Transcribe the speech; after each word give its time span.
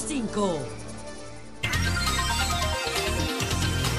105. 0.00 0.58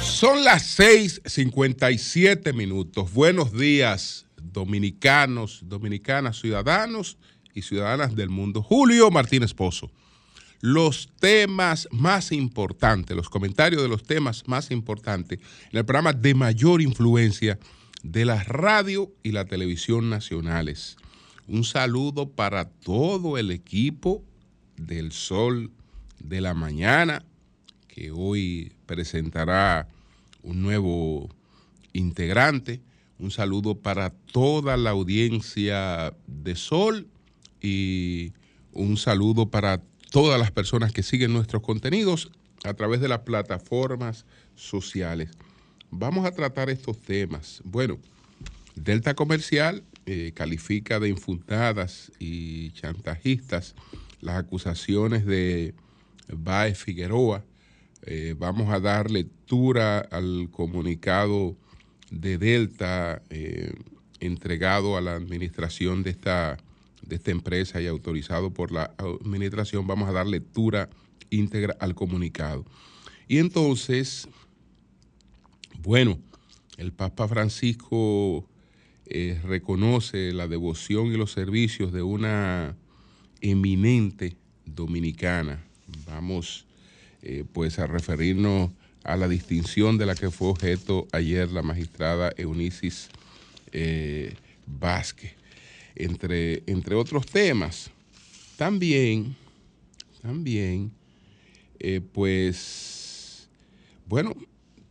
Son 0.02 0.44
las 0.46 0.64
6:57 0.80 2.54
minutos. 2.54 3.12
Buenos 3.14 3.52
días, 3.52 4.26
dominicanos, 4.42 5.62
dominicanas, 5.66 6.40
ciudadanos 6.40 7.18
y 7.54 7.64
ciudadanas 7.64 8.16
del 8.16 8.30
mundo. 8.30 8.62
Julio 8.62 9.12
Martínez 9.12 9.54
Pozo. 9.54 9.92
Los 10.62 11.10
temas 11.20 11.88
más 11.92 12.32
importantes, 12.32 13.16
los 13.16 13.30
comentarios 13.30 13.82
de 13.82 13.90
los 13.90 14.04
temas 14.04 14.44
más 14.48 14.72
importantes 14.72 15.40
en 15.72 15.80
el 15.80 15.86
programa 15.86 16.14
de 16.14 16.34
mayor 16.34 16.82
influencia 16.82 17.60
de 18.04 18.24
la 18.24 18.44
radio 18.44 19.12
y 19.22 19.32
la 19.32 19.46
televisión 19.46 20.10
nacionales. 20.10 20.96
Un 21.48 21.66
saludo 21.66 22.30
para 22.30 22.70
todo 22.70 23.38
el 23.38 23.52
equipo 23.52 24.24
del 24.78 25.12
Sol 25.12 25.72
de 26.20 26.42
la 26.42 26.54
Mañana, 26.54 27.26
que 27.88 28.12
hoy 28.12 28.74
presentará 28.86 29.88
un 30.44 30.62
nuevo 30.62 31.30
integrante. 31.94 32.82
Un 33.18 33.32
saludo 33.32 33.76
para 33.76 34.12
toda 34.12 34.78
la 34.78 34.92
audiencia 34.92 36.14
de 36.28 36.56
Sol 36.56 37.08
y 37.62 38.34
un 38.72 38.98
saludo 38.98 39.50
para 39.50 39.82
todas 40.12 40.40
las 40.40 40.52
personas 40.52 40.94
que 40.94 41.04
siguen 41.04 41.34
nuestros 41.34 41.62
contenidos 41.62 42.32
a 42.64 42.74
través 42.74 43.02
de 43.02 43.10
las 43.10 43.20
plataformas 43.20 44.26
sociales. 44.56 45.32
Vamos 45.92 46.26
a 46.26 46.32
tratar 46.32 46.70
estos 46.70 47.00
temas. 47.00 47.62
Bueno, 47.64 48.00
Delta 48.76 49.16
Comercial 49.16 49.84
eh, 50.06 50.32
califica 50.34 51.00
de 51.00 51.10
infundadas 51.10 52.12
y 52.20 52.72
chantajistas 52.72 53.76
las 54.22 54.38
acusaciones 54.38 55.26
de 55.26 55.74
Bae 56.32 56.76
Figueroa. 56.76 57.44
Eh, 58.04 58.36
vamos 58.38 58.72
a 58.74 58.80
dar 58.80 59.12
lectura 59.12 60.00
al 60.00 60.50
comunicado 60.52 61.56
de 62.12 62.38
Delta 62.38 63.22
eh, 63.30 63.74
entregado 64.20 64.98
a 64.98 65.02
la 65.02 65.16
administración 65.16 66.04
de 66.04 66.12
esta, 66.12 66.58
de 67.02 67.16
esta 67.16 67.32
empresa 67.32 67.82
y 67.82 67.88
autorizado 67.88 68.52
por 68.52 68.72
la 68.72 68.94
administración. 68.98 69.88
Vamos 69.88 70.10
a 70.10 70.14
dar 70.14 70.28
lectura 70.28 70.90
íntegra 71.30 71.76
al 71.80 71.96
comunicado. 71.96 72.66
Y 73.28 73.38
entonces, 73.38 74.28
bueno, 75.82 76.20
el 76.78 76.92
Papa 76.94 77.28
Francisco 77.28 78.48
eh, 79.06 79.40
reconoce 79.44 80.32
la 80.34 80.48
devoción 80.48 81.08
y 81.08 81.18
los 81.18 81.32
servicios 81.32 81.92
de 81.92 82.02
una 82.02 82.76
eminente 83.42 84.36
dominicana. 84.66 85.69
Vamos 86.06 86.66
eh, 87.22 87.44
pues 87.52 87.80
a 87.80 87.88
referirnos 87.88 88.72
a 89.04 89.16
la 89.16 89.28
distinción 89.28 89.98
de 89.98 90.06
la 90.06 90.16
que 90.16 90.32
fue 90.32 90.50
objeto 90.50 91.08
ayer 91.12 91.52
la 91.52 91.62
magistrada 91.62 92.32
Eunicis 92.38 93.10
eh, 93.72 94.34
Vázquez, 94.66 95.34
entre, 95.96 96.64
entre 96.68 96.96
otros 96.96 97.26
temas. 97.26 97.92
También, 98.58 99.36
también, 100.22 100.92
eh, 101.80 102.02
pues, 102.02 103.48
bueno, 104.06 104.36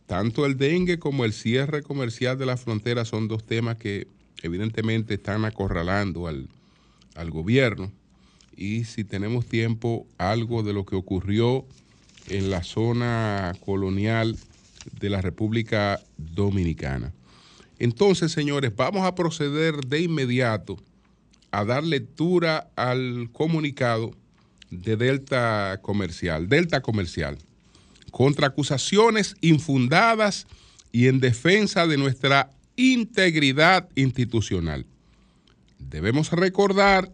tanto 0.05 0.45
el 0.45 0.57
dengue 0.57 0.97
como 0.97 1.23
el 1.23 1.33
cierre 1.33 1.83
comercial 1.83 2.37
de 2.37 2.45
la 2.45 2.57
frontera 2.57 3.05
son 3.05 3.27
dos 3.27 3.43
temas 3.45 3.77
que 3.77 4.07
evidentemente 4.41 5.15
están 5.15 5.45
acorralando 5.45 6.27
al, 6.27 6.47
al 7.15 7.29
gobierno 7.29 7.91
y 8.59 8.83
si 8.83 9.05
tenemos 9.05 9.45
tiempo, 9.45 10.05
algo 10.17 10.63
de 10.63 10.73
lo 10.73 10.85
que 10.85 10.97
ocurrió 10.97 11.65
en 12.27 12.51
la 12.51 12.61
zona 12.61 13.53
colonial 13.65 14.37
de 14.99 15.09
la 15.09 15.21
República 15.21 16.01
Dominicana. 16.17 17.13
Entonces, 17.79 18.33
señores, 18.33 18.75
vamos 18.75 19.05
a 19.05 19.15
proceder 19.15 19.85
de 19.85 20.01
inmediato 20.01 20.77
a 21.51 21.63
dar 21.63 21.85
lectura 21.85 22.69
al 22.75 23.29
comunicado 23.31 24.11
de 24.69 24.97
Delta 24.97 25.79
Comercial. 25.81 26.49
Delta 26.49 26.81
Comercial, 26.81 27.37
contra 28.11 28.47
acusaciones 28.47 29.35
infundadas 29.39 30.47
y 30.91 31.07
en 31.07 31.21
defensa 31.21 31.87
de 31.87 31.95
nuestra 31.95 32.51
integridad 32.75 33.87
institucional. 33.95 34.85
Debemos 35.79 36.29
recordar 36.31 37.09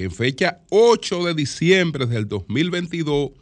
en 0.00 0.10
fecha 0.10 0.62
8 0.70 1.26
de 1.26 1.34
diciembre 1.34 2.06
del 2.06 2.26
2022, 2.26 3.32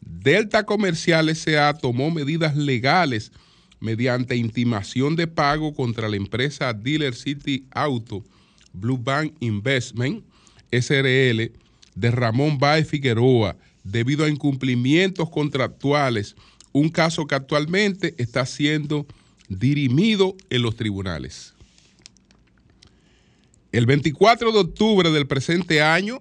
Delta 0.00 0.64
Comercial 0.64 1.28
SA 1.36 1.74
tomó 1.74 2.10
medidas 2.10 2.56
legales 2.56 3.30
mediante 3.78 4.34
intimación 4.34 5.16
de 5.16 5.26
pago 5.26 5.74
contra 5.74 6.08
la 6.08 6.16
empresa 6.16 6.72
Dealer 6.72 7.14
City 7.14 7.66
Auto, 7.72 8.24
Blue 8.72 8.96
Bank 8.96 9.34
Investment, 9.40 10.24
SRL, 10.72 11.52
de 11.94 12.10
Ramón 12.10 12.56
Baez 12.56 12.88
Figueroa, 12.88 13.58
debido 13.84 14.24
a 14.24 14.30
incumplimientos 14.30 15.28
contractuales, 15.28 16.36
un 16.72 16.88
caso 16.88 17.26
que 17.26 17.34
actualmente 17.34 18.14
está 18.16 18.46
siendo 18.46 19.06
dirimido 19.50 20.34
en 20.48 20.62
los 20.62 20.74
tribunales. 20.74 21.54
El 23.78 23.86
24 23.86 24.50
de 24.50 24.58
octubre 24.58 25.12
del 25.12 25.28
presente 25.28 25.82
año, 25.82 26.20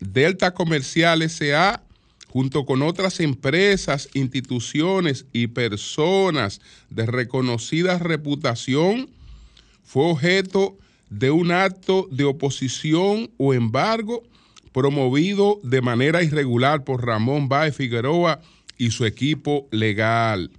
Delta 0.00 0.52
Comercial 0.52 1.22
SA, 1.30 1.82
junto 2.28 2.66
con 2.66 2.82
otras 2.82 3.20
empresas, 3.20 4.10
instituciones 4.12 5.24
y 5.32 5.46
personas 5.46 6.60
de 6.90 7.06
reconocida 7.06 7.98
reputación, 7.98 9.08
fue 9.82 10.10
objeto 10.10 10.76
de 11.08 11.30
un 11.30 11.52
acto 11.52 12.06
de 12.10 12.24
oposición 12.24 13.30
o 13.38 13.54
embargo 13.54 14.22
promovido 14.74 15.58
de 15.62 15.80
manera 15.80 16.22
irregular 16.22 16.84
por 16.84 17.06
Ramón 17.06 17.48
Baez 17.48 17.76
Figueroa 17.76 18.42
y 18.76 18.90
su 18.90 19.06
equipo 19.06 19.68
legal. 19.70 20.50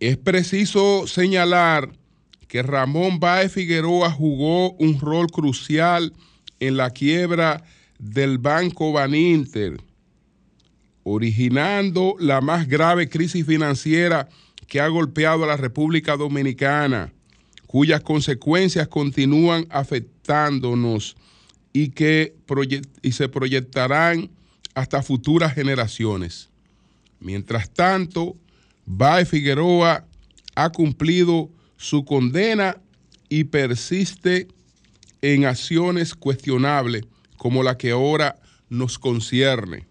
Es 0.00 0.16
preciso 0.16 1.06
señalar 1.06 2.01
que 2.52 2.62
Ramón 2.62 3.18
Baez 3.18 3.50
Figueroa 3.50 4.10
jugó 4.10 4.72
un 4.72 5.00
rol 5.00 5.28
crucial 5.28 6.12
en 6.60 6.76
la 6.76 6.90
quiebra 6.90 7.64
del 7.98 8.36
Banco 8.36 8.92
Baninter, 8.92 9.80
originando 11.02 12.14
la 12.18 12.42
más 12.42 12.68
grave 12.68 13.08
crisis 13.08 13.46
financiera 13.46 14.28
que 14.66 14.82
ha 14.82 14.88
golpeado 14.88 15.44
a 15.44 15.46
la 15.46 15.56
República 15.56 16.18
Dominicana, 16.18 17.14
cuyas 17.66 18.02
consecuencias 18.02 18.86
continúan 18.86 19.66
afectándonos 19.70 21.16
y 21.72 21.88
que 21.88 22.36
y 23.00 23.12
se 23.12 23.30
proyectarán 23.30 24.30
hasta 24.74 25.02
futuras 25.02 25.54
generaciones. 25.54 26.50
Mientras 27.18 27.70
tanto, 27.70 28.36
Baez 28.84 29.30
Figueroa 29.30 30.04
ha 30.54 30.68
cumplido 30.68 31.50
su 31.82 32.04
condena 32.04 32.80
y 33.28 33.42
persiste 33.42 34.46
en 35.20 35.46
acciones 35.46 36.14
cuestionables 36.14 37.02
como 37.36 37.64
la 37.64 37.76
que 37.76 37.90
ahora 37.90 38.36
nos 38.68 39.00
concierne. 39.00 39.84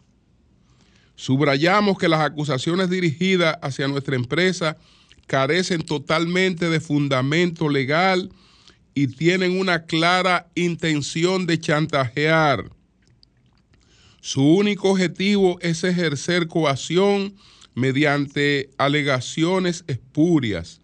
Subrayamos 1.15 1.97
que 1.97 2.07
las 2.07 2.21
acusaciones 2.21 2.89
dirigidas 2.89 3.57
hacia 3.61 3.89
nuestra 3.89 4.15
empresa 4.15 4.77
carecen 5.27 5.81
totalmente 5.81 6.69
de 6.69 6.79
fundamento 6.79 7.67
legal 7.67 8.31
y 8.93 9.07
tienen 9.07 9.59
una 9.59 9.83
clara 9.83 10.47
intención 10.55 11.45
de 11.45 11.59
chantajear. 11.59 12.71
Su 14.21 14.43
único 14.43 14.91
objetivo 14.91 15.59
es 15.59 15.83
ejercer 15.83 16.47
coacción 16.47 17.35
mediante 17.75 18.69
alegaciones 18.77 19.83
espurias 19.87 20.80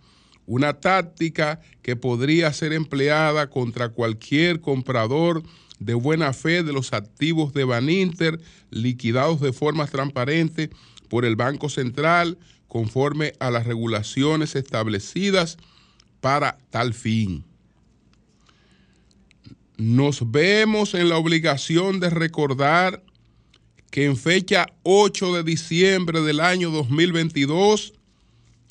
una 0.48 0.80
táctica 0.80 1.60
que 1.84 1.96
podría 1.96 2.52
ser 2.54 2.74
empleada 2.74 3.50
contra 3.50 3.90
cualquier 3.90 4.62
comprador 4.62 5.44
de 5.78 5.94
buena 5.94 6.34
fe 6.34 6.64
de 6.64 6.74
los 6.74 6.94
activos 6.94 7.54
de 7.54 7.66
Baninter 7.66 8.40
liquidados 8.72 9.42
de 9.42 9.54
forma 9.54 9.86
transparente 9.86 10.72
por 11.10 11.26
el 11.26 11.36
Banco 11.36 11.70
Central 11.70 12.40
conforme 12.68 13.34
a 13.40 13.52
las 13.52 13.68
regulaciones 13.68 14.56
establecidas 14.56 15.58
para 16.22 16.58
tal 16.70 16.94
fin. 16.94 17.44
Nos 19.78 20.32
vemos 20.32 20.96
en 20.96 21.10
la 21.10 21.18
obligación 21.18 22.00
de 22.00 22.10
recordar 22.10 23.04
que 23.92 24.06
en 24.06 24.18
fecha 24.18 24.68
8 24.84 25.36
de 25.36 25.44
diciembre 25.44 26.22
del 26.22 26.40
año 26.40 26.72
2022 26.72 27.94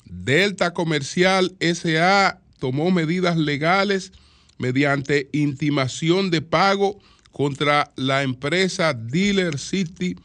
Delta 0.09 0.73
Comercial 0.73 1.55
SA 1.59 2.39
tomó 2.59 2.91
medidas 2.91 3.37
legales 3.37 4.11
mediante 4.57 5.29
intimación 5.33 6.31
de 6.31 6.41
pago 6.41 6.99
contra 7.31 7.91
la 7.95 8.23
empresa 8.23 8.93
Dealer 8.93 9.59
City 9.59 10.15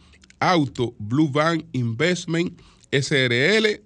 Auto 0.40 0.94
Blue 0.98 1.28
Van 1.28 1.64
Investment 1.72 2.60
SRL 2.90 3.82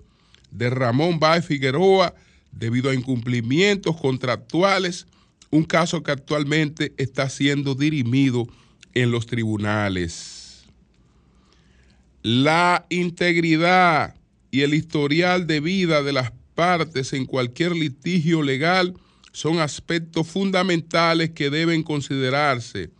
de 0.51 0.71
Ramón 0.71 1.19
Baez 1.19 1.45
Figueroa 1.45 2.15
debido 2.53 2.91
a 2.91 2.95
incumplimientos 2.95 3.97
contractuales, 4.01 5.07
un 5.51 5.65
caso 5.65 6.03
que 6.03 6.13
actualmente 6.13 6.95
está 6.97 7.29
siendo 7.29 7.75
dirimido 7.75 8.47
en 8.95 9.11
los 9.11 9.27
tribunales. 9.27 10.65
La 12.23 12.87
integridad 12.89 14.15
y 14.51 14.63
el 14.63 14.75
historial 14.75 15.47
de 15.47 15.61
vida 15.61 16.03
de 16.03 16.13
las 16.13 16.33
partes 16.55 17.13
en 17.13 17.27
cualquier 17.27 17.73
litigio 17.73 18.43
legal 18.43 18.95
son 19.33 19.61
aspectos 19.61 20.27
fundamentales 20.27 21.31
que 21.31 21.51
deben 21.51 21.83
considerarse. 21.83 22.91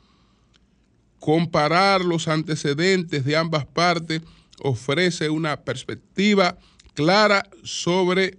Comparar 1.19 2.05
los 2.05 2.29
antecedentes 2.29 3.25
de 3.25 3.37
ambas 3.37 3.65
partes 3.67 4.21
ofrece 4.61 5.31
una 5.31 5.63
perspectiva 5.63 6.59
clara 6.95 7.49
sobre 7.63 8.37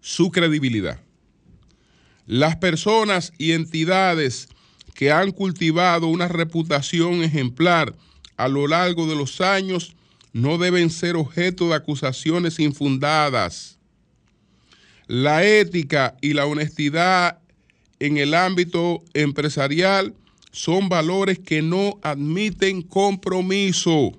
su 0.00 0.30
credibilidad. 0.30 1.00
Las 2.26 2.56
personas 2.56 3.32
y 3.38 3.52
entidades 3.52 4.48
que 4.94 5.12
han 5.12 5.30
cultivado 5.32 6.06
una 6.06 6.28
reputación 6.28 7.22
ejemplar 7.22 7.94
a 8.36 8.48
lo 8.48 8.66
largo 8.66 9.06
de 9.06 9.16
los 9.16 9.40
años 9.40 9.94
no 10.34 10.58
deben 10.58 10.90
ser 10.90 11.14
objeto 11.14 11.68
de 11.68 11.76
acusaciones 11.76 12.58
infundadas. 12.58 13.78
La 15.06 15.44
ética 15.44 16.16
y 16.20 16.32
la 16.32 16.44
honestidad 16.44 17.38
en 18.00 18.16
el 18.16 18.34
ámbito 18.34 19.02
empresarial 19.14 20.12
son 20.50 20.88
valores 20.88 21.38
que 21.38 21.62
no 21.62 22.00
admiten 22.02 22.82
compromiso. 22.82 24.12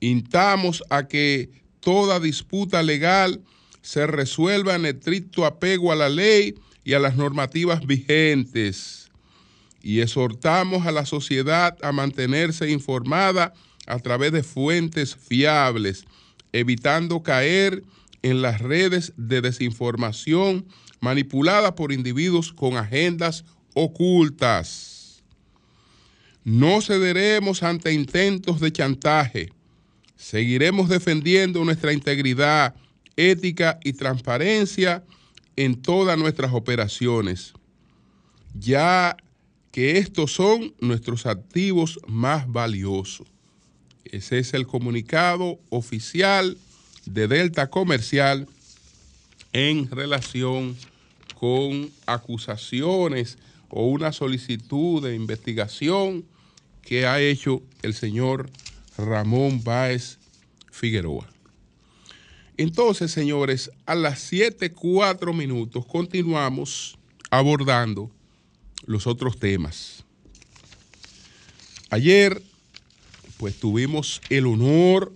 Intamos 0.00 0.82
a 0.88 1.06
que 1.06 1.50
toda 1.80 2.18
disputa 2.18 2.82
legal 2.82 3.42
se 3.82 4.06
resuelva 4.06 4.74
en 4.74 4.86
estricto 4.86 5.44
apego 5.44 5.92
a 5.92 5.96
la 5.96 6.08
ley 6.08 6.54
y 6.82 6.94
a 6.94 6.98
las 6.98 7.16
normativas 7.16 7.86
vigentes. 7.86 9.10
Y 9.82 10.00
exhortamos 10.00 10.86
a 10.86 10.92
la 10.92 11.04
sociedad 11.04 11.76
a 11.82 11.92
mantenerse 11.92 12.70
informada 12.70 13.52
a 13.86 13.98
través 13.98 14.32
de 14.32 14.42
fuentes 14.42 15.16
fiables, 15.16 16.04
evitando 16.52 17.22
caer 17.22 17.82
en 18.22 18.42
las 18.42 18.60
redes 18.60 19.12
de 19.16 19.40
desinformación 19.40 20.66
manipuladas 21.00 21.72
por 21.72 21.92
individuos 21.92 22.52
con 22.52 22.76
agendas 22.76 23.44
ocultas. 23.74 25.22
No 26.44 26.80
cederemos 26.80 27.62
ante 27.62 27.92
intentos 27.92 28.60
de 28.60 28.72
chantaje. 28.72 29.52
Seguiremos 30.16 30.88
defendiendo 30.88 31.64
nuestra 31.64 31.92
integridad, 31.92 32.74
ética 33.16 33.78
y 33.82 33.92
transparencia 33.92 35.04
en 35.56 35.80
todas 35.82 36.16
nuestras 36.18 36.52
operaciones, 36.52 37.52
ya 38.54 39.16
que 39.72 39.98
estos 39.98 40.32
son 40.32 40.74
nuestros 40.80 41.26
activos 41.26 41.98
más 42.06 42.50
valiosos. 42.50 43.31
Ese 44.04 44.38
es 44.38 44.54
el 44.54 44.66
comunicado 44.66 45.58
oficial 45.70 46.56
de 47.06 47.28
Delta 47.28 47.70
Comercial 47.70 48.48
en 49.52 49.90
relación 49.90 50.76
con 51.38 51.90
acusaciones 52.06 53.38
o 53.68 53.86
una 53.86 54.12
solicitud 54.12 55.02
de 55.02 55.14
investigación 55.14 56.24
que 56.82 57.06
ha 57.06 57.20
hecho 57.20 57.62
el 57.82 57.94
señor 57.94 58.50
Ramón 58.98 59.62
Báez 59.64 60.18
Figueroa. 60.70 61.28
Entonces, 62.56 63.10
señores, 63.10 63.70
a 63.86 63.94
las 63.94 64.30
7.4 64.32 65.34
minutos 65.34 65.86
continuamos 65.86 66.98
abordando 67.30 68.10
los 68.84 69.06
otros 69.06 69.38
temas. 69.38 70.04
Ayer 71.88 72.42
pues 73.42 73.58
tuvimos 73.58 74.20
el 74.30 74.46
honor, 74.46 75.12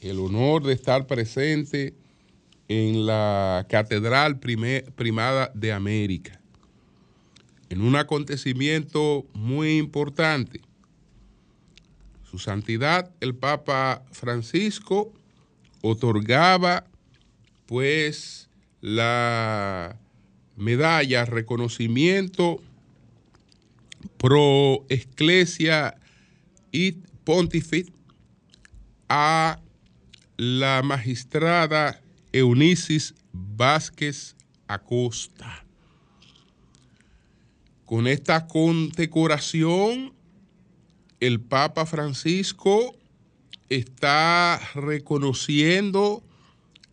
el 0.00 0.20
honor 0.20 0.62
de 0.62 0.74
estar 0.74 1.08
presente 1.08 1.92
en 2.68 3.04
la 3.04 3.66
Catedral 3.68 4.38
Primada 4.38 5.50
de 5.56 5.72
América, 5.72 6.40
en 7.68 7.80
un 7.80 7.96
acontecimiento 7.96 9.26
muy 9.32 9.76
importante. 9.76 10.60
Su 12.30 12.38
Santidad, 12.38 13.10
el 13.18 13.34
Papa 13.34 14.04
Francisco, 14.12 15.12
otorgaba 15.82 16.86
pues 17.66 18.48
la 18.80 19.98
medalla, 20.54 21.24
reconocimiento 21.24 22.62
pro 24.16 24.84
Ecclesia 24.88 25.96
y 26.74 26.98
Pontifit 27.22 27.88
a 29.08 29.60
la 30.36 30.82
magistrada 30.82 32.02
Eunicis 32.32 33.14
Vázquez 33.32 34.34
Acosta. 34.66 35.64
Con 37.84 38.08
esta 38.08 38.48
condecoración, 38.48 40.14
el 41.20 41.40
Papa 41.40 41.86
Francisco 41.86 42.96
está 43.68 44.60
reconociendo 44.74 46.24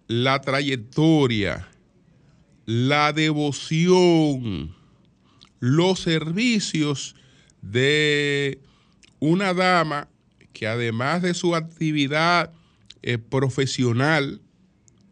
la 0.08 0.42
trayectoria, 0.42 1.68
la 2.68 3.14
devoción, 3.14 4.76
los 5.60 6.00
servicios 6.02 7.16
de 7.64 8.62
una 9.22 9.54
dama 9.54 10.10
que 10.52 10.68
además 10.68 11.22
de 11.22 11.34
su 11.34 11.56
actividad 11.56 12.52
eh, 13.04 13.18
profesional 13.18 14.42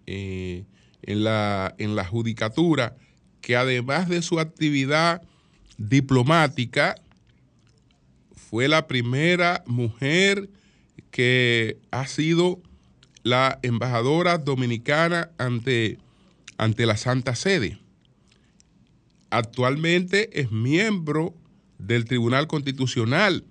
eh, 0.08 0.66
en, 1.04 1.24
la, 1.24 1.74
en 1.78 1.96
la 1.96 2.04
judicatura, 2.04 2.98
que 3.40 3.56
además 3.56 4.10
de 4.10 4.22
su 4.22 4.40
actividad 4.40 5.22
diplomática, 5.78 6.96
fue 8.36 8.68
la 8.68 8.88
primera 8.88 9.64
mujer 9.68 10.50
que 11.12 11.78
ha 11.92 12.08
sido 12.08 12.60
la 13.24 13.60
embajadora 13.62 14.40
dominicana 14.40 15.30
ante, 15.38 16.00
ante 16.58 16.86
la 16.88 16.98
Santa 16.98 17.36
Sede. 17.36 17.80
Actualmente 19.30 20.42
es 20.42 20.52
miembro 20.52 21.36
del 21.78 22.06
Tribunal 22.06 22.48
Constitucional 22.48 23.46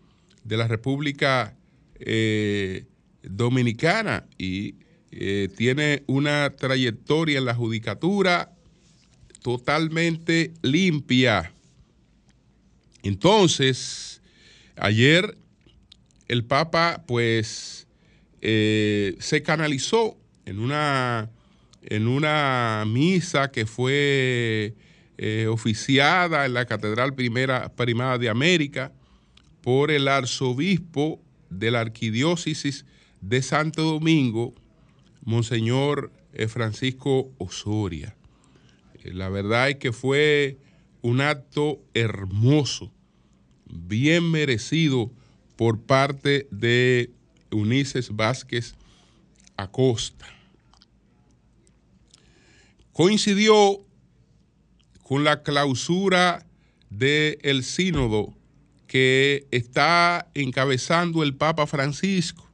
de 0.48 0.56
la 0.56 0.66
República 0.66 1.54
eh, 2.00 2.86
Dominicana 3.22 4.26
y 4.38 4.76
eh, 5.10 5.48
tiene 5.56 6.02
una 6.06 6.56
trayectoria 6.56 7.38
en 7.38 7.44
la 7.44 7.54
judicatura 7.54 8.52
totalmente 9.42 10.52
limpia. 10.62 11.52
Entonces, 13.02 14.22
ayer 14.76 15.36
el 16.28 16.44
Papa 16.44 17.04
pues 17.06 17.86
eh, 18.40 19.16
se 19.20 19.42
canalizó 19.42 20.16
en 20.46 20.60
una, 20.60 21.30
en 21.82 22.08
una 22.08 22.84
misa 22.86 23.50
que 23.50 23.66
fue 23.66 24.74
oficiada 25.48 26.46
en 26.46 26.54
la 26.54 26.64
Catedral 26.64 27.12
Primera 27.12 27.74
Primada 27.74 28.18
de 28.18 28.28
América 28.28 28.92
por 29.68 29.90
el 29.90 30.08
arzobispo 30.08 31.20
de 31.50 31.70
la 31.70 31.80
arquidiócesis 31.80 32.86
de 33.20 33.42
Santo 33.42 33.82
Domingo, 33.82 34.54
Monseñor 35.20 36.10
eh, 36.32 36.48
Francisco 36.48 37.30
Osoria. 37.36 38.16
Eh, 38.94 39.12
la 39.12 39.28
verdad 39.28 39.68
es 39.68 39.76
que 39.76 39.92
fue 39.92 40.56
un 41.02 41.20
acto 41.20 41.82
hermoso, 41.92 42.90
bien 43.66 44.30
merecido 44.30 45.12
por 45.54 45.82
parte 45.82 46.48
de 46.50 47.10
Unices 47.50 48.16
Vázquez 48.16 48.74
Acosta. 49.58 50.24
Coincidió 52.94 53.84
con 55.02 55.24
la 55.24 55.42
clausura 55.42 56.46
del 56.88 57.62
sínodo 57.64 58.37
que 58.88 59.46
está 59.50 60.28
encabezando 60.34 61.22
el 61.22 61.34
Papa 61.36 61.66
Francisco 61.66 62.50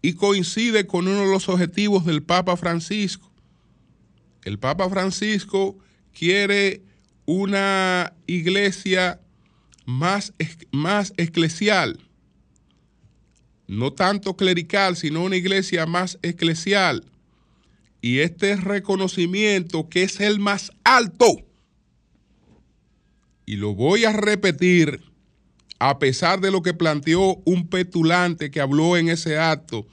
y 0.00 0.14
coincide 0.14 0.86
con 0.86 1.06
uno 1.08 1.20
de 1.20 1.30
los 1.30 1.48
objetivos 1.48 2.06
del 2.06 2.22
Papa 2.22 2.56
Francisco. 2.56 3.30
El 4.44 4.58
Papa 4.58 4.88
Francisco 4.88 5.76
quiere 6.16 6.82
una 7.26 8.14
iglesia 8.26 9.20
más, 9.84 10.32
más 10.70 11.12
eclesial, 11.16 11.98
no 13.66 13.92
tanto 13.92 14.36
clerical, 14.36 14.96
sino 14.96 15.24
una 15.24 15.36
iglesia 15.36 15.84
más 15.84 16.18
eclesial. 16.22 17.04
Y 18.00 18.18
este 18.18 18.56
reconocimiento 18.56 19.88
que 19.88 20.02
es 20.04 20.20
el 20.20 20.40
más 20.40 20.72
alto, 20.84 21.44
y 23.46 23.56
lo 23.56 23.74
voy 23.74 24.04
a 24.04 24.12
repetir, 24.12 25.00
a 25.78 25.98
pesar 25.98 26.40
de 26.40 26.50
lo 26.50 26.62
que 26.62 26.74
planteó 26.74 27.42
un 27.44 27.68
petulante 27.68 28.50
que 28.50 28.60
habló 28.60 28.96
en 28.96 29.08
ese 29.08 29.38
acto, 29.38 29.86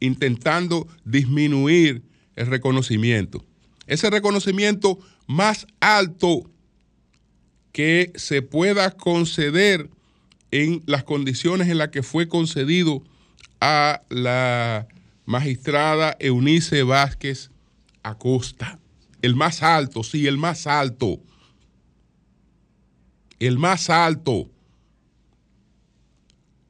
intentando 0.00 0.88
disminuir 1.04 2.02
el 2.36 2.46
reconocimiento. 2.46 3.44
Ese 3.86 4.10
reconocimiento 4.10 4.98
más 5.26 5.66
alto 5.80 6.50
que 7.72 8.12
se 8.14 8.40
pueda 8.40 8.90
conceder 8.92 9.90
en 10.50 10.82
las 10.86 11.04
condiciones 11.04 11.68
en 11.68 11.78
las 11.78 11.88
que 11.88 12.02
fue 12.02 12.28
concedido 12.28 13.02
a 13.60 14.02
la 14.08 14.86
magistrada 15.24 16.16
Eunice 16.20 16.82
Vázquez 16.82 17.50
Acosta. 18.02 18.78
El 19.22 19.34
más 19.34 19.62
alto, 19.62 20.02
sí, 20.02 20.26
el 20.26 20.36
más 20.36 20.66
alto. 20.66 21.20
El 23.46 23.58
más 23.58 23.90
alto. 23.90 24.48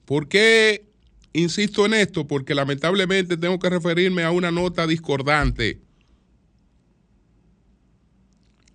¿Por 0.07 0.26
qué 0.26 0.85
insisto 1.33 1.87
en 1.87 1.95
esto? 1.95 2.26
Porque 2.26 2.52
lamentablemente 2.52 3.37
tengo 3.37 3.61
que 3.61 3.71
referirme 3.71 4.25
a 4.25 4.33
una 4.33 4.50
nota 4.50 4.85
discordante. 4.88 5.78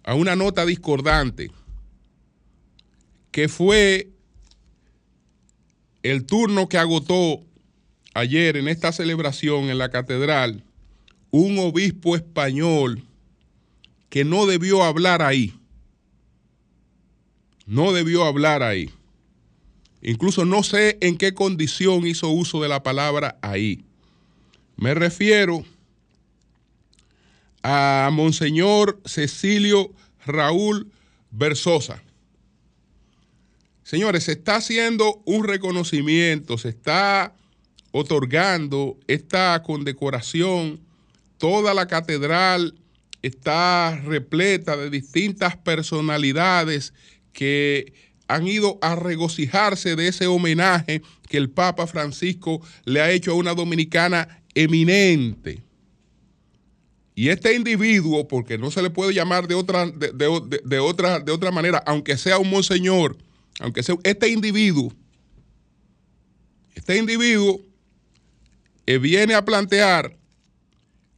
A 0.04 0.16
una 0.16 0.38
nota 0.38 0.66
discordante 0.66 1.52
que 3.32 3.50
fue 3.50 4.10
el 6.02 6.26
turno 6.26 6.70
que 6.70 6.78
agotó 6.78 7.44
ayer 8.14 8.56
en 8.56 8.70
esta 8.70 8.94
celebración 8.94 9.66
en 9.66 9.78
la 9.78 9.90
catedral 9.90 10.64
un 11.32 11.60
obispo 11.60 12.16
español 12.16 13.04
que 14.10 14.24
no 14.24 14.46
debió 14.46 14.86
hablar 14.86 15.22
ahí. 15.22 15.59
No 17.70 17.94
debió 17.94 18.26
hablar 18.26 18.64
ahí. 18.64 18.90
Incluso 20.02 20.44
no 20.44 20.64
sé 20.64 20.98
en 21.02 21.20
qué 21.20 21.36
condición 21.36 22.08
hizo 22.08 22.28
uso 22.30 22.64
de 22.64 22.68
la 22.68 22.82
palabra 22.82 23.38
ahí. 23.44 23.86
Me 24.76 24.96
refiero 24.96 25.64
a 27.62 28.10
Monseñor 28.12 29.00
Cecilio 29.06 29.94
Raúl 30.26 30.92
Versosa. 31.30 32.02
Señores, 33.84 34.24
se 34.24 34.32
está 34.32 34.56
haciendo 34.56 35.22
un 35.26 35.44
reconocimiento, 35.44 36.58
se 36.58 36.70
está 36.70 37.36
otorgando 37.92 38.98
esta 39.06 39.62
condecoración. 39.62 40.80
Toda 41.38 41.76
la 41.76 41.86
catedral 41.86 42.74
está 43.22 44.02
repleta 44.04 44.76
de 44.76 44.90
distintas 44.90 45.56
personalidades 45.56 46.94
que 47.34 47.94
han 48.28 48.48
ido 48.48 48.78
a 48.82 48.96
regocijarse 48.96 49.96
de 49.96 50.08
ese 50.08 50.28
homenaje 50.28 51.02
que 51.28 51.38
el 51.38 51.50
Papa 51.50 51.88
Francisco 51.88 52.62
le 52.86 53.02
ha 53.02 53.12
hecho 53.12 53.32
a 53.32 53.36
una 53.36 53.54
dominicana 53.54 54.44
eminente. 54.54 55.64
Y 57.16 57.30
este 57.30 57.54
individuo, 57.54 58.28
porque 58.28 58.58
no 58.58 58.72
se 58.72 58.82
le 58.82 58.90
puede 58.90 59.14
llamar 59.14 59.48
de 59.48 59.56
otra, 59.56 59.88
de, 59.88 60.80
otra, 60.80 61.20
de 61.20 61.32
otra 61.32 61.52
manera, 61.52 61.84
aunque 61.86 62.18
sea 62.18 62.38
un 62.38 62.50
monseñor, 62.50 63.18
aunque 63.60 63.84
sea 63.84 63.96
este 64.04 64.30
individuo, 64.30 64.94
este 66.76 66.98
individuo 66.98 67.62
eh, 68.86 68.98
viene 69.00 69.34
a 69.34 69.44
plantear 69.44 70.18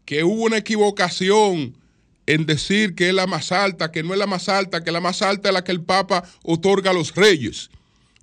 que 0.05 0.23
hubo 0.23 0.45
una 0.45 0.57
equivocación 0.57 1.77
en 2.31 2.45
decir 2.45 2.95
que 2.95 3.09
es 3.09 3.13
la 3.13 3.27
más 3.27 3.51
alta, 3.51 3.91
que 3.91 4.03
no 4.03 4.13
es 4.13 4.19
la 4.19 4.25
más 4.25 4.47
alta, 4.47 4.85
que 4.85 4.91
la 4.93 5.01
más 5.01 5.21
alta 5.21 5.49
es 5.49 5.53
la 5.53 5.65
que 5.65 5.73
el 5.73 5.81
Papa 5.81 6.23
otorga 6.43 6.91
a 6.91 6.93
los 6.93 7.13
reyes. 7.13 7.69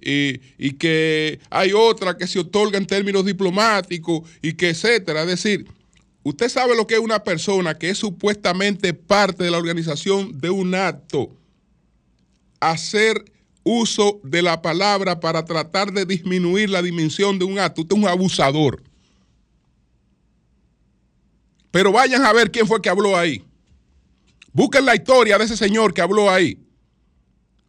Y, 0.00 0.38
que 0.78 1.40
hay 1.50 1.72
otra 1.74 2.16
que 2.16 2.26
se 2.26 2.38
otorga 2.38 2.78
en 2.78 2.86
términos 2.86 3.26
diplomáticos 3.26 4.22
y 4.40 4.54
que 4.54 4.70
etcétera. 4.70 5.22
Es 5.22 5.26
decir, 5.26 5.66
usted 6.22 6.48
sabe 6.48 6.74
lo 6.74 6.86
que 6.86 6.94
es 6.94 7.00
una 7.00 7.22
persona 7.22 7.76
que 7.76 7.90
es 7.90 7.98
supuestamente 7.98 8.94
parte 8.94 9.44
de 9.44 9.50
la 9.50 9.58
organización 9.58 10.38
de 10.38 10.48
un 10.48 10.74
acto, 10.74 11.36
hacer 12.60 13.30
uso 13.62 14.20
de 14.22 14.40
la 14.40 14.62
palabra 14.62 15.20
para 15.20 15.44
tratar 15.44 15.92
de 15.92 16.06
disminuir 16.06 16.70
la 16.70 16.80
dimensión 16.80 17.38
de 17.38 17.44
un 17.44 17.58
acto. 17.58 17.82
Usted 17.82 17.94
es 17.94 18.02
un 18.02 18.08
abusador. 18.08 18.82
Pero 21.70 21.92
vayan 21.92 22.24
a 22.24 22.32
ver 22.32 22.50
quién 22.50 22.66
fue 22.66 22.80
que 22.80 22.88
habló 22.88 23.14
ahí. 23.14 23.44
Busquen 24.58 24.84
la 24.84 24.96
historia 24.96 25.38
de 25.38 25.44
ese 25.44 25.56
señor 25.56 25.94
que 25.94 26.00
habló 26.00 26.28
ahí. 26.28 26.58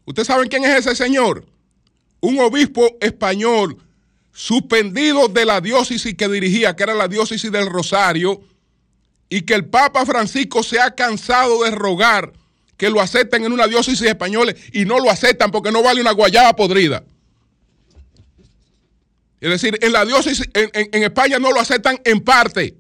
¿Ustedes 0.06 0.26
saben 0.26 0.50
quién 0.50 0.64
es 0.64 0.88
ese 0.88 0.96
señor? 0.96 1.46
Un 2.20 2.40
obispo 2.40 2.98
español 3.00 3.78
suspendido 4.32 5.28
de 5.28 5.46
la 5.46 5.62
diócesis 5.62 6.16
que 6.16 6.28
dirigía, 6.28 6.76
que 6.76 6.82
era 6.82 6.96
la 6.96 7.08
diócesis 7.08 7.52
del 7.52 7.68
Rosario, 7.68 8.42
y 9.30 9.44
que 9.44 9.54
el 9.54 9.66
Papa 9.66 10.04
Francisco 10.04 10.64
se 10.64 10.80
ha 10.80 10.96
cansado 10.96 11.64
de 11.64 11.70
rogar 11.70 12.34
que 12.76 12.90
lo 12.90 13.02
acepten 13.02 13.46
en 13.46 13.52
una 13.52 13.68
diócesis 13.68 14.08
española 14.08 14.56
y 14.74 14.86
no 14.86 14.98
lo 14.98 15.12
aceptan 15.12 15.52
porque 15.52 15.72
no 15.72 15.84
vale 15.84 16.02
una 16.02 16.14
guayaba 16.14 16.56
podrida. 16.56 17.04
Es 19.40 19.50
decir, 19.52 19.78
en 19.80 19.92
la 19.94 20.06
diócesis, 20.06 20.50
en, 20.56 21.04
España 21.04 21.38
no 21.38 21.52
lo 21.52 21.60
aceptan 21.60 22.02
en 22.04 22.20
parte. 22.22 22.76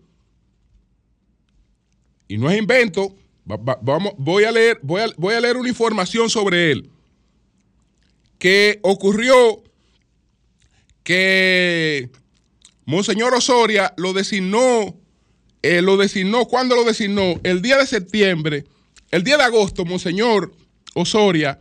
Y 2.27 2.39
no 2.39 2.49
es 2.49 2.57
invento, 2.57 3.15
vamos, 3.57 4.13
voy, 4.17 4.43
a 4.43 4.51
leer, 4.51 4.79
voy, 4.83 5.01
a, 5.01 5.07
voy 5.17 5.33
a 5.33 5.41
leer 5.41 5.57
una 5.57 5.69
información 5.69 6.29
sobre 6.29 6.71
él. 6.71 6.89
Que 8.37 8.79
ocurrió 8.83 9.63
que 11.03 12.09
Monseñor 12.85 13.33
Osoria 13.33 13.93
lo 13.97 14.13
designó, 14.13 14.95
eh, 15.61 15.81
lo 15.81 15.97
designó, 15.97 16.45
¿cuándo 16.45 16.75
lo 16.75 16.83
designó? 16.83 17.39
El 17.43 17.61
día 17.61 17.77
de 17.77 17.87
septiembre, 17.87 18.65
el 19.11 19.23
día 19.23 19.37
de 19.37 19.43
agosto, 19.43 19.85
Monseñor 19.85 20.53
Osoria 20.93 21.59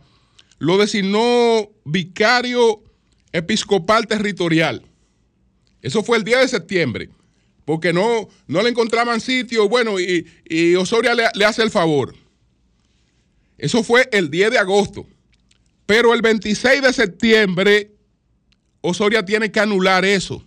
lo 0.59 0.77
designó 0.77 1.69
vicario 1.85 2.83
episcopal 3.31 4.07
territorial. 4.07 4.85
Eso 5.81 6.03
fue 6.03 6.17
el 6.17 6.23
día 6.23 6.39
de 6.39 6.47
septiembre 6.47 7.09
porque 7.69 7.93
no, 7.93 8.27
no 8.47 8.63
le 8.63 8.69
encontraban 8.69 9.21
sitio, 9.21 9.69
bueno, 9.69 9.99
y, 9.99 10.25
Osoria 10.75 11.13
le, 11.13 11.45
hace 11.45 11.61
el 11.61 11.69
favor. 11.69 12.15
Eso 13.59 13.83
fue 13.83 14.09
el 14.11 14.31
10 14.31 14.49
de 14.49 14.57
agosto. 14.57 15.05
Pero 15.85 16.15
el 16.15 16.23
26 16.23 16.81
de 16.81 16.91
septiembre, 16.91 17.91
Osoria 18.81 19.23
tiene 19.23 19.51
que 19.51 19.59
anular 19.59 20.03
eso. 20.03 20.43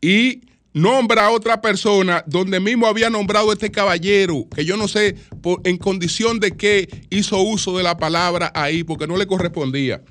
Y 0.00 0.40
nombra 0.72 1.26
a 1.26 1.30
otra 1.32 1.60
persona 1.60 2.24
donde 2.26 2.60
mismo 2.60 2.86
había 2.86 3.10
nombrado 3.10 3.50
a 3.50 3.52
este 3.52 3.70
caballero, 3.70 4.46
que 4.56 4.64
yo 4.64 4.78
no 4.78 4.88
sé 4.88 5.16
en 5.64 5.76
condición 5.76 6.40
de 6.40 6.56
qué 6.56 6.88
hizo 7.10 7.42
uso 7.42 7.76
de 7.76 7.82
la 7.82 7.98
palabra 7.98 8.50
ahí, 8.54 8.84
porque 8.84 9.06
no 9.06 9.18
le 9.18 9.26
correspondía. 9.26 10.02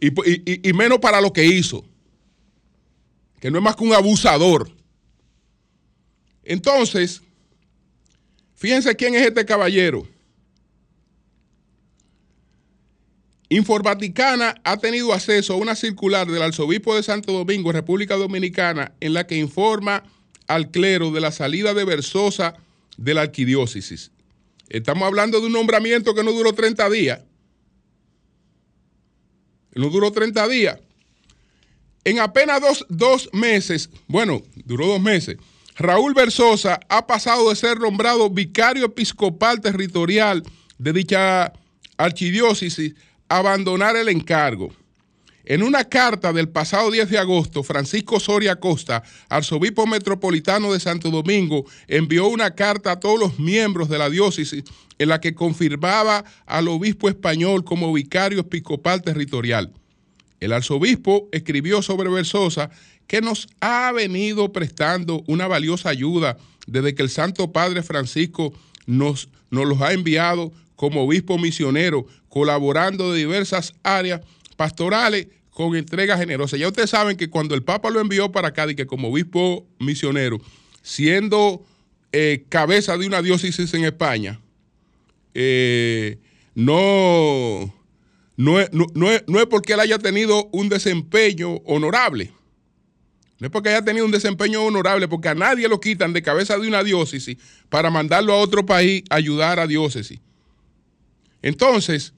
y 0.00 0.72
menos 0.72 1.00
para 1.00 1.20
lo 1.20 1.34
que 1.34 1.44
hizo, 1.44 1.84
que 3.40 3.50
no 3.50 3.58
es 3.58 3.62
más 3.62 3.76
que 3.76 3.84
un 3.84 3.92
abusador. 3.92 4.74
Entonces, 6.46 7.22
fíjense 8.54 8.94
quién 8.94 9.14
es 9.16 9.26
este 9.26 9.44
caballero. 9.44 10.08
Informaticana 13.48 14.54
ha 14.64 14.76
tenido 14.76 15.12
acceso 15.12 15.54
a 15.54 15.56
una 15.56 15.74
circular 15.74 16.28
del 16.28 16.42
arzobispo 16.42 16.94
de 16.94 17.02
Santo 17.02 17.32
Domingo, 17.32 17.72
República 17.72 18.16
Dominicana, 18.16 18.92
en 19.00 19.12
la 19.12 19.26
que 19.26 19.36
informa 19.36 20.04
al 20.46 20.70
clero 20.70 21.10
de 21.10 21.20
la 21.20 21.32
salida 21.32 21.74
de 21.74 21.84
Versosa 21.84 22.54
de 22.96 23.14
la 23.14 23.22
arquidiócesis. 23.22 24.12
Estamos 24.68 25.06
hablando 25.06 25.40
de 25.40 25.46
un 25.46 25.52
nombramiento 25.52 26.14
que 26.14 26.22
no 26.22 26.32
duró 26.32 26.52
30 26.52 26.90
días. 26.90 27.20
No 29.74 29.90
duró 29.90 30.12
30 30.12 30.46
días. 30.48 30.78
En 32.04 32.20
apenas 32.20 32.60
dos, 32.60 32.86
dos 32.88 33.30
meses, 33.32 33.90
bueno, 34.06 34.42
duró 34.64 34.86
dos 34.86 35.00
meses, 35.00 35.38
Raúl 35.78 36.14
Versosa 36.14 36.80
ha 36.88 37.06
pasado 37.06 37.50
de 37.50 37.56
ser 37.56 37.78
nombrado 37.78 38.30
vicario 38.30 38.86
episcopal 38.86 39.60
territorial 39.60 40.42
de 40.78 40.92
dicha 40.94 41.52
archidiócesis 41.98 42.94
a 43.28 43.38
abandonar 43.38 43.94
el 43.94 44.08
encargo. 44.08 44.72
En 45.44 45.62
una 45.62 45.84
carta 45.84 46.32
del 46.32 46.48
pasado 46.48 46.90
10 46.90 47.10
de 47.10 47.18
agosto, 47.18 47.62
Francisco 47.62 48.18
Soria 48.18 48.56
Costa, 48.56 49.02
arzobispo 49.28 49.86
metropolitano 49.86 50.72
de 50.72 50.80
Santo 50.80 51.10
Domingo, 51.10 51.66
envió 51.86 52.26
una 52.26 52.54
carta 52.54 52.92
a 52.92 53.00
todos 53.00 53.20
los 53.20 53.38
miembros 53.38 53.90
de 53.90 53.98
la 53.98 54.08
diócesis 54.08 54.64
en 54.98 55.08
la 55.10 55.20
que 55.20 55.34
confirmaba 55.34 56.24
al 56.46 56.68
obispo 56.68 57.10
español 57.10 57.64
como 57.64 57.92
vicario 57.92 58.40
episcopal 58.40 59.02
territorial. 59.02 59.72
El 60.40 60.52
arzobispo 60.52 61.28
escribió 61.32 61.80
sobre 61.80 62.10
Versosa 62.10 62.70
que 63.06 63.20
nos 63.20 63.48
ha 63.60 63.92
venido 63.92 64.52
prestando 64.52 65.22
una 65.26 65.46
valiosa 65.46 65.90
ayuda 65.90 66.36
desde 66.66 66.94
que 66.94 67.02
el 67.02 67.10
Santo 67.10 67.52
Padre 67.52 67.82
Francisco 67.82 68.52
nos, 68.86 69.28
nos 69.50 69.66
los 69.66 69.80
ha 69.80 69.92
enviado 69.92 70.52
como 70.74 71.04
obispo 71.04 71.38
misionero, 71.38 72.06
colaborando 72.28 73.12
de 73.12 73.18
diversas 73.20 73.74
áreas 73.82 74.20
pastorales 74.56 75.28
con 75.50 75.74
entrega 75.74 76.18
generosa. 76.18 76.56
Ya 76.56 76.68
ustedes 76.68 76.90
saben 76.90 77.16
que 77.16 77.30
cuando 77.30 77.54
el 77.54 77.62
Papa 77.62 77.90
lo 77.90 78.00
envió 78.00 78.30
para 78.30 78.48
acá, 78.48 78.70
y 78.70 78.74
que 78.74 78.86
como 78.86 79.08
obispo 79.08 79.66
misionero, 79.78 80.38
siendo 80.82 81.64
eh, 82.12 82.44
cabeza 82.48 82.98
de 82.98 83.06
una 83.06 83.22
diócesis 83.22 83.72
en 83.72 83.84
España, 83.84 84.38
eh, 85.32 86.18
no, 86.54 87.74
no, 88.36 88.58
no, 88.70 89.08
no 89.26 89.40
es 89.40 89.46
porque 89.46 89.72
él 89.72 89.80
haya 89.80 89.98
tenido 89.98 90.48
un 90.52 90.68
desempeño 90.68 91.56
honorable. 91.64 92.32
No 93.38 93.46
es 93.46 93.52
porque 93.52 93.68
haya 93.68 93.84
tenido 93.84 94.06
un 94.06 94.10
desempeño 94.10 94.62
honorable, 94.62 95.08
porque 95.08 95.28
a 95.28 95.34
nadie 95.34 95.68
lo 95.68 95.80
quitan 95.80 96.12
de 96.12 96.22
cabeza 96.22 96.56
de 96.58 96.66
una 96.66 96.82
diócesis 96.82 97.36
para 97.68 97.90
mandarlo 97.90 98.32
a 98.32 98.38
otro 98.38 98.64
país 98.64 99.04
a 99.10 99.16
ayudar 99.16 99.60
a 99.60 99.66
diócesis. 99.66 100.20
Entonces, 101.42 102.14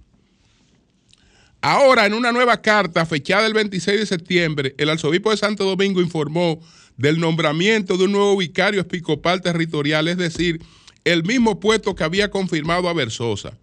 ahora 1.61 2.07
en 2.07 2.15
una 2.15 2.31
nueva 2.31 2.63
carta 2.63 3.05
fechada 3.05 3.47
el 3.47 3.55
26 3.55 3.99
de 4.01 4.07
septiembre, 4.07 4.75
el 4.79 4.91
arzobispo 4.91 5.31
de 5.31 5.37
Santo 5.37 5.65
Domingo 5.65 6.01
informó 6.01 6.61
del 6.97 7.19
nombramiento 7.19 7.97
de 7.97 8.05
un 8.05 8.13
nuevo 8.13 8.37
vicario 8.37 8.81
episcopal 8.81 9.41
territorial, 9.41 10.07
es 10.09 10.19
decir, 10.19 10.61
el 11.05 11.25
mismo 11.25 11.59
puesto 11.59 11.95
que 11.95 12.05
había 12.05 12.31
confirmado 12.31 12.89
a 12.89 12.93
Versosa. 12.93 13.57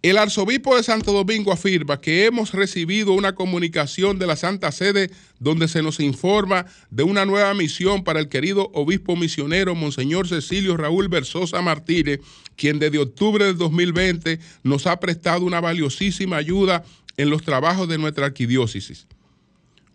El 0.00 0.16
arzobispo 0.16 0.76
de 0.76 0.84
Santo 0.84 1.10
Domingo 1.12 1.50
afirma 1.52 2.00
que 2.00 2.24
hemos 2.24 2.52
recibido 2.52 3.14
una 3.14 3.34
comunicación 3.34 4.20
de 4.20 4.28
la 4.28 4.36
Santa 4.36 4.70
Sede 4.70 5.10
donde 5.40 5.66
se 5.66 5.82
nos 5.82 5.98
informa 5.98 6.66
de 6.90 7.02
una 7.02 7.24
nueva 7.24 7.52
misión 7.54 8.04
para 8.04 8.20
el 8.20 8.28
querido 8.28 8.70
obispo 8.74 9.16
misionero 9.16 9.74
Monseñor 9.74 10.28
Cecilio 10.28 10.76
Raúl 10.76 11.08
Versosa 11.08 11.62
Martínez, 11.62 12.20
quien 12.54 12.78
desde 12.78 13.00
octubre 13.00 13.46
del 13.46 13.58
2020 13.58 14.38
nos 14.62 14.86
ha 14.86 15.00
prestado 15.00 15.44
una 15.44 15.60
valiosísima 15.60 16.36
ayuda 16.36 16.84
en 17.16 17.30
los 17.30 17.42
trabajos 17.42 17.88
de 17.88 17.98
nuestra 17.98 18.26
arquidiócesis. 18.26 19.08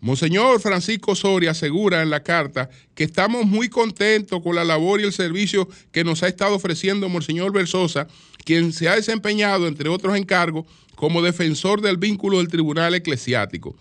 Monseñor 0.04 0.60
Francisco 0.60 1.16
Soria 1.16 1.52
asegura 1.52 2.02
en 2.02 2.10
la 2.10 2.24
carta 2.24 2.70
que 2.94 3.06
estamos 3.06 3.46
muy 3.46 3.70
contentos 3.70 4.44
con 4.44 4.54
la 4.54 4.66
labor 4.66 5.00
y 5.00 5.06
el 5.06 5.14
servicio 5.14 5.70
que 5.94 6.04
nos 6.04 6.24
ha 6.24 6.28
estado 6.28 6.56
ofreciendo 6.56 7.08
Monseñor 7.08 7.54
Versosa, 7.54 8.10
quien 8.44 8.74
se 8.74 8.90
ha 8.90 8.96
desempeñado, 8.96 9.68
entre 9.68 9.90
otros 9.90 10.16
encargos, 10.18 10.66
como 10.96 11.22
defensor 11.22 11.82
del 11.82 11.98
vínculo 11.98 12.38
del 12.38 12.48
tribunal 12.48 12.96
eclesiástico. 12.96 13.76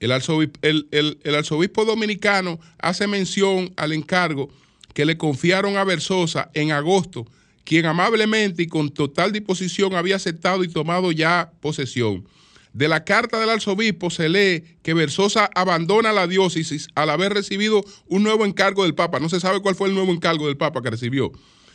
El 0.00 0.12
arzobispo, 0.12 1.84
dominicano 1.84 2.58
hace 2.78 3.06
mención 3.06 3.72
al 3.76 3.92
encargo 3.92 4.50
que 4.92 5.04
le 5.04 5.16
confiaron 5.16 5.76
a 5.76 5.84
Versosa 5.84 6.50
en 6.54 6.72
agosto, 6.72 7.26
quien 7.64 7.86
amablemente 7.86 8.64
y 8.64 8.66
con 8.66 8.90
total 8.90 9.32
disposición 9.32 9.94
había 9.94 10.16
aceptado 10.16 10.62
y 10.62 10.68
tomado 10.68 11.10
ya 11.12 11.52
posesión. 11.60 12.26
De 12.72 12.88
la 12.88 13.04
carta 13.04 13.38
del 13.38 13.50
arzobispo 13.50 14.10
se 14.10 14.28
lee 14.28 14.64
que 14.82 14.94
Versosa 14.94 15.48
abandona 15.54 16.12
la 16.12 16.26
diócesis 16.26 16.88
al 16.96 17.08
haber 17.08 17.32
recibido 17.32 17.84
un 18.06 18.24
nuevo 18.24 18.44
encargo 18.44 18.82
del 18.82 18.96
Papa. 18.96 19.20
No 19.20 19.28
se 19.28 19.38
sabe 19.40 19.60
cuál 19.60 19.76
fue 19.76 19.88
el 19.88 19.94
nuevo 19.94 20.12
encargo 20.12 20.48
del 20.48 20.56
Papa 20.56 20.82
que 20.82 20.90
recibió. 20.90 21.30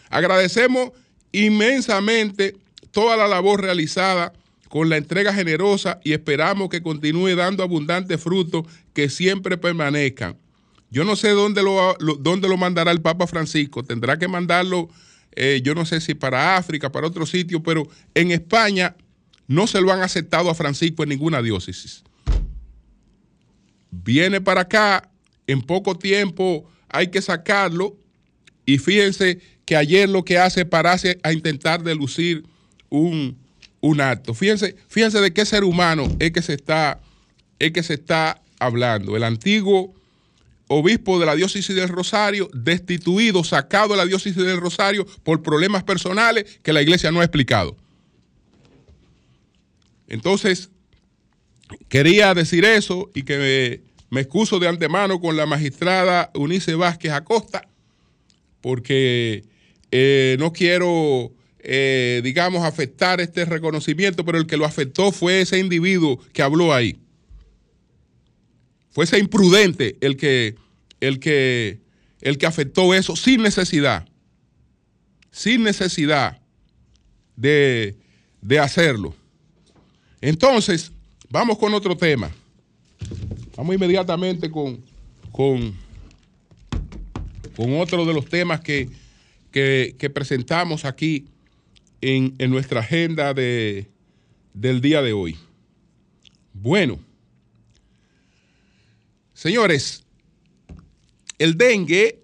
Agradecemos 0.09 0.91
inmensamente 1.31 2.55
toda 2.91 3.17
la 3.17 3.27
labor 3.27 3.61
realizada 3.61 4.33
con 4.69 4.87
la 4.89 4.97
entrega 4.97 5.33
generosa 5.33 5.99
y 6.03 6.13
esperamos 6.13 6.69
que 6.69 6.81
continúe 6.81 7.35
dando 7.35 7.63
abundantes 7.63 8.21
frutos 8.21 8.65
que 8.93 9.09
siempre 9.09 9.57
permanezcan. 9.57 10.37
Yo 10.91 11.03
no 11.03 11.15
sé 11.15 11.29
dónde 11.29 11.61
lo, 11.63 11.95
dónde 12.19 12.47
lo 12.47 12.57
mandará 12.57 12.91
el 12.91 13.01
Papa 13.01 13.27
Francisco, 13.27 13.83
tendrá 13.83 14.17
que 14.17 14.27
mandarlo, 14.27 14.89
eh, 15.35 15.61
yo 15.63 15.75
no 15.75 15.85
sé 15.85 16.01
si 16.01 16.15
para 16.15 16.57
África, 16.57 16.91
para 16.91 17.07
otro 17.07 17.25
sitio, 17.25 17.61
pero 17.61 17.87
en 18.15 18.31
España 18.31 18.95
no 19.47 19.67
se 19.67 19.81
lo 19.81 19.91
han 19.91 20.01
aceptado 20.01 20.49
a 20.49 20.55
Francisco 20.55 21.03
en 21.03 21.09
ninguna 21.09 21.41
diócesis. 21.41 22.03
Viene 23.91 24.41
para 24.41 24.61
acá, 24.61 25.09
en 25.47 25.61
poco 25.61 25.97
tiempo 25.97 26.69
hay 26.89 27.07
que 27.07 27.21
sacarlo 27.21 27.95
y 28.65 28.77
fíjense 28.77 29.39
que 29.69 29.75
ayer 29.75 30.09
lo 30.09 30.25
que 30.25 30.39
hace 30.39 30.61
es 30.61 30.65
pararse 30.65 31.19
a 31.21 31.31
intentar 31.31 31.83
delucir 31.83 32.43
un, 32.89 33.37
un 33.81 34.01
acto. 34.01 34.33
Fíjense, 34.33 34.75
fíjense 34.87 35.21
de 35.21 35.31
qué 35.31 35.45
ser 35.45 35.63
humano 35.63 36.07
es 36.17 36.31
que 36.31 36.41
se 36.41 36.55
está, 36.55 36.99
es 37.59 37.71
que 37.71 37.83
se 37.83 37.93
está 37.93 38.41
hablando. 38.57 39.15
El 39.15 39.23
antiguo 39.23 39.93
obispo 40.69 41.19
de 41.19 41.27
la 41.27 41.35
diócesis 41.35 41.75
del 41.75 41.87
Rosario, 41.87 42.49
destituido, 42.51 43.43
sacado 43.43 43.89
de 43.89 43.97
la 43.97 44.07
diócesis 44.07 44.43
del 44.43 44.59
Rosario 44.59 45.05
por 45.21 45.43
problemas 45.43 45.83
personales 45.83 46.59
que 46.63 46.73
la 46.73 46.81
iglesia 46.81 47.11
no 47.11 47.21
ha 47.21 47.25
explicado. 47.25 47.77
Entonces, 50.07 50.71
quería 51.89 52.33
decir 52.33 52.65
eso 52.65 53.11
y 53.13 53.21
que 53.21 53.83
me, 54.09 54.21
excuso 54.21 54.57
de 54.57 54.67
antemano 54.67 55.21
con 55.21 55.37
la 55.37 55.45
magistrada 55.45 56.31
Unice 56.33 56.73
Vázquez 56.73 57.11
Acosta, 57.11 57.67
porque 58.61 59.43
eh, 59.91 60.37
no 60.39 60.53
quiero, 60.53 61.31
eh, 61.59 62.21
digamos, 62.23 62.63
afectar 62.63 63.19
este 63.21 63.45
reconocimiento, 63.45 64.23
pero 64.23 64.37
el 64.37 64.47
que 64.47 64.57
lo 64.57 64.65
afectó 64.65 65.11
fue 65.11 65.41
ese 65.41 65.59
individuo 65.59 66.19
que 66.33 66.41
habló 66.41 66.73
ahí. 66.73 66.99
Fue 68.91 69.05
ese 69.05 69.19
imprudente 69.19 69.97
el 70.01 70.17
que, 70.17 70.55
el 70.99 71.19
que, 71.19 71.79
el 72.21 72.37
que 72.37 72.45
afectó 72.45 72.93
eso 72.93 73.15
sin 73.15 73.41
necesidad, 73.41 74.07
sin 75.31 75.63
necesidad 75.63 76.41
de, 77.35 77.95
de 78.41 78.59
hacerlo. 78.59 79.15
Entonces, 80.21 80.91
vamos 81.29 81.57
con 81.57 81.73
otro 81.73 81.95
tema. 81.95 82.29
Vamos 83.55 83.75
inmediatamente 83.75 84.49
con, 84.49 84.83
con, 85.31 85.73
con 87.55 87.79
otro 87.79 88.05
de 88.05 88.13
los 88.13 88.25
temas 88.25 88.61
que, 88.61 88.89
presentamos 90.13 90.85
aquí 90.85 91.27
en, 92.01 92.35
nuestra 92.49 92.81
agenda 92.81 93.33
de, 93.33 93.89
del 94.53 94.81
día 94.81 95.01
de 95.01 95.13
hoy. 95.13 95.37
Bueno, 96.53 96.99
señores, 99.33 100.03
el 101.37 101.57
dengue, 101.57 102.21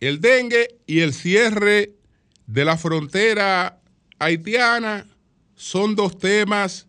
el 0.00 0.20
dengue 0.20 0.78
y 0.86 1.00
el 1.00 1.12
cierre 1.12 1.92
de 2.46 2.64
la 2.64 2.76
frontera 2.76 3.80
haitiana 4.18 5.06
son 5.54 5.94
dos 5.94 6.18
temas 6.18 6.86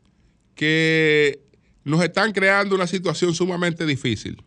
que 0.55 1.39
nos 1.83 2.03
están 2.03 2.31
creando 2.31 2.75
una 2.75 2.87
situación 2.87 3.33
sumamente 3.33 3.85
difícil. 3.85 4.43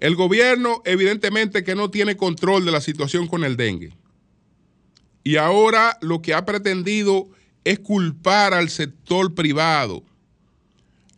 El 0.00 0.14
gobierno 0.14 0.82
evidentemente 0.84 1.64
que 1.64 1.74
no 1.74 1.90
tiene 1.90 2.16
control 2.16 2.64
de 2.64 2.72
la 2.72 2.80
situación 2.80 3.26
con 3.26 3.44
el 3.44 3.56
dengue. 3.56 3.96
Y 5.24 5.36
ahora 5.36 5.98
lo 6.00 6.22
que 6.22 6.34
ha 6.34 6.44
pretendido 6.44 7.28
es 7.64 7.80
culpar 7.80 8.54
al 8.54 8.70
sector 8.70 9.34
privado. 9.34 10.02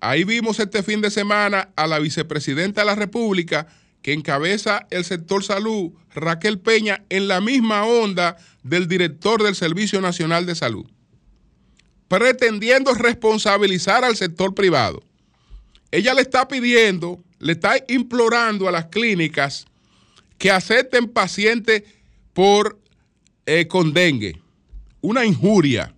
Ahí 0.00 0.24
vimos 0.24 0.58
este 0.58 0.82
fin 0.82 1.00
de 1.00 1.10
semana 1.10 1.70
a 1.76 1.86
la 1.86 1.98
vicepresidenta 1.98 2.80
de 2.80 2.86
la 2.86 2.94
República 2.94 3.66
que 4.02 4.14
encabeza 4.14 4.86
el 4.90 5.04
sector 5.04 5.44
salud, 5.44 5.92
Raquel 6.14 6.58
Peña, 6.58 7.04
en 7.10 7.28
la 7.28 7.42
misma 7.42 7.84
onda 7.84 8.38
del 8.62 8.88
director 8.88 9.42
del 9.42 9.54
Servicio 9.54 10.00
Nacional 10.00 10.46
de 10.46 10.54
Salud 10.54 10.86
pretendiendo 12.10 12.92
responsabilizar 12.92 14.04
al 14.04 14.16
sector 14.16 14.52
privado. 14.52 15.00
Ella 15.92 16.12
le 16.12 16.22
está 16.22 16.48
pidiendo, 16.48 17.22
le 17.40 17.52
está 17.52 17.74
implorando 17.88 18.68
a 18.68 18.72
las 18.72 18.86
clínicas 18.86 19.66
que 20.38 20.50
acepten 20.50 21.08
pacientes 21.08 21.82
por 22.32 22.78
eh, 23.46 23.66
con 23.66 23.92
dengue. 23.92 24.40
Una 25.00 25.24
injuria. 25.24 25.94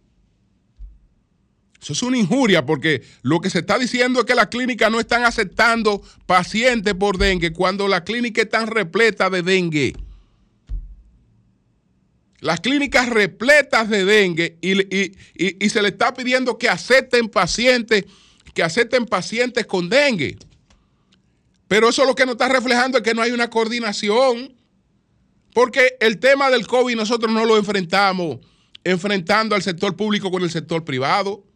Eso 1.81 1.92
es 1.92 2.02
una 2.02 2.16
injuria 2.16 2.64
porque 2.64 3.02
lo 3.22 3.40
que 3.40 3.50
se 3.50 3.59
está 3.59 3.78
diciendo 3.78 4.20
es 4.20 4.26
que 4.26 4.35
las 4.35 4.46
clínicas 4.46 4.90
no 4.90 5.00
están 5.00 5.24
aceptando 5.24 6.00
pacientes 6.26 6.94
por 6.94 7.18
dengue 7.18 7.52
cuando 7.52 7.87
las 7.88 8.02
clínicas 8.02 8.44
están 8.44 8.68
repletas 8.68 9.31
de 9.31 9.42
dengue 9.42 9.92
las 12.42 12.61
clínicas 12.61 13.09
repletas 13.09 13.88
de 13.88 14.05
dengue 14.05 14.59
y, 14.61 15.68
se 15.68 15.81
le 15.81 15.88
está 15.88 16.12
pidiendo 16.12 16.59
que 16.59 16.68
acepten 16.68 17.28
pacientes 17.28 18.05
que 18.52 18.62
acepten 18.62 19.07
pacientes 19.07 19.64
con 19.64 19.88
dengue. 19.88 20.37
Pero 21.72 21.88
eso 21.88 22.04
lo 22.04 22.14
que 22.14 22.26
nos 22.26 22.35
está 22.35 22.50
reflejando 22.50 22.98
es 22.98 23.02
que 23.02 23.14
no 23.14 23.22
hay 23.22 23.30
una 23.30 23.48
coordinación. 23.48 24.54
Porque 25.54 25.96
el 26.00 26.18
tema 26.18 26.50
del 26.50 26.66
COVID 26.66 26.94
nosotros 26.96 27.32
no 27.32 27.46
lo 27.46 27.56
enfrentamos 27.56 28.40
enfrentando 28.85 29.54
al 29.54 29.62
sector 29.62 29.96
público 29.96 30.30
con 30.30 30.42
el 30.42 30.50
sector 30.50 30.85
privado. 30.85 31.46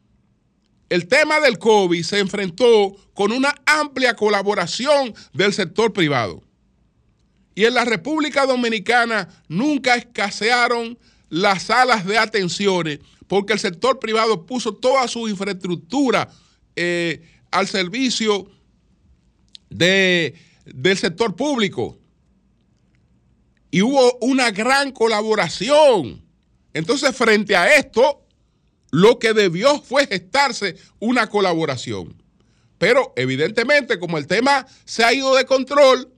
El 0.88 1.06
tema 1.06 1.38
del 1.40 1.58
COVID 1.58 2.02
se 2.02 2.18
enfrentó 2.18 2.96
con 3.12 3.30
una 3.30 3.54
amplia 3.66 4.16
colaboración 4.16 5.12
del 5.34 5.52
sector 5.52 5.92
privado. 5.92 6.42
Y 7.54 7.66
en 7.66 7.74
la 7.74 7.84
República 7.84 8.46
Dominicana 8.46 9.28
nunca 9.48 9.96
escasearon 9.96 10.98
las 11.28 11.64
salas 11.64 12.06
de 12.06 12.16
atenciones 12.16 13.00
porque 13.26 13.52
el 13.52 13.58
sector 13.58 13.98
privado 13.98 14.46
puso 14.46 14.72
toda 14.72 15.08
su 15.08 15.28
infraestructura 15.28 16.30
eh, 16.74 17.20
al 17.50 17.66
servicio 17.66 18.55
de, 19.70 20.34
del 20.64 20.98
sector 20.98 21.34
público. 21.36 21.98
Y 23.70 23.82
hubo 23.82 24.16
una 24.20 24.50
gran 24.50 24.92
colaboración. 24.92 26.24
Entonces, 26.72 27.14
frente 27.16 27.56
a 27.56 27.76
esto, 27.76 28.22
lo 28.90 29.18
que 29.18 29.32
debió 29.32 29.80
fue 29.80 30.06
gestarse 30.06 30.76
una 30.98 31.28
colaboración. 31.28 32.22
Pero 32.78 33.12
evidentemente, 33.16 33.98
como 33.98 34.18
el 34.18 34.26
tema 34.26 34.66
se 34.84 35.04
ha 35.04 35.12
ido 35.12 35.34
de 35.34 35.46
control, 35.46 36.12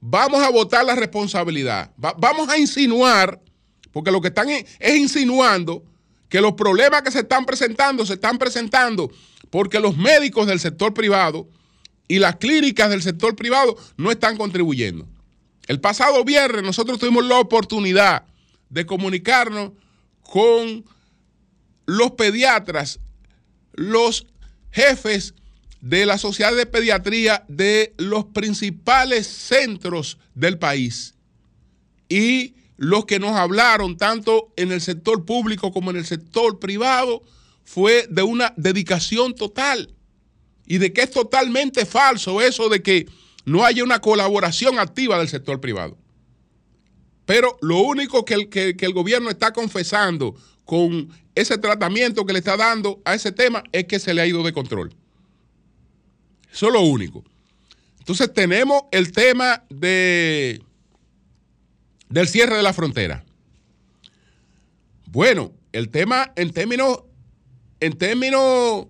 vamos 0.00 0.42
a 0.42 0.50
votar 0.50 0.84
la 0.84 0.94
responsabilidad. 0.94 1.92
vamos 1.96 2.48
a 2.48 2.58
insinuar, 2.58 3.40
porque 3.92 4.10
lo 4.10 4.20
que 4.20 4.28
están 4.28 4.48
es 4.50 4.96
insinuando 4.96 5.84
que 6.28 6.40
los 6.40 6.54
problemas 6.54 7.02
que 7.02 7.10
se 7.10 7.20
están 7.20 7.44
presentando 7.44 8.06
se 8.06 8.14
están 8.14 8.38
presentando 8.38 9.10
porque 9.50 9.78
los 9.80 9.98
médicos 9.98 10.46
del 10.46 10.58
sector 10.58 10.94
privado 10.94 11.46
y 12.12 12.18
las 12.18 12.36
clínicas 12.36 12.90
del 12.90 13.00
sector 13.00 13.34
privado 13.34 13.74
no 13.96 14.10
están 14.10 14.36
contribuyendo. 14.36 15.08
El 15.66 15.80
pasado 15.80 16.22
viernes 16.26 16.62
nosotros 16.62 16.98
tuvimos 16.98 17.24
la 17.24 17.38
oportunidad 17.38 18.26
de 18.68 18.84
comunicarnos 18.84 19.72
con 20.20 20.84
los 21.86 22.10
pediatras, 22.10 23.00
los 23.72 24.26
jefes 24.72 25.32
de 25.80 26.04
la 26.04 26.18
Sociedad 26.18 26.54
de 26.54 26.66
Pediatría 26.66 27.46
de 27.48 27.94
los 27.96 28.26
principales 28.26 29.26
centros 29.26 30.18
del 30.34 30.58
país. 30.58 31.14
Y 32.10 32.56
los 32.76 33.06
que 33.06 33.20
nos 33.20 33.38
hablaron, 33.38 33.96
tanto 33.96 34.52
en 34.56 34.70
el 34.70 34.82
sector 34.82 35.24
público 35.24 35.72
como 35.72 35.90
en 35.90 35.96
el 35.96 36.04
sector 36.04 36.58
privado, 36.58 37.22
fue 37.64 38.06
de 38.10 38.22
una 38.22 38.52
dedicación 38.58 39.34
total. 39.34 39.94
Y 40.66 40.78
de 40.78 40.92
que 40.92 41.02
es 41.02 41.10
totalmente 41.10 41.84
falso 41.86 42.40
eso 42.40 42.68
de 42.68 42.82
que 42.82 43.06
no 43.44 43.64
haya 43.64 43.82
una 43.82 44.00
colaboración 44.00 44.78
activa 44.78 45.18
del 45.18 45.28
sector 45.28 45.60
privado. 45.60 45.96
Pero 47.26 47.56
lo 47.60 47.78
único 47.78 48.24
que 48.24 48.34
el, 48.34 48.48
que 48.48 48.76
el 48.78 48.92
gobierno 48.92 49.30
está 49.30 49.52
confesando 49.52 50.36
con 50.64 51.10
ese 51.34 51.58
tratamiento 51.58 52.24
que 52.26 52.32
le 52.32 52.38
está 52.38 52.56
dando 52.56 53.00
a 53.04 53.14
ese 53.14 53.32
tema 53.32 53.62
es 53.72 53.84
que 53.86 53.98
se 53.98 54.14
le 54.14 54.22
ha 54.22 54.26
ido 54.26 54.42
de 54.42 54.52
control. 54.52 54.94
Eso 56.52 56.66
es 56.66 56.72
lo 56.72 56.82
único. 56.82 57.24
Entonces 57.98 58.32
tenemos 58.32 58.82
el 58.90 59.12
tema 59.12 59.64
de, 59.70 60.60
del 62.08 62.28
cierre 62.28 62.56
de 62.56 62.62
la 62.62 62.72
frontera. 62.72 63.24
Bueno, 65.06 65.52
el 65.72 65.88
tema 65.88 66.32
en 66.36 66.52
términos, 66.52 67.04
en 67.80 67.92
términos 67.96 68.86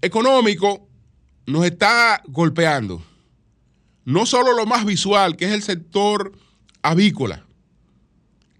económicos 0.00 0.80
nos 1.46 1.64
está 1.64 2.22
golpeando. 2.26 3.04
No 4.04 4.26
solo 4.26 4.52
lo 4.52 4.66
más 4.66 4.84
visual, 4.84 5.36
que 5.36 5.46
es 5.46 5.52
el 5.52 5.62
sector 5.62 6.32
avícola, 6.82 7.44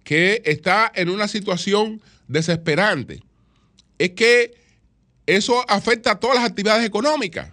que 0.03 0.41
está 0.45 0.91
en 0.95 1.09
una 1.09 1.27
situación 1.27 2.01
desesperante, 2.27 3.21
es 3.97 4.11
que 4.11 4.53
eso 5.25 5.63
afecta 5.69 6.11
a 6.11 6.19
todas 6.19 6.37
las 6.37 6.45
actividades 6.45 6.85
económicas. 6.85 7.51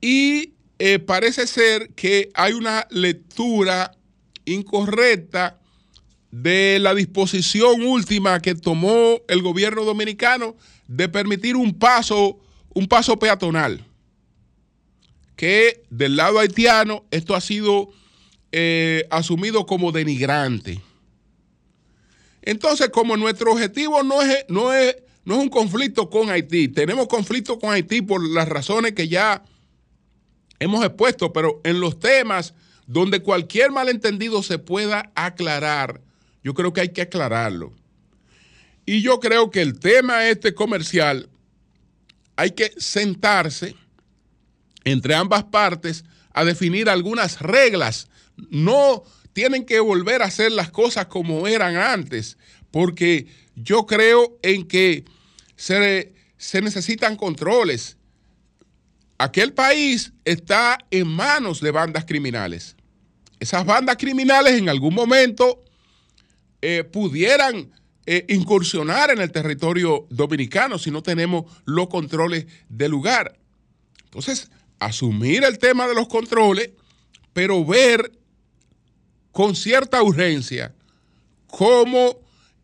Y 0.00 0.54
eh, 0.78 0.98
parece 1.00 1.46
ser 1.46 1.90
que 1.94 2.30
hay 2.34 2.52
una 2.52 2.86
lectura 2.90 3.96
incorrecta 4.44 5.58
de 6.30 6.78
la 6.80 6.94
disposición 6.94 7.82
última 7.82 8.40
que 8.40 8.54
tomó 8.54 9.20
el 9.28 9.42
gobierno 9.42 9.84
dominicano 9.84 10.56
de 10.86 11.08
permitir 11.08 11.56
un 11.56 11.78
paso, 11.78 12.38
un 12.74 12.86
paso 12.86 13.18
peatonal. 13.18 13.84
Que 15.36 15.84
del 15.90 16.16
lado 16.16 16.38
haitiano 16.40 17.04
esto 17.10 17.34
ha 17.34 17.40
sido 17.40 17.90
eh, 18.50 19.06
asumido 19.10 19.66
como 19.66 19.92
denigrante. 19.92 20.80
Entonces, 22.42 22.88
como 22.88 23.16
nuestro 23.16 23.52
objetivo 23.52 24.02
no 24.02 24.22
es, 24.22 24.46
no 24.48 24.72
es, 24.72 24.96
no 25.24 25.34
es 25.34 25.40
un 25.40 25.50
conflicto 25.50 26.08
con 26.08 26.30
Haití, 26.30 26.68
tenemos 26.68 27.06
conflicto 27.06 27.58
con 27.58 27.72
Haití 27.72 28.00
por 28.00 28.26
las 28.26 28.48
razones 28.48 28.92
que 28.92 29.06
ya 29.06 29.44
hemos 30.58 30.84
expuesto, 30.84 31.32
pero 31.32 31.60
en 31.64 31.80
los 31.80 31.98
temas 31.98 32.54
donde 32.86 33.20
cualquier 33.20 33.70
malentendido 33.70 34.42
se 34.42 34.58
pueda 34.58 35.12
aclarar, 35.14 36.00
yo 36.42 36.54
creo 36.54 36.72
que 36.72 36.80
hay 36.80 36.88
que 36.88 37.02
aclararlo. 37.02 37.74
Y 38.86 39.02
yo 39.02 39.20
creo 39.20 39.50
que 39.50 39.60
el 39.60 39.78
tema 39.78 40.26
este 40.28 40.54
comercial 40.54 41.28
hay 42.38 42.52
que 42.52 42.72
sentarse 42.78 43.74
entre 44.84 45.16
ambas 45.16 45.42
partes 45.42 46.04
a 46.32 46.44
definir 46.44 46.88
algunas 46.88 47.40
reglas. 47.40 48.06
No 48.48 49.02
tienen 49.32 49.66
que 49.66 49.80
volver 49.80 50.22
a 50.22 50.26
hacer 50.26 50.52
las 50.52 50.70
cosas 50.70 51.06
como 51.06 51.48
eran 51.48 51.76
antes, 51.76 52.38
porque 52.70 53.26
yo 53.56 53.86
creo 53.86 54.38
en 54.42 54.68
que 54.68 55.04
se, 55.56 56.14
necesitan 56.62 57.16
controles 57.16 57.96
aquel 59.18 59.52
país 59.52 60.12
está 60.24 60.78
en 60.92 61.08
manos 61.08 61.60
de 61.60 61.72
bandas 61.72 62.04
criminales. 62.04 62.76
Esas 63.40 63.66
bandas 63.66 63.96
criminales 63.96 64.54
en 64.54 64.68
algún 64.68 64.94
momento 64.94 65.64
eh, 66.62 66.84
pudieran 66.84 67.72
eh, 68.10 68.24
incursionar 68.28 69.10
en 69.10 69.20
el 69.20 69.30
territorio 69.30 70.06
dominicano 70.08 70.78
si 70.78 70.90
no 70.90 71.02
tenemos 71.02 71.44
los 71.64 71.88
controles 71.88 72.46
del 72.68 72.92
lugar. 72.92 73.38
Entonces, 74.04 74.50
asumir 74.78 75.44
el 75.44 75.58
tema 75.58 75.86
de 75.86 75.94
los 75.94 76.08
controles, 76.08 76.70
pero 77.32 77.64
ver 77.64 78.12
con 79.32 79.54
cierta 79.54 80.02
urgencia 80.02 80.74
cómo 81.46 82.20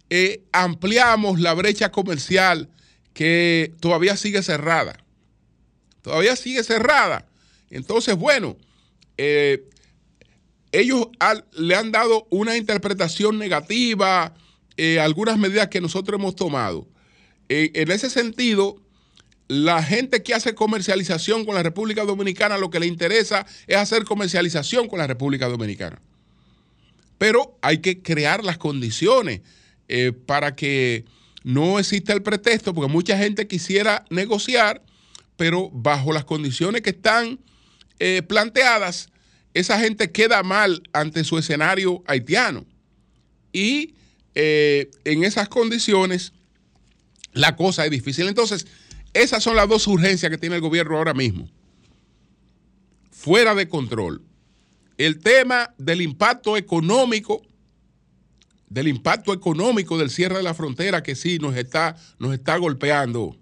eh, 0.09 0.43
ampliamos 0.53 1.41
la 1.41 1.53
brecha 1.53 1.91
comercial 1.91 2.71
que 3.13 3.73
todavía 3.81 4.17
sigue 4.17 4.43
cerrada 4.43 5.05
todavía 6.05 6.37
sigue 6.37 6.63
cerrada. 6.63 7.27
Entonces, 7.71 8.15
bueno, 8.15 8.59
eh, 9.17 9.65
ellos 10.71 11.09
le 11.53 11.75
han 11.75 11.91
dado 11.91 12.27
una 12.31 12.57
interpretación 12.57 13.39
negativa, 13.39 14.35
eh, 14.77 15.01
algunas 15.01 15.39
medidas 15.39 15.69
que 15.69 15.81
nosotros 15.81 16.19
hemos 16.19 16.37
tomado. 16.37 16.87
Eh, 17.49 17.71
en 17.75 17.91
ese 17.91 18.11
sentido, 18.11 18.81
la 19.49 19.83
gente 19.83 20.23
que 20.23 20.35
hace 20.35 20.55
comercialización 20.55 21.45
con 21.45 21.55
la 21.55 21.63
República 21.63 22.05
Dominicana 22.05 22.59
lo 22.59 22.71
que 22.71 22.81
le 22.81 22.87
interesa 22.87 23.47
es 23.67 23.77
hacer 23.77 24.05
comercialización 24.05 24.89
con 24.89 24.99
la 24.99 25.07
República 25.07 25.49
Dominicana. 25.49 26.01
Pero 27.19 27.59
hay 27.63 27.79
que 27.79 28.03
crear 28.03 28.43
las 28.45 28.59
condiciones 28.59 29.41
para 30.27 30.57
que 30.57 31.05
no 31.45 31.79
exista 31.79 32.15
el 32.15 32.23
pretexto, 32.23 32.75
porque 32.75 32.91
mucha 32.91 33.17
gente 33.19 33.47
quisiera 33.47 34.05
negociar 34.09 34.83
pero 35.37 35.71
bajo 35.73 36.13
las 36.13 36.25
condiciones 36.25 36.83
que 36.83 36.91
están 36.91 37.39
eh, 37.99 38.23
planteadas, 38.23 39.09
esa 39.53 39.79
gente 39.79 40.11
queda 40.11 40.43
mal 40.43 40.83
ante 40.93 41.25
su 41.25 41.39
escenario 41.39 42.03
haitiano. 42.07 42.65
Y 43.53 43.95
eh, 44.35 44.91
en 45.05 45.25
esas 45.25 45.49
condiciones, 45.49 46.33
la 47.33 47.57
cosa 47.57 47.85
es 47.85 47.91
difícil. 47.91 48.29
Entonces, 48.29 48.67
esas 49.13 49.43
son 49.43 49.57
las 49.57 49.69
dos 49.69 49.87
urgencias 49.87 50.31
que 50.31 50.39
tiene 50.39 50.57
el 50.57 50.63
gobierno 50.63 50.97
ahora 50.97 51.15
mismo. 51.15 51.49
Fuera 53.11 53.55
de 53.55 53.69
control. 53.69 54.23
El 54.99 55.19
tema 55.19 55.75
del 55.79 56.03
impacto 56.03 56.57
económico, 56.57 57.43
del 58.69 58.89
impacto 58.89 59.33
económico 59.33 59.99
del 59.99 60.11
cierre 60.11 60.37
de 60.37 60.43
la 60.43 60.55
frontera 60.55 61.03
que 61.03 61.15
sí 61.15 61.39
nos 61.39 61.57
está, 61.57 61.97
nos 62.19 62.35
está 62.35 62.57
golpeando 62.57 63.37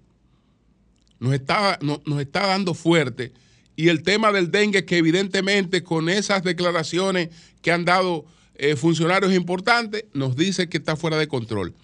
nos 1.22 1.34
está, 1.34 1.78
nos 1.80 2.20
está 2.20 2.48
dando 2.48 2.74
fuerte. 2.74 3.32
Y 3.76 3.90
el 3.90 4.02
tema 4.02 4.32
del 4.32 4.50
dengue, 4.50 4.84
que 4.84 4.96
evidentemente 4.96 5.84
con 5.84 6.08
esas 6.08 6.42
declaraciones 6.42 7.28
que 7.62 7.70
han 7.70 7.84
dado 7.84 8.26
eh, 8.62 8.76
funcionarios 8.76 9.34
importantes, 9.34 10.04
nos 10.14 10.36
dice 10.36 10.68
que 10.68 10.78
está 10.78 10.94
fuera 10.94 11.18
de 11.18 11.26
control. 11.26 11.74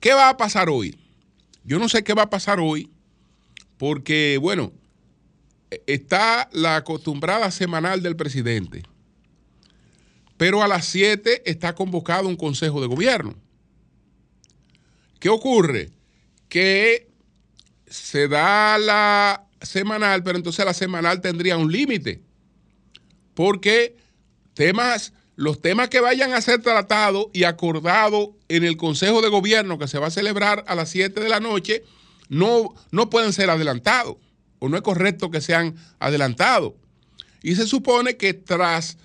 ¿Qué 0.00 0.14
va 0.14 0.30
a 0.30 0.38
pasar 0.38 0.70
hoy? 0.70 0.98
Yo 1.62 1.78
no 1.78 1.90
sé 1.90 2.02
qué 2.02 2.14
va 2.14 2.22
a 2.22 2.30
pasar 2.30 2.58
hoy, 2.58 2.90
porque, 3.76 4.38
bueno, 4.40 4.72
está 5.86 6.48
la 6.52 6.76
acostumbrada 6.76 7.50
semanal 7.50 8.02
del 8.02 8.16
presidente, 8.16 8.82
pero 10.38 10.62
a 10.62 10.68
las 10.68 10.86
7 10.86 11.42
está 11.44 11.74
convocado 11.74 12.28
un 12.28 12.36
consejo 12.36 12.80
de 12.80 12.86
gobierno. 12.86 13.34
¿Qué 15.20 15.28
ocurre? 15.28 15.90
Que 16.48 17.10
se 17.86 18.26
da 18.26 18.78
la 18.78 19.46
semanal, 19.60 20.22
pero 20.22 20.38
entonces 20.38 20.64
la 20.64 20.72
semanal 20.72 21.20
tendría 21.20 21.58
un 21.58 21.70
límite, 21.70 22.22
porque 23.34 23.98
temas, 24.54 25.12
los 25.36 25.60
temas 25.60 25.88
que 25.88 26.00
vayan 26.00 26.32
a 26.32 26.40
ser 26.40 26.60
tratados 26.62 27.26
y 27.32 27.44
acordados 27.44 28.30
en 28.48 28.64
el 28.64 28.76
Consejo 28.76 29.22
de 29.22 29.28
Gobierno 29.28 29.78
que 29.78 29.88
se 29.88 29.98
va 29.98 30.08
a 30.08 30.10
celebrar 30.10 30.64
a 30.68 30.74
las 30.74 30.90
7 30.90 31.20
de 31.20 31.28
la 31.28 31.40
noche, 31.40 31.82
no, 32.28 32.74
no 32.90 33.10
pueden 33.10 33.32
ser 33.32 33.50
adelantados 33.50 34.16
o 34.58 34.68
no 34.68 34.76
es 34.76 34.82
correcto 34.82 35.30
que 35.30 35.40
sean 35.40 35.74
adelantados. 35.98 36.74
Y 37.42 37.56
se 37.56 37.66
supone 37.66 38.16
que 38.16 38.32
tras 38.32 38.96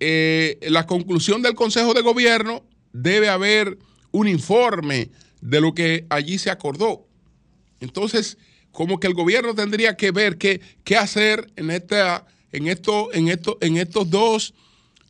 eh, 0.00 0.58
la 0.62 0.86
conclusión 0.86 1.42
del 1.42 1.54
Consejo 1.54 1.92
de 1.92 2.00
Gobierno 2.00 2.64
debe 2.92 3.28
haber 3.28 3.78
un 4.10 4.26
informe 4.26 5.10
de 5.42 5.60
lo 5.60 5.74
que 5.74 6.06
allí 6.08 6.38
se 6.38 6.50
acordó. 6.50 7.06
Entonces, 7.80 8.38
como 8.70 8.98
que 8.98 9.06
el 9.06 9.14
gobierno 9.14 9.54
tendría 9.54 9.96
que 9.96 10.10
ver 10.10 10.38
qué, 10.38 10.60
qué 10.82 10.96
hacer 10.96 11.52
en, 11.56 11.70
esta, 11.70 12.26
en, 12.52 12.68
esto, 12.68 13.12
en, 13.12 13.28
esto, 13.28 13.58
en 13.60 13.76
estos 13.76 14.08
dos, 14.08 14.54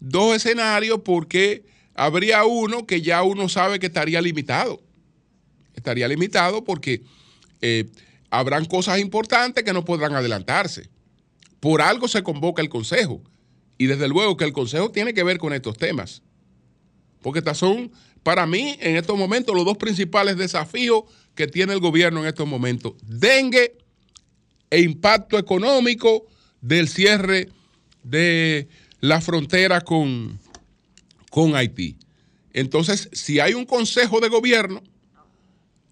dos 0.03 0.35
escenarios, 0.35 1.01
porque 1.05 1.65
habría 1.95 2.45
uno 2.45 2.87
que 2.87 3.03
ya 3.03 3.23
uno 3.23 3.49
sabe 3.49 3.79
que 3.79 3.87
estaría 3.87 4.21
limitado. 4.21 4.83
Estaría 5.75 6.09
limitado 6.09 6.65
porque 6.65 7.03
eh, 7.61 7.89
habrán 8.31 8.65
cosas 8.65 8.99
importantes 8.99 9.63
que 9.63 9.73
no 9.73 9.85
podrán 9.85 10.15
adelantarse. 10.15 10.91
Por 11.61 11.81
algo 11.81 12.09
se 12.09 12.25
convoca 12.25 12.61
el 12.63 12.69
Consejo. 12.69 13.23
Y 13.79 13.87
desde 13.87 14.09
luego 14.09 14.37
que 14.37 14.45
el 14.45 14.53
Consejo 14.53 14.91
tiene 14.91 15.15
que 15.15 15.23
ver 15.23 15.39
con 15.39 15.53
estos 15.53 15.79
temas. 15.79 16.23
Porque 17.21 17.39
estas 17.39 17.59
son, 17.59 17.93
para 18.25 18.45
mí, 18.47 18.77
en 18.81 18.97
estos 18.97 19.17
momentos, 19.17 19.55
los 19.55 19.65
dos 19.65 19.77
principales 19.77 20.37
desafíos 20.37 21.05
que 21.37 21.47
tiene 21.47 21.73
el 21.73 21.79
gobierno 21.79 22.21
en 22.21 22.27
estos 22.27 22.49
momentos. 22.49 22.95
Dengue 23.03 23.79
e 24.69 24.81
impacto 24.81 25.39
económico 25.39 26.27
del 26.61 26.89
cierre 26.89 27.49
de 28.03 28.69
la 29.03 29.21
frontera 29.21 29.83
con, 29.83 30.39
con 31.29 31.55
Haití. 31.55 31.97
Entonces, 32.55 33.11
si 33.13 33.41
hay 33.41 33.53
un 33.53 33.67
consejo 33.67 34.21
de 34.21 34.29
gobierno 34.29 34.83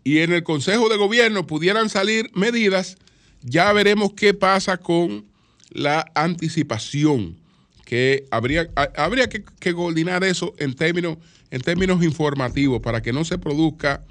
y 0.04 0.18
en 0.18 0.32
el 0.32 0.44
Consejo 0.44 0.88
de 0.88 0.96
Gobierno 0.96 1.46
pudieran 1.46 1.90
salir 1.90 2.30
medidas, 2.34 2.96
ya 3.42 3.72
veremos 3.72 4.12
qué 4.14 4.32
pasa 4.32 4.78
con 4.78 5.26
la 5.70 6.10
anticipación, 6.14 7.36
que 7.84 8.26
habría, 8.30 8.70
habría 8.96 9.28
que, 9.28 9.42
coordinar 9.74 10.22
eso 10.22 10.54
en 10.58 10.74
términos, 10.74 11.18
en 11.50 11.60
términos 11.62 12.02
informativos 12.04 12.80
para 12.80 13.02
que 13.02 13.12
no 13.12 13.24
se 13.24 13.38
produzca 13.38 14.04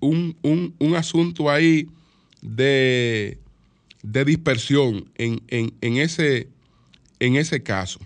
un, 0.00 0.94
asunto 0.96 1.50
ahí 1.50 1.88
de, 2.40 3.38
dispersión 4.02 5.10
en, 5.16 5.42
en, 5.48 5.96
ese, 5.98 6.48
en 7.18 7.36
ese 7.36 7.62
caso. 7.62 8.00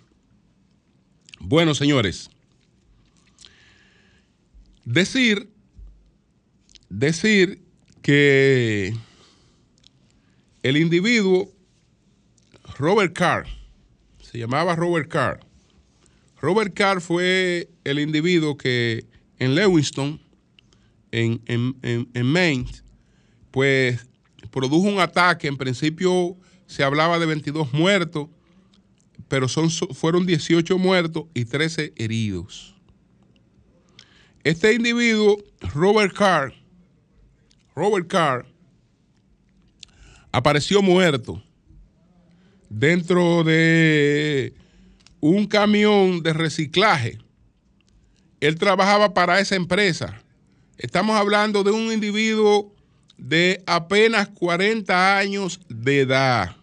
Bueno, 1.46 1.74
señores, 1.74 2.30
decir 4.86 5.50
decir 6.88 7.62
que 8.00 8.94
el 10.62 10.78
individuo 10.78 11.52
Robert 12.78 13.12
Carr, 13.12 13.46
se 14.22 14.38
llamaba 14.38 14.74
Robert 14.74 15.10
Carr, 15.10 15.40
Robert 16.40 16.72
Carr 16.72 17.02
fue 17.02 17.68
el 17.84 17.98
individuo 17.98 18.56
que 18.56 19.04
en 19.38 19.54
Lewiston, 19.54 20.20
en, 21.12 21.42
en, 21.46 22.26
Maine, 22.26 22.70
pues 23.50 24.06
produjo 24.50 24.88
un 24.88 24.98
ataque. 24.98 25.46
En 25.46 25.58
principio 25.58 26.36
se 26.66 26.82
hablaba 26.82 27.18
de 27.18 27.26
22 27.26 27.72
muertos, 27.74 28.28
pero 29.34 29.48
fueron 29.48 30.26
18 30.26 30.78
muertos 30.78 31.24
y 31.34 31.44
13 31.44 31.92
heridos. 31.96 32.76
Este 34.44 34.72
individuo, 34.74 35.42
Robert 35.74 36.14
Carr, 36.14 36.54
Robert 37.74 38.06
Carr 38.06 38.46
apareció 40.30 40.82
muerto 40.82 41.42
dentro 42.70 43.42
de 43.42 44.54
un 45.18 45.48
camión 45.48 46.22
de 46.22 46.32
reciclaje. 46.32 47.18
Él 48.38 48.54
trabajaba 48.54 49.14
para 49.14 49.40
esa 49.40 49.56
empresa. 49.56 50.22
Estamos 50.78 51.16
hablando 51.16 51.64
de 51.64 51.72
un 51.72 51.92
individuo 51.92 52.72
de 53.18 53.64
apenas 53.66 54.28
40 54.28 55.18
años 55.18 55.58
de 55.68 56.02
edad. 56.02 56.54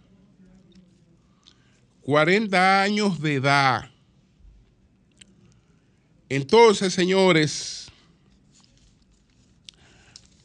40 2.02 2.82
años 2.82 3.22
de 3.22 3.36
edad. 3.36 3.90
Entonces, 6.30 6.94
señores, 6.94 7.88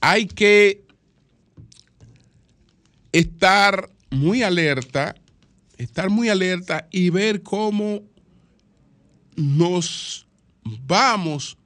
hay 0.01 0.27
que 0.27 0.85
estar 3.13 3.91
muy 4.11 4.43
alerta, 4.43 5.15
estar 5.79 6.11
muy 6.11 6.29
alerta 6.29 6.89
y 6.91 7.11
ver 7.11 7.43
cómo 7.43 8.03
nos 9.37 10.27
vamos 10.65 11.57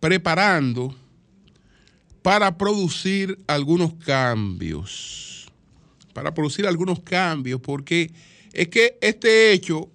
preparando 0.00 0.94
para 2.22 2.56
producir 2.56 3.38
algunos 3.46 3.94
cambios. 3.94 5.50
Para 6.12 6.32
producir 6.32 6.66
algunos 6.66 7.00
cambios, 7.00 7.60
porque 7.60 8.12
es 8.52 8.68
que 8.68 8.98
este 9.00 9.52
hecho, 9.52 9.90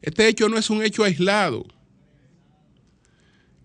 este 0.00 0.28
hecho 0.28 0.48
no 0.48 0.58
es 0.58 0.70
un 0.70 0.82
hecho 0.82 1.04
aislado. 1.04 1.66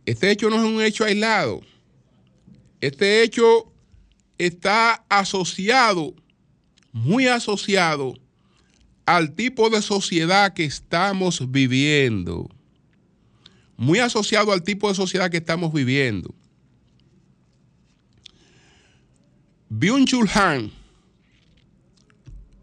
Este 0.05 0.31
hecho 0.31 0.49
no 0.49 0.57
es 0.57 0.63
un 0.63 0.81
hecho 0.81 1.05
aislado. 1.05 1.61
Este 2.81 3.23
hecho 3.23 3.71
está 4.37 5.05
asociado, 5.07 6.13
muy 6.91 7.27
asociado 7.27 8.13
al 9.05 9.33
tipo 9.35 9.69
de 9.69 9.81
sociedad 9.81 10.53
que 10.53 10.65
estamos 10.65 11.51
viviendo. 11.51 12.49
Muy 13.77 13.99
asociado 13.99 14.51
al 14.51 14.63
tipo 14.63 14.89
de 14.89 14.95
sociedad 14.95 15.31
que 15.31 15.37
estamos 15.37 15.73
viviendo. 15.73 16.33
Byung-Chul 19.69 20.29
Han, 20.35 20.71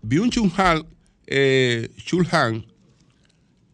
Byung-Chul 0.03 0.53
Han, 0.57 0.87
eh, 1.31 1.89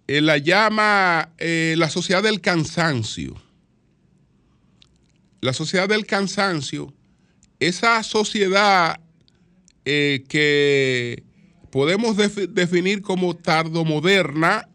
eh, 0.06 0.20
la 0.20 0.38
llama 0.38 1.32
eh, 1.38 1.74
la 1.76 1.90
sociedad 1.90 2.22
del 2.22 2.40
cansancio 2.40 3.36
la 5.46 5.52
sociedad 5.52 5.88
del 5.88 6.06
cansancio, 6.06 6.92
esa 7.60 8.02
sociedad 8.02 9.00
eh, 9.84 10.24
que 10.28 11.22
podemos 11.70 12.16
definir 12.16 13.00
como 13.00 13.36
tardomoderna, 13.36 14.68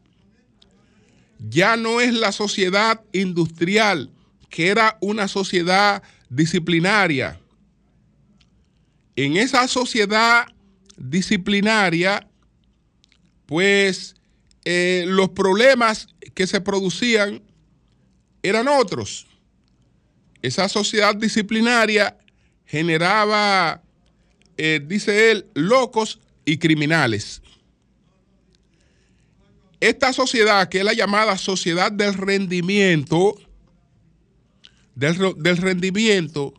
ya 1.49 1.75
no 1.75 1.99
es 1.99 2.13
la 2.13 2.31
sociedad 2.31 3.01
industrial, 3.11 4.11
que 4.49 4.69
era 4.69 4.97
una 5.01 5.27
sociedad 5.27 6.03
disciplinaria. 6.29 7.37
En 9.17 9.35
esa 9.35 9.67
sociedad 9.67 10.45
disciplinaria, 10.95 12.27
pues 13.51 14.15
eh, 14.63 15.03
los 15.07 15.31
problemas 15.31 16.07
que 16.33 16.47
se 16.47 16.61
producían 16.61 17.41
eran 18.41 18.69
otros 18.69 19.27
esa 20.41 20.69
sociedad 20.69 21.13
disciplinaria 21.17 22.17
generaba, 22.65 23.81
eh, 24.55 24.79
dice 24.87 25.31
él, 25.31 25.47
locos 25.53 26.21
y 26.45 26.59
criminales. 26.59 27.41
Esta 29.81 30.13
sociedad, 30.13 30.69
que 30.69 30.77
es 30.77 30.85
la 30.85 30.93
llamada 30.93 31.37
sociedad 31.37 31.91
del 31.91 32.13
rendimiento, 32.13 33.35
del, 34.95 35.33
del 35.35 35.57
rendimiento, 35.57 36.53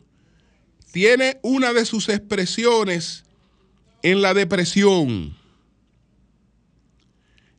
tiene 0.91 1.39
una 1.41 1.73
de 1.73 1.85
sus 1.85 2.07
expresiones 2.09 3.23
en 4.03 4.21
la 4.21 4.35
depresión. 4.35 5.42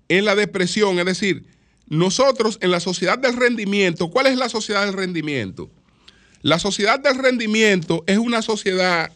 En 0.08 0.24
la 0.24 0.34
depresión, 0.34 0.98
es 0.98 1.04
decir, 1.06 1.44
nosotros 1.88 2.58
en 2.60 2.70
la 2.70 2.80
sociedad 2.80 3.18
del 3.18 3.36
rendimiento, 3.36 4.10
¿cuál 4.10 4.26
es 4.26 4.36
la 4.36 4.48
sociedad 4.48 4.84
del 4.84 4.94
rendimiento? 4.94 5.70
La 6.42 6.58
sociedad 6.58 7.00
del 7.00 7.18
rendimiento 7.18 8.04
es 8.06 8.18
una 8.18 8.42
sociedad 8.42 9.10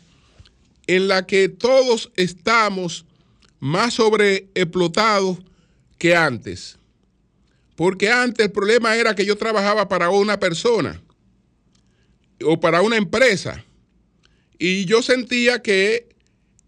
en 0.87 1.09
la 1.09 1.27
que 1.27 1.49
todos 1.49 2.11
estamos 2.17 3.05
más 3.61 3.95
sobreexplotados 3.95 5.39
que 5.99 6.17
antes. 6.17 6.79
Porque 7.77 8.11
antes 8.11 8.47
el 8.47 8.53
problema 8.53 8.97
era 8.97 9.15
que 9.15 9.27
yo 9.27 9.37
trabajaba 9.37 9.89
para 9.89 10.11
una 10.11 10.41
persona 10.41 11.01
o 12.45 12.59
para 12.59 12.83
una 12.83 12.97
empresa 12.97 13.65
y 14.59 14.85
yo 14.87 15.03
sentía 15.03 15.63
que 15.63 16.09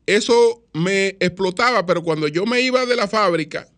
eso 0.06 0.62
me 0.72 1.16
explotaba, 1.20 1.87
pero 1.87 2.02
cuando 2.02 2.28
yo 2.28 2.46
me 2.46 2.61
iba 2.61 2.87
de 2.87 2.96
la 2.96 3.09
fábrica, 3.09 3.68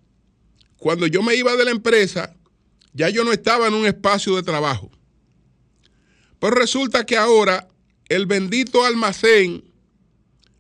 cuando 0.83 1.07
yo 1.07 1.23
me 1.23 1.37
iba 1.37 1.55
de 1.55 1.65
la 1.65 1.71
empresa, 1.71 2.35
ya 2.93 3.09
yo 3.09 3.23
no 3.23 3.31
estaba 3.33 3.69
en 3.69 3.75
un 3.75 3.87
espacio 3.87 4.35
de 4.35 4.43
trabajo. 4.43 4.91
Pero 6.41 6.57
resulta 6.57 7.07
que 7.07 7.17
ahora 7.17 7.69
el 8.09 8.27
bendito 8.27 8.85
almacén 8.85 9.63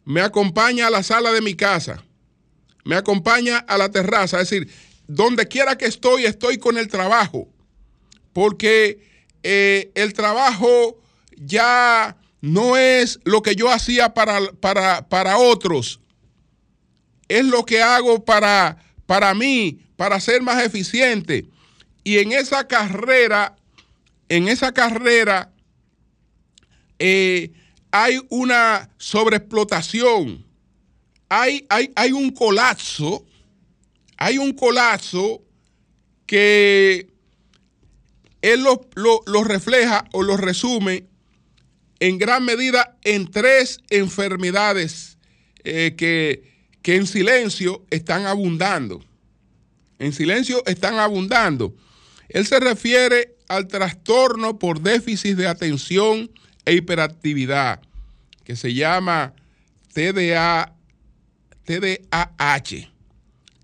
me 0.04 0.20
acompaña 0.20 0.86
a 0.86 0.90
la 0.90 1.02
sala 1.02 1.32
de 1.32 1.40
mi 1.40 1.56
casa, 1.56 2.04
me 2.84 2.94
acompaña 2.94 3.58
a 3.58 3.76
la 3.76 3.90
terraza, 3.90 4.40
es 4.40 4.48
decir, 4.48 4.72
donde 5.08 5.48
quiera 5.48 5.76
que 5.76 5.86
estoy, 5.86 6.24
estoy 6.24 6.56
con 6.56 6.78
el 6.78 6.86
trabajo, 6.86 7.48
porque 8.32 9.04
eh, 9.42 9.90
el 9.96 10.12
trabajo 10.12 11.00
ya 11.36 12.16
no 12.40 12.76
es 12.76 13.18
lo 13.24 13.42
que 13.42 13.56
yo 13.56 13.72
hacía 13.72 14.14
para, 14.14 14.52
para, 14.60 15.08
para 15.08 15.38
otros, 15.38 15.98
es 17.26 17.44
lo 17.44 17.64
que 17.64 17.82
hago 17.82 18.24
para, 18.24 18.78
para 19.04 19.34
mí, 19.34 19.80
para 20.02 20.18
ser 20.18 20.42
más 20.42 20.60
eficiente. 20.64 21.46
Y 22.02 22.18
en 22.18 22.32
esa 22.32 22.66
carrera, 22.66 23.54
en 24.28 24.48
esa 24.48 24.72
carrera, 24.72 25.52
eh, 26.98 27.52
hay 27.92 28.20
una 28.28 28.90
sobreexplotación, 28.98 30.44
hay, 31.28 31.64
hay, 31.68 31.92
hay 31.94 32.10
un 32.10 32.32
colapso, 32.32 33.24
hay 34.16 34.38
un 34.38 34.52
colapso 34.54 35.40
que 36.26 37.06
él 38.40 38.64
lo, 38.64 39.44
refleja 39.44 40.04
o 40.10 40.24
lo 40.24 40.36
resume 40.36 41.06
en 42.00 42.18
gran 42.18 42.44
medida 42.44 42.98
en 43.04 43.30
tres 43.30 43.78
enfermedades 43.88 45.16
eh, 45.62 45.94
que, 45.96 46.42
que 46.82 46.96
en 46.96 47.06
silencio 47.06 47.86
están 47.90 48.26
abundando. 48.26 49.00
En 50.02 50.12
silencio 50.12 50.64
están 50.66 50.98
abundando. 50.98 51.76
Él 52.28 52.44
se 52.44 52.58
refiere 52.58 53.36
al 53.46 53.68
trastorno 53.68 54.58
por 54.58 54.80
déficit 54.80 55.36
de 55.36 55.46
atención 55.46 56.28
e 56.64 56.74
hiperactividad, 56.74 57.80
que 58.42 58.56
se 58.56 58.74
llama 58.74 59.32
TDA, 59.94 60.74
TDAH, 61.66 62.90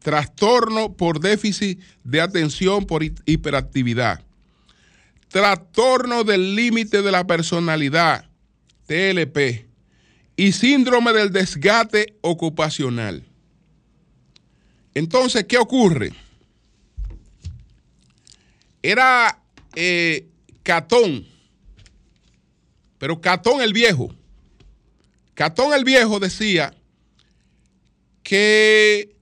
trastorno 0.01 0.92
por 0.92 1.18
déficit 1.18 1.81
de 2.05 2.20
atención 2.20 2.87
por 2.87 3.03
hiperactividad, 3.03 4.22
trastorno 5.27 6.22
del 6.22 6.55
límite 6.55 7.03
de 7.03 7.11
la 7.11 7.27
personalidad, 7.27 8.31
TLP, 8.87 9.66
y 10.37 10.53
síndrome 10.53 11.12
del 11.12 11.33
desgaste 11.33 12.14
ocupacional. 12.20 13.24
Entonces, 14.94 15.44
¿qué 15.48 15.59
ocurre? 15.59 16.12
Era 18.82 19.42
eh, 19.74 20.28
Catón, 20.62 21.26
pero 22.98 23.20
Catón 23.20 23.60
el 23.60 23.72
viejo. 23.72 24.14
Catón 25.34 25.72
el 25.72 25.84
viejo 25.84 26.18
decía 26.18 26.74
que 28.22 29.16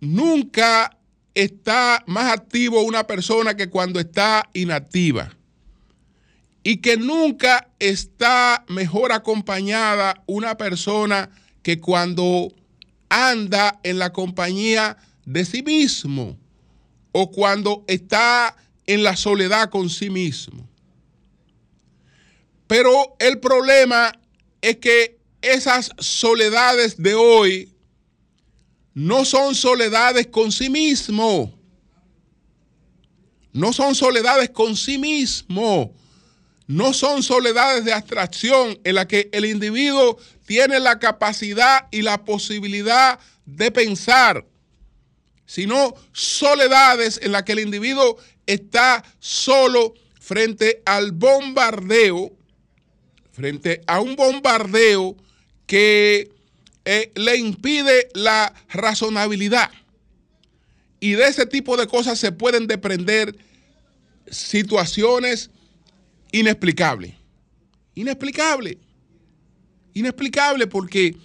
nunca 0.00 0.96
está 1.34 2.02
más 2.06 2.32
activo 2.32 2.82
una 2.82 3.06
persona 3.06 3.56
que 3.56 3.70
cuando 3.70 4.00
está 4.00 4.48
inactiva 4.54 5.36
y 6.62 6.78
que 6.78 6.96
nunca 6.96 7.70
está 7.78 8.64
mejor 8.68 9.12
acompañada 9.12 10.22
una 10.26 10.56
persona 10.56 11.30
que 11.62 11.80
cuando 11.80 12.52
anda 13.08 13.78
en 13.84 13.98
la 13.98 14.12
compañía 14.12 14.96
de 15.24 15.44
sí 15.44 15.62
mismo 15.62 16.36
o 17.12 17.30
cuando 17.30 17.84
está 17.86 18.56
en 18.88 19.04
la 19.04 19.14
soledad 19.14 19.70
con 19.70 19.88
sí 19.88 20.10
mismo. 20.10 20.68
Pero 22.66 23.14
el 23.20 23.38
problema 23.38 24.12
es 24.60 24.78
que 24.78 25.18
esas 25.40 25.92
soledades 25.98 27.00
de 27.00 27.14
hoy 27.14 27.72
no 28.94 29.24
son 29.24 29.54
soledades 29.54 30.26
con 30.26 30.50
sí 30.50 30.68
mismo. 30.68 31.56
No 33.52 33.72
son 33.72 33.94
soledades 33.94 34.50
con 34.50 34.76
sí 34.76 34.98
mismo 34.98 35.94
no 36.68 36.92
son 36.92 37.22
soledades 37.22 37.84
de 37.86 37.94
abstracción 37.94 38.78
en 38.84 38.94
la 38.94 39.08
que 39.08 39.30
el 39.32 39.46
individuo 39.46 40.18
tiene 40.46 40.78
la 40.78 40.98
capacidad 40.98 41.88
y 41.90 42.02
la 42.02 42.24
posibilidad 42.24 43.18
de 43.46 43.70
pensar, 43.70 44.44
sino 45.48 45.94
soledades 46.12 47.18
en 47.22 47.32
las 47.32 47.44
que 47.44 47.52
el 47.52 47.60
individuo 47.60 48.18
está 48.46 49.02
solo 49.18 49.94
frente 50.20 50.82
al 50.84 51.12
bombardeo, 51.12 52.36
frente 53.32 53.80
a 53.86 53.98
un 53.98 54.14
bombardeo 54.14 55.16
que 55.66 56.30
eh, 56.84 57.12
le 57.14 57.38
impide 57.38 58.10
la 58.12 58.52
razonabilidad. 58.68 59.70
Y 61.00 61.12
de 61.12 61.28
ese 61.28 61.46
tipo 61.46 61.78
de 61.78 61.86
cosas 61.86 62.18
se 62.18 62.30
pueden 62.30 62.66
desprender 62.66 63.34
situaciones 64.30 65.48
inexplicable. 66.30 67.16
Inexplicable. 67.94 68.76
Inexplicable 69.94 70.66
porque 70.66 71.16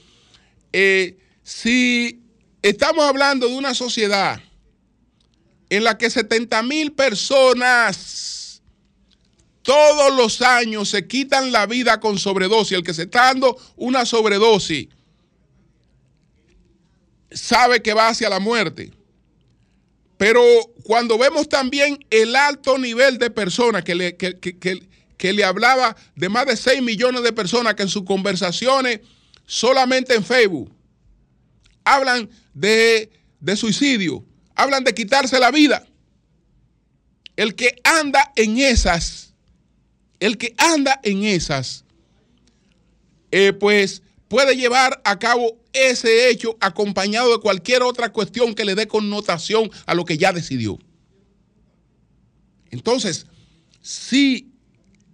eh, 0.71 1.17
si 1.43 2.22
estamos 2.63 3.05
hablando 3.05 3.47
de 3.47 3.55
una 3.55 3.75
sociedad 3.75 4.41
en 5.69 5.83
la 5.83 5.97
que 5.97 6.09
70 6.09 6.63
mil 6.63 6.93
personas 6.93 8.61
todos 9.61 10.15
los 10.15 10.41
años 10.41 10.89
se 10.89 11.07
quitan 11.07 11.51
la 11.51 11.65
vida 11.65 11.99
con 11.99 12.17
sobredosis, 12.17 12.77
el 12.77 12.83
que 12.83 12.93
se 12.93 13.03
está 13.03 13.25
dando 13.25 13.57
una 13.75 14.05
sobredosis 14.05 14.87
sabe 17.31 17.81
que 17.81 17.93
va 17.93 18.09
hacia 18.09 18.29
la 18.29 18.39
muerte. 18.39 18.91
Pero 20.17 20.41
cuando 20.83 21.17
vemos 21.17 21.49
también 21.49 22.05
el 22.09 22.35
alto 22.35 22.77
nivel 22.77 23.17
de 23.17 23.29
personas 23.29 23.83
que, 23.83 23.95
le, 23.95 24.15
que, 24.15 24.39
que 25.17 25.33
le 25.33 25.43
hablaba 25.43 25.95
de 26.15 26.29
más 26.29 26.45
de 26.45 26.55
6 26.55 26.81
millones 26.81 27.23
de 27.23 27.33
personas 27.33 27.73
que 27.73 27.83
en 27.83 27.89
sus 27.89 28.03
conversaciones 28.03 29.01
solamente 29.45 30.13
en 30.13 30.23
Facebook 30.23 30.71
hablan 31.83 32.29
de, 32.53 33.11
de 33.39 33.55
suicidio, 33.55 34.23
hablan 34.55 34.83
de 34.83 34.93
quitarse 34.93 35.39
la 35.39 35.51
vida. 35.51 35.85
El 37.35 37.55
que 37.55 37.75
anda 37.83 38.31
en 38.35 38.57
esas, 38.59 39.33
el 40.19 40.37
que 40.37 40.53
anda 40.57 40.99
en 41.03 41.23
esas, 41.23 41.83
eh, 43.31 43.53
pues 43.53 44.03
puede 44.27 44.55
llevar 44.55 45.01
a 45.03 45.17
cabo 45.17 45.57
ese 45.73 46.29
hecho 46.29 46.55
acompañado 46.59 47.31
de 47.31 47.41
cualquier 47.41 47.81
otra 47.81 48.11
cuestión 48.11 48.53
que 48.53 48.65
le 48.65 48.75
dé 48.75 48.87
connotación 48.87 49.71
a 49.85 49.95
lo 49.95 50.05
que 50.05 50.17
ya 50.17 50.31
decidió. 50.31 50.77
Entonces, 52.69 53.25
si 53.81 54.51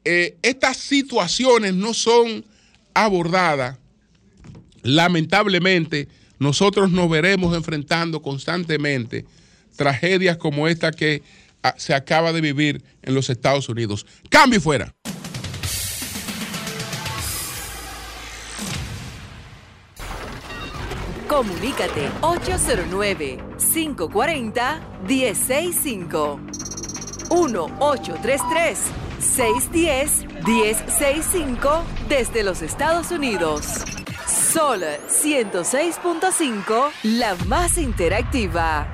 eh, 0.04 0.38
estas 0.42 0.78
situaciones 0.78 1.74
no 1.74 1.94
son 1.94 2.46
abordadas, 2.94 3.78
lamentablemente 4.84 6.08
nosotros 6.40 6.92
nos 6.92 7.10
veremos 7.10 7.56
enfrentando 7.56 8.22
constantemente 8.22 9.26
tragedias 9.76 10.38
como 10.38 10.68
esta 10.68 10.92
que 10.92 11.24
ah, 11.64 11.76
se 11.78 11.94
acaba 11.94 12.34
de 12.34 12.42
vivir 12.42 12.84
en 13.02 13.14
los 13.14 13.30
Estados 13.30 13.70
Unidos. 13.70 14.06
Cambio 14.30 14.60
fuera. 14.60 14.94
Comunícate 21.28 22.10
809 22.22 23.38
540 23.58 24.82
165 25.08 26.40
1833 27.30 28.80
610-1065 29.20 31.84
desde 32.08 32.44
los 32.44 32.62
Estados 32.62 33.12
Unidos. 33.12 33.84
Sol 34.54 34.82
106.5, 34.82 36.92
la 37.04 37.36
más 37.48 37.78
interactiva. 37.78 38.88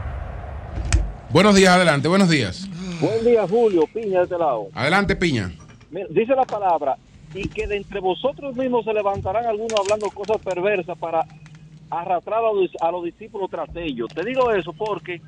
Buenos 1.30 1.56
días, 1.56 1.74
adelante, 1.74 2.10
buenos 2.10 2.30
días. 2.30 2.70
Buen 3.00 3.24
día, 3.24 3.48
Julio. 3.48 3.88
Piña 3.94 4.18
de 4.18 4.24
este 4.24 4.38
lado. 4.38 4.68
Adelante, 4.74 5.16
Piña. 5.16 5.54
dice 6.10 6.36
la 6.36 6.44
palabra, 6.44 6.98
y 7.34 7.48
que 7.48 7.68
de 7.68 7.78
entre 7.78 8.02
vosotros 8.02 8.54
mismos 8.58 8.84
se 8.84 8.94
levantarán 8.94 9.46
algunos 9.46 9.80
hablando 9.80 10.10
cosas 10.10 10.42
perversas 10.44 10.98
para 10.98 11.26
arrastrar 11.90 12.40
a 12.40 12.52
los, 12.52 12.70
a 12.82 12.92
los 12.92 13.06
discípulos 13.06 13.50
tras 13.50 13.70
ellos. 13.76 14.10
Te 14.14 14.26
digo 14.26 14.52
eso 14.52 14.74
porque 14.74 15.22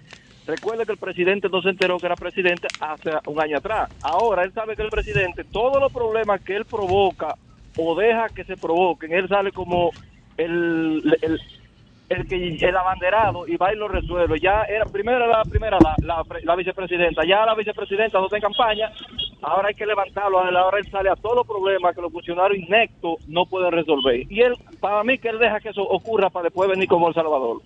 recuerde 0.45 0.85
que 0.85 0.91
el 0.91 0.97
presidente 0.97 1.47
no 1.47 1.61
se 1.61 1.69
enteró 1.69 1.99
que 1.99 2.05
era 2.05 2.17
presidente 2.17 2.67
hace 2.81 3.11
un 3.27 3.39
año 3.39 3.59
atrás. 3.59 3.89
Ahora 4.01 4.43
él 4.43 4.51
sabe 4.53 4.75
que 4.75 4.81
el 4.81 4.89
presidente, 4.89 5.45
todos 5.45 5.81
los 5.81 5.93
problemas 5.93 6.41
que 6.41 6.57
él 6.57 6.65
provoca 6.65 7.37
o 7.77 7.95
deja 7.95 8.27
que 8.27 8.43
se 8.43 8.57
provoquen, 8.57 9.13
él 9.13 9.29
sale 9.29 9.53
como 9.53 9.91
el, 10.37 11.17
el, 11.21 11.39
el 12.09 12.27
que 12.27 12.55
el 12.55 12.77
abanderado 12.77 13.47
y 13.47 13.57
va 13.57 13.73
y 13.73 13.77
lo 13.77 13.87
resuelve. 13.87 14.39
Ya 14.39 14.63
era 14.63 14.85
primero 14.85 15.27
la 15.27 15.43
primera 15.43 15.77
la, 15.81 15.95
la, 15.99 16.23
la 16.43 16.55
vicepresidenta, 16.55 17.23
ya 17.25 17.45
la 17.45 17.55
vicepresidenta 17.55 18.19
no 18.19 18.25
está 18.25 18.37
en 18.37 18.43
campaña, 18.43 18.91
ahora 19.41 19.67
hay 19.69 19.73
que 19.75 19.85
levantarlo, 19.85 20.39
ahora 20.39 20.79
él 20.79 20.89
sale 20.89 21.09
a 21.09 21.15
todos 21.15 21.37
los 21.37 21.47
problemas 21.47 21.93
que 21.95 22.01
los 22.01 22.11
funcionarios 22.11 22.59
inectos 22.65 23.15
no 23.27 23.45
pueden 23.45 23.71
resolver. 23.71 24.31
Y 24.31 24.41
él, 24.41 24.53
para 24.79 25.03
mí 25.03 25.17
que 25.17 25.29
él 25.29 25.39
deja 25.39 25.59
que 25.59 25.69
eso 25.69 25.83
ocurra 25.83 26.29
para 26.29 26.45
después 26.45 26.69
venir 26.69 26.87
como 26.87 27.09
El 27.09 27.13
Salvador. 27.13 27.61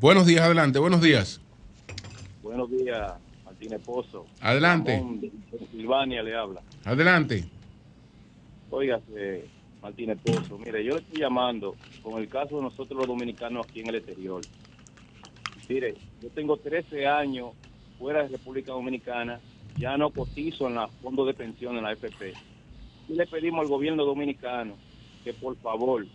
Buenos 0.00 0.26
días, 0.26 0.42
adelante, 0.42 0.78
buenos 0.78 1.02
días. 1.02 1.40
Buenos 2.42 2.70
días, 2.70 3.12
Martínez 3.44 3.80
Pozo. 3.84 4.26
Adelante. 4.40 5.02
Silvania 5.70 6.22
le 6.22 6.34
habla. 6.34 6.60
Adelante. 6.84 7.44
Óigase, 8.70 9.44
Martínez 9.84 10.18
Pozo, 10.24 10.56
mire, 10.56 10.82
yo 10.82 10.94
le 10.94 11.00
estoy 11.00 11.20
llamando 11.20 11.76
con 12.02 12.18
el 12.18 12.26
caso 12.26 12.56
de 12.56 12.62
nosotros 12.62 13.00
los 13.00 13.06
dominicanos 13.06 13.66
aquí 13.66 13.80
en 13.80 13.88
el 13.90 13.96
exterior. 13.96 14.40
Mire, 15.68 15.94
yo 16.22 16.30
tengo 16.30 16.56
13 16.56 17.06
años 17.06 17.50
fuera 17.98 18.22
de 18.22 18.28
República 18.28 18.72
Dominicana, 18.72 19.40
ya 19.76 19.98
no 19.98 20.08
cotizo 20.08 20.68
en 20.68 20.76
los 20.76 20.90
fondos 21.02 21.26
de 21.26 21.34
pensión 21.34 21.76
en 21.76 21.82
la 21.82 21.92
FP. 21.92 22.32
Y 23.10 23.12
le 23.12 23.26
pedimos 23.26 23.60
al 23.60 23.68
gobierno 23.68 24.06
dominicano 24.06 24.74
que 25.22 25.34
por 25.34 25.54
favor, 25.56 26.06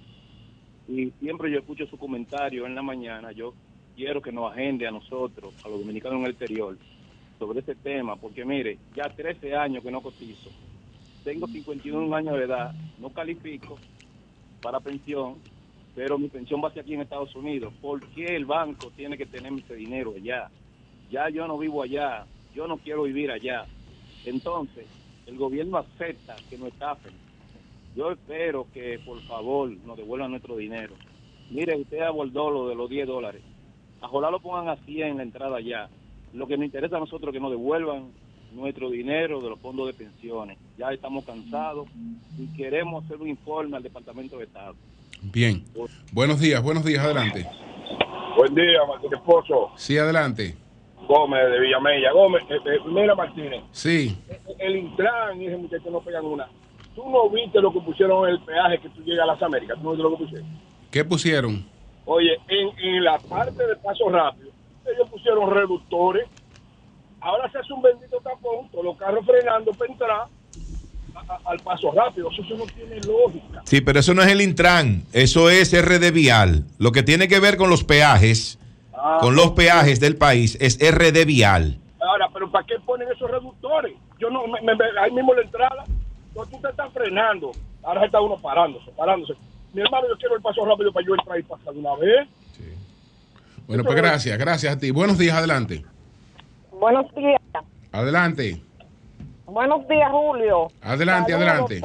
y 0.88 1.12
siempre 1.20 1.52
yo 1.52 1.60
escucho 1.60 1.86
su 1.86 1.98
comentario 2.00 2.66
en 2.66 2.74
la 2.74 2.82
mañana, 2.82 3.32
yo 3.34 3.54
quiero 3.96 4.20
que 4.20 4.32
nos 4.32 4.52
agende 4.52 4.88
a 4.88 4.92
nosotros, 4.92 5.54
a 5.64 5.70
los 5.70 5.80
dominicanos 5.80 6.18
en 6.18 6.26
el 6.26 6.32
exterior, 6.32 6.76
sobre 7.38 7.60
este 7.60 7.76
tema, 7.76 8.16
porque 8.16 8.44
mire, 8.44 8.80
ya 8.96 9.10
13 9.10 9.56
años 9.56 9.84
que 9.84 9.92
no 9.92 10.02
cotizo 10.02 10.50
tengo 11.24 11.48
51 11.48 12.16
años 12.16 12.38
de 12.38 12.46
edad, 12.46 12.74
no 13.00 13.10
califico 13.10 13.78
para 14.62 14.80
pensión, 14.80 15.36
pero 15.96 16.18
mi 16.18 16.28
pensión 16.28 16.62
va 16.64 16.70
a 16.70 16.74
ser 16.74 16.84
aquí 16.84 16.94
en 16.94 17.02
Estados 17.02 17.36
Unidos. 17.36 17.74
¿Por 17.82 18.02
qué 18.10 18.36
el 18.36 18.46
banco 18.46 18.92
tiene 18.96 19.18
que 19.18 19.26
tener 19.26 19.52
ese 19.54 19.76
dinero 19.76 20.14
allá? 20.16 20.50
Ya 21.12 21.30
yo 21.30 21.48
no 21.48 21.58
vivo 21.58 21.84
allá, 21.84 22.26
yo 22.54 22.68
no 22.68 22.78
quiero 22.78 23.04
vivir 23.04 23.32
allá. 23.32 23.66
Entonces, 24.26 24.86
el 25.26 25.38
gobierno 25.38 25.78
acepta 25.78 26.36
que 26.50 26.58
nos 26.58 26.70
estafen. 26.70 27.14
Yo 27.96 28.12
espero 28.12 28.68
que 28.74 29.00
por 29.00 29.22
favor 29.24 29.70
nos 29.86 29.98
devuelvan 29.98 30.32
nuestro 30.32 30.56
dinero. 30.56 30.96
Mire, 31.50 31.76
usted 31.76 32.02
abordó 32.02 32.52
lo 32.52 32.68
de 32.70 32.76
los 32.76 32.90
10 32.90 33.08
dólares. 33.08 33.42
Ojalá 34.02 34.32
lo 34.32 34.40
pongan 34.40 34.70
así 34.70 35.02
en 35.02 35.18
la 35.18 35.24
entrada 35.24 35.58
allá. 35.58 35.90
Lo 36.34 36.48
que 36.48 36.58
nos 36.58 36.66
interesa 36.66 36.98
a 36.98 37.00
nosotros 37.00 37.30
es 37.30 37.34
que 37.34 37.40
nos 37.40 37.52
devuelvan 37.52 38.12
nuestro 38.54 38.90
dinero 38.90 39.42
de 39.42 39.50
los 39.50 39.60
fondos 39.60 39.88
de 39.88 39.94
pensiones. 39.94 40.58
Ya 40.78 40.92
estamos 40.92 41.26
cansados 41.26 41.88
y 42.38 42.48
queremos 42.56 43.06
hacer 43.06 43.18
un 43.18 43.28
informe 43.28 43.78
al 43.78 43.84
Departamento 43.84 44.38
de 44.38 44.46
Estado. 44.46 44.76
Bien. 45.22 45.64
Buenos 46.12 46.40
días, 46.40 46.62
buenos 46.64 46.84
días, 46.86 47.04
adelante. 47.04 47.46
Buen 48.38 48.56
día, 48.56 48.80
Martín 48.88 49.14
Esposo. 49.14 49.72
Sí, 49.76 49.98
adelante. 49.98 50.56
Gómez 51.08 51.42
de 51.52 51.60
Villamella. 51.60 52.12
Gómez, 52.14 52.44
eh, 52.50 52.56
eh, 52.66 52.80
mira 52.88 53.16
Martínez. 53.16 53.64
Sí. 53.72 54.16
El 54.60 54.78
Intran 54.78 55.42
y 55.42 55.48
ese 55.48 55.58
muchacho 55.58 55.90
no 55.90 56.00
pegan 56.02 56.26
una. 56.26 56.48
¿Tú 56.96 57.10
no 57.10 57.30
viste 57.30 57.60
lo 57.60 57.74
que 57.74 57.80
pusieron 57.82 58.28
en 58.28 58.36
el 58.36 58.42
peaje 58.42 58.80
que 58.80 58.90
tú 58.90 59.02
llegas 59.04 59.24
a 59.24 59.34
las 59.34 59.42
Américas? 59.42 59.78
¿Tú 59.78 59.84
no 59.84 59.92
viste 59.92 60.04
lo 60.04 60.12
que 60.12 60.24
pusieron? 60.24 60.48
¿Qué 60.92 61.06
pusieron? 61.06 61.66
Oye, 62.06 62.38
en, 62.48 62.70
en 62.80 63.04
la 63.04 63.18
parte 63.18 63.66
de 63.66 63.76
paso 63.78 64.10
rápido, 64.10 64.50
ellos 64.86 65.10
pusieron 65.10 65.52
reductores 65.52 66.28
ahora 67.22 67.52
se 67.52 67.60
hace 67.60 67.74
un 67.74 67.82
bendito 67.82 68.20
tapón 68.22 68.68
con 68.70 68.86
los 68.86 68.98
carros 68.98 69.26
frenando 69.26 69.72
para 69.74 69.92
entrar 69.92 70.28
al 71.46 71.60
paso 71.60 71.92
rápido. 71.92 72.30
Eso, 72.32 72.56
no 72.56 72.66
tiene 72.66 73.00
lógica. 73.02 73.62
Sí, 73.66 73.82
pero 73.82 74.00
eso 74.00 74.14
no 74.14 74.22
es 74.22 74.30
el 74.30 74.42
Intran, 74.42 75.04
eso 75.14 75.50
es 75.50 75.74
RD 75.74 76.12
Vial. 76.12 76.66
Lo 76.78 76.92
que 76.92 77.04
tiene 77.04 77.28
que 77.28 77.40
ver 77.40 77.58
con 77.58 77.70
los 77.70 77.84
peajes, 77.84 78.60
ah, 78.94 79.18
con 79.20 79.36
los 79.36 79.52
peajes 79.52 80.00
del 80.00 80.16
país, 80.16 80.58
es 80.62 80.78
RD 80.80 81.26
Vial. 81.26 81.80
Ahora, 82.00 82.30
pero 82.34 82.50
¿para 82.50 82.66
qué 82.66 82.76
ponen 82.86 83.08
esos 83.12 83.30
reductores? 83.30 83.94
Yo 84.20 84.30
no, 84.30 84.48
me, 84.48 84.74
ahí 85.02 85.12
mismo 85.12 85.34
la 85.34 85.42
entrada, 85.42 85.84
tú 86.34 86.60
te 86.62 86.70
estás 86.70 86.92
frenando, 86.94 87.52
ahora 87.84 88.06
está 88.06 88.20
uno 88.22 88.38
parándose, 88.38 88.92
parándose. 88.92 89.34
Mi 89.74 89.82
hermano, 89.82 90.08
yo 90.10 90.18
quiero 90.18 90.36
el 90.36 90.42
paso 90.42 90.66
rápido 90.66 90.92
para 90.92 91.06
yo 91.06 91.14
entrar 91.14 91.40
y 91.40 91.44
pasar 91.44 91.74
de 91.74 91.80
una 91.80 91.96
vez. 91.96 92.28
Sí. 92.58 92.64
Bueno, 93.68 93.84
pues 93.84 93.96
gracias, 93.96 94.38
gracias 94.38 94.76
a 94.76 94.80
ti. 94.80 94.90
Buenos 94.90 95.18
días, 95.18 95.38
adelante. 95.38 95.86
Buenos 96.80 97.14
días. 97.14 97.42
Adelante. 97.92 98.62
Buenos 99.46 99.86
días, 99.88 100.10
Julio. 100.12 100.68
Adelante, 100.82 101.34
adelante. 101.34 101.82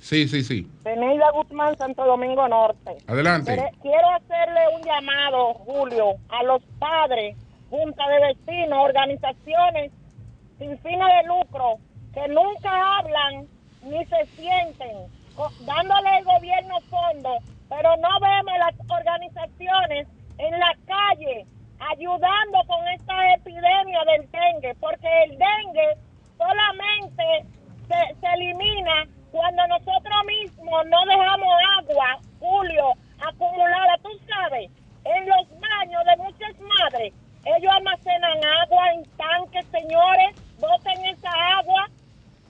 Sí, 0.00 0.26
sí, 0.26 0.42
sí. 0.42 0.66
Peneida 0.82 1.30
Guzmán, 1.30 1.76
Santo 1.76 2.04
Domingo 2.04 2.48
Norte. 2.48 2.96
Adelante. 3.06 3.54
quiero 3.82 4.08
hacerle 4.16 4.60
un 4.76 4.82
llamado, 4.82 5.54
Julio, 5.54 6.14
a 6.30 6.42
los 6.42 6.62
padres, 6.78 7.36
junta 7.70 8.02
de 8.08 8.34
vecinos, 8.34 8.78
organizaciones 8.84 9.92
sin 10.58 10.76
fines 10.78 11.06
de 11.06 11.28
lucro, 11.28 11.76
que 12.12 12.26
nunca 12.28 12.98
hablan 12.98 13.46
ni 13.84 14.04
se 14.06 14.26
sienten, 14.34 14.96
dándole 15.66 16.08
al 16.08 16.24
gobierno 16.24 16.80
fondos, 16.88 17.44
pero 17.68 17.96
no 17.98 18.08
vemos 18.20 18.58
las 18.58 18.90
organizaciones 18.90 20.08
en 20.38 20.58
la 20.58 20.74
calle 20.86 21.46
ayudando 21.90 22.58
con 22.66 22.86
esta 22.88 23.34
epidemia 23.34 24.00
del 24.04 24.30
dengue, 24.30 24.74
porque 24.80 25.08
el 25.24 25.30
dengue 25.30 25.96
solamente 26.38 27.46
se, 27.88 28.14
se 28.20 28.26
elimina 28.34 29.06
cuando 29.30 29.66
nosotros 29.68 30.16
mismos 30.26 30.84
no 30.86 30.98
dejamos 31.06 31.54
agua, 31.78 32.20
Julio, 32.38 32.84
acumulada, 33.18 33.96
tú 34.02 34.10
sabes, 34.28 34.70
en 35.04 35.28
los 35.28 35.48
baños 35.58 36.02
de 36.04 36.22
muchas 36.22 36.54
madres, 36.60 37.12
ellos 37.44 37.72
almacenan 37.74 38.38
agua 38.62 38.92
en 38.94 39.02
tanques, 39.16 39.66
señores, 39.72 40.36
boten 40.60 41.04
esa 41.06 41.30
agua. 41.58 41.88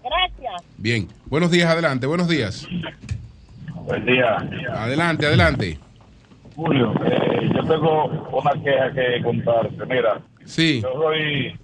Gracias. 0.02 0.62
Bien, 0.76 1.08
buenos 1.26 1.50
días, 1.50 1.70
adelante, 1.70 2.06
buenos 2.06 2.28
días. 2.28 2.66
Buen 3.84 4.04
día. 4.04 4.36
Adelante, 4.74 5.26
adelante. 5.26 5.78
Julio, 6.54 6.92
eh, 7.04 7.50
yo 7.54 7.62
tengo 7.64 8.04
una 8.32 8.52
queja 8.62 8.92
que 8.92 9.22
contarte. 9.22 9.86
Mira, 9.86 10.20
sí. 10.44 10.82
yo 10.82 10.92
soy 10.92 11.58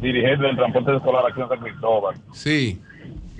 dirigente 0.00 0.46
del 0.46 0.56
transporte 0.56 0.96
escolar 0.96 1.24
aquí 1.30 1.40
en 1.40 1.48
San 1.48 1.60
Cristóbal. 1.60 2.16
Sí. 2.32 2.80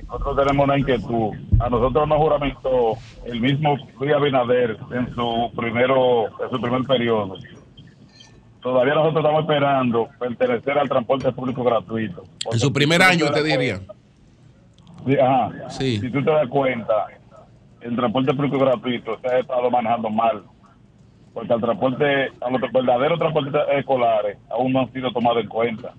Nosotros 0.07 0.37
tenemos 0.37 0.64
una 0.64 0.79
inquietud. 0.79 1.35
A 1.61 1.68
nosotros 1.68 2.09
nos 2.09 2.18
juramentó 2.18 2.95
el 3.25 3.41
mismo 3.41 3.77
Luis 3.99 4.12
Abinader 4.12 4.77
en 4.93 5.14
su 5.14 5.53
primero, 5.57 6.27
en 6.27 6.51
su 6.51 6.61
primer 6.61 6.83
periodo. 6.83 7.37
Todavía 8.61 8.95
nosotros 8.95 9.25
estamos 9.25 9.43
esperando 9.43 10.09
pertenecer 10.18 10.79
al 10.79 10.89
transporte 10.89 11.33
público 11.33 11.64
gratuito. 11.64 12.25
En 12.53 12.59
su 12.59 12.73
primer 12.73 13.03
año, 13.03 13.31
te 13.31 13.43
diría. 13.43 13.81
Sí, 15.07 15.16
ajá. 15.18 15.71
Sí. 15.71 15.99
Si 15.99 16.11
tú 16.11 16.23
te 16.23 16.31
das 16.31 16.49
cuenta, 16.49 17.07
el 17.81 17.97
transporte 17.97 18.35
público 18.35 18.59
gratuito 18.59 19.18
se 19.21 19.29
ha 19.29 19.39
estado 19.39 19.71
manejando 19.71 20.11
mal 20.11 20.43
porque 21.33 21.53
al 21.53 21.61
transporte, 21.61 22.33
a 22.41 22.51
los 22.51 22.61
verdaderos 22.72 23.18
transportistas 23.18 23.66
escolares 23.72 24.39
aún 24.51 24.72
no 24.72 24.81
han 24.81 24.93
sido 24.93 25.12
tomados 25.12 25.43
en 25.43 25.49
cuenta. 25.49 25.93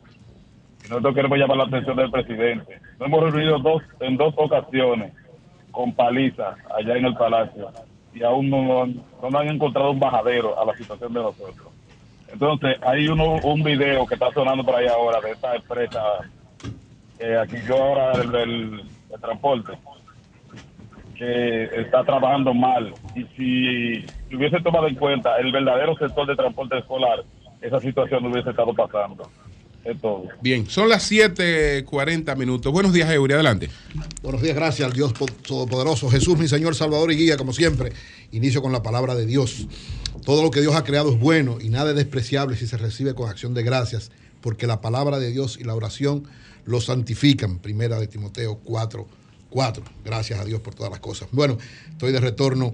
Y 0.86 0.90
nosotros 0.90 1.16
queremos 1.16 1.38
llamar 1.38 1.58
la 1.58 1.64
atención 1.66 1.96
del 1.96 2.12
presidente. 2.12 2.80
Nos 3.00 3.08
hemos 3.08 3.24
reunido 3.24 3.60
dos, 3.60 3.84
en 4.00 4.18
dos 4.18 4.34
ocasiones 4.38 5.14
con 5.72 5.94
paliza 5.94 6.56
allá 6.76 6.98
en 6.98 7.06
el 7.06 7.16
palacio 7.16 7.72
y 8.14 8.24
aún 8.24 8.50
no, 8.50 8.86
no, 8.86 9.40
han 9.40 9.48
encontrado 9.48 9.92
un 9.92 10.00
bajadero 10.00 10.60
a 10.60 10.66
la 10.66 10.76
situación 10.76 11.14
de 11.14 11.22
nosotros. 11.22 11.68
Entonces, 12.32 12.78
hay 12.82 13.08
uno, 13.08 13.36
un 13.44 13.64
video 13.64 14.06
que 14.06 14.16
está 14.16 14.32
sonando 14.34 14.64
por 14.66 14.76
ahí 14.76 14.88
ahora 14.88 15.22
de 15.22 15.32
esta 15.32 15.56
empresa 15.56 16.02
que 17.18 17.38
aquí 17.38 17.56
yo 17.68 17.76
ahora 17.78 18.12
el, 18.14 18.82
el 19.14 19.22
transporte 19.22 19.74
que 21.22 21.82
está 21.82 22.04
trabajando 22.04 22.52
mal 22.52 22.96
y 23.16 23.24
si 23.38 24.36
hubiese 24.36 24.60
tomado 24.64 24.88
en 24.88 24.96
cuenta 24.96 25.38
el 25.38 25.52
verdadero 25.52 25.96
sector 25.96 26.26
de 26.26 26.36
transporte 26.36 26.80
escolar, 26.80 27.24
esa 27.62 27.80
situación 27.80 28.24
no 28.24 28.32
hubiese 28.32 28.50
estado 28.50 28.74
pasando. 28.74 29.30
Es 29.86 30.02
todo. 30.02 30.24
Bien, 30.42 30.66
son 30.68 30.90
las 30.90 31.12
7:40 31.12 32.36
minutos. 32.36 32.74
Buenos 32.74 32.92
días, 32.92 33.08
Eury, 33.12 33.34
adelante. 33.34 33.70
Buenos 34.24 34.42
días, 34.42 34.56
gracias 34.56 34.88
al 34.88 34.96
Dios 34.96 35.14
Todopoderoso. 35.14 36.10
Jesús, 36.10 36.40
mi 36.40 36.48
Señor, 36.48 36.74
Salvador 36.74 37.12
y 37.12 37.18
Guía, 37.18 37.38
como 37.38 37.54
siempre. 37.54 37.92
Inicio 38.32 38.64
con 38.64 38.72
la 38.72 38.82
palabra 38.82 39.14
de 39.14 39.28
Dios. 39.28 39.68
Todo 40.26 40.42
lo 40.42 40.50
que 40.50 40.62
Dios 40.62 40.76
ha 40.76 40.84
creado 40.84 41.12
es 41.12 41.20
bueno 41.20 41.60
y 41.62 41.70
nada 41.70 41.92
es 41.92 41.98
despreciable 41.98 42.56
si 42.56 42.66
se 42.66 42.78
recibe 42.78 43.14
con 43.14 43.30
acción 43.30 43.54
de 43.54 43.62
gracias, 43.62 44.12
porque 44.42 44.66
la 44.66 44.82
palabra 44.82 45.20
de 45.20 45.32
Dios 45.32 45.60
y 45.60 45.66
la 45.66 45.76
oración 45.76 46.24
lo 46.66 46.82
santifican. 46.82 47.60
Primera 47.60 48.00
de 48.00 48.08
Timoteo 48.08 48.60
4, 48.64 49.21
Cuatro. 49.52 49.84
Gracias 50.06 50.40
a 50.40 50.46
Dios 50.46 50.62
por 50.62 50.74
todas 50.74 50.90
las 50.90 51.02
cosas. 51.02 51.28
Bueno, 51.34 51.58
estoy 51.92 52.14
de 52.14 52.22
retorno 52.22 52.74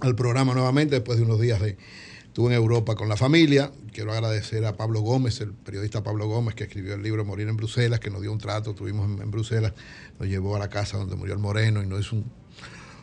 al 0.00 0.14
programa 0.14 0.52
nuevamente 0.52 0.94
después 0.96 1.18
de 1.18 1.24
unos 1.24 1.40
días 1.40 1.60
de... 1.60 1.78
Estuve 2.26 2.54
en 2.54 2.60
Europa 2.60 2.94
con 2.94 3.08
la 3.08 3.16
familia. 3.16 3.72
Quiero 3.92 4.12
agradecer 4.12 4.64
a 4.66 4.76
Pablo 4.76 5.00
Gómez, 5.00 5.40
el 5.40 5.52
periodista 5.52 6.02
Pablo 6.02 6.26
Gómez, 6.26 6.54
que 6.54 6.64
escribió 6.64 6.94
el 6.94 7.02
libro 7.02 7.24
Morir 7.24 7.48
en 7.48 7.56
Bruselas, 7.56 7.98
que 7.98 8.10
nos 8.10 8.20
dio 8.20 8.30
un 8.30 8.38
trato. 8.38 8.70
Estuvimos 8.70 9.06
en, 9.20 9.30
Bruselas, 9.30 9.72
nos 10.18 10.28
llevó 10.28 10.56
a 10.56 10.58
la 10.58 10.68
casa 10.68 10.98
donde 10.98 11.16
murió 11.16 11.32
el 11.32 11.40
Moreno 11.40 11.82
y 11.82 11.86
no 11.86 11.98
es 11.98 12.12
un, 12.12 12.24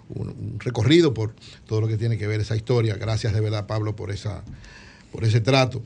un, 0.10 0.60
recorrido 0.60 1.14
por 1.14 1.34
todo 1.66 1.82
lo 1.82 1.88
que 1.88 1.98
tiene 1.98 2.18
que 2.18 2.28
ver 2.28 2.42
esa 2.42 2.56
historia. 2.56 2.96
Gracias 2.96 3.34
de 3.34 3.42
verdad, 3.42 3.66
Pablo, 3.66 3.96
por, 3.96 4.12
esa, 4.12 4.44
por 5.12 5.24
ese 5.24 5.42
trato. 5.42 5.82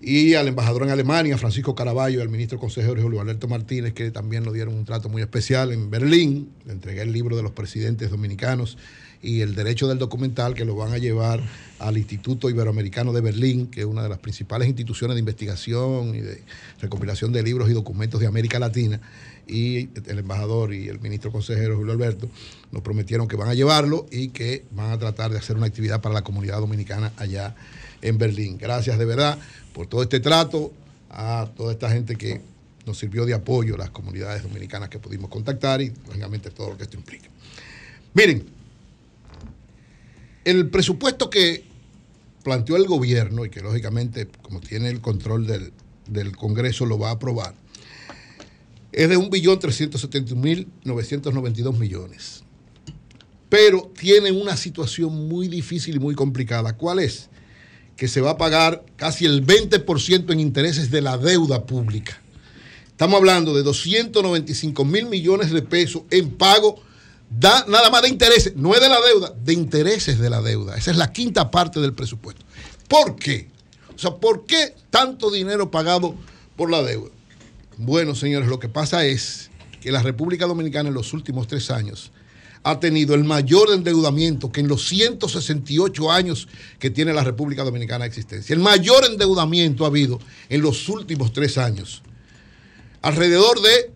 Y 0.00 0.34
al 0.34 0.48
embajador 0.48 0.82
en 0.82 0.90
Alemania, 0.90 1.38
Francisco 1.38 1.74
Caraballo, 1.74 2.18
y 2.18 2.22
al 2.22 2.28
ministro 2.28 2.58
consejero 2.58 3.00
Julio 3.00 3.20
Alberto 3.20 3.48
Martínez, 3.48 3.94
que 3.94 4.10
también 4.10 4.44
nos 4.44 4.52
dieron 4.52 4.74
un 4.74 4.84
trato 4.84 5.08
muy 5.08 5.22
especial 5.22 5.72
en 5.72 5.90
Berlín. 5.90 6.50
Le 6.66 6.72
entregué 6.72 7.02
el 7.02 7.12
libro 7.12 7.34
de 7.34 7.42
los 7.42 7.52
presidentes 7.52 8.10
dominicanos 8.10 8.76
y 9.22 9.40
el 9.40 9.54
derecho 9.54 9.88
del 9.88 9.98
documental 9.98 10.54
que 10.54 10.66
lo 10.66 10.76
van 10.76 10.92
a 10.92 10.98
llevar 10.98 11.42
al 11.78 11.96
Instituto 11.96 12.50
Iberoamericano 12.50 13.12
de 13.12 13.22
Berlín, 13.22 13.68
que 13.68 13.80
es 13.80 13.86
una 13.86 14.02
de 14.02 14.10
las 14.10 14.18
principales 14.18 14.68
instituciones 14.68 15.14
de 15.14 15.20
investigación 15.20 16.14
y 16.14 16.20
de 16.20 16.42
recopilación 16.80 17.32
de 17.32 17.42
libros 17.42 17.70
y 17.70 17.72
documentos 17.72 18.20
de 18.20 18.26
América 18.26 18.58
Latina 18.58 19.00
y 19.46 19.88
el 20.06 20.18
embajador 20.18 20.74
y 20.74 20.88
el 20.88 21.00
ministro 21.00 21.30
consejero 21.30 21.76
Julio 21.76 21.92
Alberto 21.92 22.28
nos 22.72 22.82
prometieron 22.82 23.28
que 23.28 23.36
van 23.36 23.48
a 23.48 23.54
llevarlo 23.54 24.06
y 24.10 24.28
que 24.28 24.64
van 24.72 24.90
a 24.90 24.98
tratar 24.98 25.30
de 25.30 25.38
hacer 25.38 25.56
una 25.56 25.66
actividad 25.66 26.00
para 26.00 26.14
la 26.14 26.22
comunidad 26.22 26.58
dominicana 26.58 27.12
allá 27.16 27.54
en 28.02 28.18
Berlín. 28.18 28.58
Gracias 28.58 28.98
de 28.98 29.04
verdad 29.04 29.38
por 29.72 29.86
todo 29.86 30.02
este 30.02 30.20
trato 30.20 30.72
a 31.10 31.48
toda 31.56 31.72
esta 31.72 31.90
gente 31.90 32.16
que 32.16 32.40
nos 32.86 32.98
sirvió 32.98 33.26
de 33.26 33.34
apoyo, 33.34 33.76
las 33.76 33.90
comunidades 33.90 34.42
dominicanas 34.42 34.88
que 34.88 34.98
pudimos 34.98 35.30
contactar 35.30 35.82
y 35.82 35.92
lógicamente 36.06 36.50
todo 36.50 36.70
lo 36.70 36.76
que 36.76 36.82
esto 36.84 36.96
implica. 36.96 37.28
Miren, 38.14 38.46
el 40.44 40.70
presupuesto 40.70 41.28
que 41.28 41.64
planteó 42.44 42.76
el 42.76 42.86
gobierno 42.86 43.44
y 43.44 43.50
que 43.50 43.60
lógicamente 43.60 44.28
como 44.42 44.60
tiene 44.60 44.88
el 44.88 45.00
control 45.00 45.46
del, 45.46 45.72
del 46.08 46.36
Congreso 46.36 46.86
lo 46.86 46.98
va 46.98 47.08
a 47.08 47.14
aprobar, 47.14 47.54
es 48.92 49.08
de 49.08 49.18
1.371.992 49.18 51.76
millones. 51.76 52.44
Pero 53.48 53.90
tiene 53.98 54.30
una 54.32 54.56
situación 54.56 55.28
muy 55.28 55.48
difícil 55.48 55.96
y 55.96 55.98
muy 55.98 56.14
complicada. 56.14 56.76
¿Cuál 56.76 57.00
es? 57.00 57.28
Que 57.96 58.08
se 58.08 58.20
va 58.20 58.32
a 58.32 58.36
pagar 58.36 58.84
casi 58.96 59.24
el 59.24 59.46
20% 59.46 60.32
en 60.32 60.40
intereses 60.40 60.90
de 60.90 61.00
la 61.00 61.18
deuda 61.18 61.64
pública. 61.64 62.20
Estamos 62.90 63.18
hablando 63.18 63.54
de 63.54 63.62
295 63.62 64.84
mil 64.84 65.06
millones 65.06 65.50
de 65.50 65.62
pesos 65.62 66.02
en 66.10 66.30
pago, 66.30 66.80
da, 67.28 67.64
nada 67.68 67.90
más 67.90 68.02
de 68.02 68.08
intereses, 68.08 68.56
no 68.56 68.74
es 68.74 68.80
de 68.80 68.88
la 68.88 69.00
deuda, 69.00 69.34
de 69.44 69.52
intereses 69.52 70.18
de 70.18 70.30
la 70.30 70.40
deuda. 70.40 70.76
Esa 70.76 70.92
es 70.92 70.96
la 70.96 71.12
quinta 71.12 71.50
parte 71.50 71.80
del 71.80 71.92
presupuesto. 71.92 72.42
¿Por 72.88 73.16
qué? 73.16 73.48
O 73.94 73.98
sea, 73.98 74.14
¿por 74.14 74.46
qué 74.46 74.74
tanto 74.90 75.30
dinero 75.30 75.70
pagado 75.70 76.14
por 76.56 76.70
la 76.70 76.82
deuda? 76.82 77.10
Bueno, 77.76 78.14
señores, 78.14 78.48
lo 78.48 78.58
que 78.58 78.68
pasa 78.68 79.04
es 79.04 79.50
que 79.80 79.92
la 79.92 80.02
República 80.02 80.46
Dominicana 80.46 80.88
en 80.88 80.94
los 80.94 81.12
últimos 81.12 81.46
tres 81.46 81.70
años 81.70 82.12
ha 82.66 82.80
tenido 82.80 83.14
el 83.14 83.22
mayor 83.22 83.68
endeudamiento 83.72 84.50
que 84.50 84.58
en 84.58 84.66
los 84.66 84.88
168 84.88 86.10
años 86.10 86.48
que 86.80 86.90
tiene 86.90 87.14
la 87.14 87.22
República 87.22 87.62
Dominicana 87.62 88.02
de 88.02 88.08
existencia. 88.08 88.54
El 88.54 88.58
mayor 88.58 89.04
endeudamiento 89.04 89.84
ha 89.84 89.86
habido 89.86 90.18
en 90.48 90.62
los 90.62 90.88
últimos 90.88 91.32
tres 91.32 91.58
años. 91.58 92.02
Alrededor 93.02 93.60
de 93.60 93.92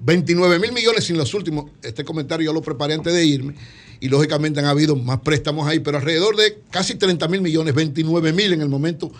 29 0.00 0.58
mil 0.58 0.72
millones 0.72 1.08
en 1.08 1.16
los 1.16 1.32
últimos, 1.32 1.70
este 1.82 2.04
comentario 2.04 2.44
yo 2.44 2.52
lo 2.52 2.60
preparé 2.60 2.92
antes 2.92 3.14
de 3.14 3.24
irme, 3.24 3.54
y 4.00 4.10
lógicamente 4.10 4.60
han 4.60 4.66
habido 4.66 4.94
más 4.94 5.20
préstamos 5.20 5.66
ahí, 5.66 5.80
pero 5.80 5.96
alrededor 5.96 6.36
de 6.36 6.60
casi 6.70 6.96
30 6.96 7.26
mil 7.28 7.40
millones, 7.40 7.74
29 7.74 8.34
mil 8.34 8.52
en 8.52 8.60
el 8.60 8.68
momento 8.68 9.10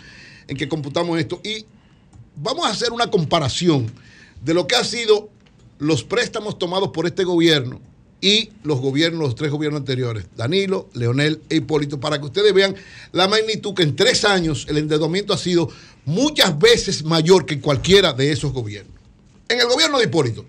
en 0.47 0.57
que 0.57 0.69
computamos 0.69 1.19
esto. 1.19 1.41
Y 1.43 1.65
vamos 2.35 2.67
a 2.67 2.69
hacer 2.69 2.91
una 2.91 3.09
comparación 3.09 3.91
de 4.45 4.53
lo 4.53 4.67
que 4.67 4.75
han 4.75 4.85
sido 4.85 5.31
los 5.79 6.03
préstamos 6.03 6.59
tomados 6.59 6.89
por 6.89 7.07
este 7.07 7.23
gobierno 7.23 7.81
y 8.21 8.51
los 8.63 8.79
gobiernos, 8.79 9.19
los 9.19 9.35
tres 9.35 9.51
gobiernos 9.51 9.79
anteriores, 9.79 10.27
Danilo, 10.37 10.89
Leonel 10.93 11.41
e 11.49 11.55
Hipólito, 11.57 11.99
para 11.99 12.19
que 12.19 12.25
ustedes 12.25 12.53
vean 12.53 12.75
la 13.11 13.27
magnitud 13.27 13.73
que 13.73 13.81
en 13.81 13.95
tres 13.95 14.23
años 14.23 14.67
el 14.69 14.77
endeudamiento 14.77 15.33
ha 15.33 15.37
sido 15.37 15.69
muchas 16.05 16.57
veces 16.57 17.03
mayor 17.03 17.45
que 17.45 17.59
cualquiera 17.59 18.13
de 18.13 18.31
esos 18.31 18.53
gobiernos. 18.53 18.93
En 19.49 19.59
el 19.59 19.67
gobierno 19.67 19.97
de 19.97 20.05
Hipólito, 20.05 20.45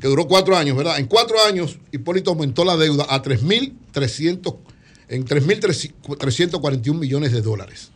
que 0.00 0.08
duró 0.08 0.28
cuatro 0.28 0.56
años, 0.56 0.76
¿verdad? 0.76 0.98
En 0.98 1.06
cuatro 1.06 1.42
años, 1.44 1.78
Hipólito 1.90 2.30
aumentó 2.30 2.64
la 2.64 2.76
deuda 2.76 3.06
a 3.08 3.22
3.300, 3.22 4.56
en 5.08 5.24
3.341 5.24 6.98
millones 6.98 7.32
de 7.32 7.42
dólares. 7.42 7.90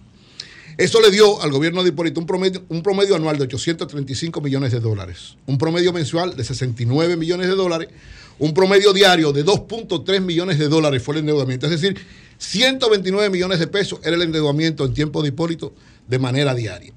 Eso 0.78 1.00
le 1.00 1.10
dio 1.10 1.42
al 1.42 1.50
gobierno 1.50 1.82
de 1.82 1.90
Hipólito 1.90 2.20
un 2.20 2.26
promedio, 2.26 2.64
un 2.68 2.82
promedio 2.82 3.14
anual 3.14 3.36
de 3.36 3.44
835 3.44 4.40
millones 4.40 4.72
de 4.72 4.80
dólares, 4.80 5.36
un 5.46 5.58
promedio 5.58 5.92
mensual 5.92 6.34
de 6.36 6.42
69 6.42 7.16
millones 7.16 7.48
de 7.48 7.54
dólares, 7.54 7.88
un 8.40 8.54
promedio 8.54 8.92
diario 8.94 9.32
de 9.32 9.44
2.3 9.44 10.20
millones 10.20 10.58
de 10.58 10.68
dólares 10.68 11.02
fue 11.02 11.14
el 11.14 11.20
endeudamiento. 11.20 11.66
Es 11.66 11.80
decir, 11.80 12.00
129 12.38 13.28
millones 13.28 13.58
de 13.58 13.66
pesos 13.66 14.00
era 14.02 14.16
el 14.16 14.22
endeudamiento 14.22 14.86
en 14.86 14.94
tiempo 14.94 15.22
de 15.22 15.28
Hipólito 15.28 15.74
de 16.08 16.18
manera 16.18 16.54
diaria. 16.54 16.92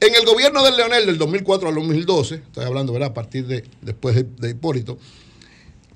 En 0.00 0.14
el 0.14 0.24
gobierno 0.24 0.64
del 0.64 0.76
Leonel 0.76 1.04
del 1.04 1.18
2004 1.18 1.68
al 1.68 1.74
2012, 1.74 2.34
estoy 2.36 2.64
hablando 2.64 2.94
¿verdad? 2.94 3.10
a 3.10 3.14
partir 3.14 3.46
de 3.46 3.62
después 3.82 4.14
de, 4.14 4.24
de 4.38 4.50
Hipólito, 4.50 4.98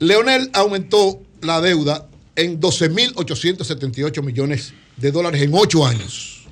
Leonel 0.00 0.50
aumentó 0.52 1.22
la 1.40 1.62
deuda 1.62 2.06
en 2.36 2.60
12.878 2.60 4.22
millones 4.22 4.74
de 4.98 5.12
dólares 5.12 5.40
en 5.40 5.50
ocho 5.54 5.86
años. 5.86 6.46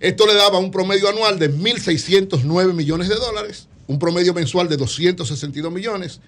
Esto 0.00 0.26
le 0.26 0.34
daba 0.34 0.58
un 0.58 0.72
promedio 0.72 1.08
anual 1.08 1.38
de 1.38 1.54
1.609 1.54 2.72
millones 2.72 3.08
de 3.08 3.14
dólares, 3.14 3.68
un 3.86 3.98
promedio 3.98 4.34
mensual 4.34 4.68
de 4.68 4.76
262 4.76 5.72
millones 5.72 6.20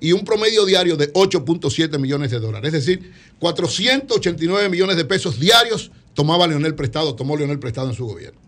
y 0.00 0.12
un 0.12 0.24
promedio 0.24 0.64
diario 0.64 0.96
de 0.96 1.12
8.7 1.12 1.98
millones 1.98 2.30
de 2.30 2.40
dólares. 2.40 2.72
Es 2.72 2.86
decir, 2.86 3.12
489 3.38 4.68
millones 4.68 4.96
de 4.96 5.04
pesos 5.04 5.38
diarios 5.38 5.90
tomaba 6.14 6.46
Leonel 6.46 6.74
prestado, 6.74 7.14
tomó 7.14 7.36
Leonel 7.36 7.58
prestado 7.58 7.88
en 7.88 7.94
su 7.94 8.06
gobierno. 8.06 8.40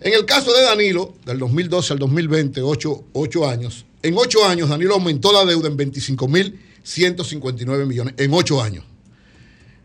En 0.00 0.14
el 0.14 0.24
caso 0.24 0.52
de 0.52 0.62
Danilo, 0.62 1.14
del 1.24 1.38
2012 1.38 1.92
al 1.92 1.98
2020, 2.00 2.62
8, 2.62 3.04
8 3.12 3.48
años, 3.48 3.86
en 4.02 4.16
8 4.16 4.46
años 4.46 4.68
Danilo 4.68 4.94
aumentó 4.94 5.32
la 5.32 5.44
deuda 5.44 5.68
en 5.68 5.76
25.159 5.76 7.86
millones, 7.86 8.14
en 8.16 8.34
8 8.34 8.62
años. 8.62 8.84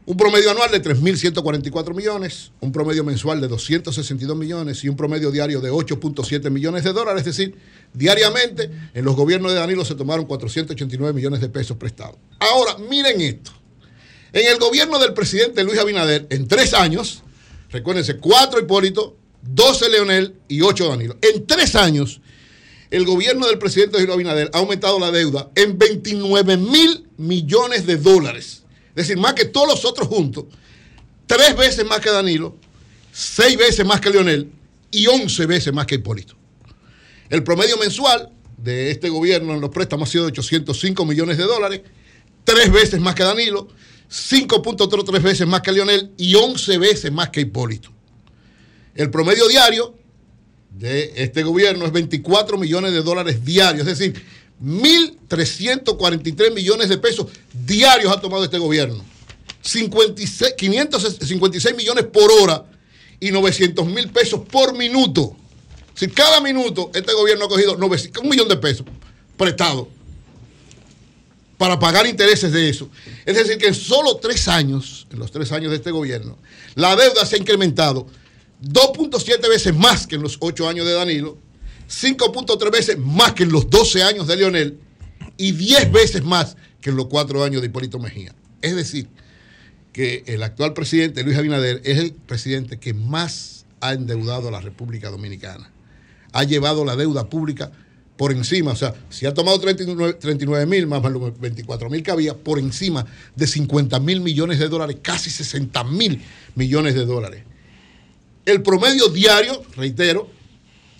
Un 0.09 0.15
promedio 0.15 0.51
anual 0.51 0.71
de 0.71 0.81
3.144 0.81 1.93
millones, 1.93 2.53
un 2.61 2.71
promedio 2.71 3.03
mensual 3.03 3.41
de 3.41 3.49
262 3.49 4.37
millones 4.37 4.81
y 4.85 4.87
un 4.87 4.95
promedio 4.95 5.31
diario 5.31 5.59
de 5.59 5.69
8.7 5.69 6.49
millones 6.49 6.85
de 6.85 6.93
dólares. 6.93 7.27
Es 7.27 7.35
decir, 7.35 7.55
diariamente 7.91 8.71
en 8.93 9.03
los 9.03 9.17
gobiernos 9.17 9.51
de 9.51 9.57
Danilo 9.57 9.83
se 9.83 9.95
tomaron 9.95 10.25
489 10.25 11.11
millones 11.11 11.41
de 11.41 11.49
pesos 11.49 11.75
prestados. 11.75 12.15
Ahora, 12.39 12.77
miren 12.89 13.19
esto. 13.19 13.51
En 14.31 14.47
el 14.47 14.57
gobierno 14.59 14.97
del 14.97 15.13
presidente 15.13 15.61
Luis 15.65 15.77
Abinader, 15.77 16.25
en 16.29 16.47
tres 16.47 16.73
años, 16.73 17.21
recuérdense, 17.69 18.15
cuatro 18.15 18.61
Hipólito, 18.61 19.17
12 19.41 19.89
Leonel 19.89 20.35
y 20.47 20.61
8 20.61 20.87
Danilo. 20.87 21.17
En 21.21 21.45
tres 21.45 21.75
años, 21.75 22.21
el 22.91 23.03
gobierno 23.03 23.45
del 23.47 23.59
presidente 23.59 23.97
Luis 23.97 24.09
Abinader 24.09 24.51
ha 24.53 24.59
aumentado 24.59 25.01
la 25.01 25.11
deuda 25.11 25.51
en 25.53 25.77
29 25.77 26.55
mil 26.55 27.09
millones 27.17 27.85
de 27.85 27.97
dólares. 27.97 28.63
Es 28.97 29.07
decir, 29.07 29.17
más 29.21 29.35
que 29.35 29.45
todos 29.45 29.67
los 29.67 29.85
otros 29.85 30.07
juntos, 30.07 30.45
tres 31.27 31.55
veces 31.55 31.85
más 31.85 31.99
que 31.99 32.09
Danilo, 32.09 32.57
seis 33.11 33.55
veces 33.55 33.85
más 33.85 34.01
que 34.01 34.09
Leonel 34.09 34.49
y 34.89 35.05
once 35.05 35.45
veces 35.45 35.71
más 35.71 35.85
que 35.85 35.95
Hipólito. 35.95 36.35
El 37.29 37.43
promedio 37.43 37.77
mensual 37.77 38.31
de 38.57 38.89
este 38.89 39.09
gobierno 39.09 39.53
en 39.53 39.61
los 39.61 39.69
préstamos 39.69 40.09
ha 40.09 40.11
sido 40.11 40.23
de 40.23 40.31
805 40.31 41.05
millones 41.05 41.37
de 41.37 41.43
dólares, 41.43 41.81
tres 42.43 42.71
veces 42.71 42.99
más 42.99 43.13
que 43.13 43.21
Danilo, 43.21 43.67
5.3 44.09 45.21
veces 45.21 45.45
más 45.45 45.61
que 45.61 45.73
Leonel 45.73 46.13
y 46.17 46.33
11 46.33 46.79
veces 46.79 47.11
más 47.11 47.29
que 47.29 47.41
Hipólito. 47.41 47.91
El 48.95 49.11
promedio 49.11 49.47
diario 49.47 49.93
de 50.71 51.13
este 51.17 51.43
gobierno 51.43 51.85
es 51.85 51.91
24 51.91 52.57
millones 52.57 52.93
de 52.93 53.03
dólares 53.03 53.45
diarios, 53.45 53.87
es 53.87 53.99
decir, 53.99 54.25
1.343 54.63 56.53
millones 56.53 56.89
de 56.89 56.97
pesos 56.97 57.27
diarios 57.53 58.11
ha 58.11 58.19
tomado 58.19 58.43
este 58.43 58.57
gobierno. 58.57 59.03
56, 59.61 60.53
556 60.57 61.75
millones 61.75 62.05
por 62.05 62.31
hora 62.31 62.65
y 63.19 63.31
900 63.31 63.85
mil 63.85 64.09
pesos 64.09 64.41
por 64.49 64.75
minuto. 64.77 65.35
Si 65.93 66.07
cada 66.07 66.41
minuto 66.41 66.91
este 66.93 67.13
gobierno 67.13 67.45
ha 67.45 67.49
cogido 67.49 67.75
un 67.75 68.29
millón 68.29 68.47
de 68.47 68.57
pesos 68.57 68.85
prestado 69.35 69.89
para 71.57 71.79
pagar 71.79 72.05
intereses 72.05 72.51
de 72.51 72.69
eso. 72.69 72.89
Es 73.25 73.35
decir, 73.35 73.57
que 73.57 73.67
en 73.67 73.75
solo 73.75 74.17
tres 74.17 74.47
años, 74.47 75.07
en 75.11 75.19
los 75.19 75.31
tres 75.31 75.51
años 75.51 75.71
de 75.71 75.77
este 75.77 75.91
gobierno, 75.91 76.37
la 76.75 76.95
deuda 76.95 77.25
se 77.25 77.35
ha 77.35 77.39
incrementado 77.39 78.07
2.7 78.63 79.49
veces 79.49 79.75
más 79.75 80.07
que 80.07 80.15
en 80.15 80.21
los 80.21 80.37
ocho 80.39 80.69
años 80.69 80.85
de 80.85 80.93
Danilo 80.93 81.37
5.3 81.87 82.71
veces 82.71 82.97
más 82.97 83.33
que 83.33 83.43
en 83.43 83.51
los 83.51 83.69
12 83.69 84.03
años 84.03 84.27
de 84.27 84.35
Lionel 84.35 84.79
y 85.37 85.51
10 85.51 85.91
veces 85.91 86.23
más 86.23 86.57
que 86.81 86.89
en 86.89 86.95
los 86.95 87.07
cuatro 87.07 87.43
años 87.43 87.61
de 87.61 87.67
Hipólito 87.67 87.99
Mejía. 87.99 88.33
Es 88.61 88.75
decir, 88.75 89.07
que 89.93 90.23
el 90.27 90.43
actual 90.43 90.73
presidente, 90.73 91.23
Luis 91.23 91.37
Abinader, 91.37 91.81
es 91.83 91.97
el 91.97 92.13
presidente 92.13 92.77
que 92.77 92.93
más 92.93 93.65
ha 93.81 93.93
endeudado 93.93 94.47
a 94.47 94.51
la 94.51 94.61
República 94.61 95.09
Dominicana. 95.09 95.71
Ha 96.33 96.43
llevado 96.43 96.85
la 96.85 96.95
deuda 96.95 97.29
pública 97.29 97.71
por 98.17 98.31
encima, 98.31 98.71
o 98.71 98.75
sea, 98.75 98.95
si 99.09 99.25
ha 99.25 99.33
tomado 99.33 99.59
39 99.59 100.65
mil 100.65 100.87
más 100.87 101.03
los 101.03 101.39
24 101.39 101.89
mil 101.89 102.01
que 102.01 102.11
había, 102.11 102.35
por 102.35 102.57
encima 102.57 103.05
de 103.35 103.45
50 103.45 103.99
mil 103.99 104.21
millones 104.21 104.59
de 104.59 104.67
dólares, 104.67 104.97
casi 105.01 105.29
60 105.29 105.83
mil 105.83 106.21
millones 106.55 106.95
de 106.95 107.05
dólares. 107.05 107.43
El 108.45 108.63
promedio 108.63 109.09
diario, 109.09 109.61
reitero, 109.75 110.29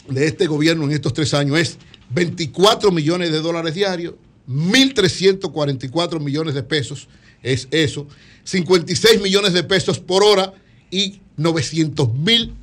de 0.07 0.27
este 0.27 0.47
gobierno 0.47 0.85
en 0.85 0.91
estos 0.91 1.13
tres 1.13 1.33
años 1.33 1.57
es 1.59 1.77
24 2.09 2.91
millones 2.91 3.31
de 3.31 3.41
dólares 3.41 3.73
diarios, 3.75 4.15
1.344 4.47 6.19
millones 6.19 6.55
de 6.55 6.63
pesos, 6.63 7.07
es 7.43 7.67
eso, 7.71 8.07
56 8.43 9.21
millones 9.21 9.53
de 9.53 9.63
pesos 9.63 9.99
por 9.99 10.23
hora 10.23 10.53
y 10.89 11.21
900 11.35 12.13
mil 12.13 12.53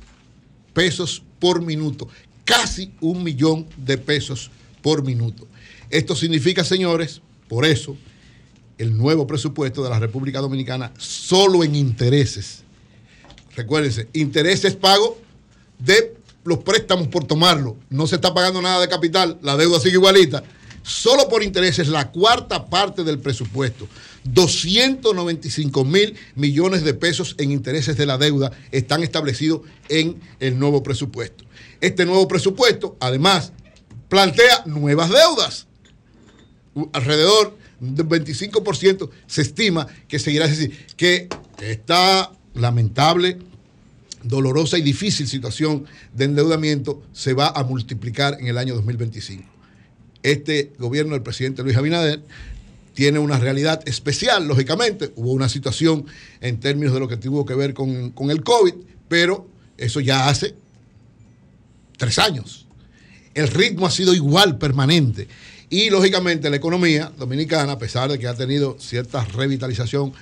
pesos 0.73 1.23
por 1.39 1.61
minuto, 1.61 2.07
casi 2.43 2.91
un 3.01 3.23
millón 3.23 3.67
de 3.77 3.97
pesos 3.97 4.49
por 4.81 5.03
minuto. 5.03 5.47
Esto 5.89 6.15
significa, 6.15 6.63
señores, 6.63 7.21
por 7.47 7.65
eso, 7.65 7.95
el 8.77 8.97
nuevo 8.97 9.27
presupuesto 9.27 9.83
de 9.83 9.89
la 9.89 9.99
República 9.99 10.41
Dominicana 10.41 10.91
solo 10.97 11.63
en 11.63 11.75
intereses. 11.75 12.63
Recuérdense, 13.55 14.09
intereses 14.13 14.75
pago 14.75 15.17
de 15.79 16.14
los 16.45 16.59
préstamos 16.59 17.07
por 17.09 17.25
tomarlo. 17.25 17.75
No 17.89 18.07
se 18.07 18.15
está 18.15 18.33
pagando 18.33 18.61
nada 18.61 18.79
de 18.79 18.87
capital, 18.87 19.37
la 19.41 19.57
deuda 19.57 19.79
sigue 19.79 19.95
igualita. 19.95 20.43
Solo 20.83 21.27
por 21.27 21.41
intereses, 21.41 21.87
la 21.87 22.11
cuarta 22.11 22.67
parte 22.67 23.03
del 23.03 23.17
presupuesto, 23.17 23.87
295 24.25 25.83
mil 25.83 26.15
millones 26.35 26.83
de 26.83 26.93
pesos 26.93 27.33
en 27.39 27.51
intereses 27.51 27.97
de 27.97 28.05
la 28.05 28.19
deuda 28.19 28.51
están 28.71 29.01
establecidos 29.01 29.61
en 29.89 30.21
el 30.39 30.59
nuevo 30.59 30.83
presupuesto. 30.83 31.43
Este 31.81 32.05
nuevo 32.05 32.27
presupuesto, 32.27 32.95
además, 32.99 33.51
plantea 34.09 34.61
nuevas 34.67 35.09
deudas. 35.09 35.65
Alrededor 36.93 37.57
del 37.79 38.07
25% 38.07 39.09
se 39.25 39.41
estima 39.41 39.87
que 40.07 40.19
seguirá. 40.19 40.45
Es 40.45 40.59
decir, 40.59 40.85
que 40.95 41.27
esta 41.59 42.31
lamentable 42.53 43.39
dolorosa 44.25 44.77
y 44.77 44.81
difícil 44.81 45.27
situación 45.27 45.85
de 46.13 46.25
endeudamiento 46.25 47.03
se 47.13 47.33
va 47.33 47.49
a 47.49 47.63
multiplicar 47.63 48.37
en 48.39 48.47
el 48.47 48.57
año 48.57 48.75
2025. 48.75 49.43
Este 50.23 50.73
gobierno 50.79 51.13
del 51.13 51.21
presidente 51.21 51.63
Luis 51.63 51.77
Abinader 51.77 52.23
tiene 52.93 53.19
una 53.19 53.37
realidad 53.37 53.81
especial, 53.85 54.47
lógicamente. 54.47 55.11
Hubo 55.15 55.31
una 55.31 55.49
situación 55.49 56.05
en 56.41 56.59
términos 56.59 56.93
de 56.93 56.99
lo 56.99 57.07
que 57.07 57.17
tuvo 57.17 57.45
que 57.45 57.53
ver 57.53 57.73
con, 57.73 58.11
con 58.11 58.31
el 58.31 58.41
COVID, 58.41 58.73
pero 59.07 59.47
eso 59.77 59.99
ya 59.99 60.27
hace 60.29 60.55
tres 61.97 62.17
años. 62.17 62.65
El 63.33 63.49
ritmo 63.49 63.85
ha 63.85 63.91
sido 63.91 64.13
igual, 64.13 64.57
permanente. 64.57 65.27
Y 65.69 65.89
lógicamente 65.89 66.49
la 66.49 66.55
economía 66.55 67.11
dominicana, 67.17 67.73
a 67.73 67.77
pesar 67.77 68.09
de 68.09 68.17
que 68.17 68.27
ha 68.27 68.33
tenido 68.33 68.77
cierta 68.79 69.23
revitalización 69.25 70.13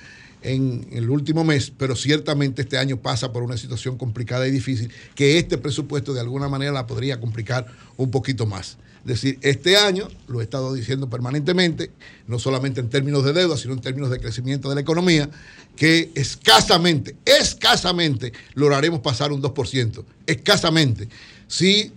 en, 0.44 0.88
el 0.91 1.10
último 1.10 1.44
mes, 1.44 1.72
pero 1.76 1.96
ciertamente 1.96 2.62
este 2.62 2.78
año 2.78 2.98
pasa 2.98 3.32
por 3.32 3.44
una 3.44 3.58
situación 3.58 3.98
complicada 3.98 4.48
y 4.48 4.52
difícil, 4.52 4.91
que 5.16 5.38
este 5.38 5.58
presupuesto 5.58 6.14
de 6.14 6.22
alguna 6.22 6.50
manera 6.50 6.72
la 6.72 6.86
podría 6.88 7.20
complicar 7.20 7.66
un 7.98 8.12
poquito 8.12 8.46
más. 8.46 8.78
Es 9.02 9.22
decir, 9.22 9.38
este 9.41 9.76
año, 9.76 10.08
lo 10.28 10.39
he 10.39 10.44
estado 10.44 10.74
diciendo 10.74 11.10
permanentemente, 11.10 11.91
no 12.28 12.39
solamente 12.39 12.80
en 12.80 12.89
términos 12.89 13.26
de 13.26 13.34
deuda, 13.34 13.58
sino 13.58 13.74
en 13.74 13.82
términos 13.82 14.10
de 14.10 14.20
crecimiento 14.20 14.70
de 14.70 14.76
la 14.76 14.82
economía, 14.82 15.30
que 15.76 16.12
escasamente, 16.16 17.16
escasamente 17.26 18.32
lograremos 18.54 19.02
pasar 19.02 19.34
un 19.34 19.41
2%, 19.41 20.06
escasamente. 20.26 21.10
Si 21.48 21.91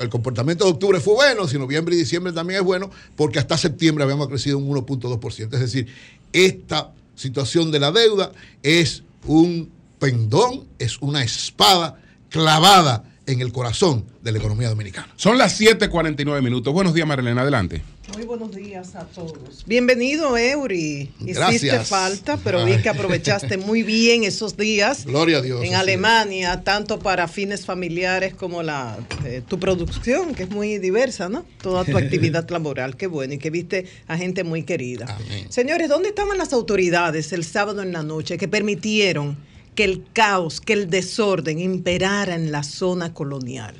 el 0.00 0.08
comportamiento 0.08 0.64
de 0.64 0.72
octubre 0.72 0.98
fue 0.98 1.14
bueno, 1.14 1.46
si 1.46 1.56
noviembre 1.56 1.94
y 1.94 1.98
diciembre 1.98 2.32
también 2.32 2.60
es 2.60 2.66
bueno, 2.66 2.90
porque 3.14 3.38
hasta 3.38 3.56
septiembre 3.56 4.02
habíamos 4.02 4.26
crecido 4.26 4.58
un 4.58 4.68
1.2%. 4.68 5.54
Es 5.54 5.60
decir, 5.60 5.86
esta 6.32 6.92
situación 7.14 7.70
de 7.70 7.80
la 7.80 7.92
deuda 7.92 8.32
es 8.62 9.02
un 9.26 9.70
pendón, 9.98 10.66
es 10.78 10.98
una 11.00 11.22
espada 11.22 12.00
clavada 12.28 13.04
en 13.26 13.40
el 13.40 13.52
corazón 13.52 14.04
de 14.22 14.32
la 14.32 14.38
economía 14.38 14.68
dominicana. 14.68 15.08
Son 15.16 15.38
las 15.38 15.58
7:49 15.58 16.42
minutos. 16.42 16.72
Buenos 16.72 16.94
días, 16.94 17.06
Marilena, 17.06 17.42
adelante. 17.42 17.82
Muy 18.16 18.26
buenos 18.26 18.54
días 18.54 18.94
a 18.94 19.06
todos. 19.06 19.64
Bienvenido, 19.66 20.36
Eury. 20.36 21.10
Hiciste 21.20 21.80
falta, 21.80 22.36
pero 22.36 22.64
vi 22.64 22.80
que 22.80 22.88
aprovechaste 22.88 23.56
muy 23.58 23.82
bien 23.82 24.24
esos 24.24 24.56
días. 24.56 25.04
Gloria 25.04 25.38
a 25.38 25.42
Dios. 25.42 25.64
En 25.64 25.74
Alemania, 25.74 26.62
tanto 26.62 26.98
para 27.00 27.26
fines 27.26 27.66
familiares 27.66 28.34
como 28.34 28.62
la 28.62 28.98
eh, 29.24 29.42
tu 29.46 29.58
producción, 29.58 30.34
que 30.34 30.44
es 30.44 30.50
muy 30.50 30.78
diversa, 30.78 31.28
¿no? 31.28 31.44
Toda 31.60 31.84
tu 31.84 31.96
actividad 31.98 32.48
laboral, 32.50 32.96
qué 32.96 33.06
bueno, 33.08 33.34
y 33.34 33.38
que 33.38 33.50
viste 33.50 33.86
a 34.06 34.16
gente 34.16 34.44
muy 34.44 34.62
querida. 34.62 35.18
Señores, 35.48 35.88
¿dónde 35.88 36.10
estaban 36.10 36.38
las 36.38 36.52
autoridades 36.52 37.32
el 37.32 37.44
sábado 37.44 37.82
en 37.82 37.92
la 37.92 38.02
noche 38.02 38.38
que 38.38 38.46
permitieron 38.48 39.36
que 39.74 39.84
el 39.84 40.04
caos, 40.12 40.60
que 40.60 40.72
el 40.72 40.88
desorden 40.88 41.58
imperara 41.58 42.34
en 42.34 42.52
la 42.52 42.62
zona 42.62 43.12
colonial. 43.12 43.74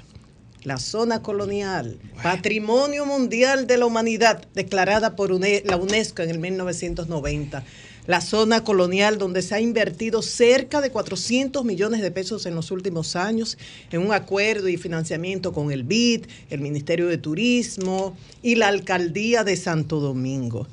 La 0.64 0.78
zona 0.78 1.20
colonial, 1.20 1.98
patrimonio 2.22 3.04
mundial 3.04 3.66
de 3.66 3.76
la 3.76 3.84
humanidad, 3.84 4.46
declarada 4.54 5.14
por 5.14 5.30
la 5.30 5.76
UNESCO 5.76 6.22
en 6.22 6.30
el 6.30 6.38
1990. 6.38 7.62
La 8.06 8.22
zona 8.22 8.64
colonial 8.64 9.18
donde 9.18 9.42
se 9.42 9.54
ha 9.54 9.60
invertido 9.60 10.22
cerca 10.22 10.80
de 10.80 10.88
400 10.88 11.66
millones 11.66 12.00
de 12.00 12.10
pesos 12.10 12.46
en 12.46 12.54
los 12.54 12.70
últimos 12.70 13.14
años 13.14 13.58
en 13.92 14.00
un 14.00 14.14
acuerdo 14.14 14.70
y 14.70 14.78
financiamiento 14.78 15.52
con 15.52 15.70
el 15.70 15.84
BID, 15.84 16.24
el 16.48 16.60
Ministerio 16.60 17.08
de 17.08 17.18
Turismo 17.18 18.16
y 18.42 18.54
la 18.54 18.68
Alcaldía 18.68 19.44
de 19.44 19.56
Santo 19.56 20.00
Domingo. 20.00 20.66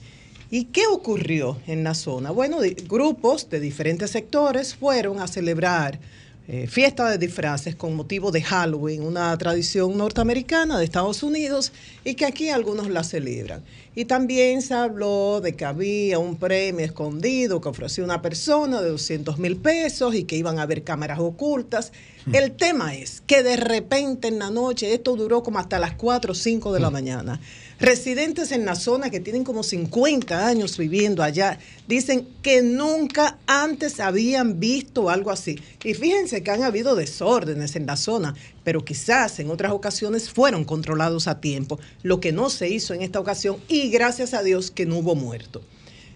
¿Y 0.50 0.66
qué 0.66 0.88
ocurrió 0.88 1.58
en 1.68 1.84
la 1.84 1.96
zona? 1.96 2.32
Bueno, 2.32 2.60
grupos 2.88 3.50
de 3.50 3.60
diferentes 3.60 4.12
sectores 4.12 4.74
fueron 4.74 5.20
a 5.20 5.28
celebrar 5.28 6.00
eh, 6.48 6.66
fiesta 6.68 7.08
de 7.10 7.20
disfraces 7.20 7.76
con 7.76 7.96
motivo 7.96 8.32
de 8.32 8.42
Halloween, 8.42 9.04
una 9.04 9.38
tradición 9.38 9.96
norteamericana 9.96 10.80
de 10.80 10.86
Estados 10.86 11.22
Unidos 11.22 11.72
y 12.04 12.16
que 12.16 12.26
aquí 12.26 12.50
algunos 12.50 12.90
la 12.90 13.04
celebran. 13.04 13.64
Y 13.94 14.06
también 14.06 14.62
se 14.62 14.74
habló 14.74 15.40
de 15.40 15.56
que 15.56 15.66
había 15.66 16.18
un 16.18 16.38
premio 16.38 16.84
escondido 16.84 17.62
que 17.62 17.70
ofreció 17.70 18.04
una 18.04 18.22
persona 18.22 18.82
de 18.82 18.90
200 18.90 19.38
mil 19.38 19.58
pesos 19.58 20.16
y 20.16 20.24
que 20.24 20.36
iban 20.36 20.58
a 20.58 20.64
haber 20.64 20.84
cámaras 20.84 21.20
ocultas. 21.20 21.92
Hmm. 22.26 22.34
El 22.34 22.54
tema 22.54 22.96
es 22.96 23.22
que 23.28 23.44
de 23.44 23.58
repente 23.58 24.28
en 24.28 24.40
la 24.40 24.50
noche, 24.50 24.94
esto 24.94 25.16
duró 25.16 25.44
como 25.44 25.60
hasta 25.60 25.78
las 25.78 25.94
4 25.94 26.32
o 26.32 26.36
5 26.36 26.74
de 26.74 26.80
la 26.80 26.90
hmm. 26.90 26.94
mañana, 26.94 27.42
Residentes 27.82 28.52
en 28.52 28.64
la 28.64 28.76
zona 28.76 29.10
que 29.10 29.20
tienen 29.20 29.44
como 29.44 29.64
50 29.64 30.46
años 30.48 30.78
viviendo 30.78 31.24
allá 31.24 31.58
dicen 31.88 32.28
que 32.44 32.62
nunca 32.62 33.40
antes 33.48 34.00
habían 34.00 34.60
visto 34.60 35.10
algo 35.10 35.32
así. 35.32 35.60
Y 35.84 35.96
fíjense 35.96 36.44
que 36.44 36.52
han 36.52 36.62
habido 36.62 36.94
desórdenes 36.94 37.76
en 37.76 37.88
la 37.88 37.98
zona, 37.98 38.36
pero 38.64 38.86
quizás 38.86 39.40
en 39.40 39.50
otras 39.50 39.72
ocasiones 39.72 40.30
fueron 40.30 40.64
controlados 40.64 41.28
a 41.28 41.42
tiempo, 41.42 41.80
lo 42.04 42.20
que 42.20 42.32
no 42.32 42.52
se 42.52 42.70
hizo 42.70 42.94
en 42.94 43.02
esta 43.02 43.20
ocasión 43.20 43.58
y 43.68 43.90
gracias 43.90 44.36
a 44.36 44.44
Dios 44.44 44.70
que 44.70 44.86
no 44.86 45.00
hubo 45.00 45.16
muerto. 45.16 45.64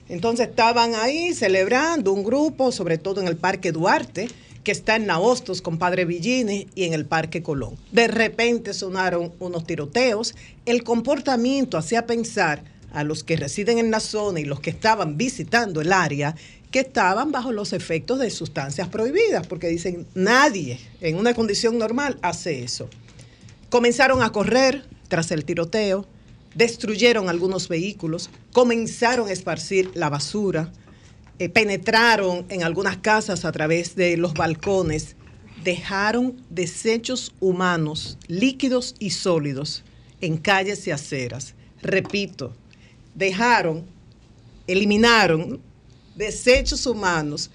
Entonces 0.08 0.50
estaban 0.50 0.94
ahí 0.94 1.34
celebrando 1.34 2.14
un 2.14 2.24
grupo, 2.24 2.72
sobre 2.72 3.00
todo 3.00 3.22
en 3.22 3.28
el 3.28 3.38
Parque 3.38 3.72
Duarte, 3.72 4.28
que 4.66 4.72
está 4.72 4.96
en 4.98 5.06
Naostos 5.06 5.62
con 5.62 5.78
Padre 5.78 6.04
Villini 6.04 6.68
y 6.76 6.84
en 6.84 6.94
el 6.94 7.06
Parque 7.06 7.44
Colón. 7.44 7.78
De 7.92 8.08
repente 8.08 8.74
sonaron 8.74 9.32
unos 9.40 9.66
tiroteos. 9.66 10.36
El 10.66 10.84
comportamiento 10.84 11.78
hacía 11.78 12.08
pensar 12.08 12.64
a 12.92 13.04
los 13.04 13.24
que 13.24 13.38
residen 13.38 13.78
en 13.78 13.92
la 13.92 14.00
zona 14.00 14.40
y 14.40 14.46
los 14.46 14.60
que 14.60 14.72
estaban 14.72 15.18
visitando 15.18 15.82
el 15.82 15.94
área 15.94 16.36
que 16.72 16.80
estaban 16.80 17.32
bajo 17.32 17.52
los 17.52 17.74
efectos 17.74 18.20
de 18.20 18.30
sustancias 18.32 18.90
prohibidas, 18.90 19.48
porque 19.48 19.68
dicen, 19.68 20.08
nadie 20.16 20.80
en 21.00 21.16
una 21.16 21.34
condición 21.34 21.78
normal 21.78 22.18
hace 22.22 22.64
eso. 22.64 22.90
Comenzaron 23.70 24.24
a 24.24 24.32
correr 24.32 24.84
tras 25.08 25.32
el 25.32 25.46
tiroteo, 25.46 26.06
destruyeron 26.56 27.30
algunos 27.30 27.70
vehículos, 27.70 28.30
comenzaron 28.52 29.30
a 29.30 29.32
esparcir 29.32 29.92
la 29.94 30.10
basura, 30.10 30.74
eh, 31.40 31.50
penetraron 31.50 32.46
en 32.50 32.64
algunas 32.64 32.98
casas 32.98 33.46
a 33.46 33.52
través 33.52 33.96
de 33.96 34.18
los 34.18 34.34
balcones, 34.34 35.16
dejaron 35.64 36.42
desechos 36.50 37.34
humanos, 37.40 38.18
líquidos 38.28 38.96
y 39.00 39.10
sólidos, 39.10 39.84
en 40.22 40.38
calles 40.38 40.88
y 40.88 40.92
aceras. 40.92 41.56
Repito, 41.82 42.54
dejaron, 43.14 43.84
eliminaron 44.68 45.60
desechos 46.16 46.86
humanos 46.86 47.52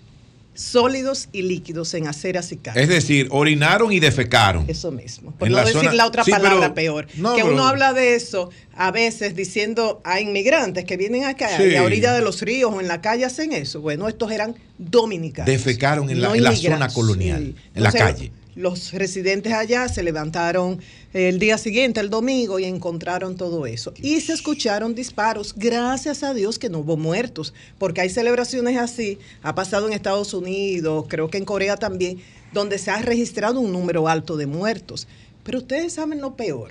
sólidos 0.55 1.29
y 1.33 1.43
líquidos 1.43 1.95
en 1.95 2.07
aceras 2.07 2.53
y 2.53 2.57
calles. 2.57 2.83
Es 2.83 2.89
decir, 2.89 3.29
orinaron 3.31 3.93
y 3.93 4.01
defecaron. 4.01 4.65
Eso 4.69 4.91
mismo. 4.91 5.33
Por 5.33 5.51
no 5.51 5.65
decir 5.65 5.93
la 5.93 6.07
otra 6.07 6.25
palabra 6.25 6.75
peor. 6.75 7.07
que 7.07 7.43
uno 7.43 7.67
habla 7.67 7.93
de 7.93 8.15
eso 8.15 8.51
a 8.75 8.91
veces 8.91 9.37
diciendo 9.37 10.01
a 10.05 10.21
inmigrantes 10.21 10.85
que 10.85 10.97
vienen 10.97 11.25
acá 11.25 11.63
y 11.63 11.77
a 11.77 11.83
orilla 11.83 12.13
de 12.13 12.23
los 12.23 12.43
ríos 12.43 12.73
o 12.75 12.81
en 12.81 12.89
la 12.89 13.01
calle 13.01 13.25
hacen 13.25 13.53
eso. 13.53 13.81
Bueno, 13.81 14.09
estos 14.09 14.31
eran 14.33 14.57
dominicanos. 14.79 15.47
Defecaron 15.47 16.11
en, 16.11 16.21
la, 16.21 16.55
zona 16.57 16.89
colonial, 16.89 17.55
en 17.75 17.83
la 17.83 17.93
calle 17.93 18.33
los 18.61 18.93
residentes 18.93 19.53
allá 19.53 19.89
se 19.89 20.03
levantaron 20.03 20.81
el 21.13 21.39
día 21.39 21.59
siguiente, 21.59 21.99
el 22.01 22.11
domingo, 22.11 22.59
y 22.59 22.65
encontraron 22.65 23.37
todo 23.37 23.67
eso. 23.67 23.93
Y 24.01 24.21
se 24.21 24.35
escucharon 24.35 24.95
disparos. 24.95 25.55
Gracias 25.57 26.23
a 26.23 26.35
Dios 26.35 26.59
que 26.59 26.69
no 26.69 26.81
hubo 26.81 26.97
muertos, 26.97 27.55
porque 27.79 28.03
hay 28.03 28.11
celebraciones 28.11 28.77
así. 28.79 29.19
Ha 29.43 29.55
pasado 29.55 29.87
en 29.87 29.95
Estados 29.95 30.35
Unidos, 30.35 31.07
creo 31.09 31.31
que 31.31 31.39
en 31.39 31.45
Corea 31.45 31.77
también, 31.77 32.21
donde 32.53 32.79
se 32.79 32.91
ha 32.91 33.01
registrado 33.01 33.61
un 33.61 33.73
número 33.73 34.09
alto 34.09 34.37
de 34.37 34.47
muertos. 34.47 35.09
Pero 35.43 35.59
ustedes 35.59 35.95
saben 35.95 36.21
lo 36.21 36.37
peor. 36.37 36.71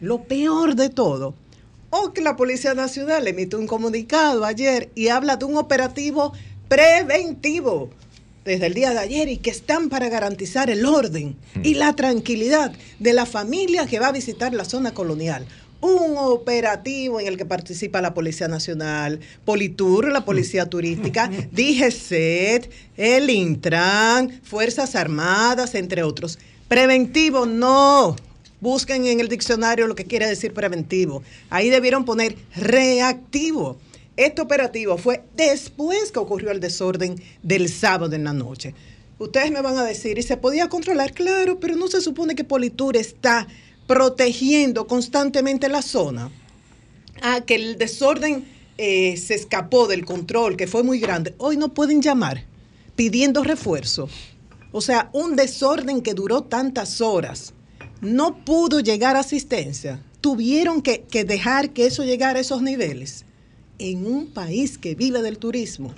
Lo 0.00 0.24
peor 0.24 0.76
de 0.76 0.88
todo. 0.88 1.34
O 1.90 2.12
que 2.12 2.22
la 2.22 2.36
Policía 2.36 2.74
Nacional 2.74 3.26
emitió 3.28 3.58
un 3.58 3.66
comunicado 3.66 4.44
ayer 4.44 4.90
y 4.94 5.08
habla 5.08 5.36
de 5.36 5.44
un 5.44 5.56
operativo 5.56 6.32
preventivo 6.68 7.90
desde 8.44 8.66
el 8.66 8.74
día 8.74 8.92
de 8.92 8.98
ayer 8.98 9.28
y 9.28 9.38
que 9.38 9.50
están 9.50 9.88
para 9.88 10.08
garantizar 10.08 10.70
el 10.70 10.84
orden 10.84 11.36
y 11.62 11.74
la 11.74 11.94
tranquilidad 11.96 12.72
de 12.98 13.12
la 13.12 13.26
familia 13.26 13.86
que 13.86 13.98
va 13.98 14.08
a 14.08 14.12
visitar 14.12 14.52
la 14.52 14.64
zona 14.64 14.92
colonial. 14.92 15.46
Un 15.80 16.16
operativo 16.16 17.20
en 17.20 17.26
el 17.26 17.36
que 17.36 17.44
participa 17.44 18.00
la 18.00 18.14
Policía 18.14 18.48
Nacional, 18.48 19.20
Politur, 19.44 20.10
la 20.10 20.24
Policía 20.24 20.66
Turística, 20.66 21.30
DGCET, 21.52 22.70
el 22.96 23.28
Intran, 23.28 24.40
Fuerzas 24.42 24.94
Armadas, 24.94 25.74
entre 25.74 26.02
otros. 26.02 26.38
Preventivo, 26.68 27.44
no. 27.44 28.16
Busquen 28.60 29.06
en 29.06 29.20
el 29.20 29.28
diccionario 29.28 29.86
lo 29.86 29.94
que 29.94 30.06
quiere 30.06 30.26
decir 30.26 30.54
preventivo. 30.54 31.22
Ahí 31.50 31.68
debieron 31.68 32.06
poner 32.06 32.36
reactivo 32.56 33.76
este 34.16 34.42
operativo 34.42 34.96
fue 34.96 35.24
después 35.36 36.12
que 36.12 36.20
ocurrió 36.20 36.50
el 36.50 36.60
desorden 36.60 37.20
del 37.42 37.68
sábado 37.68 38.14
en 38.14 38.24
la 38.24 38.32
noche. 38.32 38.74
Ustedes 39.18 39.50
me 39.50 39.62
van 39.62 39.76
a 39.76 39.84
decir, 39.84 40.18
¿y 40.18 40.22
se 40.22 40.36
podía 40.36 40.68
controlar? 40.68 41.12
Claro, 41.12 41.58
pero 41.58 41.76
no 41.76 41.88
se 41.88 42.00
supone 42.00 42.34
que 42.34 42.44
Politur 42.44 42.96
está 42.96 43.46
protegiendo 43.86 44.86
constantemente 44.86 45.68
la 45.68 45.82
zona. 45.82 46.30
Ah, 47.22 47.40
que 47.46 47.54
el 47.54 47.78
desorden 47.78 48.44
eh, 48.78 49.16
se 49.16 49.34
escapó 49.34 49.86
del 49.86 50.04
control, 50.04 50.56
que 50.56 50.66
fue 50.66 50.82
muy 50.82 50.98
grande. 50.98 51.34
Hoy 51.38 51.56
no 51.56 51.74
pueden 51.74 52.02
llamar 52.02 52.44
pidiendo 52.96 53.42
refuerzo. 53.42 54.08
O 54.72 54.80
sea, 54.80 55.10
un 55.12 55.36
desorden 55.36 56.02
que 56.02 56.14
duró 56.14 56.42
tantas 56.42 57.00
horas. 57.00 57.54
No 58.00 58.44
pudo 58.44 58.80
llegar 58.80 59.16
asistencia. 59.16 60.02
Tuvieron 60.20 60.82
que, 60.82 61.02
que 61.02 61.24
dejar 61.24 61.70
que 61.70 61.86
eso 61.86 62.04
llegara 62.04 62.38
a 62.38 62.42
esos 62.42 62.62
niveles 62.62 63.24
en 63.78 64.06
un 64.06 64.26
país 64.28 64.78
que 64.78 64.94
vive 64.94 65.22
del 65.22 65.38
turismo, 65.38 65.94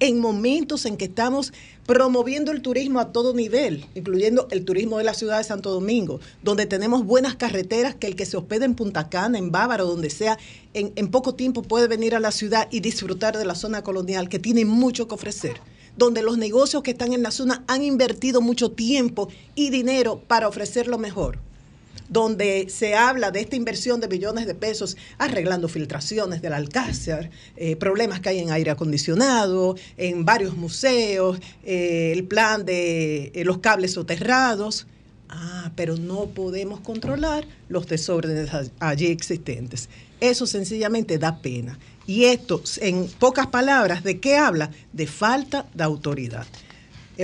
en 0.00 0.18
momentos 0.18 0.86
en 0.86 0.96
que 0.96 1.04
estamos 1.04 1.52
promoviendo 1.86 2.52
el 2.52 2.62
turismo 2.62 3.00
a 3.00 3.12
todo 3.12 3.34
nivel, 3.34 3.86
incluyendo 3.94 4.48
el 4.50 4.64
turismo 4.64 4.98
de 4.98 5.04
la 5.04 5.14
ciudad 5.14 5.38
de 5.38 5.44
Santo 5.44 5.70
Domingo, 5.70 6.20
donde 6.42 6.66
tenemos 6.66 7.04
buenas 7.04 7.36
carreteras 7.36 7.94
que 7.94 8.06
el 8.06 8.16
que 8.16 8.26
se 8.26 8.36
hospeda 8.36 8.64
en 8.64 8.74
Punta 8.74 9.08
Cana, 9.08 9.38
en 9.38 9.50
Bávaro, 9.50 9.86
donde 9.86 10.10
sea, 10.10 10.38
en, 10.72 10.92
en 10.96 11.08
poco 11.08 11.34
tiempo 11.34 11.62
puede 11.62 11.86
venir 11.86 12.14
a 12.14 12.20
la 12.20 12.30
ciudad 12.30 12.68
y 12.70 12.80
disfrutar 12.80 13.36
de 13.36 13.44
la 13.44 13.54
zona 13.54 13.82
colonial, 13.82 14.28
que 14.28 14.38
tiene 14.38 14.64
mucho 14.64 15.06
que 15.06 15.14
ofrecer 15.14 15.60
donde 15.96 16.22
los 16.22 16.38
negocios 16.38 16.82
que 16.82 16.92
están 16.92 17.12
en 17.12 17.22
la 17.22 17.32
zona 17.32 17.64
han 17.66 17.82
invertido 17.82 18.40
mucho 18.40 18.70
tiempo 18.70 19.28
y 19.54 19.70
dinero 19.70 20.22
para 20.26 20.48
ofrecer 20.48 20.86
lo 20.86 20.98
mejor 20.98 21.40
donde 22.10 22.66
se 22.68 22.94
habla 22.94 23.30
de 23.30 23.40
esta 23.40 23.56
inversión 23.56 24.00
de 24.00 24.08
millones 24.08 24.46
de 24.46 24.54
pesos 24.54 24.96
arreglando 25.16 25.68
filtraciones 25.68 26.42
del 26.42 26.52
Alcázar, 26.52 27.30
eh, 27.56 27.76
problemas 27.76 28.20
que 28.20 28.28
hay 28.28 28.40
en 28.40 28.50
aire 28.50 28.72
acondicionado, 28.72 29.76
en 29.96 30.24
varios 30.24 30.56
museos, 30.56 31.38
eh, 31.64 32.12
el 32.12 32.24
plan 32.24 32.64
de 32.64 33.30
eh, 33.32 33.44
los 33.44 33.58
cables 33.58 33.92
soterrados. 33.92 34.86
Ah, 35.28 35.70
pero 35.76 35.96
no 35.96 36.26
podemos 36.26 36.80
controlar 36.80 37.46
los 37.68 37.86
desórdenes 37.86 38.50
allí 38.80 39.06
existentes. 39.06 39.88
Eso 40.20 40.44
sencillamente 40.44 41.18
da 41.18 41.40
pena. 41.40 41.78
Y 42.04 42.24
esto, 42.24 42.60
en 42.80 43.06
pocas 43.06 43.46
palabras, 43.46 44.02
¿de 44.02 44.18
qué 44.18 44.36
habla? 44.36 44.72
De 44.92 45.06
falta 45.06 45.66
de 45.72 45.84
autoridad. 45.84 46.48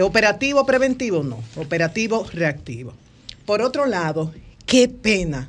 Operativo 0.01 0.65
preventivo, 0.65 1.25
no. 1.25 1.43
Operativo 1.57 2.25
reactivo. 2.33 2.93
Por 3.45 3.61
otro 3.61 3.87
lado, 3.87 4.33
Qué 4.67 4.89
pena, 4.89 5.49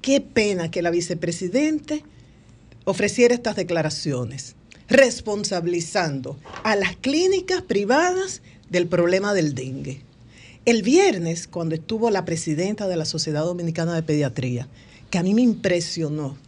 qué 0.00 0.22
pena 0.22 0.70
que 0.70 0.80
la 0.80 0.90
vicepresidente 0.90 2.02
ofreciera 2.86 3.34
estas 3.34 3.54
declaraciones, 3.54 4.56
responsabilizando 4.88 6.38
a 6.64 6.74
las 6.74 6.96
clínicas 6.96 7.60
privadas 7.60 8.40
del 8.70 8.86
problema 8.86 9.34
del 9.34 9.54
dengue. 9.54 10.00
El 10.64 10.82
viernes, 10.82 11.48
cuando 11.48 11.74
estuvo 11.74 12.08
la 12.08 12.24
presidenta 12.24 12.88
de 12.88 12.96
la 12.96 13.04
Sociedad 13.04 13.44
Dominicana 13.44 13.94
de 13.94 14.02
Pediatría, 14.02 14.68
que 15.10 15.18
a 15.18 15.22
mí 15.22 15.34
me 15.34 15.42
impresionó 15.42 16.38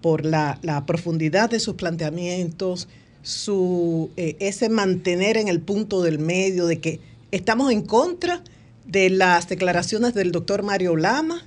por 0.00 0.24
la, 0.24 0.58
profundidad 0.86 1.50
de 1.50 1.60
sus 1.60 1.74
planteamientos, 1.74 2.88
su, 3.22 4.10
eh, 4.16 4.36
ese 4.40 4.70
mantener 4.70 5.36
en 5.36 5.48
el 5.48 5.60
punto 5.60 6.00
del 6.00 6.20
medio 6.20 6.64
de 6.64 6.80
que 6.80 7.00
estamos 7.32 7.70
en 7.70 7.82
contra 7.82 8.42
las 8.90 9.48
declaraciones 9.48 10.14
del 10.14 10.32
doctor 10.32 10.62
Mario 10.62 10.96
Lama, 10.96 11.44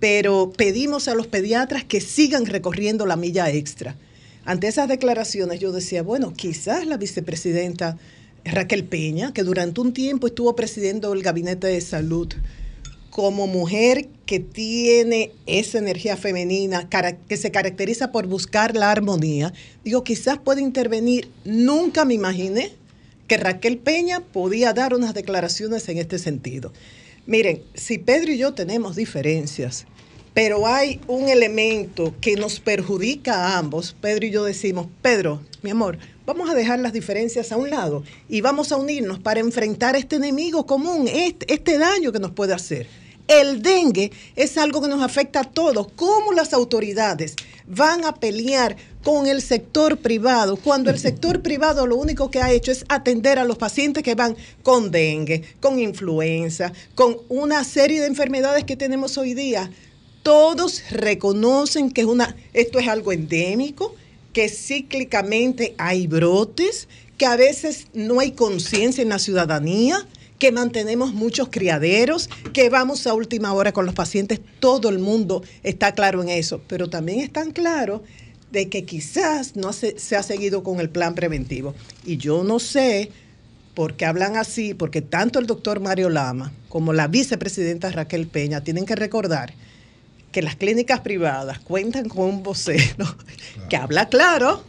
pero 0.00 0.52
pedimos 0.56 1.08
a 1.08 1.14
los 1.14 1.26
pediatras 1.26 1.84
que 1.84 2.00
sigan 2.00 2.46
recorriendo 2.46 3.06
la 3.06 3.16
milla 3.16 3.50
extra. 3.50 3.96
Ante 4.44 4.68
esas 4.68 4.88
declaraciones 4.88 5.60
yo 5.60 5.72
decía, 5.72 6.02
bueno, 6.02 6.32
quizás 6.34 6.86
la 6.86 6.96
vicepresidenta 6.96 7.98
Raquel 8.44 8.84
Peña, 8.84 9.32
que 9.32 9.42
durante 9.44 9.80
un 9.80 9.92
tiempo 9.92 10.26
estuvo 10.26 10.56
presidiendo 10.56 11.12
el 11.12 11.22
gabinete 11.22 11.68
de 11.68 11.80
salud, 11.80 12.28
como 13.10 13.46
mujer 13.46 14.08
que 14.24 14.40
tiene 14.40 15.32
esa 15.46 15.78
energía 15.78 16.16
femenina, 16.16 16.88
que 17.28 17.36
se 17.36 17.50
caracteriza 17.50 18.12
por 18.12 18.26
buscar 18.26 18.76
la 18.76 18.90
armonía, 18.90 19.52
digo, 19.84 20.04
quizás 20.04 20.38
puede 20.38 20.62
intervenir. 20.62 21.28
Nunca 21.44 22.04
me 22.04 22.14
imaginé 22.14 22.72
que 23.30 23.36
Raquel 23.36 23.78
Peña 23.78 24.18
podía 24.18 24.72
dar 24.72 24.92
unas 24.92 25.14
declaraciones 25.14 25.88
en 25.88 25.98
este 25.98 26.18
sentido. 26.18 26.72
Miren, 27.26 27.62
si 27.74 27.98
Pedro 27.98 28.32
y 28.32 28.38
yo 28.38 28.54
tenemos 28.54 28.96
diferencias, 28.96 29.86
pero 30.34 30.66
hay 30.66 31.00
un 31.06 31.28
elemento 31.28 32.12
que 32.20 32.34
nos 32.34 32.58
perjudica 32.58 33.36
a 33.36 33.58
ambos, 33.58 33.94
Pedro 34.00 34.26
y 34.26 34.32
yo 34.32 34.42
decimos, 34.42 34.88
Pedro, 35.00 35.40
mi 35.62 35.70
amor, 35.70 35.96
vamos 36.26 36.50
a 36.50 36.54
dejar 36.54 36.80
las 36.80 36.92
diferencias 36.92 37.52
a 37.52 37.56
un 37.56 37.70
lado 37.70 38.02
y 38.28 38.40
vamos 38.40 38.72
a 38.72 38.76
unirnos 38.76 39.20
para 39.20 39.38
enfrentar 39.38 39.94
este 39.94 40.16
enemigo 40.16 40.66
común, 40.66 41.06
este, 41.06 41.54
este 41.54 41.78
daño 41.78 42.10
que 42.10 42.18
nos 42.18 42.32
puede 42.32 42.52
hacer. 42.52 42.88
El 43.30 43.62
dengue 43.62 44.10
es 44.34 44.58
algo 44.58 44.82
que 44.82 44.88
nos 44.88 45.00
afecta 45.02 45.42
a 45.42 45.44
todos. 45.44 45.86
¿Cómo 45.94 46.32
las 46.32 46.52
autoridades 46.52 47.36
van 47.64 48.04
a 48.04 48.16
pelear 48.16 48.76
con 49.04 49.28
el 49.28 49.40
sector 49.40 49.98
privado 49.98 50.56
cuando 50.56 50.90
el 50.90 50.98
sector 50.98 51.40
privado 51.40 51.86
lo 51.86 51.94
único 51.94 52.28
que 52.32 52.40
ha 52.42 52.50
hecho 52.50 52.72
es 52.72 52.84
atender 52.88 53.38
a 53.38 53.44
los 53.44 53.56
pacientes 53.56 54.02
que 54.02 54.16
van 54.16 54.36
con 54.64 54.90
dengue, 54.90 55.44
con 55.60 55.78
influenza, 55.78 56.72
con 56.96 57.18
una 57.28 57.62
serie 57.62 58.00
de 58.00 58.08
enfermedades 58.08 58.64
que 58.64 58.74
tenemos 58.74 59.16
hoy 59.16 59.34
día? 59.34 59.70
Todos 60.24 60.82
reconocen 60.90 61.92
que 61.92 62.00
es 62.00 62.08
una, 62.08 62.34
esto 62.52 62.80
es 62.80 62.88
algo 62.88 63.12
endémico, 63.12 63.94
que 64.32 64.48
cíclicamente 64.48 65.76
hay 65.78 66.08
brotes, 66.08 66.88
que 67.16 67.26
a 67.26 67.36
veces 67.36 67.86
no 67.94 68.18
hay 68.18 68.32
conciencia 68.32 69.02
en 69.02 69.10
la 69.10 69.20
ciudadanía 69.20 70.04
que 70.40 70.50
mantenemos 70.50 71.12
muchos 71.12 71.48
criaderos, 71.50 72.30
que 72.54 72.70
vamos 72.70 73.06
a 73.06 73.14
última 73.14 73.52
hora 73.52 73.72
con 73.72 73.84
los 73.84 73.94
pacientes, 73.94 74.40
todo 74.58 74.88
el 74.88 74.98
mundo 74.98 75.44
está 75.62 75.92
claro 75.92 76.22
en 76.22 76.30
eso, 76.30 76.62
pero 76.66 76.88
también 76.88 77.20
están 77.20 77.52
claros 77.52 78.00
de 78.50 78.70
que 78.70 78.84
quizás 78.84 79.54
no 79.54 79.72
se, 79.72 79.98
se 79.98 80.16
ha 80.16 80.22
seguido 80.22 80.64
con 80.64 80.80
el 80.80 80.88
plan 80.88 81.14
preventivo. 81.14 81.74
Y 82.04 82.16
yo 82.16 82.42
no 82.42 82.58
sé 82.58 83.12
por 83.74 83.94
qué 83.94 84.06
hablan 84.06 84.38
así, 84.38 84.72
porque 84.72 85.02
tanto 85.02 85.38
el 85.38 85.46
doctor 85.46 85.78
Mario 85.78 86.08
Lama 86.08 86.52
como 86.70 86.94
la 86.94 87.06
vicepresidenta 87.06 87.90
Raquel 87.90 88.26
Peña 88.26 88.62
tienen 88.62 88.86
que 88.86 88.96
recordar 88.96 89.52
que 90.32 90.40
las 90.40 90.56
clínicas 90.56 91.00
privadas 91.00 91.58
cuentan 91.58 92.08
con 92.08 92.24
un 92.24 92.42
vocero 92.42 93.14
que 93.68 93.76
habla 93.76 94.08
claro 94.08 94.64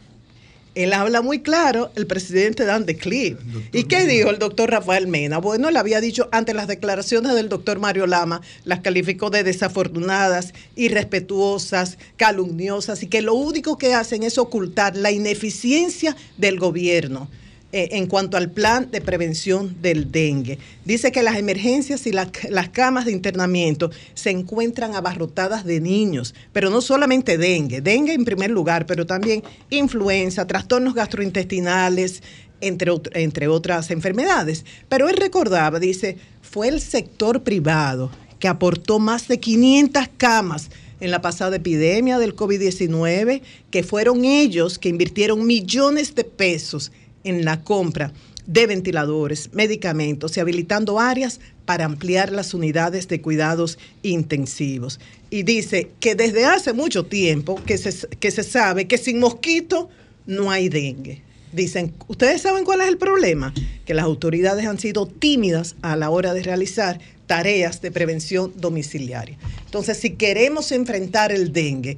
él 0.74 0.94
habla 0.94 1.22
muy 1.22 1.40
claro, 1.42 1.92
el 1.96 2.08
presidente 2.08 2.66
Dan 2.66 2.86
de 2.86 2.96
Clip. 2.96 3.38
¿Y 3.74 3.84
qué 3.84 4.06
dijo 4.06 4.30
el 4.30 4.40
doctor 4.40 4.72
Rafael 4.72 5.08
Mena? 5.08 5.40
Bueno, 5.40 5.70
le 5.70 5.80
había 5.80 6.00
dicho 6.00 6.30
ante 6.32 6.54
las 6.54 6.68
declaraciones 6.68 7.36
del 7.36 7.50
doctor 7.50 7.80
Mario 7.80 8.08
Lama, 8.08 8.42
las 8.64 8.80
calificó 8.80 9.30
de 9.30 9.44
desafortunadas, 9.44 10.54
irrespetuosas, 10.76 11.98
calumniosas 12.16 13.04
y 13.04 13.08
que 13.08 13.22
lo 13.22 13.34
único 13.34 13.78
que 13.78 13.94
hacen 13.94 14.24
es 14.24 14.38
ocultar 14.38 14.96
la 14.96 15.12
ineficiencia 15.12 16.16
del 16.38 16.58
gobierno. 16.58 17.30
Eh, 17.74 17.90
en 17.94 18.08
cuanto 18.08 18.36
al 18.36 18.52
plan 18.52 18.92
de 18.92 19.00
prevención 19.00 19.82
del 19.82 20.12
dengue. 20.12 20.60
Dice 20.84 21.12
que 21.14 21.24
las 21.24 21.38
emergencias 21.38 22.06
y 22.06 22.12
las, 22.12 22.30
camas 22.74 23.06
de 23.06 23.14
internamiento 23.14 23.92
se 24.14 24.30
encuentran 24.30 24.94
abarrotadas 24.94 25.64
de 25.64 25.80
niños, 25.80 26.36
pero 26.52 26.70
no 26.70 26.82
solamente 26.82 27.38
dengue, 27.38 27.80
dengue 27.80 28.14
en 28.14 28.26
primer 28.26 28.52
lugar, 28.52 28.86
pero 28.86 29.06
también 29.06 29.42
influenza, 29.70 30.46
trastornos 30.48 30.96
gastrointestinales, 30.96 32.22
entre, 32.60 32.92
entre 33.14 33.48
otras 33.48 33.90
enfermedades. 33.90 34.66
Pero 34.90 35.08
él 35.08 35.16
recordaba, 35.16 35.80
dice, 35.80 36.18
fue 36.42 36.68
el 36.68 36.82
sector 36.82 37.42
privado 37.42 38.12
que 38.40 38.50
aportó 38.50 39.00
más 39.00 39.30
de 39.30 39.40
500 39.40 40.10
camas 40.18 40.70
en 41.00 41.10
la 41.10 41.22
pasada 41.22 41.56
epidemia 41.56 42.20
del 42.20 42.36
COVID-19, 42.36 43.42
que 43.72 43.84
fueron 43.84 44.26
ellos 44.26 44.78
que 44.78 44.90
invirtieron 44.90 45.46
millones 45.46 46.16
de 46.16 46.26
pesos 46.26 46.92
en 47.24 47.46
la 47.46 47.64
compra 47.64 48.14
de 48.46 48.68
ventiladores, 48.68 49.54
medicamentos 49.54 50.36
y 50.36 50.40
habilitando 50.40 51.00
áreas 51.00 51.40
para 51.66 51.86
ampliar 51.86 52.32
las 52.32 52.54
unidades 52.54 53.08
de 53.08 53.22
cuidados 53.22 53.78
intensivos. 54.04 55.00
Y 55.30 55.44
dice 55.44 55.92
que 56.00 56.16
desde 56.16 56.46
hace 56.46 56.74
mucho 56.74 57.06
tiempo 57.06 57.62
que 57.66 57.78
se, 57.78 58.08
que 58.08 58.32
se 58.32 58.44
sabe 58.44 58.88
que 58.88 58.98
sin 58.98 59.20
mosquito 59.20 59.90
no 60.26 60.52
hay 60.52 60.70
dengue. 60.70 61.22
Dicen, 61.54 61.94
¿ustedes 62.08 62.42
saben 62.42 62.64
cuál 62.64 62.82
es 62.82 62.88
el 62.88 62.98
problema? 62.98 63.54
Que 63.86 63.94
las 63.94 64.06
autoridades 64.06 64.66
han 64.66 64.80
sido 64.80 65.06
tímidas 65.06 65.76
a 65.82 65.96
la 65.96 66.10
hora 66.10 66.34
de 66.34 66.44
realizar 66.44 67.00
tareas 67.28 67.82
de 67.82 67.92
prevención 67.92 68.54
domiciliaria. 68.56 69.38
Entonces, 69.66 69.98
si 69.98 70.12
queremos 70.12 70.72
enfrentar 70.72 71.32
el 71.32 71.52
dengue, 71.52 71.98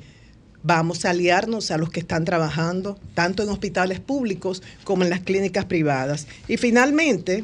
vamos 0.63 1.05
a 1.05 1.11
aliarnos 1.11 1.71
a 1.71 1.77
los 1.77 1.89
que 1.89 1.99
están 1.99 2.25
trabajando 2.25 2.97
tanto 3.13 3.43
en 3.43 3.49
hospitales 3.49 3.99
públicos 3.99 4.63
como 4.83 5.03
en 5.03 5.09
las 5.09 5.19
clínicas 5.19 5.65
privadas. 5.65 6.27
Y 6.47 6.57
finalmente, 6.57 7.43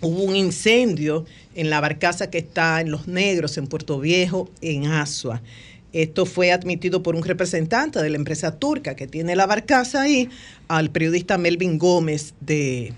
hubo 0.00 0.22
un 0.22 0.36
incendio 0.36 1.24
en 1.54 1.70
la 1.70 1.80
barcaza 1.80 2.30
que 2.30 2.38
está 2.38 2.80
en 2.80 2.90
Los 2.90 3.08
Negros, 3.08 3.58
en 3.58 3.66
Puerto 3.66 3.98
Viejo, 3.98 4.48
en 4.60 4.86
Asua. 4.86 5.42
Esto 5.92 6.26
fue 6.26 6.52
admitido 6.52 7.02
por 7.02 7.16
un 7.16 7.24
representante 7.24 8.00
de 8.00 8.10
la 8.10 8.16
empresa 8.16 8.58
turca 8.58 8.94
que 8.94 9.06
tiene 9.06 9.34
la 9.34 9.46
barcaza 9.46 10.02
ahí, 10.02 10.28
al 10.68 10.90
periodista 10.90 11.38
Melvin 11.38 11.78
Gómez 11.78 12.34
de 12.40 12.92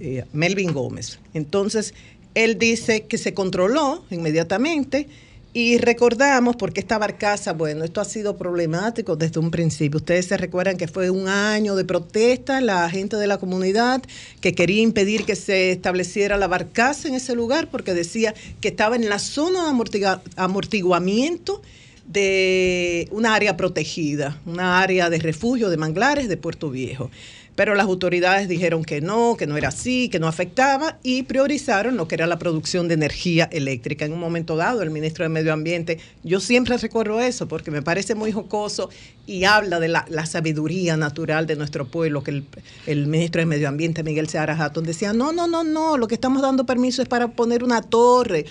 eh, 0.00 0.24
Melvin 0.32 0.72
Gómez. 0.72 1.20
Entonces, 1.32 1.94
él 2.34 2.58
dice 2.58 3.02
que 3.02 3.18
se 3.18 3.34
controló 3.34 4.04
inmediatamente 4.10 5.08
y 5.54 5.78
recordamos, 5.78 6.56
porque 6.56 6.80
esta 6.80 6.98
barcaza, 6.98 7.52
bueno, 7.52 7.84
esto 7.84 8.00
ha 8.00 8.04
sido 8.04 8.36
problemático 8.36 9.16
desde 9.16 9.40
un 9.40 9.50
principio. 9.50 9.96
Ustedes 9.96 10.26
se 10.26 10.36
recuerdan 10.36 10.76
que 10.76 10.88
fue 10.88 11.10
un 11.10 11.26
año 11.26 11.74
de 11.74 11.84
protesta, 11.84 12.60
la 12.60 12.88
gente 12.90 13.16
de 13.16 13.26
la 13.26 13.38
comunidad 13.38 14.02
que 14.40 14.54
quería 14.54 14.82
impedir 14.82 15.24
que 15.24 15.36
se 15.36 15.72
estableciera 15.72 16.36
la 16.36 16.48
barcaza 16.48 17.08
en 17.08 17.14
ese 17.14 17.34
lugar 17.34 17.68
porque 17.70 17.94
decía 17.94 18.34
que 18.60 18.68
estaba 18.68 18.96
en 18.96 19.08
la 19.08 19.18
zona 19.18 19.72
de 19.72 20.18
amortiguamiento 20.36 21.62
de 22.06 23.08
una 23.10 23.34
área 23.34 23.56
protegida, 23.56 24.40
una 24.46 24.80
área 24.80 25.10
de 25.10 25.18
refugio 25.18 25.70
de 25.70 25.76
manglares 25.76 26.28
de 26.28 26.36
Puerto 26.36 26.70
Viejo 26.70 27.10
pero 27.58 27.74
las 27.74 27.86
autoridades 27.86 28.46
dijeron 28.46 28.84
que 28.84 29.00
no, 29.00 29.36
que 29.36 29.48
no 29.48 29.56
era 29.56 29.70
así, 29.70 30.08
que 30.08 30.20
no 30.20 30.28
afectaba 30.28 31.00
y 31.02 31.24
priorizaron 31.24 31.96
lo 31.96 32.06
que 32.06 32.14
era 32.14 32.28
la 32.28 32.38
producción 32.38 32.86
de 32.86 32.94
energía 32.94 33.48
eléctrica. 33.50 34.04
En 34.04 34.12
un 34.12 34.20
momento 34.20 34.54
dado, 34.54 34.80
el 34.80 34.90
ministro 34.90 35.24
de 35.24 35.28
Medio 35.28 35.52
Ambiente, 35.52 35.98
yo 36.22 36.38
siempre 36.38 36.76
recuerdo 36.76 37.20
eso 37.20 37.48
porque 37.48 37.72
me 37.72 37.82
parece 37.82 38.14
muy 38.14 38.30
jocoso 38.30 38.90
y 39.26 39.42
habla 39.42 39.80
de 39.80 39.88
la, 39.88 40.06
sabiduría 40.26 40.96
natural 40.96 41.48
de 41.48 41.56
nuestro 41.56 41.88
pueblo, 41.88 42.22
que 42.22 42.44
el, 42.86 43.06
ministro 43.08 43.40
de 43.40 43.46
Medio 43.46 43.66
Ambiente, 43.66 44.04
Miguel 44.04 44.28
Seara 44.28 44.54
Hatton, 44.56 44.84
decía, 44.84 45.12
no, 45.12 45.32
no, 45.32 45.48
no, 45.48 45.64
no, 45.64 45.96
lo 45.96 46.06
que 46.06 46.14
estamos 46.14 46.42
dando 46.42 46.64
permiso 46.64 47.02
es 47.02 47.08
para 47.08 47.26
poner 47.26 47.64
una 47.64 47.82
torre. 47.82 48.44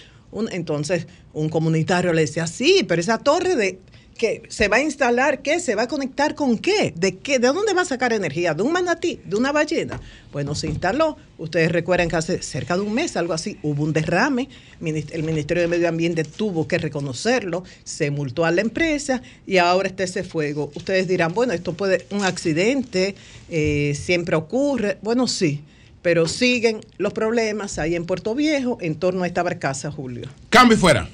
entonces, 0.51 1.07
un 1.31 1.47
comunitario 1.47 2.11
le 2.11 2.23
decía, 2.23 2.45
sí, 2.45 2.83
pero 2.85 2.99
esa 2.99 3.19
torre 3.19 3.55
de 3.55 3.79
que 4.17 4.43
se 4.49 4.67
va 4.67 4.77
a 4.77 4.81
instalar, 4.81 5.41
¿qué? 5.41 5.59
¿Se 5.59 5.75
va 5.75 5.83
a 5.83 5.87
conectar 5.87 6.35
con 6.35 6.57
qué? 6.57 6.93
¿De 6.95 7.17
qué? 7.17 7.39
¿De 7.39 7.47
dónde 7.47 7.73
va 7.73 7.83
a 7.83 7.85
sacar 7.85 8.11
energía? 8.11 8.53
¿De 8.53 8.63
un 8.63 8.73
manatí? 8.73 9.19
¿De 9.23 9.35
una 9.35 9.51
ballena? 9.51 10.01
Bueno, 10.31 10.55
se 10.55 10.67
instaló. 10.67 11.17
Ustedes 11.37 11.71
recuerdan 11.71 12.09
que 12.09 12.15
hace 12.15 12.41
cerca 12.41 12.75
de 12.75 12.81
un 12.81 12.93
mes, 12.93 13.15
algo 13.15 13.33
así, 13.33 13.57
hubo 13.63 13.83
un 13.83 13.93
derrame. 13.93 14.49
El 14.81 15.23
Ministerio 15.23 15.61
de 15.61 15.69
Medio 15.69 15.87
Ambiente 15.87 16.23
tuvo 16.23 16.67
que 16.67 16.77
reconocerlo, 16.77 17.63
se 17.83 18.11
multó 18.11 18.43
a 18.43 18.51
la 18.51 18.61
empresa 18.61 19.21
y 19.45 19.57
ahora 19.57 19.87
está 19.87 20.03
ese 20.03 20.23
fuego. 20.23 20.71
Ustedes 20.75 21.07
dirán, 21.07 21.33
bueno, 21.33 21.53
esto 21.53 21.73
puede, 21.73 22.05
un 22.09 22.23
accidente, 22.23 23.15
eh, 23.49 23.95
siempre 23.95 24.35
ocurre. 24.35 24.97
Bueno, 25.01 25.27
sí 25.27 25.63
pero 26.03 26.25
siguen 26.25 26.79
los 26.97 27.11
problemas 27.11 27.79
ahí 27.79 27.93
en 27.93 28.05
Puerto 28.05 28.33
Viejo 28.33 28.77
en 28.79 28.95
torno 28.95 29.23
a 29.23 29.27
esta 29.27 29.43
barcaza, 29.43 29.91
Julio. 29.91 30.29
Cambio 30.49 30.77
fuera. 30.77 31.09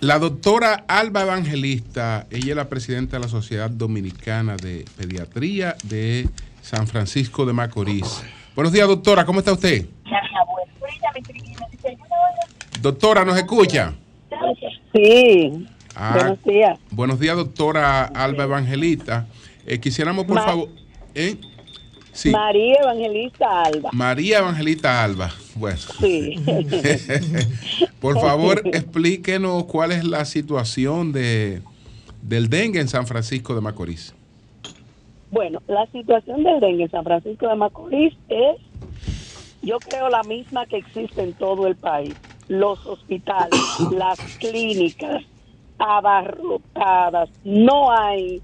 La 0.00 0.18
doctora 0.18 0.84
Alba 0.86 1.22
Evangelista, 1.22 2.26
ella 2.30 2.50
es 2.50 2.56
la 2.56 2.68
presidenta 2.68 3.16
de 3.16 3.22
la 3.22 3.28
Sociedad 3.28 3.70
Dominicana 3.70 4.56
de 4.56 4.84
Pediatría 4.98 5.76
de 5.84 6.28
San 6.60 6.86
Francisco 6.86 7.46
de 7.46 7.54
Macorís. 7.54 8.22
Buenos 8.54 8.72
días, 8.74 8.86
doctora, 8.86 9.24
¿cómo 9.24 9.38
está 9.38 9.54
usted? 9.54 9.86
Doctora, 12.82 13.24
¿nos 13.24 13.38
escucha? 13.38 13.94
Sí. 14.94 15.66
Ah, 15.94 16.12
buenos 16.14 16.44
días. 16.44 16.78
Buenos 16.90 17.18
días, 17.18 17.36
doctora 17.36 18.04
Alba 18.04 18.44
Evangelista. 18.44 19.26
Eh, 19.64 19.80
quisiéramos, 19.80 20.26
por 20.26 20.36
favor... 20.44 20.68
¿eh? 21.14 21.36
María 22.26 22.76
Evangelista 22.82 23.62
Alba. 23.62 23.90
María 23.92 24.38
Evangelista 24.38 25.04
Alba. 25.04 25.30
Bueno. 25.54 25.78
Sí. 26.00 26.36
Por 28.00 28.20
favor, 28.20 28.62
explíquenos 28.64 29.64
cuál 29.64 29.92
es 29.92 30.04
la 30.04 30.24
situación 30.24 31.12
de, 31.12 31.62
del 32.22 32.48
dengue 32.48 32.80
en 32.80 32.88
San 32.88 33.06
Francisco 33.06 33.54
de 33.54 33.60
Macorís. 33.60 34.14
Bueno, 35.30 35.62
la 35.66 35.86
situación 35.86 36.42
del 36.42 36.60
dengue 36.60 36.84
en 36.84 36.90
San 36.90 37.04
Francisco 37.04 37.48
de 37.48 37.54
Macorís 37.54 38.14
es, 38.28 38.56
yo 39.62 39.78
creo, 39.78 40.08
la 40.08 40.22
misma 40.22 40.66
que 40.66 40.78
existe 40.78 41.22
en 41.22 41.34
todo 41.34 41.66
el 41.66 41.76
país. 41.76 42.14
Los 42.48 42.84
hospitales, 42.86 43.60
las 43.90 44.18
clínicas 44.38 45.22
abarrotadas, 45.78 47.28
no 47.44 47.92
hay 47.92 48.40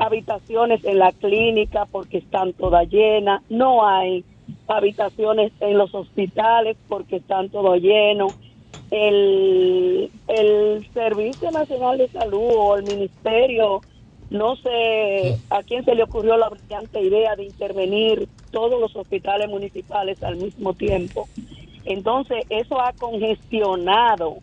habitaciones 0.00 0.82
en 0.84 0.98
la 0.98 1.12
clínica 1.12 1.86
porque 1.86 2.18
están 2.18 2.54
todas 2.54 2.88
llenas, 2.88 3.42
no 3.50 3.86
hay 3.86 4.24
habitaciones 4.66 5.52
en 5.60 5.76
los 5.76 5.94
hospitales 5.94 6.76
porque 6.88 7.16
están 7.16 7.50
todo 7.50 7.76
lleno. 7.76 8.28
El, 8.90 10.10
el 10.26 10.88
Servicio 10.92 11.50
Nacional 11.52 11.98
de 11.98 12.08
Salud 12.08 12.50
o 12.56 12.76
el 12.76 12.84
Ministerio, 12.84 13.82
no 14.30 14.56
sé 14.56 15.38
a 15.50 15.62
quién 15.62 15.84
se 15.84 15.94
le 15.94 16.02
ocurrió 16.02 16.36
la 16.36 16.48
brillante 16.48 17.00
idea 17.00 17.36
de 17.36 17.44
intervenir 17.44 18.28
todos 18.50 18.80
los 18.80 18.96
hospitales 18.96 19.48
municipales 19.48 20.20
al 20.22 20.36
mismo 20.36 20.74
tiempo. 20.74 21.28
Entonces, 21.84 22.44
eso 22.48 22.80
ha 22.80 22.92
congestionado 22.94 24.38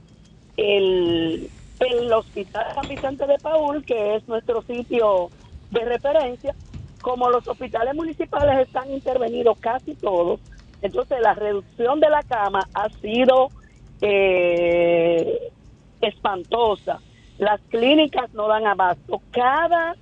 el, 0.55 1.49
el 1.79 2.13
Hospital 2.13 2.65
San 2.73 2.87
Vicente 2.87 3.27
de 3.27 3.37
Paul, 3.39 3.83
que 3.83 4.15
es 4.15 4.27
nuestro 4.27 4.61
sitio 4.63 5.29
de 5.71 5.85
referencia, 5.85 6.55
como 7.01 7.29
los 7.29 7.47
hospitales 7.47 7.95
municipales 7.95 8.67
están 8.67 8.91
intervenidos 8.91 9.57
casi 9.59 9.95
todos, 9.95 10.39
entonces 10.81 11.19
la 11.21 11.33
reducción 11.33 11.99
de 11.99 12.09
la 12.09 12.23
cama 12.23 12.67
ha 12.73 12.89
sido 12.89 13.49
eh, 14.01 15.51
espantosa. 16.01 16.99
Las 17.37 17.61
clínicas 17.69 18.33
no 18.33 18.47
dan 18.47 18.65
abasto. 18.65 19.21
Cada, 19.31 19.95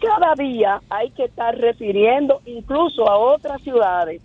cada 0.00 0.34
día 0.34 0.80
hay 0.88 1.10
que 1.10 1.24
estar 1.24 1.56
refiriendo 1.56 2.40
incluso 2.44 3.08
a 3.08 3.18
otras 3.18 3.62
ciudades, 3.62 4.20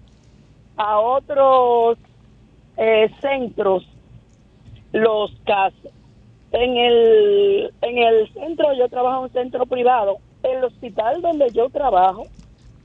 a 0.77 0.99
otros 0.99 1.97
eh, 2.77 3.09
centros, 3.21 3.87
los 4.91 5.31
casos. 5.45 5.91
En 6.51 6.77
el, 6.77 7.73
en 7.81 7.97
el 7.97 8.33
centro, 8.33 8.73
yo 8.73 8.87
trabajo 8.87 9.17
en 9.17 9.23
un 9.23 9.29
centro 9.31 9.65
privado, 9.65 10.17
el 10.45 10.63
hospital 10.63 11.21
donde 11.21 11.49
yo 11.51 11.69
trabajo 11.69 12.27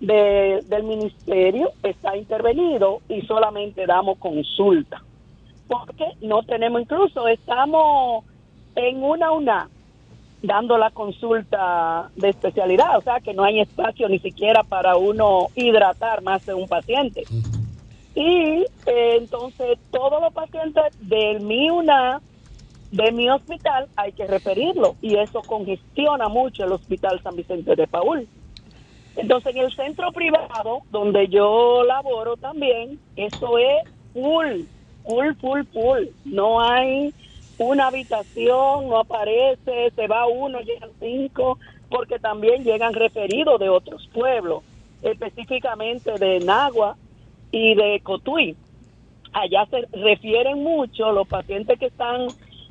del 0.01 0.83
ministerio 0.83 1.73
está 1.83 2.17
intervenido 2.17 3.01
y 3.09 3.21
solamente 3.23 3.87
damos 3.87 4.19
consulta. 4.19 5.03
Porque 5.69 6.07
no 6.23 6.43
tenemos, 6.43 6.81
incluso 6.81 7.29
estamos 7.29 8.25
en 8.75 9.03
una 9.05 9.31
una 9.31 9.69
dando 10.43 10.79
la 10.79 10.91
consulta 10.91 12.11
de 12.17 12.31
especialidad, 12.31 12.97
o 12.97 13.03
sea 13.03 13.21
que 13.21 13.35
no 13.35 13.45
hay 13.45 13.61
espacio 13.61 14.09
ni 14.09 14.19
siquiera 14.21 14.63
para 14.63 14.97
uno 14.97 15.49
hidratar 15.55 16.23
más 16.23 16.47
de 16.47 16.55
un 16.55 16.67
paciente. 16.67 17.25
Y 18.15 18.65
eh, 18.87 19.17
entonces 19.19 19.79
todos 19.91 20.21
los 20.21 20.33
pacientes 20.33 20.85
del 21.01 21.43
MIUNA 21.43 22.21
de 22.91 23.13
mi 23.13 23.31
hospital, 23.31 23.89
hay 23.97 24.13
que 24.13 24.27
referirlo 24.27 24.97
y 25.01 25.17
eso 25.17 25.43
congestiona 25.43 26.29
mucho 26.29 26.65
el 26.65 26.73
Hospital 26.73 27.23
San 27.23 27.37
Vicente 27.37 27.77
de 27.77 27.87
Paul. 27.87 28.27
Entonces, 29.17 29.55
en 29.55 29.63
el 29.63 29.75
centro 29.75 30.13
privado, 30.13 30.83
donde 30.91 31.29
yo 31.29 31.85
laboro 31.85 32.37
también, 32.37 32.99
eso 33.17 33.59
es 33.59 33.89
full, 34.13 34.63
full, 35.05 35.35
full, 35.41 35.63
full. 35.73 36.05
No 36.25 36.61
hay 36.61 37.13
una 37.59 37.89
habitación, 37.89 38.89
no 38.89 38.99
aparece, 38.99 39.91
se 39.95 40.07
va 40.07 40.27
uno, 40.27 40.61
llegan 40.61 40.91
cinco, 40.99 41.59
porque 41.89 42.19
también 42.19 42.65
llegan 42.65 42.95
referidos 42.95 43.61
de 43.61 43.69
otros 43.69 44.09
pueblos, 44.13 44.63
específicamente 45.03 46.13
de 46.19 46.41
Nagua 46.41 46.97
y 47.51 47.75
de 47.75 48.01
Cotuí. 48.03 48.57
Allá 49.33 49.67
se 49.67 49.87
refieren 49.93 50.63
mucho 50.63 51.13
los 51.13 51.29
pacientes 51.29 51.79
que 51.79 51.87
están 51.87 52.29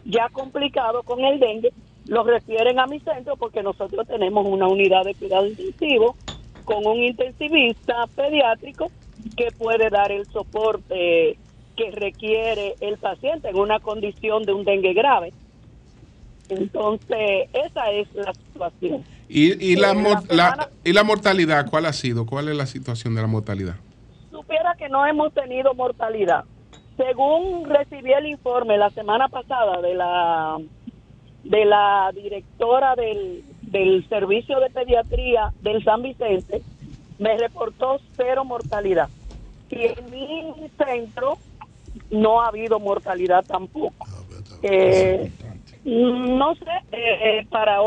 ya 0.10 0.28
complicados 0.30 1.06
con 1.06 1.24
el 1.24 1.40
dengue, 1.40 1.72
los 2.08 2.26
refieren 2.26 2.80
a 2.80 2.88
mi 2.88 3.00
centro 3.00 3.38
porque 3.38 3.62
nosotros 3.62 4.08
tenemos 4.08 4.46
una 4.48 4.68
unidad 4.68 5.04
de 5.04 5.14
cuidado 5.14 5.46
intensivo 5.46 6.16
con 6.66 6.86
un 6.86 6.98
intensivista 6.98 8.08
pediátrico 8.16 8.92
que 9.38 9.52
puede 9.58 9.90
dar 9.90 10.12
el 10.12 10.26
soporte 10.28 11.38
que 11.78 11.92
requiere 11.92 12.76
el 12.82 12.98
paciente 12.98 13.50
en 13.50 13.58
una 13.58 13.80
condición 13.80 14.44
de 14.44 14.54
un 14.54 14.66
dengue 14.66 14.94
grave. 14.94 15.32
Entonces, 16.50 17.48
esa 17.54 17.92
es 17.92 18.08
la 18.16 18.34
situación. 18.34 19.04
¿Y, 19.30 19.76
la, 19.76 20.70
¿Y 20.84 20.94
la 20.94 21.04
mortalidad 21.04 21.70
cuál 21.70 21.86
ha 21.86 21.94
sido? 21.94 22.26
¿Cuál 22.26 22.50
es 22.50 22.56
la 22.56 22.66
situación 22.66 23.14
de 23.14 23.22
la 23.22 23.28
mortalidad? 23.28 23.76
Supiera 24.32 24.76
que 24.76 24.90
no 24.90 25.06
hemos 25.06 25.32
tenido 25.34 25.74
mortalidad. 25.76 26.46
Según 27.00 27.64
recibí 27.64 28.12
el 28.12 28.26
informe 28.26 28.78
la 28.78 28.90
semana 28.90 29.30
pasada 29.30 29.82
de 29.82 29.96
la 29.96 30.58
de 31.46 31.64
la 31.64 32.12
directora 32.14 32.94
del, 32.96 33.42
del 33.62 34.06
servicio 34.10 34.60
de 34.60 34.70
pediatría 34.70 35.54
del 35.62 35.82
San 35.86 36.02
Vicente, 36.02 36.62
me 37.18 37.38
reportó 37.38 38.02
cero 38.18 38.44
mortalidad. 38.44 39.08
Y 39.70 39.86
en 39.86 40.12
mi 40.12 40.70
centro 40.78 41.38
no 42.12 42.42
ha 42.42 42.50
habido 42.50 42.82
mortalidad 42.82 43.46
tampoco. 43.46 44.06
Eh, 44.62 45.32
no 45.86 46.54
sé 46.56 46.72
eh, 46.92 47.40
eh, 47.40 47.48
para 47.50 47.78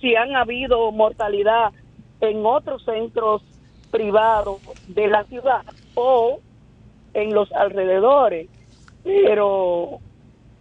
si 0.00 0.14
han 0.14 0.36
habido 0.36 0.92
mortalidad 0.92 1.72
en 2.20 2.46
otros 2.46 2.84
centros 2.84 3.42
privados 3.90 4.60
de 4.86 5.08
la 5.08 5.24
ciudad 5.24 5.62
o 5.96 6.38
en 7.14 7.34
los 7.34 7.50
alrededores, 7.50 8.48
pero 9.04 9.98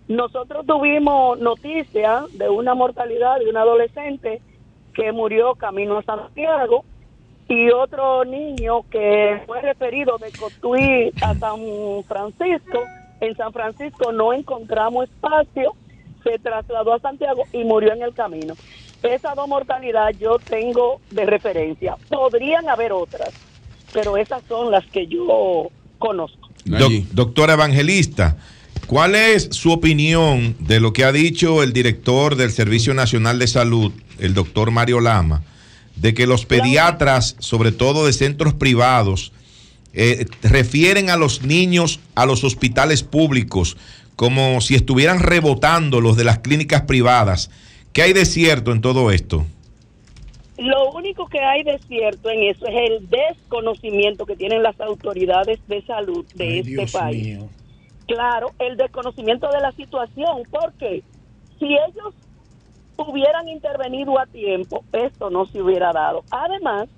nosotros 0.07 0.65
tuvimos 0.65 1.39
noticia 1.39 2.25
de 2.33 2.49
una 2.49 2.73
mortalidad 2.73 3.39
de 3.39 3.49
un 3.49 3.57
adolescente 3.57 4.41
que 4.93 5.11
murió 5.11 5.55
camino 5.55 5.97
a 5.97 6.03
Santiago 6.03 6.83
y 7.47 7.71
otro 7.71 8.25
niño 8.25 8.83
que 8.89 9.41
fue 9.45 9.61
referido 9.61 10.17
de 10.17 10.31
Cotuí 10.31 11.11
a 11.21 11.33
San 11.35 11.59
Francisco. 12.07 12.83
En 13.21 13.35
San 13.35 13.51
Francisco 13.51 14.11
no 14.11 14.33
encontramos 14.33 15.09
espacio, 15.09 15.73
se 16.23 16.37
trasladó 16.39 16.93
a 16.93 16.99
Santiago 16.99 17.43
y 17.51 17.63
murió 17.63 17.93
en 17.93 18.03
el 18.03 18.13
camino. 18.13 18.53
Esas 19.01 19.35
dos 19.35 19.47
mortalidades 19.47 20.19
yo 20.19 20.37
tengo 20.39 21.01
de 21.09 21.25
referencia. 21.25 21.97
Podrían 22.09 22.69
haber 22.69 22.91
otras, 22.93 23.33
pero 23.93 24.17
esas 24.17 24.43
son 24.43 24.71
las 24.71 24.85
que 24.87 25.07
yo 25.07 25.69
conozco. 25.97 26.38
Doctora 26.65 27.53
Evangelista, 27.53 28.37
¿Cuál 28.89 29.13
es 29.13 29.49
su 29.51 29.71
opinión 29.71 30.55
de 30.59 30.79
lo 30.79 30.93
que 30.93 31.03
ha 31.03 31.11
dicho 31.11 31.61
el 31.61 31.73
director 31.73 32.35
del 32.35 32.51
Servicio 32.51 32.95
Nacional 32.95 33.37
de 33.37 33.45
Salud, 33.45 33.91
el 34.17 34.33
doctor 34.33 34.71
Mario 34.71 34.99
Lama, 34.99 35.43
de 35.95 36.15
que 36.15 36.25
los 36.25 36.47
pediatras, 36.47 37.35
sobre 37.37 37.71
todo 37.71 38.07
de 38.07 38.13
centros 38.13 38.55
privados, 38.55 39.31
eh, 39.93 40.25
refieren 40.41 41.11
a 41.11 41.17
los 41.17 41.43
niños 41.43 41.99
a 42.15 42.25
los 42.25 42.43
hospitales 42.43 43.03
públicos 43.03 43.77
como 44.15 44.59
si 44.59 44.73
estuvieran 44.73 45.19
rebotando 45.19 46.01
los 46.01 46.17
de 46.17 46.23
las 46.23 46.39
clínicas 46.39 46.81
privadas? 46.81 47.51
¿Qué 47.93 48.01
hay 48.01 48.13
de 48.13 48.25
cierto 48.25 48.71
en 48.71 48.81
todo 48.81 49.11
esto? 49.11 49.45
Lo 50.59 50.91
único 50.91 51.27
que 51.27 51.39
hay 51.39 51.63
de 51.63 51.79
cierto 51.79 52.29
en 52.29 52.43
eso 52.43 52.65
es 52.67 52.91
el 52.91 53.09
desconocimiento 53.09 54.25
que 54.25 54.35
tienen 54.35 54.61
las 54.61 54.79
autoridades 54.81 55.59
de 55.67 55.81
salud 55.83 56.25
de 56.35 56.59
este 56.59 56.87
país 56.87 57.39
claro, 58.09 58.51
el 58.57 58.75
desconocimiento 58.75 59.47
de 59.49 59.61
la 59.61 59.71
situación, 59.71 60.43
porque 60.49 61.03
si 61.59 61.65
ellos 61.65 62.13
hubieran 62.97 63.47
intervenido 63.47 64.19
a 64.19 64.25
tiempo, 64.25 64.83
esto 64.91 65.29
no 65.29 65.45
se 65.45 65.61
hubiera 65.61 65.93
dado. 65.93 66.23
Además, 66.31 66.89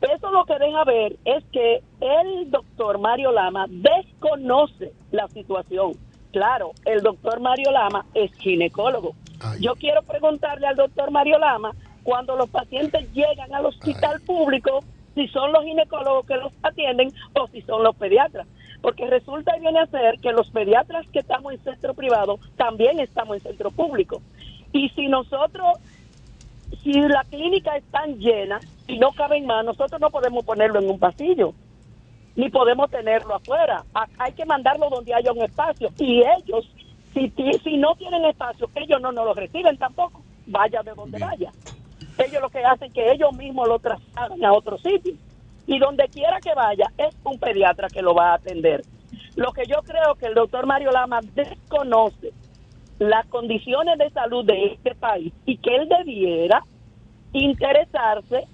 eso 0.00 0.30
lo 0.30 0.44
que 0.44 0.58
deja 0.58 0.84
ver 0.84 1.16
es 1.24 1.44
que 1.52 1.80
el 2.00 2.50
doctor 2.50 2.98
Mario 2.98 3.32
Lama 3.32 3.66
desconoce 3.68 4.92
la 5.12 5.28
situación. 5.28 5.92
Claro, 6.32 6.72
el 6.84 7.02
doctor 7.02 7.40
Mario 7.40 7.70
Lama 7.70 8.04
es 8.14 8.32
ginecólogo. 8.34 9.14
Yo 9.60 9.74
quiero 9.76 10.02
preguntarle 10.02 10.66
al 10.66 10.76
doctor 10.76 11.10
Mario 11.12 11.38
Lama, 11.38 11.70
cuando 12.08 12.36
los 12.36 12.48
pacientes 12.48 13.12
llegan 13.12 13.52
al 13.52 13.66
hospital 13.66 14.18
público, 14.22 14.82
si 15.14 15.28
son 15.28 15.52
los 15.52 15.62
ginecólogos 15.62 16.24
que 16.24 16.36
los 16.36 16.50
atienden 16.62 17.12
o 17.34 17.46
si 17.48 17.60
son 17.60 17.82
los 17.82 17.94
pediatras 17.96 18.46
porque 18.80 19.06
resulta 19.06 19.54
y 19.54 19.60
viene 19.60 19.80
a 19.80 19.86
ser 19.88 20.18
que 20.22 20.32
los 20.32 20.48
pediatras 20.50 21.06
que 21.12 21.18
estamos 21.18 21.52
en 21.52 21.62
centro 21.64 21.92
privado 21.92 22.38
también 22.56 22.98
estamos 22.98 23.36
en 23.36 23.42
centro 23.42 23.70
público. 23.70 24.22
Y 24.72 24.88
si 24.90 25.08
nosotros, 25.08 25.78
si 26.82 26.92
la 26.92 27.24
clínica 27.24 27.76
está 27.76 28.06
llena 28.06 28.58
y 28.86 28.98
no 28.98 29.12
caben 29.12 29.44
más, 29.44 29.66
nosotros 29.66 30.00
no 30.00 30.08
podemos 30.08 30.46
ponerlo 30.46 30.78
en 30.78 30.88
un 30.88 30.98
pasillo, 30.98 31.52
ni 32.36 32.48
podemos 32.48 32.90
tenerlo 32.90 33.34
afuera. 33.34 33.84
Hay 34.18 34.32
que 34.32 34.46
mandarlo 34.46 34.88
donde 34.88 35.12
haya 35.12 35.32
un 35.32 35.42
espacio. 35.42 35.90
Y 35.98 36.22
ellos, 36.22 36.72
si, 37.12 37.30
si 37.64 37.76
no 37.76 37.94
tienen 37.96 38.24
espacio, 38.24 38.70
ellos 38.76 39.02
no 39.02 39.12
nos 39.12 39.26
lo 39.26 39.34
reciben 39.34 39.76
tampoco, 39.76 40.22
vaya 40.46 40.82
de 40.82 40.94
donde 40.94 41.18
vaya. 41.18 41.52
Ellos 42.18 42.42
lo 42.42 42.50
que 42.50 42.64
hacen 42.64 42.88
es 42.88 42.94
que 42.94 43.12
ellos 43.12 43.32
mismos 43.34 43.68
lo 43.68 43.78
trasladan 43.78 44.44
a 44.44 44.52
otro 44.52 44.76
sitio 44.78 45.14
y 45.66 45.78
donde 45.78 46.08
quiera 46.08 46.40
que 46.40 46.54
vaya 46.54 46.90
es 46.96 47.14
un 47.24 47.38
pediatra 47.38 47.88
que 47.88 48.02
lo 48.02 48.14
va 48.14 48.32
a 48.32 48.34
atender. 48.34 48.82
Lo 49.36 49.52
que 49.52 49.66
yo 49.66 49.82
creo 49.82 50.14
que 50.16 50.26
el 50.26 50.34
doctor 50.34 50.66
Mario 50.66 50.90
Lama 50.90 51.20
desconoce 51.34 52.32
las 52.98 53.26
condiciones 53.26 53.98
de 53.98 54.10
salud 54.10 54.44
de 54.44 54.72
este 54.72 54.94
país 54.94 55.32
y 55.46 55.58
que 55.58 55.76
él 55.76 55.88
debiera 55.88 56.64
interesarse 57.32 58.46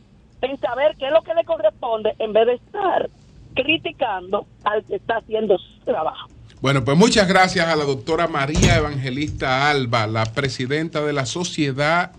en 0.43 0.61
saber 0.61 0.95
qué 0.99 1.07
es 1.07 1.13
lo 1.13 1.23
que 1.23 1.35
le 1.35 1.45
corresponde 1.45 2.15
en 2.19 2.33
vez 2.33 2.47
de 2.47 2.55
estar 2.55 3.09
criticando 3.55 4.47
al 4.65 4.85
que 4.85 4.97
está 4.97 5.19
haciendo 5.19 5.57
su 5.57 5.81
trabajo. 5.85 6.29
Bueno, 6.61 6.85
pues 6.85 6.97
muchas 6.97 7.29
gracias 7.29 7.67
a 7.67 7.77
la 7.77 7.85
doctora 7.85 8.27
María 8.27 8.77
Evangelista 8.77 9.71
Alba, 9.71 10.07
la 10.07 10.25
presidenta 10.25 11.03
de 11.03 11.13
la 11.13 11.27
Sociedad 11.27 12.13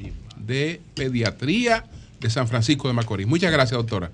de 0.46 0.82
Pediatría 0.96 1.86
de 2.20 2.30
San 2.30 2.48
Francisco 2.48 2.88
de 2.88 2.94
Macorís. 2.94 3.28
Muchas 3.28 3.52
gracias, 3.52 3.78
doctora. 3.78 4.12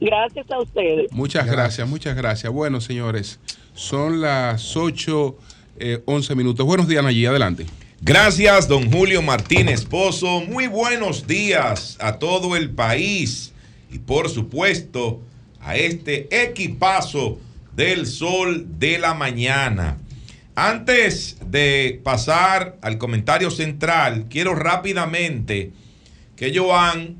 Gracias 0.00 0.50
a 0.50 0.60
ustedes. 0.60 1.10
Muchas 1.12 1.46
gracias, 1.46 1.88
muchas 1.88 2.16
gracias. 2.16 2.52
Bueno, 2.52 2.80
señores, 2.80 3.38
son 3.74 4.20
las 4.20 4.76
8, 4.76 5.36
eh, 5.78 6.02
11 6.04 6.34
minutos. 6.34 6.66
Buenos 6.66 6.86
días, 6.88 7.04
allí 7.04 7.24
adelante. 7.24 7.66
Gracias, 8.02 8.68
don 8.68 8.90
Julio 8.92 9.22
Martínez 9.22 9.84
Pozo. 9.86 10.40
Muy 10.42 10.66
buenos 10.66 11.26
días 11.26 11.96
a 12.00 12.18
todo 12.18 12.54
el 12.54 12.70
país 12.70 13.52
y 13.90 13.98
por 13.98 14.28
supuesto 14.28 15.22
a 15.60 15.76
este 15.76 16.28
equipazo 16.30 17.38
del 17.74 18.06
sol 18.06 18.66
de 18.78 18.98
la 18.98 19.14
mañana. 19.14 19.96
Antes 20.56 21.36
de 21.46 22.00
pasar 22.02 22.78
al 22.80 22.96
comentario 22.96 23.50
central, 23.50 24.26
quiero 24.30 24.54
rápidamente 24.54 25.72
que 26.34 26.56
Joan 26.56 27.16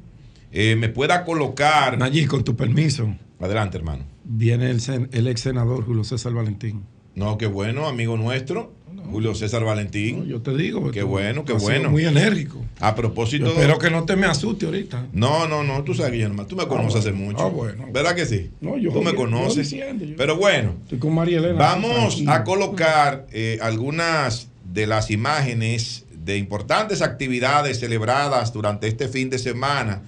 eh, 0.53 0.74
me 0.76 0.89
pueda 0.89 1.24
colocar. 1.24 2.03
Allí, 2.03 2.24
con 2.24 2.45
tu 2.45 2.57
permiso. 2.57 3.14
Adelante, 3.39 3.76
hermano. 3.76 4.05
Viene 4.24 4.70
el, 4.70 4.80
el 5.12 5.28
ex 5.28 5.43
senador 5.43 5.84
Julio 5.84 6.03
César 6.03 6.32
Valentín. 6.32 6.84
No, 7.14 7.37
qué 7.37 7.47
bueno, 7.47 7.87
amigo 7.87 8.16
nuestro. 8.16 8.72
Julio 9.05 9.34
César 9.34 9.64
Valentín. 9.64 10.26
yo 10.26 10.40
te 10.40 10.57
digo. 10.57 10.90
Qué 10.90 11.03
bueno, 11.03 11.44
qué 11.44 11.53
bueno. 11.53 11.90
Muy 11.90 12.05
enérgico. 12.05 12.64
A 12.80 12.94
propósito. 12.94 13.47
espero 13.47 13.78
que 13.78 13.90
no 13.90 14.05
te 14.05 14.16
me 14.16 14.26
asuste 14.26 14.66
ahorita. 14.66 15.07
No, 15.12 15.47
no, 15.47 15.62
no. 15.62 15.82
Tú 15.84 15.94
sabes, 15.94 16.12
Guillermo. 16.12 16.47
Tú 16.47 16.57
me 16.57 16.64
ah, 16.64 16.68
conoces 16.68 17.01
hace 17.01 17.12
mucho. 17.12 17.40
Ah, 17.40 17.49
bueno. 17.49 17.86
¿Verdad 17.92 18.14
que 18.14 18.26
sí? 18.26 18.51
No, 18.61 18.76
yo. 18.76 18.92
Tú 18.92 19.03
me 19.03 19.14
conoces. 19.14 19.74
Pero 20.16 20.36
bueno. 20.36 20.74
Estoy 20.82 20.99
con 20.99 21.14
María 21.14 21.38
Elena. 21.38 21.59
Vamos 21.59 22.22
a 22.26 22.44
colocar 22.44 23.26
eh, 23.32 23.59
algunas 23.62 24.49
de 24.64 24.86
las 24.86 25.11
imágenes 25.11 26.05
de 26.12 26.38
importantes 26.38 27.03
actividades 27.03 27.80
celebradas 27.80 28.53
durante 28.53 28.88
este 28.88 29.09
fin 29.09 29.30
de 29.30 29.38
semana 29.38 30.03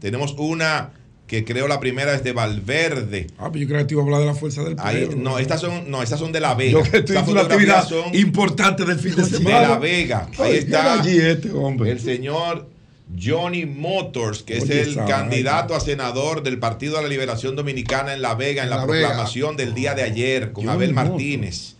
tenemos 0.00 0.34
una 0.38 0.90
que 1.30 1.44
creo 1.44 1.68
la 1.68 1.78
primera 1.78 2.12
es 2.12 2.24
de 2.24 2.32
Valverde. 2.32 3.28
Ah, 3.38 3.50
pero 3.52 3.62
yo 3.62 3.68
creo 3.68 3.78
que 3.78 3.84
te 3.84 3.94
iba 3.94 4.02
a 4.02 4.04
hablar 4.04 4.20
de 4.20 4.26
la 4.26 4.34
fuerza 4.34 4.64
del 4.64 4.74
Ahí- 4.80 5.06
pueblo. 5.06 5.22
no, 5.22 5.38
estas 5.38 5.60
son, 5.60 5.88
no, 5.88 6.02
estas 6.02 6.18
son 6.18 6.32
de 6.32 6.40
La 6.40 6.54
Vega. 6.56 6.72
Yo 6.82 6.90
que 6.90 6.96
estoy 6.98 7.16
una 7.28 7.42
actividad 7.42 7.88
son 7.88 8.12
importante 8.16 8.84
del 8.84 8.98
fin 8.98 9.14
de 9.14 9.22
de 9.22 9.28
semana. 9.38 9.60
La 9.68 9.78
Vega. 9.78 10.28
Ahí 10.38 10.56
está 10.56 11.00
allí 11.00 11.16
este 11.20 11.52
hombre. 11.52 11.92
el 11.92 12.00
señor 12.00 12.68
Johnny 13.16 13.64
Motors, 13.64 14.42
que 14.42 14.56
es 14.58 14.68
el 14.70 14.96
candidato 15.06 15.76
a 15.76 15.80
senador 15.80 16.42
del 16.42 16.58
Partido 16.58 16.96
de 16.96 17.02
la 17.04 17.08
Liberación 17.08 17.54
Dominicana 17.54 18.12
en 18.12 18.22
La 18.22 18.34
Vega, 18.34 18.64
en 18.64 18.70
la, 18.70 18.78
La 18.78 18.86
Vega. 18.86 19.06
proclamación 19.06 19.56
del 19.56 19.72
día 19.72 19.94
de 19.94 20.02
ayer 20.02 20.50
con 20.50 20.64
Johnny 20.64 20.74
Abel 20.76 20.94
Motors. 20.94 21.10
Martínez. 21.10 21.74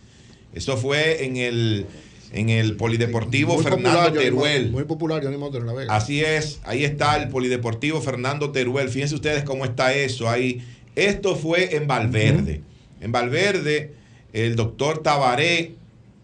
Eso 0.53 0.77
fue 0.77 1.25
en 1.25 1.35
el, 1.35 1.85
en 2.31 2.49
el 2.49 2.75
Polideportivo 2.77 3.55
Muy 3.55 3.63
Fernando 3.63 3.99
popular, 3.99 4.13
Teruel. 4.13 4.71
Muy 4.71 4.83
popular, 4.85 5.23
Johnny 5.23 5.37
Motor 5.37 5.61
en 5.61 5.67
La 5.67 5.73
Vega. 5.73 5.95
Así 5.95 6.23
es, 6.23 6.59
ahí 6.63 6.83
está 6.83 7.17
el 7.21 7.29
Polideportivo 7.29 8.01
Fernando 8.01 8.51
Teruel. 8.51 8.89
Fíjense 8.89 9.15
ustedes 9.15 9.43
cómo 9.43 9.65
está 9.65 9.93
eso 9.93 10.29
ahí. 10.29 10.65
Esto 10.95 11.35
fue 11.35 11.75
en 11.75 11.87
Valverde. 11.87 12.61
En 13.01 13.11
Valverde, 13.11 13.93
el 14.33 14.55
doctor 14.55 15.03
Tabaré 15.03 15.73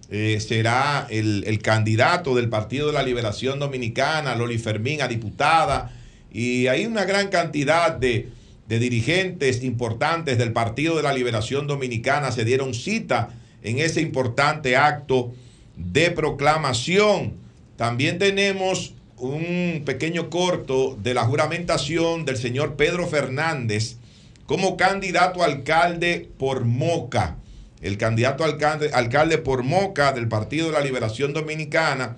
eh, 0.10 0.40
será 0.40 1.08
el, 1.10 1.44
el 1.46 1.60
candidato 1.60 2.36
del 2.36 2.50
Partido 2.50 2.88
de 2.88 2.94
la 2.94 3.04
Liberación 3.04 3.60
Dominicana, 3.60 4.36
Loli 4.36 4.58
Fermín 4.58 5.02
a 5.02 5.08
diputada. 5.08 5.94
Y 6.32 6.68
hay 6.68 6.86
una 6.86 7.04
gran 7.04 7.28
cantidad 7.30 7.92
de, 7.92 8.30
de 8.68 8.80
dirigentes 8.80 9.64
importantes 9.64 10.38
del 10.38 10.54
Partido 10.54 10.96
de 10.96 11.04
la 11.04 11.14
Liberación 11.14 11.68
Dominicana 11.68 12.32
se 12.32 12.46
dieron 12.46 12.74
cita 12.74 13.30
en 13.64 13.80
ese 13.80 14.02
importante 14.02 14.76
acto 14.76 15.34
de 15.78 16.12
proclamación. 16.12 17.34
También 17.78 18.18
tenemos 18.18 18.94
un 19.18 19.84
pequeño 19.86 20.30
corto 20.30 20.98
de 21.02 21.14
la 21.14 21.24
juramentación 21.24 22.26
del 22.26 22.38
señor 22.38 22.76
Pedro 22.76 23.08
Fernández 23.08 23.98
como 24.46 24.78
candidato 24.78 25.44
alcalde 25.44 26.30
por 26.38 26.66
Moca. 26.66 27.38
El 27.82 27.98
candidato 27.98 28.44
alcalde, 28.44 28.90
alcalde 28.94 29.38
por 29.38 29.64
Moca 29.64 30.14
del 30.14 30.28
Partido 30.28 30.68
de 30.68 30.74
la 30.74 30.82
Liberación 30.82 31.34
Dominicana 31.34 32.18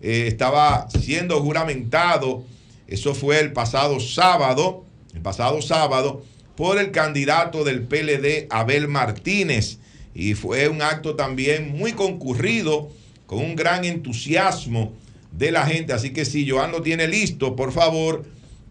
eh, 0.00 0.26
estaba 0.28 0.88
siendo 0.90 1.40
juramentado, 1.40 2.44
eso 2.86 3.14
fue 3.14 3.40
el 3.40 3.52
pasado 3.52 4.00
sábado, 4.00 4.84
el 5.14 5.20
pasado 5.20 5.60
sábado, 5.62 6.22
por 6.56 6.78
el 6.78 6.90
candidato 6.90 7.64
del 7.64 7.82
PLD, 7.82 8.46
Abel 8.50 8.88
Martínez. 8.88 9.78
Y 10.14 10.34
fue 10.34 10.68
un 10.68 10.82
acto 10.82 11.14
también 11.14 11.76
muy 11.76 11.92
concurrido, 11.92 12.90
con 13.26 13.40
un 13.40 13.56
gran 13.56 13.84
entusiasmo 13.84 14.94
de 15.32 15.50
la 15.52 15.66
gente. 15.66 15.92
Así 15.92 16.10
que 16.10 16.24
si 16.24 16.48
Joan 16.48 16.72
lo 16.72 16.82
tiene 16.82 17.06
listo, 17.06 17.54
por 17.54 17.72
favor, 17.72 18.24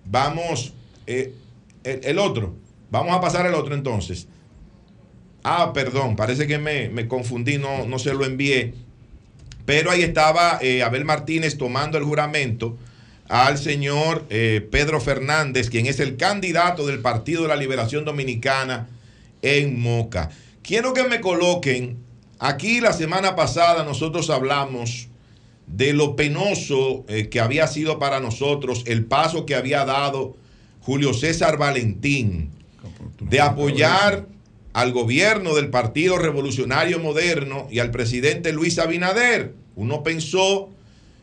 vamos, 0.05 0.73
eh, 1.05 1.33
el, 1.83 2.17
otro, 2.19 2.55
vamos 2.89 3.15
a 3.15 3.21
pasar 3.21 3.45
al 3.45 3.53
otro 3.53 3.75
entonces. 3.75 4.27
Ah, 5.43 5.71
perdón, 5.73 6.15
parece 6.15 6.47
que 6.47 6.57
me, 6.57 6.89
me 6.89 7.07
confundí, 7.07 7.57
no, 7.57 7.85
no 7.85 7.99
se 7.99 8.13
lo 8.13 8.25
envié. 8.25 8.73
Pero 9.65 9.91
ahí 9.91 10.01
estaba 10.01 10.59
eh, 10.61 10.81
Abel 10.81 11.05
Martínez 11.05 11.57
tomando 11.57 11.97
el 11.97 12.03
juramento 12.03 12.77
al 13.29 13.57
señor 13.57 14.25
eh, 14.29 14.65
Pedro 14.71 15.01
Fernández, 15.01 15.69
quien 15.69 15.85
es 15.85 15.99
el 15.99 16.17
candidato 16.17 16.87
del 16.87 16.99
Partido 16.99 17.43
de 17.43 17.49
la 17.49 17.57
Liberación 17.57 18.05
Dominicana 18.05 18.87
en 19.41 19.79
Moca. 19.79 20.31
Quiero 20.67 20.93
que 20.93 21.05
me 21.05 21.21
coloquen, 21.21 21.95
aquí 22.39 22.81
la 22.81 22.91
semana 22.91 23.37
pasada 23.37 23.85
nosotros 23.85 24.29
hablamos 24.29 25.07
de 25.65 25.93
lo 25.93 26.17
penoso 26.17 27.05
eh, 27.07 27.29
que 27.29 27.39
había 27.39 27.67
sido 27.67 27.99
para 27.99 28.19
nosotros 28.19 28.83
el 28.85 29.05
paso 29.05 29.45
que 29.45 29.55
había 29.55 29.85
dado 29.85 30.35
Julio 30.81 31.13
César 31.13 31.57
Valentín 31.57 32.51
de 33.21 33.39
apoyar 33.39 34.27
al 34.73 34.91
gobierno 34.91 35.55
del 35.55 35.69
Partido 35.69 36.17
Revolucionario 36.17 36.99
Moderno 36.99 37.69
y 37.71 37.79
al 37.79 37.91
presidente 37.91 38.51
Luis 38.51 38.77
Abinader. 38.77 39.53
Uno 39.77 40.03
pensó 40.03 40.67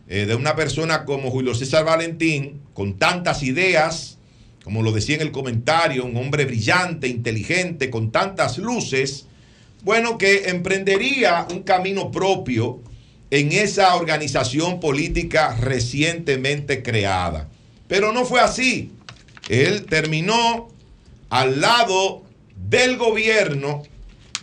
eh, 0.09 0.25
de 0.25 0.37
una 0.37 0.57
persona 0.57 1.05
como 1.05 1.31
Julio 1.31 1.55
César 1.55 1.85
Valentín, 1.85 2.63
con 2.73 2.95
tantas 2.95 3.43
ideas, 3.43 4.17
como 4.63 4.83
lo 4.83 4.91
decía 4.91 5.17
en 5.17 5.21
el 5.21 5.33
comentario, 5.33 6.07
un 6.07 6.17
hombre 6.17 6.47
brillante, 6.47 7.09
inteligente, 7.09 7.91
con 7.91 8.11
tantas 8.11 8.57
luces, 8.57 9.27
bueno, 9.85 10.19
que 10.19 10.49
emprendería 10.49 11.47
un 11.51 11.63
camino 11.63 12.11
propio 12.11 12.81
en 13.31 13.53
esa 13.53 13.95
organización 13.95 14.81
política 14.81 15.57
recientemente 15.61 16.83
creada. 16.83 17.49
Pero 17.87 18.13
no 18.13 18.25
fue 18.25 18.41
así. 18.41 18.93
Él 19.49 19.85
terminó 19.85 20.69
al 21.29 21.61
lado 21.61 22.23
del 22.69 22.97
gobierno 22.97 23.83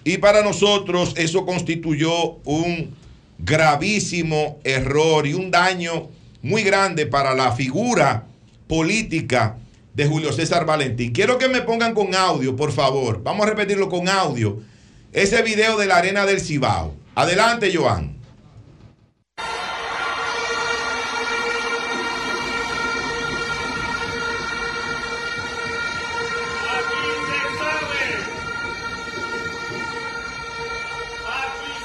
y 0.03 0.17
para 0.17 0.43
nosotros 0.43 1.13
eso 1.17 1.45
constituyó 1.45 2.39
un 2.43 2.95
gravísimo 3.39 4.59
error 4.63 5.25
y 5.25 5.33
un 5.33 5.49
daño 5.51 6.09
muy 6.41 6.63
grande 6.63 7.05
para 7.05 7.33
la 7.33 7.51
figura 7.53 8.27
política 8.67 9.57
de 9.93 10.05
Julio 10.05 10.31
César 10.31 10.65
Valentín. 10.65 11.11
Quiero 11.11 11.37
que 11.37 11.49
me 11.49 11.61
pongan 11.61 11.93
con 11.93 12.15
audio, 12.15 12.55
por 12.55 12.71
favor. 12.71 13.21
Vamos 13.23 13.45
a 13.45 13.49
repetirlo 13.49 13.89
con 13.89 14.07
audio. 14.07 14.61
Ese 15.13 15.41
video 15.41 15.77
de 15.77 15.87
la 15.87 15.97
arena 15.97 16.25
del 16.25 16.39
Cibao. 16.39 16.95
Adelante, 17.15 17.69
Joan. 17.75 18.15
Aquí 19.35 19.51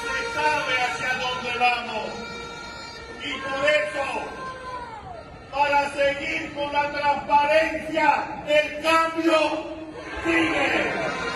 se 0.05 0.17
sabe 0.33 0.75
hacia 0.87 1.13
dónde 1.19 1.59
vamos. 1.59 2.11
Y 3.25 3.33
por 3.41 3.63
eso, 3.69 4.07
para 5.51 5.91
seguir 5.95 6.55
con 6.55 6.73
la 6.73 6.93
transparencia, 6.93 8.45
el 8.47 8.83
cambio 8.85 9.39
sigue. 10.25 11.36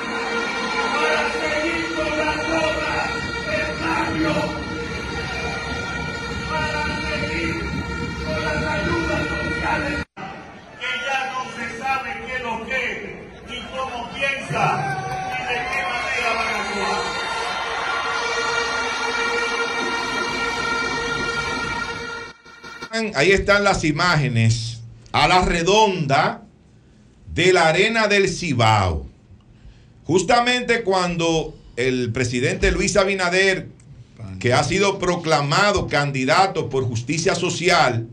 Las 2.20 2.36
obras, 2.36 3.10
el 3.48 3.68
cambio. 3.78 4.34
Para 6.50 6.82
seguir 7.00 7.54
con 8.26 8.38
las 8.44 8.60
ayudas 8.62 9.22
sociales. 9.26 9.96
Que 10.78 10.90
ya 11.06 11.20
no 11.32 11.40
se 11.56 11.64
sabe 11.78 12.10
qué 12.26 12.34
es 12.36 12.42
lo 12.42 12.54
que, 12.66 12.82
ni 13.48 13.58
cómo 13.74 13.98
piensa, 14.14 14.64
ni 15.30 15.40
de 15.46 15.58
qué 15.70 15.80
manera 15.88 16.30
van 16.36 16.48
a 16.48 16.56
actuar. 16.60 17.00
Ahí 23.14 23.30
están 23.32 23.64
las 23.64 23.82
imágenes 23.84 24.80
a 25.12 25.26
la 25.26 25.40
redonda 25.42 26.42
de 27.32 27.52
la 27.54 27.68
arena 27.68 28.08
del 28.08 28.28
Cibao. 28.28 29.06
Justamente 30.04 30.82
cuando 30.82 31.54
el 31.88 32.12
presidente 32.12 32.70
Luis 32.70 32.96
Abinader, 32.96 33.68
que 34.38 34.52
ha 34.52 34.62
sido 34.64 34.98
proclamado 34.98 35.86
candidato 35.86 36.68
por 36.68 36.84
justicia 36.84 37.34
social, 37.34 38.08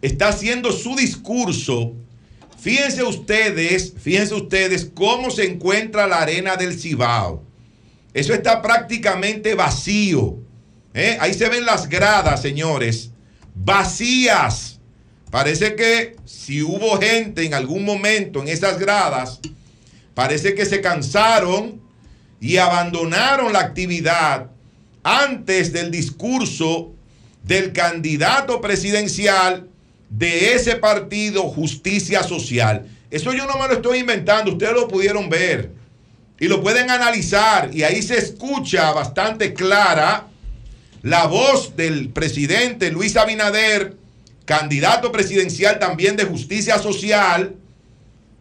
está 0.00 0.28
haciendo 0.28 0.72
su 0.72 0.96
discurso. 0.96 1.94
Fíjense 2.58 3.02
ustedes, 3.02 3.94
fíjense 3.98 4.34
ustedes 4.34 4.88
cómo 4.94 5.30
se 5.30 5.44
encuentra 5.44 6.06
la 6.06 6.20
arena 6.20 6.56
del 6.56 6.78
Cibao. 6.78 7.42
Eso 8.14 8.34
está 8.34 8.62
prácticamente 8.62 9.54
vacío. 9.54 10.38
¿eh? 10.94 11.16
Ahí 11.20 11.34
se 11.34 11.48
ven 11.48 11.64
las 11.64 11.88
gradas, 11.88 12.42
señores, 12.42 13.10
vacías. 13.54 14.78
Parece 15.30 15.74
que 15.74 16.16
si 16.24 16.62
hubo 16.62 16.98
gente 17.00 17.44
en 17.44 17.54
algún 17.54 17.84
momento 17.84 18.42
en 18.42 18.48
esas 18.48 18.78
gradas, 18.78 19.40
parece 20.14 20.54
que 20.54 20.66
se 20.66 20.80
cansaron 20.80 21.81
y 22.42 22.56
abandonaron 22.56 23.52
la 23.52 23.60
actividad 23.60 24.48
antes 25.04 25.72
del 25.72 25.92
discurso 25.92 26.92
del 27.44 27.72
candidato 27.72 28.60
presidencial 28.60 29.68
de 30.10 30.52
ese 30.52 30.74
partido, 30.74 31.44
Justicia 31.44 32.24
Social. 32.24 32.84
Eso 33.12 33.32
yo 33.32 33.46
no 33.46 33.56
me 33.58 33.68
lo 33.68 33.74
estoy 33.74 34.00
inventando, 34.00 34.50
ustedes 34.50 34.72
lo 34.72 34.88
pudieron 34.88 35.28
ver 35.30 35.70
y 36.40 36.48
lo 36.48 36.60
pueden 36.60 36.90
analizar 36.90 37.70
y 37.72 37.84
ahí 37.84 38.02
se 38.02 38.18
escucha 38.18 38.92
bastante 38.92 39.54
clara 39.54 40.26
la 41.02 41.26
voz 41.26 41.76
del 41.76 42.08
presidente 42.08 42.90
Luis 42.90 43.16
Abinader, 43.16 43.96
candidato 44.46 45.12
presidencial 45.12 45.78
también 45.78 46.16
de 46.16 46.24
Justicia 46.24 46.80
Social, 46.80 47.54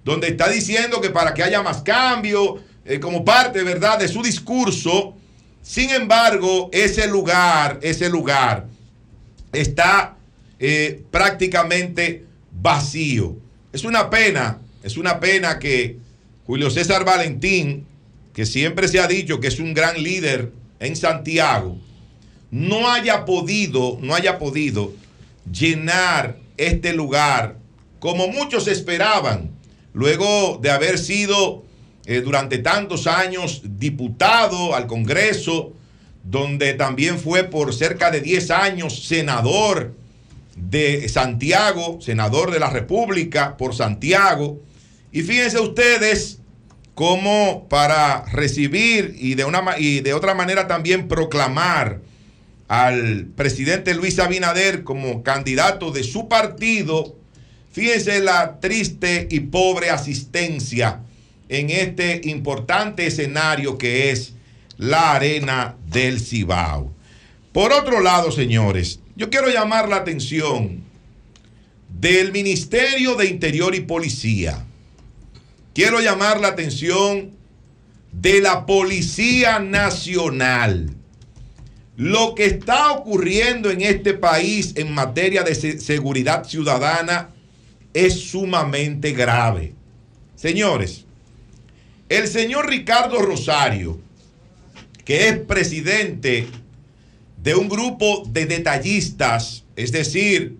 donde 0.03 0.29
está 0.29 0.49
diciendo 0.49 1.01
que 1.01 1.11
para 1.11 1.35
que 1.35 1.43
haya 1.43 1.61
más 1.61 1.83
cambio, 1.83 2.63
eh, 2.85 2.99
como 2.99 3.23
parte, 3.23 3.63
¿verdad?, 3.63 3.99
de 3.99 4.07
su 4.07 4.21
discurso. 4.21 5.15
Sin 5.61 5.89
embargo, 5.91 6.69
ese 6.73 7.07
lugar, 7.07 7.79
ese 7.81 8.09
lugar 8.09 8.67
está 9.53 10.15
eh, 10.59 11.03
prácticamente 11.11 12.25
vacío. 12.51 13.37
Es 13.71 13.83
una 13.83 14.09
pena 14.09 14.59
es 14.83 14.97
una 14.97 15.19
pena 15.19 15.59
que 15.59 15.97
Julio 16.45 16.69
César 16.69 17.05
Valentín, 17.05 17.85
que 18.33 18.45
siempre 18.45 18.87
se 18.87 18.99
ha 18.99 19.07
dicho 19.07 19.39
que 19.39 19.47
es 19.47 19.59
un 19.59 19.73
gran 19.73 20.01
líder 20.01 20.51
en 20.79 20.95
Santiago, 20.95 21.77
no 22.49 22.91
haya 22.91 23.25
podido, 23.25 23.99
no 24.01 24.15
haya 24.15 24.39
podido 24.39 24.93
llenar 25.51 26.37
este 26.57 26.93
lugar 26.93 27.57
como 27.99 28.27
muchos 28.27 28.67
esperaban, 28.67 29.51
luego 29.93 30.59
de 30.61 30.71
haber 30.71 30.97
sido 30.97 31.63
eh, 32.11 32.19
durante 32.19 32.57
tantos 32.57 33.07
años 33.07 33.61
diputado 33.63 34.75
al 34.75 34.85
Congreso, 34.85 35.71
donde 36.25 36.73
también 36.73 37.17
fue 37.17 37.45
por 37.45 37.73
cerca 37.73 38.11
de 38.11 38.19
10 38.19 38.51
años 38.51 39.07
senador 39.07 39.95
de 40.57 41.07
Santiago, 41.07 41.99
senador 42.01 42.51
de 42.51 42.59
la 42.59 42.69
República 42.69 43.55
por 43.55 43.73
Santiago. 43.73 44.59
Y 45.13 45.21
fíjense 45.21 45.61
ustedes 45.61 46.39
cómo 46.95 47.69
para 47.69 48.25
recibir 48.25 49.15
y 49.17 49.35
de, 49.35 49.45
una, 49.45 49.63
y 49.77 50.01
de 50.01 50.13
otra 50.13 50.33
manera 50.33 50.67
también 50.67 51.07
proclamar 51.07 52.01
al 52.67 53.27
presidente 53.37 53.95
Luis 53.95 54.19
Abinader 54.19 54.83
como 54.83 55.23
candidato 55.23 55.91
de 55.91 56.03
su 56.03 56.27
partido, 56.27 57.15
fíjense 57.71 58.19
la 58.19 58.59
triste 58.59 59.29
y 59.31 59.39
pobre 59.39 59.91
asistencia 59.91 61.03
en 61.51 61.69
este 61.69 62.21
importante 62.23 63.05
escenario 63.05 63.77
que 63.77 64.09
es 64.09 64.33
la 64.77 65.11
arena 65.11 65.75
del 65.87 66.21
Cibao. 66.21 66.93
Por 67.51 67.73
otro 67.73 67.99
lado, 67.99 68.31
señores, 68.31 69.01
yo 69.17 69.29
quiero 69.29 69.49
llamar 69.49 69.89
la 69.89 69.97
atención 69.97 70.81
del 71.89 72.31
Ministerio 72.31 73.15
de 73.15 73.27
Interior 73.27 73.75
y 73.75 73.81
Policía. 73.81 74.65
Quiero 75.75 75.99
llamar 75.99 76.39
la 76.39 76.47
atención 76.47 77.31
de 78.13 78.39
la 78.39 78.65
Policía 78.65 79.59
Nacional. 79.59 80.95
Lo 81.97 82.33
que 82.33 82.45
está 82.45 82.93
ocurriendo 82.93 83.69
en 83.69 83.81
este 83.81 84.13
país 84.13 84.71
en 84.77 84.93
materia 84.93 85.43
de 85.43 85.53
seguridad 85.53 86.45
ciudadana 86.45 87.31
es 87.93 88.13
sumamente 88.21 89.11
grave. 89.11 89.73
Señores, 90.37 91.05
el 92.11 92.27
señor 92.27 92.69
Ricardo 92.69 93.21
Rosario, 93.21 93.97
que 95.05 95.29
es 95.29 95.37
presidente 95.37 96.45
de 97.41 97.55
un 97.55 97.69
grupo 97.69 98.23
de 98.27 98.45
detallistas, 98.45 99.63
es 99.77 99.93
decir, 99.93 100.57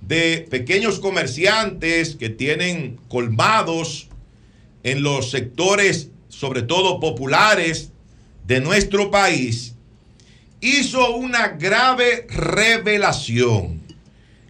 de 0.00 0.46
pequeños 0.50 0.98
comerciantes 0.98 2.16
que 2.16 2.30
tienen 2.30 2.98
colmados 3.08 4.08
en 4.82 5.02
los 5.02 5.30
sectores, 5.30 6.08
sobre 6.30 6.62
todo 6.62 7.00
populares, 7.00 7.90
de 8.46 8.62
nuestro 8.62 9.10
país, 9.10 9.74
hizo 10.62 11.16
una 11.16 11.48
grave 11.48 12.26
revelación. 12.30 13.82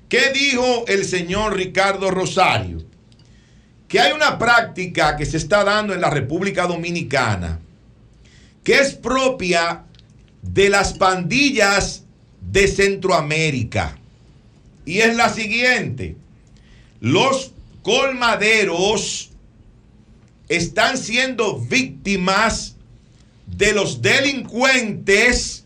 ¿Qué 0.08 0.30
dijo 0.32 0.84
el 0.86 1.04
señor 1.04 1.56
Ricardo 1.56 2.12
Rosario? 2.12 2.91
Que 3.92 4.00
hay 4.00 4.12
una 4.12 4.38
práctica 4.38 5.16
que 5.16 5.26
se 5.26 5.36
está 5.36 5.62
dando 5.62 5.92
en 5.92 6.00
la 6.00 6.10
República 6.10 6.66
Dominicana 6.66 7.60
que 8.64 8.78
es 8.78 8.94
propia 8.94 9.84
de 10.40 10.68
las 10.68 10.92
pandillas 10.94 12.04
de 12.40 12.68
Centroamérica. 12.68 13.98
Y 14.84 14.98
es 14.98 15.16
la 15.16 15.28
siguiente. 15.28 16.16
Los 17.00 17.52
colmaderos 17.82 19.30
están 20.48 20.98
siendo 20.98 21.58
víctimas 21.58 22.76
de 23.46 23.72
los 23.72 24.02
delincuentes 24.02 25.64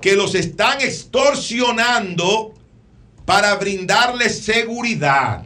que 0.00 0.14
los 0.14 0.34
están 0.34 0.80
extorsionando 0.80 2.54
para 3.24 3.54
brindarles 3.56 4.38
seguridad. 4.44 5.45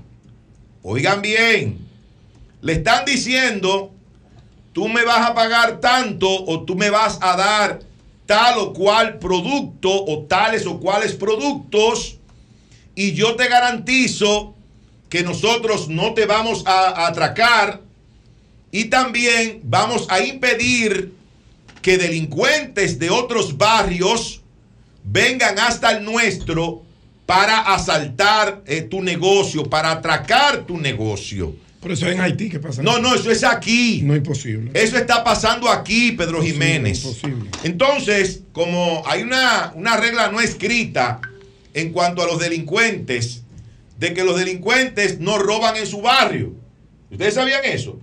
Oigan 0.82 1.20
bien, 1.20 1.86
le 2.62 2.72
están 2.74 3.04
diciendo, 3.04 3.92
tú 4.72 4.88
me 4.88 5.04
vas 5.04 5.28
a 5.28 5.34
pagar 5.34 5.80
tanto 5.80 6.28
o 6.28 6.64
tú 6.64 6.74
me 6.74 6.88
vas 6.88 7.18
a 7.20 7.36
dar 7.36 7.80
tal 8.24 8.58
o 8.58 8.72
cual 8.72 9.18
producto 9.18 9.90
o 9.90 10.24
tales 10.26 10.64
o 10.64 10.78
cuales 10.78 11.12
productos 11.12 12.16
y 12.94 13.12
yo 13.12 13.36
te 13.36 13.48
garantizo 13.48 14.54
que 15.08 15.22
nosotros 15.22 15.88
no 15.88 16.14
te 16.14 16.24
vamos 16.26 16.62
a, 16.66 17.06
atracar 17.08 17.80
y 18.70 18.84
también 18.84 19.60
vamos 19.64 20.06
a 20.08 20.20
impedir 20.20 21.12
que 21.82 21.98
delincuentes 21.98 22.98
de 22.98 23.10
otros 23.10 23.58
barrios 23.58 24.40
vengan 25.02 25.58
hasta 25.58 25.90
el 25.90 26.04
nuestro 26.04 26.82
para 27.30 27.60
asaltar 27.60 28.64
eh, 28.66 28.82
tu 28.82 29.00
negocio, 29.00 29.62
para 29.62 29.92
atracar 29.92 30.66
tu 30.66 30.76
negocio. 30.76 31.54
Pero 31.80 31.94
eso 31.94 32.08
es 32.08 32.14
en 32.14 32.20
Haití, 32.22 32.48
¿qué 32.50 32.58
pasa? 32.58 32.82
No, 32.82 32.98
no, 32.98 33.14
eso 33.14 33.30
es 33.30 33.44
aquí. 33.44 34.02
No 34.02 34.16
es 34.16 34.20
posible. 34.20 34.72
Eso 34.74 34.96
está 34.96 35.22
pasando 35.22 35.68
aquí, 35.68 36.10
Pedro 36.10 36.42
Jiménez. 36.42 37.04
No 37.04 37.10
es 37.10 37.16
posible. 37.16 37.50
Entonces, 37.62 38.40
como 38.50 39.04
hay 39.06 39.22
una, 39.22 39.72
una 39.76 39.96
regla 39.96 40.32
no 40.32 40.40
escrita 40.40 41.20
en 41.72 41.92
cuanto 41.92 42.20
a 42.20 42.26
los 42.26 42.40
delincuentes, 42.40 43.42
de 43.96 44.12
que 44.12 44.24
los 44.24 44.36
delincuentes 44.36 45.20
no 45.20 45.38
roban 45.38 45.76
en 45.76 45.86
su 45.86 46.02
barrio. 46.02 46.52
¿Ustedes 47.12 47.34
sabían 47.34 47.64
eso? 47.64 48.00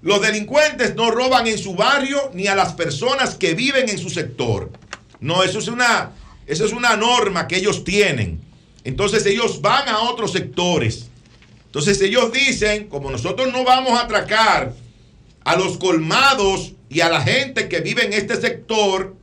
Los 0.00 0.22
delincuentes 0.22 0.94
no 0.94 1.10
roban 1.10 1.46
en 1.46 1.58
su 1.58 1.74
barrio 1.74 2.30
ni 2.32 2.46
a 2.46 2.54
las 2.54 2.72
personas 2.72 3.34
que 3.34 3.52
viven 3.52 3.90
en 3.90 3.98
su 3.98 4.08
sector. 4.08 4.72
No, 5.20 5.42
eso 5.42 5.58
es 5.58 5.68
una, 5.68 6.12
eso 6.46 6.64
es 6.64 6.72
una 6.72 6.96
norma 6.96 7.46
que 7.46 7.58
ellos 7.58 7.84
tienen. 7.84 8.48
Entonces 8.84 9.26
ellos 9.26 9.60
van 9.60 9.88
a 9.88 10.00
otros 10.00 10.32
sectores 10.32 11.10
entonces 11.70 12.00
ellos 12.00 12.32
dicen, 12.32 12.88
como 12.88 13.12
nosotros 13.12 13.52
no 13.52 13.62
vamos 13.62 13.92
a 13.92 14.02
atracar 14.02 14.74
a 15.44 15.54
los 15.54 15.78
colmados 15.78 16.72
y 16.88 16.98
a 16.98 17.08
la 17.08 17.22
gente 17.22 17.68
que 17.68 17.78
vive 17.78 18.04
en 18.04 18.12
este 18.12 18.40
sector, 18.40 19.14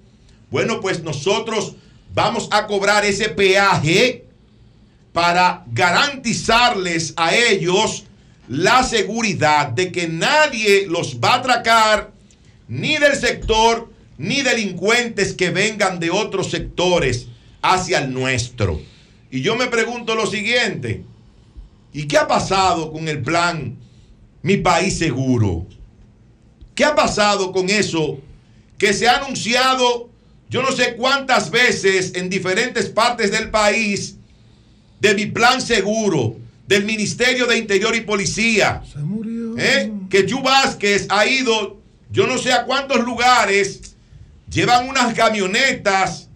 bueno, 0.49 0.79
pues 0.79 1.03
nosotros 1.03 1.75
vamos 2.13 2.47
a 2.51 2.65
cobrar 2.65 3.03
ese 3.03 3.27
peaje 3.27 4.23
para 5.11 5.65
garantizarles 5.73 7.13
a 7.17 7.35
ellos 7.35 8.05
la 8.47 8.81
seguridad 8.83 9.67
de 9.67 9.91
que 9.91 10.07
nadie 10.07 10.87
los 10.87 11.19
va 11.19 11.33
a 11.33 11.39
atracar, 11.39 12.13
ni 12.69 12.95
del 12.97 13.17
sector, 13.17 13.91
ni 14.17 14.41
delincuentes 14.41 15.33
que 15.33 15.49
vengan 15.49 15.99
de 15.99 16.11
otros 16.11 16.49
sectores 16.49 17.27
hacia 17.61 17.99
el 17.99 18.13
nuestro. 18.13 18.79
Y 19.29 19.41
yo 19.41 19.55
me 19.55 19.67
pregunto 19.67 20.15
lo 20.15 20.25
siguiente, 20.25 21.03
¿Y 21.93 22.07
qué 22.07 22.17
ha 22.17 22.27
pasado 22.27 22.91
con 22.91 23.07
el 23.07 23.23
plan 23.23 23.75
Mi 24.43 24.57
País 24.57 24.99
Seguro? 24.99 25.65
¿Qué 26.75 26.85
ha 26.85 26.93
pasado 26.93 27.51
con 27.51 27.71
eso 27.71 28.19
que 28.77 28.93
se 28.93 29.07
ha 29.07 29.17
anunciado 29.17 30.09
yo 30.49 30.61
no 30.61 30.71
sé 30.71 30.95
cuántas 30.95 31.49
veces 31.49 32.13
en 32.15 32.29
diferentes 32.29 32.87
partes 32.87 33.31
del 33.31 33.49
país 33.49 34.17
de 34.99 35.15
mi 35.15 35.25
plan 35.25 35.59
seguro, 35.59 36.37
del 36.67 36.85
Ministerio 36.85 37.47
de 37.47 37.57
Interior 37.57 37.95
y 37.95 38.01
Policía? 38.01 38.83
Se 38.91 38.99
murió. 38.99 39.55
¿Eh? 39.57 39.91
Que 40.09 40.23
Vázquez 40.41 41.07
ha 41.09 41.25
ido 41.25 41.81
yo 42.11 42.27
no 42.27 42.37
sé 42.37 42.53
a 42.53 42.65
cuántos 42.65 43.03
lugares, 43.03 43.95
llevan 44.49 44.87
unas 44.87 45.13
camionetas, 45.13 46.29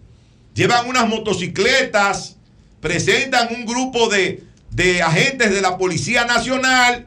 llevan 0.54 0.88
unas 0.88 1.08
motocicletas, 1.08 2.36
presentan 2.82 3.48
un 3.54 3.64
grupo 3.64 4.10
de 4.10 4.52
de 4.72 5.02
agentes 5.02 5.52
de 5.52 5.60
la 5.60 5.76
Policía 5.76 6.24
Nacional 6.24 7.04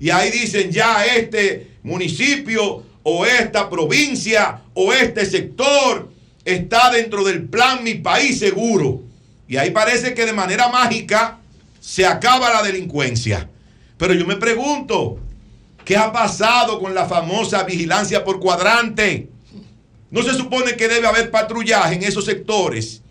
y 0.00 0.10
ahí 0.10 0.30
dicen 0.30 0.70
ya 0.70 1.04
este 1.04 1.76
municipio 1.82 2.82
o 3.02 3.26
esta 3.26 3.68
provincia 3.68 4.62
o 4.72 4.92
este 4.92 5.26
sector 5.26 6.10
está 6.44 6.90
dentro 6.90 7.22
del 7.22 7.44
plan 7.44 7.84
Mi 7.84 7.94
País 7.94 8.38
Seguro. 8.38 9.02
Y 9.46 9.58
ahí 9.58 9.70
parece 9.70 10.14
que 10.14 10.24
de 10.24 10.32
manera 10.32 10.68
mágica 10.68 11.38
se 11.78 12.06
acaba 12.06 12.52
la 12.52 12.62
delincuencia. 12.62 13.50
Pero 13.98 14.14
yo 14.14 14.26
me 14.26 14.36
pregunto, 14.36 15.18
¿qué 15.84 15.98
ha 15.98 16.10
pasado 16.10 16.80
con 16.80 16.94
la 16.94 17.06
famosa 17.06 17.62
vigilancia 17.64 18.24
por 18.24 18.40
cuadrante? 18.40 19.28
¿No 20.10 20.22
se 20.22 20.32
supone 20.32 20.76
que 20.76 20.88
debe 20.88 21.06
haber 21.06 21.30
patrullaje 21.30 21.96
en 21.96 22.04
esos 22.04 22.24
sectores 22.24 23.02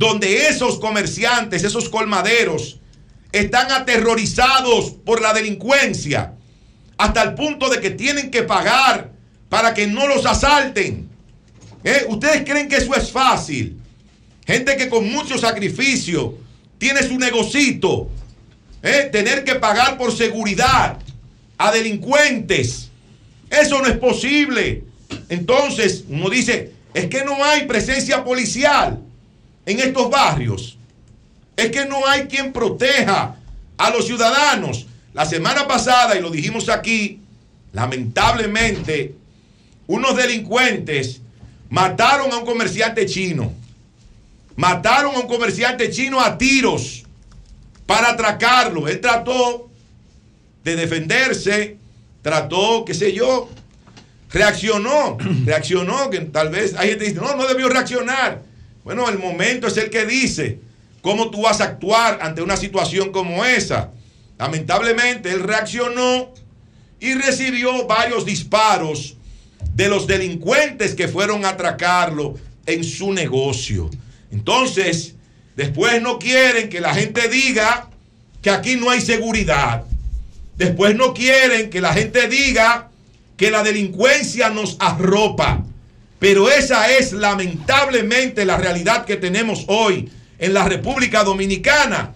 donde 0.00 0.48
esos 0.48 0.78
comerciantes, 0.78 1.62
esos 1.62 1.90
colmaderos, 1.90 2.80
están 3.32 3.70
aterrorizados 3.70 4.92
por 4.92 5.20
la 5.20 5.34
delincuencia 5.34 6.32
hasta 6.96 7.22
el 7.22 7.34
punto 7.34 7.68
de 7.68 7.82
que 7.82 7.90
tienen 7.90 8.30
que 8.30 8.42
pagar 8.42 9.12
para 9.50 9.74
que 9.74 9.86
no 9.86 10.08
los 10.08 10.24
asalten. 10.24 11.06
¿Eh? 11.84 12.06
¿Ustedes 12.08 12.44
creen 12.46 12.66
que 12.66 12.76
eso 12.76 12.94
es 12.94 13.12
fácil? 13.12 13.78
Gente 14.46 14.78
que 14.78 14.88
con 14.88 15.06
mucho 15.12 15.36
sacrificio 15.36 16.38
tiene 16.78 17.02
su 17.02 17.18
negocito, 17.18 18.08
¿eh? 18.82 19.10
tener 19.12 19.44
que 19.44 19.56
pagar 19.56 19.98
por 19.98 20.16
seguridad 20.16 20.96
a 21.58 21.72
delincuentes. 21.72 22.88
Eso 23.50 23.78
no 23.80 23.86
es 23.86 23.98
posible. 23.98 24.82
Entonces, 25.28 26.04
uno 26.08 26.30
dice, 26.30 26.72
es 26.94 27.04
que 27.08 27.22
no 27.22 27.44
hay 27.44 27.66
presencia 27.66 28.24
policial 28.24 29.04
en 29.72 29.80
estos 29.80 30.10
barrios. 30.10 30.76
Es 31.56 31.70
que 31.70 31.86
no 31.86 32.06
hay 32.06 32.22
quien 32.26 32.52
proteja 32.52 33.36
a 33.76 33.90
los 33.90 34.06
ciudadanos. 34.06 34.86
La 35.12 35.26
semana 35.26 35.66
pasada, 35.66 36.16
y 36.16 36.22
lo 36.22 36.30
dijimos 36.30 36.68
aquí, 36.68 37.20
lamentablemente, 37.72 39.14
unos 39.86 40.16
delincuentes 40.16 41.20
mataron 41.68 42.32
a 42.32 42.38
un 42.38 42.44
comerciante 42.44 43.06
chino. 43.06 43.52
Mataron 44.56 45.14
a 45.14 45.20
un 45.20 45.26
comerciante 45.26 45.90
chino 45.90 46.20
a 46.20 46.36
tiros 46.36 47.04
para 47.86 48.10
atracarlo. 48.10 48.88
Él 48.88 49.00
trató 49.00 49.70
de 50.62 50.76
defenderse, 50.76 51.78
trató, 52.22 52.84
qué 52.84 52.94
sé 52.94 53.12
yo, 53.12 53.48
reaccionó, 54.30 55.16
reaccionó, 55.44 56.10
que 56.10 56.20
tal 56.20 56.50
vez 56.50 56.74
hay 56.74 56.90
gente 56.90 57.04
que 57.04 57.10
dice, 57.12 57.22
no, 57.24 57.36
no 57.36 57.46
debió 57.46 57.68
reaccionar. 57.68 58.42
Bueno, 58.84 59.08
el 59.08 59.18
momento 59.18 59.66
es 59.66 59.76
el 59.76 59.90
que 59.90 60.06
dice 60.06 60.58
cómo 61.02 61.30
tú 61.30 61.42
vas 61.42 61.60
a 61.60 61.64
actuar 61.64 62.18
ante 62.22 62.42
una 62.42 62.56
situación 62.56 63.12
como 63.12 63.44
esa. 63.44 63.90
Lamentablemente, 64.38 65.30
él 65.30 65.42
reaccionó 65.42 66.32
y 66.98 67.14
recibió 67.14 67.86
varios 67.86 68.24
disparos 68.24 69.16
de 69.74 69.88
los 69.88 70.06
delincuentes 70.06 70.94
que 70.94 71.08
fueron 71.08 71.44
a 71.44 71.50
atracarlo 71.50 72.34
en 72.66 72.84
su 72.84 73.12
negocio. 73.12 73.90
Entonces, 74.30 75.14
después 75.56 76.00
no 76.00 76.18
quieren 76.18 76.68
que 76.68 76.80
la 76.80 76.94
gente 76.94 77.28
diga 77.28 77.90
que 78.42 78.50
aquí 78.50 78.76
no 78.76 78.90
hay 78.90 79.00
seguridad. 79.00 79.84
Después 80.56 80.94
no 80.94 81.14
quieren 81.14 81.70
que 81.70 81.80
la 81.80 81.92
gente 81.92 82.28
diga 82.28 82.90
que 83.36 83.50
la 83.50 83.62
delincuencia 83.62 84.50
nos 84.50 84.76
arropa. 84.78 85.64
Pero 86.20 86.50
esa 86.50 86.90
es 86.90 87.12
lamentablemente 87.12 88.44
la 88.44 88.58
realidad 88.58 89.06
que 89.06 89.16
tenemos 89.16 89.64
hoy 89.68 90.10
en 90.38 90.52
la 90.52 90.68
República 90.68 91.24
Dominicana, 91.24 92.12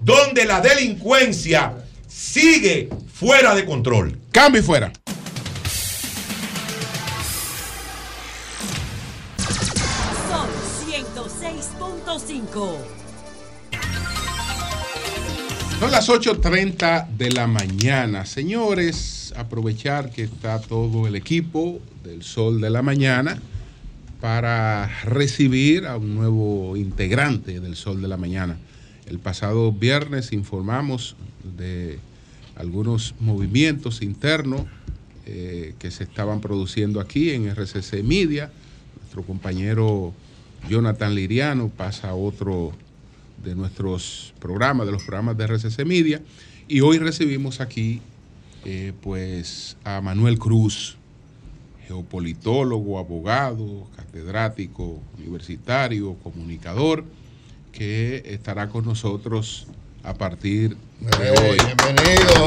donde 0.00 0.44
la 0.44 0.60
delincuencia 0.60 1.72
sigue 2.06 2.90
fuera 3.12 3.54
de 3.54 3.64
control. 3.64 4.20
Cambio 4.30 4.60
y 4.60 4.64
fuera. 4.64 4.92
Son 10.28 10.48
106.5. 10.86 12.76
Son 15.80 15.90
las 15.90 16.10
8.30 16.10 17.08
de 17.08 17.30
la 17.30 17.46
mañana. 17.46 18.26
Señores, 18.26 19.32
aprovechar 19.34 20.10
que 20.10 20.24
está 20.24 20.60
todo 20.60 21.06
el 21.06 21.16
equipo 21.16 21.80
del 22.06 22.22
Sol 22.22 22.60
de 22.60 22.70
la 22.70 22.82
Mañana 22.82 23.38
para 24.20 24.86
recibir 25.04 25.86
a 25.86 25.96
un 25.96 26.14
nuevo 26.14 26.76
integrante 26.76 27.60
del 27.60 27.76
Sol 27.76 28.00
de 28.00 28.08
la 28.08 28.16
Mañana. 28.16 28.56
El 29.06 29.18
pasado 29.18 29.72
viernes 29.72 30.32
informamos 30.32 31.16
de 31.56 31.98
algunos 32.56 33.14
movimientos 33.20 34.02
internos 34.02 34.62
eh, 35.26 35.74
que 35.78 35.90
se 35.90 36.04
estaban 36.04 36.40
produciendo 36.40 37.00
aquí 37.00 37.30
en 37.30 37.48
RCC 37.48 38.02
Media. 38.02 38.50
Nuestro 39.00 39.22
compañero 39.22 40.14
Jonathan 40.68 41.14
Liriano 41.14 41.68
pasa 41.68 42.10
a 42.10 42.14
otro 42.14 42.72
de 43.44 43.54
nuestros 43.54 44.32
programas, 44.40 44.86
de 44.86 44.92
los 44.92 45.02
programas 45.02 45.36
de 45.36 45.46
RCC 45.46 45.84
Media. 45.84 46.22
Y 46.68 46.80
hoy 46.80 46.98
recibimos 46.98 47.60
aquí 47.60 48.00
eh, 48.64 48.92
pues 49.02 49.76
a 49.84 50.00
Manuel 50.00 50.38
Cruz, 50.38 50.96
geopolitólogo, 51.86 52.98
abogado, 52.98 53.86
catedrático 53.96 55.00
universitario, 55.18 56.14
comunicador, 56.22 57.04
que 57.72 58.22
estará 58.26 58.68
con 58.68 58.84
nosotros 58.84 59.66
a 60.02 60.14
partir 60.14 60.76
de 61.00 61.30
hoy. 61.30 61.58
Bienvenido, 61.64 62.46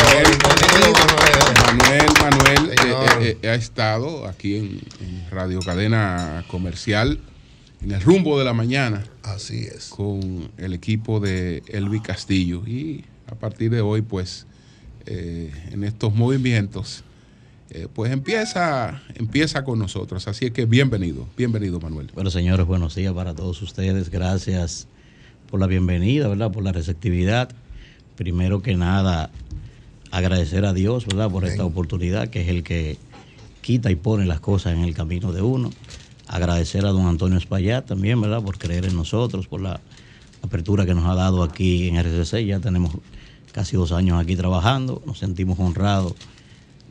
Manuel, 1.65 2.05
Manuel 2.21 2.71
eh, 2.71 3.37
eh, 3.41 3.49
ha 3.49 3.55
estado 3.55 4.27
aquí 4.27 4.55
en, 4.57 4.81
en 5.01 5.29
Radio 5.29 5.59
Cadena 5.59 6.43
Comercial 6.47 7.19
en 7.81 7.91
el 7.91 8.01
rumbo 8.01 8.37
de 8.37 8.45
la 8.45 8.53
mañana. 8.53 9.03
Así 9.23 9.61
es. 9.63 9.89
Con 9.89 10.51
el 10.57 10.73
equipo 10.73 11.19
de 11.19 11.63
Elvi 11.67 12.01
Castillo. 12.01 12.63
Y 12.65 13.05
a 13.27 13.35
partir 13.35 13.71
de 13.71 13.81
hoy, 13.81 14.01
pues, 14.01 14.45
eh, 15.05 15.51
en 15.71 15.83
estos 15.83 16.13
movimientos, 16.13 17.03
eh, 17.71 17.87
pues 17.93 18.11
empieza, 18.11 19.01
empieza 19.15 19.63
con 19.63 19.79
nosotros. 19.79 20.27
Así 20.27 20.45
es 20.45 20.51
que 20.51 20.65
bienvenido, 20.65 21.27
bienvenido, 21.37 21.79
Manuel. 21.79 22.09
Bueno, 22.13 22.29
señores, 22.29 22.65
buenos 22.65 22.95
días 22.95 23.13
para 23.13 23.33
todos 23.33 23.61
ustedes. 23.61 24.09
Gracias 24.09 24.87
por 25.49 25.59
la 25.59 25.67
bienvenida, 25.67 26.27
¿verdad? 26.27 26.51
Por 26.51 26.63
la 26.63 26.71
receptividad. 26.71 27.49
Primero 28.15 28.61
que 28.61 28.75
nada, 28.75 29.29
agradecer 30.11 30.65
a 30.65 30.73
Dios, 30.73 31.05
¿verdad? 31.05 31.29
Por 31.29 31.45
esta 31.45 31.65
oportunidad, 31.65 32.29
que 32.29 32.41
es 32.41 32.49
el 32.49 32.63
que 32.63 32.97
quita 33.61 33.91
y 33.91 33.95
pone 33.95 34.25
las 34.25 34.39
cosas 34.39 34.73
en 34.73 34.83
el 34.83 34.93
camino 34.93 35.31
de 35.31 35.41
uno 35.41 35.69
agradecer 36.29 36.85
a 36.85 36.89
don 36.89 37.07
Antonio 37.07 37.37
Espaillat 37.39 37.87
también, 37.87 38.21
¿verdad? 38.21 38.41
Por 38.41 38.57
creer 38.59 38.85
en 38.85 38.95
nosotros, 38.95 39.47
por 39.47 39.61
la 39.61 39.81
apertura 40.43 40.85
que 40.85 40.93
nos 40.93 41.05
ha 41.05 41.15
dado 41.15 41.41
aquí 41.41 41.89
en 41.89 41.97
RCC. 41.97 42.45
Ya 42.45 42.59
tenemos 42.59 42.91
casi 43.51 43.75
dos 43.75 43.91
años 43.91 44.21
aquí 44.21 44.35
trabajando, 44.35 45.01
nos 45.07 45.17
sentimos 45.17 45.57
honrados 45.59 46.13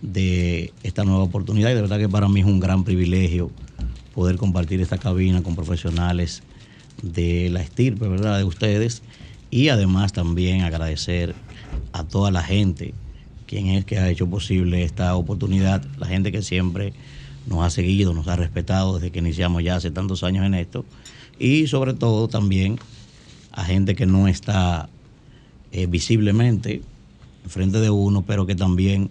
de 0.03 0.73
esta 0.83 1.05
nueva 1.05 1.23
oportunidad 1.23 1.71
y 1.71 1.75
de 1.75 1.81
verdad 1.81 1.99
que 1.99 2.09
para 2.09 2.29
mí 2.29 2.41
es 2.41 2.47
un 2.47 2.61
gran 2.61 2.85
privilegio 2.85 3.51
poder 4.15 4.37
compartir 4.37 4.81
esta 4.81 4.99
cabina 4.99 5.43
con 5.43 5.55
profesionales 5.55 6.43
de 7.03 7.51
la 7.51 7.61
estirpe, 7.61 8.09
¿verdad? 8.09 8.39
De 8.39 8.45
ustedes 8.45 9.03
y 9.51 9.69
además 9.69 10.13
también 10.13 10.63
agradecer 10.63 11.35
a 11.93 12.05
toda 12.05 12.31
la 12.31 12.43
gente, 12.43 12.95
quien 13.47 13.69
es 13.69 13.85
que 13.85 13.99
ha 13.99 14.09
hecho 14.11 14.29
posible 14.29 14.83
esta 14.83 15.15
oportunidad, 15.17 15.85
la 15.99 16.07
gente 16.07 16.33
que 16.33 16.43
siempre 16.43 16.93
nos 17.47 17.65
ha 17.65 17.71
seguido, 17.71 18.13
nos 18.13 18.29
ha 18.29 18.37
respetado 18.37 18.97
desde 18.97 19.11
que 19.11 19.21
iniciamos 19.21 19.65
ya 19.65 19.77
hace 19.77 19.91
tantos 19.91 20.23
años 20.23 20.45
en 20.45 20.55
esto 20.55 20.85
y 21.39 21.67
sobre 21.67 21.95
todo 21.95 22.29
también 22.29 22.79
a 23.53 23.65
gente 23.65 23.95
que 23.95 24.07
no 24.07 24.29
está 24.29 24.89
eh, 25.73 25.87
visiblemente 25.87 26.83
frente 27.47 27.81
de 27.81 27.91
uno, 27.91 28.23
pero 28.27 28.47
que 28.47 28.55
también 28.55 29.11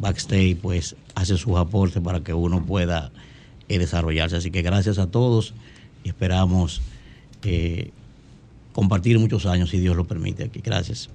backstage 0.00 0.56
pues 0.56 0.96
hace 1.14 1.36
sus 1.36 1.56
aportes 1.56 2.02
para 2.02 2.20
que 2.20 2.34
uno 2.34 2.64
pueda 2.64 3.12
eh, 3.68 3.78
desarrollarse. 3.78 4.36
Así 4.36 4.50
que 4.50 4.62
gracias 4.62 4.98
a 4.98 5.06
todos 5.06 5.54
y 6.02 6.08
esperamos 6.08 6.80
eh, 7.44 7.90
compartir 8.72 9.18
muchos 9.18 9.46
años 9.46 9.70
si 9.70 9.78
Dios 9.78 9.96
lo 9.96 10.06
permite 10.06 10.44
aquí. 10.44 10.60
Gracias. 10.60 11.10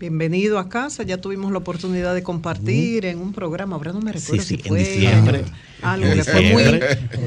Bienvenido 0.00 0.60
a 0.60 0.68
casa, 0.68 1.02
ya 1.02 1.20
tuvimos 1.20 1.50
la 1.50 1.58
oportunidad 1.58 2.14
de 2.14 2.22
compartir 2.22 3.04
en 3.04 3.18
un 3.18 3.32
programa, 3.32 3.74
ahora 3.74 3.92
no 3.92 4.00
me 4.00 4.12
recuerdo 4.12 4.44
Sí, 4.44 4.56
sí, 4.56 4.62
si 4.62 4.68
en 4.68 4.68
fue 4.68 4.78
diciembre. 4.78 5.44
Algo 5.82 6.12
que 6.12 6.24
fue 6.24 6.52
muy, 6.52 6.80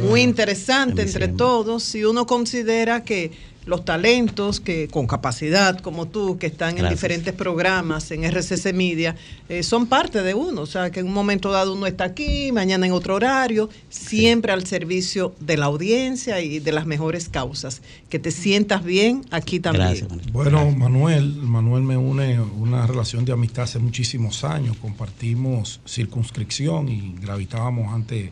muy 0.08 0.22
interesante 0.22 1.02
En 1.02 1.08
entre 1.08 1.28
todos. 1.28 1.84
Si 1.84 2.04
uno 2.04 2.26
considera 2.26 3.04
que 3.04 3.32
los 3.66 3.86
talentos 3.86 4.60
que 4.60 4.88
con 4.88 5.06
capacidad 5.06 5.80
como 5.80 6.08
tú, 6.08 6.38
que 6.38 6.48
están 6.48 6.78
en 6.78 6.90
diferentes 6.90 7.34
programas 7.34 8.10
en 8.12 8.24
RCC 8.24 8.74
Media, 8.74 9.16
eh, 9.50 9.62
son 9.64 9.86
parte 9.86 10.24
de 10.24 10.34
uno. 10.34 10.62
O 10.62 10.66
sea, 10.66 10.90
que 10.90 11.02
en 11.02 11.08
un 11.08 11.14
momento 11.14 11.52
dado 11.52 11.74
uno 11.74 11.86
está 11.86 12.06
aquí, 12.06 12.52
mañana 12.52 12.88
en 12.88 12.92
otro 12.92 13.16
horario, 13.16 13.70
siempre 13.90 14.52
al 14.52 14.66
servicio 14.66 15.36
de 15.40 15.58
la 15.58 15.68
audiencia 15.68 16.42
y 16.42 16.60
de 16.60 16.72
las 16.72 16.86
mejores 16.86 17.30
causas. 17.30 17.82
Que 18.10 18.18
te 18.18 18.32
sientas 18.32 18.84
bien 18.84 19.26
aquí 19.30 19.60
también. 19.60 20.08
Bueno, 20.32 20.72
Manuel, 20.72 21.36
Manuel 21.36 21.84
me 21.84 21.98
une 21.98 22.40
una 22.40 22.88
relación 22.88 23.26
de 23.26 23.34
amistad 23.34 23.66
hace 23.66 23.80
muchísimos 23.80 24.44
años. 24.44 24.76
Compartimos 24.78 25.82
circunscripción 25.86 26.90
y 26.90 27.16
gravitábamos 27.22 27.94
antes 27.94 28.32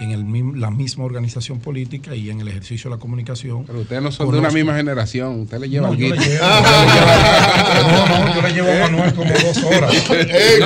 en 0.00 0.10
el, 0.12 0.60
la 0.60 0.70
misma 0.70 1.04
organización 1.04 1.60
política 1.60 2.14
y 2.14 2.30
en 2.30 2.40
el 2.40 2.48
ejercicio 2.48 2.90
de 2.90 2.96
la 2.96 3.00
comunicación. 3.00 3.64
Pero 3.66 3.80
ustedes 3.80 4.02
no 4.02 4.10
son 4.10 4.30
de 4.32 4.38
una 4.38 4.50
misma 4.50 4.74
generación. 4.76 5.40
Usted 5.42 5.58
le 5.60 5.68
lleva 5.68 5.88
No, 5.88 5.94
yo 5.98 6.08
le 6.08 6.16
llevo- 6.16 6.24
yo 6.24 6.30
le 6.30 6.32
llevo- 6.32 8.06
no, 8.08 8.24
no, 8.26 8.34
yo 8.34 8.42
le 8.42 8.52
llevo 8.52 8.68
a 8.70 8.88
Manuel 8.88 9.14
como 9.14 9.30
dos 9.32 9.62
horas. 9.64 9.94
Eh, 10.12 10.58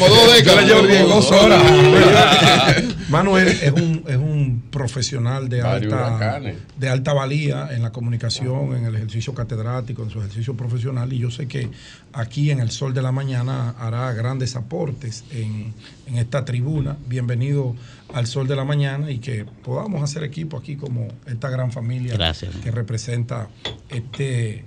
como 0.00 0.08
dos 0.08 0.32
décadas. 0.36 0.66
Yo 0.66 0.82
le 0.82 0.94
llevo 0.94 1.08
dos 1.08 1.30
dos 1.30 1.42
horas. 1.42 1.62
Manuel 3.08 3.46
es 3.48 3.70
un, 3.72 4.02
es 4.08 4.16
un 4.16 4.62
profesional 4.70 5.48
de 5.48 5.62
alta, 5.62 6.40
de 6.76 6.88
alta 6.88 7.12
valía 7.12 7.68
en 7.72 7.82
la 7.82 7.92
comunicación, 7.92 8.74
en 8.76 8.84
el 8.86 8.96
ejercicio 8.96 9.32
catedrático, 9.32 10.02
en 10.02 10.10
su 10.10 10.18
ejercicio 10.18 10.54
profesional 10.56 11.12
y 11.12 11.18
yo 11.18 11.30
sé 11.30 11.46
que 11.46 11.68
aquí 12.12 12.50
en 12.50 12.58
el 12.60 12.70
Sol 12.72 12.92
de 12.94 13.02
la 13.02 13.12
Mañana 13.12 13.74
hará 13.78 14.12
grandes 14.12 14.56
aportes 14.56 15.24
en, 15.30 15.72
en 16.06 16.18
esta 16.18 16.44
tribuna. 16.44 16.96
Bienvenido 17.16 17.74
al 18.12 18.26
Sol 18.26 18.46
de 18.46 18.54
la 18.56 18.66
Mañana 18.66 19.10
y 19.10 19.20
que 19.20 19.46
podamos 19.64 20.02
hacer 20.02 20.22
equipo 20.22 20.58
aquí 20.58 20.76
como 20.76 21.08
esta 21.24 21.48
gran 21.48 21.72
familia 21.72 22.12
Gracias. 22.12 22.54
que 22.56 22.70
representa 22.70 23.48
este 23.88 24.66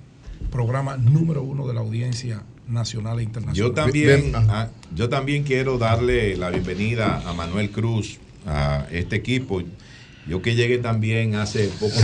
programa 0.50 0.96
número 0.96 1.44
uno 1.44 1.68
de 1.68 1.74
la 1.74 1.80
audiencia 1.80 2.42
nacional 2.66 3.20
e 3.20 3.22
internacional. 3.22 3.54
Yo 3.54 3.72
también, 3.72 4.32
ah, 4.34 4.66
yo 4.92 5.08
también 5.08 5.44
quiero 5.44 5.78
darle 5.78 6.36
la 6.36 6.50
bienvenida 6.50 7.22
a 7.24 7.32
Manuel 7.34 7.70
Cruz, 7.70 8.18
a 8.44 8.84
este 8.90 9.14
equipo. 9.14 9.62
Yo 10.26 10.42
que 10.42 10.56
llegué 10.56 10.78
también 10.78 11.36
hace 11.36 11.68
poco 11.78 11.94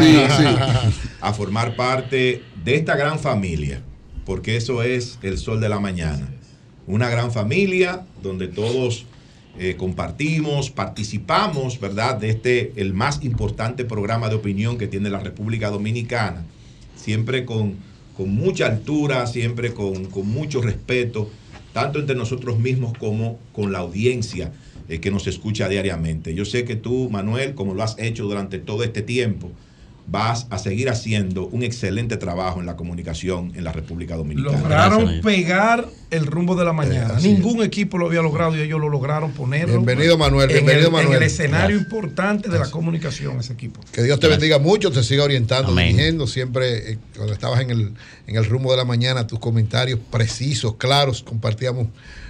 a 1.23 1.32
formar 1.32 1.74
parte 1.74 2.44
de 2.64 2.77
esta 2.77 2.94
gran 2.94 3.18
familia, 3.18 3.82
porque 4.24 4.56
eso 4.56 4.85
es 4.85 5.18
el 5.23 5.39
sol 5.39 5.60
de 5.60 5.68
la 5.68 5.81
mañana. 5.81 6.28
Una 6.86 7.09
gran 7.09 7.32
familia 7.32 8.06
donde 8.23 8.47
todos 8.47 9.06
eh, 9.58 9.76
compartimos, 9.76 10.70
participamos, 10.70 11.80
¿verdad? 11.80 12.16
De 12.18 12.30
este, 12.30 12.72
el 12.76 12.92
más 12.92 13.24
importante 13.24 13.84
programa 13.84 14.28
de 14.28 14.34
opinión 14.34 14.76
que 14.76 14.86
tiene 14.86 15.08
la 15.08 15.20
República 15.20 15.70
Dominicana, 15.70 16.44
siempre 16.94 17.44
con, 17.44 17.74
con 18.16 18.34
mucha 18.34 18.66
altura, 18.66 19.26
siempre 19.26 19.72
con, 19.72 20.06
con 20.06 20.28
mucho 20.28 20.60
respeto, 20.60 21.30
tanto 21.72 21.98
entre 21.98 22.16
nosotros 22.16 22.58
mismos 22.58 22.96
como 22.98 23.38
con 23.52 23.72
la 23.72 23.78
audiencia 23.78 24.52
eh, 24.88 25.00
que 25.00 25.10
nos 25.10 25.26
escucha 25.26 25.68
diariamente. 25.68 26.34
Yo 26.34 26.44
sé 26.44 26.64
que 26.64 26.76
tú, 26.76 27.08
Manuel, 27.10 27.54
como 27.54 27.74
lo 27.74 27.82
has 27.82 27.98
hecho 27.98 28.24
durante 28.24 28.58
todo 28.58 28.84
este 28.84 29.02
tiempo, 29.02 29.50
vas 30.08 30.46
a 30.50 30.58
seguir 30.58 30.88
haciendo 30.88 31.46
un 31.46 31.62
excelente 31.62 32.16
trabajo 32.16 32.60
en 32.60 32.66
la 32.66 32.76
comunicación 32.76 33.52
en 33.56 33.64
la 33.64 33.72
República 33.72 34.14
Dominicana. 34.14 34.58
Lograron 34.58 35.20
pegar 35.20 35.88
el 36.10 36.26
rumbo 36.26 36.54
de 36.54 36.64
la 36.64 36.72
mañana. 36.72 37.18
Ningún 37.20 37.62
equipo 37.62 37.98
lo 37.98 38.06
había 38.06 38.22
logrado 38.22 38.56
y 38.56 38.60
ellos 38.60 38.80
lo 38.80 38.88
lograron 38.88 39.32
ponerlo. 39.32 39.74
Bienvenido 39.74 40.16
Manuel, 40.16 40.48
bienvenido 40.48 40.78
en 40.78 40.86
el, 40.86 40.92
Manuel. 40.92 41.16
En 41.16 41.22
el 41.22 41.22
escenario 41.24 41.76
importante 41.76 42.48
de 42.48 42.58
la 42.58 42.70
comunicación 42.70 43.40
ese 43.40 43.54
equipo. 43.54 43.80
Que 43.92 44.04
Dios 44.04 44.20
te 44.20 44.28
bendiga 44.28 44.60
mucho, 44.60 44.92
te 44.92 45.02
siga 45.02 45.24
orientando, 45.24 45.74
dirigiendo 45.74 46.28
siempre 46.28 46.92
eh, 46.92 46.98
cuando 47.16 47.32
estabas 47.32 47.60
en 47.60 47.70
el, 47.70 47.92
en 48.28 48.36
el 48.36 48.44
rumbo 48.44 48.70
de 48.70 48.76
la 48.76 48.84
mañana, 48.84 49.26
tus 49.26 49.40
comentarios 49.40 49.98
precisos, 50.10 50.76
claros, 50.76 51.22
compartíamos 51.24 51.88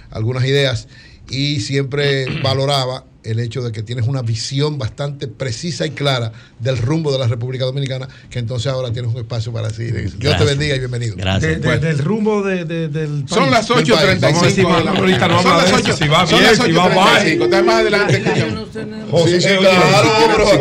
algunas 0.09 0.43
ideas 0.45 0.87
y 1.29 1.59
siempre 1.59 2.25
valoraba 2.43 3.03
el 3.27 3.39
hecho 3.39 3.61
de 3.61 3.71
que 3.71 3.83
tienes 3.83 4.07
una 4.07 4.21
visión 4.21 4.77
bastante 4.77 5.27
precisa 5.27 5.85
y 5.85 5.91
clara 5.91 6.31
del 6.59 6.77
rumbo 6.77 7.11
de 7.11 7.19
la 7.19 7.27
República 7.27 7.65
Dominicana, 7.65 8.07
que 8.29 8.39
entonces 8.39 8.71
ahora 8.71 8.91
tienes 8.91 9.13
un 9.13 9.17
espacio 9.17 9.51
para 9.51 9.67
decir. 9.67 10.13
Dios 10.17 10.37
te 10.37 10.43
bendiga 10.43 10.75
y 10.75 10.79
bienvenido. 10.79 11.15
Gracias. 11.17 11.61
De, 11.61 11.79
del 11.79 11.99
rumbo 11.99 12.41
de, 12.41 12.65
de, 12.65 12.87
del 12.87 13.23
país. 13.23 13.29
Son 13.29 13.51
las 13.51 13.69
8.35 13.69 14.77
de 14.77 14.83
la 14.83 14.93
mañana. 14.93 15.27
No 15.27 15.41
son 15.41 15.57
las 15.57 15.73
8. 15.73 15.97
Si 15.97 16.07
va 16.07 16.25
bien, 16.25 16.55
si 16.55 16.71
va 16.71 16.89
mal. 16.89 17.27
Está 17.27 17.63
más 17.63 17.75
adelante 17.75 18.21
que 18.21 18.67
José, 19.11 19.41
sí, 19.41 19.47
claro, 19.57 20.47
si 20.47 20.53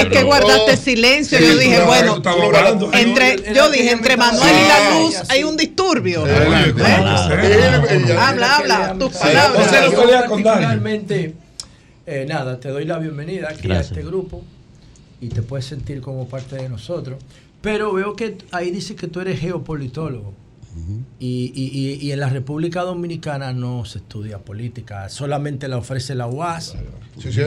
es 0.00 0.06
que 0.06 0.22
guardaste 0.22 0.76
silencio. 0.76 1.38
Yo 1.38 1.56
dije, 1.56 1.80
bueno, 1.82 2.22
entre, 2.92 3.54
yo 3.54 3.70
dije, 3.70 3.90
entre 3.90 4.16
Manuel 4.16 4.54
y 4.54 4.68
la 4.68 4.98
Luz 4.98 5.16
hay 5.28 5.44
un 5.44 5.56
disturbio. 5.56 6.24
Habla, 8.18 8.56
habla, 8.56 8.94
tus 8.98 9.12
palabras 9.12 9.70
finalmente, 10.42 11.34
eh, 12.06 12.26
nada, 12.28 12.58
te 12.58 12.68
doy 12.68 12.84
la 12.84 12.98
bienvenida 12.98 13.50
aquí 13.50 13.70
a 13.70 13.80
este 13.80 14.02
grupo 14.02 14.42
y 15.20 15.28
te 15.28 15.42
puedes 15.42 15.66
sentir 15.66 16.00
como 16.00 16.28
parte 16.28 16.56
de 16.56 16.68
nosotros. 16.68 17.22
Pero 17.60 17.92
veo 17.92 18.14
que 18.16 18.36
ahí 18.50 18.70
dice 18.70 18.96
que 18.96 19.06
tú 19.06 19.20
eres 19.20 19.40
geopolitólogo. 19.40 20.34
y, 21.20 21.52
y, 21.54 21.98
y, 22.00 22.12
en 22.12 22.20
la 22.20 22.30
República 22.30 22.80
Dominicana 22.80 23.52
no 23.52 23.84
se 23.84 23.98
estudia 23.98 24.38
política, 24.38 25.08
solamente 25.10 25.68
la 25.68 25.76
ofrece 25.76 26.14
la 26.14 26.26
UAS. 26.26 26.74
Sí, 27.18 27.30
sí, 27.30 27.42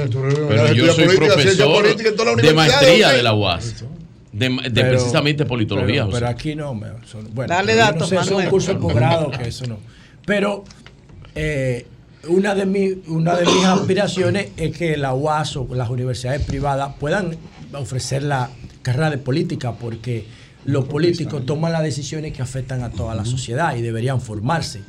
pero 0.48 0.72
yo 0.74 0.94
soy 0.94 1.08
profesor 1.16 2.38
de 2.38 2.54
maestría 2.54 3.10
de 3.10 3.24
la 3.24 3.34
UAS. 3.34 3.84
De, 4.32 4.50
de 4.70 4.84
precisamente 4.84 5.46
politología. 5.46 6.08
Pero, 6.12 6.28
aquí 6.28 6.56
no. 6.56 6.76
Me, 6.76 6.88
son, 7.06 7.34
bueno, 7.34 7.54
Dale 7.54 7.74
datos, 7.74 8.12
no 8.12 8.22
sé, 8.22 8.30
son 8.30 8.46
cursos 8.48 8.76
de 8.76 8.82
posgrado 8.82 9.32
que 9.32 9.44
eso 9.48 9.66
no. 9.66 9.80
Pero 10.26 10.66
eh, 11.36 11.88
una 12.28 12.56
de, 12.56 12.66
mi, 12.66 13.02
una 13.08 13.36
de 13.36 13.46
mis 13.46 13.66
aspiraciones 13.66 14.50
es 14.58 14.76
que 14.76 14.98
la 14.98 15.14
UAS 15.14 15.58
o 15.58 15.68
las 15.74 15.90
universidades 15.90 16.46
privadas 16.46 16.96
puedan 17.00 17.38
ofrecer 17.74 18.24
la 18.24 18.50
carrera 18.82 19.10
de 19.10 19.18
política 19.18 19.74
porque 19.74 20.26
los 20.66 20.86
políticos 20.86 21.46
toman 21.46 21.72
las 21.72 21.84
decisiones 21.84 22.34
que 22.34 22.42
afectan 22.42 22.84
a 22.84 22.90
toda 22.90 23.16
la 23.16 23.26
sociedad 23.26 23.76
y 23.76 23.82
deberían 23.82 24.22
formarse. 24.22 24.82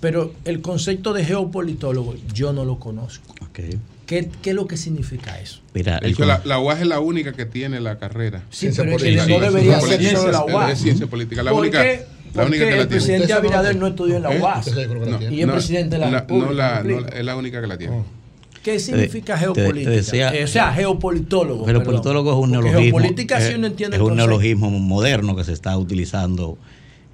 Pero 0.00 0.34
el 0.44 0.60
concepto 0.60 1.12
de 1.12 1.24
geopolitólogo 1.24 2.16
yo 2.34 2.52
no 2.52 2.64
lo 2.64 2.78
conozco. 2.78 3.34
¿Qué, 3.52 3.78
¿Qué, 4.06 4.50
es 4.50 4.54
lo 4.54 4.66
que 4.66 4.76
significa 4.76 5.38
eso? 5.38 5.60
Mira, 5.72 6.00
la, 6.18 6.42
la, 6.44 6.58
UAS 6.58 6.80
es 6.80 6.86
la 6.86 6.98
única 6.98 7.32
que 7.32 7.46
tiene 7.46 7.80
la 7.80 7.98
carrera. 7.98 8.42
Sí, 8.50 8.70
pero 8.76 8.90
no 8.90 9.40
debería 9.40 9.80
ser 9.80 10.16
solo 10.16 10.32
la 10.32 10.44
UAS. 10.44 10.72
Es 10.72 10.78
ciencia 10.80 11.06
política. 11.06 11.42
La 11.42 11.52
única, 11.52 11.84
la 12.34 12.44
única 12.44 12.64
que 12.64 12.76
la 12.76 12.82
el 12.82 12.88
presidente 12.88 13.32
Abinader 13.32 13.76
no 13.76 13.86
estudió 13.86 14.16
en 14.16 14.22
la 14.22 14.34
¿Eh? 14.34 14.40
UAS. 14.40 14.70
y 15.30 15.40
es 15.40 15.46
presidente 15.46 15.96
de 15.96 15.98
la, 15.98 16.10
República. 16.10 16.82
No, 16.84 16.98
es 17.06 17.24
la 17.24 17.36
única 17.36 17.60
que 17.60 17.66
la 17.66 17.78
tiene. 17.78 18.02
¿Qué 18.62 18.78
significa 18.78 19.38
geopolítica? 19.38 20.32
o 20.44 20.46
sea, 20.46 20.72
geopolitólogo. 20.72 21.64
Geopolitólogo 21.64 22.32
es 22.32 22.38
un 22.38 22.50
neologismo. 22.50 23.00
es, 23.00 24.00
un 24.00 24.16
neologismo 24.16 24.70
moderno 24.70 25.34
que 25.34 25.44
se 25.44 25.52
está 25.52 25.76
utilizando 25.78 26.58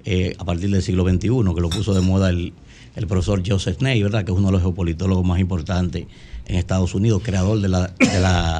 eh, 0.03 0.35
a 0.37 0.45
partir 0.45 0.69
del 0.69 0.81
siglo 0.81 1.03
XXI, 1.03 1.29
que 1.55 1.61
lo 1.61 1.69
puso 1.69 1.93
de 1.93 2.01
moda 2.01 2.29
el, 2.29 2.53
el 2.95 3.07
profesor 3.07 3.41
Joseph 3.45 3.81
Ney, 3.81 4.03
¿verdad? 4.03 4.25
Que 4.25 4.31
es 4.31 4.37
uno 4.37 4.47
de 4.47 4.53
los 4.53 4.61
geopolitólogos 4.61 5.25
más 5.25 5.39
importantes 5.39 6.05
en 6.47 6.55
Estados 6.55 6.95
Unidos, 6.95 7.21
creador 7.23 7.61
de 7.61 7.69
la, 7.69 7.93
de 7.99 8.19
la, 8.19 8.59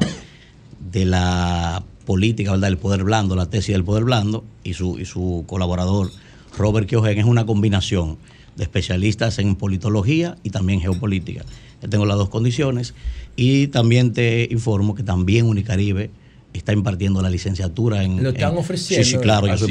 de 0.91 1.05
la 1.05 1.83
política, 2.05 2.51
¿verdad? 2.51 2.69
Del 2.69 2.77
poder 2.77 3.03
blando, 3.03 3.35
la 3.35 3.49
tesis 3.49 3.73
del 3.73 3.83
poder 3.83 4.05
blando, 4.05 4.45
y 4.63 4.75
su, 4.75 4.99
y 4.99 5.05
su 5.05 5.43
colaborador 5.47 6.11
Robert 6.57 6.87
Kiogen 6.87 7.17
es 7.17 7.25
una 7.25 7.45
combinación 7.45 8.17
de 8.55 8.63
especialistas 8.63 9.39
en 9.39 9.55
politología 9.55 10.37
y 10.43 10.49
también 10.49 10.81
geopolítica. 10.81 11.45
Yo 11.81 11.89
tengo 11.89 12.05
las 12.05 12.17
dos 12.17 12.29
condiciones 12.29 12.95
y 13.35 13.67
también 13.67 14.13
te 14.13 14.47
informo 14.49 14.95
que 14.95 15.03
también 15.03 15.45
Unicaribe 15.45 16.09
está 16.57 16.73
impartiendo 16.73 17.21
la 17.21 17.29
licenciatura 17.29 18.03
en... 18.03 18.21
Lo 18.23 18.29
están 18.29 18.57
ofreciendo. 18.57 19.05
Sí, 19.05 19.11
sí, 19.11 19.17
claro. 19.17 19.47
Yo 19.47 19.57
soy, 19.57 19.67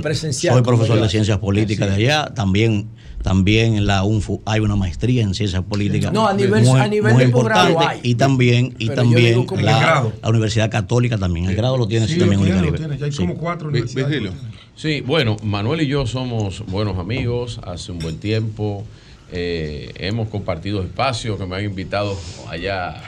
profesor, 0.00 0.32
soy 0.32 0.62
profesor 0.62 1.00
de 1.00 1.08
ciencias 1.08 1.38
políticas 1.38 1.88
de 1.88 1.94
allá. 1.94 2.32
También, 2.34 2.88
también 3.22 3.74
en 3.74 3.86
la 3.86 4.04
UNFU 4.04 4.42
hay 4.44 4.60
una 4.60 4.76
maestría 4.76 5.22
en 5.22 5.34
ciencias 5.34 5.62
políticas. 5.62 6.12
No, 6.12 6.28
a 6.28 6.34
nivel, 6.34 6.68
a 6.68 6.88
nivel 6.88 7.16
de 7.16 7.28
posgrado 7.28 7.80
hay. 7.80 8.00
Y 8.02 8.14
también, 8.14 8.74
y 8.78 8.88
también 8.88 9.46
la, 9.60 10.10
la, 10.22 10.28
Universidad 10.28 10.70
Católica 10.70 11.18
también. 11.18 11.46
El 11.46 11.56
grado 11.56 11.76
lo 11.76 11.88
tiene 11.88 12.06
sí, 12.06 12.18
también 12.18 12.40
Unicaribe. 12.40 12.78
Tiene, 12.78 12.98
ya 12.98 13.06
hay 13.06 13.12
como 13.12 13.36
cuatro 13.36 13.68
universidades. 13.68 14.32
Sí, 14.76 15.02
bueno, 15.02 15.36
Manuel 15.42 15.82
y 15.82 15.86
yo 15.86 16.06
somos 16.06 16.64
buenos 16.66 16.98
amigos 16.98 17.60
hace 17.64 17.92
un 17.92 17.98
buen 17.98 18.18
tiempo. 18.18 18.84
Eh, 19.32 19.92
hemos 19.96 20.28
compartido 20.28 20.82
espacios 20.82 21.38
que 21.38 21.46
me 21.46 21.56
han 21.56 21.64
invitado 21.64 22.18
allá 22.48 23.02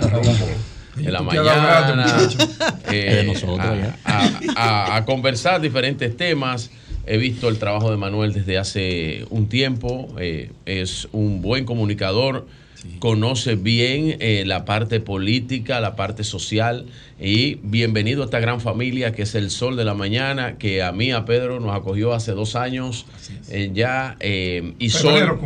en 0.96 1.12
la 1.12 1.22
mañana 1.22 2.28
eh, 2.90 3.32
a, 4.04 4.96
a, 4.96 5.04
conversar 5.04 5.60
diferentes 5.60 6.16
temas. 6.16 6.70
He 7.06 7.16
visto 7.16 7.48
el 7.48 7.58
trabajo 7.58 7.90
de 7.90 7.96
Manuel 7.96 8.32
desde 8.32 8.58
hace 8.58 9.26
un 9.30 9.48
tiempo. 9.48 10.14
Eh, 10.18 10.52
es 10.66 11.08
un 11.12 11.42
buen 11.42 11.64
comunicador 11.64 12.46
conoce 12.98 13.54
bien 13.54 14.16
eh, 14.20 14.44
la 14.46 14.64
parte 14.64 15.00
política, 15.00 15.80
la 15.80 15.96
parte 15.96 16.24
social 16.24 16.86
y 17.20 17.56
bienvenido 17.62 18.22
a 18.22 18.24
esta 18.24 18.40
gran 18.40 18.60
familia 18.60 19.12
que 19.12 19.22
es 19.22 19.34
el 19.34 19.50
Sol 19.50 19.76
de 19.76 19.84
la 19.84 19.94
Mañana, 19.94 20.58
que 20.58 20.82
a 20.82 20.92
mí, 20.92 21.12
a 21.12 21.24
Pedro, 21.24 21.60
nos 21.60 21.74
acogió 21.74 22.12
hace 22.12 22.32
dos 22.32 22.56
años 22.56 23.06
eh, 23.48 23.70
ya 23.72 24.16
eh, 24.20 24.74
y, 24.78 24.90
Sol, 24.90 25.38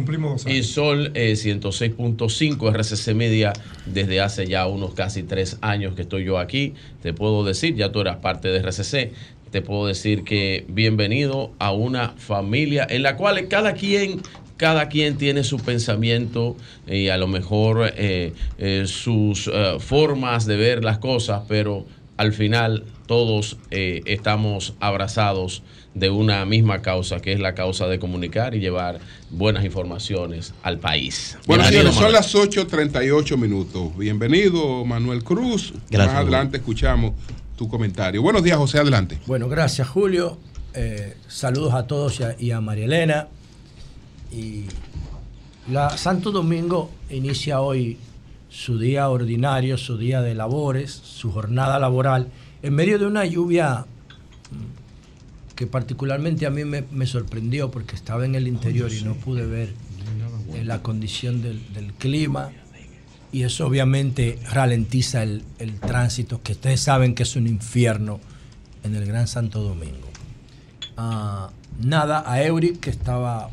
y 0.46 0.62
Sol 0.62 1.12
106.5 1.12 2.72
RCC 2.72 3.14
Media 3.14 3.52
desde 3.84 4.20
hace 4.20 4.46
ya 4.46 4.66
unos 4.66 4.94
casi 4.94 5.22
tres 5.22 5.58
años 5.60 5.94
que 5.94 6.02
estoy 6.02 6.24
yo 6.24 6.38
aquí. 6.38 6.74
Te 7.02 7.12
puedo 7.12 7.44
decir, 7.44 7.74
ya 7.74 7.92
tú 7.92 8.00
eras 8.00 8.16
parte 8.16 8.48
de 8.48 8.60
RCC, 8.60 9.12
te 9.50 9.62
puedo 9.62 9.86
decir 9.86 10.24
que 10.24 10.64
bienvenido 10.68 11.52
a 11.58 11.72
una 11.72 12.10
familia 12.16 12.86
en 12.88 13.02
la 13.02 13.16
cual 13.16 13.48
cada 13.48 13.74
quien 13.74 14.22
cada 14.56 14.88
quien 14.88 15.16
tiene 15.16 15.44
su 15.44 15.58
pensamiento 15.58 16.56
y 16.86 17.08
a 17.08 17.16
lo 17.16 17.28
mejor 17.28 17.92
eh, 17.96 18.32
eh, 18.58 18.84
sus 18.86 19.50
eh, 19.52 19.76
formas 19.78 20.46
de 20.46 20.56
ver 20.56 20.84
las 20.84 20.98
cosas, 20.98 21.42
pero 21.48 21.86
al 22.16 22.32
final 22.32 22.84
todos 23.06 23.58
estamos 23.70 24.74
abrazados 24.80 25.62
de 25.94 26.10
una 26.10 26.44
misma 26.44 26.80
causa, 26.82 27.20
que 27.20 27.32
es 27.32 27.40
la 27.40 27.54
causa 27.54 27.86
de 27.86 27.98
comunicar 27.98 28.54
y 28.54 28.58
llevar 28.58 28.98
buenas 29.30 29.64
informaciones 29.64 30.54
al 30.62 30.78
país. 30.78 31.36
Bueno, 31.46 31.64
señores, 31.64 31.94
son 31.94 32.10
las 32.10 32.34
8.38 32.34 33.36
minutos. 33.36 33.96
Bienvenido, 33.96 34.84
Manuel 34.84 35.22
Cruz. 35.22 35.74
Más 35.92 36.08
adelante 36.08 36.56
escuchamos 36.56 37.12
tu 37.54 37.68
comentario. 37.68 38.22
Buenos 38.22 38.42
días, 38.42 38.56
José, 38.56 38.78
adelante. 38.78 39.18
Bueno, 39.26 39.48
gracias, 39.48 39.86
Julio. 39.86 40.38
saludos 41.28 41.74
a 41.74 41.86
todos 41.86 42.20
y 42.38 42.50
a 42.50 42.60
María 42.62 42.86
Elena. 42.86 43.28
Y 44.30 44.64
la 45.70 45.96
Santo 45.96 46.30
Domingo 46.30 46.90
inicia 47.10 47.60
hoy 47.60 47.98
su 48.48 48.78
día 48.78 49.08
ordinario, 49.08 49.76
su 49.76 49.98
día 49.98 50.22
de 50.22 50.34
labores, 50.34 50.90
su 50.92 51.32
jornada 51.32 51.78
laboral, 51.78 52.28
en 52.62 52.74
medio 52.74 52.98
de 52.98 53.06
una 53.06 53.24
lluvia 53.24 53.86
que 55.54 55.66
particularmente 55.66 56.46
a 56.46 56.50
mí 56.50 56.64
me, 56.64 57.06
sorprendió 57.06 57.70
porque 57.70 57.96
estaba 57.96 58.24
en 58.24 58.34
el 58.34 58.46
interior 58.46 58.92
y 58.92 59.02
no 59.02 59.14
pude 59.14 59.46
ver 59.46 59.72
eh, 60.54 60.64
la 60.64 60.82
condición 60.82 61.42
del, 61.42 61.60
clima 61.98 62.50
y 63.32 63.42
eso 63.42 63.66
obviamente 63.66 64.38
ralentiza 64.52 65.22
el, 65.22 65.42
el 65.58 65.80
tránsito, 65.80 66.42
que 66.42 66.52
ustedes 66.52 66.80
saben 66.80 67.14
que 67.14 67.22
es 67.22 67.36
un 67.36 67.46
infierno 67.46 68.20
en 68.84 68.94
el 68.94 69.04
Gran 69.06 69.26
Santo 69.26 69.62
Domingo. 69.62 70.08
Ah, 70.96 71.50
nada, 71.80 72.22
a 72.26 72.42
Eury, 72.42 72.76
que 72.76 72.90
estaba 72.90 73.50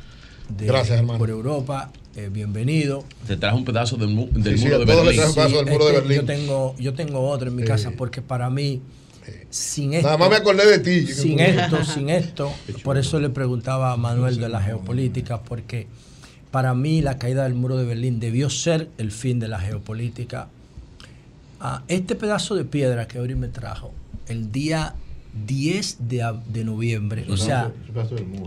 de- 0.57 0.65
Gracias, 0.65 0.97
hermano. 0.99 1.19
por 1.19 1.29
Europa, 1.29 1.91
eh, 2.15 2.29
bienvenido. 2.31 3.03
Te 3.27 3.37
trajo 3.37 3.57
un 3.57 3.65
pedazo 3.65 3.97
del, 3.97 4.09
mu- 4.09 4.29
del 4.31 4.57
Sí, 4.57 4.59
sí, 4.59 4.65
muro 4.65 4.79
de 4.79 4.85
Berlín. 4.85 5.05
les 5.07 5.15
trajo 5.15 5.29
un 5.29 5.35
pedazo 5.35 5.55
del 5.63 5.73
muro 5.73 5.85
de 5.87 5.91
Berlín. 5.93 6.17
Yo 6.17 6.25
tengo, 6.25 6.75
yo 6.79 6.93
tengo 6.93 7.29
otro 7.29 7.49
en 7.49 7.55
mi 7.55 7.61
Sí. 7.63 7.67
casa 7.67 7.91
porque 7.97 8.21
para 8.21 8.49
mí, 8.49 8.81
sin 9.49 9.93
esto, 9.93 10.07
Nada 10.07 10.17
más 10.17 10.29
me 10.29 10.35
acordé 10.37 10.65
de 10.65 10.79
ti. 10.79 11.07
sin 11.11 11.39
esto, 11.39 11.83
sin 11.85 12.09
esto, 12.09 12.51
por 12.83 12.97
eso 12.97 13.19
le 13.19 13.29
preguntaba 13.29 13.91
a 13.93 13.97
Manuel 13.97 14.37
de 14.37 14.49
la 14.49 14.61
geopolítica, 14.61 15.41
porque 15.41 15.87
para 16.51 16.73
mí 16.75 17.01
la 17.01 17.17
caída 17.17 17.43
del 17.43 17.53
muro 17.55 17.77
de 17.77 17.85
Berlín 17.85 18.19
debió 18.19 18.49
ser 18.49 18.89
el 18.97 19.11
fin 19.11 19.39
de 19.39 19.47
la 19.47 19.59
geopolítica. 19.59 20.49
Ah, 21.59 21.83
este 21.87 22.15
pedazo 22.15 22.55
de 22.55 22.65
piedra 22.65 23.07
que 23.07 23.19
Ori 23.19 23.35
me 23.35 23.47
trajo, 23.47 23.93
el 24.27 24.51
día 24.51 24.95
10 25.47 25.97
de, 26.07 26.31
de 26.47 26.63
noviembre, 26.63 27.25
o 27.27 27.35
sea, 27.37 27.71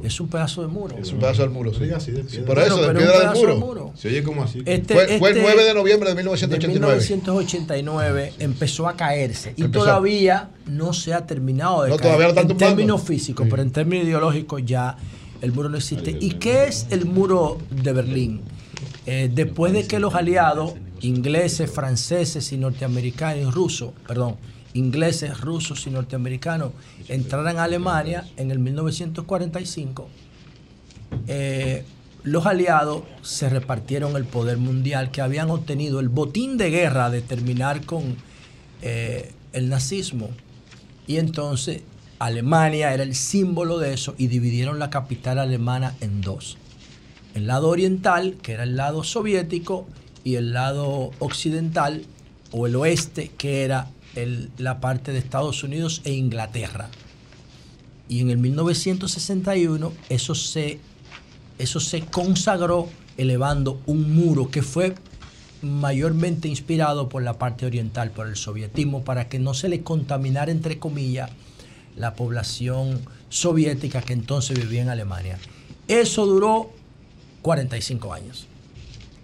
es 0.04 0.20
un 0.20 0.28
pedazo 0.28 0.62
de 0.62 0.68
muro. 0.68 0.96
Es 0.98 1.10
un 1.12 1.18
pedazo 1.18 1.42
del 1.42 1.50
muro, 1.50 1.72
sí. 1.74 1.84
Sí, 2.28 2.38
Por 2.46 2.58
eso, 2.60 2.76
de 2.76 2.86
pero 2.86 2.98
piedra 2.98 3.32
del 3.32 3.40
muro. 3.40 3.56
muro. 3.58 3.92
Se 3.96 4.08
oye 4.08 4.22
como 4.22 4.44
así. 4.44 4.62
Este- 4.64 4.94
fue, 4.94 5.18
fue 5.18 5.30
el 5.30 5.36
este- 5.38 5.48
9 5.52 5.64
de 5.64 5.74
noviembre 5.74 6.08
de 6.10 6.14
de 6.14 6.22
1989. 6.22 6.94
1989 6.94 8.32
empezó 8.38 8.86
a 8.88 8.96
caerse 8.96 9.52
y 9.56 9.62
Empezó. 9.64 9.84
todavía 9.84 10.50
no 10.66 10.92
se 10.92 11.12
ha 11.12 11.26
terminado 11.26 11.82
de 11.82 11.90
No, 11.90 11.96
caer. 11.96 12.14
todavía 12.16 12.40
en 12.42 12.56
términos 12.56 13.02
físicos, 13.02 13.46
pero 13.50 13.62
en 13.62 13.70
términos 13.72 14.06
ideológicos 14.06 14.62
ya 14.64 14.96
el 15.42 15.52
muro 15.52 15.68
no 15.68 15.76
existe. 15.78 16.16
¿Y 16.20 16.30
qué 16.34 16.64
es 16.64 16.86
el 16.90 17.04
muro 17.06 17.58
de 17.70 17.92
Berlín? 17.92 18.40
Eh, 19.06 19.30
después 19.32 19.72
de 19.72 19.86
que 19.86 19.98
los 19.98 20.14
aliados 20.14 20.74
ingleses, 21.00 21.70
franceses 21.70 22.52
y 22.52 22.56
norteamericanos 22.56 23.38
y 23.40 23.50
rusos, 23.50 23.90
perdón, 24.06 24.36
ingleses, 24.76 25.40
rusos 25.40 25.86
y 25.86 25.90
norteamericanos 25.90 26.72
entraran 27.08 27.58
a 27.58 27.64
Alemania 27.64 28.26
en 28.36 28.50
el 28.50 28.58
1945, 28.58 30.08
eh, 31.26 31.84
los 32.22 32.46
aliados 32.46 33.04
se 33.22 33.48
repartieron 33.48 34.16
el 34.16 34.24
poder 34.24 34.58
mundial 34.58 35.10
que 35.10 35.20
habían 35.20 35.50
obtenido 35.50 36.00
el 36.00 36.08
botín 36.08 36.56
de 36.56 36.70
guerra 36.70 37.08
de 37.10 37.22
terminar 37.22 37.84
con 37.86 38.16
eh, 38.82 39.32
el 39.52 39.68
nazismo. 39.68 40.30
Y 41.06 41.18
entonces 41.18 41.82
Alemania 42.18 42.92
era 42.92 43.04
el 43.04 43.14
símbolo 43.14 43.78
de 43.78 43.94
eso 43.94 44.14
y 44.18 44.26
dividieron 44.26 44.78
la 44.78 44.90
capital 44.90 45.38
alemana 45.38 45.94
en 46.00 46.20
dos. 46.20 46.58
El 47.34 47.46
lado 47.46 47.68
oriental, 47.68 48.38
que 48.42 48.52
era 48.52 48.64
el 48.64 48.76
lado 48.76 49.04
soviético, 49.04 49.86
y 50.24 50.34
el 50.34 50.52
lado 50.52 51.12
occidental 51.20 52.02
o 52.50 52.66
el 52.66 52.74
oeste, 52.74 53.30
que 53.38 53.62
era 53.62 53.88
la 54.58 54.80
parte 54.80 55.12
de 55.12 55.18
Estados 55.18 55.62
Unidos 55.62 56.00
e 56.04 56.12
Inglaterra. 56.12 56.88
Y 58.08 58.20
en 58.20 58.30
el 58.30 58.38
1961 58.38 59.92
eso 60.08 60.34
se, 60.34 60.78
eso 61.58 61.80
se 61.80 62.02
consagró 62.02 62.88
elevando 63.16 63.80
un 63.86 64.14
muro 64.14 64.50
que 64.50 64.62
fue 64.62 64.94
mayormente 65.62 66.48
inspirado 66.48 67.08
por 67.08 67.22
la 67.22 67.38
parte 67.38 67.66
oriental, 67.66 68.10
por 68.10 68.26
el 68.26 68.36
sovietismo, 68.36 69.04
para 69.04 69.28
que 69.28 69.38
no 69.38 69.54
se 69.54 69.68
le 69.68 69.82
contaminara, 69.82 70.52
entre 70.52 70.78
comillas, 70.78 71.30
la 71.96 72.14
población 72.14 73.00
soviética 73.28 74.02
que 74.02 74.12
entonces 74.12 74.58
vivía 74.58 74.82
en 74.82 74.90
Alemania. 74.90 75.38
Eso 75.88 76.26
duró 76.26 76.70
45 77.42 78.12
años, 78.12 78.46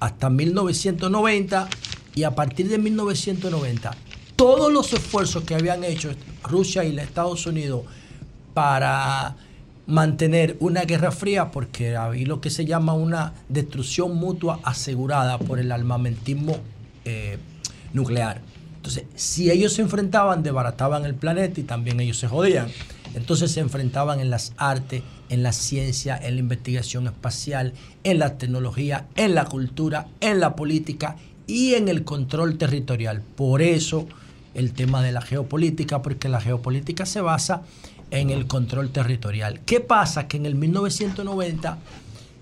hasta 0.01 0.31
1990, 0.31 1.69
y 2.14 2.24
a 2.24 2.35
partir 2.35 2.69
de 2.69 2.78
1990, 2.78 3.97
todos 4.36 4.72
los 4.72 4.92
esfuerzos 4.92 5.44
que 5.44 5.54
habían 5.54 5.84
hecho 5.84 6.10
Rusia 6.42 6.84
y 6.84 6.92
los 6.92 7.04
Estados 7.04 7.46
Unidos 7.46 7.82
para 8.54 9.36
mantener 9.86 10.56
una 10.60 10.82
guerra 10.82 11.10
fría, 11.10 11.50
porque 11.50 11.96
había 11.96 12.26
lo 12.26 12.40
que 12.40 12.50
se 12.50 12.64
llama 12.64 12.94
una 12.94 13.34
destrucción 13.48 14.16
mutua 14.16 14.60
asegurada 14.62 15.38
por 15.38 15.59
el 15.59 15.72
armamentismo 15.72 16.56
eh, 17.04 17.38
nuclear. 17.92 18.40
Entonces, 18.76 19.04
si 19.14 19.50
ellos 19.50 19.74
se 19.74 19.82
enfrentaban, 19.82 20.42
desbarataban 20.42 21.04
el 21.04 21.14
planeta 21.14 21.60
y 21.60 21.64
también 21.64 22.00
ellos 22.00 22.18
se 22.18 22.28
jodían. 22.28 22.68
Entonces 23.14 23.52
se 23.52 23.60
enfrentaban 23.60 24.20
en 24.20 24.30
las 24.30 24.54
artes, 24.56 25.02
en 25.28 25.42
la 25.42 25.52
ciencia, 25.52 26.16
en 26.16 26.34
la 26.34 26.40
investigación 26.40 27.06
espacial, 27.06 27.74
en 28.04 28.18
la 28.18 28.38
tecnología, 28.38 29.06
en 29.14 29.34
la 29.34 29.44
cultura, 29.44 30.09
en 30.20 30.40
la 30.40 30.56
política 30.56 31.16
y 31.46 31.74
en 31.74 31.88
el 31.88 32.04
control 32.04 32.59
territorial. 32.59 33.22
Por 33.36 33.62
eso 33.62 34.09
el 34.54 34.72
tema 34.72 35.02
de 35.02 35.12
la 35.12 35.22
geopolítica, 35.22 36.02
porque 36.02 36.28
la 36.28 36.40
geopolítica 36.40 37.06
se 37.06 37.20
basa 37.20 37.62
en 38.10 38.30
el 38.30 38.46
control 38.46 38.90
territorial. 38.90 39.60
¿Qué 39.64 39.80
pasa? 39.80 40.28
Que 40.28 40.36
en 40.36 40.46
el 40.46 40.54
1990 40.54 41.78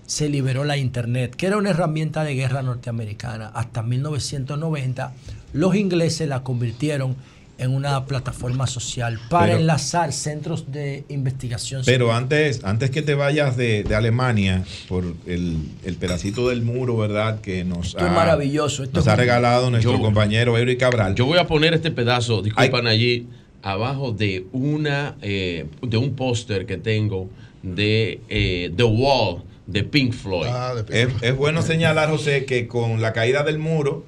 se 0.05 0.27
liberó 0.27 0.65
la 0.65 0.75
Internet, 0.75 1.35
que 1.35 1.47
era 1.47 1.57
una 1.57 1.69
herramienta 1.69 2.23
de 2.25 2.35
guerra 2.35 2.61
norteamericana. 2.61 3.47
Hasta 3.53 3.81
1990 3.81 5.13
los 5.53 5.75
ingleses 5.75 6.27
la 6.27 6.43
convirtieron 6.43 7.15
en 7.57 7.73
una 7.75 8.05
plataforma 8.05 8.65
social 8.67 9.19
para 9.29 9.47
Pero- 9.47 9.59
enlazar 9.59 10.11
centros 10.13 10.71
de 10.71 11.03
investigación. 11.09 11.83
Pero 11.85 12.11
antes, 12.11 12.63
antes 12.63 12.89
que 12.89 13.01
te 13.01 13.13
vayas 13.13 13.55
de, 13.57 13.83
de 13.83 13.95
Alemania 13.95 14.63
por 14.87 15.03
el, 15.27 15.57
el 15.85 15.95
pedacito 15.95 16.49
del 16.49 16.61
muro, 16.63 16.97
¿verdad? 16.97 17.39
Que 17.41 17.63
nos 17.63 17.87
Esto 17.89 18.05
es 18.05 18.11
maravilloso, 18.11 18.83
esto 18.83 18.95
nos 18.97 19.05
es 19.05 19.09
ha 19.09 19.13
un- 19.13 19.19
regalado 19.19 19.69
nuestro 19.69 19.93
Yo- 19.93 20.01
compañero 20.01 20.57
Eury 20.57 20.77
Cabral. 20.77 21.13
Yo 21.15 21.25
voy 21.25 21.37
a 21.37 21.45
poner 21.47 21.73
este 21.73 21.91
pedazo, 21.91 22.41
disculpan 22.41 22.87
allí, 22.87 23.27
abajo 23.61 24.11
de 24.11 24.45
una 24.53 25.15
eh, 25.21 25.67
de 25.83 25.97
un 25.97 26.15
póster 26.15 26.65
que 26.65 26.77
tengo 26.77 27.29
de 27.61 28.19
eh, 28.27 28.71
The 28.75 28.83
Wall 28.83 29.43
de 29.67 29.83
Pink 29.83 30.13
Floyd. 30.13 30.47
Ah, 30.49 30.73
es, 30.89 31.09
es 31.21 31.35
bueno 31.37 31.61
señalar, 31.61 32.09
José, 32.09 32.45
que 32.45 32.67
con 32.67 33.01
la 33.01 33.13
caída 33.13 33.43
del 33.43 33.59
muro 33.59 34.03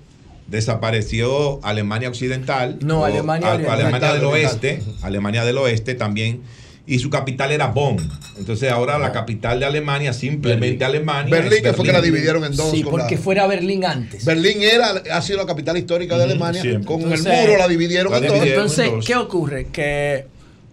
desapareció 0.53 1.59
Alemania 1.63 2.09
Occidental. 2.09 2.77
No, 2.81 3.03
Alemania 3.05 3.47
a-. 3.51 3.73
Alemania 3.73 4.13
del. 4.13 4.23
Oeste. 4.25 4.81
Alemania 5.01 5.43
del 5.43 5.57
Oeste 5.57 5.95
también. 5.95 6.41
Y 6.85 6.99
su 6.99 7.09
capital 7.09 7.51
era 7.51 7.67
Bonn. 7.67 7.97
Entonces 8.37 8.69
ahora 8.69 8.99
la 8.99 9.13
capital 9.13 9.57
de 9.59 9.65
Alemania, 9.65 10.11
simplemente 10.11 10.83
Alemania. 10.83 11.31
Berlín, 11.31 11.53
es 11.59 11.61
que 11.61 11.73
fue 11.73 11.85
que 11.85 11.93
la 11.93 12.01
dividieron 12.01 12.43
en 12.43 12.55
dos. 12.57 12.71
Sí, 12.71 12.83
porque 12.83 13.15
la- 13.15 13.21
fuera 13.21 13.47
Berlín 13.47 13.85
antes. 13.85 14.25
Berlín 14.25 14.61
era, 14.61 15.01
ha 15.13 15.21
sido 15.21 15.37
la 15.39 15.45
capital 15.45 15.77
histórica 15.77 16.17
de 16.17 16.23
Alemania. 16.25 16.61
siempre. 16.61 16.85
Con 16.85 17.01
Entonces- 17.01 17.25
el 17.25 17.41
muro 17.47 17.57
la 17.57 17.67
dividieron 17.69 18.13
en 18.13 18.27
dos. 18.27 18.37
Entonces, 18.45 18.89
¿qué 19.05 19.15
ocurre? 19.15 19.67
Que 19.71 20.25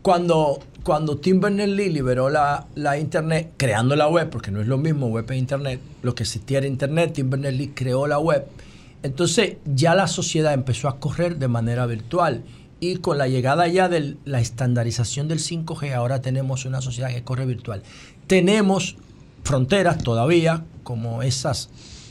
cuando, 0.03 0.59
cuando 0.83 1.17
Tim 1.19 1.41
Berners-Lee 1.41 1.91
liberó 1.91 2.29
la, 2.29 2.67
la 2.75 2.99
Internet, 2.99 3.51
creando 3.57 3.95
la 3.95 4.09
web, 4.09 4.31
porque 4.31 4.51
no 4.51 4.61
es 4.61 4.67
lo 4.67 4.79
mismo 4.79 5.07
web 5.07 5.31
e 5.31 5.37
Internet, 5.37 5.79
lo 6.03 6.17
que 6.17 6.25
existía 6.25 6.59
era 6.59 6.67
Internet, 6.67 7.13
Tim 7.15 7.31
Berners-Lee 7.31 7.71
creó 7.73 8.09
la 8.09 8.19
web. 8.19 8.45
Entonces 9.03 9.57
ya 9.65 9.95
la 9.95 10.07
sociedad 10.07 10.53
empezó 10.53 10.89
a 10.89 10.99
correr 11.01 11.39
de 11.39 11.49
manera 11.49 11.87
virtual. 11.87 12.43
Y 12.83 12.97
con 12.97 13.19
la 13.19 13.29
llegada 13.29 13.69
ya 13.69 13.89
de 13.91 14.17
la 14.25 14.41
estandarización 14.41 15.29
del 15.29 15.39
5G, 15.39 15.93
ahora 15.95 16.23
tenemos 16.23 16.65
una 16.65 16.81
sociedad 16.81 17.11
que 17.11 17.23
corre 17.23 17.45
virtual. 17.45 17.83
Tenemos 18.27 18.97
fronteras 19.45 19.99
todavía, 20.03 20.65
como 20.83 21.23
esas 21.23 21.69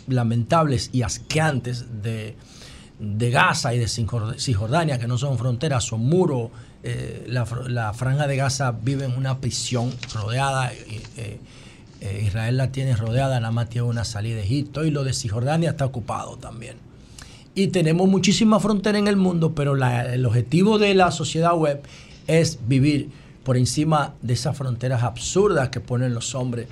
lamentables 0.07 0.90
y 0.94 1.02
asqueantes 1.02 1.86
de, 2.03 2.36
Gaza 2.99 3.74
y 3.74 3.80
de 3.80 3.86
Cisjor- 3.88 4.40
Cisjordania, 4.40 4.99
que 4.99 5.07
no 5.07 5.18
son 5.18 5.38
fronteras, 5.40 5.84
son 5.86 6.02
muros. 6.02 6.52
Eh, 6.84 7.26
la, 7.28 7.45
fr- 7.45 7.68
la 7.68 7.91
franja 7.94 8.28
de 8.28 8.36
Gaza 8.38 8.72
vive 8.72 9.06
en 9.06 9.18
una 9.18 9.40
prisión 9.40 9.91
rodeada. 10.14 10.72
eh, 10.74 11.40
eh, 12.01 12.23
Israel 12.26 12.57
la 12.57 12.71
tiene 12.71 12.95
rodeada, 12.95 13.39
nada 13.39 13.51
más 13.51 13.69
tiene 13.69 13.88
una 13.88 14.05
salida 14.05 14.38
de 14.38 14.43
Egipto. 14.43 14.85
Y 14.85 14.91
lo 14.91 15.03
de 15.03 15.13
Cisjordania 15.13 15.71
está 15.71 15.85
ocupado 15.85 16.38
también. 16.38 16.76
Y 17.55 17.67
tenemos 17.67 18.07
muchísima 18.07 18.59
frontera 18.59 18.97
en 18.99 19.07
el 19.07 19.15
mundo, 19.15 19.53
pero 19.53 19.76
la- 19.76 20.13
el 20.13 20.26
objetivo 20.26 20.77
de 20.80 20.93
la 20.93 21.11
sociedad 21.11 21.55
web 21.55 21.81
es 22.27 22.59
vivir 22.67 23.09
por 23.43 23.57
encima 23.57 24.13
de 24.21 24.34
esas 24.34 24.55
fronteras 24.55 25.03
absurdas 25.03 25.69
que 25.69 25.80
ponen 25.80 26.13
los 26.13 26.35
hombres, 26.35 26.67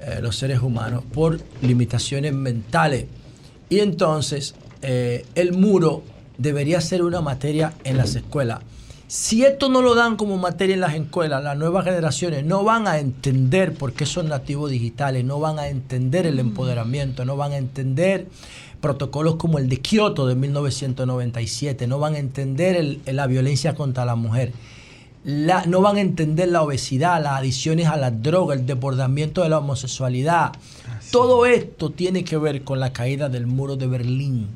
eh, 0.00 0.18
los 0.20 0.36
seres 0.36 0.60
humanos, 0.60 1.02
por 1.12 1.40
limitaciones 1.62 2.32
mentales. 2.34 3.06
Y 3.68 3.80
entonces 3.80 4.54
eh, 4.82 5.24
el 5.34 5.52
muro 5.52 6.02
debería 6.38 6.80
ser 6.80 7.02
una 7.02 7.20
materia 7.20 7.72
en 7.84 7.96
las 7.96 8.14
escuelas. 8.16 8.60
Si 9.14 9.44
esto 9.44 9.68
no 9.68 9.82
lo 9.82 9.94
dan 9.94 10.16
como 10.16 10.38
materia 10.38 10.72
en 10.72 10.80
las 10.80 10.94
escuelas, 10.94 11.44
las 11.44 11.58
nuevas 11.58 11.84
generaciones 11.84 12.46
no 12.46 12.64
van 12.64 12.86
a 12.88 12.98
entender 12.98 13.74
por 13.74 13.92
qué 13.92 14.06
son 14.06 14.30
nativos 14.30 14.70
digitales, 14.70 15.22
no 15.22 15.38
van 15.38 15.58
a 15.58 15.68
entender 15.68 16.24
el 16.26 16.38
empoderamiento, 16.38 17.26
no 17.26 17.36
van 17.36 17.52
a 17.52 17.58
entender 17.58 18.28
protocolos 18.80 19.36
como 19.36 19.58
el 19.58 19.68
de 19.68 19.80
Kioto 19.82 20.26
de 20.26 20.34
1997, 20.34 21.86
no 21.86 21.98
van 21.98 22.14
a 22.14 22.20
entender 22.20 22.74
el- 22.74 23.02
la 23.04 23.26
violencia 23.26 23.74
contra 23.74 24.06
la 24.06 24.14
mujer. 24.16 24.52
la, 25.24 25.66
no 25.66 25.82
van 25.82 25.96
a 25.98 26.00
entender 26.00 26.48
la 26.48 26.62
obesidad, 26.62 27.22
las 27.22 27.34
adicciones 27.38 27.86
a 27.88 27.96
la 27.98 28.10
droga, 28.10 28.54
el 28.54 28.64
desbordamiento 28.66 29.42
de 29.42 29.50
la 29.50 29.58
homosexualidad. 29.58 30.52
Todo 31.12 31.44
esto 31.46 31.90
tiene 31.90 32.24
que 32.24 32.38
ver 32.38 32.64
con 32.64 32.80
la 32.80 32.92
caída 32.94 33.28
del 33.28 33.46
muro 33.46 33.76
de 33.76 33.86
Berlín. 33.86 34.48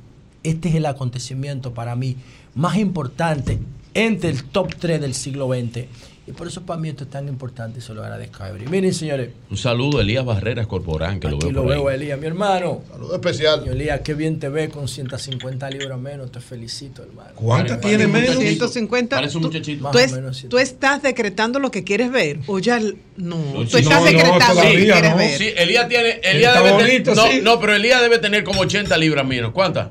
Este 0.42 0.70
es 0.70 0.74
el 0.76 0.86
acontecimiento 0.86 1.72
para 1.74 1.94
mí 1.94 2.16
más 2.56 2.78
importante 2.78 3.60
entre 4.05 4.31
el 4.31 4.44
top 4.44 4.74
3 4.78 5.01
del 5.01 5.14
siglo 5.14 5.48
XX 5.48 5.85
y 6.28 6.32
por 6.32 6.48
eso 6.48 6.62
para 6.66 6.81
mí 6.81 6.89
esto 6.89 7.05
es 7.05 7.10
tan 7.10 7.28
importante 7.28 7.78
y 7.78 7.82
se 7.82 7.94
lo 7.94 8.02
agradezco 8.02 8.43
a 8.43 8.48
Every. 8.48 8.66
Miren, 8.66 8.93
señores. 8.93 9.31
Un 9.48 9.56
saludo 9.56 9.98
a 9.98 10.02
Elías 10.02 10.24
Barreras 10.24 10.66
Corporán, 10.66 11.20
que 11.20 11.28
Aquí 11.28 11.36
lo 11.36 11.39
veo 11.39 11.52
lo 11.52 11.62
por 11.62 11.70
veo, 11.70 11.89
ahí. 11.89 11.94
Elías, 11.94 12.18
mi 12.18 12.27
hermano. 12.27 12.82
Saludo 12.90 13.14
especial. 13.14 13.68
Elías, 13.68 14.01
qué 14.01 14.14
bien 14.14 14.40
te 14.40 14.48
ves 14.48 14.70
con 14.70 14.89
150 14.89 15.70
libras 15.70 16.01
menos. 16.01 16.32
Te 16.32 16.40
felicito, 16.40 17.05
hermano. 17.05 17.31
¿Cuántas 17.36 17.81
tiene 17.81 18.09
menos? 18.09 18.39
150. 18.39 19.14
Parece 19.14 19.36
un 19.36 19.43
Tú- 19.44 19.48
muchachito. 19.51 19.85
Más 19.85 19.93
Tú, 19.93 19.98
o 19.98 20.01
es- 20.01 20.12
menos, 20.12 20.36
sí. 20.36 20.48
tú 20.48 20.59
estás 20.59 21.01
decretando 21.01 21.60
lo 21.60 21.70
que 21.70 21.85
quieres 21.85 22.10
ver. 22.10 22.40
O 22.48 22.59
ya. 22.59 22.81
No, 22.81 23.36
Sí, 23.66 23.68
tú 23.70 23.78
estás 23.78 23.85
no, 23.85 24.01
no, 24.01 24.06
decretando 24.06 24.55
lo 24.55 24.62
que 24.62 24.82
quieres 24.85 25.10
no. 25.12 25.16
ver. 25.16 25.39
Sí, 25.39 25.48
Elías 25.56 25.89
tiene. 25.89 26.20
Elías 26.24 26.55
debe 26.56 26.73
bonito, 26.73 27.12
tener, 27.12 27.16
no, 27.16 27.27
sí. 27.31 27.40
no, 27.40 27.60
pero 27.60 27.77
Elías 27.77 28.01
debe 28.02 28.18
tener 28.18 28.43
como 28.43 28.62
80 28.62 28.98
libras 28.98 29.24
menos. 29.24 29.52
¿Cuántas? 29.52 29.90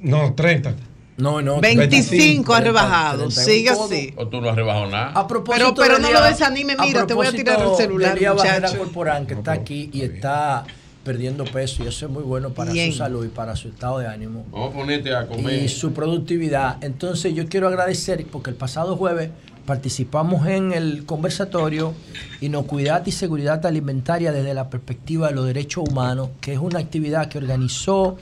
No, 0.00 0.34
30. 0.34 0.74
No, 1.16 1.42
no. 1.42 1.60
25 1.60 2.54
ha 2.54 2.60
30, 2.60 2.60
rebajado. 2.60 3.28
31 3.28 3.44
Sigue 3.44 3.68
así. 3.70 4.14
¿O 4.16 4.28
tú 4.28 4.40
no 4.40 4.48
has 4.48 4.56
rebajado 4.56 4.86
nada? 4.86 5.12
A 5.14 5.26
propósito 5.28 5.74
Pero- 5.74 5.74
pero 5.74 5.98
no 5.98 6.10
lo 6.10 6.24
desanime, 6.24 6.74
mira, 6.80 7.06
te 7.06 7.14
voy 7.14 7.26
a 7.26 7.32
tirar 7.32 7.60
el 7.60 7.74
celular, 7.76 8.18
muchacho. 8.18 8.78
Corporán, 8.78 9.26
que 9.26 9.34
está 9.34 9.52
aquí 9.52 9.90
y 9.92 10.02
está 10.02 10.64
perdiendo 11.04 11.44
peso 11.44 11.82
y 11.84 11.88
eso 11.88 12.06
es 12.06 12.12
muy 12.12 12.22
bueno 12.22 12.50
para 12.50 12.72
Bien. 12.72 12.92
su 12.92 12.98
salud 12.98 13.24
y 13.26 13.28
para 13.28 13.56
su 13.56 13.68
estado 13.68 13.98
de 13.98 14.06
ánimo. 14.06 14.46
Vamos 14.52 14.70
a 14.70 14.72
ponerte 14.78 15.14
a 15.14 15.26
comer. 15.26 15.62
y 15.64 15.68
su 15.68 15.92
productividad. 15.92 16.82
Entonces 16.82 17.34
yo 17.34 17.46
quiero 17.48 17.66
agradecer 17.68 18.24
porque 18.30 18.50
el 18.50 18.56
pasado 18.56 18.96
jueves 18.96 19.30
participamos 19.66 20.46
en 20.46 20.72
el 20.72 21.04
conversatorio 21.04 21.92
Inocuidad 22.40 23.04
y 23.06 23.12
Seguridad 23.12 23.64
Alimentaria 23.66 24.32
desde 24.32 24.54
la 24.54 24.70
perspectiva 24.70 25.28
de 25.28 25.34
los 25.34 25.46
derechos 25.46 25.84
humanos, 25.88 26.30
que 26.40 26.52
es 26.52 26.58
una 26.58 26.78
actividad 26.78 27.28
que 27.28 27.38
organizó 27.38 28.16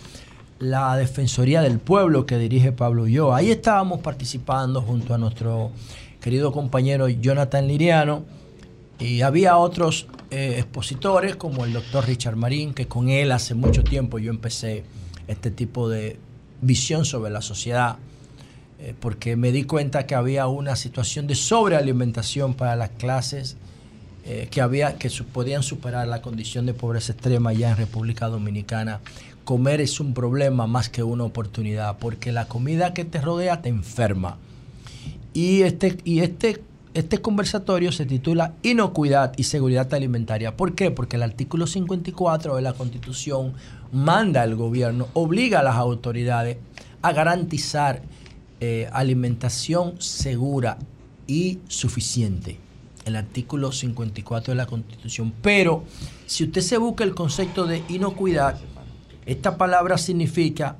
la 0.60 0.94
Defensoría 0.96 1.62
del 1.62 1.78
Pueblo 1.78 2.26
que 2.26 2.36
dirige 2.38 2.70
Pablo 2.70 3.06
Yo. 3.06 3.34
Ahí 3.34 3.50
estábamos 3.50 4.00
participando 4.00 4.82
junto 4.82 5.14
a 5.14 5.18
nuestro 5.18 5.72
querido 6.20 6.52
compañero 6.52 7.08
Jonathan 7.08 7.66
Liriano 7.66 8.24
y 8.98 9.22
había 9.22 9.56
otros 9.56 10.06
eh, 10.30 10.56
expositores 10.58 11.34
como 11.36 11.64
el 11.64 11.72
doctor 11.72 12.06
Richard 12.06 12.36
Marín, 12.36 12.74
que 12.74 12.86
con 12.86 13.08
él 13.08 13.32
hace 13.32 13.54
mucho 13.54 13.82
tiempo 13.82 14.18
yo 14.18 14.30
empecé 14.30 14.84
este 15.26 15.50
tipo 15.50 15.88
de 15.88 16.18
visión 16.60 17.06
sobre 17.06 17.30
la 17.30 17.40
sociedad, 17.40 17.96
eh, 18.78 18.94
porque 19.00 19.36
me 19.36 19.52
di 19.52 19.64
cuenta 19.64 20.06
que 20.06 20.14
había 20.14 20.46
una 20.46 20.76
situación 20.76 21.26
de 21.26 21.36
sobrealimentación 21.36 22.52
para 22.52 22.76
las 22.76 22.90
clases 22.90 23.56
eh, 24.26 24.48
que, 24.50 24.60
había, 24.60 24.96
que 24.98 25.10
podían 25.32 25.62
superar 25.62 26.06
la 26.06 26.20
condición 26.20 26.66
de 26.66 26.74
pobreza 26.74 27.12
extrema 27.12 27.54
ya 27.54 27.70
en 27.70 27.78
República 27.78 28.26
Dominicana. 28.26 29.00
Comer 29.50 29.80
es 29.80 29.98
un 29.98 30.14
problema 30.14 30.68
más 30.68 30.88
que 30.88 31.02
una 31.02 31.24
oportunidad, 31.24 31.98
porque 31.98 32.30
la 32.30 32.46
comida 32.46 32.94
que 32.94 33.04
te 33.04 33.20
rodea 33.20 33.62
te 33.62 33.68
enferma. 33.68 34.36
Y 35.34 35.62
este, 35.62 35.98
y 36.04 36.20
este, 36.20 36.62
este 36.94 37.18
conversatorio 37.18 37.90
se 37.90 38.06
titula 38.06 38.54
Inocuidad 38.62 39.32
y 39.36 39.42
Seguridad 39.42 39.92
Alimentaria. 39.92 40.56
¿Por 40.56 40.76
qué? 40.76 40.92
Porque 40.92 41.16
el 41.16 41.24
artículo 41.24 41.66
54 41.66 42.54
de 42.54 42.62
la 42.62 42.74
Constitución 42.74 43.54
manda 43.90 44.42
al 44.42 44.54
gobierno, 44.54 45.08
obliga 45.14 45.58
a 45.58 45.62
las 45.64 45.74
autoridades 45.74 46.58
a 47.02 47.10
garantizar 47.10 48.02
eh, 48.60 48.88
alimentación 48.92 50.00
segura 50.00 50.78
y 51.26 51.58
suficiente. 51.66 52.60
El 53.04 53.16
artículo 53.16 53.72
54 53.72 54.52
de 54.52 54.56
la 54.56 54.66
Constitución. 54.66 55.32
Pero 55.42 55.82
si 56.26 56.44
usted 56.44 56.60
se 56.60 56.78
busca 56.78 57.02
el 57.02 57.16
concepto 57.16 57.66
de 57.66 57.82
inocuidad, 57.88 58.56
esta 59.30 59.56
palabra 59.56 59.96
significa, 59.96 60.76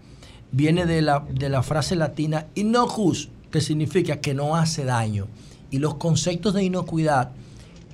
viene 0.50 0.84
de 0.84 1.02
la, 1.02 1.24
de 1.30 1.48
la 1.48 1.62
frase 1.62 1.94
latina 1.94 2.46
inocuus, 2.56 3.28
que 3.52 3.60
significa 3.60 4.20
que 4.20 4.34
no 4.34 4.56
hace 4.56 4.84
daño. 4.84 5.28
Y 5.70 5.78
los 5.78 5.94
conceptos 5.94 6.54
de 6.54 6.64
inocuidad 6.64 7.30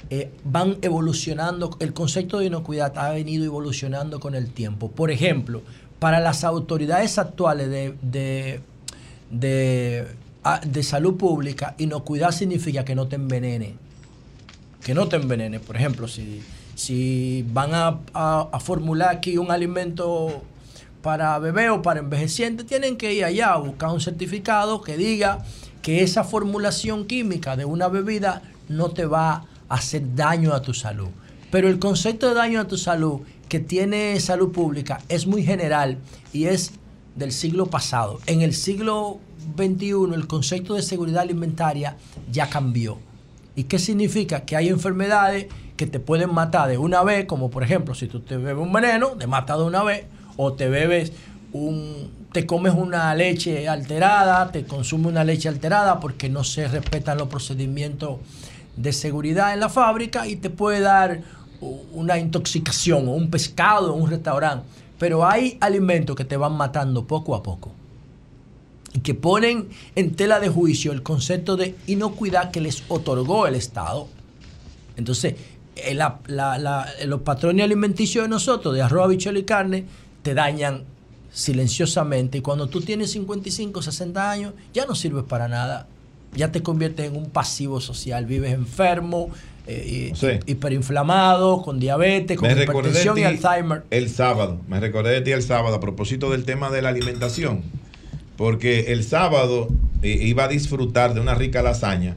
eh, 0.08 0.30
van 0.44 0.78
evolucionando, 0.80 1.76
el 1.78 1.92
concepto 1.92 2.38
de 2.38 2.46
inocuidad 2.46 2.96
ha 2.96 3.10
venido 3.10 3.44
evolucionando 3.44 4.18
con 4.18 4.34
el 4.34 4.50
tiempo. 4.50 4.90
Por 4.90 5.10
ejemplo, 5.10 5.60
para 5.98 6.20
las 6.20 6.42
autoridades 6.42 7.18
actuales 7.18 7.68
de, 7.68 8.62
de, 9.30 10.06
de 10.64 10.82
salud 10.82 11.18
pública, 11.18 11.74
inocuidad 11.76 12.30
significa 12.30 12.82
que 12.82 12.94
no 12.94 13.08
te 13.08 13.16
envenene. 13.16 13.74
Que 14.82 14.94
no 14.94 15.06
te 15.06 15.16
envenene. 15.16 15.60
Por 15.60 15.76
ejemplo, 15.76 16.08
si, 16.08 16.40
si 16.76 17.44
van 17.52 17.74
a, 17.74 17.98
a- 18.14 18.60
formular 18.60 19.08
aquí 19.16 19.38
un 19.38 19.50
alimento 19.50 20.42
para 21.02 21.38
bebé 21.38 21.70
o 21.70 21.82
para 21.82 22.00
envejeciente, 22.00 22.62
tienen 22.64 22.96
que 22.96 23.12
ir 23.14 23.24
allá 23.24 23.54
a 23.54 23.56
buscar 23.58 23.90
un 23.90 24.00
certificado 24.00 24.82
que 24.82 24.96
diga 24.96 25.44
que 25.82 26.02
esa 26.02 26.22
formulación 26.22 27.06
química 27.06 27.56
de 27.56 27.64
una 27.64 27.88
bebida 27.88 28.42
no 28.68 28.90
te 28.90 29.06
va 29.06 29.46
a 29.68 29.74
hacer 29.74 30.14
daño 30.14 30.52
a 30.52 30.62
tu 30.62 30.74
salud. 30.74 31.08
Pero 31.50 31.68
el 31.68 31.78
concepto 31.78 32.28
de 32.28 32.34
daño 32.34 32.60
a 32.60 32.68
tu 32.68 32.76
salud 32.76 33.20
que 33.48 33.58
tiene 33.60 34.18
salud 34.20 34.52
pública 34.52 35.00
es 35.08 35.26
muy 35.26 35.42
general 35.44 35.98
y 36.32 36.44
es 36.46 36.72
del 37.14 37.32
siglo 37.32 37.66
pasado. 37.66 38.18
En 38.26 38.42
el 38.42 38.52
siglo 38.52 39.18
XXI 39.56 40.12
el 40.12 40.26
concepto 40.26 40.74
de 40.74 40.82
seguridad 40.82 41.22
alimentaria 41.22 41.96
ya 42.30 42.50
cambió. 42.50 42.98
¿Y 43.54 43.64
qué 43.64 43.78
significa? 43.78 44.44
Que 44.44 44.56
hay 44.56 44.68
enfermedades 44.68 45.46
que 45.76 45.86
te 45.86 46.00
pueden 46.00 46.32
matar 46.32 46.68
de 46.68 46.78
una 46.78 47.02
vez, 47.02 47.26
como 47.26 47.50
por 47.50 47.62
ejemplo, 47.62 47.94
si 47.94 48.06
tú 48.08 48.20
te 48.20 48.36
bebes 48.36 48.62
un 48.62 48.72
veneno, 48.72 49.10
te 49.10 49.26
mata 49.26 49.56
de 49.56 49.64
una 49.64 49.82
vez, 49.82 50.04
o 50.36 50.52
te 50.52 50.68
bebes 50.68 51.12
un, 51.52 52.10
te 52.32 52.46
comes 52.46 52.74
una 52.74 53.14
leche 53.14 53.68
alterada, 53.68 54.50
te 54.52 54.64
consumes 54.64 55.06
una 55.06 55.24
leche 55.24 55.48
alterada 55.48 56.00
porque 56.00 56.28
no 56.28 56.44
se 56.44 56.68
respetan 56.68 57.18
los 57.18 57.28
procedimientos 57.28 58.18
de 58.76 58.92
seguridad 58.92 59.54
en 59.54 59.60
la 59.60 59.68
fábrica 59.68 60.26
y 60.26 60.36
te 60.36 60.50
puede 60.50 60.80
dar 60.80 61.22
una 61.92 62.18
intoxicación 62.18 63.08
o 63.08 63.12
un 63.12 63.30
pescado 63.30 63.94
en 63.94 64.02
un 64.02 64.10
restaurante. 64.10 64.66
Pero 64.98 65.26
hay 65.26 65.58
alimentos 65.60 66.16
que 66.16 66.24
te 66.24 66.36
van 66.36 66.54
matando 66.56 67.06
poco 67.06 67.34
a 67.34 67.42
poco 67.42 67.70
y 68.92 69.00
que 69.00 69.14
ponen 69.14 69.68
en 69.94 70.14
tela 70.14 70.40
de 70.40 70.48
juicio 70.48 70.92
el 70.92 71.02
concepto 71.02 71.56
de 71.56 71.74
inocuidad 71.86 72.50
que 72.50 72.60
les 72.60 72.82
otorgó 72.88 73.46
el 73.46 73.54
Estado. 73.54 74.08
Entonces, 74.96 75.34
la- 75.94 76.18
la- 76.26 76.58
la- 76.58 76.86
los 77.06 77.20
patrones 77.22 77.64
alimenticios 77.64 78.24
de 78.24 78.28
nosotros, 78.28 78.74
de 78.74 78.82
arroz, 78.82 79.04
habichuela 79.04 79.38
y 79.38 79.44
carne, 79.44 79.84
te 80.22 80.34
dañan 80.34 80.82
silenciosamente. 81.32 82.38
Y 82.38 82.40
cuando 82.40 82.66
tú 82.68 82.80
tienes 82.80 83.10
55, 83.12 83.82
60 83.82 84.30
años, 84.30 84.54
ya 84.74 84.86
no 84.86 84.94
sirves 84.94 85.24
para 85.24 85.48
nada. 85.48 85.86
Ya 86.34 86.50
te 86.52 86.62
conviertes 86.62 87.06
en 87.06 87.16
un 87.16 87.30
pasivo 87.30 87.80
social. 87.80 88.26
Vives 88.26 88.52
enfermo, 88.52 89.30
eh, 89.66 90.12
Sí. 90.14 90.26
hiperinflamado, 90.46 91.62
con 91.62 91.78
diabetes, 91.78 92.36
con 92.38 92.48
Me 92.52 92.62
hipertensión 92.62 93.18
y 93.18 93.24
Alzheimer. 93.24 93.84
el 93.90 94.08
sábado, 94.10 94.60
me 94.68 94.80
recordé 94.80 95.10
de 95.12 95.20
ti 95.22 95.32
el 95.32 95.42
sábado 95.42 95.76
a 95.76 95.80
propósito 95.80 96.30
del 96.30 96.44
tema 96.44 96.70
de 96.70 96.82
la 96.82 96.90
alimentación, 96.90 97.62
porque 98.36 98.92
el 98.92 99.02
sábado 99.04 99.68
eh, 100.02 100.08
iba 100.22 100.44
a 100.44 100.48
disfrutar 100.48 101.14
de 101.14 101.20
una 101.20 101.34
rica 101.34 101.62
lasaña, 101.62 102.16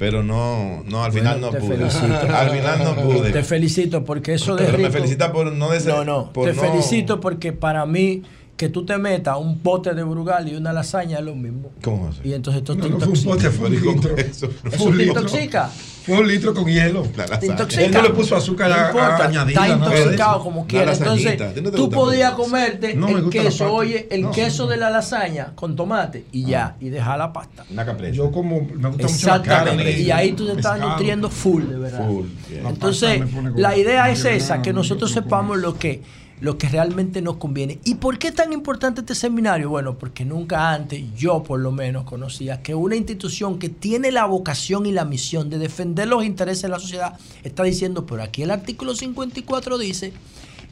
pero 0.00 0.22
no, 0.22 0.82
no 0.86 1.04
al 1.04 1.12
final 1.12 1.38
Bueno, 1.40 1.58
no 1.60 1.66
pude. 1.66 1.76
felicito. 1.76 2.14
Al 2.34 2.50
final 2.50 2.78
no 2.84 2.94
pude. 3.02 3.30
Te 3.32 3.42
felicito 3.44 4.02
porque 4.04 4.32
eso 4.34 4.56
de 4.56 4.64
Pero 4.64 4.78
me 4.78 4.84
rico- 4.88 4.98
felicita 4.98 5.30
por 5.30 5.52
no 5.52 5.68
de 5.70 5.80
No, 5.84 6.04
no, 6.06 6.32
por 6.32 6.48
te 6.48 6.54
no- 6.56 6.62
felicito 6.62 7.20
porque 7.20 7.52
para 7.52 7.84
mí 7.84 8.22
que 8.56 8.70
tú 8.70 8.84
te 8.86 8.96
metas 8.98 9.36
un 9.38 9.58
pote 9.58 9.92
de 9.94 10.02
brugal 10.02 10.48
y 10.48 10.54
una 10.56 10.72
lasaña 10.72 11.18
es 11.18 11.24
lo 11.24 11.34
mismo. 11.34 11.70
¿Cómo 11.82 12.08
así? 12.08 12.20
Y 12.24 12.32
entonces 12.32 12.62
esto 12.62 12.74
No, 12.76 12.82
te 12.84 12.88
no 12.90 12.98
fue 12.98 13.08
un 13.08 13.16
intoxica. 13.16 13.30
pote, 13.34 13.50
fue 13.50 13.68
un 13.68 13.74
litro. 13.94 14.16
Eso, 14.16 14.48
Eso 14.72 14.90
te 14.90 15.02
intoxica. 15.04 15.70
Fue 16.04 16.18
un 16.18 16.26
litro 16.28 16.54
con 16.54 16.64
hielo. 16.66 17.04
Él 17.78 17.90
no 17.92 18.02
le 18.02 18.10
puso 18.10 18.36
azúcar 18.36 18.70
No 18.94 19.00
a- 19.00 19.16
añadida, 19.26 19.66
Está 19.66 19.68
intoxicado 19.68 20.42
como 20.42 20.66
quiera. 20.66 20.92
Entonces, 20.92 21.24
lasañita. 21.24 21.48
¿A 21.50 21.54
ti 21.54 21.60
no 21.60 21.70
te 21.70 21.76
tú 21.76 21.90
podías 21.90 22.32
comerte 22.32 22.94
No, 22.94 23.08
el 23.08 23.28
queso, 23.28 23.72
oye, 23.72 24.08
el 24.10 24.30
queso 24.30 24.66
de 24.66 24.76
la 24.76 24.90
lasaña 24.90 25.52
con 25.54 25.76
tomate 25.76 26.24
y 26.32 26.44
ya, 26.46 26.76
y 26.80 26.88
dejar 26.88 27.18
la 27.18 27.32
pasta. 27.32 27.64
Una 27.70 27.84
capresa. 27.84 28.14
Yo 28.14 28.30
como 28.30 28.60
me 28.62 28.88
gusta 28.88 29.08
mucho 29.08 29.26
la 29.28 29.42
carne. 29.42 29.90
Y 29.92 30.10
ahí 30.10 30.32
tú 30.32 30.46
te 30.46 30.52
estás 30.52 30.78
nutriendo 30.80 31.28
full, 31.30 31.64
de 31.64 31.78
verdad. 31.78 32.06
Full, 32.06 32.26
bien. 32.48 32.66
Entonces, 32.66 33.22
La 33.54 33.76
idea 33.76 34.10
es 34.10 34.24
esa, 34.24 34.62
que 34.62 34.72
nosotros 34.72 35.10
sepamos 35.12 35.58
lo 35.58 35.78
que, 35.78 36.02
lo 36.40 36.56
que 36.58 36.68
realmente 36.68 37.22
nos 37.22 37.36
conviene. 37.36 37.78
¿Y 37.84 37.96
por 37.96 38.18
qué 38.18 38.28
es 38.28 38.34
tan 38.34 38.52
importante 38.52 39.00
este 39.00 39.14
seminario? 39.14 39.68
Bueno, 39.68 39.98
porque 39.98 40.24
nunca 40.24 40.72
antes, 40.72 41.02
yo 41.14 41.42
por 41.42 41.60
lo 41.60 41.72
menos, 41.72 42.04
conocía 42.04 42.62
que 42.62 42.74
una 42.74 42.96
institución 42.96 43.58
que 43.58 43.68
tiene 43.68 44.10
la 44.10 44.24
vocación 44.24 44.86
y 44.86 44.92
la 44.92 45.04
misión 45.04 45.50
de 45.50 45.58
defender 45.58 46.08
los 46.08 46.24
intereses 46.24 46.62
de 46.62 46.68
la 46.68 46.78
sociedad 46.78 47.18
está 47.44 47.62
diciendo, 47.62 48.06
pero 48.06 48.22
aquí 48.22 48.42
el 48.42 48.50
artículo 48.50 48.94
54 48.94 49.78
dice 49.78 50.12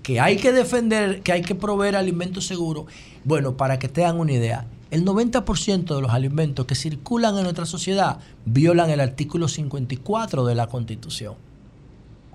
que 0.02 0.20
hay 0.20 0.36
que 0.36 0.52
defender, 0.52 1.22
que 1.22 1.32
hay 1.32 1.42
que 1.42 1.54
proveer 1.54 1.96
alimentos 1.96 2.46
seguros. 2.46 2.86
Bueno, 3.24 3.56
para 3.56 3.78
que 3.78 3.88
te 3.88 4.00
den 4.00 4.16
una 4.16 4.32
idea, 4.32 4.66
el 4.90 5.04
90% 5.04 5.94
de 5.94 6.00
los 6.00 6.12
alimentos 6.12 6.64
que 6.64 6.74
circulan 6.74 7.36
en 7.36 7.42
nuestra 7.42 7.66
sociedad 7.66 8.20
violan 8.46 8.88
el 8.88 9.00
artículo 9.00 9.48
54 9.48 10.46
de 10.46 10.54
la 10.54 10.66
Constitución. 10.66 11.47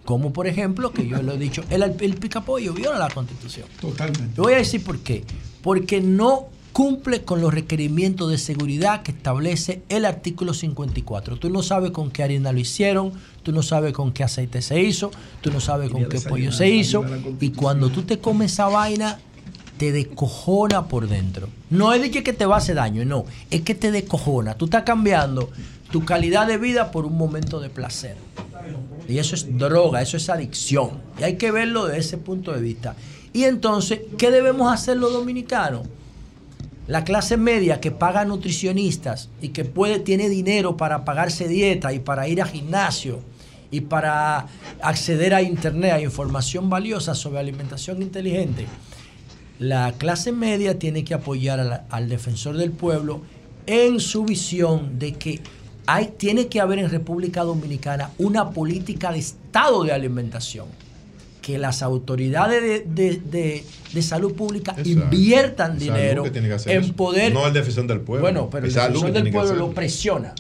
Como 0.06 0.34
por 0.34 0.48
ejemplo, 0.48 0.92
que 0.92 1.08
yo 1.08 1.22
lo 1.22 1.34
he 1.34 1.38
dicho, 1.38 1.64
el, 1.70 1.84
el 1.84 2.16
picapollo 2.16 2.74
viola 2.74 3.00
la 3.00 3.10
Constitución. 3.10 3.68
Totalmente. 3.80 4.40
voy 4.40 4.54
a 4.54 4.58
decir 4.58 4.84
por 4.84 5.00
qué. 5.00 5.24
Porque 5.62 6.02
no 6.02 6.50
cumple 6.74 7.24
con 7.24 7.40
los 7.40 7.54
requerimientos 7.54 8.30
de 8.32 8.38
seguridad 8.40 9.04
que 9.04 9.12
establece 9.12 9.84
el 9.90 10.06
artículo 10.06 10.54
54. 10.54 11.38
Tú 11.38 11.50
no 11.50 11.62
sabes 11.62 11.92
con 11.92 12.10
qué 12.12 12.24
harina 12.24 12.52
lo 12.52 12.60
hicieron, 12.60 13.14
tú 13.44 13.52
no 13.52 13.62
sabes 13.62 13.94
con 13.94 14.12
qué 14.12 14.24
aceite 14.24 14.62
se 14.62 14.82
hizo, 14.82 15.12
tú 15.42 15.52
no 15.52 15.62
sabes 15.62 15.92
con 15.92 16.10
qué 16.10 16.20
pollo 16.20 16.52
se 16.52 16.70
hizo. 16.70 17.06
Y 17.40 17.52
cuando 17.52 17.90
tú 17.90 18.02
te 18.02 18.18
comes 18.18 18.54
esa 18.54 18.68
vaina, 18.68 19.20
te 19.78 19.92
descojona 19.92 20.88
por 20.88 21.08
dentro. 21.08 21.48
No 21.70 21.94
es 21.94 22.02
de 22.02 22.10
que 22.10 22.34
te 22.34 22.46
va 22.46 22.56
a 22.56 22.58
hacer 22.58 22.76
daño, 22.76 23.06
no, 23.06 23.26
es 23.52 23.62
que 23.62 23.76
te 23.76 23.92
descojona. 23.92 24.56
Tú 24.56 24.66
estás 24.66 24.84
cambiando 24.84 25.50
tu 25.94 26.04
calidad 26.04 26.48
de 26.48 26.58
vida 26.58 26.90
por 26.90 27.06
un 27.06 27.16
momento 27.16 27.60
de 27.60 27.70
placer. 27.70 28.16
Y 29.08 29.20
eso 29.20 29.36
es 29.36 29.60
droga, 29.60 30.02
eso 30.02 30.18
es 30.18 30.28
adicción. 30.28 31.04
Y 31.20 31.24
hay 31.24 31.36
que 31.36 31.52
verlo 31.52 31.86
desde 31.86 32.00
ese 32.00 32.18
punto 32.18 32.52
de 32.52 32.62
vista. 32.62 32.96
Y 33.32 33.44
entonces, 33.44 34.00
¿qué 34.18 34.32
debemos 34.32 34.74
hacer 34.74 34.98
los 34.98 35.14
dominicanos? 35.14 35.88
La 36.88 37.04
clase 37.04 37.38
media 37.38 37.80
que 37.80 37.92
paga 37.92 38.26
nutricionistas 38.26 39.30
y 39.40 39.50
que 39.50 39.66
puede, 39.66 40.00
tiene 40.00 40.30
dinero 40.30 40.78
para 40.78 41.06
pagarse 41.06 41.48
dieta 41.48 41.94
y 41.94 42.00
para 42.00 42.28
ir 42.28 42.42
a 42.42 42.48
gimnasio 42.48 43.20
y 43.70 43.82
para 43.82 44.48
acceder 44.82 45.36
a 45.36 45.44
internet, 45.44 45.92
a 45.92 46.02
información 46.02 46.72
valiosa 46.72 47.14
sobre 47.14 47.38
alimentación 47.38 48.02
inteligente, 48.02 48.66
la 49.60 49.92
clase 49.92 50.32
media 50.32 50.80
tiene 50.80 51.04
que 51.04 51.14
apoyar 51.14 51.86
al 51.88 52.10
defensor 52.10 52.58
del 52.58 52.72
pueblo 52.72 53.22
en 53.68 54.00
su 54.00 54.26
visión 54.26 54.98
de 54.98 55.14
que 55.14 55.40
hay, 55.86 56.14
tiene 56.18 56.48
que 56.48 56.60
haber 56.60 56.80
en 56.80 56.90
República 56.90 57.44
Dominicana 57.44 58.12
una 58.18 58.52
política 58.52 59.12
de 59.12 59.20
Estado 59.20 59.84
de 59.84 59.92
alimentación. 59.92 60.68
Que 61.42 61.58
las 61.58 61.82
autoridades 61.82 62.84
de, 62.86 64.02
salud 64.02 64.34
pública 64.34 64.74
inviertan 64.86 65.78
dinero 65.78 66.24
en 66.66 66.94
poder. 66.94 67.34
No 67.34 67.46
el 67.46 67.54
defensor 67.54 67.86
del 67.86 68.00
pueblo. 68.00 68.22
Bueno, 68.22 68.50
pero 68.50 68.66
el 68.66 68.74
defensor 68.74 69.12
del 69.12 69.30
pueblo 69.30 69.54
lo 69.56 69.72
presiona. 69.72 70.34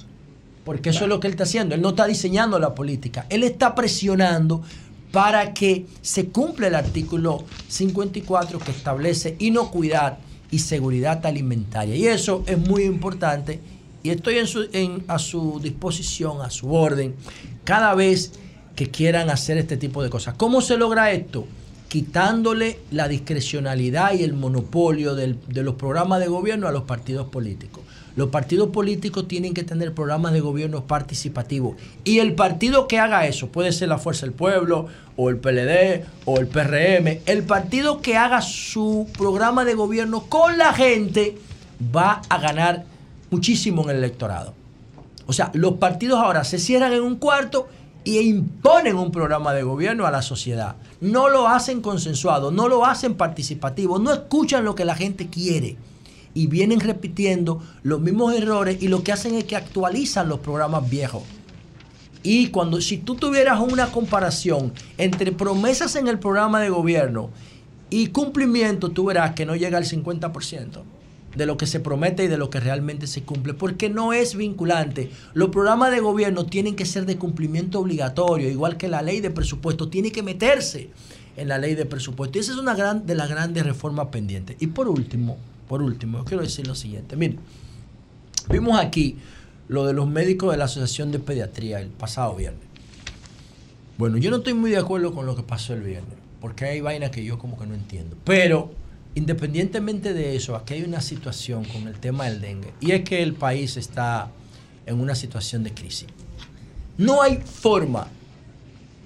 Porque 0.63 0.91
eso 0.91 1.03
es 1.03 1.09
lo 1.09 1.19
que 1.19 1.27
él 1.27 1.33
está 1.33 1.43
haciendo. 1.43 1.75
Él 1.75 1.81
no 1.81 1.89
está 1.89 2.07
diseñando 2.07 2.57
la 2.57 2.73
política. 2.73 3.25
Él 3.29 3.43
está 3.43 3.75
presionando 3.75 4.63
para 5.11 5.53
que 5.53 5.85
se 6.01 6.27
cumpla 6.27 6.67
el 6.67 6.75
artículo 6.75 7.43
54 7.67 8.59
que 8.59 8.71
establece 8.71 9.35
inocuidad 9.39 10.19
y 10.51 10.59
seguridad 10.59 11.25
alimentaria. 11.25 11.95
Y 11.95 12.07
eso 12.07 12.43
es 12.47 12.57
muy 12.57 12.83
importante 12.83 13.59
y 14.03 14.09
estoy 14.09 14.37
a 14.39 15.19
su 15.19 15.59
disposición, 15.61 16.41
a 16.41 16.49
su 16.49 16.73
orden, 16.73 17.15
cada 17.63 17.95
vez 17.95 18.33
que 18.75 18.91
quieran 18.91 19.29
hacer 19.29 19.57
este 19.57 19.77
tipo 19.77 20.03
de 20.03 20.09
cosas. 20.09 20.35
¿Cómo 20.35 20.61
se 20.61 20.77
logra 20.77 21.11
esto? 21.11 21.47
Quitándole 21.87 22.79
la 22.91 23.07
discrecionalidad 23.07 24.13
y 24.13 24.23
el 24.23 24.33
monopolio 24.33 25.15
de 25.15 25.63
los 25.63 25.75
programas 25.75 26.19
de 26.19 26.27
gobierno 26.27 26.67
a 26.67 26.71
los 26.71 26.83
partidos 26.83 27.29
políticos. 27.29 27.83
Los 28.15 28.29
partidos 28.29 28.69
políticos 28.69 29.27
tienen 29.27 29.53
que 29.53 29.63
tener 29.63 29.93
programas 29.93 30.33
de 30.33 30.41
gobierno 30.41 30.85
participativos. 30.85 31.77
Y 32.03 32.19
el 32.19 32.35
partido 32.35 32.87
que 32.87 32.99
haga 32.99 33.25
eso, 33.25 33.47
puede 33.47 33.71
ser 33.71 33.89
la 33.89 33.97
Fuerza 33.97 34.25
del 34.25 34.35
Pueblo, 34.35 34.87
o 35.15 35.29
el 35.29 35.37
PLD, 35.37 36.03
o 36.25 36.39
el 36.39 36.47
PRM, 36.47 37.21
el 37.25 37.43
partido 37.43 38.01
que 38.01 38.17
haga 38.17 38.41
su 38.41 39.07
programa 39.17 39.65
de 39.65 39.75
gobierno 39.75 40.25
con 40.27 40.57
la 40.57 40.73
gente 40.73 41.37
va 41.95 42.21
a 42.29 42.37
ganar 42.39 42.85
muchísimo 43.33 43.81
en 43.83 43.89
el 43.89 43.97
electorado. 43.97 44.53
O 45.25 45.33
sea, 45.33 45.49
los 45.55 45.73
partidos 45.73 46.19
ahora 46.19 46.43
se 46.43 46.59
cierran 46.59 46.93
en 46.93 47.01
un 47.01 47.15
cuarto 47.15 47.67
e 48.05 48.21
imponen 48.21 48.95
un 48.95 49.11
programa 49.11 49.53
de 49.53 49.63
gobierno 49.63 50.05
a 50.05 50.11
la 50.11 50.21
sociedad. 50.21 50.75
No 51.01 51.29
lo 51.29 51.47
hacen 51.47 51.81
consensuado, 51.81 52.51
no 52.51 52.67
lo 52.67 52.85
hacen 52.85 53.15
participativo, 53.15 53.97
no 53.97 54.13
escuchan 54.13 54.65
lo 54.65 54.75
que 54.75 54.85
la 54.85 54.95
gente 54.95 55.29
quiere. 55.29 55.77
Y 56.35 56.45
vienen 56.45 56.79
repitiendo 56.79 57.63
los 57.81 58.01
mismos 58.01 58.35
errores 58.35 58.77
y 58.81 58.87
lo 58.87 59.03
que 59.03 59.11
hacen 59.11 59.33
es 59.33 59.45
que 59.45 59.55
actualizan 59.55 60.29
los 60.29 60.39
programas 60.39 60.87
viejos. 60.87 61.23
Y 62.21 62.49
cuando, 62.49 62.81
si 62.81 62.99
tú 62.99 63.15
tuvieras 63.15 63.59
una 63.59 63.87
comparación 63.87 64.73
entre 64.99 65.31
promesas 65.31 65.95
en 65.95 66.07
el 66.07 66.19
programa 66.19 66.59
de 66.61 66.69
gobierno 66.69 67.31
y 67.89 68.07
cumplimiento, 68.07 68.89
tú 68.89 69.05
verás 69.05 69.33
que 69.33 69.45
no 69.45 69.55
llega 69.55 69.79
al 69.79 69.85
50% 69.85 70.83
de 71.35 71.45
lo 71.45 71.57
que 71.57 71.67
se 71.67 71.79
promete 71.79 72.25
y 72.25 72.27
de 72.27 72.37
lo 72.37 72.49
que 72.49 72.59
realmente 72.59 73.07
se 73.07 73.23
cumple, 73.23 73.53
porque 73.53 73.89
no 73.89 74.13
es 74.13 74.35
vinculante. 74.35 75.09
Los 75.33 75.49
programas 75.49 75.91
de 75.91 75.99
gobierno 75.99 76.45
tienen 76.45 76.75
que 76.75 76.85
ser 76.85 77.05
de 77.05 77.17
cumplimiento 77.17 77.79
obligatorio, 77.79 78.49
igual 78.49 78.77
que 78.77 78.87
la 78.87 79.01
ley 79.01 79.19
de 79.19 79.31
presupuesto 79.31 79.89
tiene 79.89 80.11
que 80.11 80.23
meterse 80.23 80.89
en 81.35 81.47
la 81.47 81.57
ley 81.57 81.75
de 81.75 81.85
presupuesto. 81.85 82.37
Y 82.37 82.41
esa 82.41 82.51
es 82.51 82.57
una 82.57 82.75
gran, 82.75 83.05
de 83.05 83.15
las 83.15 83.29
grandes 83.29 83.65
reformas 83.65 84.07
pendientes. 84.07 84.57
Y 84.59 84.67
por 84.67 84.87
último, 84.87 85.37
por 85.67 85.81
último, 85.81 86.19
yo 86.19 86.25
quiero 86.25 86.43
decir 86.43 86.67
lo 86.67 86.75
siguiente. 86.75 87.15
Miren, 87.15 87.39
vimos 88.49 88.79
aquí 88.79 89.17
lo 89.67 89.85
de 89.85 89.93
los 89.93 90.07
médicos 90.07 90.51
de 90.51 90.57
la 90.57 90.65
Asociación 90.65 91.11
de 91.11 91.19
Pediatría 91.19 91.79
el 91.79 91.87
pasado 91.87 92.35
viernes. 92.35 92.61
Bueno, 93.97 94.17
yo 94.17 94.31
no 94.31 94.37
estoy 94.37 94.53
muy 94.53 94.71
de 94.71 94.77
acuerdo 94.77 95.13
con 95.13 95.25
lo 95.25 95.35
que 95.35 95.43
pasó 95.43 95.73
el 95.73 95.81
viernes, 95.81 96.17
porque 96.41 96.65
hay 96.65 96.81
vainas 96.81 97.11
que 97.11 97.23
yo 97.23 97.37
como 97.37 97.57
que 97.57 97.65
no 97.65 97.73
entiendo. 97.73 98.17
Pero 98.23 98.71
Independientemente 99.15 100.13
de 100.13 100.35
eso, 100.35 100.55
aquí 100.55 100.75
hay 100.75 100.83
una 100.83 101.01
situación 101.01 101.65
con 101.65 101.87
el 101.87 101.99
tema 101.99 102.25
del 102.25 102.41
dengue 102.41 102.73
y 102.81 102.91
es 102.91 103.01
que 103.03 103.21
el 103.21 103.33
país 103.33 103.77
está 103.77 104.31
en 104.85 104.99
una 104.99 105.13
situación 105.13 105.63
de 105.63 105.73
crisis. 105.73 106.07
No 106.97 107.21
hay 107.21 107.37
forma 107.37 108.07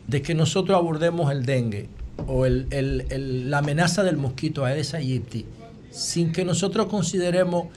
de 0.07 0.21
que 0.21 0.34
nosotros 0.34 0.77
abordemos 0.77 1.31
el 1.31 1.45
dengue 1.45 1.89
o 2.25 2.45
la 2.47 3.57
amenaza 3.57 4.03
del 4.03 4.17
mosquito 4.17 4.65
Aedes 4.65 4.93
aegypti 4.93 5.45
sin 5.91 6.31
que 6.31 6.45
nosotros 6.45 6.88
consideremos 6.88 7.67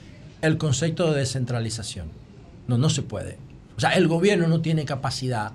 el 0.41 0.57
concepto 0.57 1.11
de 1.11 1.19
descentralización. 1.19 2.07
No, 2.67 2.77
no 2.77 2.89
se 2.89 3.01
puede. 3.01 3.37
O 3.77 3.79
sea, 3.79 3.91
el 3.91 4.07
gobierno 4.07 4.47
no 4.47 4.61
tiene 4.61 4.85
capacidad 4.85 5.51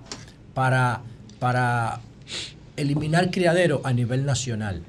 para, 0.55 1.03
para 1.39 2.01
eliminar 2.77 3.31
criaderos 3.31 3.81
a 3.85 3.93
nivel 3.93 4.27
nacional. 4.27 4.83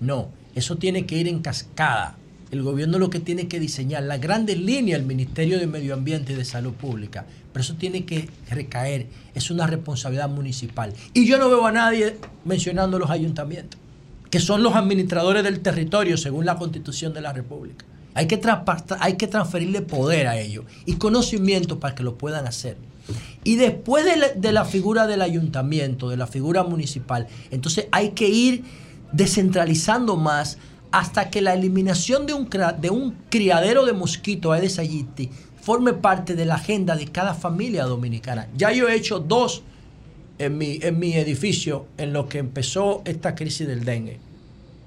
No, 0.00 0.28
eso 0.56 0.76
tiene 0.76 1.06
que 1.06 1.16
ir 1.16 1.28
en 1.28 1.40
cascada. 1.40 2.16
El 2.50 2.62
gobierno 2.62 2.98
lo 2.98 3.10
que 3.10 3.20
tiene 3.20 3.46
que 3.46 3.60
diseñar, 3.60 4.04
las 4.04 4.20
grandes 4.20 4.58
líneas, 4.58 4.98
el 4.98 5.06
Ministerio 5.06 5.58
de 5.58 5.66
Medio 5.66 5.94
Ambiente 5.94 6.32
y 6.32 6.36
de 6.36 6.44
Salud 6.44 6.72
Pública, 6.72 7.26
pero 7.52 7.62
eso 7.62 7.74
tiene 7.74 8.04
que 8.04 8.28
recaer, 8.50 9.06
es 9.34 9.50
una 9.50 9.66
responsabilidad 9.66 10.30
municipal. 10.30 10.92
Y 11.12 11.26
yo 11.26 11.38
no 11.38 11.48
veo 11.48 11.66
a 11.66 11.72
nadie 11.72 12.16
mencionando 12.44 12.98
los 12.98 13.10
ayuntamientos, 13.10 13.78
que 14.30 14.40
son 14.40 14.62
los 14.62 14.74
administradores 14.74 15.44
del 15.44 15.60
territorio 15.60 16.16
según 16.16 16.46
la 16.46 16.56
Constitución 16.56 17.12
de 17.12 17.20
la 17.20 17.32
República. 17.32 17.84
Hay 18.14 18.26
que, 18.26 18.40
hay 19.00 19.16
que 19.18 19.26
transferirle 19.26 19.82
poder 19.82 20.26
a 20.26 20.38
ellos 20.38 20.64
y 20.86 20.94
conocimiento 20.94 21.80
para 21.80 21.94
que 21.94 22.02
lo 22.02 22.16
puedan 22.16 22.46
hacer. 22.46 22.78
Y 23.44 23.56
después 23.56 24.06
de 24.36 24.52
la 24.52 24.64
figura 24.64 25.06
del 25.06 25.20
ayuntamiento, 25.20 26.08
de 26.08 26.16
la 26.16 26.26
figura 26.26 26.62
municipal, 26.62 27.26
entonces 27.50 27.88
hay 27.92 28.10
que 28.10 28.28
ir 28.28 28.64
descentralizando 29.12 30.16
más 30.16 30.58
hasta 30.90 31.30
que 31.30 31.40
la 31.40 31.54
eliminación 31.54 32.26
de 32.26 32.32
un, 32.32 32.48
de 32.80 32.90
un 32.90 33.16
criadero 33.28 33.84
de 33.84 33.92
mosquito 33.92 34.52
Aedes 34.52 34.78
aegypti 34.78 35.30
forme 35.60 35.92
parte 35.94 36.36
de 36.36 36.44
la 36.44 36.54
agenda 36.54 36.94
de 36.94 37.08
cada 37.08 37.34
familia 37.34 37.84
dominicana. 37.86 38.46
Ya 38.56 38.70
yo 38.70 38.88
he 38.88 38.94
hecho 38.94 39.18
dos 39.18 39.62
en 40.38 40.56
mi, 40.56 40.78
en 40.80 40.98
mi 40.98 41.14
edificio 41.14 41.86
en 41.98 42.12
lo 42.12 42.28
que 42.28 42.38
empezó 42.38 43.02
esta 43.04 43.34
crisis 43.34 43.66
del 43.66 43.84
dengue. 43.84 44.20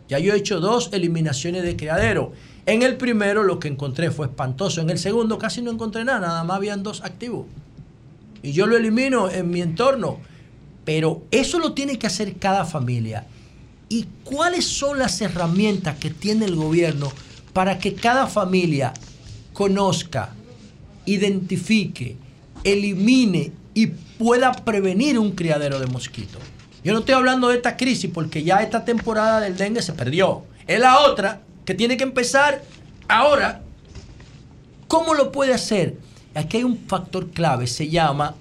Ya 0.08 0.20
yo 0.20 0.34
he 0.34 0.38
hecho 0.38 0.62
dos 0.62 0.90
eliminaciones 0.94 1.64
de 1.64 1.76
criadero. 1.76 2.32
En 2.66 2.82
el 2.82 2.96
primero 2.96 3.44
lo 3.44 3.60
que 3.60 3.68
encontré 3.68 4.10
fue 4.10 4.28
espantoso. 4.28 4.80
En 4.80 4.90
el 4.90 5.00
segundo 5.00 5.38
casi 5.38 5.62
no 5.62 5.70
encontré 5.70 6.06
nada, 6.06 6.22
nada 6.22 6.44
más 6.46 6.56
habían 6.56 6.82
dos 6.82 7.04
activos. 7.04 7.46
Y 8.42 8.54
yo 8.54 8.66
lo 8.66 8.78
elimino 8.78 9.30
en 9.30 9.50
mi 9.50 9.62
entorno. 9.62 10.20
Pero 10.86 11.24
eso 11.30 11.60
lo 11.60 11.74
tiene 11.74 12.00
que 12.00 12.08
hacer 12.08 12.38
cada 12.38 12.64
familia 12.64 13.26
y 13.90 14.06
cuáles 14.24 14.66
son 14.66 15.00
las 15.00 15.20
herramientas 15.20 15.98
que 15.98 16.12
tiene 16.12 16.46
el 16.46 16.56
gobierno 16.56 17.12
para 17.54 17.80
que 17.80 17.96
cada 17.96 18.28
familia 18.28 18.94
conozca, 19.54 20.30
identifique, 21.06 22.16
elimine 22.64 23.52
y 23.74 23.88
pueda 23.88 24.52
prevenir 24.54 25.18
un 25.18 25.32
criadero 25.32 25.80
de 25.80 25.88
mosquitos. 25.88 26.42
Yo 26.84 26.94
no 26.94 27.00
estoy 27.00 27.16
hablando 27.16 27.50
de 27.50 27.58
esta 27.58 27.76
crisis 27.76 28.10
porque 28.14 28.44
ya 28.44 28.58
esta 28.58 28.86
temporada 28.86 29.42
del 29.42 29.58
dengue 29.58 29.82
se 29.82 29.94
perdió. 29.94 30.44
Es 30.68 30.80
la 30.80 31.00
otra 31.00 31.42
que 31.66 31.74
tiene 31.74 31.98
que 31.98 32.04
empezar 32.04 32.64
ahora. 33.08 33.62
¿Cómo 34.88 35.14
lo 35.14 35.32
puede 35.32 35.54
hacer? 35.54 35.98
Aquí 36.36 36.58
hay 36.58 36.64
un 36.64 36.78
factor 36.88 37.32
clave, 37.32 37.68
se 37.68 37.90
llama 37.90 38.36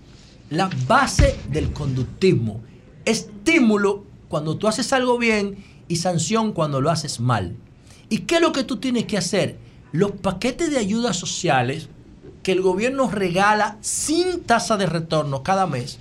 la 0.51 0.71
base 0.87 1.37
del 1.51 1.73
conductismo. 1.73 2.61
Estímulo 3.05 4.05
cuando 4.29 4.57
tú 4.57 4.69
haces 4.69 4.93
algo 4.93 5.19
bien 5.19 5.65
y 5.89 5.97
sanción 5.97 6.53
cuando 6.53 6.81
lo 6.81 6.91
haces 6.91 7.21
mal. 7.21 7.57
¿Y 8.09 8.19
qué 8.21 8.37
es 8.37 8.41
lo 8.41 8.53
que 8.53 8.65
tú 8.65 8.77
tienes 8.77 9.05
que 9.05 9.19
hacer? 9.19 9.59
los 9.93 10.13
paquetes 10.13 10.71
de 10.71 10.79
ayudas 10.79 11.17
sociales 11.17 11.89
que 12.43 12.53
el 12.53 12.61
gobierno 12.61 13.11
regala 13.11 13.79
sin 13.81 14.43
tasa 14.43 14.77
de 14.77 14.87
retorno 14.87 15.43
cada 15.43 15.67
mes. 15.67 15.99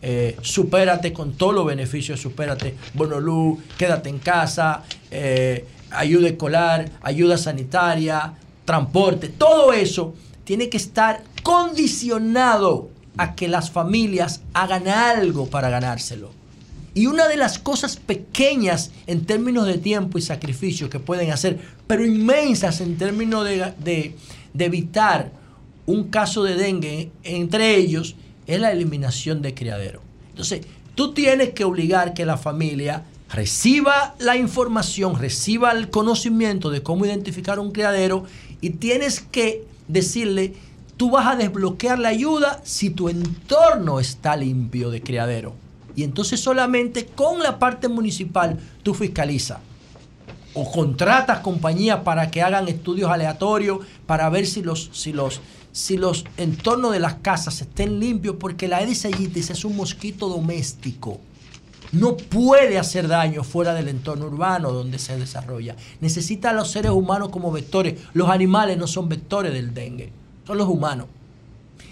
Eh, 0.00 0.36
supérate 0.42 1.12
con 1.12 1.32
todos 1.32 1.54
los 1.54 1.66
beneficios, 1.66 2.20
supérate, 2.20 2.76
bono 2.94 3.20
luz, 3.20 3.58
quédate 3.76 4.08
en 4.08 4.18
casa, 4.18 4.84
eh, 5.10 5.66
ayuda 5.90 6.28
escolar, 6.28 6.90
ayuda 7.02 7.36
sanitaria, 7.36 8.34
transporte, 8.64 9.28
todo 9.28 9.72
eso 9.72 10.14
tiene 10.44 10.68
que 10.68 10.76
estar 10.76 11.22
condicionado 11.42 12.90
a 13.16 13.34
que 13.34 13.48
las 13.48 13.70
familias 13.70 14.42
hagan 14.52 14.86
algo 14.86 15.46
para 15.46 15.68
ganárselo. 15.68 16.37
Y 16.98 17.06
una 17.06 17.28
de 17.28 17.36
las 17.36 17.60
cosas 17.60 17.94
pequeñas 17.94 18.90
en 19.06 19.24
términos 19.24 19.68
de 19.68 19.78
tiempo 19.78 20.18
y 20.18 20.20
sacrificio 20.20 20.90
que 20.90 20.98
pueden 20.98 21.30
hacer, 21.30 21.60
pero 21.86 22.04
inmensas 22.04 22.80
en 22.80 22.98
términos 22.98 23.44
de, 23.44 24.16
evitar 24.58 25.30
un 25.86 26.08
caso 26.08 26.42
de 26.42 26.56
dengue 26.56 27.12
entre 27.22 27.76
ellos, 27.76 28.16
es 28.48 28.58
la 28.58 28.72
eliminación 28.72 29.42
de 29.42 29.54
criadero. 29.54 30.02
Entonces, 30.30 30.62
tú 30.96 31.14
tienes 31.14 31.50
que 31.50 31.62
obligar 31.62 32.14
que 32.14 32.26
la 32.26 32.36
familia 32.36 33.04
reciba 33.32 34.16
la 34.18 34.36
información, 34.36 35.20
reciba 35.20 35.70
el 35.70 35.90
conocimiento 35.90 36.68
de 36.68 36.82
cómo 36.82 37.06
identificar 37.06 37.60
un 37.60 37.70
criadero 37.70 38.24
y 38.60 38.70
tienes 38.70 39.20
que 39.20 39.64
decirle, 39.86 40.54
tú 40.96 41.12
vas 41.12 41.28
a 41.28 41.36
desbloquear 41.36 42.00
la 42.00 42.08
ayuda 42.08 42.60
si 42.64 42.90
tu 42.90 43.08
entorno 43.08 44.00
está 44.00 44.34
limpio 44.34 44.90
de 44.90 45.00
criadero. 45.00 45.67
Y 45.98 46.04
entonces 46.04 46.38
solamente 46.38 47.06
con 47.06 47.42
la 47.42 47.58
parte 47.58 47.88
municipal 47.88 48.56
tú 48.84 48.94
fiscalizas. 48.94 49.58
O 50.54 50.70
contratas 50.70 51.40
compañías 51.40 52.02
para 52.04 52.30
que 52.30 52.40
hagan 52.40 52.68
estudios 52.68 53.10
aleatorios 53.10 53.80
para 54.06 54.28
ver 54.28 54.46
si 54.46 54.62
los, 54.62 54.90
si 54.92 55.12
los, 55.12 55.40
si 55.72 55.96
los 55.96 56.24
entornos 56.36 56.92
de 56.92 57.00
las 57.00 57.14
casas 57.14 57.60
estén 57.62 57.98
limpios, 57.98 58.36
porque 58.38 58.68
la 58.68 58.76
aegypti 58.76 59.40
es 59.40 59.64
un 59.64 59.74
mosquito 59.74 60.28
doméstico. 60.28 61.18
No 61.90 62.16
puede 62.16 62.78
hacer 62.78 63.08
daño 63.08 63.42
fuera 63.42 63.74
del 63.74 63.88
entorno 63.88 64.26
urbano 64.26 64.70
donde 64.70 65.00
se 65.00 65.18
desarrolla. 65.18 65.74
Necesita 66.00 66.50
a 66.50 66.52
los 66.52 66.70
seres 66.70 66.92
humanos 66.92 67.30
como 67.30 67.50
vectores. 67.50 67.98
Los 68.12 68.28
animales 68.30 68.78
no 68.78 68.86
son 68.86 69.08
vectores 69.08 69.52
del 69.52 69.74
dengue, 69.74 70.12
son 70.46 70.58
los 70.58 70.68
humanos. 70.68 71.08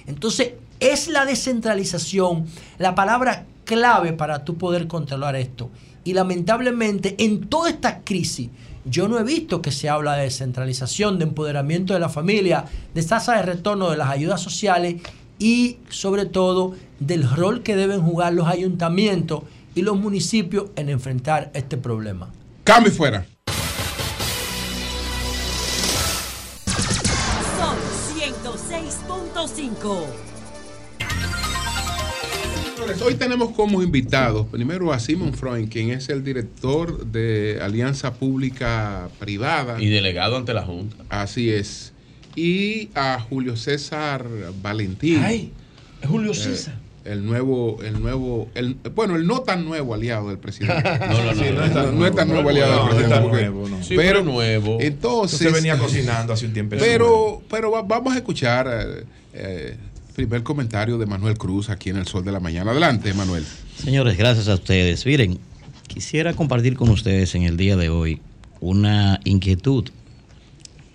Entonces, 0.06 0.52
es 0.78 1.08
la 1.08 1.24
descentralización 1.24 2.46
la 2.78 2.94
palabra 2.94 3.46
clave 3.66 4.14
para 4.14 4.47
tú 4.47 4.56
poder 4.56 4.86
controlar 4.86 5.36
esto. 5.36 5.68
Y 6.05 6.14
lamentablemente 6.14 7.16
en 7.18 7.48
toda 7.48 7.68
esta 7.68 8.02
crisis 8.02 8.48
yo 8.88 9.09
no 9.09 9.18
he 9.18 9.24
visto 9.24 9.60
que 9.60 9.72
se 9.72 9.88
habla 9.88 10.14
de 10.14 10.22
descentralización, 10.22 11.18
de 11.18 11.24
empoderamiento 11.24 11.93
de 11.93 12.01
la 12.01 12.09
familia, 12.09 12.64
de 12.94 13.02
tasa 13.02 13.36
de 13.36 13.43
retorno 13.43 13.90
de 13.90 13.97
las 13.97 14.09
ayudas 14.09 14.40
sociales 14.40 15.02
y 15.38 15.78
sobre 15.88 16.24
todo 16.24 16.74
del 17.01 17.28
rol 17.28 17.62
que 17.62 17.76
deben 17.76 18.01
jugar 18.01 18.32
los 18.32 18.47
ayuntamientos 18.47 19.43
y 19.74 19.82
los 19.82 19.98
municipios 19.98 20.70
en 20.76 20.88
enfrentar 20.88 21.51
este 21.52 21.76
problema. 21.76 22.30
Cambio 22.64 22.93
fuera. 22.93 23.26
Son 27.59 27.76
106.5. 28.16 30.25
Hoy 33.04 33.16
tenemos 33.16 33.50
como 33.50 33.82
invitados 33.82 34.46
primero 34.46 34.92
a 34.92 35.00
Simon 35.00 35.34
Freund, 35.34 35.68
quien 35.68 35.90
es 35.90 36.08
el 36.08 36.22
director 36.22 37.04
de 37.06 37.58
Alianza 37.60 38.14
Pública 38.14 39.08
Privada. 39.18 39.82
Y 39.82 39.88
delegado 39.88 40.36
ante 40.36 40.54
la 40.54 40.62
Junta. 40.62 40.96
Así 41.08 41.50
es. 41.50 41.92
Y 42.36 42.90
a 42.94 43.18
Julio 43.18 43.56
César 43.56 44.24
Valentín. 44.62 45.20
¡Ay! 45.22 45.52
Julio 46.06 46.30
eh, 46.30 46.36
César. 46.36 46.78
el 47.04 47.26
nuevo, 47.26 47.78
el 47.82 48.00
nuevo, 48.00 48.48
el, 48.54 48.76
bueno, 48.94 49.16
el 49.16 49.26
no 49.26 49.40
tan 49.40 49.64
nuevo 49.64 49.92
aliado 49.92 50.28
del 50.28 50.38
presidente. 50.38 50.88
No, 51.08 51.34
no, 51.34 51.34
no, 51.34 51.92
no, 51.92 52.06
es 52.06 52.14
tan 52.14 52.28
nuevo 52.28 52.48
aliado 52.48 52.86
del 52.86 52.96
presidente. 52.96 53.28
Nuevo, 53.28 53.68
pero 53.88 54.22
nuevo. 54.22 54.78
Entonces. 54.80 55.40
se 55.40 55.50
venía 55.50 55.76
cocinando 55.78 56.32
hace 56.32 56.46
un 56.46 56.52
tiempo. 56.52 56.76
Pero, 56.78 57.42
pero 57.50 57.70
vamos 57.84 58.14
a 58.14 58.16
escuchar. 58.16 59.04
Eh, 59.34 59.76
primer 60.16 60.43
comentario 60.43 60.97
de 60.97 61.05
Manuel 61.05 61.36
Cruz 61.36 61.68
aquí 61.68 61.90
en 61.90 61.98
el 61.98 62.06
Sol 62.06 62.24
de 62.24 62.32
la 62.32 62.40
Mañana. 62.40 62.70
Adelante, 62.70 63.12
Manuel. 63.12 63.44
Señores, 63.76 64.16
gracias 64.16 64.48
a 64.48 64.55
ustedes. 64.55 65.05
Miren, 65.05 65.38
quisiera 65.88 66.32
compartir 66.32 66.74
con 66.74 66.88
ustedes 66.88 67.34
en 67.34 67.43
el 67.43 67.59
día 67.59 67.76
de 67.76 67.90
hoy 67.90 68.22
una 68.60 69.20
inquietud 69.24 69.84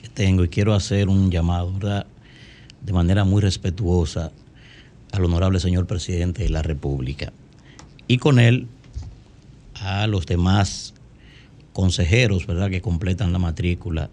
que 0.01 0.07
tengo 0.09 0.43
y 0.43 0.49
quiero 0.49 0.73
hacer 0.73 1.07
un 1.07 1.29
llamado. 1.29 1.71
De 2.81 2.93
manera 2.93 3.23
muy 3.23 3.43
respetuosa 3.43 4.31
al 5.11 5.23
honorable 5.23 5.59
señor 5.59 5.85
presidente 5.85 6.41
de 6.41 6.49
la 6.49 6.63
República 6.63 7.31
y 8.07 8.17
con 8.17 8.39
él 8.39 8.67
a 9.75 10.07
los 10.07 10.25
demás 10.25 10.95
consejeros, 11.73 12.47
¿verdad?, 12.47 12.71
que 12.71 12.81
completan 12.81 13.31
la 13.31 13.37
matrícula 13.37 14.09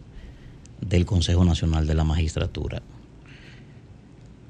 del 0.83 1.07
Consejo 1.07 1.47
Nacional 1.47 1.87
de 1.87 1.95
la 1.95 2.05
Magistratura 2.05 2.83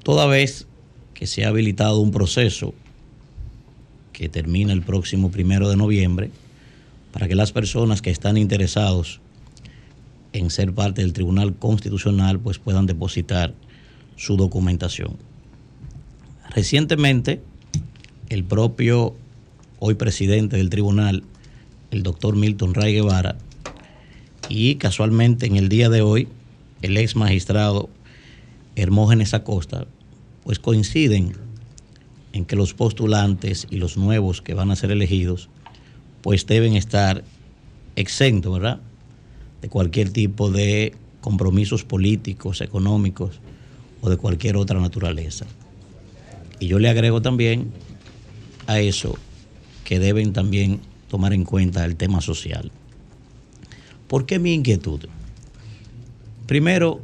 toda 0.09 0.25
vez 0.25 0.65
que 1.13 1.27
se 1.27 1.45
ha 1.45 1.49
habilitado 1.49 1.99
un 1.99 2.09
proceso 2.09 2.73
que 4.11 4.27
termina 4.27 4.73
el 4.73 4.81
próximo 4.81 5.29
primero 5.29 5.69
de 5.69 5.75
noviembre 5.75 6.31
para 7.11 7.27
que 7.27 7.35
las 7.35 7.51
personas 7.51 8.01
que 8.01 8.09
están 8.09 8.35
interesados 8.35 9.21
en 10.33 10.49
ser 10.49 10.73
parte 10.73 11.03
del 11.03 11.13
Tribunal 11.13 11.53
Constitucional 11.53 12.39
pues 12.39 12.57
puedan 12.57 12.87
depositar 12.87 13.53
su 14.15 14.35
documentación. 14.35 15.15
Recientemente, 16.55 17.43
el 18.29 18.43
propio 18.43 19.15
hoy 19.77 19.93
presidente 19.93 20.57
del 20.57 20.71
tribunal, 20.71 21.21
el 21.91 22.01
doctor 22.01 22.35
Milton 22.35 22.73
Ray 22.73 22.95
Guevara, 22.95 23.37
y 24.49 24.73
casualmente 24.77 25.45
en 25.45 25.55
el 25.55 25.69
día 25.69 25.87
de 25.87 26.01
hoy, 26.01 26.27
el 26.81 26.97
ex 26.97 27.15
magistrado 27.15 27.89
Hermógenes 28.75 29.35
Acosta, 29.35 29.85
pues 30.49 30.57
coinciden 30.57 31.33
en 32.33 32.43
que 32.43 32.55
los 32.55 32.73
postulantes 32.73 33.67
y 33.69 33.75
los 33.75 33.97
nuevos 33.97 34.41
que 34.41 34.55
van 34.55 34.71
a 34.71 34.75
ser 34.75 34.89
elegidos, 34.89 35.47
pues 36.23 36.47
deben 36.47 36.73
estar 36.73 37.23
exentos, 37.95 38.53
¿verdad? 38.53 38.81
De 39.61 39.69
cualquier 39.69 40.09
tipo 40.09 40.49
de 40.49 40.95
compromisos 41.21 41.83
políticos, 41.83 42.61
económicos 42.61 43.41
o 44.01 44.09
de 44.09 44.17
cualquier 44.17 44.57
otra 44.57 44.79
naturaleza. 44.79 45.45
Y 46.59 46.65
yo 46.65 46.79
le 46.79 46.89
agrego 46.89 47.21
también 47.21 47.71
a 48.65 48.79
eso 48.79 49.19
que 49.83 49.99
deben 49.99 50.33
también 50.33 50.79
tomar 51.09 51.33
en 51.33 51.43
cuenta 51.43 51.85
el 51.85 51.95
tema 51.95 52.21
social. 52.21 52.71
¿Por 54.07 54.25
qué 54.25 54.39
mi 54.39 54.55
inquietud? 54.55 55.01
Primero, 56.47 57.01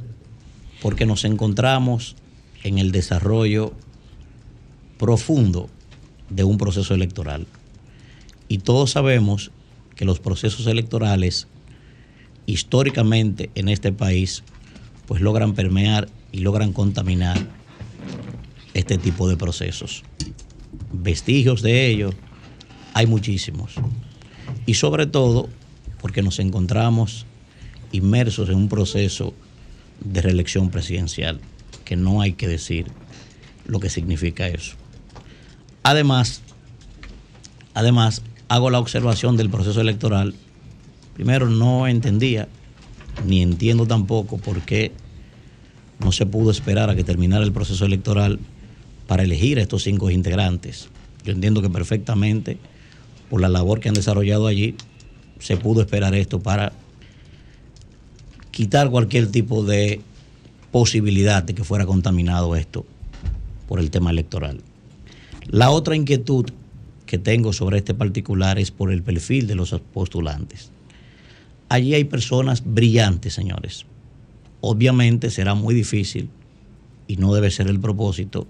porque 0.81 1.05
nos 1.05 1.26
encontramos 1.26 2.15
en 2.65 2.79
el 2.79 2.91
desarrollo 2.91 3.73
profundo 4.97 5.69
de 6.31 6.43
un 6.43 6.57
proceso 6.57 6.95
electoral. 6.95 7.45
Y 8.47 8.57
todos 8.57 8.91
sabemos 8.91 9.51
que 9.95 10.03
los 10.03 10.19
procesos 10.19 10.65
electorales 10.65 11.47
históricamente 12.47 13.51
en 13.53 13.69
este 13.69 13.91
país 13.91 14.43
pues 15.05 15.21
logran 15.21 15.53
permear 15.53 16.09
y 16.31 16.39
logran 16.39 16.73
contaminar 16.73 17.37
este 18.73 18.97
tipo 18.97 19.29
de 19.29 19.37
procesos. 19.37 20.03
Vestigios 20.91 21.61
de 21.61 21.87
ello 21.87 22.13
hay 22.95 23.05
muchísimos. 23.05 23.75
Y 24.65 24.73
sobre 24.73 25.05
todo 25.05 25.49
porque 26.01 26.23
nos 26.23 26.39
encontramos 26.39 27.27
inmersos 27.91 28.49
en 28.49 28.55
un 28.55 28.69
proceso 28.69 29.35
de 30.03 30.21
reelección 30.21 30.71
presidencial, 30.71 31.39
que 31.86 31.95
no 31.95 32.22
hay 32.22 32.34
que 32.34 32.48
decir 32.48 32.88
lo 33.66 33.80
que 33.80 33.90
significa 33.90 34.48
eso. 34.48 34.76
Además, 35.84 36.41
además, 37.74 38.22
hago 38.49 38.70
la 38.70 38.80
observación 38.80 39.38
del 39.38 39.49
proceso 39.49 39.80
electoral. 39.82 40.36
Primero, 41.14 41.49
no 41.49 41.88
entendía, 41.88 42.48
ni 43.26 43.41
entiendo 43.41 43.86
tampoco 43.86 44.38
por 44.38 44.62
qué 44.62 44.91
no 45.99 46.12
se 46.12 46.26
pudo 46.26 46.52
esperar 46.52 46.90
a 46.90 46.95
que 46.95 47.03
terminara 47.03 47.44
el 47.44 47.53
proceso 47.53 47.86
electoral 47.86 48.40
para 49.07 49.24
elegir 49.24 49.60
a 49.60 49.62
estos 49.62 49.84
cinco 49.84 50.10
integrantes. 50.10 50.90
Yo 51.24 51.32
entiendo 51.32 51.62
que 51.62 51.70
perfectamente, 51.70 52.57
por 53.30 53.41
la 53.41 53.49
labor 53.49 53.80
que 53.80 53.90
han 53.90 53.95
desarrollado 53.95 54.48
allí, 54.48 54.76
se 55.40 55.57
pudo 55.57 55.82
esperar 55.82 56.16
esto 56.16 56.40
para 56.41 56.74
quitar 58.52 58.90
cualquier 58.90 59.32
tipo 59.32 59.64
de 59.64 60.02
posibilidad 60.76 61.41
de 61.41 61.56
que 61.56 61.64
fuera 61.64 61.85
contaminado 61.85 62.53
esto 62.53 62.85
por 63.65 63.80
el 63.80 63.91
tema 63.91 64.11
electoral. 64.11 64.60
La 65.47 65.69
otra 65.69 65.95
inquietud 65.95 66.47
que 67.06 67.18
tengo 67.18 67.53
sobre 67.53 67.77
este 67.77 67.93
particular 67.93 68.60
es 68.60 68.72
por 68.72 68.91
el 68.91 69.02
perfil 69.02 69.47
de 69.47 69.56
los 69.56 69.73
postulantes. 69.93 70.72
Allí 71.69 71.93
hay 71.93 72.03
personas 72.03 72.61
brillantes, 72.65 73.34
señores, 73.34 73.85
Obviamente 74.60 75.30
será 75.30 75.56
muy 75.56 75.73
difícil 75.73 76.27
y 77.07 77.15
no 77.15 77.34
debe 77.34 77.52
ser 77.52 77.68
el 77.68 77.80
propósito 77.80 78.45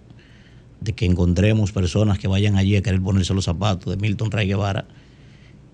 de 0.82 0.94
que 0.94 1.06
encontremos 1.06 1.74
personas 1.74 2.18
que 2.18 2.28
vayan 2.28 2.56
allí 2.56 2.76
a 2.76 2.82
querer 2.82 3.04
ponerse 3.04 3.36
los 3.36 3.46
zapatos 3.46 3.96
de 3.96 4.02
Milton 4.02 4.32
Ray 4.32 4.48
Guevara, 4.48 4.88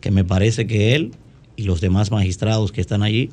que 0.01 0.11
me 0.11 0.25
parece 0.25 0.67
que 0.67 0.95
él 0.95 1.13
y 1.55 1.63
los 1.63 1.79
demás 1.79 2.11
magistrados 2.11 2.73
que 2.73 2.81
están 2.81 3.03
allí 3.03 3.29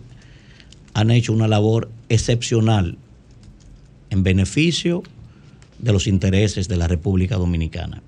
han 0.94 1.10
hecho 1.10 1.32
una 1.32 1.48
labor 1.48 1.90
excepcional 2.08 2.96
en 4.10 4.22
beneficio 4.22 5.02
de 5.78 5.92
los 5.92 6.06
intereses 6.06 6.68
de 6.68 6.76
la 6.76 6.88
República 6.88 7.36
Dominicana. 7.36 8.02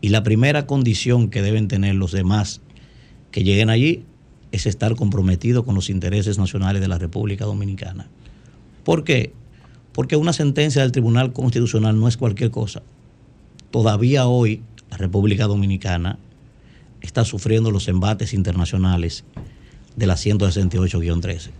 Y 0.00 0.08
la 0.08 0.22
primera 0.22 0.66
condición 0.66 1.28
que 1.28 1.42
deben 1.42 1.68
tener 1.68 1.94
los 1.94 2.12
demás 2.12 2.60
que 3.30 3.42
lleguen 3.42 3.70
allí 3.70 4.04
es 4.52 4.66
estar 4.66 4.94
comprometidos 4.94 5.64
con 5.64 5.74
los 5.74 5.90
intereses 5.90 6.38
nacionales 6.38 6.80
de 6.80 6.88
la 6.88 6.98
República 6.98 7.44
Dominicana. 7.44 8.08
¿Por 8.84 9.04
qué? 9.04 9.32
Porque 9.92 10.16
una 10.16 10.32
sentencia 10.32 10.82
del 10.82 10.92
Tribunal 10.92 11.32
Constitucional 11.32 11.98
no 11.98 12.08
es 12.08 12.16
cualquier 12.16 12.50
cosa. 12.50 12.82
Todavía 13.70 14.26
hoy 14.26 14.62
la 14.90 14.96
República 14.96 15.46
Dominicana 15.46 16.18
está 17.02 17.24
sufriendo 17.24 17.70
los 17.70 17.88
embates 17.88 18.32
internacionales 18.32 19.24
de 19.96 20.06
la 20.06 20.14
168-13. 20.14 21.50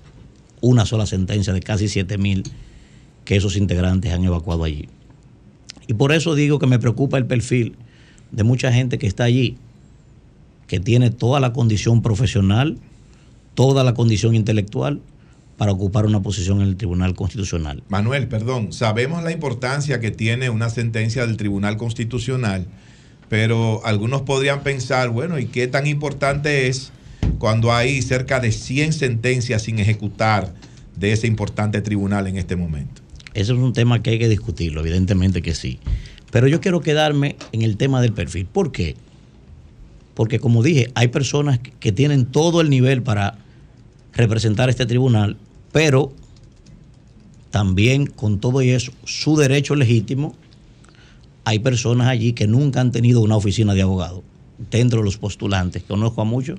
Una 0.61 0.87
sola 0.87 1.07
sentencia 1.07 1.53
de 1.53 1.61
casi 1.61 1.89
7 1.89 2.19
mil 2.19 2.45
que 3.29 3.37
esos 3.37 3.59
integrantes 3.59 4.11
han 4.11 4.25
evacuado 4.25 4.65
allí. 4.65 4.89
Y 5.87 5.93
por 5.93 6.13
eso 6.13 6.35
digo 6.35 6.59
que 6.59 6.67
me 6.67 6.79
preocupa 6.79 7.19
el 7.19 7.27
perfil 7.27 7.77
de 8.33 8.43
mucha 8.43 8.73
gente 8.73 8.97
que 8.97 9.07
está 9.07 9.25
allí, 9.25 9.59
que 10.67 10.81
tiene 10.81 11.11
toda 11.11 11.39
la 11.39 11.53
condición 11.53 12.01
profesional, 12.01 12.79
toda 13.53 13.85
la 13.85 13.93
condición 13.93 14.35
intelectual 14.35 15.03
para 15.59 15.73
ocupar 15.73 16.07
una 16.07 16.23
posición 16.23 16.63
en 16.63 16.69
el 16.69 16.77
Tribunal 16.77 17.15
Constitucional. 17.15 17.83
Manuel, 17.91 18.29
perdón, 18.29 18.73
sabemos 18.73 19.23
la 19.23 19.31
importancia 19.31 20.01
que 20.01 20.11
tiene 20.11 20.49
una 20.49 20.71
sentencia 20.71 21.27
del 21.27 21.37
Tribunal 21.37 21.77
Constitucional, 21.77 22.67
pero 23.29 23.85
algunos 23.85 24.23
podrían 24.23 24.63
pensar, 24.63 25.11
bueno, 25.11 25.39
¿y 25.39 25.49
qué 25.49 25.67
tan 25.67 25.87
importante 25.87 26.69
es 26.69 26.93
cuando 27.39 27.75
hay 27.75 28.01
cerca 28.01 28.41
de 28.41 28.53
100 28.53 28.95
sentencias 28.95 29.65
sin 29.65 29.81
ejecutar 29.81 30.55
de 30.97 31.13
ese 31.13 31.27
importante 31.27 31.83
tribunal 31.83 32.27
en 32.27 32.39
este 32.39 32.57
momento? 32.57 33.03
Eso 33.39 33.53
es 33.53 33.61
un 33.61 33.73
tema 33.73 34.03
que 34.03 34.11
hay 34.11 34.19
que 34.19 34.29
discutirlo, 34.29 34.81
evidentemente 34.81 35.43
que 35.43 35.55
sí. 35.55 35.79
Pero 36.33 36.49
yo 36.49 36.61
quiero 36.61 36.81
quedarme 36.81 37.37
en 37.53 37.63
el 37.63 37.77
tema 37.77 38.03
del 38.03 38.13
perfil. 38.13 38.47
¿Por 38.47 38.73
qué? 38.73 38.97
Porque 40.15 40.41
como 40.41 40.65
dije, 40.65 40.91
hay 40.97 41.07
personas 41.07 41.61
que 41.61 41.93
tienen 41.93 42.27
todo 42.27 42.61
el 42.61 42.69
nivel 42.69 43.05
para 43.05 43.39
representar 44.13 44.71
este 44.71 44.87
tribunal, 44.87 45.37
pero 45.71 46.13
también 47.53 48.07
con 48.07 48.41
todo 48.41 48.61
y 48.61 48.71
eso, 48.71 48.91
su 49.05 49.37
derecho 49.37 49.77
legítimo, 49.77 50.35
hay 51.45 51.61
personas 51.61 52.09
allí 52.09 52.33
que 52.33 52.49
nunca 52.49 52.81
han 52.81 52.91
tenido 52.91 53.21
una 53.21 53.37
oficina 53.37 53.73
de 53.73 53.83
abogado, 53.83 54.25
dentro 54.69 54.99
de 54.99 55.05
los 55.05 55.17
postulantes, 55.17 55.85
conozco 55.85 56.23
a 56.23 56.25
muchos, 56.25 56.59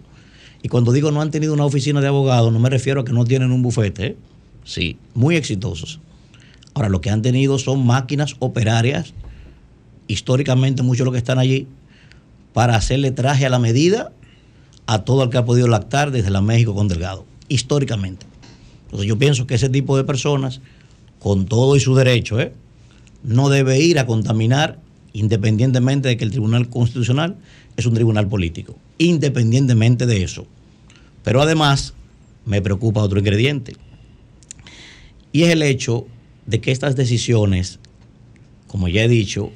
y 0.64 0.70
cuando 0.70 0.94
digo 0.94 1.12
no 1.12 1.20
han 1.20 1.30
tenido 1.30 1.54
una 1.54 1.66
oficina 1.66 2.00
de 2.00 2.08
abogado, 2.08 2.52
no 2.52 2.60
me 2.60 2.70
refiero 2.70 3.02
a 3.02 3.06
que 3.06 3.12
no 3.12 3.26
tienen 3.26 3.52
un 3.52 3.64
bufete, 3.64 4.06
¿eh? 4.06 4.18
sí, 4.64 4.96
muy 5.14 5.36
exitosos. 5.36 6.00
Ahora, 6.80 6.88
lo 6.88 7.02
que 7.02 7.10
han 7.10 7.22
tenido 7.22 7.60
son 7.60 7.86
máquinas 7.86 8.38
operarias 8.40 9.14
históricamente 10.08 10.82
muchos 10.82 11.00
de 11.00 11.06
los 11.06 11.12
que 11.12 11.18
están 11.18 11.38
allí, 11.38 11.68
para 12.54 12.78
hacerle 12.78 13.12
traje 13.12 13.46
a 13.46 13.50
la 13.50 13.60
medida 13.60 14.14
a 14.86 15.04
todo 15.04 15.24
el 15.24 15.30
que 15.30 15.38
ha 15.38 15.44
podido 15.44 15.68
lactar 15.68 16.12
desde 16.12 16.30
la 16.30 16.40
México 16.40 16.74
con 16.74 16.88
Delgado, 16.88 17.26
históricamente. 17.50 18.26
Entonces 18.86 19.10
yo 19.10 19.20
pienso 19.20 19.46
que 19.46 19.56
ese 19.56 19.68
tipo 19.68 19.98
de 19.98 20.06
personas, 20.06 20.62
con 21.20 21.48
todo 21.48 21.76
y 21.76 21.82
su 21.82 21.96
derecho, 21.96 22.40
¿eh? 22.40 22.54
no 23.24 23.50
debe 23.50 23.78
ir 23.82 24.00
a 24.00 24.06
contaminar 24.06 24.80
independientemente 25.12 26.08
de 26.08 26.16
que 26.16 26.24
el 26.24 26.32
Tribunal 26.32 26.70
Constitucional 26.70 27.36
es 27.76 27.86
un 27.86 27.94
tribunal 27.94 28.30
político, 28.30 28.78
independientemente 29.00 30.06
de 30.06 30.24
eso. 30.24 30.48
Pero 31.26 31.42
además 31.42 31.94
me 32.46 32.62
preocupa 32.62 33.04
otro 33.04 33.20
ingrediente, 33.20 33.76
y 35.34 35.44
es 35.44 35.50
el 35.50 35.62
hecho 35.62 36.08
de 36.50 36.60
que 36.62 36.72
estas 36.72 36.96
decisiones, 36.96 37.80
como 38.68 38.88
ya 38.88 39.04
he 39.04 39.08
dicho, 39.08 39.52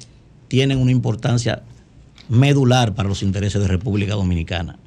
tienen 0.46 0.78
una 0.78 0.92
importancia 0.92 1.62
medular 2.28 2.94
para 2.94 3.08
los 3.08 3.22
intereses 3.22 3.60
de 3.60 3.68
República 3.68 4.14
Dominicana. 4.14 4.78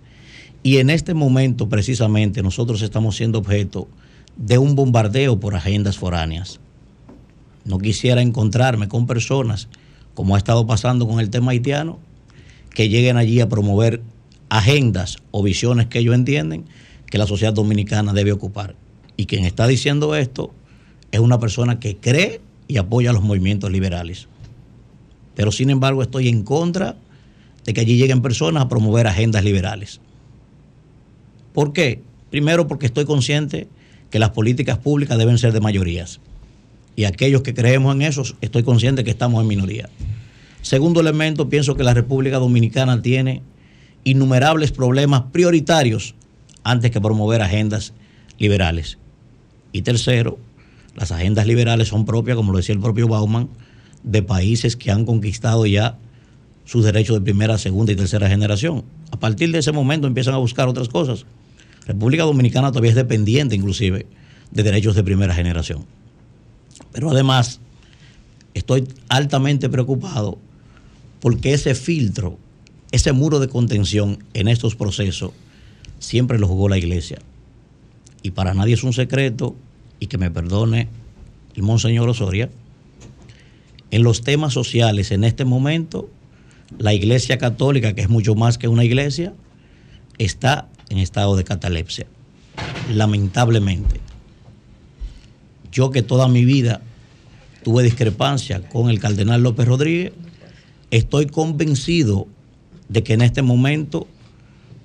Y 0.64 0.78
en 0.78 0.90
este 0.90 1.14
momento, 1.14 1.68
precisamente, 1.68 2.42
nosotros 2.42 2.82
estamos 2.82 3.18
siendo 3.18 3.40
objeto 3.40 3.90
de 4.38 4.58
un 4.58 4.76
bombardeo 4.76 5.40
por 5.40 5.56
agendas 5.56 5.98
foráneas. 5.98 6.60
No 7.66 7.78
quisiera 7.78 8.22
encontrarme 8.22 8.88
con 8.88 9.06
personas, 9.06 9.68
como 10.14 10.36
ha 10.36 10.38
estado 10.38 10.66
pasando 10.66 11.08
con 11.08 11.20
el 11.20 11.30
tema 11.30 11.52
haitiano, 11.52 12.00
que 12.74 12.88
lleguen 12.88 13.18
allí 13.18 13.42
a 13.42 13.50
promover 13.50 14.02
agendas 14.50 15.18
o 15.32 15.44
visiones 15.44 15.88
que 15.88 16.00
ellos 16.00 16.16
entienden 16.16 16.66
que 17.08 17.18
la 17.18 17.28
sociedad 17.28 17.54
dominicana 17.54 18.14
debe 18.14 18.32
ocupar. 18.32 18.76
Y 19.18 19.26
quien 19.26 19.44
está 19.44 19.68
diciendo 19.68 20.16
esto 20.16 20.54
es 21.18 21.24
una 21.24 21.40
persona 21.40 21.80
que 21.80 21.98
cree 21.98 22.42
y 22.68 22.78
apoya 22.78 23.14
los 23.14 23.24
movimientos 23.24 23.72
liberales. 23.72 24.28
Pero 25.36 25.52
sin 25.52 25.70
embargo 25.70 26.02
estoy 26.02 26.28
en 26.30 26.44
contra 26.44 26.96
de 27.66 27.74
que 27.74 27.82
allí 27.82 27.98
lleguen 27.98 28.22
personas 28.22 28.64
a 28.64 28.70
promover 28.70 29.08
agendas 29.08 29.44
liberales. 29.44 30.00
¿Por 31.54 31.74
qué? 31.74 32.02
Primero 32.30 32.68
porque 32.68 32.86
estoy 32.86 33.06
consciente 33.06 33.68
que 34.10 34.20
las 34.20 34.30
políticas 34.30 34.78
públicas 34.78 35.18
deben 35.18 35.38
ser 35.38 35.54
de 35.54 35.60
mayorías. 35.60 36.20
Y 36.96 37.06
aquellos 37.06 37.42
que 37.42 37.54
creemos 37.54 37.96
en 37.96 38.04
eso, 38.04 38.24
estoy 38.42 38.64
consciente 38.64 39.04
que 39.04 39.12
estamos 39.12 39.42
en 39.42 39.48
minoría. 39.48 39.90
Segundo 40.62 41.00
elemento, 41.00 41.50
pienso 41.50 41.76
que 41.76 41.84
la 41.84 41.94
República 41.94 42.38
Dominicana 42.38 43.02
tiene 43.02 43.42
innumerables 44.04 44.72
problemas 44.72 45.24
prioritarios 45.32 46.16
antes 46.64 46.92
que 46.92 47.02
promover 47.02 47.42
agendas 47.42 47.94
liberales. 48.38 48.98
Y 49.72 49.82
tercero, 49.82 50.40
las 50.98 51.12
agendas 51.12 51.46
liberales 51.46 51.90
son 51.90 52.06
propias, 52.06 52.36
como 52.36 52.52
lo 52.52 52.58
decía 52.58 52.74
el 52.74 52.82
propio 52.82 53.08
Bauman, 53.08 53.50
de 54.04 54.24
países 54.24 54.76
que 54.76 54.92
han 54.92 55.06
conquistado 55.06 55.66
ya 55.68 56.00
sus 56.66 56.84
derechos 56.84 57.16
de 57.16 57.22
primera, 57.22 57.58
segunda 57.60 57.92
y 57.94 57.96
tercera 57.96 58.28
generación. 58.28 58.84
A 59.12 59.20
partir 59.20 59.52
de 59.52 59.60
ese 59.60 59.72
momento 59.72 60.08
empiezan 60.08 60.34
a 60.34 60.38
buscar 60.38 60.68
otras 60.68 60.90
cosas. 60.90 61.26
República 61.86 62.24
Dominicana 62.24 62.72
todavía 62.72 62.90
es 62.90 62.96
dependiente 62.96 63.56
inclusive 63.56 64.08
de 64.52 64.64
derechos 64.64 64.96
de 64.96 65.04
primera 65.04 65.36
generación. 65.36 65.86
Pero 66.92 67.12
además 67.12 67.62
estoy 68.56 68.88
altamente 69.08 69.70
preocupado 69.70 70.40
porque 71.20 71.54
ese 71.54 71.76
filtro, 71.76 72.40
ese 72.92 73.12
muro 73.12 73.40
de 73.40 73.50
contención 73.50 74.24
en 74.34 74.48
estos 74.48 74.76
procesos 74.76 75.32
siempre 76.00 76.40
lo 76.40 76.48
jugó 76.48 76.70
la 76.70 76.78
iglesia. 76.80 77.20
Y 78.24 78.32
para 78.32 78.56
nadie 78.56 78.74
es 78.74 78.84
un 78.84 78.94
secreto, 78.94 79.56
y 80.00 80.08
que 80.08 80.18
me 80.18 80.32
perdone 80.32 80.88
el 81.56 81.64
monseñor 81.64 82.08
Osoria, 82.10 82.50
en 83.90 84.04
los 84.04 84.22
temas 84.22 84.54
sociales 84.54 85.12
en 85.12 85.24
este 85.24 85.46
momento, 85.46 86.10
la 86.78 86.94
Iglesia 86.94 87.38
Católica, 87.38 87.94
que 87.94 88.02
es 88.02 88.10
mucho 88.10 88.36
más 88.36 88.58
que 88.58 88.68
una 88.68 88.84
iglesia, 88.84 89.34
está 90.18 90.68
en 90.90 90.98
estado 90.98 91.36
de 91.36 91.44
catalepsia. 91.44 92.08
Lamentablemente. 92.94 94.02
Yo 95.72 95.92
que 95.92 96.02
toda 96.02 96.28
mi 96.28 96.44
vida 96.44 96.82
tuve 97.64 97.84
discrepancia 97.84 98.68
con 98.68 98.90
el 98.90 99.00
cardenal 99.00 99.44
López 99.44 99.68
Rodríguez, 99.68 100.14
estoy 100.92 101.28
convencido 101.28 102.28
de 102.90 103.04
que 103.04 103.14
en 103.14 103.22
este 103.22 103.42
momento, 103.42 104.08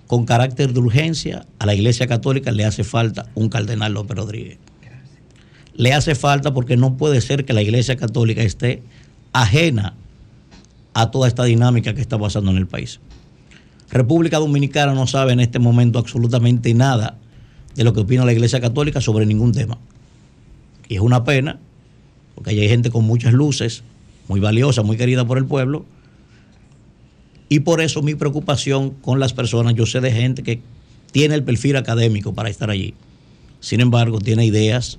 con 0.07 0.27
carácter 0.27 0.73
de 0.73 0.81
urgencia, 0.81 1.47
a 1.59 1.67
la 1.67 1.75
Iglesia 1.75 2.07
Católica 2.07 2.53
le 2.53 2.65
hace 2.65 2.85
falta 2.85 3.31
un 3.35 3.49
cardenal 3.49 3.95
López 3.95 4.17
Rodríguez 4.17 4.59
le 5.75 5.93
hace 5.93 6.15
falta 6.15 6.53
porque 6.53 6.77
no 6.77 6.97
puede 6.97 7.21
ser 7.21 7.45
que 7.45 7.53
la 7.53 7.63
Iglesia 7.63 7.97
Católica 7.97 8.43
esté 8.43 8.83
ajena 9.33 9.95
a 10.95 11.11
toda 11.11 11.29
esta 11.29 11.45
dinámica 11.45 11.95
que 11.95 12.01
está 12.01 12.19
pasando 12.19 12.51
en 12.51 12.59
el 12.59 12.67
país. 12.67 13.01
República 13.91 14.39
Dominicana 14.39 14.95
no 14.95 15.07
sabe 15.07 15.33
en 15.33 15.41
este 15.41 15.59
momento 15.59 15.99
absolutamente 15.99 16.73
nada 16.75 17.19
de 17.75 17.85
lo 17.85 17.93
que 17.93 18.01
opina 18.01 18.25
la 18.25 18.33
Iglesia 18.33 18.61
Católica 18.61 19.01
sobre 19.01 19.27
ningún 19.27 19.53
tema. 19.53 19.79
Y 20.89 20.97
es 20.97 21.01
una 21.01 21.25
pena, 21.25 21.59
porque 22.35 22.51
hay 22.51 22.69
gente 22.69 22.91
con 22.91 23.05
muchas 23.05 23.33
luces, 23.33 23.83
muy 24.29 24.41
valiosa, 24.41 24.83
muy 24.83 24.97
querida 24.97 25.27
por 25.27 25.39
el 25.39 25.47
pueblo, 25.47 25.85
y 27.49 27.61
por 27.61 27.83
eso 27.83 28.03
mi 28.03 28.15
preocupación 28.15 28.91
con 28.91 29.21
las 29.21 29.35
personas, 29.35 29.75
yo 29.75 29.85
sé 29.85 30.01
de 30.01 30.11
gente 30.11 30.43
que 30.43 30.61
tiene 31.13 31.35
el 31.35 31.45
perfil 31.45 31.77
académico 31.77 32.33
para 32.35 32.49
estar 32.49 32.71
allí, 32.71 32.95
sin 33.61 33.81
embargo 33.81 34.21
tiene 34.21 34.47
ideas 34.47 34.99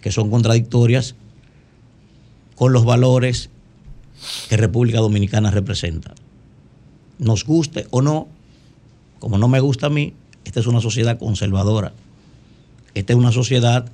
que 0.00 0.12
son 0.12 0.30
contradictorias 0.30 1.14
con 2.54 2.72
los 2.72 2.84
valores 2.84 3.50
que 4.48 4.56
República 4.56 4.98
Dominicana 4.98 5.50
representa. 5.50 6.14
Nos 7.18 7.44
guste 7.44 7.86
o 7.90 8.02
no, 8.02 8.28
como 9.18 9.38
no 9.38 9.48
me 9.48 9.60
gusta 9.60 9.86
a 9.86 9.90
mí, 9.90 10.14
esta 10.44 10.60
es 10.60 10.66
una 10.66 10.80
sociedad 10.80 11.18
conservadora. 11.18 11.92
Esta 12.94 13.12
es 13.12 13.18
una 13.18 13.32
sociedad 13.32 13.90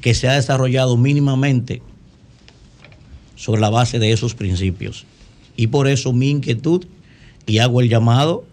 que 0.00 0.14
se 0.14 0.28
ha 0.28 0.34
desarrollado 0.34 0.96
mínimamente 0.96 1.82
sobre 3.36 3.60
la 3.60 3.70
base 3.70 3.98
de 3.98 4.12
esos 4.12 4.34
principios. 4.34 5.04
Y 5.56 5.66
por 5.68 5.88
eso 5.88 6.12
mi 6.12 6.30
inquietud 6.30 6.86
y 7.46 7.58
hago 7.58 7.80
el 7.80 7.88
llamado, 7.88 8.44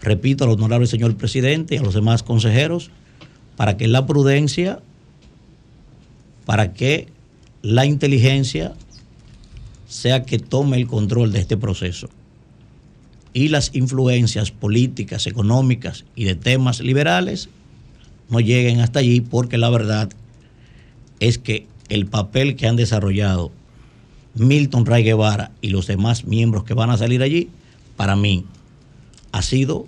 repito, 0.00 0.44
al 0.44 0.50
honorable 0.50 0.86
señor 0.86 1.16
presidente 1.16 1.74
y 1.74 1.78
a 1.78 1.82
los 1.82 1.94
demás 1.94 2.22
consejeros, 2.22 2.90
para 3.56 3.76
que 3.76 3.86
la 3.86 4.06
prudencia, 4.06 4.80
para 6.44 6.72
que 6.72 7.08
la 7.62 7.86
inteligencia 7.86 8.74
sea 9.86 10.24
que 10.24 10.38
tome 10.38 10.76
el 10.78 10.86
control 10.86 11.32
de 11.32 11.40
este 11.40 11.56
proceso. 11.56 12.08
Y 13.34 13.48
las 13.48 13.74
influencias 13.74 14.50
políticas, 14.50 15.26
económicas 15.26 16.04
y 16.16 16.24
de 16.24 16.34
temas 16.34 16.80
liberales 16.80 17.48
no 18.28 18.40
lleguen 18.40 18.80
hasta 18.80 19.00
allí 19.00 19.20
porque 19.20 19.58
la 19.58 19.70
verdad 19.70 20.10
es 21.20 21.38
que 21.38 21.66
el 21.88 22.06
papel 22.06 22.56
que 22.56 22.66
han 22.66 22.76
desarrollado 22.76 23.52
Milton 24.34 24.86
Ray 24.86 25.04
Guevara 25.04 25.52
y 25.60 25.68
los 25.68 25.86
demás 25.86 26.24
miembros 26.24 26.64
que 26.64 26.74
van 26.74 26.90
a 26.90 26.96
salir 26.96 27.22
allí, 27.22 27.50
para 27.96 28.16
mí 28.16 28.46
ha 29.30 29.42
sido 29.42 29.86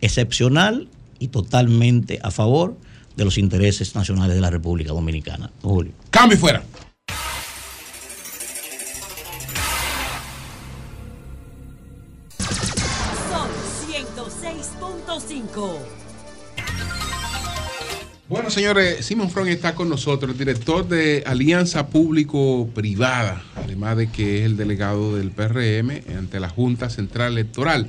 excepcional 0.00 0.88
y 1.18 1.28
totalmente 1.28 2.18
a 2.22 2.30
favor 2.30 2.76
de 3.18 3.24
los 3.24 3.36
intereses 3.36 3.94
nacionales 3.96 4.36
de 4.36 4.40
la 4.40 4.48
República 4.48 4.92
Dominicana. 4.92 5.50
Julio. 5.60 5.92
Cambio 6.08 6.38
fuera. 6.38 6.62
Son 13.28 13.48
106.5. 13.90 15.78
Bueno, 18.28 18.50
señores, 18.50 19.04
Simon 19.04 19.30
Front 19.30 19.50
está 19.50 19.74
con 19.74 19.88
nosotros, 19.88 20.30
el 20.30 20.38
director 20.38 20.86
de 20.86 21.24
Alianza 21.26 21.88
Público-Privada, 21.88 23.42
además 23.56 23.96
de 23.96 24.12
que 24.12 24.38
es 24.38 24.44
el 24.44 24.56
delegado 24.56 25.16
del 25.16 25.32
PRM 25.32 26.02
ante 26.16 26.38
la 26.38 26.50
Junta 26.50 26.88
Central 26.88 27.32
Electoral. 27.32 27.88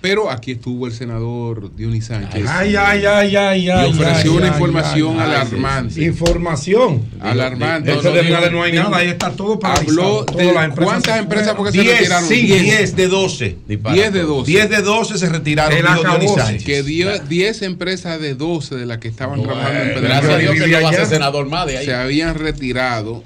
Pero 0.00 0.30
aquí 0.30 0.52
estuvo 0.52 0.86
el 0.86 0.92
senador 0.92 1.74
Dionis 1.76 2.06
Sánchez. 2.06 2.46
Ay, 2.48 2.74
ay, 2.76 3.04
ay, 3.04 3.36
ay, 3.36 3.68
ay. 3.68 3.88
Y 3.88 3.92
ofreció 3.92 4.32
ay, 4.32 4.36
una 4.38 4.46
ay, 4.46 4.52
información 4.52 5.12
ay, 5.12 5.18
ay, 5.20 5.34
alarmante. 5.34 6.02
Información. 6.04 7.02
Alarmante. 7.20 7.90
De 7.90 8.30
No, 8.30 8.50
no, 8.50 8.62
hay 8.62 8.72
nada, 8.72 8.96
ahí 8.96 9.08
está 9.08 9.30
todo 9.30 9.58
paralizado. 9.58 10.24
Habló 10.26 10.36
de 10.38 10.52
las 10.52 10.64
empresas 10.64 10.92
cuántas 10.92 11.18
empresas 11.18 11.54
porque 11.54 11.72
se 11.72 11.82
10, 11.82 11.98
retiraron. 11.98 12.28
sí, 12.28 12.42
10. 12.42 12.62
10 12.62 12.96
de 12.96 13.08
12. 13.08 13.56
10 13.66 14.12
de 14.12 14.22
12. 14.22 14.50
10 14.50 14.70
de 14.70 14.82
12 14.82 15.18
se 15.18 15.28
retiraron. 15.28 15.78
El 15.78 15.84
dijo 15.84 16.02
Dionis. 16.02 16.32
Sánchez. 16.34 16.64
Que 16.64 16.82
dio 16.82 17.18
10 17.18 17.62
empresas 17.62 18.20
de 18.20 18.34
12 18.34 18.76
de 18.76 18.86
las 18.86 18.98
que 18.98 19.08
estaban 19.08 19.42
trabajando 19.42 19.80
en 19.80 19.88
Gracias 19.88 20.00
Pedernales 20.00 20.30
a 20.30 20.38
Dios 20.38 20.54
que 20.54 20.66
no 20.66 20.82
va 20.82 20.88
a 20.88 20.92
ser 20.92 21.06
senador 21.06 21.46
más 21.46 21.66
de 21.66 21.78
ahí. 21.78 21.84
se 21.84 21.94
habían 21.94 22.34
retirado. 22.36 23.22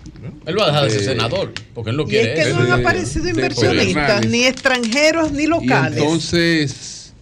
Él 0.47 0.59
va 0.59 0.65
a 0.65 0.67
dejar 0.67 0.85
de 0.85 0.91
ser 0.91 1.01
Eh, 1.01 1.05
senador, 1.05 1.53
porque 1.75 1.91
él 1.91 1.97
no 1.97 2.03
Y 2.03 2.07
quiere 2.07 2.39
es 2.41 2.47
que 2.49 2.53
no 2.53 2.61
han 2.61 2.73
aparecido 2.81 3.29
inversionistas, 3.29 4.27
ni 4.27 4.45
extranjeros 4.45 5.33
ni 5.33 5.45
Y 5.45 5.47
locales. 5.47 5.99
entonces 5.99 7.13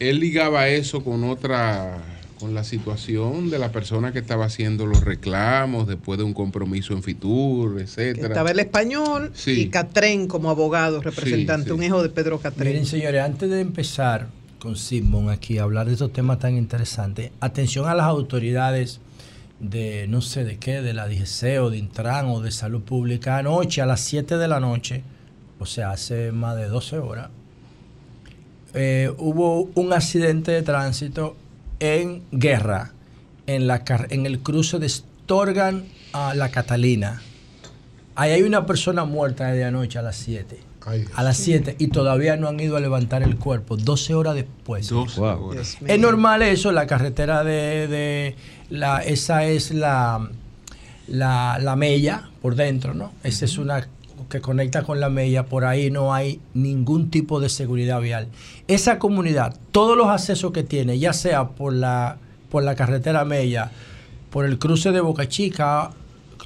él 0.00 0.20
ligaba 0.20 0.68
eso 0.68 1.02
con 1.04 1.24
otra, 1.24 1.98
con 2.40 2.54
la 2.54 2.64
situación 2.64 3.48
de 3.50 3.58
la 3.58 3.70
persona 3.70 4.12
que 4.12 4.18
estaba 4.18 4.46
haciendo 4.46 4.86
los 4.86 5.02
reclamos 5.04 5.86
después 5.86 6.18
de 6.18 6.24
un 6.24 6.34
compromiso 6.34 6.92
en 6.94 7.02
Fitur, 7.02 7.80
etcétera. 7.80 8.28
Estaba 8.28 8.50
el 8.50 8.58
español 8.60 9.30
Sí. 9.34 9.52
y 9.52 9.68
Catren 9.68 10.26
como 10.26 10.50
abogado, 10.50 11.00
representante, 11.00 11.64
Sí, 11.64 11.70
sí. 11.70 11.74
un 11.76 11.82
hijo 11.84 12.02
de 12.02 12.08
Pedro 12.08 12.38
Catren. 12.40 12.68
Miren, 12.68 12.86
señores, 12.86 13.22
antes 13.22 13.48
de 13.50 13.60
empezar 13.60 14.28
con 14.58 14.76
Simón 14.76 15.28
aquí 15.30 15.58
a 15.58 15.62
hablar 15.62 15.86
de 15.86 15.92
estos 15.92 16.12
temas 16.12 16.38
tan 16.38 16.56
interesantes, 16.56 17.30
atención 17.40 17.86
a 17.88 17.94
las 17.94 18.06
autoridades 18.06 19.00
de 19.60 20.06
no 20.08 20.20
sé 20.20 20.44
de 20.44 20.58
qué, 20.58 20.82
de 20.82 20.94
la 20.94 21.04
o 21.04 21.70
de 21.70 21.78
Intran 21.78 22.26
o 22.26 22.40
de 22.40 22.50
Salud 22.50 22.82
Pública. 22.82 23.38
Anoche 23.38 23.80
a 23.82 23.86
las 23.86 24.00
7 24.00 24.36
de 24.36 24.48
la 24.48 24.60
noche, 24.60 25.02
o 25.58 25.66
sea, 25.66 25.90
hace 25.90 26.32
más 26.32 26.56
de 26.56 26.68
12 26.68 26.98
horas, 26.98 27.30
eh, 28.74 29.12
hubo 29.18 29.70
un 29.74 29.92
accidente 29.92 30.52
de 30.52 30.62
tránsito 30.62 31.36
en 31.78 32.22
Guerra, 32.32 32.92
en, 33.46 33.66
la, 33.66 33.84
en 34.10 34.26
el 34.26 34.40
cruce 34.40 34.78
de 34.78 34.88
Storgan 34.88 35.84
a 36.12 36.34
La 36.34 36.50
Catalina. 36.50 37.22
Ahí 38.16 38.32
hay 38.32 38.42
una 38.42 38.66
persona 38.66 39.04
muerta 39.04 39.48
desde 39.48 39.64
anoche 39.64 39.98
a 39.98 40.02
las 40.02 40.16
7. 40.16 40.58
A 41.14 41.22
las 41.22 41.36
7 41.38 41.76
y 41.78 41.88
todavía 41.88 42.36
no 42.36 42.48
han 42.48 42.60
ido 42.60 42.76
a 42.76 42.80
levantar 42.80 43.22
el 43.22 43.36
cuerpo, 43.36 43.76
12 43.76 44.14
horas 44.14 44.34
después. 44.34 44.88
Dos 44.88 45.18
horas. 45.18 45.38
Dios 45.52 45.82
mío. 45.82 45.94
Es 45.94 46.00
normal 46.00 46.42
eso, 46.42 46.72
la 46.72 46.86
carretera 46.86 47.42
de, 47.42 47.88
de 47.88 48.36
la, 48.70 48.98
esa 48.98 49.44
es 49.44 49.72
la, 49.72 50.28
la, 51.08 51.58
la 51.60 51.76
Mella 51.76 52.28
por 52.42 52.54
dentro, 52.54 52.92
¿no? 52.94 53.12
Esa 53.22 53.46
es 53.46 53.56
una 53.56 53.88
que 54.28 54.40
conecta 54.40 54.82
con 54.82 55.00
la 55.00 55.08
Mella, 55.08 55.46
por 55.46 55.64
ahí 55.64 55.90
no 55.90 56.12
hay 56.12 56.40
ningún 56.54 57.10
tipo 57.10 57.40
de 57.40 57.48
seguridad 57.48 58.00
vial. 58.00 58.28
Esa 58.68 58.98
comunidad, 58.98 59.56
todos 59.70 59.96
los 59.96 60.08
accesos 60.08 60.52
que 60.52 60.62
tiene, 60.62 60.98
ya 60.98 61.12
sea 61.12 61.48
por 61.50 61.72
la, 61.72 62.18
por 62.50 62.62
la 62.62 62.74
carretera 62.74 63.24
Mella, 63.24 63.70
por 64.30 64.44
el 64.44 64.58
cruce 64.58 64.92
de 64.92 65.00
Boca 65.00 65.28
Chica, 65.28 65.90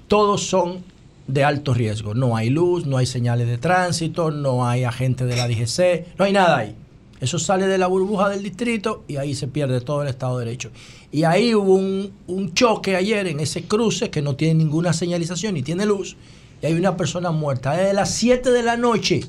todos 0.08 0.42
son 0.42 0.84
de 1.28 1.44
alto 1.44 1.74
riesgo. 1.74 2.14
No 2.14 2.36
hay 2.36 2.50
luz, 2.50 2.86
no 2.86 2.96
hay 2.96 3.06
señales 3.06 3.46
de 3.46 3.58
tránsito, 3.58 4.32
no 4.32 4.66
hay 4.66 4.82
agente 4.82 5.24
de 5.26 5.36
la 5.36 5.46
DGC, 5.46 6.18
no 6.18 6.24
hay 6.24 6.32
nada 6.32 6.56
ahí. 6.56 6.74
Eso 7.20 7.38
sale 7.38 7.66
de 7.66 7.78
la 7.78 7.86
burbuja 7.86 8.28
del 8.28 8.42
distrito 8.42 9.04
y 9.06 9.16
ahí 9.16 9.34
se 9.34 9.46
pierde 9.46 9.80
todo 9.80 10.02
el 10.02 10.08
Estado 10.08 10.38
de 10.38 10.46
Derecho. 10.46 10.70
Y 11.12 11.24
ahí 11.24 11.54
hubo 11.54 11.74
un, 11.74 12.12
un 12.26 12.54
choque 12.54 12.96
ayer 12.96 13.26
en 13.26 13.40
ese 13.40 13.64
cruce 13.64 14.10
que 14.10 14.22
no 14.22 14.36
tiene 14.36 14.54
ninguna 14.54 14.92
señalización 14.92 15.54
ni 15.54 15.62
tiene 15.62 15.84
luz. 15.84 16.16
Y 16.62 16.66
hay 16.66 16.74
una 16.74 16.96
persona 16.96 17.30
muerta 17.30 17.76
desde 17.76 17.92
las 17.92 18.14
7 18.14 18.50
de 18.50 18.62
la 18.62 18.76
noche 18.76 19.20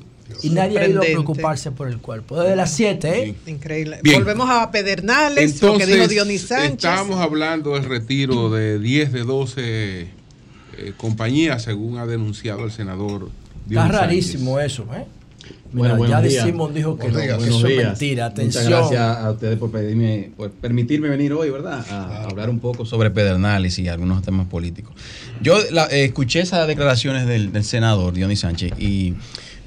y 0.42 0.50
nadie 0.50 0.78
ha 0.78 0.88
ido 0.88 1.00
a 1.00 1.04
preocuparse 1.04 1.72
por 1.72 1.88
el 1.88 1.98
cuerpo. 1.98 2.40
Desde 2.40 2.56
las 2.56 2.72
7, 2.72 3.22
¿eh? 3.22 3.34
Increíble. 3.46 3.98
Bien. 4.02 4.18
Volvemos 4.18 4.48
a 4.48 4.70
Pedernales, 4.70 5.60
lo 5.60 5.76
que 5.76 5.86
dijo 5.86 6.06
Dionis 6.06 6.42
Sánchez. 6.42 6.72
estábamos 6.74 7.18
hablando 7.18 7.74
del 7.74 7.84
retiro 7.84 8.50
de 8.50 8.78
10 8.78 9.12
de 9.12 9.24
12 9.24 10.19
eh, 10.78 10.92
compañías, 10.96 11.62
según 11.62 11.98
ha 11.98 12.06
denunciado 12.06 12.64
el 12.64 12.70
senador. 12.70 13.28
Está 13.28 13.68
Dionis 13.68 13.90
Sánchez. 13.92 14.00
rarísimo 14.00 14.60
eso, 14.60 14.82
¿eh? 14.94 15.04
Bueno, 15.72 15.94
Mira, 15.94 15.96
buenos 16.16 16.32
ya 16.32 16.42
decimos, 16.42 16.74
dijo 16.74 16.98
que, 16.98 17.08
no, 17.08 17.18
que 17.18 17.24
eso 17.26 17.66
es 17.68 17.76
mentira. 17.86 18.32
Muchas 18.36 18.68
gracias 18.68 19.00
a 19.00 19.30
ustedes 19.30 19.56
por, 19.58 19.70
pedirme, 19.70 20.30
por 20.36 20.50
permitirme 20.50 21.08
venir 21.08 21.32
hoy, 21.32 21.48
¿verdad? 21.50 21.84
A, 21.90 21.94
a 22.06 22.24
hablar 22.24 22.50
un 22.50 22.58
poco 22.58 22.84
sobre 22.84 23.10
Pedernales 23.10 23.78
y 23.78 23.86
algunos 23.88 24.22
temas 24.22 24.48
políticos. 24.48 24.92
Yo 25.40 25.58
la- 25.70 25.86
eh, 25.86 26.04
escuché 26.04 26.40
esas 26.40 26.66
declaraciones 26.66 27.26
del, 27.26 27.52
del 27.52 27.64
senador 27.64 28.12
Dionis 28.12 28.40
Sánchez 28.40 28.72
y 28.80 29.14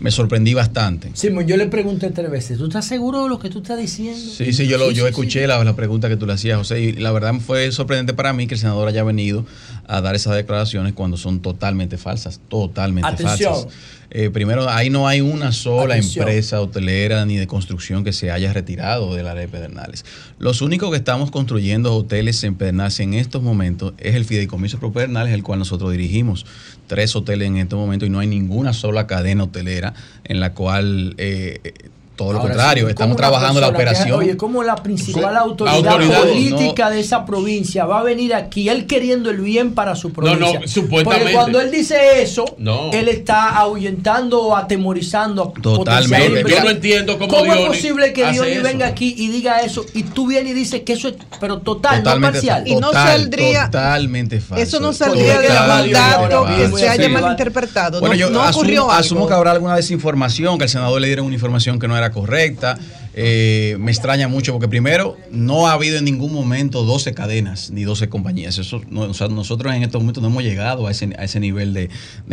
me 0.04 0.12
sorprendí 0.12 0.54
bastante. 0.54 1.12
Simón, 1.14 1.48
yo 1.48 1.56
le 1.56 1.66
pregunté 1.68 2.12
tres 2.12 2.30
veces, 2.30 2.58
¿tú 2.58 2.66
estás 2.66 2.86
seguro 2.86 3.24
de 3.24 3.30
lo 3.30 3.40
que 3.40 3.50
tú 3.50 3.60
estás 3.60 3.80
diciendo? 3.80 4.20
Sí, 4.20 4.52
sí, 4.52 4.68
yo, 4.68 4.78
lo, 4.78 4.92
yo 4.92 5.08
escuché 5.08 5.48
La, 5.48 5.64
la 5.64 5.76
pregunta 5.78 6.10
que 6.10 6.18
tú 6.18 6.28
le 6.28 6.34
hacías, 6.34 6.58
José, 6.58 6.82
y 6.82 6.92
la 6.92 7.12
verdad 7.14 7.34
fue 7.36 7.72
sorprendente 7.72 8.14
para 8.14 8.34
mí 8.34 8.46
que 8.46 8.56
el 8.56 8.60
senador 8.60 8.90
haya 8.90 9.04
venido 9.06 9.46
a 9.88 10.02
dar 10.02 10.14
esas 10.14 10.36
declaraciones 10.36 10.92
cuando 10.92 11.16
son 11.16 11.42
totalmente 11.42 11.98
falsas, 11.98 12.42
totalmente 12.50 13.10
Atención. 13.10 13.54
falsas. 13.54 13.74
Eh, 14.16 14.30
primero, 14.30 14.70
ahí 14.70 14.92
no 14.92 15.08
hay 15.08 15.22
una 15.22 15.52
sola 15.52 15.96
Atención. 15.96 16.28
empresa 16.28 16.62
hotelera 16.62 17.26
ni 17.26 17.38
de 17.38 17.48
construcción 17.48 18.04
que 18.04 18.14
se 18.14 18.30
haya 18.30 18.54
retirado 18.54 19.16
del 19.16 19.26
área 19.28 19.42
de 19.42 19.48
Pedernales. 19.48 20.06
Los 20.38 20.62
únicos 20.62 20.92
que 20.92 20.98
estamos 20.98 21.32
construyendo 21.32 21.96
hoteles 21.96 22.44
en 22.44 22.54
Pedernales 22.54 23.00
en 23.00 23.16
estos 23.16 23.42
momentos 23.42 23.94
es 23.98 24.14
el 24.14 24.26
Fideicomiso 24.26 24.78
Pro 24.78 24.92
Pedernales, 24.92 25.34
el 25.34 25.42
cual 25.42 25.58
nosotros 25.58 25.92
dirigimos. 25.92 26.46
Tres 26.88 27.16
hoteles 27.16 27.48
en 27.48 27.58
estos 27.58 27.80
momentos 27.80 28.08
y 28.08 28.10
no 28.12 28.20
hay 28.20 28.28
ninguna 28.28 28.74
sola 28.74 29.08
cadena 29.08 29.46
hotelera 29.46 29.94
en 30.24 30.40
la 30.40 30.54
cual... 30.54 31.16
eh, 31.18 31.74
todo 32.16 32.34
lo 32.34 32.40
contrario, 32.42 32.86
sí, 32.86 32.90
estamos 32.92 33.16
¿cómo 33.16 33.28
una 33.28 33.28
trabajando 33.30 33.62
la 33.62 33.68
que- 33.70 33.74
operación. 33.76 34.20
oye, 34.20 34.38
¿cómo 34.38 34.64
la 34.64 34.76
principal 34.76 35.36
autoridad, 35.36 35.78
Autoridad, 35.78 36.20
política 36.22 36.86
no. 36.86 36.92
de 36.92 37.00
esa 37.00 37.26
provincia 37.26 37.86
va 37.86 38.00
a 38.00 38.04
venir 38.04 38.34
aquí, 38.36 38.70
él 38.70 38.86
queriendo 38.86 39.30
el 39.32 39.38
bien 39.42 39.74
para 39.74 39.96
su 39.96 40.10
No, 40.10 40.14
provincia? 40.14 40.60
no, 40.60 40.68
supuestamente. 40.68 41.24
Porque 41.24 41.34
cuando 41.34 41.60
él 41.62 41.72
dice 41.72 42.22
eso, 42.22 42.46
No. 42.58 42.92
él 42.92 43.08
está 43.08 43.50
ahuyentando 43.58 44.42
o 44.44 44.56
atemorizando 44.56 45.54
a 45.58 45.62
Totalmente. 45.62 46.44
Yo 46.50 46.64
no 46.64 46.70
entiendo 46.70 47.18
cómo 47.18 47.30
¿Cómo 47.34 47.54
es 47.54 47.66
posible 47.68 48.14
que 48.14 48.30
eso? 48.30 48.44
venga 48.64 48.88
aquí 48.88 49.16
y 49.18 49.30
diga 49.30 49.62
eso 49.62 49.84
y 49.94 50.04
tú 50.04 50.28
vienes 50.28 50.52
y 50.52 50.54
dices 50.56 50.82
que 50.82 50.94
eso 50.94 51.08
es, 51.10 51.16
pero 51.40 51.60
total, 51.60 52.04
no 52.04 52.22
parcial? 52.22 52.68
Y 52.68 52.76
no 52.76 52.92
saldría- 52.92 53.66
totalmente 53.66 54.40
falso. 54.40 54.64
Eso 54.64 54.80
no 54.80 54.94
saldría 54.94 55.40
de 55.40 55.48
algún 55.50 55.92
dato 55.92 56.46
que 56.46 56.78
se 56.78 56.90
haya 56.90 57.06
Sí. 57.06 57.10
malinterpretado. 57.12 58.00
Bueno, 58.00 58.14
no 58.16 58.20
yo 58.20 58.30
no 58.30 58.42
asumo, 58.42 58.60
ocurrió 58.60 58.82
algo. 58.84 58.92
asumo 58.94 59.28
que 59.28 59.34
habrá 59.34 59.52
alguna 59.52 59.76
desinformación, 59.76 60.58
que 60.58 60.64
al 60.66 60.70
senador 60.70 61.02
le 61.02 61.08
dieron 61.08 61.26
una 61.26 61.36
información 61.36 61.80
que 61.80 61.88
no 61.88 61.98
era 61.98 62.12
correcta. 62.14 62.78
eh, 63.16 63.78
me 63.80 63.92
extraña 63.92 64.28
mucho 64.28 64.54
porque 64.54 64.68
primero 64.68 65.18
no 65.30 65.68
ha 65.68 65.74
habido 65.74 66.00
en 66.00 66.06
ningún 66.06 66.34
momento 66.34 66.84
12 66.84 67.14
cadenas 67.14 67.70
ni 67.70 67.84
12 67.84 68.10
compañías. 68.10 68.58
Eso, 68.58 68.82
nosotros 68.90 69.74
en 69.74 69.84
estos 69.84 70.02
momentos 70.02 70.24
no 70.24 70.30
hemos 70.30 70.44
llegado 70.44 70.88
a 70.88 70.92
ese, 70.92 71.10
a 71.18 71.24
ese 71.24 71.40
nivel 71.40 71.74
de, 71.74 71.90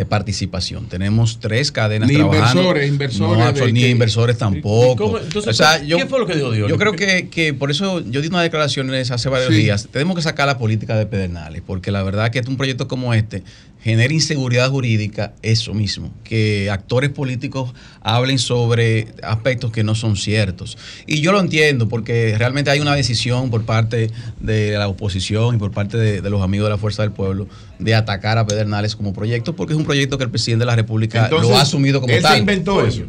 participación. 0.09 0.87
Tenemos 0.87 1.39
tres 1.39 1.71
cadenas 1.71 2.09
ni 2.09 2.17
trabajando. 2.17 2.63
Inversores, 2.63 2.89
inversores. 2.89 3.73
ni 3.73 3.85
inversores 3.85 4.39
tampoco. 4.39 5.19
Entonces, 5.19 5.61
yo, 5.87 5.99
¿qué 5.99 6.07
fue 6.07 6.19
lo 6.19 6.27
que 6.27 6.35
dijo 6.35 6.51
Dios? 6.51 6.69
Yo 6.69 6.79
creo 6.79 6.95
que, 6.95 7.29
que, 7.29 7.53
por 7.53 7.71
eso 7.71 8.01
yo 8.01 8.23
di 8.23 8.29
una 8.29 8.43
declaración 8.43 8.91
hace 8.95 9.29
varios 9.29 9.51
días. 9.51 9.89
Tenemos 9.93 10.17
que 10.17 10.23
sacar 10.23 10.47
la 10.47 10.59
política 10.59 10.97
de 10.97 11.05
Pedernales 11.07 11.63
porque 11.67 11.91
la 11.91 12.03
verdad 12.03 12.31
que 12.31 12.41
un 12.49 12.57
proyecto 12.57 12.89
como 12.89 13.13
este 13.13 13.43
genera 13.83 14.13
inseguridad 14.13 14.71
jurídica 14.71 15.33
eso 15.43 15.73
mismo, 15.73 16.11
que 16.23 16.71
actores 16.71 17.11
políticos 17.11 17.73
hablen 18.03 18.39
sobre 18.39 19.09
aspectos 19.23 19.73
que 19.73 19.83
no 19.83 19.95
son 19.95 20.17
ciertos. 20.17 20.77
Y 21.07 21.21
yo 21.21 21.33
lo 21.33 21.41
entiendo 21.41 21.89
porque 21.89 22.35
realmente 22.37 22.71
hay 22.71 22.81
una 22.81 22.95
decisión 22.95 23.51
por 23.51 23.65
parte 23.65 24.11
de 24.39 24.73
la 24.73 24.89
oposición 24.89 25.57
y 25.57 25.59
por 25.59 25.71
parte 25.71 25.97
de, 25.97 26.31
los 26.31 26.43
amigos 26.43 26.67
de 26.67 26.71
la 26.71 26.79
Fuerza 26.79 27.03
del 27.03 27.13
Pueblo 27.13 27.49
de 27.79 27.95
atacar 27.95 28.39
a 28.39 28.47
Pedernales 28.47 28.95
como 28.95 29.13
proyecto, 29.13 29.57
porque 29.57 29.73
es 29.73 29.79
un 29.79 29.85
proyecto 29.85 30.19
que 30.19 30.25
el 30.25 30.31
presidente 30.31 30.63
de 30.63 30.67
la 30.67 30.77
República 30.77 31.29
lo 31.31 31.57
ha 31.57 31.63
asumido 31.63 32.01
como 32.01 32.13
él 32.13 32.23
tal. 32.23 32.35
Se 32.35 32.39
inventó 32.39 32.85
eso. 32.85 33.05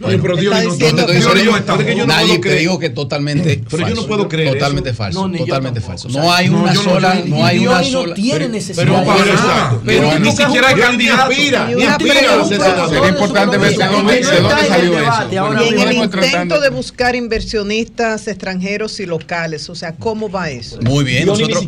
Pero 0.00 0.36
Dios, 0.36 0.54
no, 0.94 2.06
Nadie 2.06 2.38
te 2.38 2.56
digo 2.56 2.78
que 2.78 2.90
totalmente 2.90 3.62
pero 3.70 3.88
yo 3.88 3.94
no 3.94 4.06
puedo 4.06 4.28
creer 4.28 4.54
totalmente 4.54 4.94
falso 4.94 5.30
totalmente 5.30 5.80
falso. 5.80 6.08
No 6.08 6.32
hay 6.32 6.48
una 6.48 6.74
sola 6.74 7.22
no 7.26 7.44
hay 7.44 7.66
una 7.66 7.84
sola. 7.84 8.14
tiene 8.14 8.48
necesidad. 8.48 8.86
pero, 8.86 9.82
pero 9.84 10.18
ni 10.18 10.32
siquiera 10.32 10.68
hay 10.68 10.74
candidato. 10.76 11.30
ni 11.76 11.84
aspira 11.84 12.44
sería 12.88 13.08
importante 13.08 13.58
ver 13.58 13.76
de 13.76 13.86
dónde 13.86 14.24
salió 14.24 14.98
eso. 14.98 15.64
Y 15.64 15.68
en 15.68 15.78
el 15.78 15.92
intento 15.92 16.60
de 16.60 16.70
buscar 16.70 17.14
inversionistas 17.14 18.28
extranjeros 18.28 18.98
y 19.00 19.06
locales. 19.06 19.68
O 19.68 19.74
sea 19.74 19.92
cómo 19.92 20.30
va 20.30 20.50
eso 20.50 20.78
muy 20.82 21.04
bien 21.04 21.26
nosotros, 21.26 21.66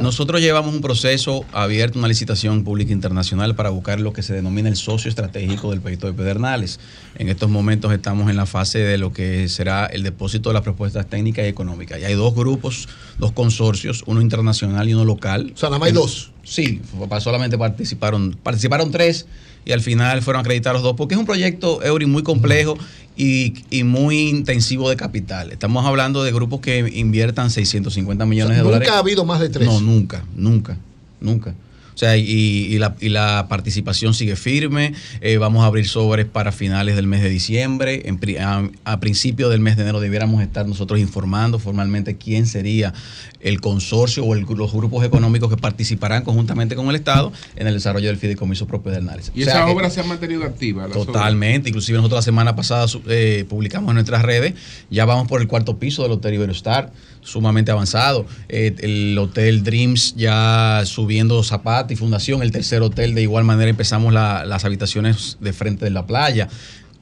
nosotros 0.00 0.40
llevamos 0.40 0.74
un 0.74 0.80
proceso 0.80 1.44
abierto 1.52 1.98
una 1.98 2.08
licitación 2.08 2.64
pública 2.64 2.92
internacional 2.92 3.54
para 3.54 3.70
buscar 3.70 4.00
lo 4.00 4.12
que 4.12 4.22
se 4.22 4.34
denomina 4.34 4.68
el 4.68 4.76
socio 4.76 5.08
estratégico. 5.08 5.70
del 5.70 5.80
proyecto 5.80 6.06
de 6.06 6.12
Pedernales 6.12 6.80
en 7.16 7.28
estos 7.28 7.50
momentos 7.52 7.92
estamos 7.92 8.28
en 8.30 8.36
la 8.36 8.46
fase 8.46 8.78
de 8.78 8.98
lo 8.98 9.12
que 9.12 9.48
será 9.48 9.86
el 9.86 10.02
depósito 10.02 10.50
de 10.50 10.54
las 10.54 10.62
propuestas 10.62 11.06
técnicas 11.06 11.44
y 11.44 11.48
económicas. 11.48 12.00
Y 12.00 12.04
hay 12.04 12.14
dos 12.14 12.34
grupos, 12.34 12.88
dos 13.18 13.32
consorcios, 13.32 14.02
uno 14.06 14.20
internacional 14.20 14.88
y 14.88 14.94
uno 14.94 15.04
local. 15.04 15.52
O 15.54 15.56
sea, 15.56 15.68
nada 15.68 15.78
más 15.78 15.88
hay 15.88 15.92
dos. 15.92 16.32
Sí, 16.42 16.80
solamente 17.20 17.56
participaron, 17.56 18.36
participaron 18.42 18.90
tres 18.90 19.26
y 19.64 19.72
al 19.72 19.80
final 19.80 20.22
fueron 20.22 20.40
acreditados 20.40 20.82
dos, 20.82 20.94
porque 20.96 21.14
es 21.14 21.20
un 21.20 21.26
proyecto 21.26 21.82
Euri 21.84 22.06
muy 22.06 22.22
complejo 22.22 22.76
y, 23.16 23.54
y, 23.70 23.84
muy 23.84 24.28
intensivo 24.28 24.88
de 24.88 24.96
capital. 24.96 25.52
Estamos 25.52 25.84
hablando 25.86 26.24
de 26.24 26.32
grupos 26.32 26.60
que 26.60 26.90
inviertan 26.94 27.50
650 27.50 28.24
millones 28.26 28.56
de 28.56 28.62
dólares. 28.62 28.88
Nunca 28.88 28.96
ha 28.96 29.00
habido 29.00 29.24
más 29.24 29.38
de 29.38 29.50
tres. 29.50 29.68
No, 29.68 29.80
nunca, 29.80 30.24
nunca, 30.34 30.78
nunca. 31.20 31.54
O 31.94 31.98
sea, 31.98 32.16
y, 32.16 32.78
la, 32.78 33.46
participación 33.48 34.14
sigue 34.14 34.36
firme. 34.36 34.94
Eh, 35.20 35.38
vamos 35.38 35.62
a 35.62 35.66
abrir 35.66 35.88
sobres 35.88 36.26
para 36.26 36.52
finales 36.52 36.96
del 36.96 37.06
mes 37.06 37.22
de 37.22 37.28
diciembre. 37.28 38.02
a, 38.40 38.68
a 38.84 39.00
principio 39.00 39.48
del 39.48 39.60
mes 39.60 39.76
de 39.76 39.82
enero 39.82 40.00
debiéramos 40.00 40.42
estar 40.42 40.66
nosotros 40.66 41.00
informando 41.00 41.58
formalmente 41.58 42.16
quién 42.16 42.46
sería 42.46 42.92
el 43.40 43.60
consorcio 43.60 44.24
o 44.24 44.34
los 44.34 44.72
grupos 44.72 45.04
económicos 45.04 45.50
que 45.50 45.56
participarán 45.56 46.22
conjuntamente 46.22 46.76
con 46.76 46.88
el 46.88 46.96
Estado 46.96 47.32
en 47.56 47.66
el 47.66 47.74
desarrollo 47.74 48.08
del 48.08 48.16
fideicomiso 48.16 48.66
propio 48.66 48.92
de 48.92 48.98
análisis. 48.98 49.32
¿Y 49.34 49.42
esa 49.42 49.66
obra 49.66 49.90
se 49.90 50.00
ha 50.00 50.04
mantenido 50.04 50.44
activa? 50.44 50.88
Totalmente. 50.88 51.68
Inclusive 51.68 51.98
nosotros 51.98 52.18
la 52.18 52.22
semana 52.22 52.56
pasada 52.56 52.86
eh, 53.08 53.44
publicamos 53.48 53.90
en 53.90 53.94
nuestras 53.94 54.22
redes, 54.22 54.54
ya 54.90 55.04
vamos 55.04 55.28
por 55.28 55.40
el 55.40 55.48
cuarto 55.48 55.78
piso 55.78 56.02
del 56.02 56.12
Hotel 56.12 56.34
Iberostar, 56.34 56.92
sumamente 57.22 57.70
avanzado. 57.70 58.26
Eh, 58.48 58.74
el 58.78 59.16
Hotel 59.18 59.62
Dreams 59.62 60.14
ya 60.16 60.82
subiendo 60.84 61.42
Zapata 61.42 61.92
y 61.92 61.96
Fundación. 61.96 62.42
El 62.42 62.52
tercer 62.52 62.82
hotel 62.82 63.14
de 63.14 63.22
igual 63.22 63.44
manera 63.44 63.70
empezamos 63.70 64.12
las 64.12 64.64
habitaciones 64.64 65.38
de 65.40 65.52
frente 65.52 65.84
de 65.84 65.90
la 65.90 66.06
playa. 66.06 66.48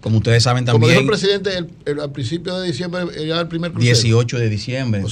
Como 0.00 0.18
ustedes 0.18 0.42
saben 0.42 0.64
también. 0.64 0.80
Como 0.80 0.88
dijo 0.88 1.00
el 1.00 1.06
presidente, 1.06 1.50
el, 1.84 2.00
al 2.00 2.10
principio 2.10 2.58
de 2.58 2.66
diciembre 2.66 3.02
era 3.16 3.40
el 3.40 3.48
primer 3.48 3.72
crucero. 3.72 3.94
18 3.94 4.38
de 4.38 4.48
diciembre. 4.48 5.04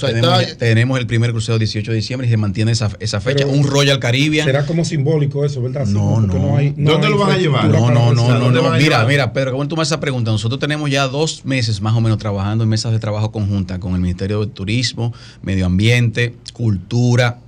tenemos, 0.59 0.99
el 0.99 1.07
primer 1.07 1.33
crucero 1.33 1.59
18 1.59 1.91
de 1.91 1.97
diciembre 1.97 2.27
y 2.27 2.31
se 2.31 2.37
mantiene 2.37 2.73
esa, 2.73 2.91
esa 3.01 3.21
fecha. 3.21 3.47
un 3.47 3.65
Royal 3.65 3.99
Caribbean. 3.99 4.47
Será 4.47 4.65
como 4.65 4.85
simbólico 4.85 5.45
eso, 5.45 5.61
¿verdad? 5.63 5.87
No, 5.87 6.21
no. 6.21 6.57
hay, 6.57 6.75
¿Dónde 6.77 7.09
lo 7.11 7.19
van 7.19 7.33
a 7.33 7.37
llevar? 7.37 7.69
No, 7.69 7.91
no, 7.91 8.13
no. 8.15 8.51
no, 8.51 8.73
Mira, 8.79 9.05
mira, 9.05 9.33
Pedro, 9.33 9.53
¿cómo 9.53 9.69
tú 9.69 9.77
me 9.77 9.83
esa 9.83 10.01
pregunta? 10.01 10.31
Nosotros 10.31 10.59
tenemos 10.59 10.91
ya 10.91 11.07
dos 11.07 11.45
meses 11.45 11.81
más 11.81 11.95
o 11.95 12.01
menos 12.01 12.19
trabajando 12.19 12.65
en 12.65 12.71
mesas 12.71 12.93
de 12.93 12.99
trabajo 12.99 13.31
conjunta 13.31 13.79
con 13.79 13.95
el 13.95 14.01
Ministerio 14.01 14.41
de 14.41 14.47
Turismo, 14.47 15.13
Medio 15.43 15.67
Ambiente, 15.67 16.35
Cultura, 16.53 17.39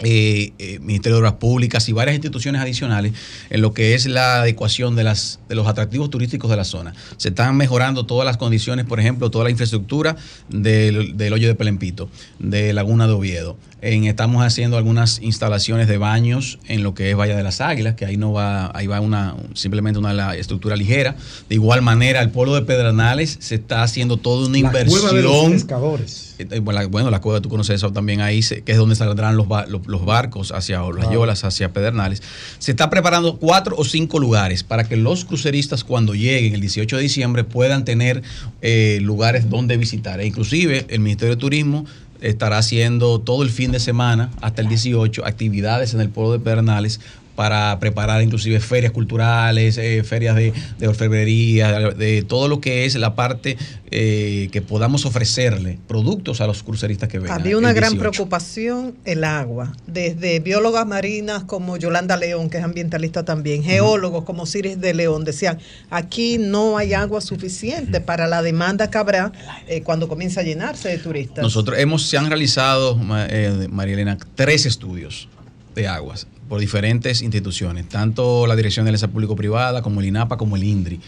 eh, 0.00 0.52
eh, 0.58 0.78
Ministerio 0.80 1.16
de 1.16 1.20
Obras 1.20 1.34
Públicas 1.34 1.88
y 1.88 1.92
varias 1.92 2.14
instituciones 2.14 2.60
adicionales 2.60 3.12
en 3.50 3.60
lo 3.60 3.72
que 3.72 3.94
es 3.94 4.06
la 4.06 4.40
adecuación 4.42 4.96
de, 4.96 5.04
las, 5.04 5.40
de 5.48 5.54
los 5.54 5.66
atractivos 5.66 6.10
turísticos 6.10 6.50
de 6.50 6.56
la 6.56 6.64
zona. 6.64 6.94
Se 7.16 7.28
están 7.28 7.56
mejorando 7.56 8.06
todas 8.06 8.26
las 8.26 8.36
condiciones, 8.36 8.84
por 8.84 9.00
ejemplo, 9.00 9.30
toda 9.30 9.44
la 9.44 9.50
infraestructura 9.50 10.16
del, 10.48 11.16
del 11.16 11.32
hoyo 11.32 11.48
de 11.48 11.54
Pelempito, 11.54 12.08
de 12.38 12.72
Laguna 12.72 13.06
de 13.06 13.12
Oviedo, 13.12 13.56
estamos 13.80 14.44
haciendo 14.44 14.76
algunas 14.76 15.20
instalaciones 15.22 15.86
de 15.86 15.98
baños 15.98 16.58
en 16.66 16.82
lo 16.82 16.94
que 16.94 17.10
es 17.10 17.16
Valle 17.16 17.34
de 17.34 17.42
las 17.42 17.60
Águilas, 17.60 17.94
que 17.94 18.04
ahí 18.04 18.16
no 18.16 18.32
va, 18.32 18.70
ahí 18.74 18.86
va 18.86 19.00
una 19.00 19.36
simplemente 19.54 19.98
una 19.98 20.34
estructura 20.34 20.76
ligera. 20.76 21.16
De 21.48 21.54
igual 21.54 21.82
manera, 21.82 22.20
el 22.20 22.30
pueblo 22.30 22.54
de 22.54 22.62
Pedernales 22.62 23.36
se 23.40 23.54
está 23.54 23.82
haciendo 23.82 24.16
toda 24.16 24.48
una 24.48 24.58
inversión. 24.58 25.00
Cueva 25.00 25.16
de 25.16 25.22
los 25.22 25.50
pescadores. 25.50 26.34
Eh, 26.38 26.60
bueno, 26.60 27.10
la 27.10 27.20
cueva, 27.20 27.40
tú 27.40 27.48
conoces 27.48 27.76
eso 27.76 27.92
también 27.92 28.20
ahí, 28.20 28.40
que 28.42 28.72
es 28.72 28.78
donde 28.78 28.94
saldrán 28.94 29.36
los, 29.36 29.46
los, 29.68 30.04
barcos 30.04 30.52
hacia 30.52 30.80
las 30.80 31.10
yolas, 31.10 31.44
hacia 31.44 31.72
Pedernales. 31.72 32.22
Se 32.58 32.70
está 32.70 32.90
preparando 32.90 33.38
cuatro 33.38 33.74
o 33.78 33.84
cinco 33.84 34.18
lugares 34.18 34.62
para 34.62 34.84
que 34.84 34.96
los 34.96 35.24
cruceristas 35.24 35.84
cuando 35.84 36.14
lleguen 36.14 36.54
el 36.54 36.60
18 36.60 36.96
de 36.96 37.02
diciembre 37.02 37.44
puedan 37.44 37.84
tener 37.84 38.22
eh, 38.62 38.98
lugares 39.02 39.48
donde 39.48 39.76
visitar. 39.76 40.20
E 40.20 40.26
inclusive 40.26 40.86
el 40.88 41.00
Ministerio 41.00 41.34
de 41.34 41.40
Turismo 41.40 41.86
estará 42.20 42.58
haciendo 42.58 43.20
todo 43.20 43.42
el 43.42 43.50
fin 43.50 43.72
de 43.72 43.80
semana 43.80 44.30
hasta 44.40 44.62
el 44.62 44.68
18 44.68 45.24
actividades 45.26 45.94
en 45.94 46.00
el 46.00 46.08
pueblo 46.08 46.32
de 46.32 46.38
Pedernales 46.40 47.00
para 47.36 47.78
preparar 47.78 48.22
inclusive 48.22 48.58
ferias 48.60 48.92
culturales, 48.92 49.76
eh, 49.78 50.02
ferias 50.02 50.34
de, 50.34 50.52
orfebrería, 50.88 51.90
de 51.90 52.22
todo 52.22 52.48
lo 52.48 52.60
que 52.60 52.86
es 52.86 52.94
la 52.96 53.14
parte 53.14 53.58
eh, 53.90 54.48
que 54.50 54.62
podamos 54.62 55.04
ofrecerle 55.04 55.78
productos 55.86 56.40
a 56.40 56.46
los 56.46 56.62
cruceristas 56.62 57.10
que 57.10 57.18
vengan. 57.18 57.38
Había 57.38 57.58
una 57.58 57.74
gran 57.74 57.98
preocupación 57.98 58.96
el 59.04 59.22
agua, 59.22 59.74
desde 59.86 60.40
biólogas 60.40 60.86
marinas 60.86 61.44
como 61.44 61.76
Yolanda 61.76 62.16
León, 62.16 62.48
que 62.48 62.58
es 62.58 62.64
ambientalista 62.64 63.24
también, 63.24 63.62
geólogos 63.62 64.24
como 64.24 64.46
Ciris 64.46 64.80
de 64.80 64.94
León, 64.94 65.24
decían, 65.24 65.58
aquí 65.90 66.38
no 66.38 66.78
hay 66.78 66.94
agua 66.94 67.20
suficiente 67.20 68.00
para 68.00 68.26
la 68.26 68.40
demanda 68.40 68.90
que 68.90 68.96
habrá 68.96 69.32
eh, 69.68 69.82
cuando 69.82 70.08
comienza 70.08 70.40
a 70.40 70.42
llenarse 70.42 70.88
de 70.88 70.98
turistas. 70.98 71.42
Nosotros 71.42 71.78
hemos, 71.78 72.06
se 72.06 72.16
han 72.16 72.28
realizado, 72.28 72.96
María 72.96 73.94
Elena, 73.94 74.16
tres 74.34 74.64
estudios 74.64 75.28
de 75.74 75.86
aguas 75.86 76.26
por 76.48 76.60
diferentes 76.60 77.22
instituciones, 77.22 77.88
tanto 77.88 78.46
la 78.46 78.56
Dirección 78.56 78.84
de 78.84 78.90
Alianza 78.90 79.08
Público-Privada 79.08 79.82
como 79.82 80.00
el 80.00 80.06
INAPA 80.06 80.36
como 80.36 80.56
el 80.56 80.64
INDRI. 80.64 81.00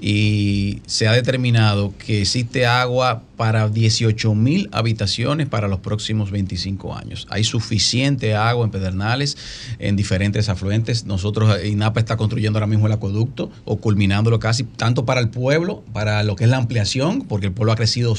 Y 0.00 0.80
se 0.86 1.08
ha 1.08 1.12
determinado 1.12 1.92
que 1.98 2.22
existe 2.22 2.66
agua 2.66 3.22
para 3.36 3.68
18 3.68 4.34
mil 4.34 4.68
habitaciones 4.72 5.48
para 5.48 5.68
los 5.68 5.80
próximos 5.80 6.30
25 6.30 6.94
años. 6.94 7.26
Hay 7.30 7.44
suficiente 7.44 8.34
agua 8.34 8.64
en 8.64 8.70
Pedernales, 8.70 9.36
en 9.78 9.96
diferentes 9.96 10.48
afluentes. 10.48 11.04
Nosotros, 11.04 11.64
INAPA 11.64 12.00
está 12.00 12.16
construyendo 12.16 12.58
ahora 12.58 12.66
mismo 12.66 12.86
el 12.86 12.92
acueducto 12.92 13.50
o 13.64 13.78
culminándolo 13.78 14.38
casi, 14.38 14.64
tanto 14.64 15.04
para 15.04 15.20
el 15.20 15.30
pueblo, 15.30 15.82
para 15.92 16.22
lo 16.22 16.36
que 16.36 16.44
es 16.44 16.50
la 16.50 16.58
ampliación, 16.58 17.22
porque 17.22 17.46
el 17.46 17.52
pueblo 17.52 17.72
ha 17.72 17.76
crecido 17.76 18.14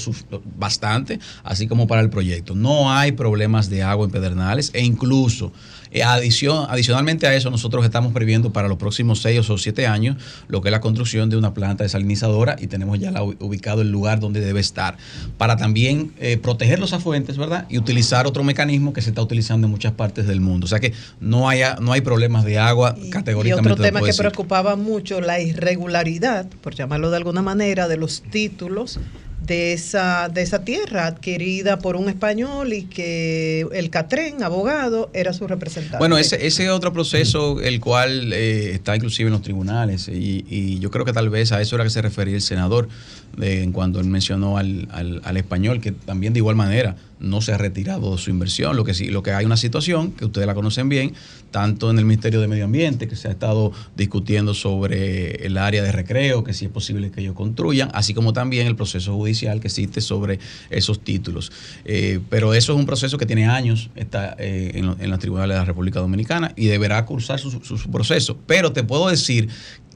bastante, 0.57 1.19
así 1.43 1.67
como 1.67 1.87
para 1.87 2.01
el 2.01 2.09
proyecto. 2.09 2.55
No 2.55 2.91
hay 2.91 3.13
problemas 3.13 3.69
de 3.69 3.83
agua 3.83 4.05
en 4.05 4.11
Pedernales 4.11 4.71
e 4.73 4.83
incluso 4.83 5.51
eh, 5.91 6.03
adición, 6.03 6.67
adicionalmente 6.69 7.25
a 7.27 7.33
eso, 7.33 7.49
nosotros 7.49 7.83
estamos 7.83 8.13
previendo 8.13 8.51
para 8.51 8.67
los 8.67 8.77
próximos 8.77 9.21
seis 9.21 9.49
o 9.49 9.57
siete 9.57 9.87
años 9.87 10.17
lo 10.47 10.61
que 10.61 10.69
es 10.69 10.71
la 10.71 10.81
construcción 10.81 11.29
de 11.29 11.37
una 11.37 11.53
planta 11.53 11.83
desalinizadora 11.83 12.55
y 12.59 12.67
tenemos 12.67 12.99
ya 12.99 13.11
ubicado 13.21 13.81
el 13.81 13.91
lugar 13.91 14.19
donde 14.19 14.39
debe 14.39 14.59
estar 14.59 14.97
para 15.37 15.57
también 15.57 16.13
eh, 16.19 16.37
proteger 16.37 16.79
los 16.79 16.93
afluentes, 16.93 17.37
¿verdad? 17.37 17.65
Y 17.69 17.77
utilizar 17.77 18.27
otro 18.27 18.43
mecanismo 18.43 18.93
que 18.93 19.01
se 19.01 19.09
está 19.09 19.21
utilizando 19.21 19.67
en 19.67 19.71
muchas 19.71 19.93
partes 19.93 20.27
del 20.27 20.41
mundo. 20.41 20.65
O 20.65 20.67
sea 20.67 20.79
que 20.79 20.93
no, 21.19 21.49
haya, 21.49 21.77
no 21.81 21.91
hay 21.91 22.01
problemas 22.01 22.45
de 22.45 22.59
agua 22.59 22.95
categóricamente. 23.11 23.69
Y 23.69 23.71
otro 23.71 23.83
tema 23.83 24.01
que 24.01 24.13
preocupaba 24.13 24.75
mucho, 24.75 25.21
la 25.21 25.39
irregularidad, 25.39 26.47
por 26.61 26.75
llamarlo 26.75 27.09
de 27.09 27.17
alguna 27.17 27.41
manera, 27.41 27.87
de 27.87 27.97
los 27.97 28.21
títulos 28.21 28.99
de 29.45 29.73
esa, 29.73 30.29
de 30.29 30.41
esa 30.41 30.63
tierra 30.63 31.07
adquirida 31.07 31.79
por 31.79 31.95
un 31.95 32.09
español 32.09 32.73
y 32.73 32.83
que 32.83 33.65
el 33.71 33.89
Catren, 33.89 34.43
abogado, 34.43 35.09
era 35.13 35.33
su 35.33 35.47
representante. 35.47 35.97
Bueno, 35.97 36.17
ese, 36.17 36.45
ese 36.45 36.69
otro 36.69 36.93
proceso, 36.93 37.59
el 37.61 37.79
cual 37.79 38.33
eh, 38.33 38.71
está 38.73 38.95
inclusive 38.95 39.27
en 39.27 39.33
los 39.33 39.41
tribunales, 39.41 40.07
y, 40.07 40.45
y, 40.49 40.79
yo 40.79 40.91
creo 40.91 41.05
que 41.05 41.13
tal 41.13 41.29
vez 41.29 41.51
a 41.51 41.61
eso 41.61 41.75
era 41.75 41.83
que 41.83 41.89
se 41.89 42.01
refería 42.01 42.35
el 42.35 42.41
senador, 42.41 42.89
de, 43.37 43.63
en 43.63 43.71
cuanto 43.71 43.99
él 43.99 44.07
mencionó 44.07 44.57
al, 44.57 44.87
al, 44.91 45.21
al 45.23 45.37
español, 45.37 45.81
que 45.81 45.91
también 45.91 46.33
de 46.33 46.39
igual 46.39 46.55
manera 46.55 46.95
no 47.19 47.41
se 47.41 47.53
ha 47.53 47.57
retirado 47.57 48.11
de 48.11 48.17
su 48.17 48.29
inversión. 48.29 48.75
Lo 48.75 48.83
que 48.83 48.93
sí, 48.93 49.07
lo 49.07 49.23
que 49.23 49.31
hay 49.31 49.45
una 49.45 49.57
situación 49.57 50.11
que 50.11 50.25
ustedes 50.25 50.47
la 50.47 50.53
conocen 50.53 50.89
bien, 50.89 51.13
tanto 51.51 51.89
en 51.89 51.99
el 51.99 52.05
Ministerio 52.05 52.41
de 52.41 52.47
Medio 52.47 52.65
Ambiente, 52.65 53.07
que 53.07 53.15
se 53.15 53.27
ha 53.27 53.31
estado 53.31 53.71
discutiendo 53.95 54.53
sobre 54.53 55.45
el 55.45 55.57
área 55.57 55.83
de 55.83 55.91
recreo, 55.91 56.43
que 56.43 56.53
si 56.53 56.65
es 56.65 56.71
posible 56.71 57.11
que 57.11 57.21
ellos 57.21 57.35
construyan, 57.35 57.89
así 57.93 58.13
como 58.13 58.33
también 58.33 58.67
el 58.67 58.75
proceso 58.75 59.13
judicial 59.15 59.59
que 59.59 59.67
existe 59.67 60.01
sobre 60.01 60.39
esos 60.69 61.01
títulos. 61.01 61.51
Eh, 61.85 62.19
pero 62.29 62.53
eso 62.53 62.73
es 62.73 62.79
un 62.79 62.85
proceso 62.85 63.17
que 63.17 63.25
tiene 63.25 63.45
años, 63.45 63.89
está 63.95 64.35
eh, 64.39 64.71
en, 64.75 64.95
en, 64.99 65.09
los 65.09 65.19
tribunales 65.19 65.55
de 65.55 65.59
la 65.59 65.65
República 65.65 65.99
Dominicana 65.99 66.53
y 66.55 66.67
deberá 66.67 67.05
cursar 67.05 67.39
su, 67.39 67.51
su, 67.51 67.77
su 67.77 67.91
proceso. 67.91 68.37
Pero 68.47 68.71
te 68.71 68.83
puedo 68.83 69.09
decir 69.09 69.49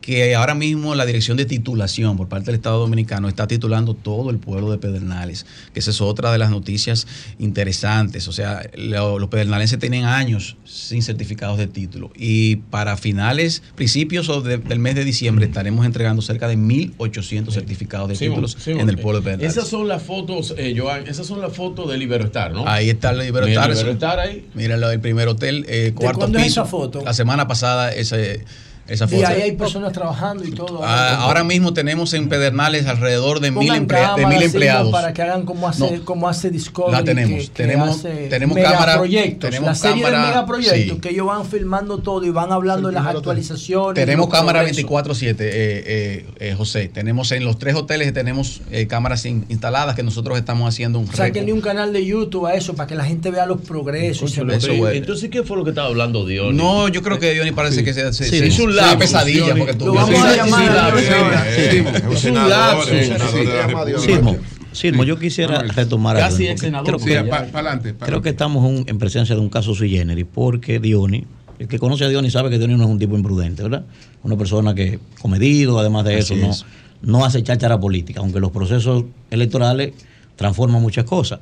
que 0.04 0.36
ahora 0.36 0.54
mismo 0.54 0.96
la 0.96 1.06
dirección 1.06 1.38
de 1.38 1.46
titulación 1.46 2.18
por 2.18 2.28
parte 2.28 2.48
del 2.48 2.56
Estado 2.56 2.78
Dominicano 2.78 3.30
está 3.30 3.48
titulando 3.48 3.94
todo 3.94 4.32
el 4.32 4.38
pueblo 4.38 4.70
de 4.70 4.78
Pedernales, 4.78 5.46
que 5.74 5.80
esa 5.80 5.92
es 5.92 6.02
otra 6.02 6.30
de 6.34 6.38
las 6.38 6.50
noticias 6.50 7.08
interesantes. 7.40 8.28
O 8.28 8.34
sea, 8.34 8.70
lo, 8.76 9.18
los 9.18 9.30
pedernales 9.30 9.74
tienen 9.80 10.04
años 10.04 10.58
sin 10.66 11.02
certificados 11.04 11.58
de 11.58 11.68
título 11.68 12.12
y 12.18 12.58
para 12.58 12.98
finales, 12.98 13.64
principios 13.76 14.28
de, 14.44 14.58
del 14.58 14.80
mes 14.80 14.96
de 14.96 15.06
diciembre 15.06 15.46
estaremos 15.46 15.86
entregando 15.86 16.22
cerca 16.22 16.50
de 16.50 16.58
1.800 16.58 17.54
certificados 17.54 18.10
de 18.10 18.18
Sí, 18.18 18.28
títulos 18.28 18.58
sí, 18.60 18.72
en 18.72 18.90
el 18.90 18.98
pueblo 18.98 19.22
de 19.22 19.24
Pedernales. 19.24 19.54
Esas 19.56 19.70
son 19.70 19.88
las 19.88 20.04
fotos, 20.04 20.54
eh, 20.58 20.76
Joan, 20.78 21.08
esas 21.08 21.26
son 21.26 21.40
las 21.40 21.56
fotos 21.56 21.90
del 21.90 22.02
Iberoestar, 22.02 22.52
¿no? 22.52 22.68
Ahí 22.68 22.90
está 22.90 23.12
el 23.12 23.20
Mira, 23.20 23.30
Iberoestar. 23.30 23.72
el 23.72 23.78
Iberoestar 23.78 24.20
ahí. 24.20 24.50
Míralo, 24.54 24.92
el 24.92 25.00
primer 25.00 25.30
hotel, 25.30 25.66
eh, 25.70 25.94
cuarto 25.96 26.20
cuándo 26.20 26.40
es 26.40 26.44
piso. 26.44 26.62
esa 26.64 26.70
foto? 26.70 27.02
La 27.06 27.14
semana 27.14 27.48
pasada 27.48 27.94
ese, 27.94 28.44
esa 28.88 29.08
foto. 29.08 29.22
Y 29.22 29.24
ahí 29.24 29.42
hay 29.42 29.52
personas 29.54 29.94
trabajando 29.94 30.44
y 30.44 30.52
todo. 30.52 30.82
Ah, 30.84 31.16
ahora 31.24 31.44
mismo 31.44 31.74
tenemos 31.74 32.14
en 32.14 32.28
Pedernales 32.30 32.86
alrededor 32.88 33.40
de 33.40 33.52
mil, 33.52 33.74
emplea- 33.74 34.16
de 34.16 34.26
mil 34.26 34.42
empleados. 34.42 34.92
Para 34.92 35.14
que 35.14 35.22
hagan 35.22 35.44
como 35.46 35.68
hace, 35.68 36.02
como 36.04 36.28
hace 36.28 36.50
Discovery. 36.50 36.92
La 36.92 37.04
tenemos. 37.04 37.40
que- 37.44 37.48
que 37.48 37.54
Tenemos- 37.64 37.90
hace 38.00 38.28
tenemos 38.30 38.58
cámara- 38.58 39.02
tenemos 39.40 39.64
La 39.70 39.76
serie 39.76 40.04
cámara- 40.04 40.22
de 40.22 40.28
megaproyectos 40.28 40.96
sí. 40.96 41.02
que 41.02 41.10
ellos 41.10 41.28
van 41.28 41.46
filmando 41.46 42.00
todo 42.00 42.24
y 42.26 42.30
van 42.30 42.52
hablando 42.52 42.90
de 42.90 42.94
las 42.96 43.06
actualizaciones. 43.06 43.96
Tenemos 43.96 44.30
cámara 44.30 44.60
progresos. 44.60 44.76
24-7, 44.78 45.46
eh, 45.48 45.84
eh, 45.86 46.26
eh, 46.40 46.56
José. 46.58 46.90
Tenemos 46.94 47.32
en 47.32 47.46
los 47.46 47.58
tres 47.60 47.76
hoteles 47.76 48.14
tenemos 48.14 48.62
eh, 48.72 48.88
cámaras 48.88 49.26
in- 49.26 49.46
instaladas 49.50 49.96
que 49.96 50.04
nosotros 50.04 50.38
estamos 50.38 50.68
haciendo 50.68 51.00
un 51.00 51.08
récord. 51.08 51.50
un 51.54 51.62
canal 51.62 51.94
de 51.94 52.06
YouTube 52.06 52.46
a 52.48 52.54
eso 52.56 52.74
para 52.76 52.88
que 52.88 52.96
la 52.96 53.06
gente 53.06 53.32
vea 53.32 53.46
los 53.46 53.62
progresos. 53.62 54.32
y 54.32 54.34
se 54.36 54.42
Eso, 54.42 54.68
vea. 54.68 54.78
bueno. 54.80 54.96
Entonces, 54.96 55.30
¿qué 55.30 55.44
fue 55.44 55.58
lo 55.58 55.64
que 55.64 55.70
estaba 55.72 55.88
hablando 55.88 56.26
Dios? 56.26 56.54
No, 56.54 56.88
yo 56.88 57.02
creo 57.02 57.20
que 57.20 57.34
Diony 57.34 57.52
parece 57.52 57.84
que 57.84 57.94
se, 57.94 58.12
se- 58.14 58.24
Sí, 58.26 58.40
se 58.40 58.48
hizo 58.48 58.68
un 58.82 58.90
lapsus, 58.90 59.00
pesadilla. 59.00 59.56
Porque 59.56 59.74
tú, 59.74 59.94
vamos 59.94 60.20
a 60.22 60.36
llamar 60.36 60.98
Es 60.98 62.26
un 62.26 62.34
lapsus. 62.50 62.94
Silmo, 64.72 65.04
yo 65.04 65.20
quisiera 65.20 65.62
retomar 65.62 66.18
algo, 66.18 66.30
Casi 66.30 66.58
senador. 66.58 66.98
creo 68.00 68.22
que- 68.22 68.30
estamos 68.30 68.84
en 68.88 68.98
presencia 68.98 69.36
de 69.36 69.42
un 69.42 69.50
caso 69.50 69.76
sui 69.76 69.90
generis, 69.92 70.26
porque 70.34 70.80
Diony, 70.80 71.26
el 71.60 71.68
que 71.68 71.78
conoce 71.78 72.06
a 72.06 72.10
Diony 72.10 72.32
sabe 72.32 72.50
que 72.50 72.58
Diony 72.58 72.76
no 72.76 72.84
es 72.86 72.90
un 72.90 72.98
tipo 72.98 73.16
imprudente, 73.16 73.62
¿verdad? 73.62 73.86
Una 74.24 74.36
persona 74.36 74.74
que 74.74 75.00
comedido, 75.22 75.78
además 75.78 76.06
de 76.06 76.18
eso, 76.18 76.36
no, 76.36 76.50
no 77.04 77.24
hace 77.24 77.44
cháchara 77.44 77.80
política, 77.80 78.22
aunque 78.22 78.40
los 78.40 78.52
procesos 78.52 79.04
electorales 79.30 79.94
transforman 80.36 80.82
muchas 80.82 81.06
cosas. 81.06 81.40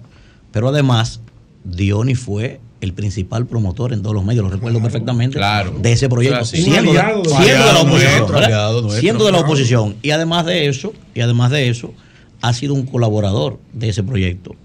Pero 0.52 0.68
además, 0.68 1.22
Diony 1.64 2.16
fue 2.16 2.60
el 2.82 2.94
principal 2.94 3.46
promotor 3.46 3.94
en 3.94 4.02
todos 4.02 4.16
los 4.16 4.26
medios, 4.26 4.44
lo 4.44 4.50
recuerdo 4.50 4.82
perfectamente, 4.82 5.40
de 5.40 5.92
ese 5.92 6.10
proyecto, 6.10 6.44
siendo, 6.46 6.92
de, 6.92 7.00
aliado, 7.00 7.24
siendo 7.24 7.66
de 7.66 7.74
la 7.74 7.82
oposición. 7.82 9.00
siendo 9.00 9.26
de 9.26 9.32
la 9.32 9.38
claro. 9.38 9.48
oposición. 9.48 9.96
Y 10.02 10.12
además 10.12 10.46
de 10.46 10.68
eso, 10.68 10.94
y 11.14 11.22
además 11.22 11.52
de 11.52 11.70
eso, 11.70 11.94
ha 12.42 12.54
sido 12.54 12.74
un 12.74 12.86
colaborador 12.86 13.60
de 13.72 13.90
ese 13.90 14.04
proyecto. 14.04 14.56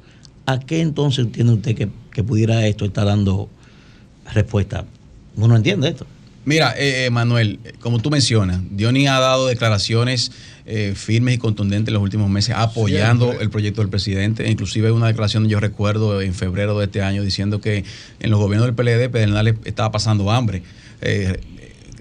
¿A 0.47 0.59
qué 0.59 0.81
entonces 0.81 1.27
entiende 1.27 1.53
usted 1.53 1.77
que, 1.77 1.89
que 2.11 2.23
pudiera 2.23 2.67
esto 2.67 2.87
estar 2.87 3.05
dando 3.05 3.49
respuesta? 4.33 4.87
Uno 5.37 5.55
entiende 5.55 5.89
esto. 5.91 6.07
Mira, 6.47 6.75
eh, 6.79 7.05
eh, 7.07 7.11
Manuel, 7.11 7.59
eh, 7.65 7.73
como 7.81 7.99
tú 8.01 8.09
mencionas, 8.11 8.61
Diony 8.71 9.09
ha 9.09 9.19
dado 9.21 9.47
declaraciones 9.49 10.31
eh, 10.65 10.95
firmes 10.97 11.35
y 11.35 11.39
contundentes 11.39 11.89
en 11.89 11.95
los 11.95 12.03
últimos 12.03 12.31
meses 12.31 12.55
apoyando 12.57 13.27
Siempre. 13.27 13.45
el 13.45 13.51
proyecto 13.51 13.81
del 13.83 13.91
presidente. 13.91 14.49
Inclusive 14.49 14.93
una 14.93 15.09
declaración, 15.09 15.49
yo 15.49 15.61
recuerdo, 15.61 16.23
en 16.23 16.33
febrero 16.35 16.79
de 16.79 16.85
este 16.87 17.03
año, 17.03 17.23
diciendo 17.23 17.61
que 17.61 17.85
en 18.21 18.31
los 18.31 18.39
gobiernos 18.39 18.67
del 18.67 18.75
PLD, 18.77 19.11
Pedernales 19.11 19.57
estaba 19.65 19.91
pasando 19.91 20.31
hambre. 20.31 20.63
Eh, 21.03 21.39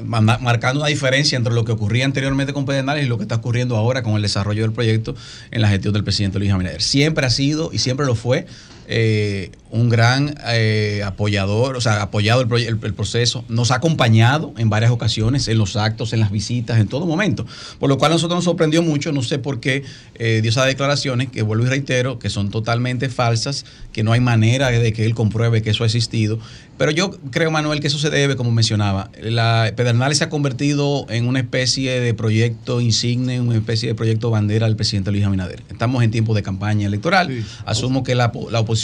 manda- 0.03 0.37
marcando 0.37 0.79
una 0.81 0.89
diferencia 0.89 1.37
entre 1.37 1.53
lo 1.53 1.65
que 1.65 1.71
ocurría 1.71 2.05
anteriormente 2.05 2.53
con 2.53 2.65
Pedernales 2.65 3.03
y 3.05 3.07
lo 3.07 3.17
que 3.17 3.23
está 3.23 3.35
ocurriendo 3.35 3.75
ahora 3.77 4.03
con 4.03 4.15
el 4.15 4.21
desarrollo 4.21 4.61
del 4.61 4.73
proyecto 4.73 5.15
en 5.51 5.61
la 5.63 5.69
gestión 5.69 5.91
del 5.93 6.03
presidente 6.03 6.37
Luis 6.37 6.51
Abinader. 6.51 6.81
Siempre 6.83 7.25
ha 7.25 7.29
sido 7.31 7.71
y 7.73 7.79
siempre 7.79 8.05
lo 8.05 8.13
fue 8.13 8.45
eh, 8.87 9.51
un 9.71 9.89
gran 9.89 10.35
eh, 10.47 11.01
apoyador, 11.05 11.75
o 11.75 11.81
sea, 11.81 11.93
ha 11.99 12.01
apoyado 12.03 12.41
el, 12.41 12.51
el- 12.67 12.79
el 12.81 12.93
proceso, 12.93 13.43
nos 13.49 13.71
ha 13.71 13.75
acompañado 13.75 14.53
en 14.57 14.69
varias 14.69 14.91
ocasiones, 14.91 15.47
en 15.47 15.57
los 15.57 15.75
actos, 15.75 16.13
en 16.13 16.19
las 16.21 16.31
visitas, 16.31 16.79
en 16.79 16.87
todo 16.87 17.05
momento. 17.05 17.45
Por 17.79 17.89
lo 17.89 17.97
cual 17.97 18.11
a 18.11 18.15
nosotros 18.15 18.37
nos 18.37 18.45
sorprendió 18.45 18.81
mucho, 18.83 19.11
no 19.11 19.21
sé 19.21 19.37
por 19.39 19.59
qué 19.59 19.83
eh, 20.15 20.39
dio 20.41 20.49
esas 20.51 20.67
declaraciones, 20.67 21.29
que 21.29 21.41
vuelvo 21.41 21.65
y 21.65 21.69
reitero, 21.69 22.19
que 22.19 22.29
son 22.29 22.51
totalmente 22.51 23.09
falsas, 23.09 23.65
que 23.91 24.03
no 24.03 24.13
hay 24.13 24.19
manera 24.21 24.69
de 24.71 24.93
que 24.93 25.05
él 25.05 25.13
compruebe 25.15 25.61
que 25.61 25.71
eso 25.71 25.83
ha 25.83 25.87
existido. 25.87 26.39
Pero 26.77 26.91
yo 26.91 27.11
creo, 27.31 27.51
Manuel, 27.51 27.79
que 27.79 27.87
eso 27.87 27.99
se 27.99 28.09
debe, 28.09 28.35
como 28.35 28.51
mencionaba, 28.51 29.09
la 29.21 29.71
Pedernales 29.75 30.17
se 30.19 30.25
ha 30.25 30.29
convertido 30.29 31.05
en 31.09 31.25
una 31.27 31.39
especie 31.39 32.01
de 32.01 32.13
proyecto 32.13 32.81
insigne, 32.81 33.39
una 33.39 33.55
especie 33.55 33.87
de 33.89 33.95
proyecto 33.95 34.29
bandera 34.29 34.67
del 34.67 34.75
presidente 34.75 35.11
Luis 35.11 35.23
Abinader. 35.25 35.63
Estamos 35.69 36.03
en 36.03 36.11
tiempos 36.11 36.35
de 36.35 36.43
campaña 36.43 36.85
electoral. 36.87 37.45
Asumo 37.65 38.03
que 38.03 38.13
la, 38.15 38.31
la 38.51 38.59
oposición 38.59 38.74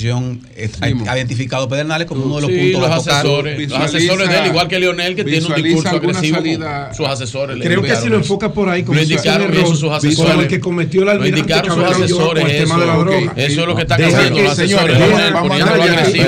eh, 0.55 0.69
ha, 0.81 1.11
ha 1.11 1.17
identificado 1.17 1.65
a 1.65 1.69
Pedernales 1.69 2.07
como 2.07 2.23
uno 2.25 2.35
de 2.35 2.41
los 2.41 2.51
Sí, 2.51 2.57
puntos 2.57 2.81
los 2.81 2.91
a 2.91 2.95
tocar. 2.97 3.13
asesores, 3.19 3.69
los 3.69 3.79
asesores 3.79 4.29
de 4.29 4.37
él, 4.39 4.45
igual 4.47 4.67
que 4.67 4.79
Leonel, 4.79 5.15
que 5.15 5.23
tiene 5.23 5.45
un 5.45 5.55
discurso 5.61 5.89
agresivo 5.89 6.37
salida- 6.37 6.85
con 6.87 6.95
sus 6.95 7.07
asesores. 7.07 7.57
le 7.57 7.65
Creo 7.65 7.81
que 7.81 7.89
si 7.95 8.07
lo 8.07 8.15
eso. 8.15 8.17
enfocas 8.17 8.51
por 8.51 8.69
ahí, 8.69 8.83
como 8.83 8.97
lo 8.97 9.03
indicaron 9.03 9.51
error, 9.51 9.63
eso 9.65 9.75
sus 9.75 9.91
asesores. 9.91 10.31
como 10.31 10.41
el 10.41 10.47
que 10.47 10.59
cometió 10.59 11.01
el 11.01 11.05
Lo 11.05 11.11
almirante 11.11 11.39
indicaron 11.39 11.75
sus 11.75 11.83
asesores. 12.03 12.43
el 12.45 12.51
tema 12.63 12.75
eso. 12.75 12.79
de 12.81 12.87
la 12.87 12.95
droga. 12.97 13.33
Eso 13.35 13.61
es 13.61 13.67
lo 13.67 13.75
que 13.75 13.81
están 13.81 14.03
haciendo 14.03 14.41
los 14.41 14.51
asesores. 14.51 14.99
Leonel, 14.99 15.33
poniéndolo 15.33 15.83
agresivo. 15.83 16.25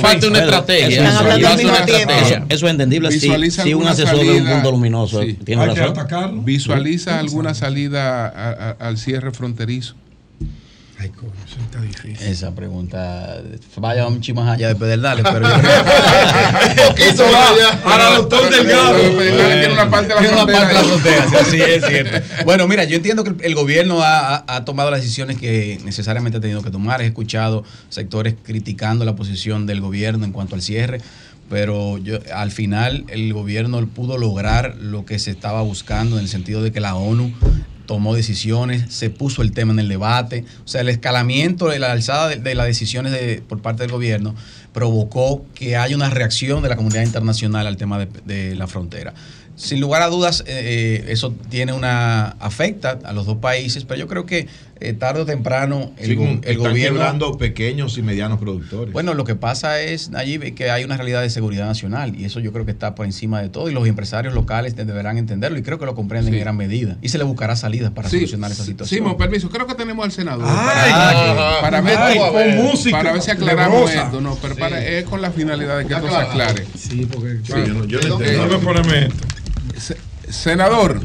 falta 0.00 0.26
una 0.28 0.38
estrategia. 0.40 0.88
Eso, 0.88 1.02
Eso 1.02 1.08
eso- 1.08 2.18
es 2.18 2.32
eso- 2.32 2.44
eso 2.48 2.68
entendible. 2.68 3.10
Si, 3.12 3.74
un 3.74 3.86
asesor 3.86 4.18
de 4.20 4.40
un 4.40 4.46
punto 4.46 4.70
luminoso 4.70 5.20
tiene 5.44 5.66
razón. 5.66 5.84
atacarlo. 5.90 6.42
Visualiza 6.42 7.18
alguna 7.18 7.54
salida 7.54 8.74
al 8.78 8.98
cierre 8.98 9.30
fronterizo. 9.32 9.94
Ay, 11.04 11.10
coño, 11.10 11.32
eso 11.46 11.56
está 11.60 11.80
difícil. 11.80 12.26
Esa 12.26 12.54
pregunta 12.54 13.40
vaya 13.76 14.06
un 14.06 14.20
chimo 14.20 14.42
más 14.42 14.54
allá 14.56 14.68
de 14.68 14.74
Pedernales, 14.76 15.24
pero 15.30 15.46
yo 15.48 15.54
Eso 17.04 17.24
va 17.24 17.78
para 17.82 18.16
doctor 18.16 18.50
Delgado. 18.50 18.96
Tiene 18.98 19.72
una 19.72 19.90
parte 19.90 20.08
de 20.08 20.14
la 20.14 20.20
Tiene 20.20 20.34
una 20.42 20.46
parte 20.46 20.66
de 20.68 20.74
la 20.74 20.80
ahí. 20.80 20.86
frontera, 20.86 21.26
sí, 21.28 21.36
así 21.36 21.60
es 21.62 21.84
cierto. 21.86 22.44
Bueno, 22.44 22.66
mira, 22.68 22.84
yo 22.84 22.96
entiendo 22.96 23.22
que 23.24 23.34
el- 23.46 23.54
gobierno 23.54 24.02
ha, 24.02 24.34
ha- 24.36 24.44
ha 24.56 24.64
tomado 24.64 24.90
las 24.90 25.00
decisiones 25.00 25.38
que 25.38 25.78
necesariamente 25.84 26.38
ha 26.38 26.40
tenido 26.40 26.62
que 26.62 26.70
tomar. 26.70 27.02
He 27.02 27.06
escuchado 27.06 27.64
sectores 27.88 28.34
criticando 28.42 29.04
la 29.04 29.14
posición 29.16 29.66
del 29.66 29.80
gobierno 29.80 30.24
en 30.24 30.32
cuanto 30.32 30.54
al 30.54 30.62
cierre, 30.62 31.00
pero 31.50 31.98
yo, 31.98 32.18
al 32.34 32.50
final 32.50 33.04
el 33.08 33.32
gobierno 33.32 33.86
pudo 33.86 34.16
lograr 34.18 34.76
lo 34.80 35.04
que 35.04 35.18
se 35.18 35.30
estaba 35.30 35.62
buscando 35.62 36.16
en 36.16 36.22
el 36.22 36.28
sentido 36.28 36.62
de 36.62 36.72
que 36.72 36.80
la 36.80 36.94
ONU 36.94 37.32
tomó 37.86 38.14
decisiones, 38.14 38.92
se 38.94 39.10
puso 39.10 39.42
el 39.42 39.52
tema 39.52 39.72
en 39.72 39.78
el 39.78 39.88
debate, 39.88 40.44
o 40.64 40.68
sea, 40.68 40.80
el 40.80 40.88
escalamiento, 40.88 41.68
la 41.78 41.92
alzada 41.92 42.28
de, 42.28 42.36
de 42.36 42.54
las 42.54 42.66
decisiones 42.66 43.12
de- 43.12 43.42
por 43.46 43.60
parte 43.60 43.82
del 43.82 43.92
gobierno 43.92 44.34
provocó 44.72 45.44
que 45.54 45.76
haya 45.76 45.94
una 45.94 46.10
reacción 46.10 46.62
de 46.62 46.68
la 46.68 46.76
comunidad 46.76 47.02
internacional 47.02 47.66
al 47.66 47.76
tema 47.76 47.98
de, 47.98 48.08
de 48.24 48.54
la 48.56 48.66
frontera. 48.66 49.14
Sin 49.56 49.80
lugar 49.80 50.02
a 50.02 50.08
dudas, 50.08 50.40
eh, 50.48 51.02
eh, 51.06 51.12
eso 51.12 51.32
tiene 51.48 51.72
una 51.72 52.30
afecta 52.40 52.98
a 53.04 53.12
los 53.12 53.24
dos 53.24 53.36
países, 53.36 53.84
pero 53.84 54.00
yo 54.00 54.08
creo 54.08 54.26
que 54.26 54.48
eh, 54.88 54.92
tarde 54.92 55.22
o 55.22 55.26
temprano 55.26 55.92
el, 55.98 56.06
Sí, 56.06 56.14
go- 56.14 56.24
el 56.24 56.38
están 56.42 56.56
gobierno 56.56 56.98
quebrando 56.98 57.38
pequeños 57.38 57.96
y 57.98 58.02
medianos 58.02 58.38
productores. 58.38 58.92
bueno, 58.92 59.14
lo 59.14 59.24
que 59.24 59.34
pasa 59.34 59.80
es, 59.80 60.10
allí 60.14 60.38
que 60.52 60.70
hay 60.70 60.84
una 60.84 60.96
realidad 60.96 61.22
de 61.22 61.30
seguridad 61.30 61.66
nacional 61.66 62.14
y 62.18 62.24
eso 62.24 62.40
yo 62.40 62.52
creo 62.52 62.64
que 62.64 62.70
está 62.72 62.94
por 62.94 63.06
encima 63.06 63.40
de 63.42 63.48
todo 63.48 63.68
y 63.70 63.72
los 63.72 63.86
empresarios 63.86 64.34
locales 64.34 64.76
de- 64.76 64.84
deberán 64.84 65.18
entenderlo 65.18 65.58
y 65.58 65.62
creo 65.62 65.78
que 65.78 65.86
lo 65.86 65.94
comprenden 65.94 66.32
Sí. 66.32 66.38
en 66.38 66.44
gran 66.44 66.56
medida 66.56 66.96
y 67.02 67.08
se 67.08 67.18
le 67.18 67.24
buscará 67.24 67.56
salidas 67.56 67.90
para 67.92 68.08
Sí, 68.08 68.16
solucionar 68.18 68.50
esa 68.52 68.64
situación. 68.64 68.98
Simón, 68.98 69.16
permiso, 69.16 69.48
creo 69.50 69.66
que 69.66 69.74
tenemos 69.74 70.04
al 70.04 70.12
senador. 70.12 70.46
Ay, 70.48 70.92
para, 71.60 71.80
ver, 71.80 71.98
ay, 71.98 72.18
para 72.18 72.30
con 72.30 72.36
ver- 72.36 72.56
música, 72.62 72.96
para 72.96 73.12
ver 73.12 73.22
si 73.22 73.30
aclaramos 73.30 73.90
esto. 73.90 74.20
No, 74.20 74.36
pero 74.40 74.56
para- 74.56 74.84
es 74.86 75.04
con 75.04 75.20
la 75.22 75.30
finalidad 75.30 75.78
de 75.78 75.86
que 75.86 75.94
esto 75.94 76.08
se 76.08 76.16
aclare. 76.16 76.66
Sí, 76.78 77.06
porque 77.10 77.38
Sí, 77.44 77.52
yo 77.66 77.66
no- 77.74 77.84
yo 77.86 77.98
esto. 78.00 78.18
se- 79.78 79.96
Senador, 80.30 81.00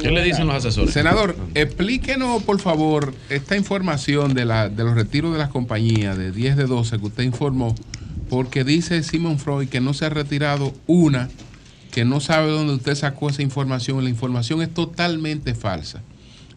¿Qué 0.00 0.10
le 0.10 0.22
dicen 0.22 0.46
los 0.46 0.56
asesores? 0.56 0.92
Senador, 0.92 1.36
explíquenos 1.54 2.42
por 2.42 2.60
favor 2.60 3.14
esta 3.28 3.56
información 3.56 4.34
de, 4.34 4.44
la, 4.44 4.68
de 4.68 4.84
los 4.84 4.94
retiros 4.94 5.32
de 5.32 5.38
las 5.38 5.50
compañías 5.50 6.16
de 6.16 6.32
10 6.32 6.56
de 6.56 6.64
12 6.66 6.98
que 6.98 7.06
usted 7.06 7.22
informó, 7.22 7.74
porque 8.28 8.64
dice 8.64 9.02
Simon 9.02 9.38
Freud 9.38 9.68
que 9.68 9.80
no 9.80 9.94
se 9.94 10.06
ha 10.06 10.08
retirado 10.10 10.72
una, 10.86 11.28
que 11.90 12.04
no 12.04 12.20
sabe 12.20 12.50
dónde 12.50 12.74
usted 12.74 12.94
sacó 12.94 13.28
esa 13.28 13.42
información. 13.42 14.02
La 14.02 14.10
información 14.10 14.62
es 14.62 14.72
totalmente 14.72 15.54
falsa, 15.54 16.02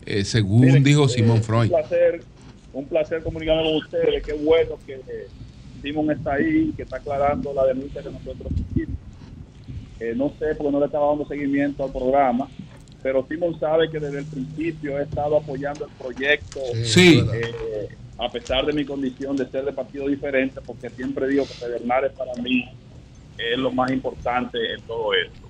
eh, 0.05 0.23
según 0.23 0.83
dijo 0.83 1.07
Simon 1.07 1.43
Freud. 1.43 1.71
Un 1.71 1.79
placer, 1.79 2.23
un 2.73 2.85
placer 2.85 3.23
comunicarme 3.23 3.63
con 3.63 3.75
ustedes. 3.75 4.23
Qué 4.23 4.33
bueno 4.33 4.77
que 4.85 4.99
Simon 5.81 6.11
está 6.11 6.33
ahí, 6.33 6.73
que 6.75 6.83
está 6.83 6.97
aclarando 6.97 7.53
la 7.53 7.65
denuncia 7.65 8.01
que 8.01 8.09
nosotros 8.09 8.51
hicimos. 8.53 8.97
Eh, 9.99 10.13
no 10.15 10.33
sé 10.39 10.55
porque 10.55 10.71
no 10.71 10.79
le 10.79 10.87
estaba 10.87 11.07
dando 11.07 11.25
seguimiento 11.25 11.83
al 11.83 11.91
programa, 11.91 12.49
pero 13.05 13.23
Simon 13.29 13.59
sabe 13.59 13.87
que 13.91 13.99
desde 13.99 14.17
el 14.17 14.25
principio 14.25 14.97
he 14.97 15.03
estado 15.03 15.37
apoyando 15.37 15.85
el 15.85 15.91
proyecto. 15.91 16.59
Sí. 16.83 17.23
eh, 17.35 17.87
a 18.17 18.31
pesar 18.31 18.65
de 18.65 18.73
mi 18.73 18.83
condición 18.83 19.37
de 19.37 19.45
ser 19.47 19.63
de 19.63 19.73
partido 19.73 20.07
diferente, 20.07 20.59
porque 20.65 20.89
siempre 20.89 21.27
digo 21.27 21.45
que 21.45 21.53
Pedernales 21.53 22.13
para 22.13 22.33
mí 22.41 22.65
es 23.37 23.59
lo 23.59 23.71
más 23.71 23.91
importante 23.91 24.57
en 24.73 24.81
todo 24.87 25.13
esto. 25.13 25.47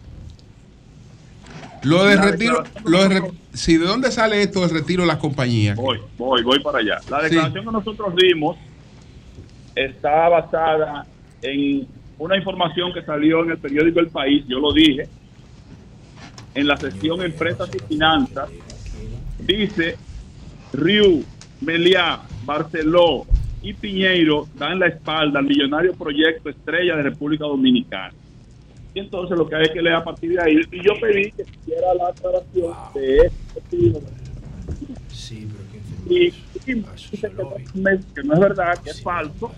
Lo 1.83 2.03
de 2.03 2.17
retiro, 2.17 2.61
lo 2.83 3.07
de 3.07 3.21
re- 3.21 3.31
si 3.53 3.77
de 3.77 3.85
dónde 3.85 4.11
sale 4.11 4.41
esto 4.41 4.59
del 4.59 4.71
retiro 4.71 5.03
de 5.03 5.07
las 5.07 5.17
compañías. 5.19 5.77
Voy, 5.77 5.99
voy, 6.17 6.43
voy 6.43 6.59
para 6.59 6.79
allá. 6.79 6.97
La 7.09 7.21
declaración 7.21 7.63
que 7.63 7.71
nosotros 7.71 8.13
dimos 8.17 8.57
está 9.75 10.27
basada 10.27 11.07
en 11.41 11.87
una 12.17 12.35
información 12.35 12.91
que 12.93 13.01
salió 13.03 13.45
en 13.45 13.51
el 13.51 13.57
periódico 13.59 14.01
El 14.01 14.09
País, 14.09 14.43
yo 14.45 14.59
lo 14.59 14.73
dije, 14.73 15.07
en 16.55 16.67
la 16.67 16.77
sección 16.77 17.21
Empresas 17.21 17.69
y 17.75 17.79
Finanzas, 17.79 18.49
dice 19.39 19.97
Riu, 20.73 21.23
Meliá, 21.61 22.21
Barceló 22.45 23.25
y 23.61 23.73
Piñeiro 23.73 24.47
dan 24.55 24.79
la 24.79 24.87
espalda 24.87 25.39
al 25.39 25.45
millonario 25.45 25.93
proyecto 25.93 26.49
Estrella 26.49 26.95
de 26.95 27.03
República 27.03 27.45
Dominicana. 27.45 28.13
Y 28.93 28.99
entonces 28.99 29.37
lo 29.37 29.47
que 29.47 29.55
hay 29.55 29.63
es 29.63 29.71
que 29.71 29.81
leer 29.81 29.95
a 29.95 30.03
partir 30.03 30.31
de 30.31 30.41
ahí. 30.41 30.61
Y 30.71 30.83
yo 30.83 30.93
pedí 31.01 31.31
que 31.31 31.43
hiciera 31.43 31.93
la 31.95 32.07
aclaración 32.07 32.73
de 32.93 33.17
este 33.17 33.53
testigo 33.53 34.01
y, 36.07 36.27
y 36.27 36.73
dice 37.11 37.19
que 37.19 37.29
no, 37.29 37.53
que 38.13 38.23
no 38.23 38.33
es 38.33 38.39
verdad, 38.39 38.77
que 38.83 38.91
es 38.91 39.01
falso, 39.01 39.51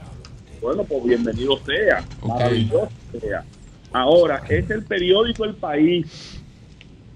bueno, 0.61 0.83
pues 0.83 1.03
bienvenido 1.03 1.57
sea, 1.57 2.05
maravilloso 2.25 2.89
sea. 3.19 3.43
Ahora, 3.91 4.41
es 4.49 4.69
el 4.69 4.83
periódico 4.83 5.45
El 5.45 5.55
País 5.55 6.41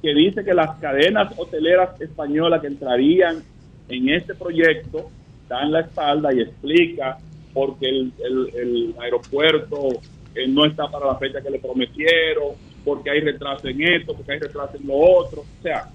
que 0.02 0.14
dice 0.14 0.44
que 0.44 0.54
las 0.54 0.78
cadenas 0.80 1.34
hoteleras 1.38 2.00
españolas 2.02 2.62
que 2.62 2.68
entrarían 2.68 3.44
en 3.90 4.10
este 4.10 4.34
proyecto 4.36 5.10
dan 5.48 5.72
la 5.72 5.82
espalda 5.82 6.34
y 6.34 6.42
explica 6.42 7.18
porque 7.54 7.88
el, 7.90 8.12
el- 8.24 8.50
el 8.56 8.96
aeropuerto 9.00 9.90
eh, 10.34 10.48
no 10.48 10.66
está 10.66 10.88
para 10.90 11.08
la 11.08 11.16
fecha 11.16 11.42
que 11.42 11.50
le 11.50 11.60
prometieron, 11.60 12.54
porque 12.86 13.10
hay 13.10 13.20
retraso 13.20 13.68
en 13.68 13.82
esto, 13.82 14.14
porque 14.16 14.32
hay 14.32 14.40
retraso 14.40 14.78
en 14.78 14.88
lo 14.88 14.96
otro. 14.96 15.42
O 15.42 15.62
sea, 15.62 15.90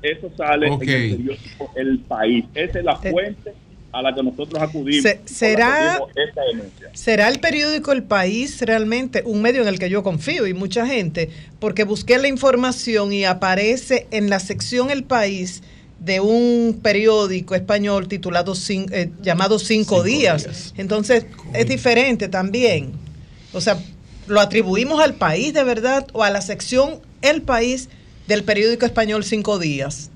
eso 0.00 0.30
sale 0.36 0.70
Ok. 0.70 0.82
en 0.82 0.88
el 0.90 1.10
periódico 1.16 1.72
El 1.76 1.98
País. 2.00 2.44
Esa 2.54 2.78
es 2.78 2.84
la 2.84 2.96
fuente 2.96 3.52
a 3.92 4.02
la 4.02 4.14
que 4.14 4.22
nosotros 4.22 4.60
acudimos. 4.62 5.02
Se- 5.02 5.20
será- 5.26 5.94
dimos 5.94 6.10
esta 6.16 6.42
denuncia. 6.44 6.90
¿Será 6.94 7.28
el 7.28 7.40
periódico 7.40 7.92
El 7.92 8.02
País 8.02 8.60
realmente 8.62 9.22
un 9.26 9.42
medio 9.42 9.62
en 9.62 9.68
el 9.68 9.78
que 9.78 9.90
yo 9.90 10.02
confío 10.02 10.46
y 10.46 10.54
mucha 10.54 10.86
gente? 10.86 11.28
Porque 11.58 11.84
busqué 11.84 12.18
la 12.18 12.28
información 12.28 13.12
y 13.12 13.24
aparece 13.24 14.06
en 14.10 14.30
la 14.30 14.40
sección 14.40 14.90
El 14.90 15.04
País 15.04 15.62
de 16.00 16.20
un 16.20 16.80
periódico 16.82 17.54
español 17.54 18.08
titulado 18.08 18.54
eh, 18.70 19.10
llamado 19.22 19.58
Cinco, 19.58 20.02
días. 20.02 20.74
Entonces 20.76 21.26
es 21.54 21.68
diferente 21.68 22.28
también. 22.28 22.92
O 23.52 23.60
sea, 23.60 23.78
¿lo 24.26 24.40
atribuimos 24.40 25.00
al 25.00 25.14
país 25.14 25.52
de 25.52 25.62
verdad 25.64 26.06
o 26.12 26.22
a 26.24 26.30
la 26.30 26.40
sección 26.40 27.00
El 27.20 27.42
País 27.42 27.88
del 28.26 28.42
periódico 28.42 28.86
español 28.86 29.22
Cinco 29.24 29.58
días? 29.58 30.10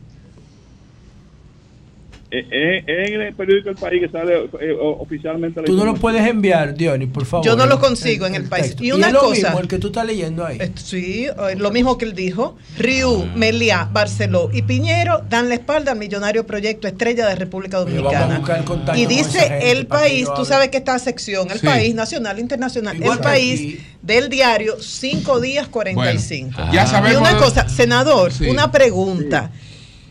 Eh, 2.38 2.84
eh, 2.86 3.14
en 3.14 3.20
el 3.22 3.34
periódico 3.34 3.70
El 3.70 3.76
País 3.76 4.00
que 4.02 4.08
sale 4.08 4.34
eh, 4.60 4.76
oficialmente. 4.80 5.60
la 5.60 5.66
Tú 5.66 5.76
no 5.76 5.84
lo 5.84 5.94
puedes 5.94 6.26
enviar, 6.26 6.74
Diony, 6.74 7.06
por 7.06 7.24
favor. 7.24 7.44
Yo 7.46 7.56
no 7.56 7.66
lo 7.66 7.78
consigo 7.80 8.26
en 8.26 8.34
el 8.34 8.44
país. 8.48 8.76
Y 8.80 8.92
una 8.92 9.08
es 9.08 9.12
lo 9.12 9.20
cosa- 9.20 9.48
mismo, 9.48 9.60
el 9.60 9.68
que 9.68 9.78
tú 9.78 9.86
estás 9.88 10.06
leyendo 10.06 10.44
ahí. 10.44 10.58
Eh, 10.60 10.72
Sí, 10.76 11.26
eh, 11.26 11.54
lo 11.56 11.70
mismo 11.70 11.96
que 11.98 12.04
él 12.04 12.14
dijo. 12.14 12.56
Riu, 12.78 13.26
Meliá, 13.34 13.88
Barceló 13.92 14.50
y 14.52 14.62
Piñero 14.62 15.22
dan 15.28 15.48
la 15.48 15.54
espalda 15.54 15.92
al 15.92 15.98
millonario 15.98 16.46
proyecto 16.46 16.86
Estrella 16.88 17.26
de 17.26 17.34
República 17.36 17.78
Dominicana. 17.78 18.42
Y 18.96 19.06
dice 19.06 19.70
el 19.70 19.86
país, 19.86 20.28
tú 20.36 20.44
sabes 20.44 20.68
que 20.68 20.76
esta 20.78 20.98
sección, 20.98 21.50
el 21.50 21.60
Sí. 21.60 21.66
país 21.66 21.94
nacional, 21.94 22.38
internacional, 22.38 22.96
Igual 22.96 23.18
el 23.18 23.24
país 23.24 23.60
aquí. 23.60 23.80
del 24.02 24.28
diario 24.28 24.76
5 24.80 25.40
días 25.40 25.68
45. 25.68 26.50
Bueno, 26.56 26.72
ya 26.72 26.86
sabemos 26.86 27.12
Y 27.28 27.32
una 27.32 27.36
cosa, 27.38 27.68
senador, 27.68 28.32
Sí. 28.32 28.46
una 28.48 28.70
pregunta. 28.70 29.50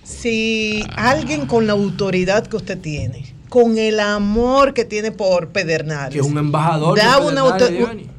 Si 0.06 0.84
alguien 0.95 1.48
con 1.48 1.65
la 1.65 1.73
autoridad 1.73 2.45
que 2.45 2.57
usted 2.57 2.80
tiene, 2.80 3.34
con 3.49 3.80
el 3.80 3.99
amor 3.99 4.76
que 4.76 4.86
tiene 4.86 5.11
por 5.11 5.49
Pedernales, 5.49 6.14
Que 6.14 6.19
es 6.19 6.26
un 6.32 6.38
embajador 6.38 6.95
da 6.95 7.19
de 7.19 7.26
una 7.26 7.44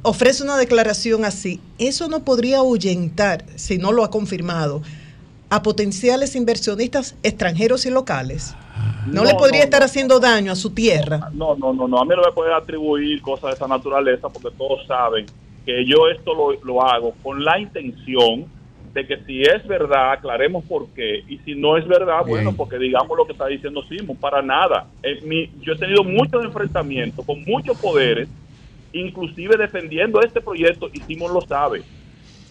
ofrece 0.02 0.42
una 0.42 0.56
declaración 0.56 1.24
así, 1.24 1.60
eso 1.78 2.08
no 2.08 2.24
podría 2.24 2.58
ahuyentar, 2.58 3.44
si 3.54 3.78
no 3.78 3.92
lo 3.92 4.02
ha 4.02 4.10
confirmado, 4.10 4.82
a 5.48 5.62
potenciales 5.62 6.34
inversionistas 6.34 7.14
extranjeros 7.22 7.86
y 7.86 7.90
locales. 7.90 8.56
No, 9.06 9.22
No, 9.22 9.24
le 9.24 9.34
podría 9.34 9.60
no, 9.60 9.64
estar 9.66 9.80
no. 9.80 9.86
haciendo 9.86 10.18
daño 10.18 10.50
a 10.50 10.56
su 10.56 10.70
tierra. 10.70 11.30
No, 11.32 11.54
no, 11.54 11.72
no, 11.72 11.86
no. 11.86 12.00
A 12.00 12.04
mí 12.04 12.10
no 12.16 12.22
me 12.22 12.32
puede 12.32 12.52
atribuir 12.52 13.22
cosas 13.22 13.50
de 13.50 13.54
esa 13.54 13.68
naturaleza 13.68 14.28
porque 14.28 14.48
todos 14.58 14.84
saben 14.88 15.26
que 15.64 15.84
yo 15.86 16.08
esto 16.08 16.34
lo, 16.34 16.52
lo 16.64 16.82
hago 16.82 17.14
con 17.22 17.44
la 17.44 17.60
intención 17.60 18.46
de 18.96 19.06
que 19.06 19.18
si 19.26 19.42
es 19.42 19.66
verdad, 19.68 20.12
aclaremos 20.12 20.64
por 20.64 20.86
qué. 20.94 21.22
Y 21.28 21.36
si 21.44 21.54
no 21.54 21.76
es 21.76 21.86
verdad, 21.86 22.24
bueno, 22.26 22.54
porque 22.56 22.78
digamos 22.78 23.14
lo 23.16 23.26
que 23.26 23.32
está 23.32 23.46
diciendo 23.46 23.82
Simón, 23.88 24.16
para 24.16 24.40
nada. 24.40 24.86
En 25.02 25.28
mi- 25.28 25.50
yo 25.60 25.74
he 25.74 25.78
tenido 25.78 26.02
muchos 26.02 26.42
enfrentamientos 26.42 27.22
con 27.26 27.44
muchos 27.44 27.76
poderes, 27.76 28.26
inclusive 28.94 29.56
defendiendo 29.58 30.20
este 30.22 30.40
proyecto, 30.40 30.88
y 30.94 31.00
Simón 31.00 31.34
lo 31.34 31.42
sabe, 31.42 31.82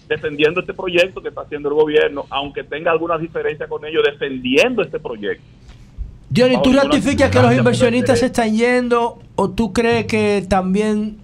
defendiendo 0.07 0.59
este 0.61 0.73
proyecto 0.73 1.19
que 1.19 1.29
está 1.29 1.41
haciendo 1.41 1.69
el 1.69 1.75
gobierno, 1.75 2.25
aunque 2.29 2.63
tenga 2.63 2.91
algunas 2.91 3.19
diferencias 3.19 3.67
con 3.67 3.83
ellos, 3.83 4.03
defendiendo 4.03 4.83
este 4.83 4.99
proyecto. 4.99 5.43
Diony, 6.29 6.61
¿tú 6.61 6.73
ratificas 6.73 7.31
que 7.31 7.41
los 7.41 7.53
inversionistas 7.57 8.19
se 8.19 8.25
están 8.27 8.55
yendo 8.55 9.19
o 9.35 9.49
tú 9.49 9.73
crees 9.73 10.05
que 10.05 10.45
también 10.47 11.17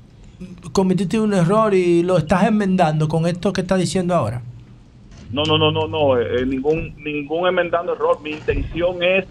cometiste 0.72 1.20
un 1.20 1.34
error 1.36 1.76
y 1.76 2.02
lo 2.02 2.18
estás 2.18 2.46
enmendando 2.48 3.08
con 3.08 3.28
esto 3.28 3.54
que 3.54 3.62
estás 3.62 3.78
diciendo 3.80 4.16
ahora? 4.16 4.42
No, 5.32 5.44
no, 5.44 5.58
no, 5.58 5.72
no, 5.72 5.88
no, 5.88 6.20
eh, 6.20 6.46
ningún, 6.46 6.94
ningún 6.98 7.48
enmendando 7.48 7.94
error. 7.94 8.20
Mi 8.22 8.32
intención 8.32 9.02
es 9.02 9.26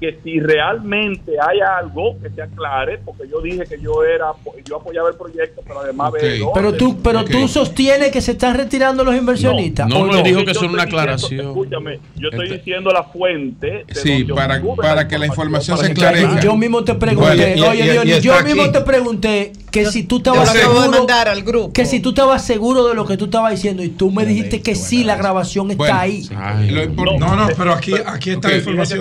que 0.00 0.18
si 0.24 0.40
realmente 0.40 1.32
hay 1.46 1.58
algo 1.60 2.16
que 2.22 2.30
se 2.30 2.40
aclare, 2.42 2.98
porque 3.04 3.24
yo 3.30 3.40
dije 3.42 3.64
que 3.68 3.78
yo 3.80 4.02
era, 4.02 4.32
yo 4.66 4.76
apoyaba 4.76 5.10
el 5.10 5.14
proyecto, 5.16 5.60
pero 5.66 5.80
además 5.80 6.12
veo- 6.12 6.52
Pero 6.54 6.72
tú, 6.74 7.00
pero 7.02 7.24
tú 7.24 7.46
sostienes 7.48 8.10
que 8.10 8.20
se 8.22 8.32
están 8.32 8.56
retirando 8.56 9.04
los 9.04 9.14
inversionistas. 9.14 9.86
No, 9.88 10.00
¿o 10.00 10.06
no, 10.06 10.16
él 10.18 10.22
dijo 10.24 10.38
que 10.44 10.50
era 10.52 10.60
una 10.60 10.68
diciendo- 10.68 10.82
aclaración. 10.82 11.46
Escúchame, 11.48 11.98
yo 12.16 12.28
estoy 12.30 12.46
Este- 12.46 12.58
diciendo 12.58 12.90
la 12.90 13.02
fuente. 13.04 13.84
de 13.86 13.94
Sí, 13.94 14.24
para, 14.24 14.62
para 14.76 15.06
que 15.06 15.18
la 15.18 15.26
información 15.26 15.76
se 15.78 15.86
esclarezca. 15.88 16.40
yo 16.40 16.56
mismo 16.56 16.82
te 16.82 16.94
pregunté, 16.94 17.56
Bueno, 17.56 17.56
y- 17.56 17.62
oye 17.82 18.16
y- 18.18 18.20
yo 18.22 18.34
aquí. 18.34 18.44
mismo 18.54 18.70
te 18.72 18.80
pregunté 18.80 19.52
que 19.70 19.84
si 19.86 20.02
tú 20.04 20.16
estabas 20.16 20.50
seguro, 20.50 20.90
mandar 20.90 21.28
al 21.28 21.42
grupo. 21.42 21.72
que 21.72 21.84
si 21.84 22.00
tú 22.00 22.08
estabas 22.10 22.44
seguro 22.44 22.88
de 22.88 22.94
lo 22.94 23.04
que 23.06 23.16
tú 23.16 23.26
estabas 23.26 23.52
diciendo 23.52 23.82
y 23.84 23.88
tú 23.90 24.10
me 24.10 24.24
dijiste 24.24 24.62
que 24.62 24.74
sí, 24.74 25.04
la 25.04 25.16
grabación 25.16 25.70
está 25.70 25.76
Bueno, 25.84 25.98
ahí. 25.98 26.26
Ay, 26.36 26.70
lo 26.70 26.82
impor- 26.82 27.18
No, 27.18 27.36
no, 27.36 27.48
pero 27.56 27.72
aquí, 27.74 27.92
aquí 28.06 28.30
está 28.30 28.48
la 28.48 28.56
información. 28.56 29.00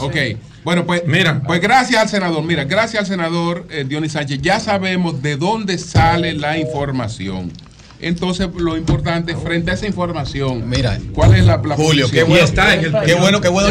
Ok, 0.00 0.16
bueno, 0.64 0.84
pues 0.86 1.02
mira, 1.06 1.40
pues 1.46 1.60
gracias 1.60 2.02
al 2.02 2.08
senador. 2.08 2.42
Mira, 2.44 2.64
gracias 2.64 3.02
al 3.02 3.06
senador 3.06 3.66
eh, 3.70 3.84
Dionis 3.88 4.12
Sánchez. 4.12 4.40
Ya 4.42 4.60
sabemos 4.60 5.22
de 5.22 5.36
dónde 5.36 5.78
sale 5.78 6.32
la 6.34 6.58
información. 6.58 7.52
Entonces, 8.00 8.48
lo 8.56 8.76
importante 8.76 9.34
frente 9.34 9.72
a 9.72 9.74
esa 9.74 9.86
información, 9.86 10.68
Mira, 10.68 10.98
¿cuál 11.14 11.34
es 11.34 11.44
la, 11.44 11.56
la 11.56 11.74
Julio, 11.74 12.08
qué 12.08 12.22
bueno, 12.22 12.44
está 12.44 12.74
en 12.74 12.84
el- 12.84 12.92
qué 13.04 13.14
bueno, 13.14 13.40
qué 13.40 13.48
bueno, 13.48 13.70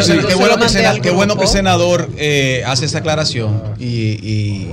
qué 1.01 1.11
bueno 1.13 1.37
que, 1.37 1.47
senador 1.47 2.09
eh, 2.17 2.61
hace 2.67 2.85
esa 2.87 2.97
aclaración 2.97 3.61
y, 3.79 3.85
y 4.21 4.67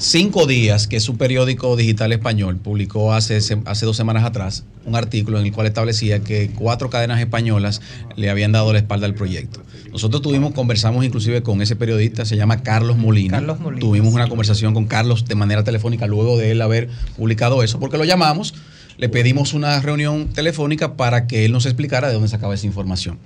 Cinco 0.00 0.46
Días, 0.46 0.86
que 0.86 0.96
es 0.96 1.08
un 1.08 1.18
periódico 1.18 1.74
digital 1.74 2.12
español, 2.12 2.56
publicó 2.58 3.12
hace, 3.12 3.38
hace 3.64 3.86
dos 3.86 3.96
semanas 3.96 4.24
atrás 4.24 4.64
un 4.84 4.94
artículo 4.94 5.40
en 5.40 5.46
el 5.46 5.52
cual 5.52 5.66
establecía 5.66 6.20
que 6.20 6.50
cuatro 6.54 6.88
cadenas 6.88 7.18
españolas 7.18 7.80
le 8.16 8.30
habían 8.30 8.52
dado 8.52 8.72
la 8.72 8.78
espalda 8.78 9.06
al 9.06 9.14
proyecto. 9.14 9.60
Nosotros 9.90 10.22
tuvimos, 10.22 10.52
conversamos 10.54 11.04
inclusive 11.04 11.42
con 11.42 11.60
ese 11.62 11.74
periodista, 11.74 12.24
se 12.24 12.36
llama 12.36 12.62
Carlos 12.62 12.96
Molina. 12.96 13.38
Carlos 13.38 13.58
Molina. 13.58 13.80
Tuvimos 13.80 14.14
una 14.14 14.28
conversación 14.28 14.72
con 14.72 14.86
Carlos 14.86 15.24
de 15.24 15.34
manera 15.34 15.64
telefónica 15.64 16.06
luego 16.06 16.38
de 16.38 16.52
él 16.52 16.62
haber 16.62 16.88
publicado 17.16 17.64
eso, 17.64 17.80
porque 17.80 17.98
lo 17.98 18.04
llamamos 18.04 18.54
le 18.98 19.08
pedimos 19.08 19.54
una 19.54 19.80
reunión 19.80 20.28
telefónica 20.28 20.94
para 20.96 21.26
que 21.26 21.44
él 21.44 21.52
nos 21.52 21.64
explicara 21.66 22.08
de 22.08 22.14
dónde 22.14 22.28
sacaba 22.28 22.54
esa 22.54 22.66
información. 22.66 23.18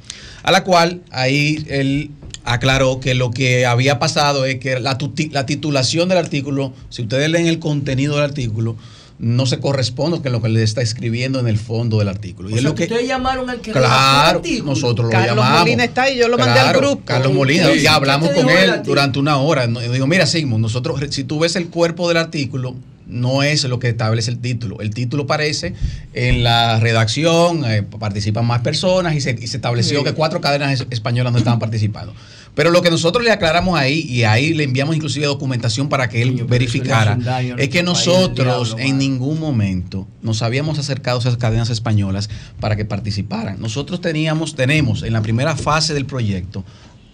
A 0.43 0.53
la 0.53 0.65
cual 0.65 1.01
ahí 1.11 1.65
él 1.69 2.11
aclaró 2.45 3.01
que 3.01 3.15
lo 3.15 3.31
que 3.31 3.67
había 3.67 3.99
pasado 3.99 4.45
es 4.45 4.59
que 4.59 4.79
la, 4.81 4.99
la 5.31 5.47
titulación 5.47 6.09
del 6.09 6.19
artículo, 6.19 6.73
si 6.91 7.03
ustedes 7.03 7.29
leen 7.31 7.47
el 7.47 7.59
contenido 7.59 8.17
del 8.17 8.25
artículo, 8.25 8.77
no 9.19 9.47
se 9.47 9.61
corresponde 9.61 10.21
con 10.21 10.33
lo 10.33 10.43
que 10.43 10.49
le 10.49 10.63
está 10.65 10.83
escribiendo 10.83 11.39
en 11.39 11.47
el 11.47 11.57
fondo 11.57 11.99
del 12.01 12.09
artículo. 12.09 12.51
y 12.51 12.55
es 12.55 12.63
lo 12.65 12.75
que, 12.75 12.83
ustedes 12.85 13.07
llamaron 13.07 13.49
al 13.49 13.61
que 13.61 13.71
Claro, 13.71 14.43
nosotros 14.65 15.07
lo 15.07 15.11
Carlos 15.11 15.37
llamamos. 15.37 15.61
Molina 15.61 15.85
está 15.85 16.03
ahí, 16.03 16.19
yo 16.19 16.29
lo 16.29 16.37
mandé 16.37 16.59
al 16.59 16.77
grupo. 16.77 17.03
Carlos 17.05 17.33
Molina, 17.33 17.69
Sí. 17.73 17.81
y 17.83 17.87
hablamos 17.87 18.29
¿Qué 18.29 18.35
te 18.35 18.41
con 18.43 18.49
dijo 18.51 18.61
él 18.61 18.83
durante 18.85 19.19
una 19.21 19.37
hora. 19.39 19.67
Digo, 19.69 20.07
mira, 20.09 20.27
Sigmund, 20.27 20.61
nosotros, 20.61 21.01
si 21.11 21.23
tú 21.25 21.39
ves 21.39 21.55
el 21.57 21.69
cuerpo 21.69 22.09
del 22.09 22.17
artículo, 22.17 22.75
no 23.07 23.43
es 23.43 23.65
lo 23.65 23.79
que 23.79 23.89
establece 23.89 24.31
el 24.31 24.39
título. 24.39 24.81
El 24.81 24.91
título 24.95 25.27
parece 25.27 25.75
en 26.15 26.43
la 26.45 26.79
redacción, 26.81 27.65
eh, 27.65 27.83
participan 27.83 28.47
más 28.47 28.61
personas 28.61 29.15
y 29.15 29.21
se, 29.21 29.33
y 29.41 29.47
se 29.47 29.57
estableció 29.57 29.99
Sí. 30.01 30.05
que 30.05 30.13
cuatro 30.13 30.41
cadenas 30.41 30.73
es- 30.81 30.87
españolas 30.91 31.33
no 31.33 31.39
estaban 31.39 31.59
participando. 31.59 32.15
Pero 32.55 32.71
lo 32.71 32.83
que 32.83 32.91
nosotros 32.91 33.25
le 33.25 33.31
aclaramos 33.31 33.79
ahí, 33.79 34.01
y 34.01 34.25
ahí 34.25 34.53
le 34.53 34.65
enviamos 34.65 34.95
inclusive 34.95 35.25
documentación 35.25 35.89
para 35.89 36.11
que 36.11 36.21
él 36.21 36.45
verificara, 36.47 37.19
es 37.57 37.71
que 37.71 37.83
nosotros 37.83 38.77
diablo, 38.77 38.79
en 38.91 38.99
ningún 38.99 39.41
momento 39.41 40.07
nos 40.21 40.43
habíamos 40.43 40.79
acercado 40.79 41.17
a 41.17 41.21
esas 41.21 41.39
cadenas 41.39 41.71
españolas 41.71 42.29
para 42.61 42.77
que 42.77 42.85
participaran. 42.85 43.59
Nosotros 43.59 44.03
teníamos, 44.03 44.55
tenemos 44.55 45.03
en 45.03 45.15
la 45.15 45.23
primera 45.23 45.57
fase 45.57 45.95
del 45.95 46.05
proyecto 46.05 46.63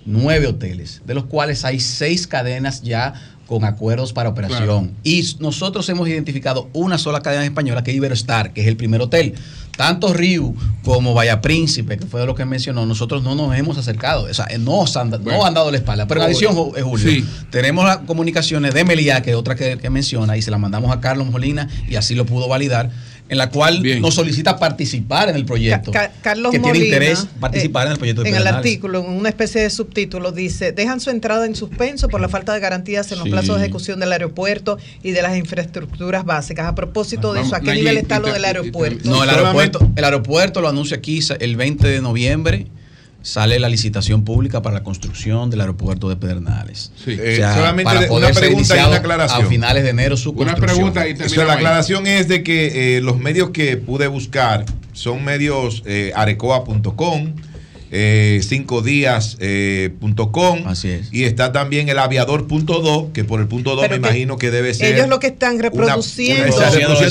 nueve 0.05 0.47
hoteles, 0.47 1.02
de 1.06 1.15
los 1.15 1.27
cuales 1.27 1.65
hay 1.65 1.78
seis 1.81 2.27
cadenas 2.27 2.82
ya 2.82 3.15
con 3.49 3.65
acuerdos 3.65 4.12
para 4.12 4.29
operación. 4.29 4.93
Y 5.03 5.25
nosotros 5.41 5.89
hemos 5.89 6.07
identificado 6.07 6.69
una 6.75 6.99
sola 6.99 7.20
cadena 7.23 7.45
española 7.45 7.83
que 7.83 7.91
es 7.91 7.97
Iberostar, 7.97 8.53
que 8.53 8.61
es 8.61 8.66
el 8.69 8.77
primer 8.77 9.01
hotel. 9.01 9.35
Tanto 9.77 10.12
Riu 10.12 10.55
como 10.85 11.15
Vaya 11.15 11.41
Príncipe, 11.41 11.97
que 11.99 12.05
fue 12.07 12.20
de 12.20 12.27
lo 12.27 12.35
que 12.35 12.45
mencionó, 12.45 12.85
nosotros 12.85 13.23
no 13.23 13.35
nos 13.37 13.57
hemos 13.57 13.79
acercado. 13.79 14.25
O 14.25 14.35
sea, 14.35 14.47
no, 14.59 14.85
han, 14.95 15.11
da- 15.11 15.19
no 15.19 15.45
han 15.47 15.55
dado 15.55 15.70
la 15.70 15.77
espalda. 15.79 16.07
Pero 16.09 16.20
en 16.20 16.27
adición, 16.27 16.55
eh, 16.77 16.83
Julio, 16.83 17.09
Sí. 17.11 17.25
tenemos 17.51 17.85
las 17.85 17.99
comunicaciones 17.99 18.75
de 18.75 18.85
Meliá, 18.85 19.23
que 19.23 19.31
es 19.31 19.37
otra 19.37 19.55
que, 19.55 19.79
que 19.79 19.89
menciona, 19.89 20.37
y 20.37 20.43
se 20.43 20.51
la 20.51 20.59
mandamos 20.59 20.91
a 20.91 21.01
Carlos 21.01 21.31
Molina 21.31 21.69
y 21.89 21.95
así 21.95 22.15
lo 22.16 22.27
pudo 22.27 22.49
validar, 22.49 22.91
en 23.29 23.39
la 23.39 23.51
cual 23.51 23.83
nos 24.01 24.15
solicita 24.15 24.59
participar 24.59 25.29
en 25.29 25.37
el 25.37 25.45
proyecto. 25.45 25.91
Ca- 25.93 26.11
Carlos 26.23 26.51
que 26.53 26.59
tiene 26.59 26.79
interés 26.79 27.27
participar 27.41 27.85
eh, 27.85 27.87
en 27.89 27.93
el 27.93 27.99
proyecto 27.99 28.23
de 28.23 28.29
En 28.31 28.35
el 28.37 28.47
artículo, 28.47 29.01
en 29.01 29.11
una 29.11 29.29
especie 29.29 29.61
de 29.61 29.71
subtítulo, 29.71 30.33
dice, 30.33 30.73
dejan 30.73 31.01
su 31.01 31.11
entrada 31.11 31.45
en 31.47 31.55
suspenso 31.55 32.09
por 32.09 32.21
la 32.21 32.29
falta 32.29 32.55
de 32.55 32.61
garantías 32.61 33.11
en 33.13 33.19
los 33.19 33.25
Sí. 33.25 33.31
plazos 33.31 33.57
de 33.59 33.65
ejecución 33.65 34.01
del 34.01 34.13
aeropuerto 34.13 34.79
y 35.03 35.11
de 35.11 35.23
las 35.23 35.37
infraestructuras 35.37 36.25
básicas. 36.25 36.67
A 36.67 36.75
propósito 36.75 37.33
de 37.33 37.43
eso, 37.43 37.55
¿a 37.55 37.61
qué 37.61 37.67
Nayib, 37.67 37.83
nivel 37.85 37.99
está 37.99 38.19
lo 38.21 38.33
del 38.33 38.45
aeropuerto? 38.45 39.09
No, 39.09 39.23
el 39.23 39.31
aeropuerto, 39.31 39.91
el 39.95 40.05
aeropuerto 40.05 40.61
lo 40.61 40.69
anuncia 40.69 40.97
aquí 40.97 41.21
el 41.41 41.57
20 41.57 41.87
de 41.89 42.01
noviembre. 42.01 42.67
Sale 43.20 43.59
la 43.59 43.69
licitación 43.69 44.24
pública 44.24 44.62
para 44.62 44.74
la 44.74 44.82
construcción 44.85 45.51
del 45.51 45.61
aeropuerto 45.61 46.09
de 46.09 46.16
Pedernales. 46.16 46.93
Eh, 47.07 47.40
solamente 47.55 48.09
una 48.11 48.32
ser 48.32 48.45
pregunta 48.45 48.77
y 48.77 48.86
una 48.86 48.97
aclaración. 48.97 49.45
A 49.45 49.49
finales 49.49 49.82
de 49.82 49.90
enero 49.90 50.16
su 50.16 50.35
construcción. 50.35 50.90
O 50.90 51.28
sea, 51.28 51.45
la 51.45 51.55
aclaración 51.55 52.07
es 52.07 52.28
de 52.28 52.43
que 52.43 52.97
eh, 52.97 53.01
los 53.01 53.19
medios 53.19 53.51
que 53.51 53.77
pude 53.77 54.07
buscar 54.07 54.65
son 54.93 55.24
medios 55.24 55.82
eh, 55.85 56.12
arecoa.com, 56.15 57.35
eh, 57.90 58.40
cinco 58.47 58.82
Así 60.66 60.89
es. 60.90 61.09
y 61.12 61.24
está 61.24 61.52
también 61.52 61.89
el 61.89 61.98
aviador.do, 61.98 63.12
que 63.12 63.24
por 63.24 63.40
el 63.40 63.47
punto 63.48 63.74
2 63.77 63.81
Pero 63.82 63.94
me 63.97 64.01
que 64.02 64.09
imagino 64.09 64.36
que 64.39 64.51
debe 64.51 64.74
ser. 64.74 64.94
Ellos 64.94 65.09
lo 65.09 65.19
que 65.20 65.28
están 65.28 65.55
una- 65.55 65.62
reproduciendo, 65.62 66.56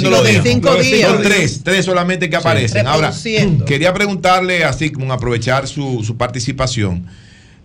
los 0.10 0.28
días. 0.28 0.44
cinco 0.44 0.76
días. 0.76 1.10
Son 1.12 1.22
tres, 1.24 1.62
tres 1.64 1.86
solamente 1.86 2.30
que 2.30 2.36
Sí. 2.36 2.42
aparecen. 2.42 2.88
Ahora, 2.88 3.12
quería 3.66 3.94
preguntarle 3.94 4.64
a 4.64 4.74
Sigmund, 4.74 5.12
aprovechar 5.12 5.68
su, 5.68 6.04
su 6.04 6.16
participación. 6.18 7.06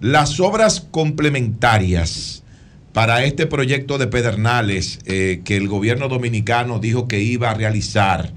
Las 0.01 0.40
obras 0.40 0.80
complementarias 0.90 2.43
para 2.93 3.24
este 3.24 3.47
proyecto 3.47 3.98
de 3.98 4.06
Pedernales 4.06 4.98
eh, 5.06 5.40
que 5.44 5.56
el 5.56 5.68
gobierno 5.68 6.09
dominicano 6.09 6.78
dijo 6.78 7.09
que 7.09 7.20
iba 7.20 7.51
a 7.51 7.55
realizar, 7.55 8.32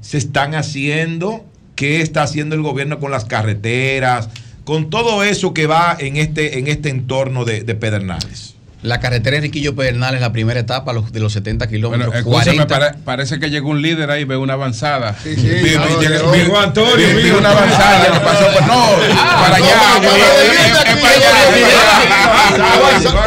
¿se 0.00 0.18
están 0.18 0.54
haciendo? 0.54 1.44
¿Qué 1.76 2.00
está 2.00 2.22
haciendo 2.24 2.56
el 2.56 2.62
gobierno 2.62 2.98
con 2.98 3.10
las 3.12 3.24
carreteras? 3.26 4.28
Con 4.64 4.90
todo 4.90 5.22
eso 5.22 5.54
que 5.54 5.66
va 5.68 5.96
en 5.98 6.16
este, 6.16 6.58
en 6.58 6.66
este 6.66 6.88
entorno 6.88 7.44
de, 7.44 7.62
de 7.62 7.74
Pedernales. 7.76 8.54
La 8.82 9.00
carretera 9.00 9.36
Enriquillo 9.36 9.74
Pedernales, 9.74 10.20
la 10.20 10.32
primera 10.32 10.60
etapa 10.60 10.92
los- 10.92 11.10
de 11.12 11.18
los 11.18 11.32
70 11.32 11.66
kilómetros. 11.66 12.08
Bueno, 12.08 12.18
escúchame, 12.18 12.56
40. 12.66 12.66
pare- 12.68 12.98
parece 13.04 13.40
que 13.40 13.50
llegó 13.50 13.70
un 13.70 13.82
líder 13.82 14.10
ahí, 14.10 14.24
ve 14.24 14.36
una 14.36 14.52
avanzada. 14.52 15.16
Sí, 15.22 15.34
sí, 15.34 15.42
vi, 15.48 15.74
no, 15.76 15.86
vi- 15.98 16.06
llegó- 16.06 16.30
vi- 16.30 16.38
llegó 16.38 16.58
Antonio, 16.60 16.94
vi- 17.16 17.30
una 17.30 17.50
avanzada 17.50 18.12
que 18.12 18.20
pasó 18.20 18.52
por. 18.52 18.62
No, 18.66 18.86
para 19.16 19.56
allá. 19.56 19.76
no, 19.94 20.02
para 20.02 20.14
allá. 20.14 20.95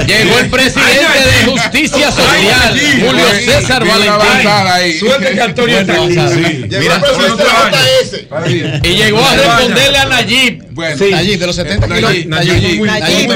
Llegó 0.05 0.39
el 0.39 0.49
presidente 0.49 1.19
de 1.25 1.51
Justicia 1.51 2.11
Social, 2.11 2.79
Julio 3.05 3.25
César. 3.45 3.85
Valentín. 3.85 4.99
Suerte 4.99 5.31
que 5.33 5.41
Antonio 5.41 5.79
está 5.79 5.93
aquí. 5.93 6.13
Sí. 6.13 6.67
Llegó 6.67 6.79
Mira, 6.79 6.95
el 6.95 7.01
presidente 7.01 7.43
de 7.43 7.49
JS. 8.81 8.85
Y 8.85 8.95
llegó 8.95 9.19
a 9.25 9.35
responderle 9.35 9.97
a 9.97 10.05
Nayib. 10.05 10.63
Bueno, 10.71 10.95
Nayib, 11.11 11.39
de 11.39 11.47
los 11.47 11.55
70 11.55 11.87
Nayib, 11.87 12.23
kilómetros. 12.23 12.87
Nayib. 12.89 13.31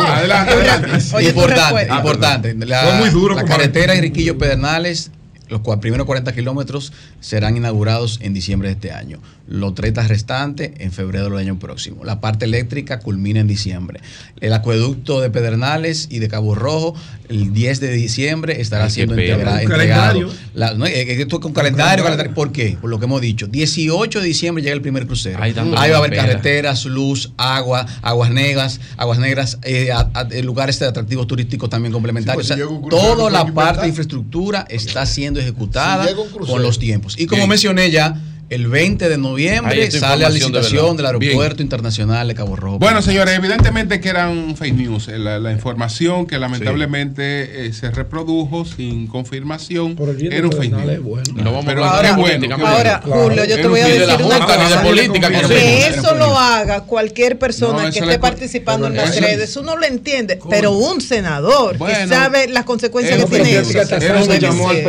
Adelante, 0.00 0.52
adelante. 0.52 1.24
Importante, 1.26 1.86
importante. 1.94 2.54
La, 2.66 2.82
Fue 2.82 2.92
muy 2.94 3.08
duro, 3.10 3.34
la 3.34 3.42
compadre. 3.42 3.64
carretera 3.64 3.94
Enriquillo 3.94 4.36
Pedernales, 4.38 5.10
los 5.52 5.76
primeros 5.78 6.06
40 6.06 6.32
kilómetros 6.32 6.92
serán 7.20 7.56
inaugurados 7.56 8.18
en 8.22 8.34
diciembre 8.34 8.68
de 8.68 8.74
este 8.74 8.90
año. 8.92 9.20
Los 9.46 9.74
30 9.74 10.08
restantes 10.08 10.70
en 10.78 10.92
febrero 10.92 11.26
del 11.26 11.36
año 11.38 11.58
próximo. 11.58 12.04
La 12.04 12.20
parte 12.20 12.46
eléctrica 12.46 13.00
culmina 13.00 13.40
en 13.40 13.46
diciembre. 13.48 14.00
El 14.40 14.52
acueducto 14.54 15.20
de 15.20 15.30
Pedernales 15.30 16.08
y 16.10 16.20
de 16.20 16.28
Cabo 16.28 16.54
Rojo, 16.54 16.94
el 17.28 17.52
10 17.52 17.80
de 17.80 17.92
diciembre, 17.92 18.60
estará 18.60 18.84
Ay, 18.84 18.90
siendo 18.90 19.14
pena. 19.14 19.36
integra- 19.36 19.52
Un 19.54 19.60
entregado. 19.60 20.02
calendario. 20.12 20.30
La- 20.54 20.74
no, 20.74 20.86
esto 20.86 21.36
es 21.36 21.42
con 21.42 21.52
calendario, 21.52 22.04
calendario. 22.04 22.34
¿Por 22.34 22.50
qué? 22.52 22.78
Por 22.80 22.88
lo 22.88 22.98
que 22.98 23.04
hemos 23.04 23.20
dicho. 23.20 23.46
18 23.46 24.20
de 24.20 24.26
diciembre 24.26 24.62
llega 24.62 24.74
el 24.74 24.80
primer 24.82 25.06
crucero. 25.06 25.38
Ay, 25.40 25.52
dándole 25.52 25.78
Ahí 25.80 25.90
va 25.90 25.96
a 25.96 25.98
haber 25.98 26.10
pena. 26.12 26.22
carreteras, 26.26 26.84
luz, 26.86 27.32
agua, 27.36 27.84
aguas 28.00 28.30
negras, 28.30 28.80
aguas 28.96 29.18
negras, 29.18 29.58
eh, 29.64 29.90
a- 29.92 30.10
a- 30.14 30.24
lugares 30.42 30.78
de 30.78 30.86
atractivos 30.86 31.26
turísticos 31.26 31.68
también 31.68 31.92
complementarios. 31.92 32.46
Sí, 32.46 32.54
pues, 32.54 32.62
O 32.64 32.68
sea, 32.68 32.76
un 32.78 32.88
toda 32.88 33.30
la 33.30 33.44
parte 33.52 33.82
de 33.82 33.88
infraestructura 33.88 34.64
está 34.70 35.04
siendo 35.04 35.40
ejecutada 35.42 36.06
Si 36.08 36.14
con 36.46 36.62
los 36.62 36.78
tiempos. 36.78 37.18
Y 37.18 37.26
como 37.26 37.40
Bien. 37.42 37.48
mencioné 37.50 37.90
ya, 37.90 38.20
el 38.50 38.66
20 38.68 39.08
de 39.08 39.16
noviembre 39.18 39.90
sale 39.90 40.22
la 40.22 40.28
de 40.28 40.34
licitación 40.34 40.96
del 40.96 41.06
Aeropuerto 41.06 41.62
Internacional 41.62 42.28
de 42.28 42.34
Cabo 42.34 42.54
Rojo. 42.56 42.78
Bueno, 42.78 43.00
señores, 43.00 43.34
evidentemente 43.36 43.98
que 44.00 44.10
eran 44.10 44.56
fake 44.56 44.74
news. 44.74 45.08
eh, 45.08 45.18
La, 45.18 45.38
la 45.38 45.52
información 45.52 46.26
que 46.26 46.38
lamentablemente 46.38 47.66
eh, 47.66 47.72
se 47.72 47.90
reprodujo 47.90 48.64
sin 48.64 49.06
confirmación 49.06 49.96
era 50.30 50.46
un 50.46 50.52
fake 50.52 50.72
news. 50.72 51.28
No 51.34 51.44
vamos 51.52 51.64
Pero 51.64 51.82
qué 52.02 52.12
bueno, 52.12 52.46
qué 52.56 52.62
Ahora, 52.62 53.02
bueno. 53.06 53.22
Julio, 53.24 53.44
yo 53.46 53.56
te 53.56 53.68
voy 53.68 53.80
a 53.80 53.86
decir 53.86 54.02
una 54.24 54.38
de 54.38 54.44
cosa. 54.44 54.82
política 54.82 55.30
Que 55.48 55.86
eso 55.86 56.14
lo 56.14 56.36
haga 56.38 56.82
cualquier 56.82 57.38
persona 57.38 57.84
No, 57.84 57.90
que 57.90 58.00
esté 58.00 58.18
participando 58.18 58.86
en 58.86 58.96
las 58.96 59.10
eso- 59.16 59.20
redes, 59.24 59.56
uno 59.56 59.76
lo 59.76 59.86
entiende, 59.86 60.38
pero 60.50 60.72
un 60.72 61.00
senador 61.00 61.78
que 61.78 62.06
sabe 62.06 62.48
las 62.48 62.64
consecuencias 62.64 63.18
que 63.24 63.30
tiene 63.30 63.56
eso. 63.58 63.78
Era 63.80 64.18
un 64.20 64.24
ser. 64.26 64.40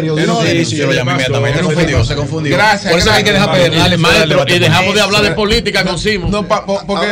yo 0.04 0.88
lo 0.88 0.94
llamé 0.94 1.12
inmediatamente, 1.14 1.60
Era 1.60 1.68
un 1.68 1.74
se 1.74 1.76
fake 1.76 1.92
confundió, 1.94 1.98
news. 1.98 2.08
se 2.08 2.16
confundió. 2.16 2.56
Gracias, 2.58 2.92
Por 2.92 3.00
eso 3.00 3.12
hay 3.12 3.24
que 3.24 3.32
dejar 3.32 3.53
Maestro, 3.98 4.46
y 4.48 4.60
dejamos 4.60 4.96
de 4.96 5.02
hablar 5.02 5.22
de 5.24 5.32
política 5.32 5.84
con. 5.84 6.30
No, 6.30 6.48
porque 6.48 7.08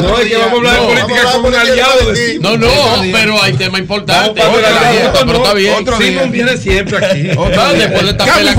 No, 0.00 0.18
es 0.18 0.20
que 0.20 0.24
día- 0.28 0.38
vamos 0.38 0.52
a 0.52 0.56
hablar 0.56 0.74
de 0.74 0.80
no, 0.80 0.86
política 0.86 1.32
con 1.32 1.44
un 1.46 1.54
aliado 1.54 2.12
de 2.12 3.10
pero 3.12 3.42
hay 3.42 3.52
tema 3.54 3.78
importante. 3.78 4.40
Pero 4.42 5.32
está 5.36 5.54
bien. 5.54 6.30
Viene 6.30 6.56
siempre 6.56 7.04
aquí. 7.04 7.22
Después 7.22 8.02
de 8.04 8.10
esta 8.10 8.24
pela 8.34 8.54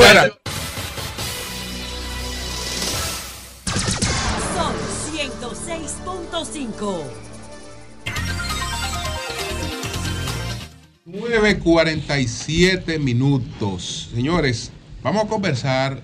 Son 4.55 4.73
106.5. 5.13 7.03
9.47 11.11 12.99
minutos. 12.99 14.09
Señores, 14.13 14.71
vamos 15.01 15.25
a 15.25 15.27
conversar 15.27 16.01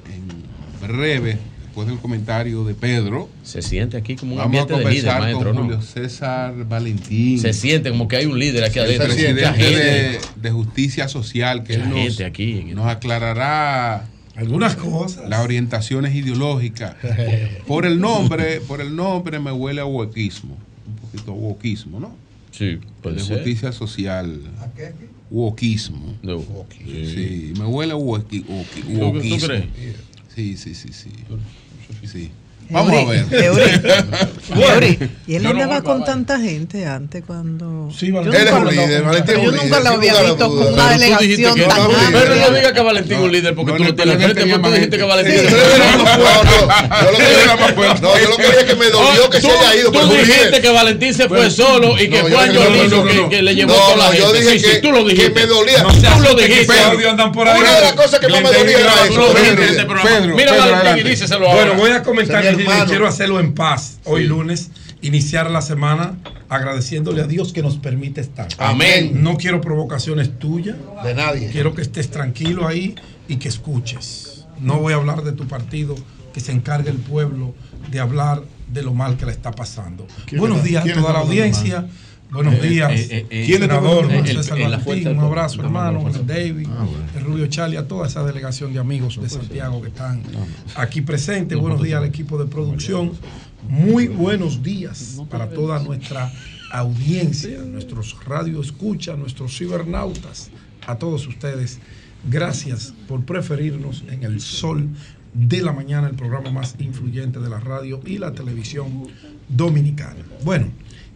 breve, 0.88 1.38
después 1.64 1.88
del 1.88 1.98
comentario 2.00 2.64
de 2.64 2.74
Pedro. 2.74 3.30
Se 3.44 3.62
siente 3.62 3.98
aquí 3.98 4.16
como 4.16 4.34
un 4.34 4.38
Vamos 4.38 4.58
a 4.58 4.62
ambiente 4.62 4.74
de 4.84 4.92
líder, 4.92 5.04
conversar 5.12 5.22
maestro, 5.22 5.46
con 5.54 5.56
¿no? 5.56 5.64
Julio 5.64 5.82
César 5.82 6.54
Valentín. 6.68 7.40
Se 7.40 7.54
siente 7.54 7.90
como 7.90 8.08
que 8.08 8.16
hay 8.18 8.26
un 8.26 8.40
líder 8.40 8.64
aquí 8.64 8.80
adentro. 8.80 9.08
De, 9.14 9.16
gente. 9.16 10.20
de 10.36 10.52
Justicia 10.52 11.08
Social, 11.08 11.64
que 11.64 11.78
Mucha 11.78 11.84
él 11.84 11.90
nos, 11.90 12.00
gente 12.00 12.26
aquí. 12.26 12.54
nos 12.74 12.88
aclarará 12.88 14.08
Algunas 14.36 14.76
cosas. 14.76 15.30
las 15.30 15.44
orientaciones 15.44 16.16
ideológicas. 16.16 16.96
Por 17.68 17.86
el 17.86 18.00
nombre, 18.00 18.62
por 18.62 18.80
el 18.82 18.96
nombre 18.96 19.40
me 19.40 19.52
huele 19.52 19.82
a 19.82 19.86
huequismo, 19.86 20.58
un 20.88 20.96
poquito 20.96 21.32
a 21.32 21.36
huequismo, 21.36 22.00
¿no? 22.00 22.16
Sí, 22.52 22.80
puede 23.02 23.18
de 23.18 23.22
ser. 23.22 23.36
Justicia 23.38 23.72
Social. 23.74 24.40
Wokismo. 25.30 26.16
Sí, 26.24 27.54
me 27.60 27.66
huele 27.66 27.92
a 27.94 27.96
wokismo. 27.98 28.64
¿Tú 28.74 29.46
crees? 29.46 29.66
Sí, 30.36 30.58
sí, 30.58 30.76
sí, 30.76 30.92
sí. 30.92 31.12
Sí. 32.06 32.32
Vamos 32.70 32.94
a 32.94 33.06
ver. 33.06 33.26
¿Y 35.28 35.36
él 35.36 35.46
andaba 35.46 35.82
con 35.82 36.04
tanta 36.04 36.40
gente 36.40 36.86
antes 36.86 37.24
cuando.? 37.26 37.90
Sí, 37.96 38.08
Él 38.08 38.34
es 38.34 38.52
un 38.52 38.68
líder, 38.68 39.04
Valentín 39.04 39.36
Yo 39.42 39.52
nunca 39.52 39.80
lo 39.80 39.90
había 39.90 40.22
visto 40.22 40.50
con 40.50 40.74
una 40.74 40.90
delegación 40.92 41.60
tan 41.60 41.90
grande. 41.90 42.20
Pero 42.20 42.36
no 42.36 42.50
diga 42.52 42.74
que 42.74 42.82
Valentín 42.82 43.14
es 43.14 43.20
un 43.20 43.32
líder 43.32 43.56
porque 43.56 43.72
tú 43.74 43.84
no 43.84 43.96
tienes 43.96 44.16
frente, 44.16 44.42
tú 44.42 44.72
dijiste 44.72 44.98
que 44.98 45.04
Valentín 45.04 45.36
es 45.36 45.54
un 45.54 45.56
No, 48.02 48.20
yo 48.20 48.30
lo 48.30 48.38
que 48.38 48.44
dije 48.44 48.60
es 48.60 48.66
que 48.66 48.76
me 48.76 48.90
dolió 48.90 49.30
que 49.30 49.42
se 49.42 49.50
haya 49.50 49.76
ido. 49.76 49.92
Tú 49.92 50.08
dijiste 50.10 50.62
que 50.62 50.70
Valentín 50.70 51.14
se 51.14 51.28
fue 51.28 51.50
solo 51.50 52.00
y 52.00 52.10
que 52.10 52.20
fue 52.20 52.38
Angelino 52.38 53.30
que 53.30 53.42
le 53.42 53.56
llevó 53.56 53.74
toda 53.74 53.98
la 53.98 54.04
gente. 54.06 54.20
Yo 54.20 54.34
dije 54.34 54.62
que 54.62 54.80
tú 54.80 54.92
lo 54.92 55.04
dijiste. 55.04 55.32
me 55.32 55.46
dolía. 55.46 55.84
Tú 55.84 56.22
lo 56.22 56.36
dijiste. 56.36 56.74
Una 57.36 57.76
de 57.76 57.82
las 57.82 57.94
cosas 57.94 58.20
que 58.20 58.28
más 58.28 58.42
me 58.42 58.52
dolía 58.52 58.80
era 58.80 59.06
eso. 59.06 59.34
Mira 60.36 60.54
Valentín 60.54 61.06
y 61.06 61.10
díselo 61.10 61.48
ahora. 61.48 61.66
Bueno, 61.66 61.74
voy 61.76 61.92
a 61.92 62.04
comentar 62.04 62.55
quiero 62.88 63.08
hacerlo 63.08 63.40
en 63.40 63.54
paz 63.54 64.00
hoy 64.06 64.26
lunes, 64.26 64.72
iniciar 65.02 65.50
la 65.52 65.62
semana 65.62 66.18
agradeciéndole 66.50 67.22
a 67.22 67.28
Dios 67.28 67.54
que 67.54 67.62
nos 67.62 67.78
permite 67.78 68.22
estar. 68.22 68.48
Amén. 68.58 69.24
No 69.24 69.38
quiero 69.38 69.62
provocaciones 69.62 70.38
tuyas. 70.40 70.78
De 71.04 71.14
nadie. 71.14 71.50
Quiero 71.50 71.74
que 71.74 71.82
estés 71.82 72.10
tranquilo 72.10 72.68
ahí 72.68 72.96
y 73.28 73.38
que 73.38 73.48
escuches. 73.48 74.46
No 74.60 74.80
voy 74.80 74.94
a 74.94 74.98
hablar 74.98 75.24
de 75.24 75.32
tu 75.32 75.48
partido, 75.48 75.96
que 76.34 76.40
se 76.40 76.52
encargue 76.52 76.90
el 76.90 76.98
pueblo 76.98 77.54
de 77.92 78.00
hablar 78.00 78.44
de 78.72 78.82
lo 78.82 78.94
mal 78.94 79.18
que 79.18 79.26
le 79.26 79.32
está 79.32 79.52
pasando. 79.52 80.08
Buenos 80.38 80.64
días 80.64 80.86
a 80.86 80.94
toda 80.94 81.14
la 81.14 81.20
audiencia. 81.20 81.88
Buenos 82.32 82.62
días, 82.62 82.92
eh, 82.92 83.26
eh, 83.30 83.58
senador 83.58 84.12
eh, 84.12 84.26
César 84.26 84.58
Martín, 84.60 85.08
un 85.08 85.20
abrazo 85.20 85.62
hermano, 85.62 86.04
David, 86.26 86.68
Ah, 86.70 86.84
bueno. 86.84 87.06
el 87.16 87.24
Rubio 87.24 87.48
Charlie, 87.48 87.78
a 87.78 87.88
toda 87.88 88.08
esa 88.08 88.24
delegación 88.26 88.74
de 88.74 88.80
amigos 88.80 89.22
de 89.22 89.30
Santiago 89.30 89.82
que 89.82 89.88
están 89.90 90.22
aquí 90.76 91.02
presentes. 91.02 91.58
Buenos 91.58 91.82
días 91.82 92.00
al 92.02 92.08
equipo 92.08 92.38
de 92.38 92.46
producción. 92.46 93.14
Muy 93.70 94.08
buenos 94.08 94.62
días 94.64 95.22
para 95.30 95.50
toda 95.50 95.80
nuestra 95.82 96.32
audiencia, 96.72 97.60
nuestros 97.60 98.16
radio 98.26 98.60
escucha, 98.60 99.16
nuestros 99.16 99.58
cibernautas, 99.58 100.50
a 100.86 100.96
todos 100.96 101.28
ustedes. 101.28 101.80
Gracias 102.30 102.94
por 103.08 103.24
preferirnos 103.24 104.04
en 104.10 104.24
el 104.24 104.42
sol 104.42 104.90
de 105.34 105.62
la 105.62 105.74
mañana, 105.74 106.08
el 106.08 106.16
programa 106.16 106.50
más 106.50 106.76
influyente 106.80 107.40
de 107.40 107.50
la 107.50 107.60
radio 107.60 108.02
y 108.06 108.18
la 108.18 108.32
televisión 108.34 109.08
dominicana. 109.48 110.22
Bueno, 110.44 110.68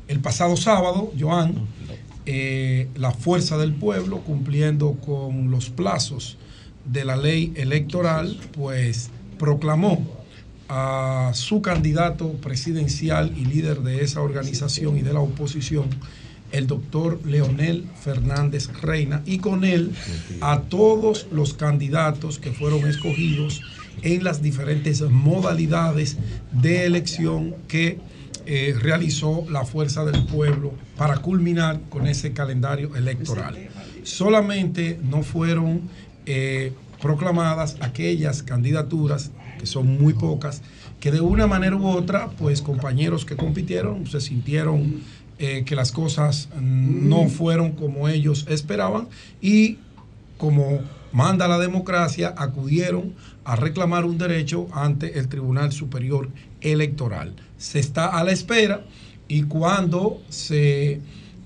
el 0.10 0.20
pasado 0.20 0.58
sábado, 0.58 1.14
Joan, 1.18 1.54
eh, 2.26 2.90
la 2.96 3.12
Fuerza 3.12 3.58
del 3.58 3.74
Pueblo, 3.74 4.22
cumpliendo 4.22 4.94
con 4.94 5.52
los 5.52 5.70
plazos 5.70 6.38
de 6.84 7.06
la 7.06 7.16
ley 7.16 7.54
electoral, 7.56 8.38
pues 8.54 9.12
proclamó 9.38 10.04
a 10.68 11.32
su 11.36 11.62
candidato 11.62 12.34
presidencial 12.34 13.34
y 13.38 13.46
líder 13.46 13.82
de 13.82 14.04
esa 14.04 14.22
organización 14.22 14.98
y 14.98 15.04
de 15.04 15.14
la 15.14 15.20
oposición, 15.20 15.86
el 16.52 16.66
doctor 16.66 17.20
Leonel 17.26 17.88
Fernández 18.02 18.68
Reina, 18.82 19.22
y 19.28 19.38
con 19.38 19.64
él 19.64 19.92
a 20.42 20.62
todos 20.62 21.28
los 21.32 21.54
candidatos 21.54 22.40
que 22.40 22.52
fueron 22.52 22.88
escogidos 22.88 23.62
en 24.02 24.24
las 24.24 24.42
diferentes 24.42 25.02
modalidades 25.02 26.18
de 26.52 26.86
elección 26.88 27.56
que 27.68 28.00
eh, 28.52 28.74
realizó 28.82 29.46
la 29.48 29.64
Fuerza 29.64 30.04
del 30.06 30.26
Pueblo 30.26 30.74
para 30.98 31.18
culminar 31.18 31.82
con 31.88 32.08
ese 32.08 32.34
calendario 32.34 32.96
electoral. 32.96 33.70
Solamente 34.02 35.00
no 35.04 35.22
fueron 35.22 35.82
eh, 36.26 36.74
proclamadas 37.00 37.78
aquellas 37.80 38.42
candidaturas, 38.42 39.30
que 39.60 39.68
son 39.68 40.02
muy 40.02 40.14
pocas, 40.14 40.64
que 41.00 41.12
de 41.12 41.22
una 41.22 41.46
manera 41.46 41.76
u 41.76 41.86
otra, 41.86 42.30
pues 42.40 42.64
compañeros 42.64 43.24
que 43.24 43.36
compitieron 43.36 44.08
se 44.08 44.20
sintieron 44.20 45.04
eh, 45.38 45.64
que 45.64 45.76
las 45.76 45.92
cosas 45.92 46.50
no 46.60 47.30
fueron 47.30 47.74
como 47.74 48.10
ellos 48.10 48.48
esperaban 48.50 49.10
y 49.44 49.78
como 50.40 50.80
manda 51.12 51.48
la 51.48 51.60
democracia, 51.60 52.34
acudieron 52.36 53.14
a 53.44 53.56
reclamar 53.56 54.06
un 54.06 54.18
derecho 54.18 54.68
ante 54.72 55.20
el 55.20 55.28
Tribunal 55.28 55.72
Superior 55.72 56.30
Electoral. 56.62 57.36
Se 57.60 57.78
está 57.78 58.08
a 58.08 58.24
la 58.24 58.32
espera 58.32 58.84
y 59.28 59.44
cuando 59.44 60.24
se 60.30 61.00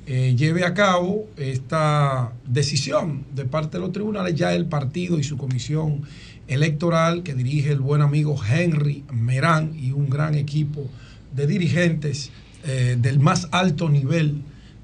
eh, 0.05 0.35
lleve 0.37 0.63
a 0.63 0.73
cabo 0.73 1.27
esta 1.35 2.31
decisión 2.45 3.25
de 3.35 3.43
parte 3.43 3.77
de 3.77 3.81
los 3.81 3.91
tribunales, 3.91 4.35
ya 4.35 4.53
el 4.53 4.67
partido 4.67 5.19
y 5.19 5.23
su 5.23 5.37
comisión 5.37 6.03
electoral 6.47 7.23
que 7.23 7.33
dirige 7.33 7.71
el 7.71 7.79
buen 7.79 8.01
amigo 8.01 8.35
Henry 8.49 9.03
Merán 9.11 9.73
y 9.77 9.91
un 9.91 10.09
gran 10.09 10.35
equipo 10.35 10.89
de 11.33 11.47
dirigentes 11.47 12.31
eh, 12.65 12.97
del 12.99 13.19
más 13.19 13.49
alto 13.51 13.89
nivel 13.89 14.41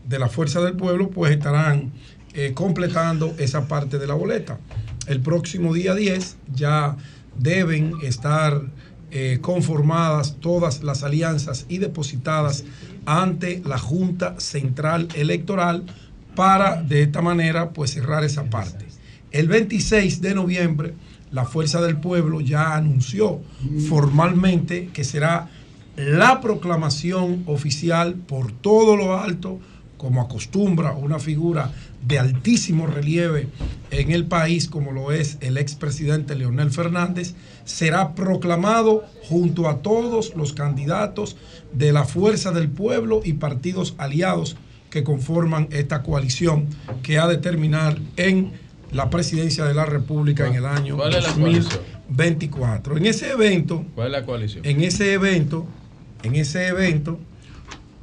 de 0.07 0.19
la 0.19 0.27
Fuerza 0.27 0.61
del 0.61 0.75
Pueblo, 0.75 1.09
pues 1.09 1.31
estarán 1.31 1.91
eh, 2.33 2.53
completando 2.53 3.35
esa 3.37 3.67
parte 3.67 3.97
de 3.97 4.07
la 4.07 4.15
boleta. 4.15 4.59
El 5.07 5.21
próximo 5.21 5.73
día 5.73 5.95
10 5.95 6.37
ya 6.53 6.97
deben 7.37 7.93
estar 8.03 8.61
eh, 9.11 9.39
conformadas 9.41 10.37
todas 10.39 10.83
las 10.83 11.03
alianzas 11.03 11.65
y 11.69 11.79
depositadas 11.79 12.63
ante 13.05 13.61
la 13.65 13.77
Junta 13.77 14.39
Central 14.39 15.07
Electoral 15.15 15.85
para 16.35 16.81
de 16.81 17.03
esta 17.03 17.21
manera 17.21 17.71
pues 17.71 17.91
cerrar 17.91 18.23
esa 18.23 18.49
parte. 18.49 18.85
El 19.31 19.47
26 19.47 20.21
de 20.21 20.35
noviembre 20.35 20.93
la 21.31 21.45
Fuerza 21.45 21.81
del 21.81 21.97
Pueblo 21.97 22.41
ya 22.41 22.75
anunció 22.75 23.39
formalmente 23.87 24.89
que 24.93 25.03
será 25.03 25.49
la 25.95 26.41
proclamación 26.41 27.43
oficial 27.45 28.15
por 28.15 28.51
todo 28.51 28.95
lo 28.95 29.19
alto, 29.19 29.59
como 29.99 30.21
acostumbra 30.21 30.93
una 30.93 31.19
figura 31.19 31.73
de 32.07 32.17
altísimo 32.19 32.87
relieve 32.87 33.49
en 33.91 34.11
el 34.11 34.25
país, 34.25 34.69
como 34.69 34.93
lo 34.93 35.11
es 35.11 35.37
el 35.41 35.57
expresidente 35.57 36.35
Leonel 36.35 36.71
Fernández, 36.71 37.35
será 37.65 38.15
proclamado 38.15 39.03
junto 39.27 39.67
a 39.67 39.81
todos 39.81 40.33
los 40.37 40.53
candidatos 40.53 41.35
de 41.73 41.91
la 41.91 42.05
Fuerza 42.05 42.51
del 42.51 42.69
Pueblo 42.69 43.19
y 43.25 43.33
partidos 43.33 43.93
aliados 43.97 44.55
que 44.89 45.03
conforman 45.03 45.67
esta 45.71 46.01
coalición 46.01 46.67
que 47.03 47.19
ha 47.19 47.27
de 47.27 47.37
terminar 47.37 47.99
en 48.15 48.53
la 48.93 49.09
presidencia 49.09 49.65
de 49.65 49.73
la 49.73 49.85
República 49.85 50.47
en 50.47 50.55
el 50.55 50.65
año 50.65 50.95
¿Cuál 50.95 51.13
es 51.13 51.27
la 51.27 51.33
coalición? 51.33 51.81
2024. 52.07 52.97
En 52.97 53.05
ese 53.05 53.31
evento, 53.31 53.85
¿Cuál 53.95 54.07
es 54.07 54.13
la 54.13 54.25
coalición? 54.25 54.65
en 54.65 54.81
ese 54.81 55.11
evento, 55.11 55.67
en 56.23 56.35
ese 56.35 56.67
evento, 56.67 57.19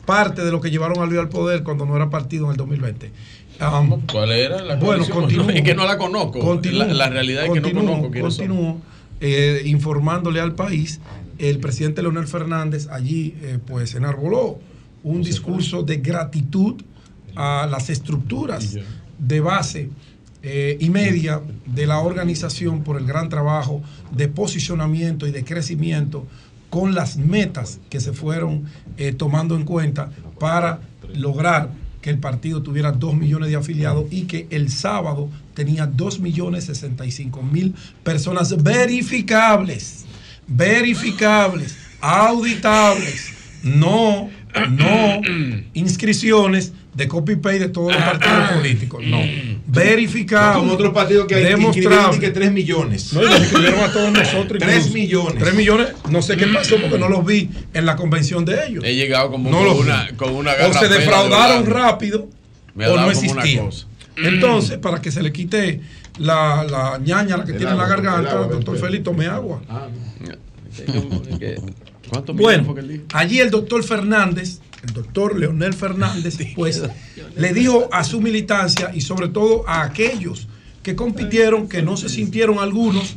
parte 0.06 0.44
de 0.44 0.50
lo 0.50 0.60
que 0.60 0.70
llevaron 0.70 1.02
a 1.02 1.06
Luis 1.06 1.18
al 1.18 1.28
poder 1.28 1.62
cuando 1.62 1.84
no 1.84 1.96
era 1.96 2.08
partido 2.08 2.46
en 2.46 2.52
el 2.52 2.56
2020. 2.56 3.10
Um, 3.60 4.02
¿Cuál 4.10 4.32
era 4.32 4.62
la 4.62 4.76
bueno, 4.76 5.08
continúo. 5.08 5.48
Es 5.50 5.62
que 5.62 5.74
no 5.74 5.86
la 5.86 5.98
conozco. 5.98 6.60
La, 6.72 6.86
la 6.86 7.08
realidad 7.08 7.46
es 7.46 7.52
que 7.52 7.60
no 7.60 7.72
conozco 7.72 8.10
continúo, 8.20 8.80
eh, 9.20 9.62
informándole 9.64 10.40
al 10.40 10.54
país, 10.54 11.00
el 11.38 11.58
presidente 11.58 12.02
Leonel 12.02 12.26
Fernández 12.26 12.88
allí 12.88 13.34
eh, 13.42 13.58
pues 13.64 13.94
enarboló 13.94 14.58
un 15.02 15.22
discurso 15.22 15.82
de 15.82 15.98
gratitud 15.98 16.82
a 17.34 17.66
las 17.70 17.90
estructuras 17.90 18.76
de 19.18 19.40
base 19.40 19.90
eh, 20.42 20.76
y 20.80 20.90
media 20.90 21.42
de 21.66 21.86
la 21.86 22.00
organización 22.00 22.82
por 22.82 22.98
el 22.98 23.06
gran 23.06 23.28
trabajo 23.28 23.82
de 24.10 24.28
posicionamiento 24.28 25.26
y 25.26 25.30
de 25.30 25.44
crecimiento 25.44 26.26
con 26.76 26.94
las 26.94 27.16
metas 27.16 27.80
que 27.88 28.00
se 28.00 28.12
fueron 28.12 28.66
eh, 28.98 29.14
tomando 29.14 29.56
en 29.56 29.64
cuenta 29.64 30.10
para 30.38 30.80
lograr 31.14 31.70
que 32.02 32.10
el 32.10 32.18
partido 32.18 32.60
tuviera 32.60 32.92
2 32.92 33.14
millones 33.14 33.48
de 33.48 33.56
afiliados 33.56 34.04
y 34.10 34.24
que 34.24 34.46
el 34.50 34.70
sábado 34.70 35.30
tenía 35.54 35.86
2 35.86 36.20
millones 36.20 36.64
65 36.66 37.42
mil 37.42 37.74
personas 38.02 38.62
verificables, 38.62 40.04
verificables, 40.46 41.78
auditables, 42.02 43.30
no, 43.62 44.28
no 44.68 45.22
inscripciones 45.72 46.74
de 46.96 47.08
copy-paste 47.08 47.58
de 47.58 47.68
todos 47.68 47.92
los 47.92 48.02
partidos 48.02 48.50
políticos, 48.52 49.02
no, 49.06 49.18
verificables. 49.66 50.58
Como 50.58 50.72
otros 50.72 50.94
partidos 50.94 51.26
que 51.26 51.34
hay 51.34 51.42
que 52.18 52.30
3 52.30 52.52
millones. 52.52 53.12
No, 53.12 53.22
y 53.22 53.26
nos 53.26 53.38
inscribieron 53.40 53.80
a 53.80 53.92
todos 53.92 54.12
nosotros. 54.12 54.58
3 54.58 54.76
incluso. 54.76 54.94
millones. 54.94 55.38
3 55.38 55.54
millones, 55.54 55.88
no 56.08 56.22
sé 56.22 56.36
qué 56.36 56.46
pasó 56.46 56.76
porque 56.80 56.98
no 56.98 57.08
los 57.08 57.24
vi 57.26 57.50
en 57.74 57.84
la 57.84 57.96
convención 57.96 58.44
de 58.46 58.66
ellos. 58.66 58.82
He 58.84 58.94
llegado 58.94 59.30
como 59.30 59.50
No 59.50 59.58
con, 59.58 59.66
los 59.66 59.78
una, 59.78 60.08
con 60.16 60.32
una 60.34 60.52
o 60.52 60.72
se 60.72 60.88
defraudaron 60.88 61.66
rápido 61.66 62.28
o 62.74 62.96
no 62.96 63.10
existían. 63.10 63.66
cosa. 63.66 63.86
Entonces, 64.16 64.78
para 64.78 65.02
que 65.02 65.10
se 65.12 65.22
le 65.22 65.30
quite 65.32 65.80
la, 66.18 66.64
la 66.64 66.98
ñaña 66.98 67.44
que 67.44 67.52
El 67.52 67.58
tiene 67.58 67.72
en 67.72 67.78
la 67.78 67.84
el 67.84 67.90
garganta, 67.90 68.30
agua, 68.32 68.46
doctor 68.46 68.76
el- 68.76 68.80
Félix, 68.80 69.04
tome 69.04 69.26
agua. 69.26 69.60
¿Cuántos 72.08 72.34
millones 72.36 72.58
Bueno, 72.58 72.64
fue 72.64 72.74
que 72.74 72.80
él 72.80 72.88
dijo? 72.88 73.04
allí 73.12 73.40
el 73.40 73.50
doctor 73.50 73.82
Fernández, 73.82 74.60
el 74.86 74.92
doctor 74.92 75.38
Leonel 75.38 75.74
Fernández, 75.74 76.38
pues 76.54 76.82
le 77.36 77.52
dijo 77.52 77.88
a 77.92 78.04
su 78.04 78.20
militancia 78.20 78.90
y 78.94 79.00
sobre 79.00 79.28
todo 79.28 79.68
a 79.68 79.82
aquellos 79.82 80.48
que 80.82 80.94
compitieron, 80.94 81.68
que 81.68 81.82
no 81.82 81.96
se 81.96 82.08
sintieron 82.08 82.58
algunos, 82.58 83.16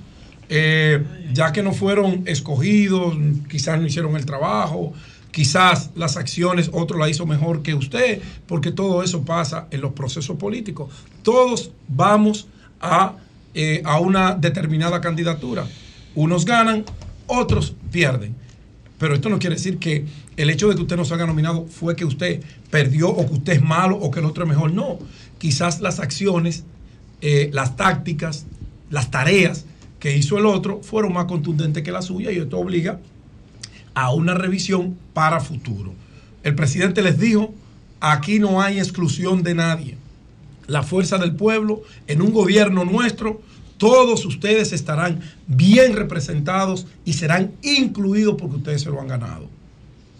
eh, 0.49 1.03
ya 1.31 1.51
que 1.51 1.61
no 1.61 1.73
fueron 1.73 2.23
escogidos, 2.25 3.15
quizás 3.47 3.79
no 3.79 3.85
hicieron 3.85 4.15
el 4.15 4.25
trabajo, 4.25 4.93
quizás 5.31 5.91
las 5.95 6.17
acciones 6.17 6.71
otro 6.73 6.97
la 6.97 7.07
hizo 7.07 7.25
mejor 7.25 7.61
que 7.61 7.75
usted, 7.75 8.21
porque 8.47 8.71
todo 8.71 9.03
eso 9.03 9.23
pasa 9.23 9.67
en 9.69 9.81
los 9.81 9.93
procesos 9.93 10.37
políticos. 10.37 10.91
Todos 11.21 11.71
vamos 11.87 12.47
a, 12.81 13.17
eh, 13.53 13.83
a 13.85 13.99
una 13.99 14.33
determinada 14.33 14.99
candidatura. 15.01 15.67
Unos 16.15 16.45
ganan, 16.45 16.83
otros 17.27 17.75
pierden. 17.91 18.35
Pero 18.99 19.15
esto 19.15 19.29
no 19.29 19.39
quiere 19.39 19.55
decir 19.55 19.79
que 19.79 20.05
el 20.37 20.49
hecho 20.49 20.67
de 20.67 20.75
que 20.75 20.81
usted 20.81 20.97
no 20.97 21.05
se 21.05 21.13
haya 21.13 21.25
nominado 21.25 21.65
fue 21.67 21.95
que 21.95 22.05
usted 22.05 22.43
perdió 22.69 23.09
o 23.09 23.25
que 23.25 23.33
usted 23.33 23.53
es 23.53 23.61
malo 23.63 23.97
o 23.97 24.11
que 24.11 24.19
el 24.19 24.25
otro 24.25 24.43
es 24.43 24.49
mejor. 24.49 24.73
No, 24.73 24.99
quizás 25.37 25.79
las 25.79 25.99
acciones, 25.99 26.65
eh, 27.21 27.49
las 27.53 27.77
tácticas, 27.77 28.45
las 28.89 29.09
tareas 29.09 29.65
que 29.99 30.15
hizo 30.15 30.37
el 30.37 30.45
otro 30.45 30.81
fueron 30.83 31.13
más 31.13 31.25
contundentes 31.25 31.81
que 31.81 31.91
la 31.91 32.01
suya 32.01 32.31
y 32.31 32.37
esto 32.37 32.59
obliga 32.59 32.99
a 33.93 34.13
una 34.13 34.33
revisión 34.33 34.97
para 35.13 35.39
futuro. 35.39 35.93
El 36.43 36.55
presidente 36.55 37.01
les 37.01 37.19
dijo, 37.19 37.53
aquí 38.01 38.39
no 38.39 38.61
hay 38.61 38.79
exclusión 38.79 39.43
de 39.43 39.55
nadie. 39.55 39.97
La 40.67 40.83
fuerza 40.83 41.17
del 41.17 41.35
pueblo 41.35 41.81
en 42.07 42.21
un 42.21 42.31
gobierno 42.31 42.85
nuestro 42.85 43.41
todos 43.79 44.25
ustedes 44.25 44.73
estarán 44.73 45.21
bien 45.47 45.95
representados 45.95 46.85
y 47.05 47.13
serán 47.13 47.53
incluidos 47.63 48.35
porque 48.37 48.57
ustedes 48.57 48.81
se 48.81 48.89
lo 48.89 48.99
han 48.99 49.07
ganado. 49.07 49.47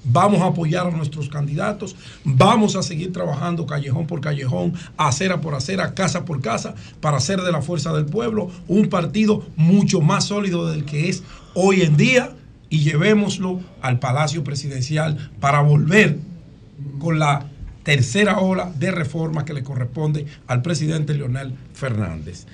Vamos 0.06 0.42
a 0.42 0.46
apoyar 0.46 0.88
a 0.88 0.92
nuestros 0.92 1.28
candidatos, 1.28 1.96
vamos 2.24 2.78
a 2.78 2.84
seguir 2.84 3.12
trabajando 3.12 3.66
callejón 3.66 4.08
por 4.08 4.22
callejón, 4.22 4.74
acera 4.96 5.42
por 5.42 5.56
acera, 5.56 5.94
casa 5.94 6.24
por 6.24 6.42
casa, 6.42 6.74
para 7.02 7.18
hacer 7.18 7.42
de 7.42 7.52
la 7.52 7.62
fuerza 7.62 7.92
del 7.92 8.06
pueblo 8.06 8.50
un 8.70 8.88
partido 8.88 9.46
mucho 9.58 10.00
más 10.00 10.28
sólido 10.28 10.72
del 10.72 10.86
que 10.86 11.10
es 11.10 11.22
hoy 11.54 11.82
en 11.82 11.98
día 11.98 12.32
y 12.70 12.80
llevémoslo 12.80 13.60
al 13.82 14.00
Palacio 14.00 14.42
Presidencial 14.46 15.32
para 15.42 15.62
volver 15.62 16.18
con 16.98 17.20
la 17.20 17.48
tercera 17.84 18.40
ola 18.40 18.72
de 18.80 18.92
reforma 18.92 19.44
que 19.44 19.54
le 19.54 19.64
corresponde 19.64 20.28
al 20.48 20.62
presidente 20.62 21.14
Leonel 21.14 21.56
Fernández. 21.74 22.46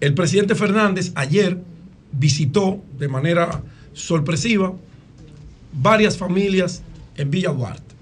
El 0.00 0.12
presidente 0.14 0.54
Fernández 0.54 1.12
ayer 1.14 1.58
visitó 2.12 2.82
de 2.98 3.08
manera 3.08 3.62
sorpresiva 3.94 4.74
varias 5.72 6.18
familias 6.18 6.82
en 7.16 7.30
Villa 7.30 7.50
Duarte. 7.50 7.94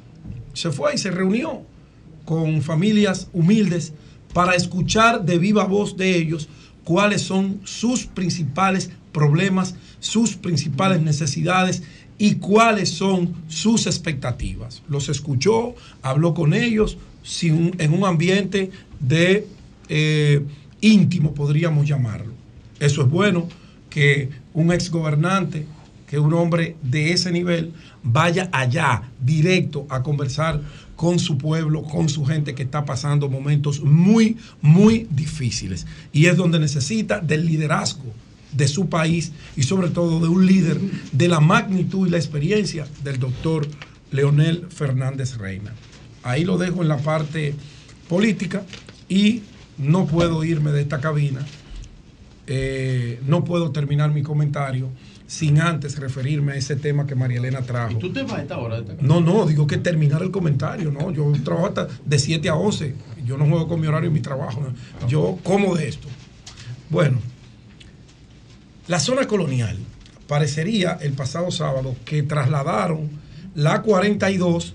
Se 0.55 0.71
fue 0.71 0.95
y 0.95 0.99
se 0.99 1.11
reunió 1.11 1.63
con 2.25 2.63
familias 2.63 3.29
humildes 3.33 3.93
para 4.33 4.55
escuchar 4.55 5.25
de 5.25 5.39
viva 5.39 5.65
voz 5.65 5.97
de 5.97 6.17
ellos 6.17 6.49
cuáles 6.83 7.23
son 7.23 7.61
sus 7.65 8.07
principales 8.07 8.91
problemas, 9.13 9.77
sus 10.01 10.35
principales 10.35 11.01
necesidades 11.01 11.85
y 12.19 12.37
cuáles 12.37 12.91
son 12.91 13.35
sus 13.49 13.87
expectativas. 13.87 14.83
Los 14.89 15.09
escuchó, 15.09 15.75
habló 16.03 16.35
con 16.35 16.55
ellos 16.55 16.99
en 17.41 17.93
un 17.93 18.05
ambiente 18.05 18.71
de... 18.99 19.47
Eh, 19.89 20.45
íntimo, 20.85 21.33
podríamos 21.35 21.87
llamarlo. 21.89 22.33
Eso 22.79 23.03
es 23.03 23.11
bueno 23.11 23.49
que 23.89 24.29
un 24.53 24.73
exgobernante, 24.73 25.67
que 26.07 26.19
un 26.19 26.35
hombre 26.35 26.77
de 26.83 27.13
ese 27.13 27.33
nivel 27.33 27.73
vaya 28.03 28.51
allá 28.53 29.03
directo 29.21 29.87
a 29.89 30.03
conversar 30.03 30.61
con 30.95 31.19
su 31.19 31.39
pueblo, 31.39 31.83
con 31.83 32.09
su 32.09 32.25
gente 32.25 32.55
que 32.55 32.65
está 32.65 32.85
pasando 32.85 33.29
momentos 33.29 33.83
muy, 33.83 34.37
muy 34.61 35.07
difíciles. 35.11 35.87
Y 36.13 36.27
es 36.27 36.37
donde 36.37 36.59
necesita 36.59 37.19
del 37.19 37.47
liderazgo 37.47 38.13
de 38.53 38.69
su 38.69 38.89
país 38.89 39.33
y 39.57 39.63
sobre 39.63 39.89
todo 39.89 40.21
de 40.21 40.29
un 40.29 40.47
líder 40.47 40.79
de 41.13 41.29
la 41.29 41.41
magnitud 41.41 42.07
y 42.07 42.11
la 42.11 42.19
experiencia 42.19 42.87
del 43.03 43.19
doctor 43.19 43.67
Leonel 44.13 44.67
Fernández 44.69 45.39
Reina. 45.39 45.73
Ahí 46.23 46.45
lo 46.45 46.59
dejo 46.59 46.83
en 46.83 46.89
la 46.89 46.99
parte 46.99 47.55
política 48.09 48.65
y 49.09 49.43
no 49.79 50.07
puedo 50.07 50.45
irme 50.45 50.71
de 50.73 50.83
esta 50.83 51.01
cabina, 51.01 51.45
eh, 52.47 53.21
no 53.27 53.45
puedo 53.45 53.71
terminar 53.71 54.13
mi 54.13 54.23
comentario 54.23 54.89
sin 55.27 55.61
antes 55.61 55.99
referirme 55.99 56.53
a 56.53 56.57
ese 56.57 56.77
tema 56.77 57.07
que 57.07 57.15
María 57.15 57.39
Elena 57.39 57.63
trajo. 57.63 57.93
¿Y 57.93 57.99
tú 57.99 58.13
te 58.13 58.23
vas 58.23 58.35
a 58.35 58.43
esta 58.43 58.59
hora? 58.59 58.81
De 58.83 58.97
no, 59.01 59.21
no, 59.21 59.47
digo 59.47 59.67
que 59.67 59.79
terminar 59.79 60.23
el 60.23 60.31
comentario, 60.31 60.91
¿no? 60.91 61.11
Yo 61.11 61.33
trabajo 61.43 61.69
hasta 61.69 61.89
de 62.05 62.19
7 62.19 62.49
a 62.49 62.55
11, 62.55 62.95
yo 63.25 63.39
no 63.39 63.47
juego 63.47 63.67
con 63.67 63.81
mi 63.81 63.87
horario 63.87 64.09
en 64.09 64.15
mi 64.15 64.21
trabajo, 64.21 64.63
yo 65.09 65.39
como 65.43 65.75
de 65.75 65.89
esto. 65.89 66.09
Bueno, 66.91 67.19
la 68.87 69.01
zona 69.01 69.27
colonial, 69.27 69.79
parecería 70.29 70.99
el 71.01 71.13
pasado 71.13 71.51
sábado 71.51 71.97
que 72.05 72.23
trasladaron 72.23 73.09
la 73.55 73.83
42 73.83 74.75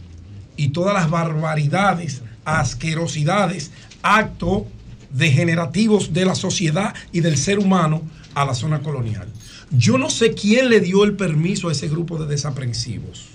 y 0.57 0.69
todas 0.69 0.93
las 0.93 1.09
barbaridades, 1.09 2.21
asquerosidades, 2.43 3.71
acto 4.01 4.67
degenerativos 5.11 6.13
de 6.13 6.25
la 6.25 6.35
sociedad 6.35 6.93
y 7.11 7.21
del 7.21 7.38
ser 7.38 7.59
humano 7.59 8.01
a 8.35 8.45
la 8.45 8.53
zona 8.53 8.81
colonial. 8.81 9.27
Yo 9.71 9.97
no 9.97 10.09
sé 10.09 10.33
quién 10.33 10.69
le 10.69 10.79
dio 10.79 11.03
el 11.03 11.15
permiso 11.15 11.69
a 11.69 11.71
ese 11.71 11.88
grupo 11.88 12.17
de 12.17 12.27
desaprensivos. 12.27 13.25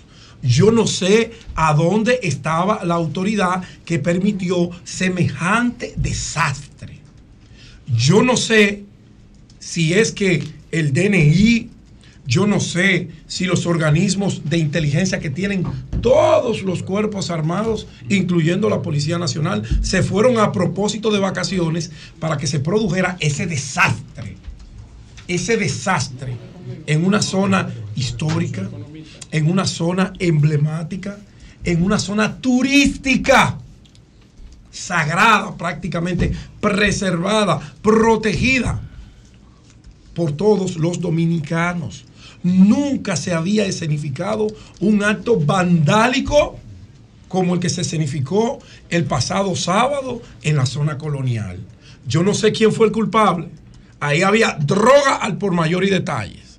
Yo 0.43 0.70
no 0.70 0.86
sé 0.86 1.33
a 1.55 1.73
dónde 1.75 2.20
estaba 2.23 2.85
la 2.85 2.94
autoridad 2.94 3.62
que 3.85 3.99
permitió 3.99 4.70
semejante 4.85 5.94
desastre. 5.97 7.01
Yo 7.97 8.23
no 8.23 8.36
sé 8.36 8.85
si 9.59 9.94
es 9.94 10.12
que 10.12 10.43
el 10.70 10.93
DNI 10.93 11.70
yo 12.27 12.47
no 12.47 12.61
sé 12.61 13.11
si 13.35 13.47
los 13.47 13.67
organismos 13.67 14.43
de 14.49 14.59
inteligencia 14.59 15.19
que 15.19 15.29
tienen 15.29 15.65
todos 16.01 16.63
los 16.63 16.85
cuerpos 16.85 17.33
armados, 17.33 17.89
incluyendo 18.09 18.71
la 18.71 18.81
Policía 18.81 19.19
Nacional, 19.19 19.65
se 19.83 20.05
fueron 20.05 20.39
a 20.39 20.53
propósito 20.53 21.11
de 21.11 21.19
vacaciones 21.19 21.91
para 22.21 22.37
que 22.37 22.47
se 22.47 22.61
produjera 22.61 23.17
ese 23.19 23.49
desastre, 23.49 24.37
ese 25.27 25.57
desastre 25.57 26.37
en 26.87 27.05
una 27.05 27.23
zona 27.23 27.75
histórica, 27.97 28.71
en 29.33 29.51
una 29.51 29.67
zona 29.67 30.13
emblemática, 30.21 31.19
en 31.65 31.83
una 31.83 31.99
zona 31.99 32.37
turística, 32.37 33.59
sagrada 34.71 35.57
prácticamente, 35.57 36.31
preservada, 36.61 37.59
protegida 37.83 38.81
por 40.15 40.31
todos 40.31 40.77
los 40.77 41.01
dominicanos 41.01 42.05
nunca 42.45 43.17
se 43.17 43.35
había 43.35 43.67
escenificado 43.67 44.47
un 44.79 45.03
acto 45.03 45.41
vandálico 45.41 46.61
como 47.27 47.55
el 47.55 47.61
que 47.61 47.71
se 47.71 47.81
escenificó 47.81 48.61
el 48.91 49.07
pasado 49.07 49.57
sábado 49.57 50.23
en 50.43 50.57
la 50.57 50.67
zona 50.67 50.99
colonial. 50.99 51.59
Yo 52.07 52.23
no 52.23 52.33
sé 52.33 52.53
quién 52.53 52.73
fue 52.73 52.87
el 52.87 52.93
culpable. 52.93 53.49
Ahí 53.99 54.23
había 54.23 54.57
droga 54.61 55.17
al 55.17 55.39
por 55.39 55.53
mayor 55.53 55.83
y 55.85 55.91
detalles. 55.91 56.59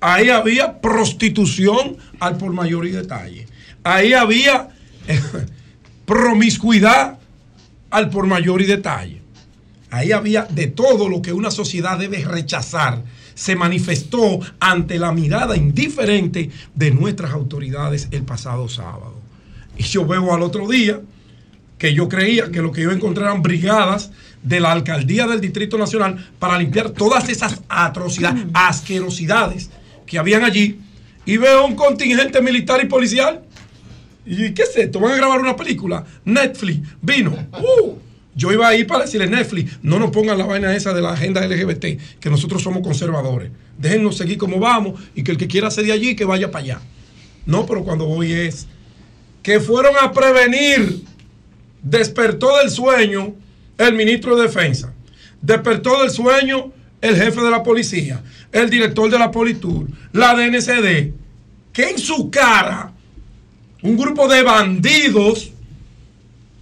Ahí 0.00 0.30
había 0.30 0.80
prostitución 0.80 1.98
al 2.18 2.38
por 2.38 2.52
mayor 2.52 2.86
y 2.86 2.90
detalle. 2.90 3.46
Ahí 3.84 4.14
había 4.14 4.70
promiscuidad 6.06 7.18
al 7.90 8.08
por 8.08 8.26
mayor 8.26 8.62
y 8.62 8.66
detalle. 8.66 9.20
Ahí 9.90 10.12
había 10.12 10.44
de 10.44 10.68
todo 10.68 11.08
lo 11.08 11.20
que 11.20 11.34
una 11.34 11.50
sociedad 11.50 11.98
debe 11.98 12.24
rechazar 12.24 13.02
se 13.40 13.56
manifestó 13.56 14.38
ante 14.60 14.98
la 14.98 15.12
mirada 15.12 15.56
indiferente 15.56 16.50
de 16.74 16.90
nuestras 16.90 17.32
autoridades 17.32 18.08
el 18.10 18.22
pasado 18.24 18.68
sábado. 18.68 19.14
Y 19.78 19.82
yo 19.84 20.04
veo 20.04 20.34
al 20.34 20.42
otro 20.42 20.68
día 20.68 21.00
que 21.78 21.94
yo 21.94 22.06
creía 22.06 22.50
que 22.50 22.60
lo 22.60 22.70
que 22.70 22.82
iba 22.82 22.92
a 22.92 22.96
encontrar 22.96 23.28
eran 23.28 23.40
brigadas 23.40 24.10
de 24.42 24.60
la 24.60 24.72
alcaldía 24.72 25.26
del 25.26 25.40
Distrito 25.40 25.78
Nacional 25.78 26.32
para 26.38 26.58
limpiar 26.58 26.90
todas 26.90 27.30
esas 27.30 27.62
atrocidades, 27.70 28.44
asquerosidades 28.52 29.70
que 30.04 30.18
habían 30.18 30.44
allí. 30.44 30.78
Y 31.24 31.38
veo 31.38 31.64
un 31.64 31.76
contingente 31.76 32.42
militar 32.42 32.84
y 32.84 32.88
policial. 32.88 33.40
¿Y 34.26 34.52
qué 34.52 34.64
es 34.64 34.76
esto? 34.76 35.00
¿Van 35.00 35.12
a 35.12 35.16
grabar 35.16 35.40
una 35.40 35.56
película? 35.56 36.04
Netflix 36.26 36.86
vino. 37.00 37.30
Uh, 37.54 37.96
yo 38.40 38.50
iba 38.50 38.66
a 38.66 38.74
ir 38.74 38.86
para 38.86 39.04
decirle 39.04 39.26
Netflix, 39.26 39.78
no 39.82 39.98
nos 39.98 40.10
pongan 40.12 40.38
la 40.38 40.46
vaina 40.46 40.74
esa 40.74 40.94
de 40.94 41.02
la 41.02 41.12
agenda 41.12 41.46
LGBT, 41.46 42.18
que 42.18 42.30
nosotros 42.30 42.62
somos 42.62 42.82
conservadores. 42.82 43.50
Déjennos 43.76 44.16
seguir 44.16 44.38
como 44.38 44.58
vamos 44.58 44.98
y 45.14 45.22
que 45.22 45.32
el 45.32 45.36
que 45.36 45.46
quiera 45.46 45.70
ser 45.70 45.84
de 45.84 45.92
allí, 45.92 46.16
que 46.16 46.24
vaya 46.24 46.50
para 46.50 46.64
allá. 46.64 46.80
No, 47.44 47.66
pero 47.66 47.84
cuando 47.84 48.06
voy 48.06 48.32
es 48.32 48.66
que 49.42 49.60
fueron 49.60 49.92
a 50.00 50.10
prevenir, 50.10 51.02
despertó 51.82 52.56
del 52.56 52.70
sueño 52.70 53.34
el 53.76 53.94
ministro 53.94 54.34
de 54.36 54.44
Defensa, 54.44 54.94
despertó 55.42 56.00
del 56.00 56.10
sueño 56.10 56.72
el 57.02 57.16
jefe 57.16 57.42
de 57.42 57.50
la 57.50 57.62
policía, 57.62 58.22
el 58.52 58.70
director 58.70 59.10
de 59.10 59.18
la 59.18 59.30
Politur, 59.30 59.86
la 60.12 60.34
DNCD, 60.34 61.12
que 61.74 61.90
en 61.90 61.98
su 61.98 62.30
cara 62.30 62.90
un 63.82 63.98
grupo 63.98 64.28
de 64.28 64.42
bandidos 64.42 65.52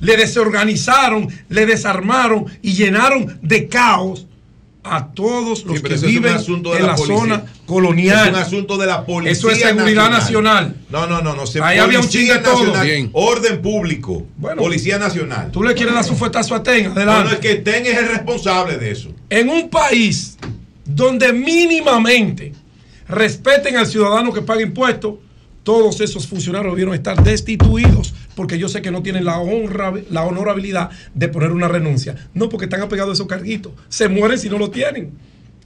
le 0.00 0.16
desorganizaron, 0.16 1.28
le 1.48 1.66
desarmaron 1.66 2.46
y 2.62 2.74
llenaron 2.74 3.38
de 3.42 3.68
caos 3.68 4.26
a 4.90 5.08
todos 5.08 5.64
los 5.64 5.80
que 5.82 5.96
viven 5.96 6.36
en 6.36 6.86
la, 6.86 6.96
zona 6.96 7.44
colonial. 7.66 8.28
Es 8.28 8.32
un 8.32 8.38
asunto 8.38 8.76
de 8.78 8.86
la 8.86 9.04
policía. 9.04 9.32
Eso 9.32 9.50
es 9.50 9.60
seguridad 9.60 10.10
nacional. 10.10 10.76
No, 10.88 11.06
no, 11.06 11.20
no, 11.20 11.34
no. 11.34 11.44
Ahí 11.62 11.78
había 11.78 12.00
un 12.00 12.08
chingue 12.08 12.38
todo. 12.38 12.72
Orden 13.12 13.60
público. 13.60 14.26
policía 14.56 14.98
nacional. 14.98 15.50
Tú 15.50 15.62
le 15.62 15.74
quieres 15.74 15.94
dar 15.94 16.04
su 16.04 16.16
fuetazo 16.16 16.54
a 16.54 16.62
TEN. 16.62 16.92
Adelante. 16.92 17.04
No, 17.04 17.24
no, 17.24 17.30
es 17.32 17.38
que 17.38 17.56
TEN 17.56 17.86
es 17.86 17.98
el 17.98 18.08
responsable 18.08 18.78
de 18.78 18.90
eso. 18.90 19.10
En 19.28 19.50
un 19.50 19.68
país 19.68 20.38
donde 20.84 21.32
mínimamente 21.32 22.54
respeten 23.08 23.76
al 23.76 23.86
ciudadano 23.86 24.32
que 24.32 24.42
paga 24.42 24.62
impuestos, 24.62 25.16
todos 25.62 26.00
esos 26.00 26.26
funcionarios 26.26 26.72
debieron 26.72 26.94
estar 26.94 27.22
destituidos 27.22 28.14
porque 28.38 28.56
yo 28.56 28.68
sé 28.68 28.82
que 28.82 28.92
no 28.92 29.02
tienen 29.02 29.24
la, 29.24 29.40
honra, 29.40 29.92
la 30.10 30.22
honorabilidad 30.22 30.90
de 31.12 31.26
poner 31.26 31.50
una 31.50 31.66
renuncia. 31.66 32.14
No 32.34 32.48
porque 32.48 32.66
están 32.66 32.80
apegados 32.80 33.10
a 33.10 33.14
esos 33.14 33.26
carguitos. 33.26 33.72
Se 33.88 34.08
mueren 34.08 34.38
si 34.38 34.48
no 34.48 34.58
lo 34.58 34.70
tienen. 34.70 35.10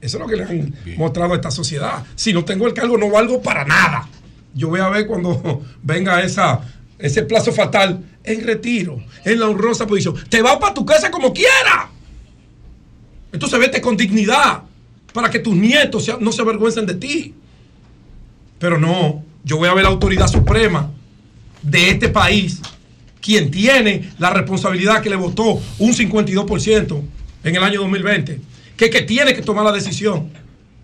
Eso 0.00 0.16
es 0.16 0.22
lo 0.22 0.26
que 0.26 0.36
le 0.36 0.44
han 0.44 0.74
mostrado 0.96 1.34
a 1.34 1.36
esta 1.36 1.50
sociedad. 1.50 2.02
Si 2.14 2.32
no 2.32 2.46
tengo 2.46 2.66
el 2.66 2.72
cargo, 2.72 2.96
no 2.96 3.10
valgo 3.10 3.42
para 3.42 3.66
nada. 3.66 4.08
Yo 4.54 4.68
voy 4.70 4.80
a 4.80 4.88
ver 4.88 5.06
cuando 5.06 5.62
venga 5.82 6.22
esa, 6.22 6.62
ese 6.98 7.24
plazo 7.24 7.52
fatal 7.52 8.02
en 8.24 8.42
retiro, 8.42 9.04
en 9.22 9.38
la 9.38 9.50
honrosa 9.50 9.86
posición. 9.86 10.14
Te 10.30 10.40
vas 10.40 10.56
para 10.56 10.72
tu 10.72 10.86
casa 10.86 11.10
como 11.10 11.34
quiera. 11.34 11.90
Entonces 13.32 13.58
vete 13.60 13.82
con 13.82 13.98
dignidad 13.98 14.62
para 15.12 15.28
que 15.28 15.40
tus 15.40 15.54
nietos 15.54 16.10
no 16.20 16.32
se 16.32 16.40
avergüencen 16.40 16.86
de 16.86 16.94
ti. 16.94 17.34
Pero 18.58 18.78
no, 18.78 19.22
yo 19.44 19.58
voy 19.58 19.68
a 19.68 19.74
ver 19.74 19.84
la 19.84 19.90
autoridad 19.90 20.26
suprema 20.26 20.90
de 21.62 21.90
este 21.90 22.08
país, 22.08 22.60
quien 23.20 23.50
tiene 23.50 24.10
la 24.18 24.30
responsabilidad 24.30 25.00
que 25.00 25.10
le 25.10 25.16
votó 25.16 25.60
un 25.78 25.92
52% 25.92 27.02
en 27.44 27.56
el 27.56 27.62
año 27.62 27.80
2020, 27.80 28.40
que, 28.76 28.90
que 28.90 29.02
tiene 29.02 29.34
que 29.34 29.42
tomar 29.42 29.64
la 29.64 29.72
decisión. 29.72 30.30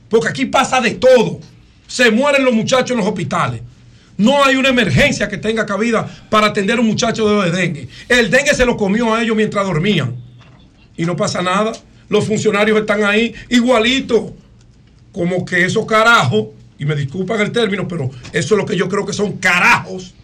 Porque 0.09 0.29
aquí 0.29 0.47
pasa 0.47 0.81
de 0.81 0.93
todo. 0.93 1.41
Se 1.87 2.11
mueren 2.11 2.45
los 2.45 2.55
muchachos 2.55 2.93
en 2.93 2.99
los 2.99 3.07
hospitales. 3.07 3.61
No 4.17 4.45
hay 4.45 4.57
una 4.57 4.71
emergencia 4.71 5.29
que 5.29 5.39
tenga 5.39 5.65
cabida 5.65 6.09
para 6.29 6.49
atender 6.49 6.79
a 6.79 6.81
un 6.81 6.89
muchacho 6.89 7.43
de 7.43 7.51
dengue. 7.51 7.89
El 8.09 8.31
dengue 8.31 8.55
se 8.55 8.67
lo 8.67 8.77
comió 8.77 9.15
a 9.15 9.23
ellos 9.23 9.37
mientras 9.37 9.65
dormían. 9.67 10.17
Y 10.97 11.05
no 11.05 11.17
pasa 11.17 11.41
nada. 11.41 11.73
Los 12.09 12.27
funcionarios 12.27 12.79
están 12.81 13.05
ahí 13.05 13.35
igualitos. 13.49 14.33
Como 15.13 15.45
que 15.45 15.65
esos 15.65 15.87
carajos 15.87 16.49
y 16.79 16.85
me 16.85 16.95
disculpan 16.95 17.41
el 17.41 17.53
término, 17.53 17.89
pero 17.89 18.11
eso 18.33 18.55
es 18.55 18.59
lo 18.59 18.65
que 18.65 18.77
yo 18.77 18.89
creo 18.89 19.05
que 19.05 19.13
son 19.13 19.33
carajos, 19.39 20.15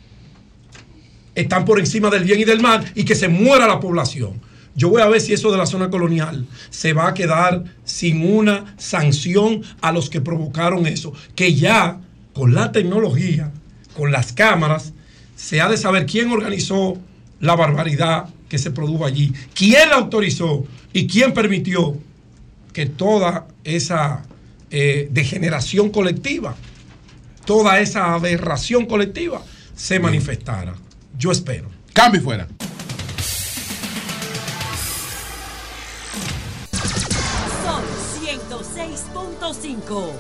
están 1.34 1.64
por 1.64 1.78
encima 1.80 2.10
del 2.10 2.24
bien 2.24 2.40
y 2.40 2.44
del 2.44 2.60
mal 2.60 2.84
y 2.94 3.04
que 3.04 3.14
se 3.14 3.28
muera 3.28 3.66
la 3.66 3.80
población. 3.80 4.40
Yo 4.76 4.88
voy 4.88 5.02
a 5.02 5.08
ver 5.08 5.20
si 5.20 5.32
eso 5.32 5.52
de 5.52 5.58
la 5.58 5.66
zona 5.66 5.88
colonial 5.88 6.46
se 6.70 6.92
va 6.92 7.08
a 7.08 7.14
quedar 7.14 7.64
sin 7.84 8.34
una 8.34 8.74
sanción 8.76 9.62
a 9.80 9.92
los 9.92 10.10
que 10.10 10.20
provocaron 10.20 10.86
eso. 10.86 11.12
Que 11.36 11.54
ya 11.54 12.00
con 12.32 12.54
la 12.54 12.72
tecnología, 12.72 13.52
con 13.96 14.10
las 14.10 14.32
cámaras, 14.32 14.92
se 15.36 15.60
ha 15.60 15.68
de 15.68 15.76
saber 15.76 16.06
quién 16.06 16.30
organizó 16.30 16.98
la 17.40 17.54
barbaridad 17.54 18.26
que 18.48 18.58
se 18.58 18.70
produjo 18.70 19.04
allí, 19.04 19.32
quién 19.54 19.90
la 19.90 19.96
autorizó 19.96 20.66
y 20.92 21.06
quién 21.06 21.32
permitió 21.34 21.96
que 22.72 22.86
toda 22.86 23.46
esa 23.62 24.24
eh, 24.70 25.08
degeneración 25.12 25.90
colectiva, 25.90 26.56
toda 27.44 27.78
esa 27.78 28.14
aberración 28.14 28.86
colectiva 28.86 29.42
se 29.76 30.00
manifestara. 30.00 30.74
Yo 31.16 31.30
espero. 31.30 31.68
Cambio 31.92 32.20
fuera. 32.20 32.48
Son 37.64 37.82
106.5. 38.20 40.10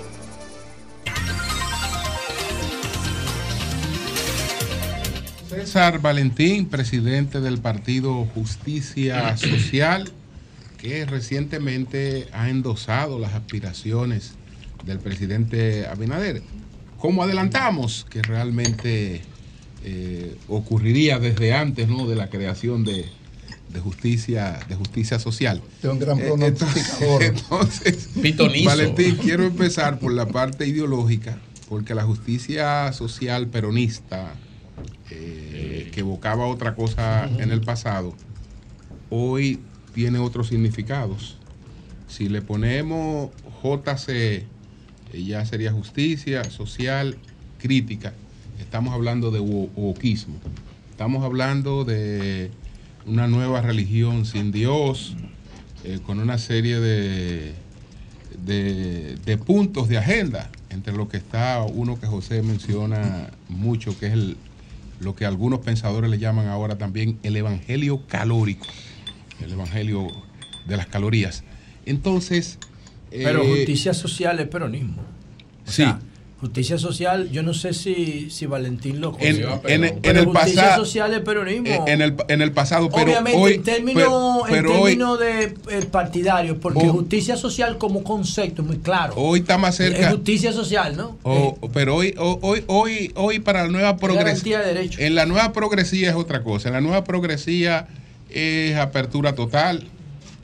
César 5.48 6.00
Valentín, 6.00 6.66
presidente 6.66 7.40
del 7.40 7.58
partido 7.58 8.24
Justicia 8.34 9.36
Social, 9.36 10.10
que 10.78 11.04
recientemente 11.06 12.28
ha 12.32 12.48
endosado 12.50 13.18
las 13.18 13.34
aspiraciones 13.34 14.34
del 14.84 14.98
presidente 14.98 15.86
Abinader. 15.86 16.42
Como 16.98 17.22
adelantamos 17.22 18.06
que 18.08 18.22
realmente 18.22 19.22
eh, 19.84 20.36
ocurriría 20.48 21.18
desde 21.18 21.52
antes 21.52 21.88
¿no? 21.88 22.06
de 22.08 22.16
la 22.16 22.30
creación 22.30 22.84
de, 22.84 23.06
justicia 23.82 24.58
de 24.68 24.76
justicia 24.76 25.18
social. 25.18 25.60
Es 25.82 25.90
un 25.90 25.98
gran 25.98 26.18
eh, 26.18 26.22
pronosticador. 26.22 27.22
Entonces, 27.22 28.08
Valentín, 28.64 29.16
quiero 29.16 29.44
empezar 29.44 29.98
por 29.98 30.12
la 30.12 30.26
parte 30.26 30.66
ideológica, 30.66 31.38
porque 31.68 31.94
la 31.94 32.04
justicia 32.04 32.92
social 32.92 33.48
peronista, 33.48 34.34
eh, 35.10 35.90
que 35.92 36.00
evocaba 36.00 36.46
otra 36.46 36.74
cosa 36.74 37.28
en 37.38 37.50
el 37.50 37.60
pasado, 37.60 38.14
hoy 39.10 39.60
tiene 39.94 40.18
otros 40.18 40.48
significados. 40.48 41.36
Si 42.08 42.28
le 42.28 42.40
ponemos 42.42 43.30
JC 43.62 44.46
ya 45.12 45.44
sería 45.44 45.72
justicia 45.72 46.44
social 46.44 47.18
crítica. 47.58 48.14
Estamos 48.58 48.94
hablando 48.94 49.30
de 49.30 49.40
wokismo. 49.40 50.36
Estamos 50.90 51.24
hablando 51.24 51.84
de 51.84 52.50
una 53.06 53.26
nueva 53.26 53.60
religión 53.60 54.24
sin 54.24 54.52
Dios, 54.52 55.16
eh, 55.84 55.98
con 56.04 56.18
una 56.20 56.38
serie 56.38 56.80
de, 56.80 57.54
de, 58.44 59.38
puntos 59.38 59.88
de 59.88 59.98
agenda, 59.98 60.50
entre 60.70 60.94
lo 60.94 61.08
que 61.08 61.16
está 61.16 61.62
uno 61.62 61.98
que 61.98 62.06
José 62.06 62.42
menciona 62.42 63.30
mucho, 63.48 63.98
que 63.98 64.06
es 64.06 64.12
el, 64.12 64.36
lo 65.00 65.14
que 65.14 65.26
algunos 65.26 65.60
pensadores 65.60 66.10
le 66.10 66.18
llaman 66.18 66.48
ahora 66.48 66.78
también 66.78 67.18
el 67.22 67.36
evangelio 67.36 68.06
calórico, 68.06 68.66
el 69.40 69.52
evangelio 69.52 70.08
de 70.66 70.76
las 70.76 70.86
calorías. 70.86 71.44
Entonces, 71.86 72.58
pero 73.10 73.42
eh, 73.42 73.48
justicia 73.48 73.94
social 73.94 74.40
es 74.40 74.48
peronismo. 74.48 75.02
sí. 75.64 75.84
Justicia 76.44 76.78
social, 76.78 77.30
yo 77.30 77.42
no 77.42 77.54
sé 77.54 77.72
si, 77.74 78.30
si 78.30 78.46
Valentín 78.46 79.00
lo 79.00 79.12
conoce. 79.12 79.44
En, 79.66 79.84
en, 79.84 80.16
el 80.16 80.26
justicia 80.26 80.76
social 80.76 81.12
es 81.12 81.20
peronismo. 81.20 81.68
Eh, 81.68 81.80
en 81.86 82.02
el, 82.02 82.14
en 82.28 82.42
el 82.42 82.52
pasado, 82.52 82.88
pero 82.90 83.04
Obviamente, 83.04 83.38
hoy, 83.38 83.54
en 83.54 83.62
términos, 83.62 85.18
de 85.18 85.54
eh, 85.70 85.86
partidarios, 85.90 86.58
porque 86.60 86.86
justicia 86.88 87.36
social 87.36 87.78
como 87.78 88.02
concepto 88.04 88.62
es 88.62 88.68
muy 88.68 88.78
claro. 88.78 89.14
Hoy 89.16 89.40
está 89.40 89.58
más 89.58 89.76
cerca. 89.76 89.98
Es 89.98 90.08
justicia 90.08 90.52
social, 90.52 90.96
¿no? 90.96 91.18
pero 91.72 91.96
hoy, 91.96 92.14
hoy, 92.18 92.64
hoy, 92.66 93.12
hoy 93.14 93.38
para 93.40 93.64
la 93.64 93.70
nueva 93.70 93.96
progresía. 93.96 94.60
De 94.60 94.90
en 94.98 95.14
la 95.14 95.26
nueva 95.26 95.52
progresía 95.52 96.10
es 96.10 96.16
otra 96.16 96.42
cosa. 96.42 96.68
En 96.68 96.74
la 96.74 96.80
nueva 96.80 97.04
progresía 97.04 97.88
es 98.30 98.76
apertura 98.76 99.34
total. 99.34 99.88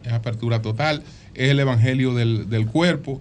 Es 0.05 0.13
apertura 0.13 0.63
total 0.63 1.03
es 1.35 1.51
el 1.51 1.61
evangelio 1.61 2.15
del, 2.15 2.67
cuerpo, 2.67 3.21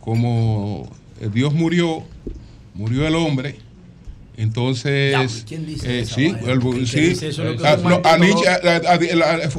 como 0.00 0.88
Dios 1.32 1.52
murió, 1.52 2.04
murió 2.74 3.06
el 3.06 3.14
hombre. 3.14 3.56
Entonces, 4.36 5.44
¿quién 5.48 5.66
dice 5.66 6.00
eh, 6.00 6.06
sí, 6.06 6.32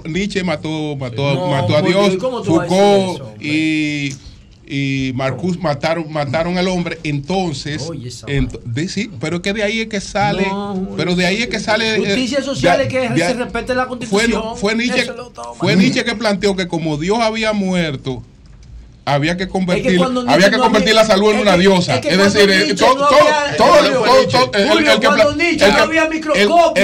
Nietzsche, 0.05 0.43
mató, 0.45 0.95
mató, 0.95 1.47
mató 1.49 1.75
a 1.75 1.81
Dios, 1.81 2.17
Foucault 2.17 3.41
y 3.41 4.13
y 4.71 5.11
Marcus 5.15 5.59
mataron 5.59 6.11
mataron 6.11 6.59
al 6.59 6.67
hombre 6.67 6.99
entonces 7.03 7.89
sí 8.87 9.09
pero 9.19 9.41
que 9.41 9.51
de 9.51 9.63
ahí 9.63 9.81
es 9.81 9.87
que 9.87 9.99
sale 9.99 10.45
pero 10.95 11.15
de 11.15 11.25
ahí 11.25 11.41
es 11.41 11.47
que 11.47 11.59
sale 11.59 11.95
eh, 11.95 11.97
justicia 11.97 12.43
social 12.43 12.79
es 12.81 12.87
que 12.87 13.07
se 13.17 13.33
respete 13.33 13.73
la 13.73 13.87
constitución 13.87 14.43
fue, 14.55 14.57
fue 14.57 14.75
Nietzsche 14.75 15.11
fue 15.57 15.75
Nietzsche 15.75 16.03
que 16.03 16.15
planteó 16.15 16.55
que 16.55 16.67
como 16.67 16.97
Dios 16.97 17.17
había 17.19 17.51
muerto 17.51 18.21
había 19.05 19.37
que 19.37 19.47
convertir, 19.47 19.99
había 20.27 20.49
que 20.49 20.57
convertir 20.57 20.93
la 20.93 21.05
salud 21.05 21.33
en 21.33 21.39
una 21.39 21.57
diosa. 21.57 21.97
Es, 21.97 22.33
decir, 22.33 22.75
todo, 22.75 23.07
todo, 23.57 23.79
el, 23.79 23.87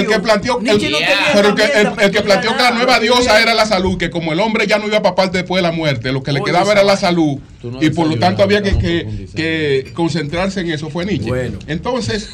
que 0.06 0.20
planteó, 0.20 0.58
pero 0.58 1.48
el, 1.48 2.10
que 2.10 2.22
planteó 2.22 2.56
que 2.56 2.62
la 2.62 2.70
nueva 2.72 2.98
diosa 3.00 3.40
era 3.40 3.54
la 3.54 3.66
salud, 3.66 3.96
que 3.96 4.10
como 4.10 4.32
el 4.32 4.40
hombre 4.40 4.66
ya 4.66 4.78
no 4.78 4.86
iba 4.86 5.02
para 5.02 5.14
parte 5.14 5.38
después 5.38 5.62
de 5.62 5.68
la 5.68 5.72
muerte, 5.72 6.12
lo 6.12 6.22
que 6.22 6.32
le 6.32 6.42
quedaba 6.42 6.72
era 6.72 6.82
la 6.82 6.96
salud. 6.96 7.38
y 7.80 7.90
por 7.90 8.06
lo 8.08 8.18
tanto 8.18 8.42
había 8.42 8.62
que, 8.62 9.28
que, 9.34 9.92
concentrarse 9.94 10.60
en 10.60 10.70
eso 10.70 10.90
fue 10.90 11.06
Nietzsche. 11.06 11.52
Entonces, 11.68 12.28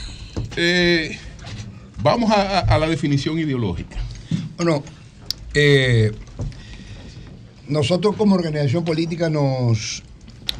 eh, 0.56 1.18
vamos 2.02 2.30
a, 2.30 2.60
a, 2.60 2.78
la 2.78 2.86
definición 2.86 3.38
ideológica. 3.38 3.96
Bueno, 4.56 4.82
eh, 5.54 6.12
nosotros 7.72 8.16
como 8.16 8.34
organización 8.34 8.84
política 8.84 9.30
nos 9.30 10.02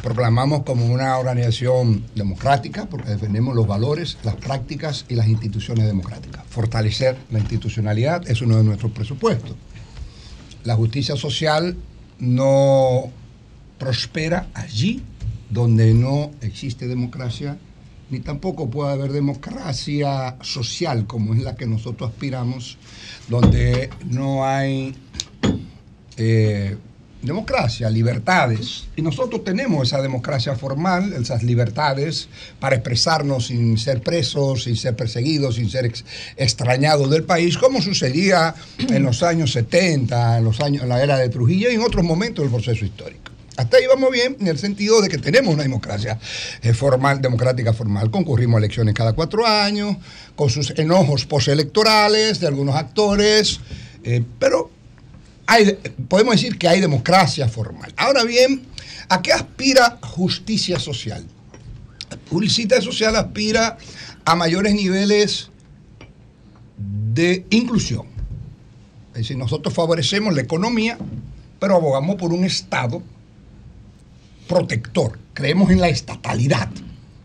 proclamamos 0.03 0.63
como 0.65 0.87
una 0.87 1.19
organización 1.19 2.05
democrática 2.15 2.87
porque 2.87 3.11
defendemos 3.11 3.55
los 3.55 3.67
valores, 3.67 4.19
las 4.25 4.35
prácticas 4.37 5.05
y 5.09 5.15
las 5.15 5.29
instituciones 5.29 5.87
democráticas. 5.87 6.45
Fortalecer 6.49 7.17
la 7.31 7.39
institucionalidad 7.39 8.29
es 8.29 8.43
uno 8.43 8.57
de 8.57 8.65
nuestros 8.65 8.93
presupuestos. 8.93 9.55
La 10.65 10.75
justicia 10.75 11.17
social 11.17 11.77
no 12.19 13.11
prospera 13.79 14.49
allí 14.55 15.03
donde 15.51 15.93
no 15.93 16.31
existe 16.41 16.89
democracia, 16.89 17.59
ni 18.11 18.21
tampoco 18.21 18.71
puede 18.71 18.93
haber 18.93 19.13
democracia 19.13 20.37
social 20.41 21.07
como 21.07 21.35
es 21.35 21.43
la 21.43 21.57
que 21.57 21.67
nosotros 21.67 22.11
aspiramos, 22.11 22.79
donde 23.29 23.91
no 24.09 24.47
hay 24.47 24.95
eh, 26.17 26.77
democracia, 27.23 27.89
libertades. 27.89 28.85
Y 28.97 29.03
nosotros 29.03 29.45
tenemos 29.45 29.89
esa 29.89 30.03
democracia 30.03 30.57
formal, 30.57 31.13
esas 31.13 31.43
libertades 31.43 32.29
para 32.61 32.77
expresarnos 32.77 33.47
sin 33.47 33.79
ser 33.79 34.03
presos, 34.03 34.65
sin 34.65 34.77
ser 34.77 34.97
perseguidos, 34.97 35.55
sin 35.55 35.71
ser 35.71 35.91
extrañados 36.37 37.11
del 37.11 37.25
país, 37.25 37.57
como 37.57 37.81
sucedía 37.81 38.55
en 38.79 39.03
los 39.05 39.23
años 39.23 39.53
70, 39.53 40.39
en, 40.39 40.45
los 40.45 40.61
años, 40.61 40.83
en 40.83 40.89
la 40.89 41.03
era 41.03 41.17
de 41.17 41.29
Trujillo 41.29 41.71
y 41.71 41.75
en 41.75 41.83
otros 41.83 42.05
momentos 42.05 42.45
del 42.45 42.53
proceso 42.53 42.85
histórico. 42.85 43.23
Hasta 43.57 43.77
ahí 43.77 43.87
vamos 43.87 44.11
bien 44.11 44.37
en 44.41 44.49
el 44.49 44.59
sentido 44.59 45.01
de 45.03 45.09
que 45.09 45.19
tenemos 45.19 45.53
una 45.53 45.63
democracia 45.63 46.19
eh, 46.63 46.73
formal, 46.73 47.21
democrática 47.21 47.73
formal. 47.73 48.11
Concurrimos 48.11 48.57
a 48.57 48.59
elecciones 48.59 48.95
cada 48.95 49.13
cuatro 49.13 49.47
años, 49.47 49.97
con 50.35 50.49
sus 50.49 50.71
enojos 50.71 51.27
postelectorales 51.27 52.41
de 52.41 52.47
algunos 52.47 52.75
actores, 52.75 53.61
eh, 54.05 54.25
pero 54.39 54.71
podemos 56.09 56.35
decir 56.35 56.59
que 56.59 56.69
hay 56.69 56.81
democracia 56.81 57.49
formal. 57.49 57.93
Ahora 57.97 58.25
bien, 58.25 58.63
¿a 59.09 59.23
qué 59.23 59.33
aspira 59.33 59.99
justicia 60.03 60.79
social? 60.79 61.25
Justicia 62.31 62.81
social 62.81 63.17
aspira 63.17 63.77
a 64.25 64.35
mayores 64.35 64.75
niveles 64.75 65.51
de 66.77 67.47
inclusión. 67.51 68.07
Es 69.13 69.19
decir, 69.19 69.37
nosotros 69.37 69.75
favorecemos 69.75 70.35
la 70.35 70.43
economía, 70.43 70.99
pero 71.59 71.77
abogamos 71.77 72.17
por 72.17 72.33
un 72.33 72.45
Estado 72.45 73.03
protector. 74.49 75.19
Creemos 75.35 75.71
en 75.71 75.81
la 75.81 75.89
estatalidad. 75.89 76.71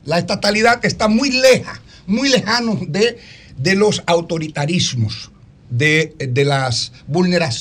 La 0.06 0.18
estatalidad 0.18 0.84
está 0.86 1.08
muy 1.08 1.32
leja, 1.32 1.82
muy 2.06 2.30
lejano 2.30 2.80
de, 2.88 3.18
de 3.58 3.76
los 3.76 4.04
autoritarismos 4.06 5.32
de, 5.70 6.16
las 6.46 6.92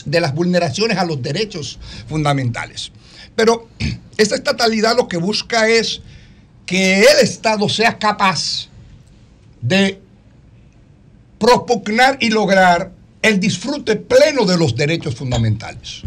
de 0.06 0.20
las 0.20 0.34
vulneraciones 0.34 0.98
a 0.98 1.04
los 1.04 1.22
derechos 1.22 1.78
fundamentales. 2.08 2.92
Pero 3.34 3.68
esta 4.16 4.34
estatalidad 4.34 4.96
lo 4.96 5.08
que 5.08 5.16
busca 5.16 5.68
es 5.68 6.00
que 6.64 7.00
el 7.00 7.18
Estado 7.22 7.68
sea 7.68 7.98
capaz 7.98 8.68
de 9.60 10.00
propugnar 11.38 12.18
y 12.20 12.30
lograr 12.30 12.92
el 13.22 13.40
disfrute 13.40 13.96
pleno 13.96 14.44
de 14.44 14.56
los 14.56 14.74
derechos 14.76 15.14
fundamentales. 15.14 16.02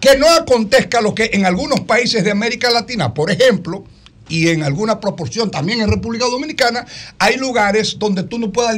Que 0.00 0.16
no 0.16 0.28
acontezca 0.28 1.00
lo 1.00 1.14
que 1.14 1.30
en 1.32 1.46
algunos 1.46 1.80
países 1.80 2.22
de 2.22 2.30
América 2.30 2.70
Latina, 2.70 3.14
por 3.14 3.30
ejemplo, 3.30 3.84
y 4.28 4.48
en 4.48 4.62
alguna 4.62 5.00
proporción 5.00 5.50
también 5.50 5.80
en 5.80 5.90
República 5.90 6.26
Dominicana, 6.26 6.86
hay 7.18 7.36
lugares 7.36 7.96
donde 7.98 8.22
tú 8.24 8.38
no 8.38 8.52
puedas 8.52 8.76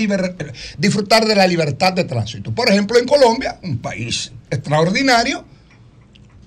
disfrutar 0.78 1.26
de 1.26 1.34
la 1.34 1.46
libertad 1.46 1.92
de 1.92 2.04
tránsito. 2.04 2.54
Por 2.54 2.68
ejemplo, 2.68 2.98
en 2.98 3.06
Colombia, 3.06 3.58
un 3.62 3.78
país 3.78 4.32
extraordinario, 4.50 5.44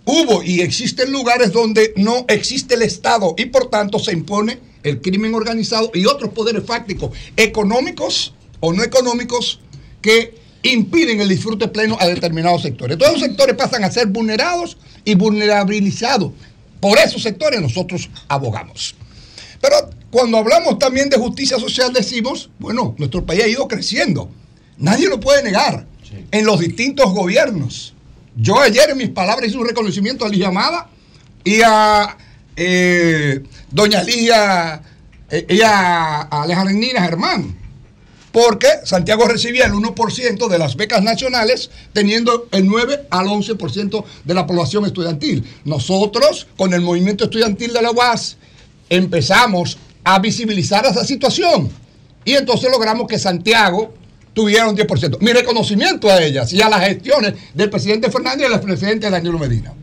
hubo 0.05 0.43
y 0.43 0.61
existen 0.61 1.11
lugares 1.11 1.51
donde 1.51 1.93
no 1.95 2.25
existe 2.27 2.75
el 2.75 2.81
Estado 2.81 3.33
y 3.37 3.45
por 3.45 3.69
tanto 3.69 3.99
se 3.99 4.11
impone 4.11 4.59
el 4.83 5.01
crimen 5.01 5.33
organizado 5.33 5.91
y 5.93 6.05
otros 6.05 6.31
poderes 6.31 6.63
fácticos 6.65 7.11
económicos 7.37 8.33
o 8.59 8.73
no 8.73 8.83
económicos 8.83 9.59
que 10.01 10.35
impiden 10.63 11.21
el 11.21 11.29
disfrute 11.29 11.67
pleno 11.67 11.97
a 11.99 12.07
determinados 12.07 12.61
sectores. 12.61 12.97
Todos 12.97 13.13
los 13.13 13.21
sectores 13.21 13.55
pasan 13.55 13.83
a 13.83 13.91
ser 13.91 14.07
vulnerados 14.07 14.77
y 15.03 15.15
vulnerabilizados 15.15 16.31
por 16.81 16.97
esos 16.97 17.21
sectores 17.21 17.61
nosotros 17.61 18.09
abogamos. 18.27 18.95
Pero 19.61 19.75
cuando 20.09 20.37
hablamos 20.37 20.79
también 20.79 21.09
de 21.09 21.17
justicia 21.17 21.57
social 21.59 21.93
decimos, 21.93 22.49
bueno, 22.59 22.95
nuestro 22.97 23.25
país 23.25 23.43
ha 23.43 23.47
ido 23.47 23.67
creciendo. 23.67 24.29
Nadie 24.77 25.07
lo 25.07 25.19
puede 25.19 25.43
negar 25.43 25.85
en 26.31 26.45
los 26.45 26.59
distintos 26.59 27.13
gobiernos. 27.13 27.93
Yo 28.35 28.59
ayer 28.59 28.89
en 28.89 28.97
mis 28.97 29.09
palabras 29.09 29.47
hice 29.47 29.57
un 29.57 29.67
reconocimiento 29.67 30.25
a 30.25 30.29
Ligia 30.29 30.47
Amada 30.47 30.89
y 31.43 31.61
a 31.61 32.17
eh, 32.55 33.43
doña 33.69 34.03
Ligia 34.03 34.81
eh, 35.29 35.45
y 35.47 35.61
a, 35.61 36.21
a 36.21 36.41
Alejandrina 36.43 37.03
Germán 37.03 37.60
porque 38.31 38.67
Santiago 38.83 39.25
recibía 39.27 39.65
el 39.65 39.73
1% 39.73 40.47
de 40.47 40.57
las 40.57 40.75
becas 40.75 41.03
nacionales, 41.03 41.69
teniendo 41.93 42.47
el 42.51 42.67
9 42.67 43.07
al 43.09 43.27
11% 43.27 44.03
de 44.23 44.33
la 44.33 44.47
población 44.47 44.85
estudiantil. 44.85 45.43
Nosotros, 45.65 46.47
con 46.57 46.73
el 46.73 46.81
movimiento 46.81 47.25
estudiantil 47.25 47.73
de 47.73 47.81
la 47.81 47.91
UAS, 47.91 48.37
empezamos 48.89 49.77
a 50.03 50.19
visibilizar 50.19 50.85
esa 50.85 51.05
situación. 51.05 51.69
Y 52.23 52.33
entonces 52.33 52.71
logramos 52.71 53.07
que 53.07 53.19
Santiago 53.19 53.93
tuviera 54.33 54.67
un 54.67 54.77
10%. 54.77 55.19
Mi 55.19 55.33
reconocimiento 55.33 56.09
a 56.09 56.21
ellas 56.21 56.53
y 56.53 56.61
a 56.61 56.69
las 56.69 56.81
gestiones 56.81 57.33
del 57.53 57.69
presidente 57.69 58.09
Fernández 58.09 58.47
y 58.47 58.51
del 58.51 58.61
presidente 58.61 59.09
Daniel 59.09 59.37
Medina. 59.37 59.73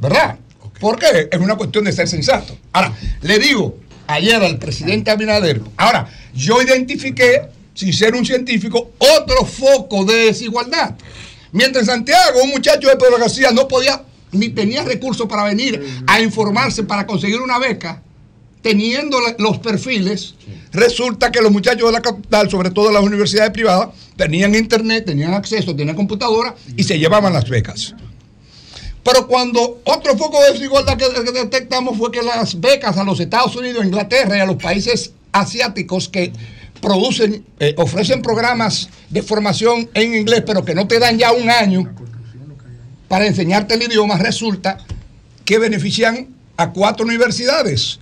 ¿Verdad? 0.00 0.38
Porque 0.80 1.28
es 1.30 1.40
una 1.40 1.56
cuestión 1.56 1.84
de 1.84 1.92
ser 1.92 2.08
sensato. 2.08 2.56
Ahora, 2.72 2.92
le 3.22 3.38
digo, 3.38 3.76
ayer 4.06 4.42
al 4.42 4.58
presidente 4.58 5.10
Abinader. 5.10 5.60
Ahora, 5.76 6.08
yo 6.38 6.62
identifiqué, 6.62 7.42
sin 7.74 7.92
ser 7.92 8.14
un 8.14 8.24
científico, 8.24 8.92
otro 8.98 9.44
foco 9.44 10.04
de 10.04 10.26
desigualdad. 10.26 10.94
Mientras 11.52 11.82
en 11.82 11.94
Santiago, 11.94 12.42
un 12.44 12.50
muchacho 12.50 12.88
de 12.88 12.96
Pedro 12.96 13.18
García 13.18 13.50
no 13.50 13.66
podía 13.66 14.02
ni 14.30 14.50
tenía 14.50 14.84
recursos 14.84 15.26
para 15.26 15.44
venir 15.44 15.82
a 16.06 16.20
informarse 16.20 16.82
para 16.84 17.06
conseguir 17.06 17.40
una 17.40 17.58
beca, 17.58 18.02
teniendo 18.60 19.18
los 19.38 19.58
perfiles, 19.58 20.34
resulta 20.70 21.32
que 21.32 21.40
los 21.40 21.50
muchachos 21.50 21.88
de 21.88 21.92
la 21.92 22.02
capital, 22.02 22.50
sobre 22.50 22.70
todo 22.70 22.92
las 22.92 23.02
universidades 23.02 23.50
privadas, 23.50 23.88
tenían 24.16 24.54
internet, 24.54 25.06
tenían 25.06 25.32
acceso, 25.32 25.74
tenían 25.74 25.96
computadora 25.96 26.54
y 26.76 26.84
se 26.84 26.98
llevaban 26.98 27.32
las 27.32 27.48
becas. 27.48 27.94
Pero 29.04 29.26
cuando 29.26 29.80
otro 29.84 30.16
foco 30.16 30.40
de 30.42 30.52
desigualdad 30.52 30.96
que, 30.96 31.08
detectamos 31.32 31.96
fue 31.96 32.10
que 32.10 32.22
las 32.22 32.60
becas 32.60 32.96
a 32.96 33.04
los 33.04 33.20
Estados 33.20 33.54
Unidos, 33.56 33.84
Inglaterra 33.84 34.36
y 34.36 34.40
a 34.40 34.46
los 34.46 34.56
países 34.56 35.12
asiáticos 35.32 36.08
que 36.08 36.32
producen, 36.80 37.44
eh, 37.58 37.74
ofrecen 37.78 38.22
programas 38.22 38.88
de 39.08 39.22
formación 39.22 39.88
en 39.94 40.14
inglés, 40.14 40.42
pero 40.46 40.64
que 40.64 40.74
no 40.74 40.86
te 40.86 40.98
dan 40.98 41.18
ya 41.18 41.32
un 41.32 41.48
año 41.50 41.92
para 43.08 43.26
enseñarte 43.26 43.74
el 43.74 43.82
idioma, 43.82 44.18
resulta 44.18 44.78
que 45.44 45.58
benefician 45.58 46.28
a 46.56 46.72
cuatro 46.72 47.06
universidades 47.06 48.00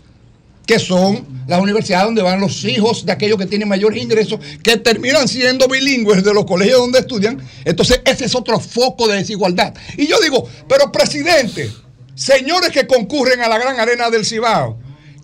que 0.67 0.81
son 0.81 1.25
las 1.47 1.61
universidades 1.61 2.07
donde 2.07 2.23
van 2.23 2.41
los 2.41 2.65
hijos 2.65 3.07
de 3.07 3.13
aquellos 3.13 3.39
que 3.39 3.47
tienen 3.47 3.69
mayores 3.69 4.03
ingresos, 4.03 4.41
que 4.63 4.77
terminan 4.77 5.29
siendo 5.29 5.69
bilingües 5.69 6.25
de 6.25 6.35
los 6.35 6.45
colegios 6.45 6.81
donde 6.81 6.99
estudian. 6.99 7.41
Entonces, 7.65 8.01
ese 8.05 8.25
es 8.25 8.35
otro 8.35 8.59
foco 8.59 9.07
de 9.07 9.19
desigualdad. 9.19 9.73
Y 9.97 10.09
yo 10.09 10.21
digo, 10.21 10.49
pero 10.69 10.91
presidente, 10.91 11.71
señores 12.17 12.71
que 12.71 12.87
concurren 12.87 13.41
a 13.41 13.49
la 13.49 13.59
gran 13.59 13.79
arena 13.79 14.11
del 14.11 14.27
Cibao, 14.27 14.77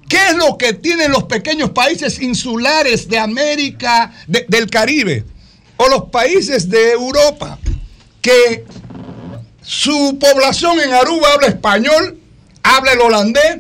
¿qué 0.09 0.29
es 0.31 0.37
lo 0.37 0.57
que 0.57 0.75
tienen 0.75 1.11
los 1.11 1.25
pequeños 1.25 1.71
países 1.71 2.21
insulares 2.21 3.09
de 3.09 3.19
América, 3.19 4.13
del 4.27 4.71
Caribe, 4.71 5.25
o 5.77 5.89
los 5.89 6.05
países 6.11 6.69
de 6.69 6.93
Europa, 6.93 7.59
que 8.21 8.65
su 9.61 10.19
población 10.21 10.79
en 10.81 10.93
Aruba 10.93 11.33
habla 11.35 11.49
español, 11.49 12.21
habla 12.63 12.93
el 12.93 13.01
holandés, 13.01 13.59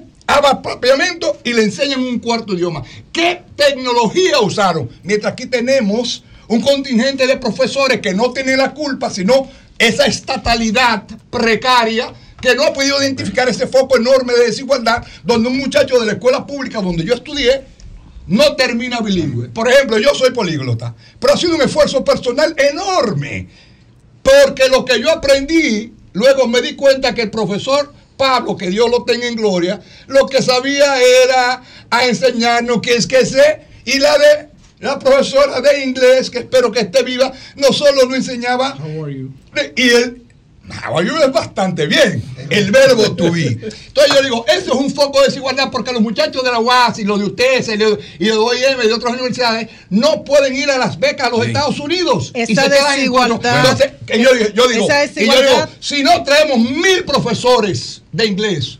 propiamente 0.62 1.26
y 1.44 1.52
le 1.52 1.65
enseñan 1.65 2.01
un 2.01 2.18
cuarto 2.18 2.55
idioma. 2.55 2.83
¿Qué 3.12 3.42
tecnología 3.57 4.41
usaron? 4.41 4.89
Mientras 5.02 5.33
aquí 5.33 5.47
tenemos 5.47 6.25
un 6.49 6.60
contingente 6.60 7.26
de 7.26 7.36
profesores 7.36 8.01
que 8.01 8.15
no 8.15 8.33
tienen 8.33 8.59
la 8.59 8.75
culpa, 8.75 9.10
sino 9.10 9.49
esa 9.78 10.07
estatalidad 10.07 11.05
precaria 11.31 12.12
que 12.41 12.55
no 12.55 12.65
ha 12.65 12.73
podido 12.73 13.01
identificar 13.01 13.49
ese 13.49 13.67
foco 13.67 13.97
enorme 13.97 14.33
de 14.33 14.47
desigualdad 14.47 15.05
donde 15.23 15.49
un 15.49 15.59
muchacho 15.59 15.99
de 16.01 16.07
la 16.07 16.12
escuela 16.12 16.47
pública 16.47 16.81
donde 16.81 17.05
yo 17.05 17.15
estudié 17.15 17.65
no 18.26 18.55
termina 18.57 19.01
bilingüe. 19.01 19.49
Por 19.49 19.68
ejemplo, 19.68 19.99
yo 19.99 20.15
soy 20.15 20.33
políglota, 20.33 20.94
pero 21.18 21.34
ha 21.34 21.36
sido 21.36 21.55
un 21.55 21.62
esfuerzo 21.62 22.05
personal 22.05 22.55
enorme, 22.57 23.49
porque 24.23 24.68
lo 24.68 24.84
que 24.84 25.01
yo 25.01 25.10
aprendí, 25.10 25.92
luego 26.12 26.47
me 26.49 26.60
di 26.62 26.75
cuenta 26.75 27.15
que 27.15 27.23
el 27.23 27.31
profesor 27.31 27.92
Pablo, 28.17 28.57
que 28.57 28.71
Dios 28.71 28.91
lo 28.91 29.05
tenga 29.05 29.27
en 29.27 29.37
gloria, 29.37 29.81
lo 30.07 30.27
que 30.27 30.43
sabía 30.43 30.97
era 31.25 31.63
a 31.91 32.07
enseñarnos 32.07 32.81
que 32.81 32.95
es 32.95 33.07
que 33.07 33.25
sé, 33.27 33.63
y 33.85 33.99
la 33.99 34.17
de 34.19 34.49
la 34.81 34.99
profesora 34.99 35.61
de 35.61 35.85
inglés, 35.85 36.29
que 36.29 36.41
espero 36.41 36.73
que 36.73 36.81
esté 36.81 37.03
viva, 37.03 37.33
no 37.57 37.73
solo 37.73 38.05
lo 38.05 38.15
enseñaba, 38.15 38.77
y 39.77 39.91
él 39.91 40.22
Ayuda 40.71 41.27
es 41.27 41.33
bastante 41.33 41.87
bien. 41.87 42.23
El 42.49 42.71
verbo 42.71 43.15
to 43.17 43.33
be. 43.33 43.47
Entonces 43.49 44.15
yo 44.15 44.23
digo, 44.23 44.45
eso 44.49 44.75
es 44.75 44.81
un 44.81 44.91
foco 44.91 45.21
de 45.21 45.27
desigualdad 45.27 45.71
porque 45.71 45.93
los 45.93 46.01
muchachos 46.01 46.43
de 46.45 46.51
la 46.51 46.61
UAS 46.61 46.99
y 46.99 47.05
los 47.05 47.19
de 47.19 47.27
ustedes 47.27 47.69
y 47.69 47.77
de 47.77 48.33
OIM 48.33 48.81
y 48.83 48.87
de 48.87 48.93
otras 48.93 49.13
universidades 49.13 49.69
no 49.91 50.23
pueden 50.25 50.55
ir 50.55 50.71
a 50.71 50.79
las 50.79 50.99
becas 50.99 51.27
a 51.27 51.31
los 51.31 51.47
Estados 51.47 51.81
Unidos. 51.81 52.31
Esa 52.35 52.53
y 52.53 52.55
se 52.55 52.69
desigualdad. 52.69 53.59
Entonces, 53.59 53.93
yo, 54.09 54.35
digo, 54.35 54.49
yo 54.55 54.69
digo, 54.69 54.89
y 55.17 55.27
yo 55.27 55.43
digo, 55.43 55.69
si 55.81 56.03
no 56.03 56.23
traemos 56.23 56.59
mil 56.59 57.05
profesores 57.05 58.03
de 58.13 58.27
inglés, 58.27 58.79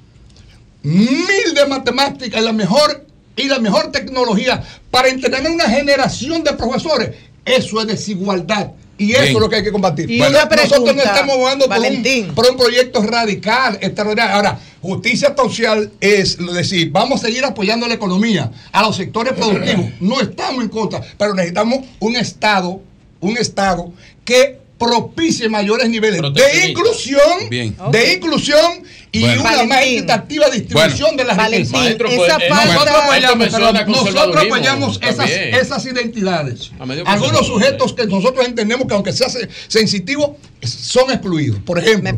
mil 0.83 1.55
de 1.55 1.67
matemáticas 1.67 2.41
y 2.41 2.45
la 2.45 2.53
mejor 2.53 3.07
y 3.35 3.49
la 3.49 3.59
mejor 3.59 3.91
tecnología 3.91 4.63
para 4.91 5.09
entrenar 5.09 5.51
una 5.51 5.65
generación 5.65 6.45
de 6.45 6.53
profesores, 6.53 7.11
eso 7.45 7.81
es 7.81 7.87
desigualdad. 7.87 8.73
Y 9.03 9.13
eso 9.13 9.23
es 9.23 9.33
lo 9.33 9.49
que 9.49 9.57
hay 9.57 9.65
que 9.65 9.73
combatir. 9.73 10.09
nosotros 10.09 10.95
no 10.95 11.03
estamos 11.03 11.37
jugando 11.37 11.67
por 11.67 11.79
un, 11.79 12.35
por 12.35 12.51
un, 12.51 12.57
proyecto 12.57 13.03
radical, 13.03 13.79
extraordinario. 13.81 14.37
Ahora, 14.37 14.59
justicia 14.81 15.35
social 15.37 15.91
es 16.01 16.39
decir, 16.39 16.91
vamos 16.91 17.23
a 17.23 17.27
seguir 17.27 17.45
apoyando 17.45 17.89
la 17.89 17.95
economía, 17.95 18.51
a 18.71 18.83
los 18.83 18.97
sectores 18.97 19.33
productivos. 19.33 19.87
No 20.01 20.21
estamos 20.21 20.63
en 20.63 20.69
contra, 20.69 21.01
pero 21.19 21.35
necesitamos 21.35 21.81
un 21.99 22.17
Estado, 22.17 22.81
un 23.21 23.37
Estado 23.37 23.93
que 24.25 24.62
propicie 24.83 25.49
mayores 25.49 25.89
niveles 25.89 26.21
de 26.21 26.69
inclusión, 26.69 27.49
de 27.51 28.15
inclusión 28.15 28.83
y 29.13 29.25
una 29.25 29.65
más 29.65 29.83
equitativa 29.83 30.49
distribución 30.51 31.17
de 31.17 31.25
las 31.25 31.37
Valentín, 31.37 31.99
riquezas. 31.99 32.43
Esa 32.43 32.65
eh, 32.65 32.67
nosotros 32.67 32.97
apoyamos, 33.03 33.53
nosotros 33.89 34.45
apoyamos 34.45 35.01
esas, 35.03 35.31
esas, 35.31 35.87
identidades. 35.87 36.73
Algunos 37.05 37.47
sujetos 37.47 37.93
que 37.93 38.07
nosotros 38.07 38.47
entendemos 38.47 38.87
que 38.89 38.95
aunque 38.95 39.13
sea 39.13 39.29
sensitivo, 39.69 40.39
son 40.63 41.11
excluidos. 41.11 41.61
Por 41.61 41.79
ejemplo, 41.79 42.11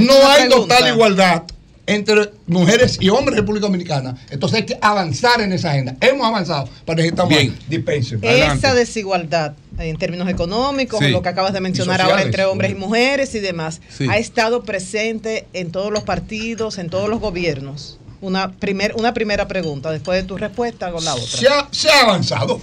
no 0.00 0.28
hay 0.28 0.48
total 0.48 0.88
igualdad 0.88 1.42
entre 1.86 2.30
mujeres 2.46 2.98
y 3.00 3.08
hombres 3.08 3.36
en 3.36 3.42
República 3.42 3.66
Dominicana. 3.66 4.16
Entonces 4.30 4.60
hay 4.60 4.66
que 4.66 4.78
avanzar 4.80 5.40
en 5.40 5.52
esa 5.52 5.70
agenda. 5.70 5.96
Hemos 6.00 6.26
avanzado, 6.26 6.68
pero 6.86 6.96
necesitamos 6.96 7.34
dispensen. 7.68 8.20
Esa 8.22 8.74
desigualdad 8.74 9.54
en 9.78 9.96
términos 9.96 10.28
económicos, 10.28 11.02
lo 11.10 11.22
que 11.22 11.28
acabas 11.28 11.52
de 11.52 11.60
mencionar 11.60 12.00
ahora 12.00 12.22
entre 12.22 12.44
hombres 12.44 12.72
y 12.72 12.74
mujeres 12.74 13.34
y 13.34 13.40
demás, 13.40 13.80
ha 14.08 14.18
estado 14.18 14.64
presente 14.64 15.46
en 15.52 15.72
todos 15.72 15.92
los 15.92 16.02
partidos, 16.02 16.78
en 16.78 16.90
todos 16.90 17.08
los 17.08 17.20
gobiernos. 17.20 17.98
Una, 18.20 18.52
primer, 18.52 18.94
una 18.96 19.12
primera 19.12 19.46
pregunta, 19.48 19.90
después 19.90 20.22
de 20.22 20.26
tu 20.26 20.38
respuesta 20.38 20.90
con 20.90 21.04
la 21.04 21.14
otra. 21.14 21.26
Se 21.26 21.46
ha, 21.46 21.68
se 21.70 21.90
ha 21.90 22.02
avanzado, 22.02 22.60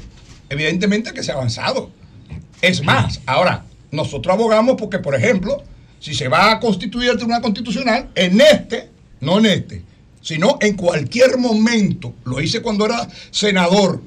evidentemente 0.49 1.13
que 1.13 1.21
se 1.21 1.31
ha 1.31 1.35
avanzado. 1.35 1.91
Es 2.61 2.83
más, 2.83 3.21
ahora, 3.25 3.65
nosotros 3.91 4.33
abogamos 4.33 4.75
porque, 4.77 4.97
por 4.99 5.13
ejemplo, 5.13 5.63
si 5.99 6.15
se 6.15 6.27
va 6.27 6.51
a 6.51 6.59
constituir 6.59 7.11
el 7.11 7.17
Tribunal 7.17 7.41
Constitucional, 7.41 8.09
en 8.15 8.41
este 8.41 8.89
no 9.21 9.37
en 9.37 9.45
este, 9.45 9.83
sino 10.21 10.57
en 10.59 10.75
cualquier 10.75 11.37
momento, 11.37 12.13
lo 12.25 12.41
hice 12.41 12.61
cuando 12.61 12.85
era 12.85 13.07
senador 13.29 14.01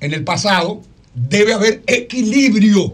en 0.00 0.12
el 0.12 0.24
pasado, 0.24 0.82
debe 1.16 1.54
haber 1.54 1.82
equilibrio 1.86 2.92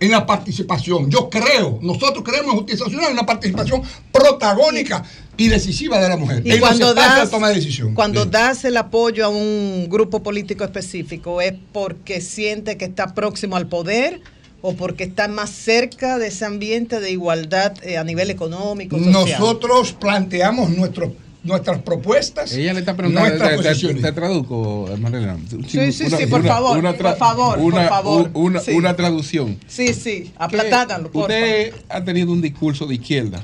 en 0.00 0.10
la 0.10 0.26
participación. 0.26 1.10
Yo 1.10 1.30
creo, 1.30 1.78
nosotros 1.82 2.24
creemos 2.24 2.52
en 2.52 2.58
justicia 2.60 2.86
nacional, 2.86 3.12
una 3.12 3.26
participación 3.26 3.82
protagónica 4.10 5.04
y 5.36 5.48
decisiva 5.48 6.00
de 6.00 6.08
la 6.08 6.16
mujer. 6.16 6.42
Y 6.44 6.58
cuando, 6.58 6.92
das, 6.92 7.30
toma 7.30 7.48
de 7.48 7.54
decisión. 7.54 7.94
cuando 7.94 8.24
das 8.24 8.64
el 8.64 8.76
apoyo 8.76 9.24
a 9.24 9.28
un 9.28 9.86
grupo 9.88 10.22
político 10.22 10.64
específico, 10.64 11.40
¿es 11.40 11.54
porque 11.72 12.20
siente 12.20 12.76
que 12.76 12.86
está 12.86 13.14
próximo 13.14 13.56
al 13.56 13.68
poder? 13.68 14.20
o 14.62 14.74
porque 14.74 15.04
está 15.04 15.26
más 15.26 15.48
cerca 15.48 16.18
de 16.18 16.26
ese 16.26 16.44
ambiente 16.44 17.00
de 17.00 17.10
igualdad 17.10 17.72
eh, 17.82 17.96
a 17.96 18.04
nivel 18.04 18.28
económico. 18.28 18.98
Social? 18.98 19.40
Nosotros 19.40 19.92
planteamos 19.92 20.68
nuestros 20.68 21.12
nuestras 21.42 21.78
propuestas. 21.82 22.52
Ella 22.52 22.74
le 22.74 22.80
está 22.80 22.96
preguntando, 22.96 23.44
te, 23.44 23.74
te, 23.74 23.94
te, 23.94 24.12
traduzco, 24.12 24.88
Marilena. 24.98 25.38
Sí, 25.66 25.92
sí, 25.92 26.10
sí, 26.10 26.26
por 26.26 26.44
favor, 26.44 26.78
una 26.78 26.92
por 26.92 27.16
favor, 27.16 27.58
una, 27.58 27.76
por 27.76 27.88
favor. 27.88 28.30
Una, 28.34 28.60
una, 28.74 28.96
traducción. 28.96 29.58
Sí, 29.66 29.94
sí, 29.94 30.32
aplatánalo, 30.36 31.10
Usted 31.12 31.74
ha 31.88 32.04
tenido 32.04 32.32
un 32.32 32.40
discurso 32.40 32.86
de 32.86 32.94
izquierda. 32.94 33.42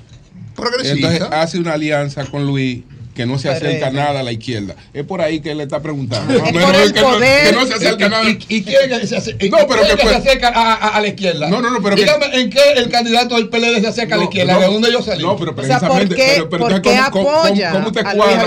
Progresista. 0.55 1.13
Entonces 1.13 1.39
hace 1.39 1.59
una 1.59 1.75
alianza 1.75 2.25
con 2.27 2.47
Luis 2.47 2.83
que 3.17 3.25
no 3.25 3.39
se 3.39 3.49
acerca 3.49 3.91
nada 3.91 4.21
a 4.21 4.23
la 4.23 4.31
izquierda. 4.31 4.77
Es 4.93 5.05
por 5.05 5.23
ahí 5.23 5.41
que 5.41 5.53
él 5.53 5.59
le 5.59 5.65
está 5.65 5.81
preguntando. 5.81 6.35
Es 6.35 6.53
por 6.53 6.75
el 6.77 6.93
que, 6.93 7.01
poder. 7.01 7.55
No, 7.55 7.61
que 7.61 7.65
no 7.65 7.67
se 7.67 7.75
acerca 7.75 8.09
nada. 8.11 8.29
¿Y, 8.29 8.39
y 8.49 8.63
quién 8.63 8.91
que 9.01 9.07
se 9.07 9.17
acerca? 9.17 9.47
No, 9.47 9.67
pero 9.67 9.83
que, 9.83 10.07
se 10.07 10.15
acerca 10.15 10.49
a, 10.49 10.75
a, 10.75 10.89
a, 10.89 11.01
la 11.01 11.09
izquierda? 11.09 11.49
No, 11.49 11.63
no, 11.63 11.71
no, 11.71 11.83
pero 11.83 11.97
Dígame 11.97 12.27
en 12.35 12.51
qué 12.51 12.61
el 12.77 12.91
candidato 12.91 13.37
del 13.37 13.49
PLD 13.49 13.81
se 13.81 13.87
acerca 13.87 14.17
a 14.17 14.19
la 14.19 14.25
izquierda, 14.25 14.59
¿de 14.59 14.67
dónde 14.67 14.93
yo 14.93 15.03
salí? 15.03 15.23
No, 15.23 15.37
pero 15.37 15.57
precisamente. 15.57 15.87
O 15.87 15.97
sea, 15.97 16.09
¿por 16.09 16.17
qué, 16.17 16.47
pero, 16.51 16.69
¿por 16.69 16.83
qué 16.83 17.01
¿cómo, 17.11 17.31
apoya 17.31 17.73
cómo, 17.73 17.93
te 17.93 18.03
cuadra? 18.03 18.45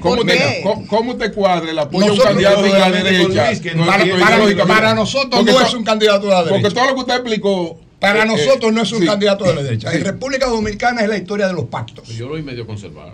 ¿Cómo 0.00 0.24
te 0.24 0.62
¿Cómo 0.88 1.16
te 1.16 1.32
cuadra 1.32 1.70
el 1.70 1.78
apoyo 1.78 2.10
a 2.10 2.12
un 2.12 2.18
candidato 2.18 2.62
de 2.62 2.68
la 2.70 2.90
derecha? 2.90 4.66
Para 4.66 4.94
nosotros 4.94 5.42
no 5.42 5.60
es 5.60 5.74
un 5.74 5.84
candidato 5.84 6.26
de 6.26 6.32
la 6.32 6.44
derecha. 6.44 6.60
Porque 6.60 6.74
todo 6.74 6.86
lo 6.86 6.94
que 6.94 7.00
usted 7.00 7.14
explicó 7.14 7.80
para 8.02 8.24
nosotros 8.24 8.72
no 8.72 8.82
es 8.82 8.90
un 8.90 9.06
candidato 9.06 9.44
de 9.44 9.54
la 9.54 9.62
derecha. 9.62 9.92
En 9.92 10.04
República 10.04 10.46
Dominicana 10.46 11.02
es 11.02 11.08
la 11.08 11.16
historia 11.16 11.46
de 11.46 11.52
los 11.52 11.66
pactos. 11.66 12.08
Yo 12.08 12.28
lo 12.28 12.34
vi 12.34 12.42
medio 12.42 12.66
conservado. 12.66 13.12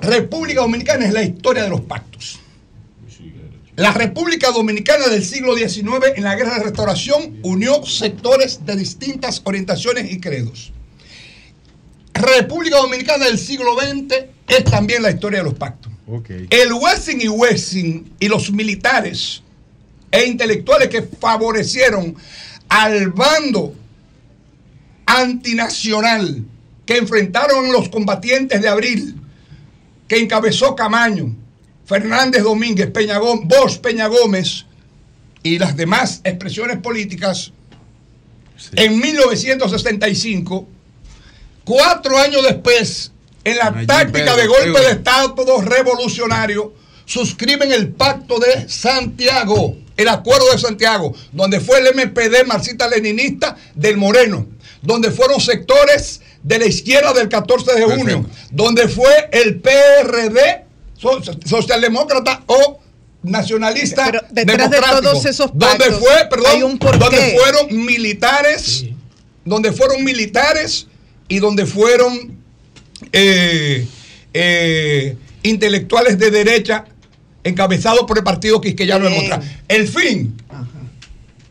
República 0.00 0.60
Dominicana 0.60 1.04
es 1.04 1.12
la 1.12 1.24
historia 1.24 1.64
de 1.64 1.70
los 1.70 1.80
pactos. 1.80 2.38
La 3.74 3.92
República 3.92 4.52
Dominicana 4.52 5.08
del 5.08 5.24
siglo 5.24 5.56
XIX 5.56 6.12
en 6.14 6.22
la 6.22 6.36
Guerra 6.36 6.58
de 6.58 6.64
Restauración 6.64 7.40
unió 7.42 7.84
sectores 7.84 8.64
de 8.64 8.76
distintas 8.76 9.42
orientaciones 9.44 10.12
y 10.12 10.20
credos. 10.20 10.72
República 12.14 12.76
Dominicana 12.76 13.24
del 13.24 13.36
siglo 13.38 13.76
XX 13.78 14.26
es 14.46 14.64
también 14.64 15.02
la 15.02 15.10
historia 15.10 15.40
de 15.40 15.44
los 15.44 15.54
pactos. 15.54 15.90
El 16.50 16.72
Wessing 16.72 17.20
y 17.20 17.28
Wessing 17.28 18.12
y 18.20 18.28
los 18.28 18.52
militares 18.52 19.42
e 20.12 20.24
intelectuales 20.24 20.88
que 20.88 21.02
favorecieron 21.02 22.16
al 22.68 23.10
bando 23.10 23.74
antinacional 25.06 26.44
que 26.84 26.96
enfrentaron 26.96 27.72
los 27.72 27.88
combatientes 27.88 28.60
de 28.60 28.68
abril 28.68 29.16
que 30.08 30.18
encabezó 30.18 30.76
Camaño, 30.76 31.34
Fernández 31.84 32.42
Domínguez, 32.42 32.90
Peña 32.90 33.18
Gómez, 33.18 33.46
Bosch 33.48 33.78
Peña 33.78 34.06
Gómez 34.06 34.66
y 35.42 35.58
las 35.58 35.76
demás 35.76 36.20
expresiones 36.24 36.78
políticas, 36.78 37.52
en 38.72 38.98
1965, 38.98 40.66
cuatro 41.64 42.18
años 42.18 42.42
después, 42.42 43.12
en 43.44 43.58
la 43.58 43.86
táctica 43.86 44.34
de 44.34 44.46
golpe 44.46 44.80
de 44.80 44.90
Estado 44.92 45.34
revolucionario, 45.62 46.74
suscriben 47.06 47.72
el 47.72 47.88
Pacto 47.88 48.38
de 48.38 48.68
Santiago, 48.68 49.76
el 49.96 50.08
Acuerdo 50.08 50.52
de 50.52 50.58
Santiago, 50.58 51.14
donde 51.32 51.60
fue 51.60 51.78
el 51.78 51.94
MPD 51.94 52.46
marxista-leninista 52.46 53.56
del 53.74 53.96
Moreno, 53.96 54.46
donde 54.82 55.10
fueron 55.10 55.40
sectores 55.40 56.20
de 56.42 56.58
la 56.58 56.66
izquierda 56.66 57.14
del 57.14 57.28
14 57.28 57.74
de 57.74 57.84
junio, 57.84 58.26
donde 58.50 58.88
fue 58.88 59.30
el 59.32 59.60
PRD, 59.60 60.64
socialdemócrata 61.44 62.42
o 62.46 62.80
nacionalista 63.22 64.04
Pero 64.06 64.20
detrás 64.30 64.70
de 64.70 64.78
todos 64.78 65.24
esos 65.24 65.50
donde 65.52 65.90
fue, 65.92 66.26
perdón, 66.30 66.78
donde 66.78 67.38
fueron 67.38 67.84
militares, 67.84 68.84
donde 69.44 69.72
fueron 69.72 70.04
militares 70.04 70.86
y 71.28 71.38
donde 71.38 71.66
fueron 71.66 72.38
eh, 73.12 73.86
eh, 74.32 75.16
intelectuales 75.42 76.18
de 76.18 76.30
derecha 76.30 76.84
encabezados 77.46 78.04
por 78.06 78.18
el 78.18 78.24
partido 78.24 78.60
quisqueyano 78.60 79.06
de 79.06 79.10
Montreal. 79.10 79.62
El 79.68 79.88
fin 79.88 80.34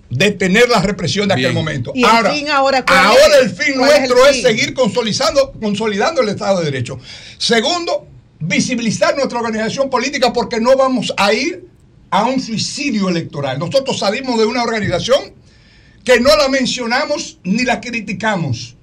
detener 0.10 0.70
la 0.70 0.82
represión 0.82 1.28
de 1.28 1.34
aquel 1.34 1.54
momento. 1.54 1.92
ahora, 2.04 2.30
el 2.32 2.38
fin 2.38 2.50
ahora, 2.50 3.40
el 3.42 3.50
fin 3.50 3.78
nuestro 3.78 4.28
es, 4.28 4.42
seguir 4.42 4.74
consolidando, 4.74 5.54
consolidando 5.54 6.22
el 6.22 6.30
Estado 6.30 6.60
de 6.60 6.66
Derecho. 6.66 7.00
Segundo, 7.38 8.08
visibilizar 8.40 9.16
nuestra 9.16 9.40
organización 9.40 9.90
política 9.90 10.32
porque 10.32 10.60
no 10.60 10.76
vamos 10.78 11.14
a 11.18 11.34
ir 11.34 11.68
a 12.10 12.26
un 12.26 12.40
suicidio 12.40 13.10
electoral. 13.10 13.60
Nosotros 13.60 14.00
salimos 14.00 14.38
de 14.38 14.46
una 14.46 14.64
organización 14.64 15.34
que 16.04 16.20
no 16.20 16.36
la 16.38 16.48
mencionamos 16.50 17.40
ni 17.44 17.64
la 17.64 17.82
criticamos. 17.82 18.76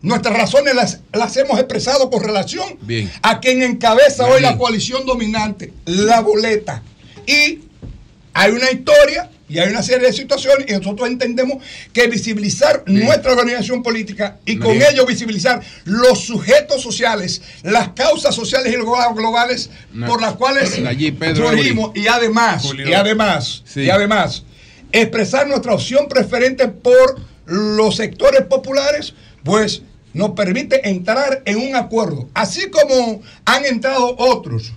Nuestras 0.00 0.36
razones 0.36 0.74
las, 0.74 1.00
las 1.12 1.36
hemos 1.36 1.58
expresado 1.58 2.08
con 2.08 2.22
relación 2.22 2.78
a 3.22 3.40
quien 3.40 3.62
encabeza 3.62 4.26
hoy 4.26 4.40
la 4.40 4.56
coalición 4.56 5.04
dominante, 5.04 5.72
la 5.86 6.20
boleta. 6.20 6.82
Y 7.26 7.60
hay 8.32 8.52
una 8.52 8.70
historia 8.70 9.28
y 9.48 9.58
hay 9.58 9.70
una 9.70 9.82
serie 9.82 10.06
de 10.06 10.12
situaciones 10.12 10.66
y 10.68 10.72
nosotros 10.72 11.08
entendemos 11.08 11.62
que 11.92 12.06
visibilizar 12.06 12.84
nuestra 12.86 13.32
organización 13.32 13.82
política 13.82 14.36
y 14.44 14.58
con 14.58 14.76
ello 14.76 15.06
visibilizar 15.06 15.62
los 15.84 16.20
sujetos 16.20 16.82
sociales, 16.82 17.42
las 17.62 17.88
causas 17.88 18.34
sociales 18.34 18.72
y 18.72 18.76
globales 18.76 19.70
por 20.06 20.20
las 20.20 20.34
cuales 20.34 20.74
surgimos 21.34 21.96
y 21.96 22.06
además, 22.06 22.70
y 22.86 22.92
además, 22.92 23.64
y 23.74 23.88
además, 23.90 24.44
expresar 24.92 25.48
nuestra 25.48 25.74
opción 25.74 26.06
preferente 26.08 26.68
por 26.68 27.20
los 27.46 27.96
sectores 27.96 28.42
populares, 28.42 29.14
pues 29.42 29.82
nos 30.14 30.30
permite 30.30 30.88
entrar 30.88 31.42
en 31.44 31.58
un 31.58 31.76
acuerdo, 31.76 32.28
así 32.34 32.70
como 32.70 33.22
han 33.44 33.64
entrado 33.64 34.14
otros. 34.18 34.72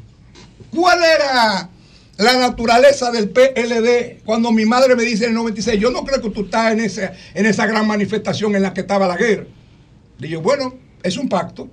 ¿Cuál 0.73 0.99
era 1.03 1.69
la 2.17 2.37
naturaleza 2.37 3.11
del 3.11 3.29
PLD 3.29 4.23
cuando 4.23 4.51
mi 4.51 4.65
madre 4.65 4.95
me 4.95 5.03
dice 5.03 5.25
en 5.25 5.31
el 5.31 5.37
96, 5.37 5.79
yo 5.79 5.91
no 5.91 6.03
creo 6.03 6.21
que 6.21 6.29
tú 6.29 6.43
estás 6.43 6.73
en 6.73 6.81
esa, 6.81 7.13
en 7.33 7.45
esa 7.45 7.65
gran 7.65 7.87
manifestación 7.87 8.55
en 8.55 8.61
la 8.61 8.73
que 8.73 8.81
estaba 8.81 9.07
la 9.07 9.17
guerra? 9.17 9.45
Digo, 10.19 10.41
bueno, 10.41 10.75
es 11.03 11.17
un 11.17 11.27
pacto. 11.27 11.67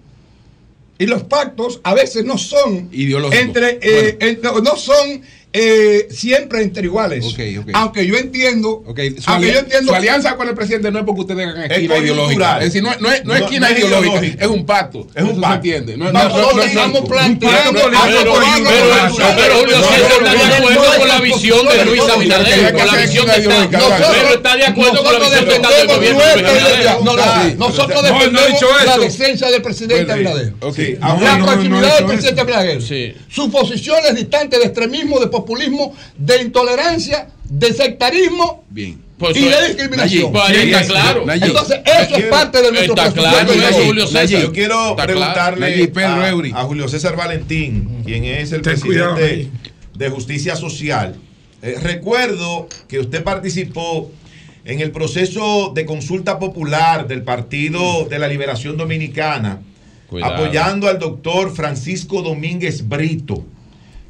Y 0.98 1.06
los 1.06 1.22
pactos 1.24 1.80
a 1.84 1.94
veces 1.94 2.24
no 2.24 2.36
son 2.38 2.88
entre, 2.92 3.78
eh, 3.80 4.40
no 4.42 4.76
son 4.76 5.22
eh, 5.50 6.08
siempre 6.10 6.62
entre 6.62 6.84
iguales. 6.84 7.24
Aunque 7.72 8.06
yo 8.06 8.16
entiendo. 8.16 8.84
Su, 8.84 9.30
aunque 9.30 9.52
yo 9.52 9.58
entiendo 9.60 9.92
su 9.92 9.94
alianza 9.94 10.36
con 10.36 10.46
el 10.46 10.54
presidente 10.54 10.90
no 10.90 10.98
es 10.98 11.04
porque 11.06 11.20
ustedes 11.22 11.48
hagan 11.48 11.70
esquina 11.70 11.96
ideológica. 11.96 12.58
Es 12.58 12.64
decir, 12.64 12.82
no, 12.82 12.94
no 13.00 13.10
es, 13.10 13.24
no 13.24 13.34
es 13.34 13.42
esquina 13.42 13.70
ideológica, 13.70 14.44
es 14.44 14.46
un 14.46 14.66
pacto. 14.66 15.06
Es 15.14 15.22
un 15.24 15.40
pacto. 15.40 15.54
Entiende. 15.56 15.96
No, 15.96 16.12
Nosotros 16.12 16.66
estamos 16.66 17.08
planteando. 17.08 17.80
Pero 19.36 19.54
Julio 19.58 19.76
está 19.76 19.96
de 19.98 20.54
acuerdo 20.54 20.98
con 20.98 21.08
la 21.08 21.20
visión 21.20 21.66
de 21.66 21.84
Luis 21.86 22.02
Abinader. 22.02 22.74
Con 22.74 22.86
la 22.86 22.96
visión 22.96 23.26
de 23.26 23.32
Pero 23.32 24.34
está 24.34 24.56
de 24.56 24.66
acuerdo 24.66 25.02
con 25.02 25.12
la 25.12 25.18
visión 25.18 25.46
de 25.46 25.78
del 25.78 25.86
gobierno. 25.86 27.16
Nosotros 27.56 28.02
defendemos 28.02 28.84
la 28.84 28.98
decencia 28.98 29.50
del 29.50 29.62
presidente 29.62 30.12
Abinader. 30.12 30.52
La 31.00 31.38
proximidad 31.38 31.96
del 31.96 32.06
presidente 32.06 32.40
Abinader. 32.42 32.82
Sus 32.82 33.48
posiciones 33.48 34.14
distantes 34.14 34.58
de 34.60 34.66
extremismo, 34.66 35.18
de 35.18 35.37
populismo, 35.40 35.94
de 36.16 36.42
intolerancia, 36.42 37.28
de 37.44 37.72
sectarismo 37.72 38.64
Bien. 38.68 39.08
Pues 39.18 39.36
y 39.36 39.44
de 39.44 39.66
discriminación. 39.66 40.30
Pues 40.30 40.44
ahí 40.44 40.70
está 40.70 40.86
claro. 40.86 41.24
Entonces, 41.28 41.80
eso 41.84 42.16
es 42.16 42.24
parte 42.26 42.62
de 42.62 42.70
nuestro 42.70 42.94
Está 42.94 43.12
claro, 43.12 43.52
Julio 43.84 44.06
César. 44.06 44.42
Yo 44.42 44.52
quiero 44.52 44.94
preguntarle 44.94 45.90
a, 46.04 46.60
a, 46.60 46.64
Julio 46.64 46.88
César 46.88 47.16
Valentín, 47.16 48.02
quien 48.04 48.24
es 48.24 48.52
el 48.52 48.62
presidente 48.62 49.50
de 49.94 50.08
Justicia 50.08 50.54
Social. 50.54 51.16
Eh, 51.62 51.76
recuerdo 51.82 52.68
que 52.86 53.00
usted 53.00 53.24
participó 53.24 54.08
en 54.64 54.80
el 54.80 54.92
proceso 54.92 55.72
de 55.74 55.84
consulta 55.84 56.38
popular 56.38 57.08
del 57.08 57.22
Partido 57.22 58.04
de 58.04 58.20
la 58.20 58.28
Liberación 58.28 58.76
Dominicana, 58.76 59.60
apoyando 60.22 60.88
al 60.88 61.00
doctor 61.00 61.52
Francisco 61.52 62.22
Domínguez 62.22 62.86
Brito. 62.88 63.44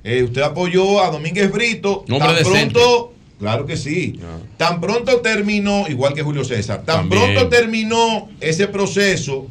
Eh, 0.09 0.23
usted 0.23 0.41
apoyó 0.41 1.05
a 1.05 1.11
Domínguez 1.11 1.53
Brito. 1.53 2.03
Tan 2.09 2.37
pronto, 2.43 3.13
claro 3.39 3.67
que 3.67 3.77
sí. 3.77 4.19
Tan 4.57 4.81
pronto 4.81 5.21
terminó, 5.21 5.87
igual 5.87 6.15
que 6.15 6.23
Julio 6.23 6.47
César, 6.47 6.83
tan 6.87 7.11
pronto 7.11 7.49
terminó 7.49 8.31
ese 8.41 8.69
proceso 8.69 9.49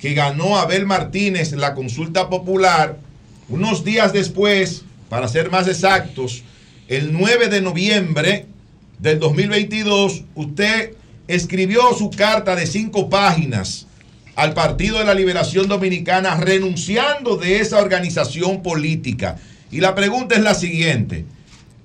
que 0.00 0.12
ganó 0.12 0.58
Abel 0.58 0.86
Martínez 0.86 1.52
la 1.52 1.74
consulta 1.74 2.28
popular, 2.28 2.98
unos 3.48 3.84
días 3.84 4.12
después, 4.12 4.84
para 5.08 5.28
ser 5.28 5.52
más 5.52 5.68
exactos, 5.68 6.42
el 6.88 7.12
9 7.12 7.46
de 7.48 7.60
noviembre 7.60 8.46
del 8.98 9.20
2022, 9.20 10.24
usted 10.34 10.94
escribió 11.28 11.94
su 11.96 12.10
carta 12.10 12.56
de 12.56 12.66
cinco 12.66 13.08
páginas 13.08 13.86
al 14.34 14.52
Partido 14.52 14.98
de 14.98 15.04
la 15.04 15.14
Liberación 15.14 15.68
Dominicana 15.68 16.34
renunciando 16.34 17.36
de 17.36 17.60
esa 17.60 17.78
organización 17.78 18.64
política. 18.64 19.38
Y 19.72 19.80
la 19.80 19.94
pregunta 19.94 20.34
es 20.34 20.42
la 20.42 20.54
siguiente. 20.54 21.24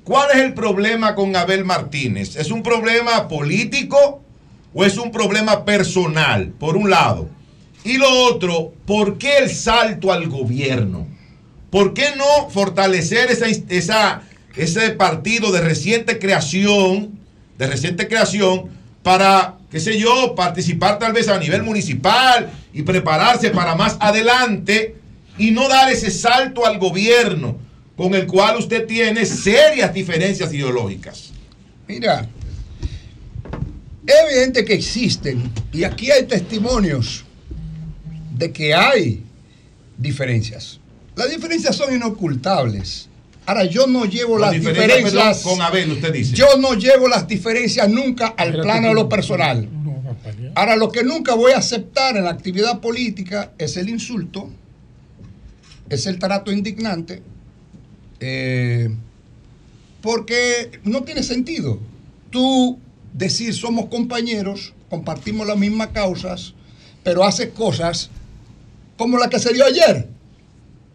¿Cuál 0.03 0.29
es 0.33 0.37
el 0.39 0.53
problema 0.53 1.15
con 1.15 1.33
Abel 1.35 1.63
Martínez? 1.63 2.35
¿Es 2.35 2.51
un 2.51 2.61
problema 2.61 3.29
político 3.29 4.21
o 4.73 4.83
es 4.83 4.97
un 4.97 5.09
problema 5.09 5.63
personal, 5.63 6.49
por 6.59 6.75
un 6.75 6.89
lado? 6.89 7.29
Y 7.85 7.97
lo 7.97 8.09
otro, 8.25 8.73
¿por 8.85 9.17
qué 9.17 9.37
el 9.37 9.49
salto 9.49 10.11
al 10.11 10.27
gobierno? 10.27 11.07
¿Por 11.69 11.93
qué 11.93 12.07
no 12.17 12.49
fortalecer 12.49 13.29
esa, 13.31 14.21
ese 14.55 14.89
partido 14.91 15.53
de 15.53 15.61
reciente 15.61 16.19
creación, 16.19 17.17
de 17.57 17.67
reciente 17.67 18.09
creación, 18.09 18.69
para, 19.01 19.55
qué 19.71 19.79
sé 19.79 19.97
yo, 19.97 20.35
participar 20.35 20.99
tal 20.99 21.13
vez 21.13 21.29
a 21.29 21.39
nivel 21.39 21.63
municipal 21.63 22.51
y 22.73 22.81
prepararse 22.81 23.49
para 23.51 23.75
más 23.75 23.95
adelante 24.01 24.95
y 25.37 25.51
no 25.51 25.69
dar 25.69 25.89
ese 25.89 26.11
salto 26.11 26.65
al 26.65 26.79
gobierno? 26.79 27.66
Con 27.97 28.13
el 28.13 28.27
cual 28.27 28.57
usted 28.57 28.85
tiene 28.85 29.25
serias 29.25 29.91
diferencias 29.91 30.53
ideológicas. 30.53 31.31
Mira, 31.87 32.29
es 34.05 34.15
evidente 34.29 34.63
que 34.63 34.75
existen, 34.75 35.51
y 35.73 35.83
aquí 35.83 36.11
hay 36.11 36.25
testimonios 36.25 37.25
de 38.37 38.53
que 38.53 38.73
hay 38.73 39.23
diferencias. 39.97 40.79
Las 41.15 41.31
diferencias 41.31 41.75
son 41.75 41.93
inocultables. 41.93 43.09
Ahora, 43.47 43.63
yo 43.63 43.87
no 43.87 44.05
llevo 44.05 44.37
las 44.37 44.51
diferencias. 44.51 45.41
con 45.41 45.61
Abel, 45.61 45.91
usted 45.93 46.13
dice. 46.13 46.35
Yo 46.35 46.57
no 46.57 46.75
llevo 46.75 47.07
las 47.07 47.27
diferencias 47.27 47.89
nunca 47.89 48.27
al 48.27 48.61
plano 48.61 48.89
de 48.89 48.93
lo 48.93 49.09
personal. 49.09 49.67
Ahora, 50.53 50.75
lo 50.75 50.91
que 50.91 51.03
nunca 51.03 51.33
voy 51.33 51.53
a 51.53 51.57
aceptar 51.57 52.15
en 52.17 52.25
la 52.25 52.29
actividad 52.29 52.79
política 52.79 53.53
es 53.57 53.77
el 53.77 53.89
insulto, 53.89 54.49
es 55.89 56.05
el 56.05 56.19
trato 56.19 56.51
indignante, 56.51 57.23
eh, 58.19 58.89
porque 60.01 60.79
no 60.83 61.03
tiene 61.03 61.23
sentido. 61.23 61.79
Tú 62.29 62.79
decir 63.13 63.53
somos 63.53 63.87
compañeros, 63.87 64.73
compartimos 64.89 65.47
las 65.47 65.57
mismas 65.57 65.89
causas, 65.89 66.53
pero 67.03 67.23
haces 67.23 67.49
cosas 67.49 68.09
como 68.97 69.17
la 69.17 69.29
que 69.29 69.39
se 69.39 69.53
dio 69.53 69.65
ayer, 69.65 70.07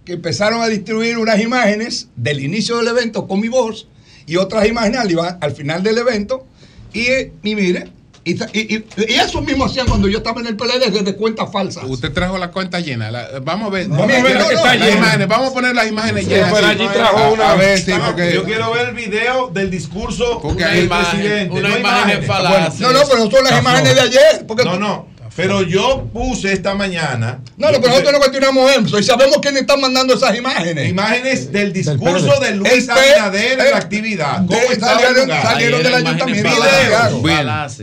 que 0.05 0.15
empezaron 0.15 0.61
a 0.63 0.69
distribuir 0.69 1.19
unas 1.19 1.41
imágenes 1.41 2.09
del 2.17 2.41
inicio 2.41 2.77
del 2.79 2.89
evento 2.89 3.29
con 3.29 3.41
mi 3.41 3.49
voz 3.49 3.87
y 4.27 4.37
otras 4.37 4.67
imágenes 4.67 5.01
al, 5.41 5.53
final 5.53 5.83
del 5.83 5.99
evento. 5.99 6.47
Y, 6.93 7.07
y 7.43 7.55
mire, 7.55 7.91
y, 8.25 8.85
eso 8.97 9.43
mismo 9.43 9.65
hacían 9.65 9.87
cuando 9.87 10.09
yo 10.09 10.19
estaba 10.19 10.41
en 10.41 10.47
el 10.47 10.57
PLD 10.57 10.91
desde 10.93 11.17
cuenta 11.17 11.47
falsa. 11.47 11.85
Usted 11.87 12.13
trajo 12.13 12.39
la 12.39 12.51
cuenta 12.51 12.79
llena. 12.81 13.11
vamos 13.43 13.69
a 13.69 13.71
ver. 13.71 13.89
vamos 13.89 14.11
a 14.11 14.23
ver 14.23 14.39
que 14.49 14.55
está 14.55 14.75
llena. 14.77 15.27
Vamos 15.27 15.51
a 15.51 15.55
poner 15.55 15.75
las 15.75 15.89
imágenes 15.89 16.29
llenas. 16.29 16.53
Pero 16.53 16.67
allí 16.67 16.87
trajo 16.93 17.33
una. 17.33 17.53
A 17.53 17.57
ver, 17.57 17.79
sí, 17.79 17.93
porque, 18.07 18.33
yo 18.35 18.45
quiero 18.45 18.73
ver 18.73 18.91
el 18.91 18.95
video 18.95 19.49
del 19.49 19.71
discurso 19.71 20.41
del 20.57 20.89
presidente. 20.89 21.59
Una 21.59 21.69
no 21.69 21.79
imagen 21.79 22.23
falaz. 22.25 22.79
no, 22.81 22.93
no, 22.93 23.01
pero 23.09 23.25
no 23.25 23.31
son 23.31 23.45
las 23.45 23.61
imágenes 23.61 23.95
de 23.95 24.01
ayer. 24.01 24.47
Porque 24.47 24.65
no, 24.65 24.79
no. 24.79 25.12
Pero 25.35 25.63
yo 25.63 26.09
puse 26.13 26.53
esta 26.53 26.75
mañana. 26.75 27.41
No, 27.57 27.71
no, 27.71 27.81
pero 27.81 27.89
nosotros 27.89 28.13
no 28.13 28.21
continuamos 28.21 28.71
eso. 28.71 28.99
Y 28.99 29.03
sabemos 29.03 29.39
quién 29.41 29.57
está 29.57 29.77
mandando 29.77 30.15
esas 30.15 30.37
imágenes. 30.37 30.91
Imágenes 30.91 31.51
del 31.51 31.73
discurso 31.73 32.39
de 32.41 32.55
Luis 32.57 32.89
Abinader 32.89 33.59
en 33.59 33.71
la 33.71 33.77
actividad. 33.79 34.47
¿Cómo 34.47 34.61
salieron, 34.79 35.29
salieron 35.29 35.83
del 35.83 35.95
ayuntamiento. 35.95 36.51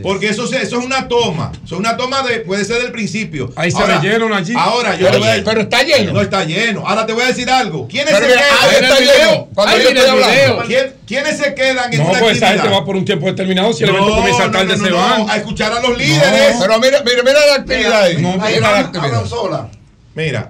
Porque 0.02 0.28
eso, 0.28 0.44
eso 0.44 0.56
es 0.56 0.84
una 0.84 1.08
toma. 1.08 1.50
Eso 1.64 1.74
es 1.74 1.80
una 1.80 1.96
toma 1.96 2.22
de. 2.22 2.40
Puede 2.40 2.64
ser 2.64 2.82
del 2.82 2.92
principio. 2.92 3.52
Ahí 3.56 3.70
se 3.70 3.86
leyeron 3.86 4.32
allí. 4.32 4.54
Ahora, 4.56 4.96
yo 4.96 5.08
pero, 5.10 5.44
pero 5.44 5.60
está 5.62 5.82
lleno. 5.82 6.12
No 6.12 6.20
está 6.20 6.44
lleno. 6.44 6.86
Ahora 6.86 7.06
te 7.06 7.12
voy 7.12 7.24
a 7.24 7.28
decir 7.28 7.50
algo. 7.50 7.88
¿Quiénes 7.88 8.14
se 8.14 8.26
quedan? 8.26 8.84
está 8.84 9.00
lleno. 9.00 9.48
Cuando 9.54 9.78
yo 9.78 9.88
estoy 9.88 10.06
hablando. 10.08 10.64
¿Quiénes 11.10 11.38
se 11.38 11.54
quedan 11.54 11.92
en 11.92 11.98
no, 12.04 12.10
una 12.10 12.20
pues 12.20 12.36
esa 12.36 12.50
gente 12.50 12.68
va 12.68 12.84
por 12.84 12.94
un 12.94 13.04
tiempo 13.04 13.26
determinado. 13.26 13.72
Si 13.72 13.82
el 13.82 13.90
evento 13.90 14.14
comienza 14.14 14.48
tarde, 14.52 14.76
se 14.76 14.90
van. 14.90 15.28
A 15.28 15.36
escuchar 15.36 15.72
a 15.72 15.80
los 15.80 15.98
líderes. 15.98 16.56
Pero 16.60 16.78
mira, 16.78 17.02
mira, 17.04 17.22
mira 17.24 17.39
la 17.46 17.54
actividad 17.56 18.02
ahí. 18.02 18.22
No, 18.22 18.38
mira 18.38 18.72
la 18.72 18.78
actividad. 18.78 19.26
sola. 19.26 19.70
Mira, 20.12 20.48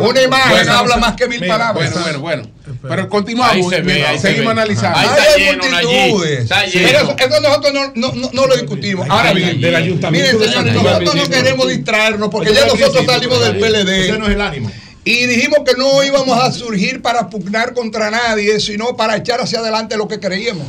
una 0.00 0.22
imagen 0.22 0.68
habla 0.68 0.96
más 0.96 1.16
que 1.16 1.26
mil 1.26 1.44
palabras. 1.44 1.92
Bueno, 1.92 2.20
bueno, 2.20 2.20
bueno. 2.20 2.78
Pero 2.82 3.08
continuamos. 3.08 3.72
seguimos 4.20 4.52
analizando. 4.52 4.98
Ahí 4.98 5.42
hay 5.42 5.56
multitudes. 5.56 6.48
Pero 6.72 6.98
eso, 6.98 7.40
nosotros 7.40 7.72
no, 7.72 8.12
no, 8.12 8.30
no, 8.32 8.46
lo 8.46 8.56
discutimos. 8.56 9.08
Ahora 9.10 9.32
bien, 9.32 9.60
del 9.60 9.74
ayuntamiento. 9.74 10.38
Miren, 10.38 10.50
señores, 10.50 10.74
nosotros 10.74 11.14
no 11.16 11.28
queremos 11.28 11.68
distraernos 11.68 12.28
porque 12.28 12.54
ya 12.54 12.64
nosotros 12.66 13.04
salimos 13.04 13.44
del 13.44 13.58
PLD. 13.58 13.88
Ese 13.88 14.18
no 14.18 14.26
es 14.26 14.34
el 14.34 14.40
ánimo. 14.40 14.70
Y 15.04 15.26
dijimos 15.26 15.60
que 15.64 15.74
no 15.76 16.02
íbamos 16.02 16.36
a 16.38 16.50
surgir 16.52 17.02
para 17.02 17.28
pugnar 17.30 17.74
contra 17.74 18.10
nadie, 18.10 18.58
sino 18.60 18.96
para 18.96 19.16
echar 19.16 19.40
hacia 19.40 19.60
adelante 19.60 19.96
lo 19.96 20.08
que 20.08 20.18
creíamos. 20.18 20.66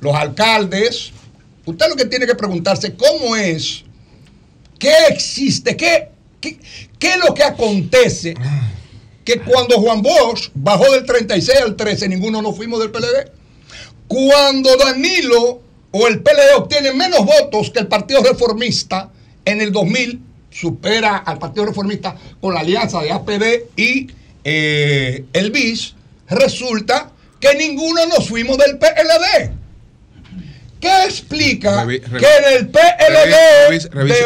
Los 0.00 0.14
alcaldes, 0.14 1.12
usted 1.64 1.88
lo 1.88 1.96
que 1.96 2.04
tiene 2.04 2.26
que 2.26 2.34
preguntarse, 2.34 2.94
¿cómo 2.94 3.36
es? 3.36 3.84
¿Qué 4.80 4.92
existe? 5.10 5.76
¿Qué, 5.76 6.08
qué, 6.40 6.58
es 7.00 7.16
lo 7.18 7.34
que 7.34 7.44
acontece? 7.44 8.34
Que 9.24 9.38
cuando 9.40 9.78
Juan 9.78 10.00
Bosch 10.00 10.50
bajó 10.54 10.90
del 10.90 11.04
36 11.04 11.60
al 11.60 11.76
13, 11.76 12.08
ninguno 12.08 12.40
nos 12.40 12.56
fuimos 12.56 12.80
del 12.80 12.90
PLD. 12.90 13.30
Cuando 14.08 14.74
Danilo 14.78 15.60
o 15.90 16.06
el 16.08 16.22
PLD 16.22 16.56
obtiene 16.56 16.94
menos 16.94 17.26
votos 17.26 17.70
que 17.70 17.80
el 17.80 17.88
Partido 17.88 18.22
Reformista 18.22 19.10
en 19.44 19.60
el 19.60 19.70
2000, 19.70 20.22
supera 20.50 21.18
al 21.18 21.38
Partido 21.38 21.66
Reformista 21.66 22.16
con 22.40 22.54
la 22.54 22.60
alianza 22.60 23.02
de 23.02 23.12
APD 23.12 23.44
y 23.76 24.08
eh, 24.44 25.26
el 25.34 25.50
BIS, 25.50 25.94
resulta 26.30 27.12
que 27.38 27.54
ninguno 27.54 28.06
nos 28.06 28.28
fuimos 28.28 28.56
del 28.56 28.78
PLD. 28.78 29.59
¿Qué 30.80 31.04
explica 31.04 31.86
que 31.86 31.96
en 31.96 32.56
el 32.56 32.68
PLD 32.68 33.30
de 33.92 34.24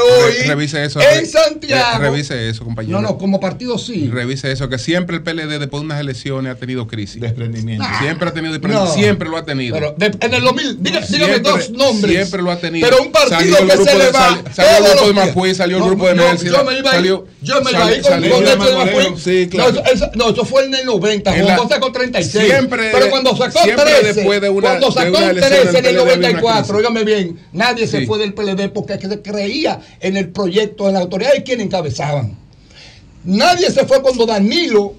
hoy 0.52 0.64
eso, 0.84 1.00
en 1.00 1.26
Santiago 1.26 1.98
revise 1.98 2.48
eso, 2.48 2.64
compañero. 2.64 3.00
No, 3.00 3.08
no, 3.08 3.18
como 3.18 3.40
partido 3.40 3.76
sí. 3.76 4.08
Revise 4.12 4.52
eso, 4.52 4.68
que 4.68 4.78
siempre 4.78 5.16
el 5.16 5.22
PLD 5.22 5.58
después 5.58 5.80
de 5.80 5.86
unas 5.86 6.00
elecciones 6.00 6.52
ha 6.52 6.56
tenido 6.56 6.86
crisis. 6.86 7.20
Desprendimiento. 7.20 7.84
Siempre 8.00 8.28
ha 8.28 8.32
tenido 8.32 8.52
desprendimiento. 8.52 8.94
Siempre 8.94 9.28
lo 9.28 9.36
ha 9.36 9.44
tenido. 9.44 9.74
Pero 9.74 9.96
en 9.98 10.34
el 10.34 10.42
2000, 10.42 10.82
dígame 10.82 11.40
dos 11.40 11.70
nombres. 11.70 12.14
Siempre 12.14 12.42
lo 12.42 12.52
ha 12.52 12.58
tenido. 12.58 12.88
Pero 12.88 13.02
un 13.02 13.10
partido 13.10 13.56
que 13.66 13.76
se 13.76 13.98
le 13.98 14.10
va. 14.12 14.42
Salió 14.52 14.76
el 14.76 14.84
grupo 14.92 15.06
de 15.06 15.12
Mapuí, 15.12 15.54
salió 15.54 15.76
el 15.78 15.82
grupo 15.84 16.06
de 16.08 16.14
Nelson. 16.14 16.48
Yo 16.48 16.64
me 16.64 16.78
iba 16.78 16.92
ahí, 16.92 17.02
yo 17.42 17.62
me 17.62 17.70
iba 17.72 17.86
ahí 17.86 18.00
con 18.00 18.20
Nelson 18.20 18.44
de 18.44 18.56
Mapuí. 18.56 19.04
Sí, 19.18 19.48
claro. 19.50 19.82
No, 20.14 20.30
eso 20.30 20.44
fue 20.44 20.66
en 20.66 20.74
el 20.74 20.86
90. 20.86 21.32
Juan 21.32 21.68
sacó 21.68 21.90
36. 21.90 22.46
Siempre. 22.46 22.90
Pero 22.92 23.10
cuando 23.10 23.36
sacó 23.36 23.60
13. 23.60 24.24
Cuando 24.60 24.92
sacó 24.92 25.18
13 25.18 25.78
en 25.78 25.86
el 25.86 25.96
94, 25.96 26.43
óigame 26.44 27.04
bien 27.04 27.38
nadie 27.52 27.86
se 27.86 28.06
fue 28.06 28.18
del 28.18 28.34
PLD 28.34 28.70
porque 28.72 28.98
se 28.98 29.22
creía 29.22 29.80
en 30.00 30.16
el 30.16 30.30
proyecto 30.30 30.86
de 30.86 30.92
la 30.92 31.00
autoridad 31.00 31.32
y 31.38 31.42
quienes 31.42 31.66
encabezaban. 31.66 32.36
Nadie 33.24 33.70
se 33.70 33.86
fue 33.86 34.02
cuando 34.02 34.26
Danilo 34.26 34.94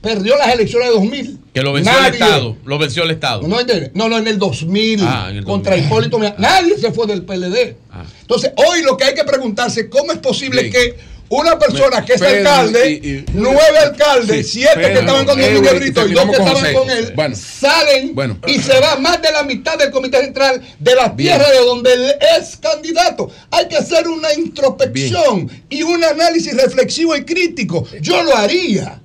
perdió 0.00 0.36
las 0.36 0.52
elecciones 0.52 0.88
de 0.88 0.94
2000. 0.94 1.38
Que 1.52 1.62
lo 1.62 1.72
venció 1.72 1.92
el 1.98 2.14
Estado. 2.14 2.56
Lo 2.64 2.78
venció 2.78 3.02
el 3.04 3.10
Estado. 3.10 3.42
No, 3.42 4.08
no, 4.08 4.18
en 4.18 4.26
el 4.26 4.38
2000. 4.38 5.00
Ah, 5.02 5.30
contra 5.44 5.76
Hipólito. 5.76 6.18
Nadie 6.38 6.78
se 6.78 6.92
fue 6.92 7.06
del 7.06 7.24
PLD. 7.24 7.76
Ah. 7.90 8.04
Entonces, 8.22 8.52
hoy 8.56 8.82
lo 8.82 8.96
que 8.96 9.04
hay 9.04 9.14
que 9.14 9.24
preguntarse, 9.24 9.88
¿cómo 9.88 10.12
es 10.12 10.18
posible 10.18 10.70
que 10.70 10.96
una 11.30 11.58
persona 11.58 12.04
que 12.04 12.14
es 12.14 12.22
alcalde, 12.22 13.24
nueve 13.32 13.78
alcaldes, 13.82 14.50
siete 14.50 14.80
que 14.80 14.98
estaban 14.98 15.24
con 15.24 15.40
el 15.40 15.54
Librito 15.54 16.06
y 16.06 16.12
dos 16.12 16.24
que 16.26 16.36
estaban 16.36 16.74
con 16.74 16.90
él, 16.90 17.36
salen 17.36 18.14
y 18.46 18.58
se 18.58 18.78
va 18.80 18.96
más 18.96 19.22
de 19.22 19.30
la 19.30 19.44
mitad 19.44 19.78
del 19.78 19.90
Comité 19.90 20.20
Central 20.20 20.60
de 20.78 20.94
la 20.94 21.14
tierra 21.14 21.48
de 21.48 21.58
donde 21.58 21.92
él 21.92 22.14
es 22.38 22.56
candidato. 22.56 23.30
Hay 23.52 23.68
que 23.68 23.76
hacer 23.76 24.08
una 24.08 24.32
introspección 24.34 25.50
y 25.68 25.82
un 25.82 26.02
análisis 26.02 26.54
reflexivo 26.54 27.14
y 27.14 27.24
crítico. 27.24 27.86
Yo 28.00 28.22
lo 28.22 28.36
haría. 28.36 29.00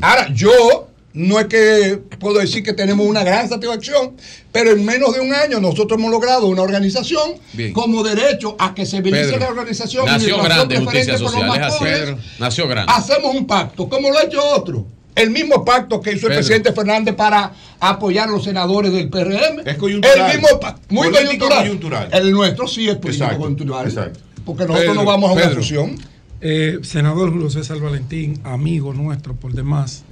Ahora, 0.00 0.28
yo 0.32 0.85
no 1.16 1.40
es 1.40 1.46
que 1.46 1.98
puedo 2.20 2.38
decir 2.38 2.62
que 2.62 2.74
tenemos 2.74 3.06
una 3.06 3.24
gran 3.24 3.48
satisfacción, 3.48 4.12
pero 4.52 4.72
en 4.72 4.84
menos 4.84 5.14
de 5.14 5.20
un 5.20 5.32
año 5.32 5.60
nosotros 5.60 5.98
hemos 5.98 6.10
logrado 6.10 6.46
una 6.46 6.60
organización 6.60 7.32
como 7.72 8.02
derecho 8.02 8.54
a 8.58 8.74
que 8.74 8.84
se 8.84 9.00
beneficie 9.00 9.38
la 9.38 9.48
organización. 9.48 10.04
Nació 10.04 10.42
grande 10.42 10.78
justicia 10.78 11.16
social, 11.16 12.18
nació 12.38 12.68
grande. 12.68 12.92
Hacemos 12.94 13.34
un 13.34 13.46
pacto, 13.46 13.88
como 13.88 14.10
lo 14.10 14.18
ha 14.18 14.24
hecho 14.24 14.44
otro. 14.44 14.86
El 15.14 15.30
mismo 15.30 15.64
pacto 15.64 16.02
que 16.02 16.12
hizo 16.12 16.28
el 16.28 16.34
presidente 16.34 16.74
Fernández 16.74 17.14
para 17.14 17.50
apoyar 17.80 18.28
a 18.28 18.32
los 18.32 18.44
senadores 18.44 18.92
del 18.92 19.08
PRM. 19.08 19.62
Es 19.64 19.78
coyuntural. 19.78 20.30
El 20.30 20.38
mismo 20.38 20.60
muy 20.90 21.10
coyuntural. 21.10 22.10
El 22.12 22.30
nuestro 22.30 22.68
sí 22.68 22.90
es 22.90 22.96
político 22.96 23.38
coyuntural. 23.38 23.86
Exacto. 23.86 24.20
Porque 24.44 24.66
nosotros 24.66 24.94
no 24.94 25.06
vamos 25.06 25.30
a 25.30 25.32
una 25.32 25.48
fusión. 25.48 25.96
Eh, 26.42 26.80
senador 26.82 27.30
Julio 27.30 27.48
César 27.48 27.80
Valentín, 27.80 28.38
amigo 28.44 28.92
nuestro 28.92 29.34
por 29.34 29.54
demás 29.54 30.04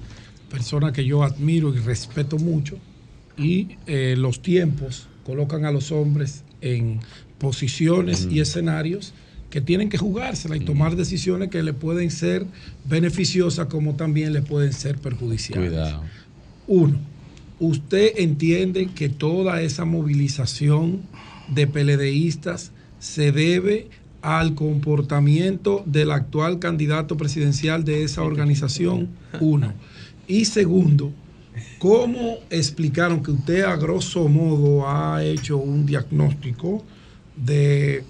persona 0.55 0.93
que 0.93 1.05
yo 1.05 1.25
admiro 1.25 1.75
y 1.75 1.79
respeto 1.79 2.39
mucho, 2.39 2.79
y 3.37 3.77
eh, 3.89 4.15
los 4.17 4.41
tiempos 4.41 5.09
colocan 5.27 5.65
a 5.65 5.73
los 5.73 5.91
hombres 5.91 6.45
en 6.61 7.01
posiciones 7.39 8.29
y 8.31 8.39
escenarios 8.39 9.13
que 9.51 9.61
tienen 9.61 9.89
que 9.89 9.99
jugársela 9.99 10.57
y 10.57 10.61
tomar 10.61 10.95
decisiones 10.95 11.49
que 11.49 11.61
le 11.65 11.73
pueden 11.73 12.09
ser 12.13 12.47
beneficiosas 12.85 13.67
como 13.67 13.97
también 13.97 14.33
le 14.33 14.43
pueden 14.43 14.73
ser 14.73 14.99
perjudiciales. 14.99 15.71
Cuidado. 15.71 16.05
Uno, 16.69 16.99
usted 17.59 18.13
entiende 18.19 18.91
que 18.95 19.09
toda 19.09 19.61
esa 19.61 19.85
movilización 19.85 21.03
de 21.49 21.67
peledeístas 21.67 22.71
se 23.01 23.33
debe 23.33 23.89
al 24.23 24.55
comportamiento 24.55 25.83
del 25.85 26.13
actual 26.13 26.61
candidato 26.61 27.17
presidencial 27.17 27.85
de 27.85 28.05
esa 28.05 28.23
organización. 28.23 29.09
Uno. 29.41 29.75
Y 30.27 30.45
segundo, 30.47 31.13
¿cómo 31.79 32.39
explicaron 32.51 33.23
que 33.23 33.31
usted 33.31 33.63
a 33.63 33.77
grosso 33.77 34.29
modo 34.29 34.89
ha 34.89 35.23
hecho 35.23 35.57
un 35.59 35.87
diagnóstico 35.87 36.83
de 37.37 38.05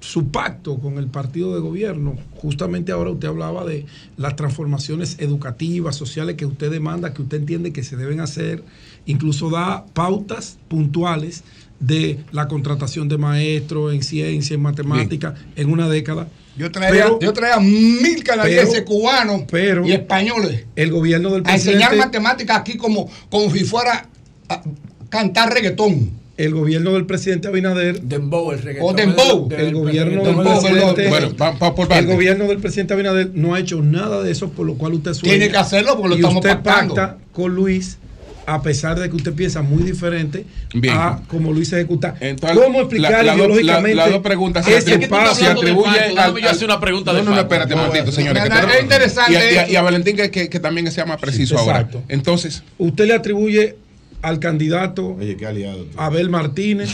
su 0.00 0.28
pacto 0.28 0.78
con 0.78 0.98
el 0.98 1.06
partido 1.08 1.54
de 1.54 1.60
gobierno? 1.60 2.16
Justamente 2.36 2.92
ahora 2.92 3.10
usted 3.10 3.28
hablaba 3.28 3.64
de 3.64 3.86
las 4.16 4.36
transformaciones 4.36 5.16
educativas, 5.18 5.96
sociales 5.96 6.36
que 6.36 6.46
usted 6.46 6.70
demanda, 6.70 7.14
que 7.14 7.22
usted 7.22 7.38
entiende 7.38 7.72
que 7.72 7.82
se 7.82 7.96
deben 7.96 8.20
hacer, 8.20 8.62
incluso 9.06 9.50
da 9.50 9.86
pautas 9.94 10.58
puntuales 10.68 11.44
de 11.80 12.24
la 12.32 12.48
contratación 12.48 13.08
de 13.08 13.18
maestros 13.18 13.94
en 13.94 14.02
ciencia, 14.02 14.54
en 14.54 14.62
matemática, 14.62 15.34
en 15.56 15.70
una 15.70 15.88
década. 15.88 16.28
Yo 16.56 16.72
traía, 16.72 17.10
yo 17.20 17.32
traía 17.32 17.58
mil 17.60 18.24
canadienses 18.24 18.82
cubanos 18.82 19.42
y 19.84 19.92
españoles. 19.92 20.64
El 20.74 20.90
gobierno 20.90 21.30
del 21.32 21.42
presidente. 21.42 21.84
A 21.84 21.86
enseñar 21.86 21.96
matemáticas 21.96 22.58
aquí 22.58 22.76
como, 22.76 23.10
como 23.30 23.50
si 23.50 23.64
fuera 23.64 24.08
a 24.48 24.62
cantar 25.08 25.52
reggaetón. 25.52 26.10
El 26.36 26.52
gobierno 26.52 26.92
del 26.92 27.06
presidente 27.06 27.48
Abinader. 27.48 28.02
Dembow, 28.02 28.52
el 28.52 28.62
reggaetón. 28.62 28.90
O 28.90 28.92
Dembow. 28.94 29.48
El, 29.50 29.74
gobierno 29.74 30.22
del 30.22 30.36
presidente. 30.36 31.08
Bueno, 31.08 31.36
va, 31.36 31.74
por 31.74 31.92
el 31.92 32.06
gobierno 32.06 32.44
del 32.44 32.58
presidente 32.58 32.94
Abinader 32.94 33.30
no 33.34 33.54
ha 33.54 33.60
hecho 33.60 33.82
nada 33.82 34.22
de 34.22 34.30
eso, 34.32 34.50
por 34.50 34.66
lo 34.66 34.74
cual 34.74 34.94
usted 34.94 35.14
sueña. 35.14 35.36
Tiene 35.36 35.50
que 35.50 35.56
hacerlo 35.56 35.96
porque 35.96 36.08
lo 36.08 36.14
y 36.16 36.18
estamos 36.18 36.44
usted 36.44 36.62
pacta 36.62 37.18
con 37.32 37.54
Luis 37.54 37.98
a 38.46 38.62
pesar 38.62 38.98
de 38.98 39.10
que 39.10 39.16
usted 39.16 39.34
piensa 39.34 39.62
muy 39.62 39.82
diferente 39.82 40.44
a 40.90 41.20
como 41.28 41.52
lo 41.52 41.60
hice 41.60 41.76
ejecutar. 41.76 42.16
¿Cómo 42.54 42.80
explicar 42.80 43.24
la, 43.24 43.34
ideológicamente 43.34 43.94
las 43.94 44.10
dos 44.10 44.22
preguntas 44.22 44.64
se, 44.64 44.70
yo 44.72 46.50
hacer 46.50 46.64
una 46.64 46.80
pregunta 46.80 47.12
de 47.12 47.18
No, 47.18 47.30
no, 47.30 47.34
no, 47.34 47.40
espérate 47.40 47.74
un 47.74 47.80
momentito, 47.80 48.12
señores. 48.12 48.42
es 48.44 48.82
interesante. 48.82 49.66
Y, 49.68 49.76
a, 49.76 49.82
Valentín 49.82 50.16
que, 50.16 50.30
que, 50.30 50.60
también 50.60 50.90
sea 50.90 51.04
más 51.04 51.18
preciso 51.20 51.58
ahora. 51.58 51.88
Entonces, 52.08 52.62
usted 52.78 53.06
le 53.06 53.14
atribuye 53.14 53.76
al 54.22 54.38
candidato 54.38 55.16
Abel 55.96 56.30
Martínez 56.30 56.90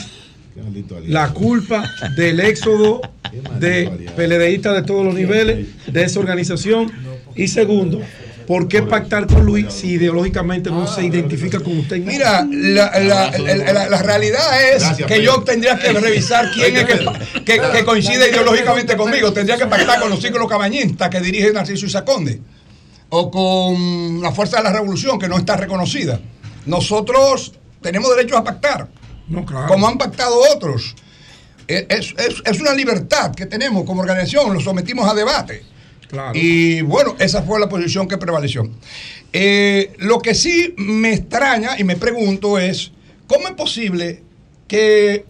la 1.06 1.28
culpa 1.30 1.90
del 2.16 2.40
éxodo 2.40 3.00
de 3.60 4.10
peledeístas 4.16 4.74
de 4.74 4.82
todos 4.82 5.04
los 5.04 5.14
niveles 5.14 5.66
de 5.86 6.04
esa 6.04 6.20
organización. 6.20 6.90
Y 7.34 7.48
segundo, 7.48 8.00
¿Por 8.46 8.68
qué 8.68 8.82
pactar 8.82 9.26
con 9.26 9.44
Luis 9.44 9.72
si 9.72 9.92
ideológicamente 9.92 10.70
no 10.70 10.86
se 10.86 11.04
identifica 11.04 11.60
con 11.60 11.78
usted? 11.78 11.98
Mira, 11.98 12.46
la, 12.50 14.02
realidad 14.02 14.72
es 14.72 14.84
que 15.06 15.22
yo 15.22 15.42
tendría 15.42 15.78
que 15.78 15.92
revisar 15.92 16.50
quién 16.52 16.76
es 16.76 16.84
que, 17.44 17.84
coincide 17.84 18.30
ideológicamente 18.30 18.96
conmigo. 18.96 19.32
Tendría 19.32 19.56
que 19.56 19.66
pactar 19.66 20.00
con 20.00 20.10
los 20.10 20.20
ciclos 20.20 20.48
cabañistas 20.48 21.08
que 21.08 21.20
dirige 21.20 21.52
Narciso 21.52 21.86
Isaconde 21.86 22.40
o 23.10 23.30
con 23.30 24.22
la 24.22 24.32
Fuerza 24.32 24.58
de 24.58 24.64
la 24.64 24.72
Revolución 24.72 25.18
que 25.18 25.28
no 25.28 25.36
está 25.36 25.56
reconocida. 25.56 26.20
Nosotros 26.66 27.52
tenemos 27.80 28.14
derecho 28.16 28.36
a 28.36 28.44
pactar, 28.44 28.88
como 29.68 29.88
han 29.88 29.98
pactado 29.98 30.40
otros. 30.54 30.94
Es, 31.68 32.14
es 32.44 32.60
una 32.60 32.74
libertad 32.74 33.34
que 33.34 33.46
tenemos 33.46 33.84
como 33.84 34.02
organización, 34.02 34.52
lo 34.52 34.60
sometimos 34.60 35.08
a 35.08 35.14
debate. 35.14 35.71
Y 36.34 36.82
bueno, 36.82 37.16
esa 37.18 37.42
fue 37.42 37.58
la 37.58 37.68
posición 37.68 38.06
que 38.06 38.18
prevaleció. 38.18 38.68
Eh, 39.32 39.94
lo 39.98 40.18
que 40.18 40.34
sí 40.34 40.74
me 40.76 41.14
extraña 41.14 41.78
y 41.78 41.84
me 41.84 41.96
pregunto 41.96 42.58
es, 42.58 42.92
¿cómo 43.26 43.48
es 43.48 43.54
posible 43.54 44.22
que 44.68 45.24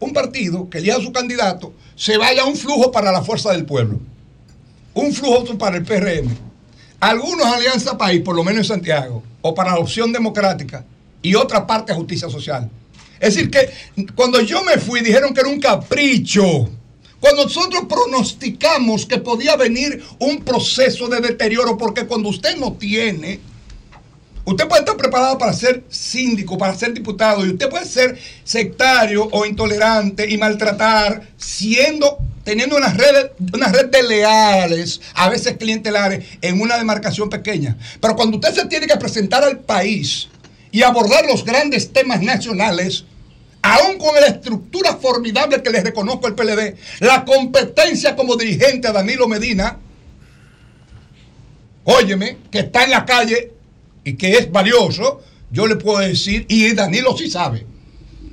un 0.00 0.12
partido 0.12 0.70
que 0.70 0.78
elija 0.78 0.96
a 0.96 1.00
su 1.00 1.12
candidato 1.12 1.74
se 1.96 2.16
vaya 2.16 2.42
a 2.42 2.46
un 2.46 2.56
flujo 2.56 2.90
para 2.90 3.12
la 3.12 3.22
fuerza 3.22 3.52
del 3.52 3.66
pueblo? 3.66 4.00
Un 4.94 5.12
flujo 5.12 5.58
para 5.58 5.76
el 5.76 5.84
PRM. 5.84 6.34
Algunos 7.00 7.46
Alianza 7.46 7.98
País, 7.98 8.22
por 8.22 8.34
lo 8.34 8.42
menos 8.42 8.60
en 8.60 8.76
Santiago, 8.76 9.22
o 9.42 9.54
para 9.54 9.72
la 9.72 9.78
opción 9.78 10.12
democrática, 10.12 10.84
y 11.20 11.34
otra 11.34 11.66
parte 11.66 11.92
justicia 11.92 12.30
social. 12.30 12.70
Es 13.20 13.34
decir, 13.34 13.50
que 13.50 13.68
cuando 14.14 14.40
yo 14.40 14.62
me 14.64 14.78
fui 14.78 15.00
dijeron 15.00 15.34
que 15.34 15.40
era 15.40 15.48
un 15.48 15.60
capricho 15.60 16.70
cuando 17.24 17.44
nosotros 17.44 17.84
pronosticamos 17.88 19.06
que 19.06 19.16
podía 19.16 19.56
venir 19.56 20.04
un 20.18 20.44
proceso 20.44 21.08
de 21.08 21.22
deterioro, 21.22 21.78
porque 21.78 22.04
cuando 22.04 22.28
usted 22.28 22.54
no 22.58 22.74
tiene, 22.74 23.40
usted 24.44 24.68
puede 24.68 24.80
estar 24.80 24.98
preparado 24.98 25.38
para 25.38 25.54
ser 25.54 25.84
síndico, 25.88 26.58
para 26.58 26.74
ser 26.74 26.92
diputado, 26.92 27.46
y 27.46 27.48
usted 27.48 27.70
puede 27.70 27.86
ser 27.86 28.18
sectario 28.44 29.26
o 29.32 29.46
intolerante 29.46 30.30
y 30.30 30.36
maltratar, 30.36 31.26
siendo, 31.38 32.18
teniendo 32.44 32.76
una 32.76 32.92
red, 32.92 33.30
una 33.54 33.68
red 33.68 33.86
de 33.86 34.02
leales, 34.02 35.00
a 35.14 35.30
veces 35.30 35.56
clientelares, 35.56 36.26
en 36.42 36.60
una 36.60 36.76
demarcación 36.76 37.30
pequeña. 37.30 37.78
Pero 38.02 38.16
cuando 38.16 38.36
usted 38.36 38.52
se 38.52 38.66
tiene 38.66 38.86
que 38.86 38.98
presentar 38.98 39.44
al 39.44 39.60
país 39.60 40.28
y 40.70 40.82
abordar 40.82 41.24
los 41.24 41.42
grandes 41.42 41.90
temas 41.90 42.20
nacionales, 42.20 43.06
aún 43.64 43.96
con 43.96 44.14
la 44.14 44.26
estructura 44.26 44.94
formidable 44.96 45.62
que 45.62 45.70
le 45.70 45.82
reconozco 45.82 46.26
al 46.26 46.34
PLD, 46.34 46.76
la 47.00 47.24
competencia 47.24 48.14
como 48.14 48.36
dirigente 48.36 48.88
a 48.88 48.92
Danilo 48.92 49.26
Medina, 49.26 49.78
óyeme, 51.84 52.36
que 52.50 52.58
está 52.58 52.84
en 52.84 52.90
la 52.90 53.06
calle 53.06 53.52
y 54.04 54.16
que 54.16 54.32
es 54.32 54.52
valioso, 54.52 55.22
yo 55.50 55.66
le 55.66 55.76
puedo 55.76 55.98
decir, 56.00 56.44
y 56.46 56.74
Danilo 56.74 57.16
sí 57.16 57.30
sabe, 57.30 57.66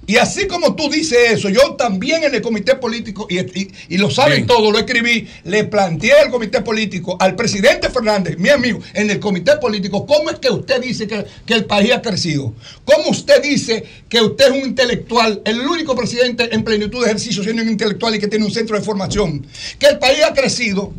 Y 0.07 0.17
así 0.17 0.47
como 0.47 0.75
tú 0.75 0.89
dices 0.89 1.17
eso, 1.31 1.47
yo 1.47 1.75
también 1.75 2.23
en 2.23 2.33
el 2.35 2.41
comité 2.41 2.75
político, 2.75 3.27
y, 3.29 3.39
y- 3.39 3.71
y 3.87 3.97
lo 3.97 4.09
saben 4.09 4.47
todos, 4.47 4.73
lo 4.73 4.79
escribí, 4.79 5.27
le 5.45 5.63
planteé 5.65 6.13
al 6.13 6.31
comité 6.31 6.61
político, 6.61 7.15
al 7.19 7.35
presidente 7.35 7.89
Fernández, 7.89 8.37
mi 8.37 8.49
amigo, 8.49 8.79
en 8.93 9.09
el 9.11 9.19
comité 9.19 9.55
político, 9.57 10.05
¿cómo 10.07 10.29
es 10.31 10.39
que 10.39 10.49
usted 10.49 10.81
dice 10.81 11.07
que, 11.07 11.23
que 11.45 11.53
el 11.53 11.65
país 11.65 11.93
ha 11.93 12.01
crecido? 12.01 12.53
¿Cómo 12.83 13.09
usted 13.11 13.41
dice 13.43 13.83
que 14.09 14.21
usted 14.21 14.45
es 14.47 14.51
un 14.51 14.67
intelectual, 14.69 15.41
el 15.45 15.59
único 15.61 15.95
presidente 15.95 16.49
en 16.53 16.63
plenitud 16.63 16.99
de 17.01 17.05
ejercicio 17.05 17.43
siendo 17.43 17.61
un 17.61 17.69
intelectual 17.69 18.15
y 18.15 18.19
que 18.19 18.27
tiene 18.27 18.43
un 18.43 18.51
centro 18.51 18.75
de 18.77 18.83
formación? 18.83 19.45
Que 19.79 19.85
el 19.85 19.99
país 19.99 20.19
ha 20.25 20.33
crecido 20.33 20.91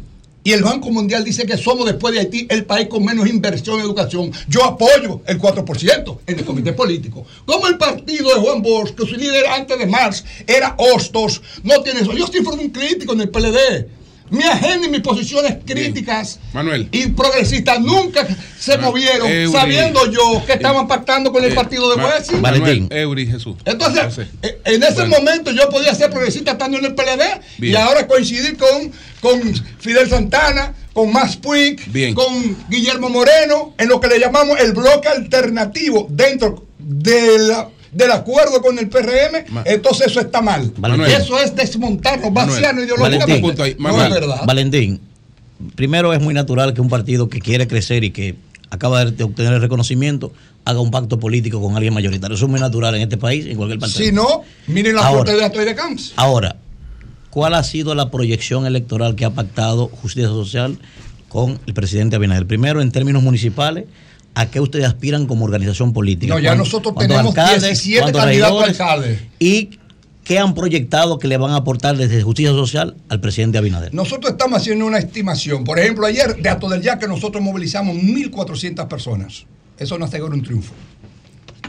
y 0.44 0.52
el 0.52 0.62
Banco 0.62 0.90
Mundial 0.90 1.24
dice 1.24 1.46
que 1.46 1.56
somos 1.56 1.86
después 1.86 2.14
de 2.14 2.20
Haití 2.20 2.46
el 2.50 2.64
país 2.64 2.88
con 2.88 3.04
menos 3.04 3.28
inversión 3.28 3.76
en 3.76 3.86
educación. 3.86 4.32
Yo 4.48 4.64
apoyo 4.64 5.20
el 5.26 5.38
4% 5.38 6.18
en 6.26 6.38
el 6.38 6.44
comité 6.44 6.72
político. 6.72 7.24
Como 7.44 7.68
el 7.68 7.78
partido 7.78 8.34
de 8.34 8.40
Juan 8.40 8.60
Bosch, 8.62 8.94
que 8.94 9.06
su 9.06 9.16
líder 9.16 9.46
antes 9.46 9.78
de 9.78 9.86
Marx 9.86 10.24
era 10.46 10.74
Hostos, 10.78 11.42
no 11.62 11.80
tiene 11.82 12.00
eso. 12.00 12.12
Yo 12.12 12.26
sí 12.26 12.42
fui 12.42 12.58
un 12.58 12.70
crítico 12.70 13.12
en 13.12 13.20
el 13.20 13.30
PLD. 13.30 14.01
Mi 14.32 14.42
agenda 14.44 14.86
y 14.86 14.90
mis 14.90 15.00
posiciones 15.02 15.58
críticas 15.64 16.40
Manuel. 16.54 16.88
y 16.90 17.08
progresistas 17.08 17.78
nunca 17.80 18.26
se 18.58 18.78
movieron 18.78 19.30
Eury. 19.30 19.52
sabiendo 19.52 20.10
yo 20.10 20.42
que 20.46 20.54
estaban 20.54 20.88
pactando 20.88 21.30
con 21.32 21.44
el 21.44 21.54
partido 21.54 21.90
de 21.90 21.96
Ma- 22.02 22.08
Huesi. 22.08 22.34
Manuel, 22.36 22.88
Eury 22.90 23.26
Jesús. 23.26 23.56
Entonces, 23.66 24.26
eh, 24.42 24.58
en 24.64 24.82
ese 24.82 24.94
Bueno. 24.94 25.18
momento 25.18 25.50
yo 25.50 25.68
podía 25.68 25.94
ser 25.94 26.10
progresista 26.10 26.52
estando 26.52 26.78
en 26.78 26.86
el 26.86 26.94
PLD 26.94 27.40
y 27.58 27.74
ahora 27.76 28.06
coincidir 28.06 28.56
con, 28.56 28.90
con 29.20 29.54
Fidel 29.78 30.08
Santana, 30.08 30.74
con 30.94 31.12
Max 31.12 31.36
Puig, 31.36 31.80
Bien. 31.92 32.14
con 32.14 32.56
Guillermo 32.70 33.10
Moreno, 33.10 33.74
en 33.78 33.88
lo 33.88 34.00
que 34.00 34.08
le 34.08 34.18
llamamos 34.18 34.58
el 34.60 34.72
bloque 34.72 35.08
alternativo 35.08 36.06
dentro 36.10 36.64
de 36.78 37.38
la- 37.38 37.68
del 37.92 38.10
acuerdo 38.10 38.62
con 38.62 38.78
el 38.78 38.88
PRM, 38.88 39.44
entonces 39.66 40.08
eso 40.08 40.20
está 40.20 40.40
mal. 40.40 40.72
Manuel. 40.78 41.12
Eso 41.12 41.38
es 41.38 41.54
desmontarnos, 41.54 42.32
vaciarnos 42.32 42.86
Valentín, 42.98 43.36
ideológicamente. 43.36 43.76
No 43.78 44.02
es 44.02 44.10
verdad. 44.10 44.40
Valentín, 44.46 45.00
primero 45.74 46.12
es 46.12 46.20
muy 46.20 46.34
natural 46.34 46.72
que 46.72 46.80
un 46.80 46.88
partido 46.88 47.28
que 47.28 47.40
quiere 47.40 47.68
crecer 47.68 48.02
y 48.04 48.10
que 48.10 48.36
acaba 48.70 49.04
de 49.04 49.24
obtener 49.24 49.52
el 49.52 49.60
reconocimiento 49.60 50.32
haga 50.64 50.80
un 50.80 50.90
pacto 50.90 51.18
político 51.20 51.60
con 51.60 51.76
alguien 51.76 51.92
mayoritario. 51.92 52.34
Eso 52.34 52.46
es 52.46 52.50
muy 52.50 52.60
natural 52.60 52.94
en 52.94 53.02
este 53.02 53.18
país, 53.18 53.46
en 53.46 53.56
cualquier 53.56 53.78
partido. 53.78 54.04
Si 54.04 54.12
no, 54.12 54.42
miren 54.66 54.96
la 54.96 55.06
Ahora. 55.06 55.34
de 55.34 55.44
Atoy 55.44 55.64
de 55.64 55.74
Camps. 55.74 56.14
Ahora, 56.16 56.56
¿cuál 57.30 57.54
ha 57.54 57.62
sido 57.64 57.94
la 57.94 58.10
proyección 58.10 58.64
electoral 58.64 59.14
que 59.14 59.24
ha 59.26 59.30
pactado 59.30 59.88
Justicia 59.88 60.28
Social 60.28 60.78
con 61.28 61.60
el 61.66 61.74
presidente 61.74 62.16
Abinader? 62.16 62.46
Primero, 62.46 62.80
en 62.80 62.90
términos 62.92 63.22
municipales, 63.22 63.84
¿a 64.34 64.46
qué 64.50 64.60
ustedes 64.60 64.86
aspiran 64.86 65.26
como 65.26 65.44
organización 65.44 65.92
política? 65.92 66.34
No, 66.34 66.40
ya 66.40 66.50
¿Cuán- 66.50 66.58
nosotros 66.58 66.94
tenemos 66.98 67.26
alcaldes, 67.26 67.62
17 67.62 68.00
cuántos 68.02 68.22
candidatos 68.22 68.62
a 68.62 68.66
alcaldes. 68.66 69.20
¿Y 69.38 69.70
qué 70.24 70.38
han 70.38 70.54
proyectado 70.54 71.18
que 71.18 71.28
le 71.28 71.36
van 71.36 71.50
a 71.52 71.56
aportar 71.56 71.96
desde 71.96 72.22
Justicia 72.22 72.52
Social 72.52 72.96
al 73.08 73.20
presidente 73.20 73.58
Abinader? 73.58 73.92
Nosotros 73.92 74.32
estamos 74.32 74.60
haciendo 74.60 74.86
una 74.86 74.98
estimación. 74.98 75.64
Por 75.64 75.78
ejemplo, 75.78 76.06
ayer 76.06 76.36
de 76.36 76.48
Ato 76.48 76.68
del 76.68 76.80
Yaque 76.82 77.08
nosotros 77.08 77.42
movilizamos 77.42 77.96
1.400 77.96 78.88
personas. 78.88 79.44
Eso 79.78 79.98
nos 79.98 80.08
asegura 80.08 80.34
un 80.34 80.42
triunfo. 80.42 80.72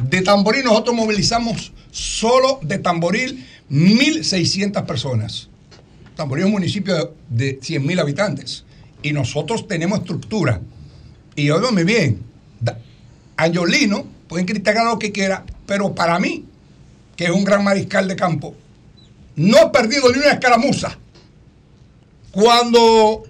De 0.09 0.21
Tamboril 0.21 0.63
nosotros 0.63 0.95
movilizamos 0.95 1.71
solo 1.91 2.59
de 2.61 2.77
Tamboril 2.79 3.45
1.600 3.71 4.85
personas. 4.85 5.49
Tamboril 6.15 6.43
es 6.43 6.47
un 6.47 6.51
municipio 6.53 7.15
de, 7.29 7.53
de 7.53 7.59
100.000 7.59 7.99
habitantes. 7.99 8.65
Y 9.01 9.13
nosotros 9.13 9.67
tenemos 9.67 9.99
estructura. 9.99 10.61
Y 11.35 11.49
óigame 11.49 11.83
bien, 11.83 12.21
Angiolino, 13.37 14.05
pueden 14.27 14.45
criticar 14.45 14.85
lo 14.85 14.99
que 14.99 15.11
quiera, 15.11 15.45
pero 15.65 15.93
para 15.93 16.19
mí, 16.19 16.45
que 17.15 17.25
es 17.25 17.31
un 17.31 17.43
gran 17.43 17.63
mariscal 17.63 18.07
de 18.07 18.15
campo, 18.15 18.55
no 19.35 19.57
ha 19.57 19.71
perdido 19.71 20.11
ni 20.11 20.19
una 20.19 20.31
escaramuza. 20.31 20.97
Cuando 22.31 23.23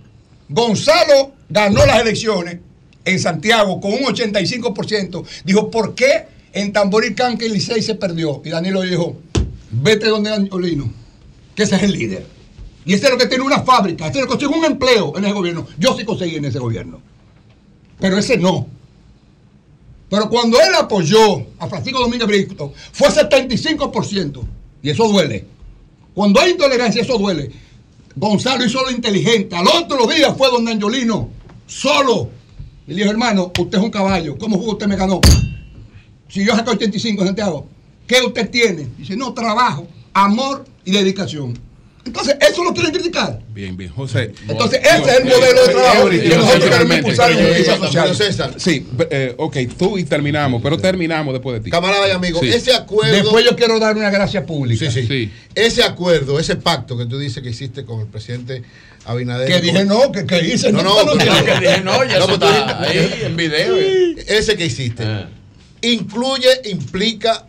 Gonzalo 0.50 1.34
ganó 1.50 1.86
las 1.86 2.02
elecciones 2.02 2.60
en 3.06 3.20
Santiago 3.20 3.80
con 3.82 3.92
un 3.94 4.04
85%, 4.04 5.26
dijo, 5.44 5.70
¿por 5.70 5.96
qué 5.96 6.28
en 6.54 6.72
Tamboril, 6.72 7.16
Canca 7.16 7.46
y 7.46 7.50
Licey 7.50 7.82
se 7.82 7.96
perdió? 7.96 8.42
Y 8.46 8.50
Danilo 8.50 8.82
dijo, 8.82 9.18
vete 9.72 10.08
donde 10.08 10.34
Angiolino, 10.34 10.92
que 11.56 11.64
ese 11.64 11.76
es 11.76 11.84
el 11.84 11.92
líder. 11.92 12.26
Y 12.86 12.94
ese 12.94 13.06
es 13.06 13.12
lo 13.12 13.18
que 13.18 13.28
tiene 13.28 13.44
una 13.44 13.62
fábrica, 13.62 14.08
ese 14.08 14.20
es 14.20 14.26
lo 14.26 14.28
que 14.28 14.46
consigue 14.46 14.60
un 14.60 14.66
empleo 14.66 15.18
en 15.18 15.24
ese 15.24 15.34
gobierno. 15.34 15.68
Yo 15.78 15.96
sí 15.98 16.04
conseguí 16.04 16.36
en 16.36 16.46
ese 16.46 16.60
gobierno. 16.60 17.02
Pero 18.00 18.18
ese 18.18 18.38
no. 18.38 18.68
Pero 20.14 20.30
cuando 20.30 20.62
él 20.62 20.76
apoyó 20.80 21.44
a 21.58 21.68
Francisco 21.68 22.00
Domínguez 22.00 22.28
Brito, 22.28 22.72
fue 22.92 23.08
75%. 23.08 24.44
Y 24.84 24.92
eso 24.92 25.08
duele. 25.08 25.44
Cuando 26.14 26.40
hay 26.40 26.52
intolerancia, 26.52 27.02
eso 27.02 27.18
duele. 27.18 27.50
Gonzalo 28.16 28.64
hizo 28.64 28.84
lo 28.84 28.92
inteligente. 28.92 29.56
Al 29.56 29.66
otro 29.68 30.06
día 30.06 30.32
fue 30.36 30.52
don 30.52 30.68
Angiolino, 30.68 31.30
solo. 31.66 32.30
Y 32.86 32.92
le 32.92 32.98
dijo, 32.98 33.10
hermano, 33.10 33.52
usted 33.58 33.80
es 33.80 33.84
un 33.84 33.90
caballo. 33.90 34.38
¿Cómo 34.38 34.62
fue 34.62 34.74
usted 34.74 34.86
me 34.86 34.98
ganó? 34.98 35.20
Si 36.30 36.46
yo 36.46 36.56
saqué 36.56 36.70
85 36.70 37.22
en 37.22 37.28
Santiago, 37.30 37.66
¿qué 38.06 38.22
usted 38.22 38.52
tiene? 38.52 38.90
Dice, 38.96 39.18
no, 39.18 39.34
trabajo, 39.34 39.88
amor 40.14 40.64
y 40.86 40.92
dedicación. 40.92 41.58
Entonces, 42.06 42.36
eso 42.42 42.64
lo 42.66 42.74
quieren 42.74 42.92
criticar. 42.92 43.40
Bien, 43.54 43.78
bien. 43.78 43.90
José. 43.92 44.34
Entonces, 44.48 44.82
ese 44.84 45.10
es 45.10 45.18
el 45.20 45.26
modelo 45.26 45.66
de 45.68 45.74
trabajo 45.74 46.10
que 46.10 46.36
nosotros 46.36 46.70
queremos 46.70 46.98
impulsar 46.98 47.32
en 47.32 47.46
justicia 47.48 47.78
social. 47.78 48.16
César. 48.16 48.54
Sí, 48.58 48.86
eh, 49.10 49.34
ok, 49.38 49.58
tú 49.78 49.98
y 49.98 50.04
terminamos, 50.04 50.62
pero 50.62 50.78
terminamos 50.78 51.34
después 51.34 51.56
de 51.56 51.64
ti. 51.64 51.70
Camarada 51.72 52.08
y 52.10 52.12
amigo, 52.12 52.42
Sí. 52.42 52.50
ese 52.50 52.74
acuerdo. 52.74 53.14
Después 53.16 53.46
yo 53.46 53.56
quiero 53.56 53.80
dar 53.80 53.96
una 53.96 54.10
gracia 54.10 54.46
pública. 54.46 54.92
Sí, 54.92 55.08
sí, 55.08 55.32
Ese 55.56 55.84
acuerdo, 55.84 56.40
ese 56.40 56.58
pacto 56.58 56.98
que 56.98 57.06
tú 57.06 57.18
dices 57.18 57.42
que 57.42 57.50
hiciste 57.52 57.86
con 57.86 58.02
el 58.02 58.08
presidente 58.08 58.64
Abinader. 59.06 59.48
Que 59.48 59.62
dije 59.62 59.86
no, 59.86 60.12
que, 60.12 60.26
que 60.26 60.40
hice 60.46 60.72
No, 60.72 60.84
no, 60.84 61.04
no, 61.06 61.16
no, 61.16 61.18
que 61.18 61.60
dije 61.60 61.82
no, 61.84 62.04
ya 62.04 62.18
está 62.20 62.82
ahí 62.82 63.22
en 63.24 63.36
video. 63.38 63.78
eh. 63.78 64.16
Ese 64.28 64.56
que 64.58 64.66
hiciste. 64.66 65.04
¿Incluye, 65.82 66.50
implica 66.66 67.46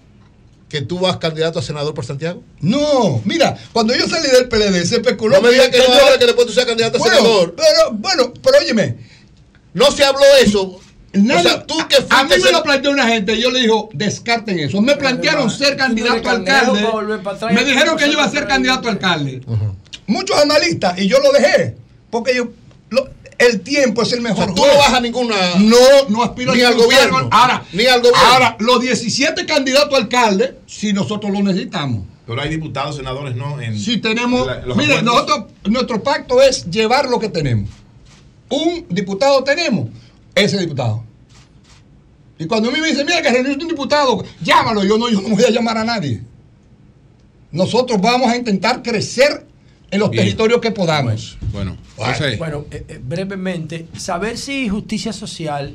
que 0.69 0.81
tú 0.83 0.99
vas 0.99 1.19
candidato 1.19 1.59
a 1.59 1.63
senador 1.63 1.95
por 1.95 2.05
Santiago? 2.05 2.43
No, 2.61 3.21
mira, 3.25 3.57
cuando 3.73 3.95
yo 3.95 4.09
salí 4.09 4.29
del 4.29 4.49
PLD 4.49 4.85
se 4.85 4.97
especuló 4.97 5.37
No 5.37 5.43
me 5.43 5.51
digas 5.51 5.69
que 5.69 5.79
no 5.79 5.85
yo- 5.87 5.93
ahora 6.03 6.19
que 6.19 6.27
después 6.27 6.47
tú 6.47 6.53
seas 6.53 6.67
candidato 6.67 6.99
a 6.99 7.01
senador. 7.09 7.55
Pero, 7.57 7.93
bueno, 7.93 8.33
pero 8.43 8.59
óyeme. 8.59 8.97
No 9.73 9.91
se 9.93 10.05
habló 10.05 10.25
eso. 10.43 10.81
Nadie- 11.13 11.39
o 11.41 11.43
sea, 11.43 11.65
tú 11.67 11.77
que 11.89 11.97
a 12.11 12.25
mí 12.25 12.31
me 12.43 12.51
lo 12.51 12.63
planteó 12.65 12.91
una 12.91 13.07
gente, 13.07 13.41
yo 13.41 13.51
le 13.53 13.61
dijo, 13.61 13.89
descarten 13.93 14.59
eso. 14.59 14.81
Me 14.83 14.97
plantearon 14.97 15.49
ser 15.51 15.77
candidato 15.77 16.29
a 16.29 16.33
alcalde. 16.33 16.81
Me 17.53 17.65
dijeron 17.65 17.97
que 17.97 18.07
yo 18.07 18.13
iba 18.13 18.25
a 18.25 18.31
ser 18.31 18.47
candidato 18.49 18.89
a 18.89 18.93
alcalde. 18.93 19.41
Muchos 20.07 20.37
analistas, 20.39 20.99
y 20.99 21.07
yo 21.07 21.19
lo 21.21 21.31
dejé, 21.33 21.77
porque 22.11 22.35
yo, 22.35 22.49
el 23.39 23.61
tiempo 23.61 24.03
es 24.03 24.13
el 24.13 24.21
mejor. 24.21 24.55
tú 24.55 24.63
juez. 24.63 24.73
no 24.73 24.79
vas 24.79 24.93
a 24.95 25.01
ninguna- 25.01 25.55
No, 25.59 25.77
no 26.09 26.23
aspiro 26.23 26.53
a 26.53 26.55
ni 26.55 26.63
al 26.63 26.75
gobierno. 26.75 27.29
Ahora, 27.31 27.65
ni 27.73 27.85
al 27.87 28.01
gobierno. 28.01 28.21
Ahora, 28.33 28.57
los 28.61 28.81
17 28.81 29.47
candidatos 29.47 29.93
a 29.95 29.97
alcalde, 30.03 30.59
si 30.67 30.93
nosotros 30.93 31.33
lo 31.33 31.43
necesitamos. 31.43 32.05
Pero 32.27 32.41
hay 32.41 32.49
diputados, 32.49 32.97
senadores, 32.97 33.37
¿no? 33.37 33.61
En, 33.61 33.79
Si 33.79 33.99
tenemos, 33.99 34.43
en 34.43 34.47
la- 34.47 34.67
los 34.67 34.77
mire, 34.77 35.03
nosotros, 35.03 35.45
nuestro 35.65 36.03
pacto 36.03 36.41
es 36.41 36.65
llevar 36.71 37.09
lo 37.09 37.19
que 37.21 37.29
tenemos. 37.29 37.69
Un 38.49 38.87
diputado 38.89 39.43
tenemos, 39.45 39.89
ese 40.35 40.59
diputado. 40.59 41.05
Y 42.39 42.47
cuando 42.47 42.69
a 42.69 42.73
mí 42.73 42.81
me 42.81 42.89
dicen, 42.89 43.07
mira, 43.07 43.23
que 43.23 43.31
reuniste 43.31 43.63
un 43.63 43.69
diputado, 43.71 44.25
llámalo. 44.43 44.83
Yo 44.85 44.99
no, 44.99 45.09
yo 45.11 45.21
no 45.21 45.29
voy 45.37 45.45
a 45.45 45.51
llamar 45.51 45.79
a 45.79 45.85
nadie. 45.85 46.23
Nosotros 47.53 48.01
vamos 48.01 48.29
a 48.31 48.37
intentar 48.37 48.83
crecer 48.83 49.47
en 49.91 50.01
los 50.01 50.11
Bien. 50.11 50.25
territorios 50.25 50.61
que 50.61 50.71
podamos. 50.73 51.37
Bueno, 51.55 51.77
Bueno, 52.39 52.65
eh, 52.73 52.85
eh, 52.89 53.01
brevemente, 53.03 53.87
saber 53.97 54.37
si 54.37 54.69
justicia 54.69 55.13
social 55.13 55.75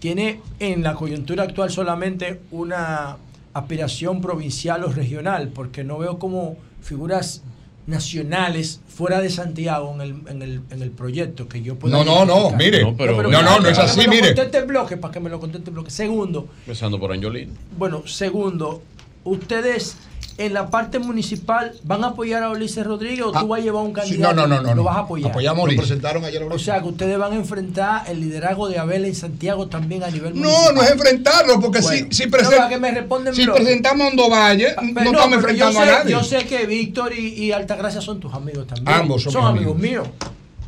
tiene 0.00 0.40
en 0.58 0.82
la 0.82 0.94
coyuntura 0.94 1.44
actual 1.44 1.70
solamente 1.70 2.40
una 2.50 3.16
aspiración 3.54 4.20
provincial 4.20 4.82
o 4.84 4.88
regional, 4.92 5.48
porque 5.54 5.84
no 5.84 5.96
veo 5.98 6.18
como 6.18 6.56
figuras 6.82 7.42
nacionales 7.86 8.80
fuera 8.88 9.20
de 9.20 9.30
Santiago 9.30 9.94
en 9.94 10.00
el, 10.00 10.16
en 10.28 10.42
el, 10.42 10.60
en 10.70 10.82
el 10.82 10.90
proyecto 10.90 11.48
que 11.48 11.62
yo 11.62 11.76
pueda 11.76 11.96
No, 11.96 12.04
no, 12.04 12.24
no, 12.24 12.50
mire. 12.56 12.82
No, 12.82 12.96
pero- 12.96 13.22
no, 13.22 13.30
no, 13.42 13.60
no 13.60 13.68
es 13.68 13.76
para 13.78 13.86
que 13.86 13.92
así, 13.92 13.98
me 14.00 14.04
lo 14.06 14.10
mire. 14.10 14.26
conteste 14.34 14.58
en 14.58 14.66
bloque, 14.66 14.96
para 14.96 15.12
que 15.14 15.20
me 15.20 15.30
lo 15.30 15.38
conteste 15.38 15.70
en 15.70 15.74
bloque. 15.74 15.90
Segundo, 15.92 16.48
Empezando 16.66 16.98
por 16.98 17.12
Angiolino. 17.12 17.52
bueno, 17.78 18.04
segundo, 18.06 18.82
ustedes 19.24 19.96
en 20.38 20.52
la 20.52 20.68
parte 20.68 20.98
municipal 20.98 21.72
van 21.84 22.04
a 22.04 22.08
apoyar 22.08 22.42
a 22.42 22.50
Ulises 22.50 22.86
Rodríguez 22.86 23.22
o 23.24 23.32
tú 23.32 23.46
vas 23.48 23.60
a 23.60 23.62
llevar 23.64 23.82
un 23.84 23.92
Ah, 23.96 24.02
sí, 24.04 24.10
candidato. 24.18 24.34
no, 24.34 24.46
no, 24.46 24.56
no, 24.56 24.62
no, 24.62 24.68
Lo 24.68 24.74
no. 24.76 24.84
vas 24.84 24.96
a 24.96 25.00
apoyar. 25.00 25.30
Apoyamos 25.30 25.60
a 25.60 25.64
Ulises. 25.64 25.76
Lo 25.82 25.86
presentaron 25.88 26.24
ayer 26.24 26.42
a 26.42 26.46
O 26.46 26.58
sea 26.58 26.80
que 26.82 26.88
ustedes 26.88 27.18
van 27.18 27.32
a 27.32 27.36
enfrentar 27.36 28.04
el 28.10 28.20
liderazgo 28.20 28.68
de 28.68 28.78
Abel 28.78 29.04
en 29.06 29.14
Santiago 29.14 29.66
también 29.68 30.02
a 30.04 30.10
nivel 30.10 30.34
No, 30.34 30.40
municipal. 30.48 30.74
no 30.74 30.82
es 30.82 30.90
enfrentarlo, 30.90 31.60
porque 31.60 31.80
Bueno, 31.80 32.06
si, 32.10 32.16
si, 32.16 32.26
no, 32.30 32.36
presen- 32.36 32.56
para 32.56 32.68
que 32.68 32.78
me 32.78 32.90
respondan 32.90 33.34
si 33.34 33.46
presentamos 33.46 34.06
a 34.06 34.08
Hondo 34.10 34.28
Valle, 34.28 34.74
Pero 34.94 35.12
no, 35.12 35.18
estamos 35.18 35.36
enfrentando 35.38 35.72
yo 35.72 35.80
a 35.80 35.84
sé, 35.86 35.90
nadie. 35.92 36.10
Yo 36.12 36.22
sé 36.22 36.38
que 36.46 36.66
Víctor 36.66 37.12
y, 37.18 37.28
y 37.44 37.52
Altagracia 37.52 38.00
son 38.00 38.20
tus 38.20 38.34
amigos 38.34 38.66
también. 38.66 38.88
Ambos 39.00 39.22
son 39.22 39.32
son 39.32 39.44
amigos 39.46 39.74
amigos. 39.76 40.06
míos. 40.06 40.08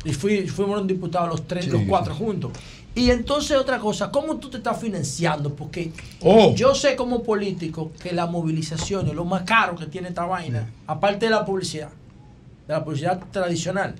Y 0.05 0.13
fui, 0.13 0.47
fuimos 0.47 0.79
un 0.81 0.87
diputado 0.87 1.27
los 1.27 1.45
tres, 1.45 1.65
Sí, 1.65 1.71
los 1.71 1.81
cuatro 1.87 2.15
juntos. 2.15 2.51
Y 2.95 3.11
entonces 3.11 3.55
otra 3.57 3.79
cosa, 3.79 4.11
¿cómo 4.11 4.37
tú 4.37 4.49
te 4.49 4.57
estás 4.57 4.79
financiando? 4.79 5.53
Porque 5.53 5.91
Oh. 6.21 6.53
yo 6.55 6.73
sé 6.75 6.95
como 6.95 7.23
político 7.23 7.91
que 8.01 8.11
la 8.11 8.25
movilización 8.25 9.07
es 9.07 9.13
lo 9.13 9.25
más 9.25 9.43
caro 9.43 9.75
que 9.75 9.85
tiene 9.85 10.09
esta 10.09 10.25
vaina, 10.25 10.69
aparte 10.87 11.25
de 11.25 11.31
la 11.31 11.45
publicidad, 11.45 11.89
de 12.67 12.73
la 12.73 12.83
publicidad 12.83 13.19
tradicional. 13.31 13.95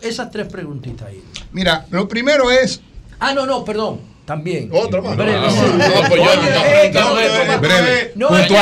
Esas 0.00 0.30
tres 0.30 0.48
preguntitas 0.48 1.08
ahí. 1.08 1.22
Mira, 1.52 1.86
lo 1.90 2.08
primero 2.08 2.50
es. 2.50 2.80
Ah, 3.20 3.32
no, 3.32 3.46
no, 3.46 3.64
perdón. 3.64 4.12
También. 4.24 4.70
Otra 4.72 5.00
más. 5.02 5.16
Breve, 5.16 5.40
No, 8.14 8.28
sí. 8.28 8.52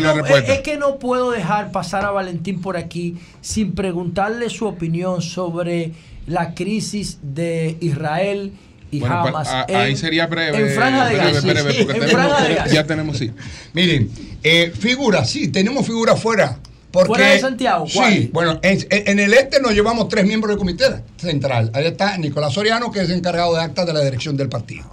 no, 0.00 0.14
no, 0.14 0.24
pues 0.24 0.48
es 0.48 0.60
que 0.60 0.76
no 0.76 0.98
puedo 0.98 1.30
dejar 1.30 1.72
pasar 1.72 2.04
a 2.04 2.10
Valentín 2.10 2.60
por 2.60 2.76
aquí 2.76 3.16
sin 3.40 3.74
preguntarle 3.74 4.48
su 4.50 4.66
opinión 4.66 5.22
sobre 5.22 5.92
la 6.26 6.54
crisis 6.54 7.18
de 7.22 7.76
Israel 7.80 8.52
y 8.90 9.00
Bueno, 9.00 9.20
Hamas. 9.20 9.48
pa- 9.48 9.60
a- 9.62 9.64
en- 9.68 9.76
ahí 9.76 9.96
sería 9.96 10.26
breve. 10.26 10.58
En 10.58 10.74
Franja 10.74 11.06
de 11.08 11.14
breve, 11.16 11.32
Gaza. 11.32 11.46
breve, 11.46 11.62
porque 11.62 11.80
En 11.80 11.86
tenemos- 12.00 12.10
Franja 12.12 12.48
de 12.48 12.54
Gaza. 12.54 12.74
ya 12.74 12.84
tenemos, 12.86 13.18
sí. 13.18 13.30
Miren, 13.72 14.10
eh, 14.42 14.72
figuras, 14.76 15.30
sí, 15.30 15.48
tenemos 15.48 15.86
figuras 15.86 16.20
fuera. 16.20 16.58
Porque, 16.90 17.06
¿Fuera 17.06 17.26
de 17.28 17.38
Santiago? 17.38 17.86
¿Cuál? 17.94 18.12
Sí, 18.12 18.30
bueno, 18.32 18.58
en, 18.62 18.84
en 18.90 19.20
el 19.20 19.32
este 19.32 19.60
nos 19.60 19.72
llevamos 19.74 20.08
tres 20.08 20.26
miembros 20.26 20.50
del 20.50 20.58
comité 20.58 20.86
central. 21.18 21.70
Ahí 21.72 21.86
está 21.86 22.18
Nicolás 22.18 22.52
Soriano, 22.54 22.90
que 22.90 23.00
es 23.02 23.10
encargado 23.10 23.54
de 23.54 23.62
actas 23.62 23.86
de 23.86 23.92
la 23.92 24.00
dirección 24.00 24.36
del 24.36 24.48
partido. 24.48 24.84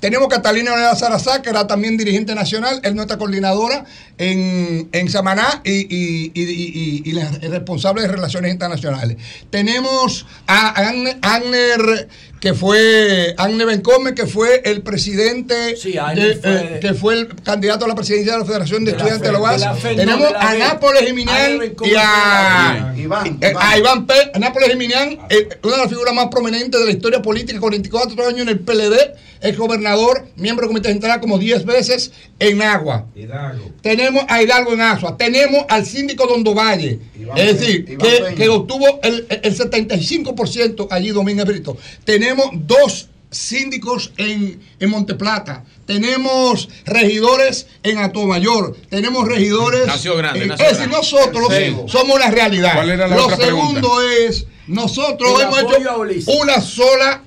Tenemos 0.00 0.28
Catalina 0.28 0.70
Leonela 0.72 0.94
Sarazá, 0.94 1.40
que 1.42 1.50
era 1.50 1.66
también 1.66 1.96
dirigente 1.96 2.34
nacional, 2.34 2.80
es 2.82 2.94
nuestra 2.94 3.16
coordinadora 3.16 3.84
en, 4.18 4.88
en 4.92 5.08
Samaná 5.10 5.62
y, 5.64 5.70
y- 5.72 6.32
y- 6.34 6.42
y- 6.42 7.02
y 7.06 7.12
la 7.12 7.30
responsable 7.30 8.02
de 8.02 8.08
relaciones 8.08 8.52
internacionales. 8.52 9.16
Tenemos 9.50 10.26
a 10.46 10.74
Agne- 10.74 11.18
Agner, 11.22 12.08
que 12.40 12.52
fue 12.52 13.34
Agner 13.38 13.66
Bencome, 13.66 14.14
que 14.14 14.26
fue 14.26 14.60
el 14.66 14.82
presidente, 14.82 15.76
Agner 15.98 16.34
de- 16.34 16.40
fue- 16.42 16.76
eh, 16.76 16.78
que 16.80 16.94
fue 16.94 17.14
el 17.14 17.34
candidato 17.42 17.86
a 17.86 17.88
la 17.88 17.94
presidencia 17.94 18.34
de 18.34 18.38
la 18.40 18.44
Federación 18.44 18.84
de, 18.84 18.90
Estudiantes 18.92 19.22
de 19.22 19.32
la 19.32 19.38
Fe- 19.38 19.42
UAS. 19.44 19.60
de 19.60 19.66
la 19.66 19.74
Fe- 19.74 19.90
no, 19.90 19.96
Tenemos 19.96 20.26
de 20.28 20.32
la 20.34 20.40
a. 20.50 20.54
Nápoles 20.58 21.02
Bencome 21.58 21.90
y 21.90 21.94
a, 21.96 22.92
fue 22.92 23.02
Iván. 23.02 23.38
eh, 23.40 23.52
a 23.58 23.78
Iván 23.78 24.06
P. 24.06 24.14
Nápoles 24.38 24.68
Jiminián, 24.68 25.18
eh, 25.30 25.48
una 25.62 25.72
de 25.76 25.78
las 25.82 25.88
figuras 25.88 26.14
más 26.14 26.26
prominentes 26.28 26.78
de 26.78 26.86
la 26.86 26.92
historia 26.92 27.22
política, 27.22 27.58
44 27.58 28.28
años 28.28 28.40
en 28.42 28.48
el 28.50 28.58
PLD, 28.60 29.14
es 29.40 29.56
gobernador, 29.56 30.26
miembro 30.36 30.62
del 30.66 30.68
Comité 30.74 30.90
Central 30.90 31.20
como 31.20 31.38
10 31.38 31.64
veces 31.64 32.12
en 32.38 32.62
Agua. 32.62 33.06
Tenemos 33.82 34.24
a 34.28 34.42
Hidalgo 34.42 34.72
en 34.72 34.80
Asua, 34.80 35.16
tenemos 35.16 35.64
al 35.68 35.84
síndico 35.86 36.26
Dondo 36.26 36.54
Valle, 36.54 36.98
es 37.36 37.58
decir, 37.58 37.84
Iván 37.88 37.98
que, 38.08 38.16
Peña. 38.22 38.34
que 38.34 38.48
obtuvo 38.48 39.00
el, 39.02 39.26
el 39.28 39.56
75% 39.56 40.88
allí 40.90 41.10
Domínguez 41.10 41.46
Brito. 41.46 41.76
Tenemos 42.04 42.46
dos 42.52 43.08
síndicos 43.30 44.12
en, 44.16 44.60
en 44.78 44.90
Monteplata, 44.90 45.64
tenemos 45.84 46.68
regidores 46.84 47.66
en 47.82 47.98
Atomayor, 47.98 48.76
tenemos 48.88 49.26
regidores... 49.28 49.86
Nació 49.86 50.16
grande, 50.16 50.42
en- 50.42 50.48
nació 50.48 50.66
es 50.66 50.78
decir, 50.78 50.90
nosotros 50.92 51.48
Sí. 51.54 51.76
somos 51.86 52.16
una 52.16 52.30
realidad. 52.30 52.74
¿Cuál 52.74 52.90
era 52.90 53.06
la 53.08 53.16
Lo 53.16 53.24
otra 53.26 53.36
segundo 53.36 54.00
es, 54.26 54.46
nosotros 54.68 55.32
El 55.40 55.46
hemos 55.46 55.58
a 55.58 55.60
hecho 55.62 56.38
una 56.40 56.60
sola 56.60 57.22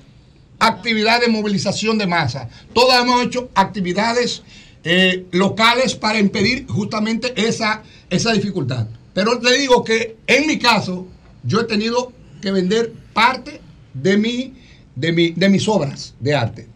actividad 0.60 1.20
de 1.20 1.28
movilización 1.28 1.98
de 1.98 2.06
masa. 2.06 2.48
Todas 2.72 3.02
hemos 3.02 3.24
hecho 3.24 3.50
actividades 3.54 4.42
eh, 4.84 5.26
locales 5.32 5.94
para 5.94 6.18
impedir 6.18 6.66
justamente 6.68 7.32
esa, 7.36 7.82
esa 8.08 8.32
dificultad. 8.32 8.86
Pero 9.12 9.38
te 9.40 9.52
digo 9.58 9.82
que 9.82 10.16
en 10.26 10.46
mi 10.46 10.58
caso, 10.58 11.06
yo 11.42 11.60
he 11.60 11.64
tenido 11.64 12.12
que 12.40 12.52
vender 12.52 12.92
parte 13.12 13.60
de, 13.92 14.16
mi, 14.16 14.54
de, 14.94 15.12
mi, 15.12 15.30
de 15.30 15.48
mis 15.48 15.66
obras 15.66 16.14
de 16.20 16.34
arte. 16.34 16.68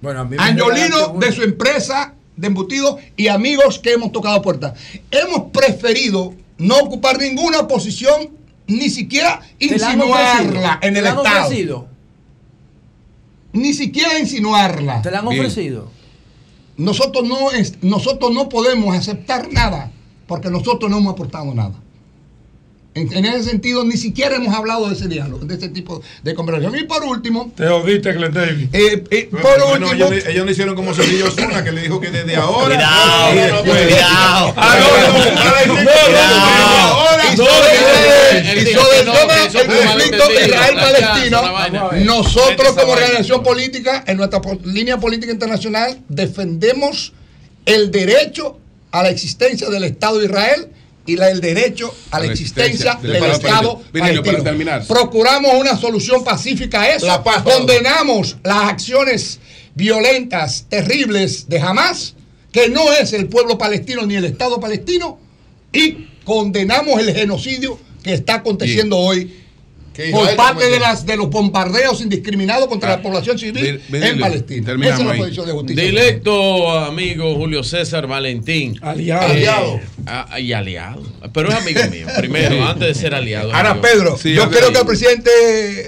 Bueno, 0.00 0.20
a 0.20 0.24
mí 0.24 0.36
me 0.36 0.42
Angiolino 0.42 1.14
de 1.18 1.32
su 1.32 1.42
empresa 1.42 2.14
de 2.36 2.46
embutidos 2.48 2.96
y 3.16 3.28
amigos 3.28 3.78
que 3.78 3.92
hemos 3.92 4.10
tocado 4.10 4.42
puertas. 4.42 4.78
Hemos 5.10 5.52
preferido 5.52 6.34
no 6.58 6.78
ocupar 6.78 7.18
ninguna 7.18 7.68
posición, 7.68 8.30
ni 8.66 8.90
siquiera 8.90 9.40
¿Te 9.58 9.78
la 9.78 9.90
han 9.90 9.98
insinuarla 9.98 10.78
en 10.82 10.94
¿Te 10.94 11.00
el 11.00 11.06
Estado. 11.06 11.91
Ni 13.52 13.72
siquiera 13.74 14.18
insinuarla. 14.18 15.02
¿Te 15.02 15.10
la 15.10 15.18
han 15.20 15.28
Bien. 15.28 15.40
ofrecido? 15.40 15.88
Nosotros 16.76 17.28
no, 17.28 17.50
es, 17.50 17.82
nosotros 17.82 18.32
no 18.32 18.48
podemos 18.48 18.96
aceptar 18.96 19.52
nada 19.52 19.90
porque 20.26 20.50
nosotros 20.50 20.90
no 20.90 20.98
hemos 20.98 21.12
aportado 21.12 21.52
nada. 21.54 21.74
En, 22.94 23.10
en 23.12 23.24
ese 23.24 23.44
sentido, 23.44 23.84
ni 23.84 23.96
siquiera 23.96 24.36
hemos 24.36 24.54
hablado 24.54 24.88
de 24.88 24.94
ese 24.94 25.08
diálogo, 25.08 25.46
de 25.46 25.54
ese 25.54 25.70
tipo 25.70 26.02
de 26.22 26.34
conversación. 26.34 26.76
Y 26.78 26.84
por 26.84 27.02
último, 27.04 27.50
Te 27.56 27.66
jodiste, 27.66 28.12
Glenn 28.12 28.34
David. 28.34 28.68
eh, 28.72 29.02
eh, 29.10 29.28
por 29.30 29.40
Bueno, 29.40 29.72
último, 29.72 29.92
ellos, 29.94 30.26
ellos 30.26 30.44
no 30.44 30.50
hicieron 30.50 30.74
como 30.74 30.92
Cedillo 30.92 31.26
Osuna, 31.28 31.64
que 31.64 31.72
le 31.72 31.82
dijo 31.82 31.98
que 32.00 32.10
desde 32.10 32.36
ahora. 32.36 32.74
Cuidado. 32.74 32.88
Ah, 33.28 33.32
no, 33.50 33.62
Cuidado. 33.62 34.54
el 39.60 39.66
conflicto. 39.66 40.24
Israel-Palestino, 40.44 42.04
nosotros 42.04 42.72
como 42.74 42.92
organización 42.92 43.42
política, 43.42 44.04
en 44.06 44.16
nuestra 44.16 44.40
línea 44.64 44.98
política 44.98 45.32
internacional, 45.32 45.98
defendemos 46.08 47.12
el 47.64 47.90
derecho 47.90 48.58
a 48.90 49.02
la 49.02 49.10
existencia 49.10 49.68
del 49.70 49.84
Estado 49.84 50.18
de 50.18 50.26
Israel 50.26 50.68
y 51.06 51.16
la, 51.16 51.30
el 51.30 51.40
derecho 51.40 51.92
a 52.10 52.20
la, 52.20 52.26
existencia, 52.26 52.94
del, 53.02 53.16
Estado 53.16 53.82
palestino. 53.92 54.22
Para 54.22 54.42
terminar. 54.42 54.86
Procuramos 54.86 55.54
una 55.54 55.76
solución 55.76 56.22
pacífica 56.22 56.82
a 56.82 56.94
eso. 56.94 57.06
La 57.06 57.22
paz. 57.22 57.42
Condenamos 57.42 58.36
las 58.44 58.70
acciones 58.70 59.40
violentas, 59.74 60.66
terribles 60.68 61.48
de 61.48 61.60
Hamas, 61.60 62.14
que 62.52 62.68
no 62.68 62.92
es 62.92 63.12
el 63.12 63.28
pueblo 63.28 63.58
palestino 63.58 64.06
ni 64.06 64.14
el 64.14 64.24
Estado 64.24 64.60
palestino, 64.60 65.18
y 65.72 66.08
condenamos 66.24 67.00
el 67.00 67.14
genocidio 67.14 67.78
que 68.02 68.12
está 68.12 68.34
aconteciendo 68.34 68.98
hoy 68.98 69.41
por 70.12 70.36
parte 70.36 70.68
de, 70.68 70.78
las, 70.80 71.04
de 71.06 71.16
los 71.16 71.28
bombardeos 71.30 72.00
indiscriminados 72.00 72.66
contra 72.68 72.90
la 72.90 73.02
población 73.02 73.38
civil 73.38 73.80
en 73.92 74.18
Palestina. 74.20 74.72
Esa 74.72 74.94
es 74.94 75.04
la 75.06 75.14
posición 75.16 75.46
de 75.46 75.52
justicia. 75.52 75.84
Directo, 75.84 76.70
amigo 76.70 77.34
Julio 77.34 77.62
César 77.62 78.06
Valentín. 78.06 78.78
Aliado. 78.82 79.22
Eh, 79.28 79.30
Aliado. 79.32 79.80
ah, 80.06 80.40
y 80.40 80.52
aliado. 80.52 81.02
Pero 81.32 81.48
es 81.50 81.54
amigo 81.54 81.80
mío. 81.90 82.06
Primero, 82.18 82.66
antes 82.66 82.88
de 82.88 82.94
ser 82.94 83.14
aliado. 83.14 83.52
Ahora, 83.54 83.70
amigo. 83.70 83.82
Pedro, 83.86 84.18
Sí, 84.18 84.34
yo 84.34 84.48
creo 84.50 84.72
que 84.72 84.78
al 84.78 84.86
presidente 84.86 85.30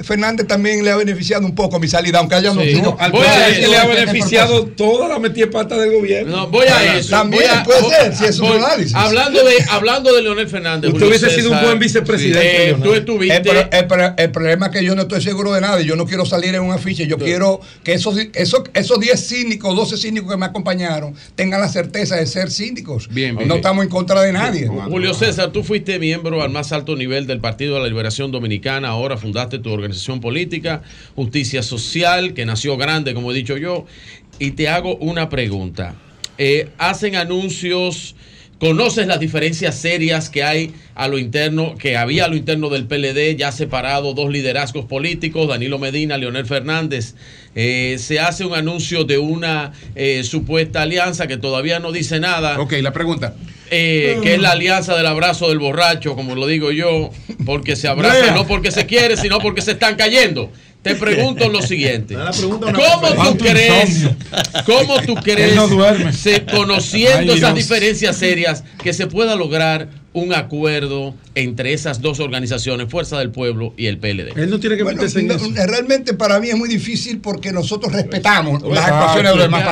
Fernández 0.05 0.47
también 0.47 0.85
le 0.85 0.91
ha 0.91 0.97
beneficiado 0.97 1.45
un 1.47 1.55
poco 1.55 1.79
mi 1.81 1.89
salida, 1.89 2.19
aunque 2.19 2.35
haya 2.37 2.53
Sí. 2.53 2.81
no, 2.83 2.97
al 2.99 3.11
Voy 3.13 3.27
a 3.27 3.49
Es 3.49 3.59
eso. 3.59 3.61
que 3.63 3.69
le 3.69 3.77
ha 3.79 3.87
beneficiado 3.87 4.67
toda 4.67 5.09
la 5.09 5.19
metida 5.19 5.49
pata 5.51 5.77
del 5.77 5.93
gobierno. 5.93 6.37
No, 6.37 6.47
voy 6.49 6.67
a 6.67 6.97
eso. 6.99 7.11
También 7.11 7.43
voy 7.45 7.53
a- 7.59 7.63
puede 7.65 7.81
voy- 7.83 7.91
ser, 7.91 8.15
si 8.17 8.25
es 8.27 8.39
un 8.39 8.53
análisis. 8.53 8.95
Hablando 8.95 9.45
de, 9.45 9.55
hablando 9.71 10.13
de 10.15 10.23
Leonel 10.23 10.49
Fernández. 10.49 10.89
Usted 10.93 11.05
Julio 11.07 11.09
hubiese 11.19 11.35
sido 11.35 11.51
un 11.53 11.61
buen 11.63 11.79
vicepresidente, 11.79 12.71
eh, 12.71 12.77
tú 12.83 12.95
estuviste. 12.95 13.41
pro- 13.41 13.69
el 13.71 13.87
pro- 13.87 13.94
el 13.95 14.31
problema 14.31 14.67
es 14.67 14.73
que 14.73 14.85
yo 14.85 14.95
no 14.95 15.03
estoy 15.03 15.21
seguro 15.21 15.53
de 15.53 15.61
nada 15.61 15.81
y 15.81 15.87
yo 15.87 15.97
no 15.97 16.07
quiero 16.07 16.25
salir 16.25 16.55
en 16.55 16.63
un 16.63 16.73
afiche. 16.73 17.07
Yo 17.07 17.19
quiero 17.19 17.61
que 17.83 17.95
esos, 17.95 18.17
esos, 18.35 18.63
esos 18.75 19.01
10 19.01 19.21
síndicos, 19.21 19.75
12 19.75 19.97
síndicos 19.97 20.31
que 20.31 20.37
me 20.37 20.47
acompañaron 20.47 21.15
tengan 21.35 21.61
la 21.61 21.69
certeza 21.69 22.17
de 22.17 22.27
ser 22.27 22.51
síndicos. 22.51 23.09
Bien, 23.09 23.37
bien. 23.37 23.49
no 23.49 23.57
estamos 23.57 23.85
en 23.85 23.91
contra 23.91 24.23
de 24.23 24.33
nadie. 24.33 24.69
Julio 24.69 25.15
César, 25.15 25.53
tú 25.53 25.63
fuiste 25.63 25.99
miembro 25.99 26.43
al 26.43 26.51
más 26.51 26.73
alto 26.73 26.97
nivel 26.97 27.27
del 27.27 27.41
Partido 27.41 27.75
de 27.75 27.83
la 27.83 27.89
Liberación 27.89 28.33
Dominicana, 28.33 28.89
ahora 28.89 29.17
fundaste 29.17 29.59
tu 29.59 29.71
organización 29.71 30.21
política, 30.21 30.83
Justicia 31.15 31.63
Social, 31.63 32.35
que 32.35 32.47
nació 32.47 32.77
grande, 32.77 33.15
como 33.15 33.33
he 33.33 33.35
dicho 33.35 33.57
yo, 33.57 33.87
y 34.39 34.53
te 34.53 34.69
hago 34.69 34.97
una 34.97 35.29
pregunta. 35.29 35.95
Eh, 36.39 36.69
hacen 36.79 37.17
anuncios, 37.17 38.17
conoces 38.59 39.07
las 39.07 39.21
diferencias 39.21 39.75
serias 39.77 40.31
que 40.31 40.43
hay 40.43 40.73
a 40.95 41.09
lo 41.09 41.19
interno, 41.19 41.75
que 41.77 41.97
había 41.97 42.25
a 42.27 42.29
lo 42.29 42.37
interno 42.37 42.69
del 42.71 42.87
PLD, 42.87 43.37
ya 43.37 43.53
separado 43.53 44.15
dos 44.15 44.31
liderazgos 44.31 44.85
políticos, 44.87 45.49
Danilo 45.49 45.79
Medina, 45.79 46.17
Leonel 46.17 46.47
Fernández. 46.47 47.15
Eh, 47.55 47.97
se 47.99 48.21
hace 48.21 48.45
un 48.45 48.55
anuncio 48.55 49.05
de 49.05 49.19
una 49.19 49.73
eh, 49.95 50.23
supuesta 50.25 50.83
alianza 50.83 51.27
que 51.27 51.37
todavía 51.37 51.79
no 51.79 51.93
dice 51.93 52.19
nada 52.21 52.59
Ok, 52.61 52.73
la 52.81 52.93
pregunta. 52.93 53.35
eh, 53.71 54.19
que 54.23 54.35
es 54.35 54.41
la 54.41 54.53
alianza 54.53 54.97
del 54.97 55.07
abrazo 55.07 55.49
del 55.49 55.59
borracho, 55.59 56.15
como 56.15 56.35
lo 56.35 56.47
digo 56.47 56.71
yo, 56.73 57.11
porque 57.45 57.77
se 57.77 57.89
abraza 57.89 58.33
no 58.35 58.47
porque 58.47 58.71
se 58.71 58.87
quiere, 58.87 59.17
sino 59.17 59.39
porque 59.39 59.63
se 59.63 59.73
están 59.73 59.97
cayendo. 59.97 60.51
Te 60.85 60.95
pregunto 60.95 61.49
lo 61.49 61.61
siguiente. 61.67 62.15
¿Cómo 62.15 62.61
tú 62.61 62.67
¿Cuánto 63.17 63.45
crees, 63.45 64.07
cómo 64.67 65.01
tú 65.01 65.15
crees, 65.17 65.59
se- 66.17 66.45
conociendo 66.45 67.33
Ay, 67.33 67.39
esas 67.39 67.55
diferencias 67.55 68.17
serias, 68.17 68.63
que 68.83 68.93
se 68.93 69.07
pueda 69.07 69.35
lograr 69.35 69.89
un 70.13 70.33
acuerdo 70.33 71.15
entre 71.35 71.73
esas 71.73 72.01
dos 72.01 72.21
organizaciones, 72.21 72.89
Fuerza 72.89 73.19
del 73.19 73.31
Pueblo 73.31 73.73
y 73.77 73.87
el 73.87 73.99
PLD? 73.99 74.37
Él 74.37 74.51
no 74.51 74.61
tiene 74.61 74.77
que 74.77 74.83
Bueno, 74.85 74.99
meterse 74.99 75.21
en 75.21 75.27
no, 75.29 75.35
eso. 75.35 75.51
realmente 75.55 76.15
para 76.15 76.39
mí 76.39 76.51
es 76.51 76.57
muy 76.57 76.69
difícil 76.69 77.19
porque 77.19 77.51
nosotros 77.51 77.93
respetamos 77.93 78.63
Pues, 78.63 78.75
las 78.75 78.85
Exacto. 78.85 78.95
actuaciones 78.97 79.31
de 79.33 79.37
los 79.39 79.45
demás 79.47 79.61
Ya, 79.61 79.67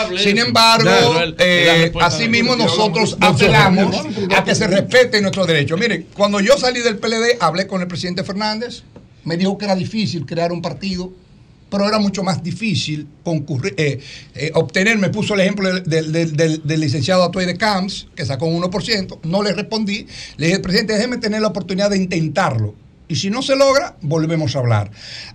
partidos. 0.00 0.22
Sin 0.22 0.38
embargo, 0.38 1.20
él- 1.22 1.36
eh, 1.38 1.92
asimismo 2.00 2.56
nosotros 2.56 3.16
No, 3.20 3.28
no, 3.28 3.34
apelamos 3.34 3.96
a 4.34 4.42
que 4.44 4.54
se 4.54 4.66
respeten 4.66 5.22
nuestros 5.22 5.46
derechos. 5.46 5.78
Miren, 5.78 6.06
cuando 6.14 6.40
yo 6.40 6.56
salí 6.56 6.80
del 6.80 6.96
PLD, 6.96 7.36
hablé 7.38 7.66
con 7.66 7.82
el 7.82 7.86
presidente 7.86 8.24
Fernández, 8.24 8.82
me 9.24 9.36
dijo 9.36 9.56
que 9.58 9.64
era 9.64 9.74
difícil 9.74 10.24
crear 10.26 10.52
un 10.52 10.62
partido 10.62 11.12
pero 11.70 11.86
era 11.86 11.98
mucho 11.98 12.22
más 12.22 12.42
difícil 12.42 13.06
concurrir, 13.22 13.74
eh, 13.76 14.00
eh, 14.34 14.50
obtener. 14.54 14.96
Me 14.96 15.10
puso 15.10 15.34
el 15.34 15.40
ejemplo 15.40 15.68
del, 15.82 16.12
del- 16.12 16.62
del- 16.64 16.80
licenciado 16.80 17.22
Atuey 17.22 17.44
de 17.44 17.58
Camps, 17.58 18.06
que 18.16 18.24
sacó 18.24 18.46
un 18.46 18.54
1%. 18.62 19.18
No 19.24 19.42
le 19.42 19.52
respondí. 19.52 20.06
Le 20.38 20.46
dije, 20.46 20.60
presidente, 20.60 20.94
déjeme 20.94 21.18
tener 21.18 21.42
la 21.42 21.48
oportunidad 21.48 21.90
de 21.90 21.98
intentarlo. 21.98 22.74
Y 23.06 23.16
si 23.16 23.28
no 23.28 23.42
se 23.42 23.54
logra, 23.54 23.98
volvemos 24.00 24.56
a 24.56 24.60
hablar. 24.60 24.90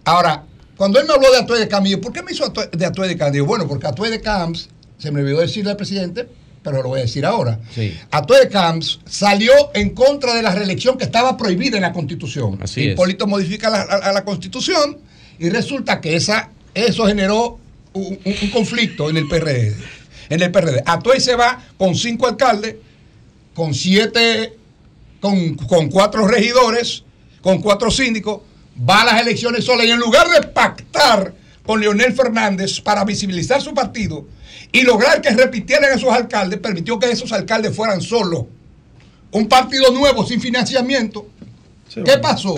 Ahora, 0.05 0.43
cuando 0.75 0.99
él 0.99 1.05
me 1.05 1.13
habló 1.13 1.31
de 1.31 1.37
Atuey 1.37 1.59
de 1.59 1.67
Camps, 1.67 1.87
yo, 1.91 2.01
¿por 2.01 2.11
qué 2.11 2.23
me 2.23 2.31
hizo 2.31 2.49
de 2.49 2.83
Atuey 2.83 3.09
de 3.09 3.15
Camps? 3.15 3.33
Digo, 3.33 3.45
bueno, 3.45 3.67
porque 3.67 3.85
Atuey 3.85 4.09
de 4.09 4.19
Camps, 4.19 4.69
se 4.97 5.11
me 5.11 5.21
olvidó 5.21 5.39
decirle 5.39 5.69
al 5.69 5.77
presidente, 5.77 6.27
pero 6.63 6.81
lo 6.81 6.89
voy 6.89 6.99
a 6.99 7.03
decir 7.03 7.25
ahora. 7.25 7.59
Sí. 7.75 7.93
De 8.11 8.49
Camps 8.49 8.99
salió 9.05 9.51
en 9.73 9.89
contra 9.91 10.33
de 10.33 10.41
la 10.41 10.55
reelección 10.55 10.97
que 10.97 11.03
estaba 11.03 11.35
prohibida 11.37 11.75
en 11.77 11.81
la 11.83 11.91
Constitución. 11.93 12.57
Así 12.61 12.87
es. 12.87 12.93
Hipólito 12.93 13.27
modifica 13.27 13.69
la, 13.69 13.81
a, 13.81 13.95
a 13.97 14.13
la 14.13 14.23
Constitución 14.23 14.97
y 15.39 15.49
resulta 15.49 15.99
que 16.01 16.15
esa, 16.15 16.49
eso 16.73 17.05
generó 17.05 17.59
un, 17.93 18.17
un- 18.23 18.35
un 18.43 18.49
conflicto 18.51 19.09
en 19.09 19.17
el 19.17 19.27
PRD. 19.27 19.75
En 20.29 20.41
el 20.41 20.51
PRD. 20.51 20.81
Atuey 20.85 21.19
se 21.19 21.35
va 21.35 21.61
con 21.77 21.95
cinco 21.95 22.27
alcaldes, 22.27 22.75
con 23.53 23.73
siete, 23.73 24.57
con, 25.19 25.55
con 25.55 25.89
cuatro 25.89 26.27
regidores, 26.27 27.03
con 27.41 27.61
cuatro 27.61 27.91
síndicos, 27.91 28.41
va 28.89 29.01
a 29.01 29.05
las 29.05 29.21
elecciones 29.21 29.65
sola 29.65 29.83
y 29.85 29.91
en 29.91 29.99
lugar 29.99 30.27
de 30.29 30.47
pactar 30.47 31.33
con 31.65 31.79
Leonel 31.79 32.13
Fernández 32.13 32.81
para 32.81 33.03
visibilizar 33.05 33.61
su 33.61 33.73
partido 33.73 34.25
y 34.73 34.81
lograr 34.81 35.21
que 35.21 35.29
repitieran 35.29 35.95
esos 35.95 36.11
alcaldes, 36.11 36.59
permitió 36.59 36.97
que 36.97 37.09
esos 37.09 37.31
alcaldes 37.31 37.75
fueran 37.75 38.01
solos. 38.01 38.45
Un 39.31 39.47
partido 39.47 39.91
nuevo 39.91 40.25
sin 40.25 40.41
financiamiento. 40.41 41.27
¿Qué 41.93 42.17
pasó? 42.17 42.55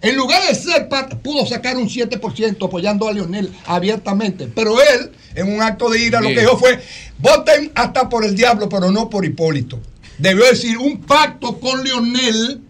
En 0.00 0.16
lugar 0.16 0.46
de 0.46 0.54
ser 0.54 0.88
pudo 1.22 1.44
sacar 1.44 1.76
un 1.76 1.88
7% 1.88 2.64
apoyando 2.64 3.08
a 3.08 3.12
Leonel 3.12 3.52
abiertamente. 3.66 4.48
Pero 4.54 4.80
él, 4.80 5.12
en 5.34 5.52
un 5.52 5.60
acto 5.60 5.90
de 5.90 5.98
ira, 6.00 6.20
lo 6.20 6.28
Bien. 6.28 6.38
que 6.38 6.40
dijo 6.42 6.56
fue: 6.56 6.80
voten 7.18 7.72
hasta 7.74 8.08
por 8.08 8.24
el 8.24 8.36
diablo, 8.36 8.68
pero 8.68 8.92
no 8.92 9.10
por 9.10 9.24
Hipólito. 9.24 9.80
Debió 10.18 10.44
decir 10.44 10.78
un 10.78 11.00
pacto 11.00 11.58
con 11.58 11.82
Leonel, 11.82 12.60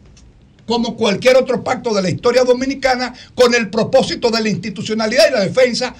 como 0.67 0.97
cualquier 0.97 1.37
otro 1.37 1.63
pacto 1.63 1.93
de 1.93 2.03
la 2.03 2.11
historia 2.11 2.45
dominicana, 2.45 3.13
con 3.35 3.55
el 3.55 3.69
propósito 3.69 4.31
de 4.31 4.41
la 4.43 4.49
institucionalidad 4.49 5.29
y 5.29 5.33
la 5.33 5.41
defensa 5.41 5.95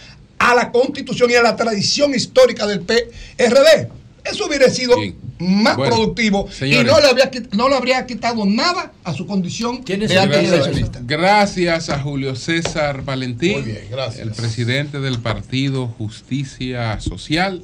a 0.51 0.55
la 0.55 0.71
constitución 0.73 1.31
y 1.31 1.35
a 1.35 1.43
la 1.43 1.55
tradición 1.57 2.15
histórica 2.15 2.67
del 2.67 2.81
PRD. 2.81 3.89
Eso 4.25 4.47
hubiera 4.47 4.71
sido 4.71 4.97
más 5.39 5.77
Bueno, 5.77 5.97
productivo 5.97 6.49
y 6.61 6.71
no 6.85 7.01
le, 7.01 7.07
había, 7.09 7.29
quit- 7.31 7.49
no 7.53 7.69
le 7.69 7.75
habría 7.75 8.07
quitado 8.07 8.45
nada 8.47 8.93
a 9.03 9.13
su 9.13 9.27
condición 9.27 9.85
de 9.85 9.97
Gracias, 9.97 10.23
antireeleccionista. 10.23 11.01
gracias 11.03 11.89
a 11.91 11.99
Julio 11.99 12.37
César 12.37 13.03
Valentín, 13.05 13.55
Muy 13.55 13.63
bien, 13.63 13.89
gracias. 13.91 14.21
el 14.21 14.31
presidente 14.33 15.01
del 15.01 15.19
partido 15.19 15.89
Justicia 15.89 17.01
Social. 17.01 17.63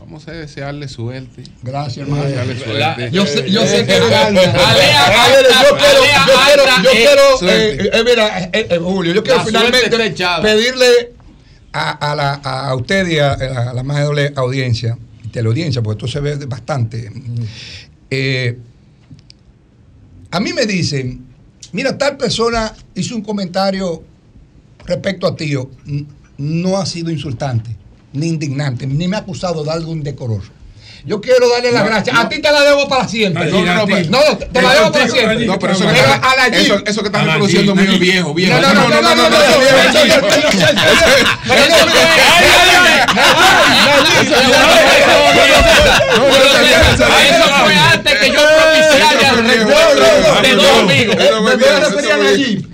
Vamos 0.00 0.26
a 0.28 0.32
desearle 0.32 0.88
suerte. 0.88 1.44
Gracias, 1.62 1.98
hermano. 1.98 2.24
Desearle 2.24 2.58
suerte. 2.58 3.10
Yo 3.12 3.26
sé, 3.26 3.50
yo 3.50 3.66
sé 3.66 3.84
que 3.86 3.92
Eh, 3.96 4.00
Alea, 4.02 5.28
yo 5.68 5.76
quiero, 5.76 6.04
yo 6.04 6.34
quiero, 6.46 6.64
yo 6.82 6.90
eh, 6.90 6.92
quiero, 6.96 7.38
suerte. 7.38 7.84
eh, 7.86 7.90
eh, 7.92 8.04
mira, 8.04 8.40
eh, 8.44 8.50
eh, 8.70 8.78
Julio, 8.78 9.12
yo 9.14 9.22
quiero 9.22 9.38
La 9.38 9.44
finalmente 9.44 9.90
pedirle 10.42 11.12
a, 11.82 12.68
a 12.68 12.74
usted 12.76 13.06
y 13.08 13.18
a, 13.18 13.32
a 13.32 13.74
la 13.74 13.82
más 13.82 14.04
doble 14.04 14.32
audiencia, 14.36 14.96
teleaudiencia, 15.32 15.82
porque 15.82 16.06
esto 16.06 16.12
se 16.12 16.20
ve 16.20 16.36
bastante. 16.46 17.10
eh, 18.10 18.58
a 20.30 20.40
mí 20.40 20.52
me 20.52 20.66
dicen, 20.66 21.24
mira, 21.72 21.96
tal 21.98 22.16
persona 22.16 22.72
hizo 22.94 23.14
un 23.16 23.22
comentario 23.22 24.02
respecto 24.86 25.26
a 25.26 25.36
n- 25.86 26.06
no 26.38 26.76
ha 26.78 26.86
sido 26.86 27.10
insultante, 27.10 27.76
ni 28.12 28.28
indignante, 28.28 28.86
ni 28.86 29.08
me 29.08 29.16
ha 29.16 29.20
acusado 29.20 29.64
de 29.64 29.70
algo 29.70 29.92
indecoroso. 29.92 30.50
Yo 31.06 31.20
quiero 31.20 31.50
darle 31.50 31.70
las 31.70 31.82
No, 31.82 31.88
gracias. 31.90 32.14
no. 32.14 32.20
A 32.22 32.28
ti 32.30 32.40
te 32.40 32.50
la 32.50 32.62
debo 32.62 32.88
para 32.88 33.06
siempre. 33.06 33.44
No, 33.50 33.60
no, 33.62 33.74
no, 33.74 33.86
te 33.86 34.62
la 34.62 34.72
debo 34.74 34.90
para 34.92 35.06
siempre. 35.08 35.46
No, 35.46 35.58
pero 35.58 35.72
eso 35.74 35.84
que 35.86 36.60
eso- 36.60 36.82
eso 36.86 37.00
que 37.02 37.08
estás 37.08 37.24
reproduciendo 37.26 37.74
mío 37.74 37.98
viejo, 37.98 38.32
viejo. 38.32 38.58
No, 38.58 38.72
no, 38.72 38.88
no, 38.88 38.88
no, 38.88 39.02
no, 39.02 39.14
no, 39.14 39.28
no, 39.28 39.36
eso 39.36 39.50
no, 39.52 39.58
viejo, 39.60 39.76
no, 39.76 40.02
viejo. 40.04 40.20
no, 40.20 40.28
no, 40.30 40.36
no, 40.36 40.40
no, 40.40 40.54
no, 40.54 41.30
Pero 41.46 41.64
eso 41.64 41.86
que- 41.86 43.44
Eso 46.14 47.44
fue 47.64 47.74
antes 47.74 48.14
que 48.18 48.28
yo 48.30 48.40
propiciara 48.40 49.28
el 49.30 49.46
reencuentro 49.46 50.04
de 50.42 50.54
dos 50.54 50.78
amigos. 50.78 51.16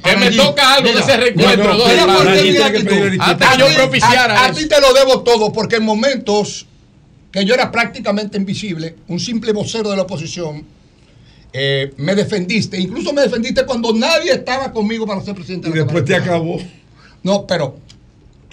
Que 0.02 0.16
me 0.16 0.30
toca 0.32 0.74
algo 0.74 0.92
de 0.92 1.00
ese 1.00 1.16
reencuentro. 1.16 1.76
dos 1.76 1.88
Mira, 1.88 2.02
hermanos. 2.02 2.22
¿por 2.24 2.32
qué 2.34 2.42
mira 2.42 2.72
que 2.72 2.82
tú? 2.84 2.94
Antes 3.20 3.48
que 3.48 3.54
A 3.54 3.58
yo 3.58 3.74
propiciara 3.74 4.44
a, 4.44 4.52
ti 4.52 4.66
te 4.66 4.80
lo 4.80 4.92
debo 4.92 5.22
todo, 5.22 5.52
porque 5.52 5.76
en 5.76 5.84
momentos 5.84 6.66
que 7.32 7.44
yo 7.44 7.54
era 7.54 7.70
prácticamente 7.70 8.36
invisible, 8.36 8.96
un 9.08 9.20
simple 9.20 9.52
vocero 9.52 9.90
de 9.90 9.96
la 9.96 10.02
oposición, 10.02 10.64
eh, 11.52 11.92
me 11.96 12.14
defendiste. 12.14 12.78
Incluso 12.78 13.12
me 13.12 13.22
defendiste 13.22 13.64
cuando 13.64 13.92
nadie 13.92 14.32
estaba 14.32 14.72
conmigo 14.72 15.06
para 15.06 15.20
ser 15.20 15.34
presidente. 15.34 15.68
Y 15.68 15.72
después 15.72 16.04
te 16.04 16.14
acabó. 16.14 16.60
No, 17.22 17.46
pero. 17.46 17.78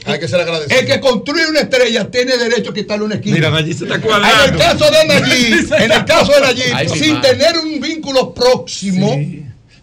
Hay 0.05 0.19
que 0.19 0.27
ser 0.27 0.39
agradecido. 0.39 0.79
El 0.79 0.85
que 0.85 0.99
construye 0.99 1.47
una 1.47 1.61
estrella 1.61 2.09
tiene 2.09 2.37
derecho 2.37 2.71
a 2.71 2.73
quitarle 2.73 3.05
una 3.05 3.15
esquina. 3.15 3.35
Mira, 3.35 3.49
Nayib 3.49 3.77
se 3.77 3.83
está 3.83 3.95
En 3.95 4.01
cuadrando. 4.01 4.43
el 4.53 4.57
caso 4.57 4.85
de 4.91 5.07
Nayib, 5.07 5.73
en 5.73 5.91
el 5.91 6.05
caso 6.05 6.31
de 6.31 6.45
Ay, 6.45 6.73
Nayib, 6.73 6.89
sin 6.95 7.13
madre. 7.15 7.31
tener 7.31 7.57
un 7.57 7.81
vínculo 7.81 8.33
próximo. 8.33 9.19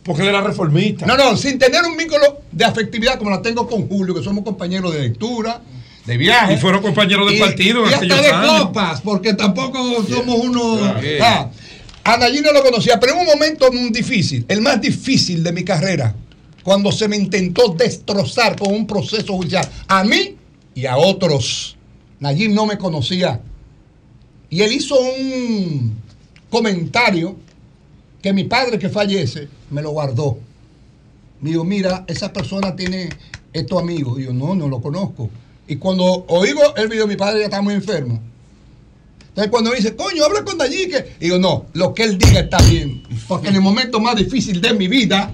porque 0.02 0.22
él 0.22 0.28
era 0.28 0.40
reformista. 0.40 1.04
No, 1.04 1.16
no, 1.16 1.36
sin 1.36 1.58
tener 1.58 1.84
un 1.84 1.96
vínculo 1.96 2.40
de 2.50 2.64
afectividad 2.64 3.18
como 3.18 3.30
la 3.30 3.42
tengo 3.42 3.66
con 3.68 3.86
Julio, 3.88 4.14
que 4.14 4.22
somos 4.22 4.44
compañeros 4.44 4.94
de 4.94 5.00
lectura, 5.00 5.60
de 6.06 6.16
viaje. 6.18 6.54
Y 6.54 6.56
fueron 6.58 6.82
compañeros 6.82 7.28
de 7.30 7.36
Y- 7.36 7.40
partido 7.40 7.84
en 7.84 7.90
Y 7.90 7.94
hasta 7.94 8.20
de 8.22 8.28
años. 8.30 8.66
copas, 8.66 9.00
porque 9.00 9.34
tampoco 9.34 10.04
somos 10.08 10.36
unos. 10.38 11.00
Bien. 11.00 11.18
Ah, 11.22 11.50
a 12.04 12.16
Nayib 12.18 12.42
no 12.44 12.52
lo 12.52 12.62
conocía, 12.62 13.00
pero 13.00 13.14
en 13.14 13.20
un 13.20 13.26
momento 13.26 13.68
difícil, 13.90 14.44
el 14.48 14.60
más 14.60 14.80
difícil 14.80 15.42
de 15.42 15.52
mi 15.52 15.64
carrera, 15.64 16.14
cuando 16.62 16.92
se 16.92 17.08
me 17.08 17.16
intentó 17.16 17.68
destrozar 17.76 18.56
con 18.58 18.72
un 18.74 18.86
proceso 18.86 19.32
judicial, 19.34 19.66
a 19.88 20.04
mí 20.04 20.36
y 20.74 20.86
a 20.86 20.96
otros. 20.96 21.76
Nayib 22.20 22.50
no 22.52 22.66
me 22.66 22.76
conocía. 22.78 23.40
Y 24.50 24.60
él 24.62 24.72
hizo 24.72 24.98
un 25.00 25.96
comentario 26.50 27.36
que 28.22 28.32
mi 28.32 28.44
padre 28.44 28.78
que 28.78 28.88
fallece 28.88 29.48
me 29.70 29.82
lo 29.82 29.90
guardó. 29.90 30.38
Me 31.40 31.50
dijo, 31.50 31.64
mira, 31.64 32.04
esa 32.06 32.32
persona 32.32 32.74
tiene 32.76 33.08
estos 33.52 33.80
amigos. 33.82 34.18
Y 34.20 34.24
yo, 34.24 34.32
no, 34.32 34.54
no 34.54 34.68
lo 34.68 34.80
conozco. 34.80 35.28
Y 35.66 35.76
cuando 35.76 36.24
oigo 36.28 36.74
el 36.76 36.88
video, 36.88 37.06
mi 37.06 37.16
padre 37.16 37.40
ya 37.40 37.44
está 37.46 37.62
muy 37.62 37.74
enfermo. 37.74 38.20
Entonces 39.28 39.50
cuando 39.50 39.70
me 39.70 39.76
dice, 39.76 39.96
coño, 39.96 40.24
habla 40.24 40.44
con 40.44 40.58
Nayib. 40.58 40.90
que-". 40.90 41.16
Y 41.20 41.24
digo, 41.24 41.38
no, 41.38 41.66
lo 41.72 41.92
que 41.94 42.04
él 42.04 42.18
diga 42.18 42.40
está 42.40 42.58
bien. 42.62 43.02
Porque 43.26 43.48
en 43.48 43.56
el 43.56 43.60
momento 43.62 43.98
más 43.98 44.14
difícil 44.16 44.60
de 44.60 44.74
mi 44.74 44.86
vida, 44.86 45.32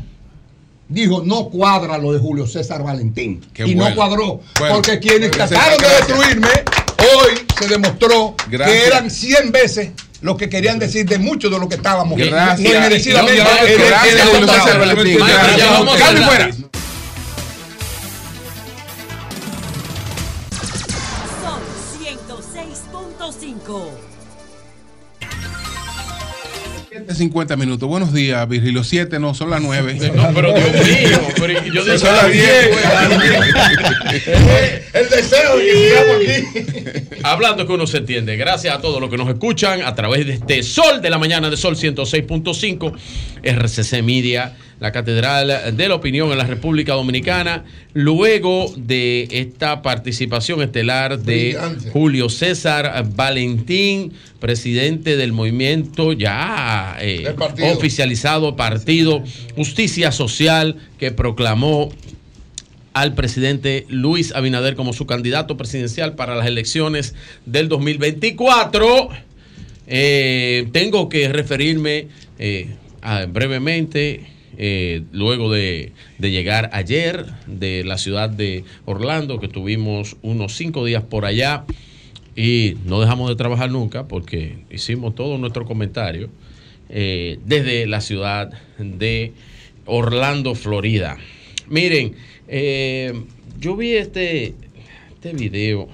dijo, 0.89 1.23
no 1.25 1.51
cuadra 1.51 1.99
lo 1.99 2.13
de 2.13 2.19
Julio 2.19 2.47
César 2.47 2.83
Valentín. 2.83 3.41
Qué 3.53 3.67
y 3.67 3.75
bueno. 3.75 3.91
no 3.91 3.97
cuadró. 3.97 4.41
Bueno, 4.59 4.77
porque 4.77 4.99
quienes 5.01 5.31
trataron 5.31 5.77
de 5.79 5.85
gracias. 5.85 6.07
destruirme, 6.09 6.49
hoy 6.99 7.47
se 7.59 7.69
demostró 7.69 8.35
Gracias. 8.49 8.79
que 8.79 8.87
eran 8.87 9.11
100 9.11 9.53
veces 9.53 9.91
lo 10.23 10.37
que 10.37 10.49
querían 10.49 10.79
decir 10.79 11.07
de 11.07 11.19
mucho 11.19 11.51
de 11.51 11.59
lo 11.59 11.69
que 11.69 11.75
estábamos. 11.77 12.19
Gracias. 12.19 12.61
No 12.71 12.77
inmerecidamente. 12.77 13.37
Gracias, 13.37 13.89
gracias, 13.89 14.29
Julio. 14.29 14.47
César 14.49 14.79
Valentín. 14.79 15.19
Maestro, 15.19 15.85
Gracias. 15.95 16.80
50 27.21 27.57
minutos. 27.59 27.87
Buenos 27.87 28.15
días, 28.15 28.49
Virgilio. 28.49 28.83
7 28.83 29.19
no, 29.19 29.35
son 29.35 29.51
las 29.51 29.61
9. 29.61 30.11
No, 30.15 30.31
pero 30.35 30.55
Dios 30.55 30.73
mío, 30.73 31.21
pero 31.37 31.53
yo 31.67 31.85
dije 31.85 31.99
son 31.99 32.15
las 32.15 32.23
las 32.23 32.33
10. 32.33 32.47
El 34.95 35.09
deseo 35.11 35.59
de 35.59 35.67
que 35.67 35.77
sigamos 35.77 36.17
aquí. 36.17 36.33
Hablando 37.23 37.67
que 37.67 37.75
uno 37.75 37.87
se 37.87 37.99
entiende. 37.99 38.39
Gracias 38.39 38.75
a 38.75 38.81
todos 38.81 39.03
los 39.03 39.11
que 39.11 39.19
nos 39.19 39.29
escuchan 39.29 39.83
a 39.83 39.95
través 39.95 40.27
de 40.27 40.33
este 40.33 40.63
Sol 40.63 41.03
de 41.03 41.11
la 41.11 41.19
Mañana 41.19 41.51
de 41.51 41.59
Sol 41.59 41.77
106.5, 41.77 42.95
RCC 43.43 44.03
Media, 44.03 44.57
la 44.81 44.93
Catedral 44.93 45.77
de 45.77 45.89
la 45.89 45.95
Opinión 45.95 46.33
en 46.33 46.39
la 46.39 46.45
República 46.45 46.95
Dominicana. 46.95 47.65
Luego 47.93 48.73
de 48.77 49.29
esta 49.31 49.83
participación 49.83 50.63
estelar 50.63 51.19
de 51.19 51.35
Brillante. 51.59 51.91
Julio 51.91 52.29
César 52.31 53.05
Valentín, 53.15 54.13
presidente 54.41 55.17
del 55.19 55.33
movimiento 55.33 56.13
ya 56.15 56.97
eh, 57.01 57.33
partido. 57.39 57.69
oficializado 57.77 58.57
Partido 58.57 59.23
Justicia 59.55 60.13
Social, 60.13 60.77
que 60.99 61.11
proclamó 61.11 61.91
al 62.95 63.15
presidente 63.15 63.87
Luis 63.89 64.33
Abinader 64.35 64.75
como 64.77 64.93
su 64.93 65.07
candidato 65.07 65.57
presidencial 65.57 66.15
para 66.15 66.35
las 66.35 66.47
elecciones 66.47 67.15
del 67.47 67.69
2024. 67.69 69.11
Eh, 69.87 70.69
tengo 70.73 71.09
que 71.09 71.29
referirme 71.29 72.09
eh, 72.39 72.69
a- 73.03 73.27
brevemente 73.27 74.25
eh, 74.57 75.03
luego 75.13 75.51
de, 75.53 75.93
llegar 76.19 76.71
ayer 76.73 77.27
de 77.47 77.85
la 77.85 77.99
ciudad 77.99 78.29
de 78.29 78.65
Orlando, 78.85 79.39
que 79.39 79.49
tuvimos 79.49 80.17
unos 80.23 80.57
cinco 80.57 80.85
días 80.85 81.03
por 81.03 81.25
allá 81.25 81.65
y 82.37 82.77
no 82.85 83.01
dejamos 83.01 83.29
de 83.29 83.37
trabajar 83.37 83.71
nunca 83.71 84.07
porque 84.09 84.59
hicimos 84.71 85.15
todo 85.15 85.39
nuestro 85.39 85.65
comentario 85.65 86.31
eh, 86.89 87.39
desde 87.45 87.87
la 87.87 88.01
ciudad 88.01 88.53
de 88.79 89.33
Orlando, 89.87 90.55
Florida. 90.55 91.17
Miren, 91.69 92.15
eh, 92.49 93.13
yo 93.61 93.77
vi 93.77 93.93
este, 93.93 94.55
este 95.15 95.33
video 95.33 95.89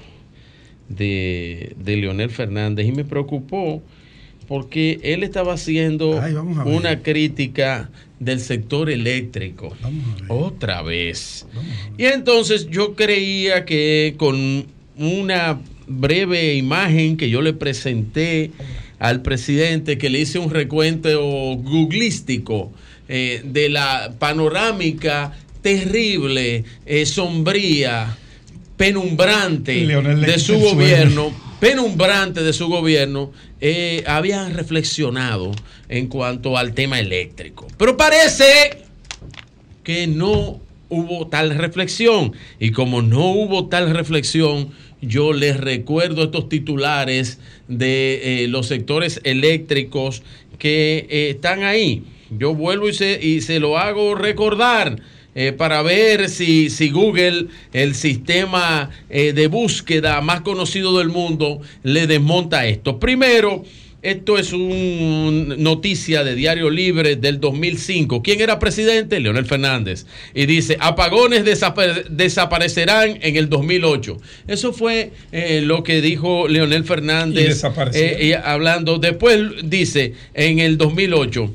de, 0.89 1.75
de 1.79 1.97
Leonel 1.97 2.31
Fernández 2.31 2.87
y 2.87 2.93
me 2.93 3.05
preocupó 3.05 3.83
porque 4.47 5.01
él 5.03 5.23
estaba 5.23 5.55
haciendo 5.55 6.21
una 6.65 7.03
crítica 7.03 7.91
del 8.19 8.41
sector 8.41 8.91
eléctrico. 8.91 9.77
Otra 10.29 10.83
vez. 10.83 11.47
Y 11.99 12.05
entonces 12.05 12.69
yo 12.71 12.95
creía 12.95 13.65
que 13.65 14.15
con 14.17 14.67
una 14.97 15.61
breve 15.87 16.55
imagen 16.55 17.17
que 17.17 17.31
yo 17.31 17.43
le 17.43 17.53
presenté 17.53 18.51
al 18.99 19.23
presidente, 19.23 19.99
que 19.99 20.11
le 20.11 20.21
hice 20.21 20.39
un 20.39 20.51
recuento 20.51 21.21
googlístico 21.57 22.73
eh, 23.09 23.43
de 23.45 23.69
la 23.69 24.15
panorámica 24.19 25.33
terrible, 25.63 26.65
eh, 26.87 27.07
sombría, 27.07 28.17
penumbrante 28.77 29.87
de 29.87 30.39
su 30.39 30.59
gobierno, 30.59 31.33
penumbrante 31.61 32.43
de 32.43 32.53
su 32.53 32.69
gobierno, 32.69 33.33
eh, 33.61 34.05
habían 34.07 34.55
reflexionado 34.55 35.53
en 35.89 36.09
cuanto 36.09 36.57
al 36.57 36.75
tema 36.75 37.01
eléctrico. 37.01 37.67
Pero 37.79 37.97
parece 37.97 38.85
que 39.83 40.07
no 40.07 40.61
hubo 40.89 41.27
tal 41.29 41.57
reflexión. 41.57 42.33
Y 42.59 42.71
como 42.73 43.03
no 43.03 43.31
hubo 43.31 43.69
tal 43.69 43.91
reflexión, 43.91 44.71
yo 45.01 45.33
les 45.33 45.59
recuerdo 45.59 46.25
estos 46.25 46.49
titulares 46.49 47.39
de 47.69 48.45
eh, 48.45 48.49
los 48.49 48.67
sectores 48.67 49.21
eléctricos 49.25 50.23
que 50.59 51.07
eh, 51.11 51.31
están 51.31 51.63
ahí. 51.63 52.05
Yo 52.31 52.55
vuelvo 52.55 52.89
y 52.89 52.95
se, 52.95 53.25
y 53.25 53.41
se 53.41 53.61
lo 53.61 53.79
hago 53.79 54.15
recordar. 54.15 55.01
Eh, 55.39 55.53
para 55.53 55.83
ver 55.83 56.29
si, 56.29 56.71
si, 56.71 56.91
Google, 56.91 57.47
el 57.73 57.95
sistema 57.95 58.91
de 59.09 59.47
búsqueda 59.47 60.21
más 60.21 60.41
conocido 60.41 60.99
del 60.99 61.09
mundo, 61.11 61.61
le 61.83 62.07
desmonta 62.07 62.67
esto. 62.67 62.99
Primero, 62.99 63.63
esto 64.07 64.39
es 64.39 64.53
una 64.53 65.57
noticia 65.57 66.23
de 66.23 66.37
Diario 66.37 66.71
Libre 66.71 67.17
del 67.17 67.41
2005. 67.41 68.23
¿Quién 68.23 68.41
era 68.41 68.61
presidente? 68.61 69.19
Leonel 69.19 69.47
Fernández. 69.47 70.07
Y 70.33 70.47
dice, 70.47 70.77
apagones 70.79 71.45
desaparecerán 71.45 73.19
en 73.21 73.35
el 73.35 73.49
2008. 73.49 74.17
Eso 74.47 74.73
fue 74.73 75.11
eh, 75.33 75.61
lo 75.61 75.83
que 75.83 76.01
dijo 76.03 76.47
Leonel 76.47 76.85
Fernández. 76.85 77.65
Y 77.95 77.99
eh, 77.99 78.37
hablando, 78.37 78.99
después 78.99 79.41
dice, 79.65 80.13
en 80.35 80.61
el 80.61 80.79
2008 80.79 81.53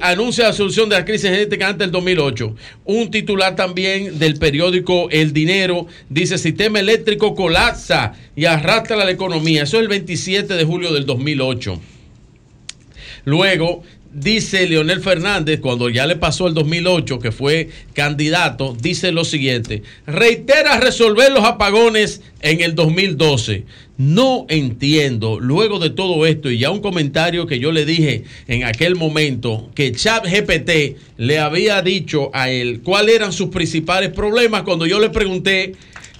anuncia 0.00 0.44
la 0.44 0.52
solución 0.52 0.88
de 0.88 0.96
la 0.96 1.04
crisis 1.04 1.26
energética 1.26 1.68
antes 1.68 1.78
del 1.78 1.92
2008. 1.92 2.54
Un 2.84 3.10
titular 3.10 3.54
también 3.54 4.18
del 4.18 4.38
periódico 4.38 5.08
El 5.10 5.32
Dinero 5.32 5.86
dice 6.08 6.38
sistema 6.38 6.80
eléctrico 6.80 7.34
colapsa 7.34 8.14
y 8.34 8.44
arrastra 8.46 8.96
la 8.96 9.10
economía. 9.10 9.62
Eso 9.62 9.76
es 9.76 9.82
el 9.82 9.88
27 9.88 10.54
de 10.54 10.64
julio 10.64 10.92
del 10.92 11.06
2008. 11.06 11.80
Luego 13.24 13.82
dice 14.12 14.66
Leonel 14.66 15.00
Fernández, 15.00 15.60
cuando 15.60 15.88
ya 15.88 16.06
le 16.06 16.16
pasó 16.16 16.46
el 16.46 16.54
2008, 16.54 17.18
que 17.18 17.32
fue 17.32 17.68
candidato, 17.92 18.76
dice 18.80 19.12
lo 19.12 19.24
siguiente, 19.24 19.82
reitera 20.06 20.80
resolver 20.80 21.30
los 21.32 21.44
apagones 21.44 22.22
en 22.40 22.60
el 22.60 22.74
2012. 22.74 23.64
No 23.96 24.46
entiendo, 24.48 25.40
luego 25.40 25.78
de 25.78 25.90
todo 25.90 26.24
esto, 26.24 26.50
y 26.50 26.58
ya 26.58 26.70
un 26.70 26.80
comentario 26.80 27.46
que 27.46 27.58
yo 27.58 27.72
le 27.72 27.84
dije 27.84 28.24
en 28.46 28.64
aquel 28.64 28.94
momento, 28.94 29.70
que 29.74 29.92
Chat 29.92 30.24
GPT 30.24 30.96
le 31.16 31.38
había 31.38 31.82
dicho 31.82 32.30
a 32.32 32.50
él 32.50 32.80
cuáles 32.82 33.16
eran 33.16 33.32
sus 33.32 33.48
principales 33.48 34.10
problemas 34.10 34.62
cuando 34.62 34.86
yo 34.86 35.00
le 35.00 35.10
pregunté 35.10 35.74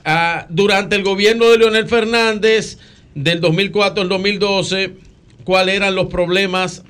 ah, 0.05 0.47
durante 0.51 0.97
el 0.97 1.05
gobierno 1.05 1.49
de 1.51 1.59
Leonel 1.59 1.87
Fernández 1.87 2.79
del 3.15 3.41
2004 3.41 4.03
al 4.03 4.09
2012 4.09 4.93
cuáles 5.45 5.77
eran 5.77 5.95
los 5.95 6.09
problemas 6.09 6.83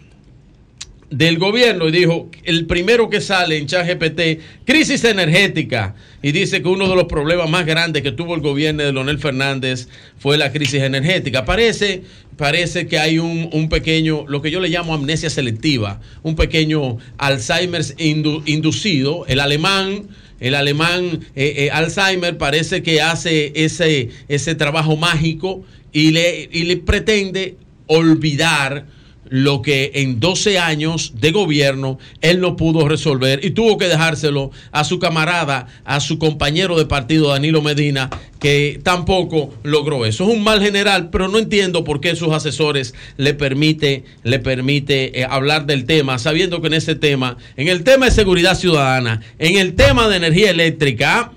del 1.10 1.38
gobierno 1.38 1.88
y 1.88 1.92
dijo, 1.92 2.30
el 2.44 2.66
primero 2.66 3.08
que 3.08 3.20
sale 3.20 3.56
en 3.56 3.66
ChatGPT, 3.66 4.40
crisis 4.64 5.04
energética, 5.04 5.94
y 6.22 6.32
dice 6.32 6.60
que 6.60 6.68
uno 6.68 6.88
de 6.88 6.96
los 6.96 7.04
problemas 7.04 7.48
más 7.48 7.64
grandes 7.64 8.02
que 8.02 8.12
tuvo 8.12 8.34
el 8.34 8.40
gobierno 8.40 8.82
de 8.82 8.92
Leonel 8.92 9.18
Fernández 9.18 9.88
fue 10.18 10.36
la 10.36 10.52
crisis 10.52 10.82
energética. 10.82 11.44
Parece, 11.44 12.02
parece 12.36 12.86
que 12.86 12.98
hay 12.98 13.18
un, 13.18 13.68
pequeño, 13.70 14.26
lo 14.28 14.42
que 14.42 14.50
yo 14.50 14.60
le 14.60 14.68
llamo 14.68 14.94
amnesia 14.94 15.30
selectiva, 15.30 16.00
un 16.22 16.36
pequeño 16.36 16.98
Alzheimer 17.16 17.82
inducido, 17.98 19.26
el 19.26 19.40
alemán. 19.40 20.08
El 20.40 20.54
alemán 20.54 21.18
eh, 21.34 21.54
eh, 21.56 21.70
Alzheimer 21.72 22.38
parece 22.38 22.84
que 22.84 23.00
hace 23.02 23.50
ese, 23.56 24.10
ese 24.28 24.54
trabajo 24.54 24.96
mágico 24.96 25.64
y 25.92 26.12
le, 26.12 26.48
y 26.52 26.62
le 26.62 26.76
pretende 26.76 27.56
olvidar 27.88 28.86
lo 29.30 29.62
que 29.62 29.92
en 29.94 30.20
12 30.20 30.58
años 30.58 31.12
de 31.20 31.32
gobierno 31.32 31.98
él 32.20 32.40
no 32.40 32.56
pudo 32.56 32.88
resolver 32.88 33.44
y 33.44 33.50
tuvo 33.50 33.78
que 33.78 33.88
dejárselo 33.88 34.50
a 34.72 34.84
su 34.84 34.98
camarada, 34.98 35.66
a 35.84 36.00
su 36.00 36.18
compañero 36.18 36.76
de 36.78 36.86
partido 36.86 37.28
Danilo 37.28 37.62
Medina, 37.62 38.10
que 38.40 38.80
tampoco 38.82 39.54
logró 39.62 40.06
eso. 40.06 40.24
Es 40.24 40.36
un 40.36 40.42
mal 40.42 40.60
general, 40.62 41.10
pero 41.10 41.28
no 41.28 41.38
entiendo 41.38 41.84
por 41.84 42.00
qué 42.00 42.16
sus 42.16 42.32
asesores 42.32 42.94
le 43.16 43.34
permite, 43.34 44.04
le 44.22 44.38
permite 44.38 45.20
eh, 45.20 45.26
hablar 45.28 45.66
del 45.66 45.84
tema, 45.84 46.18
sabiendo 46.18 46.60
que 46.60 46.68
en 46.68 46.74
ese 46.74 46.94
tema, 46.94 47.36
en 47.56 47.68
el 47.68 47.84
tema 47.84 48.06
de 48.06 48.12
seguridad 48.12 48.56
ciudadana, 48.56 49.22
en 49.38 49.56
el 49.56 49.74
tema 49.74 50.08
de 50.08 50.16
energía 50.16 50.50
eléctrica 50.50 51.32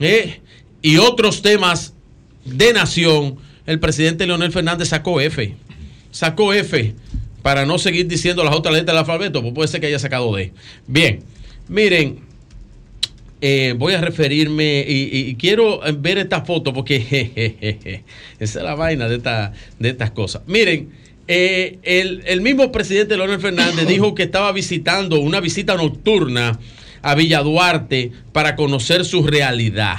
eh, 0.00 0.40
y 0.82 0.98
otros 0.98 1.42
temas 1.42 1.94
de 2.44 2.72
nación, 2.72 3.36
el 3.66 3.80
presidente 3.80 4.26
Leonel 4.26 4.52
Fernández 4.52 4.88
sacó 4.88 5.20
F 5.20 5.56
sacó 6.16 6.54
F 6.54 6.94
para 7.42 7.66
no 7.66 7.78
seguir 7.78 8.06
diciendo 8.06 8.42
las 8.42 8.54
otras 8.54 8.74
letras 8.74 8.94
del 8.94 8.98
alfabeto, 8.98 9.42
pues 9.42 9.52
puede 9.52 9.68
ser 9.68 9.82
que 9.82 9.88
haya 9.88 9.98
sacado 9.98 10.34
D. 10.34 10.50
Bien, 10.86 11.20
miren, 11.68 12.20
eh, 13.42 13.74
voy 13.76 13.92
a 13.92 14.00
referirme 14.00 14.82
y, 14.88 15.34
quiero 15.34 15.80
ver 15.98 16.16
esta 16.16 16.40
foto 16.40 16.72
porque 16.72 18.02
esa 18.38 18.58
es 18.58 18.64
la 18.64 18.74
vaina 18.74 19.08
de, 19.08 19.18
de 19.18 19.88
estas 19.90 20.10
cosas. 20.12 20.40
Miren, 20.46 20.88
eh, 21.28 21.78
el, 21.82 22.22
el, 22.24 22.40
mismo 22.40 22.72
presidente 22.72 23.14
Leonel 23.18 23.38
Fernández 23.38 23.86
dijo 23.88 24.14
que 24.14 24.22
estaba 24.22 24.50
visitando 24.52 25.20
una 25.20 25.40
visita 25.40 25.74
nocturna 25.74 26.58
a 27.02 27.14
Villa 27.14 27.42
Duarte 27.42 28.10
para 28.32 28.56
conocer 28.56 29.04
su 29.04 29.22
realidad. 29.22 29.98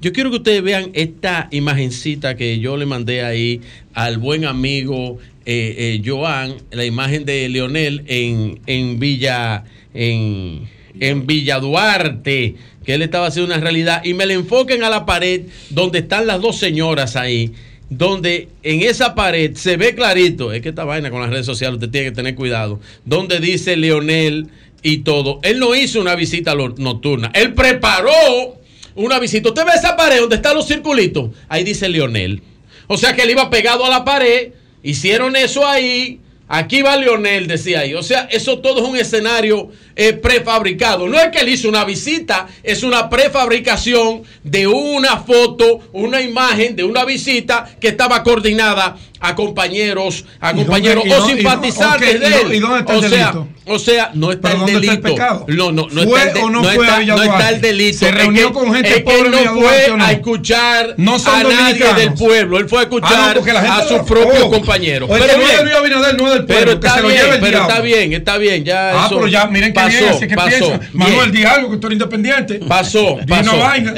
Yo 0.00 0.14
quiero 0.14 0.30
que 0.30 0.38
ustedes 0.38 0.62
vean 0.62 0.92
esta 0.94 1.48
imagencita 1.50 2.34
que 2.34 2.58
yo 2.58 2.78
le 2.78 2.86
mandé 2.86 3.22
ahí 3.22 3.60
al 3.92 4.16
buen 4.16 4.46
amigo 4.46 5.18
eh, 5.44 5.74
eh, 5.76 6.02
Joan, 6.02 6.54
la 6.70 6.86
imagen 6.86 7.26
de 7.26 7.50
Leonel 7.50 8.04
en, 8.06 8.60
en 8.66 8.98
Villa, 8.98 9.64
en, 9.92 10.66
en 10.98 11.26
Villa 11.26 11.60
Duarte, 11.60 12.54
que 12.82 12.94
él 12.94 13.02
estaba 13.02 13.26
haciendo 13.26 13.52
una 13.52 13.62
realidad, 13.62 14.02
y 14.02 14.14
me 14.14 14.24
le 14.24 14.34
enfoquen 14.34 14.84
a 14.84 14.88
la 14.88 15.04
pared 15.04 15.42
donde 15.68 15.98
están 15.98 16.26
las 16.26 16.40
dos 16.40 16.56
señoras 16.56 17.14
ahí, 17.14 17.52
donde 17.90 18.48
en 18.62 18.80
esa 18.80 19.14
pared 19.14 19.54
se 19.54 19.76
ve 19.76 19.94
clarito, 19.94 20.50
es 20.50 20.62
que 20.62 20.70
esta 20.70 20.84
vaina 20.84 21.10
con 21.10 21.20
las 21.20 21.28
redes 21.28 21.44
sociales 21.44 21.74
usted 21.74 21.90
tiene 21.90 22.08
que 22.08 22.16
tener 22.16 22.34
cuidado, 22.34 22.80
donde 23.04 23.38
dice 23.38 23.76
Leonel 23.76 24.48
y 24.82 24.98
todo. 24.98 25.40
Él 25.42 25.58
no 25.58 25.74
hizo 25.74 26.00
una 26.00 26.14
visita 26.14 26.54
nocturna, 26.54 27.30
él 27.34 27.52
preparó 27.52 28.59
una 29.04 29.18
visita. 29.18 29.48
Usted 29.48 29.64
ve 29.64 29.72
esa 29.74 29.96
pared 29.96 30.20
donde 30.20 30.36
están 30.36 30.56
los 30.56 30.66
circulitos. 30.66 31.30
Ahí 31.48 31.64
dice 31.64 31.88
Leonel. 31.88 32.42
O 32.86 32.96
sea 32.96 33.14
que 33.14 33.22
él 33.22 33.30
iba 33.30 33.50
pegado 33.50 33.84
a 33.84 33.88
la 33.88 34.04
pared. 34.04 34.52
Hicieron 34.82 35.36
eso 35.36 35.66
ahí. 35.66 36.20
Aquí 36.52 36.82
va 36.82 36.96
Leonel, 36.96 37.46
decía 37.46 37.80
ahí. 37.80 37.94
O 37.94 38.02
sea, 38.02 38.26
eso 38.28 38.58
todo 38.58 38.82
es 38.82 38.88
un 38.88 38.96
escenario 38.96 39.70
eh, 39.94 40.14
prefabricado. 40.14 41.06
No 41.06 41.16
es 41.16 41.28
que 41.28 41.38
él 41.38 41.48
hizo 41.48 41.68
una 41.68 41.84
visita, 41.84 42.48
es 42.64 42.82
una 42.82 43.08
prefabricación 43.08 44.24
de 44.42 44.66
una 44.66 45.18
foto, 45.18 45.80
una 45.92 46.20
imagen 46.20 46.74
de 46.74 46.82
una 46.82 47.04
visita 47.04 47.76
que 47.80 47.86
estaba 47.88 48.24
coordinada 48.24 48.96
a 49.22 49.34
compañeros, 49.34 50.24
a 50.40 50.54
compañeros 50.54 51.04
o 51.06 51.26
simpatizantes 51.26 52.20
de 52.20 52.26
él. 52.26 52.54
¿Y 52.54 52.58
dónde 52.58 52.78
está 52.80 52.92
o 52.96 53.02
el 53.04 53.10
sea, 53.10 53.18
delito? 53.32 53.48
o 53.66 53.78
sea, 53.78 54.10
no 54.14 54.32
está 54.32 54.48
¿Pero 54.50 54.54
el 54.66 54.72
dónde 54.72 54.72
está 54.86 54.92
el 54.92 55.02
delito. 55.02 55.14
pecado? 55.14 55.44
no, 55.48 55.72
no, 55.72 55.86
no 55.90 56.02
¿Fue 56.04 56.18
está 56.18 56.22
el 56.28 56.34
de- 56.34 56.40
o 56.40 56.50
no 56.50 56.62
no 56.62 56.64
fue 56.70 56.72
está- 56.86 57.00
no 57.04 57.48
el 57.48 57.60
delito. 57.60 57.98
¿Se 57.98 58.08
Es 58.08 58.14
reunió 58.14 58.46
que- 58.48 58.52
con 58.54 58.74
gente 58.74 58.88
es 58.88 58.94
que 58.96 59.00
pobre 59.02 59.18
él 59.20 59.30
no 59.30 59.54
fue 59.60 59.90
o 59.90 59.96
a 60.02 60.12
escuchar 60.12 60.94
No 60.96 61.18
son 61.18 61.34
a 61.34 61.42
nadie 61.44 61.94
del 61.94 62.14
pueblo. 62.14 62.58
Él 62.58 62.68
fue 62.68 62.78
a 62.78 62.82
escuchar 62.82 63.12
Ah, 63.12 63.34
la 63.34 63.42
gente 63.42 63.68
a 63.70 63.82
sus 63.88 63.98
propios 64.00 64.42
oh. 64.44 64.50
compañeros. 64.50 65.08
O 65.10 65.12
Pero 65.12 65.26
que 65.26 65.32
es 65.32 65.38
bien, 65.38 65.62
Luis 65.64 65.74
Abinader 65.76 66.16
no 66.16 66.26
es 66.28 66.32
del 66.34 66.44
pueblo, 66.46 66.46
pero 66.46 66.80
que 66.80 66.86
está 66.86 66.96
se 66.96 67.02
lo 67.02 67.08
bien, 67.08 67.20
pero 67.28 67.46
diablo. 67.46 67.68
está 67.68 67.80
bien, 67.82 68.12
está 68.14 68.36
bien. 68.38 68.64
Ya 68.64 68.90
Ah, 69.02 69.06
eso 69.06 69.16
pero 69.16 69.26
ya, 69.28 69.46
miren 69.46 69.68
qué 69.72 69.74
pasó, 69.74 69.88
bien, 69.98 70.08
así 70.08 70.28
que 70.28 70.34
piensa. 70.36 70.80
Manuel, 70.94 71.30
di 71.30 71.44
algo 71.44 71.70
que 71.70 71.76
tú 71.76 71.86
eres 71.88 71.96
independiente. 71.96 72.54
Pasó, 72.66 73.18
pasó. 73.28 73.52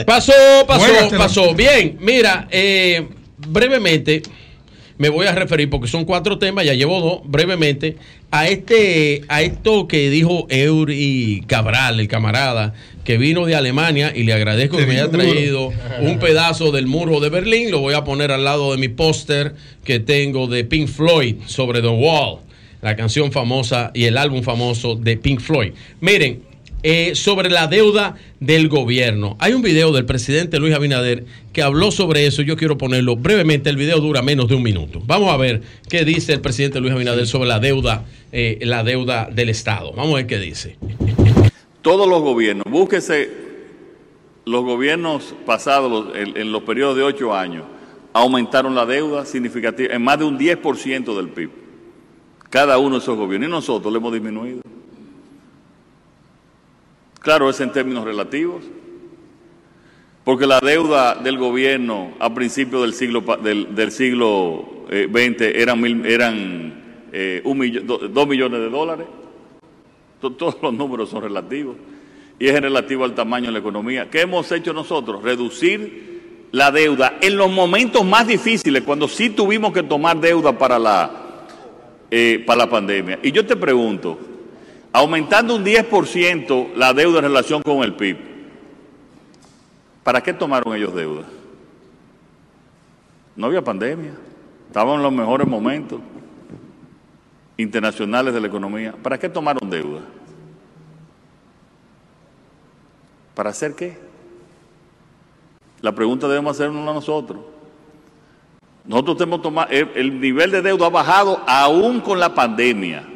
Pasó, 0.04 0.32
pasó, 0.66 1.16
pasó. 1.16 1.54
Bien, 1.54 1.96
mira, 2.00 2.48
eh, 2.50 3.06
brevemente 3.48 4.22
me 4.98 5.08
voy 5.08 5.26
a 5.26 5.32
referir 5.32 5.70
porque 5.70 5.88
son 5.88 6.04
cuatro 6.04 6.38
temas, 6.38 6.64
ya 6.64 6.74
llevo 6.74 7.00
dos, 7.00 7.20
brevemente, 7.24 7.96
a 8.30 8.48
este, 8.48 9.22
a 9.28 9.42
esto 9.42 9.88
que 9.88 10.10
dijo 10.10 10.46
Eury 10.48 11.44
Cabral, 11.46 12.00
el 12.00 12.08
camarada, 12.08 12.74
que 13.04 13.18
vino 13.18 13.46
de 13.46 13.56
Alemania 13.56 14.12
y 14.14 14.22
le 14.22 14.32
agradezco 14.32 14.76
que 14.76 14.86
me 14.86 14.94
haya 14.94 15.10
traído 15.10 15.72
un 16.00 16.18
pedazo 16.18 16.70
del 16.70 16.86
muro 16.86 17.20
de 17.20 17.30
Berlín. 17.30 17.70
Lo 17.70 17.80
voy 17.80 17.94
a 17.94 18.04
poner 18.04 18.30
al 18.30 18.44
lado 18.44 18.72
de 18.72 18.78
mi 18.78 18.88
póster 18.88 19.54
que 19.84 19.98
tengo 19.98 20.46
de 20.46 20.64
Pink 20.64 20.88
Floyd 20.88 21.36
sobre 21.46 21.80
The 21.80 21.88
Wall, 21.88 22.38
la 22.80 22.96
canción 22.96 23.32
famosa 23.32 23.90
y 23.94 24.04
el 24.04 24.16
álbum 24.16 24.42
famoso 24.42 24.94
de 24.94 25.16
Pink 25.16 25.40
Floyd. 25.40 25.72
Miren, 26.00 26.42
eh, 26.82 27.14
sobre 27.14 27.50
la 27.50 27.66
deuda 27.66 28.16
del 28.40 28.68
gobierno. 28.68 29.36
Hay 29.38 29.52
un 29.52 29.62
video 29.62 29.92
del 29.92 30.04
presidente 30.04 30.58
Luis 30.58 30.74
Abinader 30.74 31.24
que 31.52 31.62
habló 31.62 31.90
sobre 31.90 32.26
eso. 32.26 32.42
Yo 32.42 32.56
quiero 32.56 32.76
ponerlo 32.78 33.16
brevemente. 33.16 33.70
El 33.70 33.76
video 33.76 34.00
dura 34.00 34.22
menos 34.22 34.48
de 34.48 34.56
un 34.56 34.62
minuto. 34.62 35.00
Vamos 35.06 35.32
a 35.32 35.36
ver 35.36 35.62
qué 35.88 36.04
dice 36.04 36.32
el 36.32 36.40
presidente 36.40 36.80
Luis 36.80 36.92
Abinader 36.92 37.26
sobre 37.26 37.48
la 37.48 37.60
deuda, 37.60 38.04
eh, 38.32 38.58
la 38.62 38.82
deuda 38.82 39.28
del 39.32 39.48
Estado. 39.48 39.92
Vamos 39.92 40.14
a 40.14 40.16
ver 40.16 40.26
qué 40.26 40.38
dice. 40.38 40.76
todos 41.82 42.08
los 42.08 42.20
gobiernos, 42.20 42.64
búsquese 42.68 43.30
los 44.44 44.64
gobiernos 44.64 45.34
pasados, 45.46 46.16
en, 46.16 46.36
en 46.36 46.50
los 46.50 46.62
periodos 46.62 46.96
de 46.96 47.04
ocho 47.04 47.32
años, 47.34 47.64
aumentaron 48.12 48.74
la 48.74 48.86
deuda 48.86 49.24
significativa 49.24 49.94
en 49.94 50.02
más 50.02 50.18
de 50.18 50.24
un 50.24 50.38
10% 50.38 51.16
del 51.16 51.28
PIB. 51.28 51.50
Cada 52.50 52.78
uno 52.78 52.96
de 52.96 53.02
esos 53.02 53.16
gobiernos. 53.16 53.48
Y 53.48 53.50
nosotros 53.50 53.92
lo 53.92 53.98
hemos 53.98 54.12
disminuido. 54.12 54.62
Claro, 57.22 57.48
es 57.48 57.60
en 57.60 57.72
términos 57.72 58.04
relativos. 58.04 58.64
Porque 60.24 60.46
la 60.46 60.60
deuda 60.60 61.16
del 61.16 61.36
gobierno 61.36 62.12
a 62.20 62.32
principios 62.32 62.82
del 62.82 62.94
siglo, 62.94 63.22
del, 63.42 63.90
siglo 63.90 64.86
eh, 64.90 65.08
eran, 65.56 66.06
eran 66.06 67.08
eh, 67.12 67.42
dos 67.44 68.28
millones 68.28 68.60
de 68.60 68.70
dólares. 68.70 69.06
To- 70.20 70.32
Todos 70.32 70.56
los 70.62 70.72
números 70.72 71.10
son 71.10 71.22
relativos 71.22 71.76
y 72.38 72.46
es 72.46 72.54
en 72.54 72.62
relativo 72.62 73.04
al 73.04 73.14
tamaño 73.14 73.46
de 73.46 73.52
la 73.52 73.58
economía. 73.58 74.08
¿Qué 74.10 74.20
hemos 74.20 74.50
hecho 74.52 74.72
nosotros? 74.72 75.22
Reducir 75.22 76.46
la 76.52 76.70
deuda 76.70 77.18
en 77.20 77.36
los 77.36 77.50
momentos 77.50 78.04
más 78.04 78.26
difíciles, 78.28 78.82
cuando 78.84 79.08
sí 79.08 79.30
tuvimos 79.30 79.72
que 79.72 79.82
tomar 79.82 80.20
deuda 80.20 80.56
para 80.56 80.78
la, 80.78 81.44
eh, 82.10 82.42
para 82.46 82.58
la 82.58 82.70
pandemia. 82.70 83.18
Y 83.24 83.32
yo 83.32 83.44
te 83.44 83.56
pregunto, 83.56 84.18
aumentando 84.92 85.56
un 85.56 85.64
10% 85.64 86.74
la 86.74 86.92
deuda 86.92 87.18
en 87.18 87.24
relación 87.24 87.62
con 87.62 87.82
el 87.82 87.94
PIB, 87.94 88.18
¿para 90.04 90.22
qué 90.22 90.32
tomaron 90.32 90.74
ellos 90.76 90.94
deuda? 90.94 91.24
No 93.34 93.46
había 93.46 93.62
pandemia, 93.62 94.12
estaban 94.68 94.96
en 94.96 95.02
los 95.02 95.12
mejores 95.12 95.48
momentos 95.48 96.00
internacionales 97.56 98.34
de 98.34 98.40
la 98.40 98.46
economía. 98.46 98.92
¿Para 99.02 99.18
qué 99.18 99.28
tomaron 99.28 99.70
deuda? 99.70 100.00
¿Para 103.34 103.50
hacer 103.50 103.74
qué? 103.74 103.96
La 105.80 105.92
pregunta 105.92 106.28
debemos 106.28 106.54
hacernos 106.54 106.86
a 106.86 106.92
nosotros. 106.92 107.40
Nosotros 108.84 109.16
tenemos 109.16 109.40
tomado, 109.40 109.70
el, 109.70 109.90
el 109.94 110.20
nivel 110.20 110.50
de 110.50 110.60
deuda 110.60 110.86
ha 110.86 110.90
bajado 110.90 111.40
aún 111.46 112.00
con 112.00 112.20
la 112.20 112.34
pandemia 112.34 113.08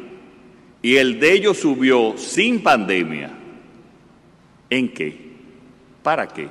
y 0.87 0.95
el 0.95 1.19
de 1.19 1.33
ellos 1.33 1.57
subió 1.57 2.17
sin 2.17 2.63
pandemia. 2.63 3.29
¿En 4.69 4.87
qué? 4.87 5.13
¿Para 6.01 6.25
qué? 6.29 6.47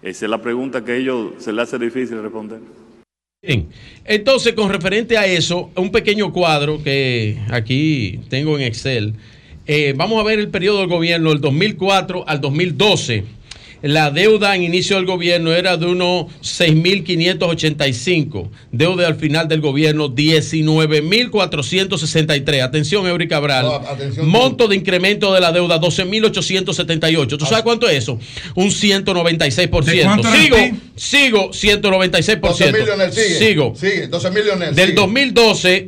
Esa 0.00 0.24
es 0.24 0.30
la 0.30 0.40
pregunta 0.40 0.82
que 0.82 0.92
a 0.92 0.96
ellos 0.96 1.32
se 1.36 1.52
les 1.52 1.64
hace 1.64 1.78
difícil 1.78 2.22
responder. 2.22 2.60
Bien, 3.42 3.68
entonces 4.06 4.54
con 4.54 4.70
referente 4.70 5.18
a 5.18 5.26
eso, 5.26 5.70
un 5.76 5.92
pequeño 5.92 6.32
cuadro 6.32 6.82
que 6.82 7.36
aquí 7.50 8.18
tengo 8.30 8.56
en 8.56 8.64
Excel. 8.64 9.12
Eh, 9.66 9.92
vamos 9.94 10.18
a 10.18 10.24
ver 10.24 10.38
el 10.38 10.48
periodo 10.48 10.78
del 10.78 10.88
gobierno 10.88 11.28
del 11.28 11.42
2004 11.42 12.26
al 12.26 12.40
2012. 12.40 13.24
La 13.82 14.10
deuda 14.10 14.54
en 14.54 14.62
inicio 14.62 14.96
del 14.96 15.06
gobierno 15.06 15.52
era 15.52 15.76
de 15.78 15.86
unos 15.86 16.26
6.585. 16.42 18.48
Deuda 18.72 19.06
al 19.06 19.14
final 19.16 19.48
del 19.48 19.60
gobierno 19.60 20.08
19.463. 20.10 22.62
Atención, 22.62 23.06
Eury 23.06 23.28
Cabral. 23.28 23.64
No, 23.64 23.74
atención. 23.76 24.28
Monto 24.28 24.68
de 24.68 24.76
incremento 24.76 25.32
de 25.32 25.40
la 25.40 25.50
deuda 25.52 25.80
12.878. 25.80 27.38
¿Tú 27.38 27.46
sabes 27.46 27.64
cuánto 27.64 27.88
es 27.88 27.96
eso? 27.98 28.18
Un 28.54 28.68
196%. 28.70 29.84
¿De 29.84 30.02
cuánto 30.02 30.28
era 30.28 30.36
el 30.36 30.42
Sigo, 30.96 31.52
sigo 31.52 31.80
196%. 31.80 32.40
12 32.40 32.72
mil, 32.72 32.84
Leonel, 32.84 33.12
sigue. 33.12 33.38
Sigo. 33.38 33.74
Sigue, 33.76 34.06
12 34.08 34.30
mil, 34.30 34.44
Leonel, 34.44 34.74
Del 34.74 34.88
sigue. 34.88 35.00
2012 35.00 35.86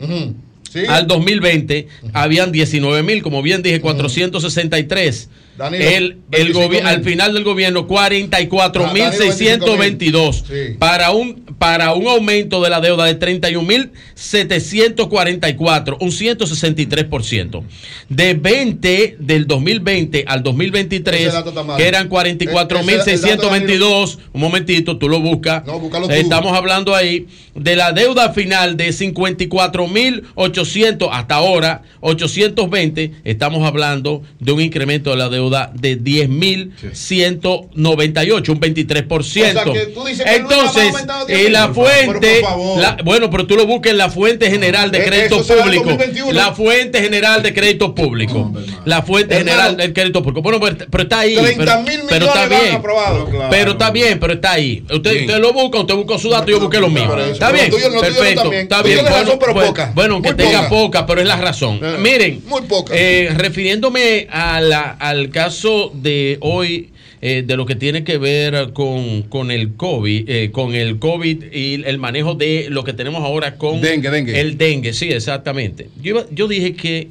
Sigue. 0.73 0.87
al 0.89 1.07
2020 1.07 1.89
habían 2.15 2.51
19 2.53 3.03
mil, 3.03 3.23
como 3.23 3.43
bien 3.43 3.63
dije, 3.63 3.81
463. 3.83 5.29
Danilo, 5.57 5.85
el, 5.85 5.93
el 6.05 6.17
25 6.31 6.61
gobi- 6.61 6.77
mil. 6.79 6.87
al 6.87 7.05
final 7.05 7.35
del 7.35 7.45
gobierno 7.45 7.87
44 7.87 8.93
mil 8.93 9.03
Ah, 9.03 9.11
Danilo, 9.11 9.25
622 9.33 10.45
Sí. 10.49 10.55
para 10.79 11.11
un 11.11 11.43
para 11.59 11.93
un 11.95 12.09
aumento 12.09 12.61
de 12.63 12.71
la 12.71 12.81
deuda 12.81 13.05
de 13.05 13.15
31 13.15 13.67
mil 13.69 13.91
744 14.17 15.99
un 16.01 16.11
163% 16.11 17.63
de 18.09 18.35
20 18.35 19.17
del 19.19 19.47
2020 19.47 20.25
al 20.27 20.43
2023 20.43 21.21
Ese 21.21 21.31
dato 21.33 21.51
está 21.51 21.63
mal. 21.63 21.77
que 21.77 21.87
eran 21.87 22.09
44 22.09 22.83
mil 22.83 22.97
Ese- 22.97 23.15
ese 23.15 23.29
dato, 23.31 23.43
622 23.51 24.19
un 24.33 24.41
momentito 24.41 24.99
tú 24.99 25.09
lo 25.09 25.21
buscas 25.21 25.65
No, 25.67 25.81
estamos 26.11 26.53
hablando 26.57 26.95
ahí 26.95 27.27
de 27.55 27.77
la 27.77 27.93
deuda 27.93 28.33
final 28.33 28.77
de 28.77 28.93
54 28.93 29.87
mil 29.89 30.25
800 30.35 31.09
hasta 31.13 31.35
ahora 31.37 31.83
820 32.01 33.13
estamos 33.25 33.67
hablando 33.67 34.23
de 34.41 34.53
un 34.53 34.61
incremento 34.61 35.11
de 35.11 35.17
la 35.17 35.29
deuda 35.29 35.42
de 35.51 35.97
10 35.97 36.29
mil 36.29 36.73
198 36.93 38.53
un 38.53 38.61
23% 38.61 39.19
O 39.19 39.23
sea, 39.23 39.65
que 39.65 39.87
tú 39.95 40.05
dices 40.05 40.25
que 40.25 40.35
entonces 40.37 40.93
10 41.27 41.41
y 41.47 41.51
la 41.51 41.69
fuente 41.73 42.41
favor. 42.43 42.81
la- 42.81 42.97
bueno 43.05 43.31
pero 43.31 43.47
tú 43.47 43.57
lo 43.57 43.67
buscas 43.67 43.93
en 43.93 43.99
la 43.99 44.11
fuente 44.11 44.51
general 44.51 44.91
de 44.91 44.99
Eh, 44.99 45.05
crédito 45.05 45.37
en 45.39 45.45
público 45.63 45.85
2021. 45.85 46.33
la 46.33 46.53
fuente 46.55 47.01
general 47.03 47.43
de 47.43 47.55
crédito 47.55 47.95
público 47.95 48.53
la 48.85 49.03
fuente 49.03 49.35
Hermano. 49.37 49.51
general 49.51 49.77
del 49.77 49.93
crédito 49.93 50.23
público 50.23 50.43
bueno 50.43 50.61
pero, 50.61 50.77
pero 50.91 51.03
está 51.05 51.21
ahí 51.21 51.35
30 51.35 51.65
pero, 51.65 51.83
mil 51.83 52.01
pero 52.09 52.27
está 52.27 52.47
millones 52.47 52.71
bien. 52.71 52.83
Claro. 52.83 53.49
pero 53.51 53.71
está 53.73 53.91
bien 53.91 54.19
pero 54.21 54.33
está 54.35 54.53
ahí 54.53 54.85
usted, 54.91 55.21
usted 55.23 55.39
lo 55.39 55.53
busca 55.53 55.81
usted 55.81 55.95
busca 55.95 56.19
su 56.19 56.29
dato 56.31 56.51
yo 56.51 56.61
busqué 56.61 56.79
lo 56.81 56.89
mío 56.89 57.03
está 57.27 57.51
bien 57.53 57.71
perfecto 58.01 58.53
está 58.53 58.83
bien 58.83 59.01
bueno, 59.03 59.17
razón, 59.17 59.37
pero 59.41 59.53
pues, 59.55 59.67
poca. 59.69 59.93
bueno 59.95 60.15
aunque 60.15 60.35
tenga 60.35 60.69
poca. 60.69 60.83
poca 60.83 61.07
pero 61.07 61.21
es 61.21 61.27
la 61.27 61.37
razón 61.37 61.81
Eh, 61.83 61.97
miren 61.99 62.43
muy 62.47 62.63
poca. 62.63 62.93
eh, 62.97 63.31
refiriéndome 63.35 64.27
a 64.31 64.61
la- 64.61 64.97
al 64.99 65.31
caso 65.33 65.91
de 65.95 66.39
hoy 66.41 66.91
eh, 67.25 67.45
de 67.47 67.57
lo 67.57 67.67
que 67.67 67.77
tiene 67.77 68.03
que 68.03 68.19
ver 68.19 68.73
con, 68.73 69.23
con 69.23 69.53
el 69.53 69.75
COVID, 69.75 70.29
eh, 70.29 70.51
con 70.51 70.75
el 70.75 70.99
COVID 70.99 71.53
y 71.53 71.83
el 71.85 71.99
manejo 71.99 72.35
de 72.35 72.67
lo 72.69 72.83
que 72.83 72.93
tenemos 72.93 73.23
ahora 73.23 73.57
con 73.59 73.81
Dengue, 73.81 74.11
dengue. 74.11 74.41
el 74.41 74.59
dengue, 74.59 74.93
sí, 74.93 75.09
exactamente. 75.09 75.89
Yo, 76.03 76.29
yo 76.31 76.49
dije 76.49 76.75
que 76.75 77.11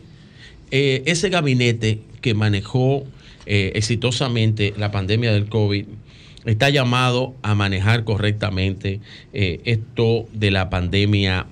eh, 0.69 1.03
ese 1.06 1.30
gabinete 1.30 2.00
que 2.19 2.33
manejó 2.33 3.06
eh, 3.45 3.72
exitosamente 3.75 4.74
la 4.77 4.91
pandemia 4.91 5.32
del 5.32 5.48
COVID 5.48 5.85
está 6.43 6.69
llamado 6.69 7.35
a 7.41 7.56
manejar 7.56 8.03
correctamente 8.03 9.00
esto 9.32 10.27
de 10.33 10.51
la 10.51 10.69
pandemia 10.69 11.45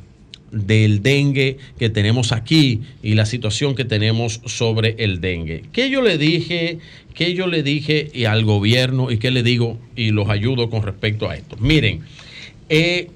del 0.51 1.01
dengue 1.03 1.57
que 1.77 1.89
tenemos 1.89 2.31
aquí 2.31 2.81
y 3.03 3.13
la 3.13 3.25
situación 3.25 3.75
que 3.75 3.85
tenemos 3.85 4.41
sobre 4.45 4.95
el 4.99 5.21
dengue. 5.21 5.63
¿Qué 5.71 5.89
yo 5.89 6.01
le 6.01 6.17
dije? 6.17 6.79
¿Qué 7.13 7.33
yo 7.33 7.47
le 7.47 7.63
dije 7.63 8.09
y 8.13 8.25
al 8.25 8.45
gobierno 8.45 9.11
y 9.11 9.17
qué 9.17 9.31
le 9.31 9.43
digo 9.43 9.77
y 9.95 10.11
los 10.11 10.29
ayudo 10.29 10.69
con 10.69 10.83
respecto 10.83 11.29
a 11.29 11.35
esto? 11.35 11.57
Miren, 11.57 12.01
eh, 12.69 13.09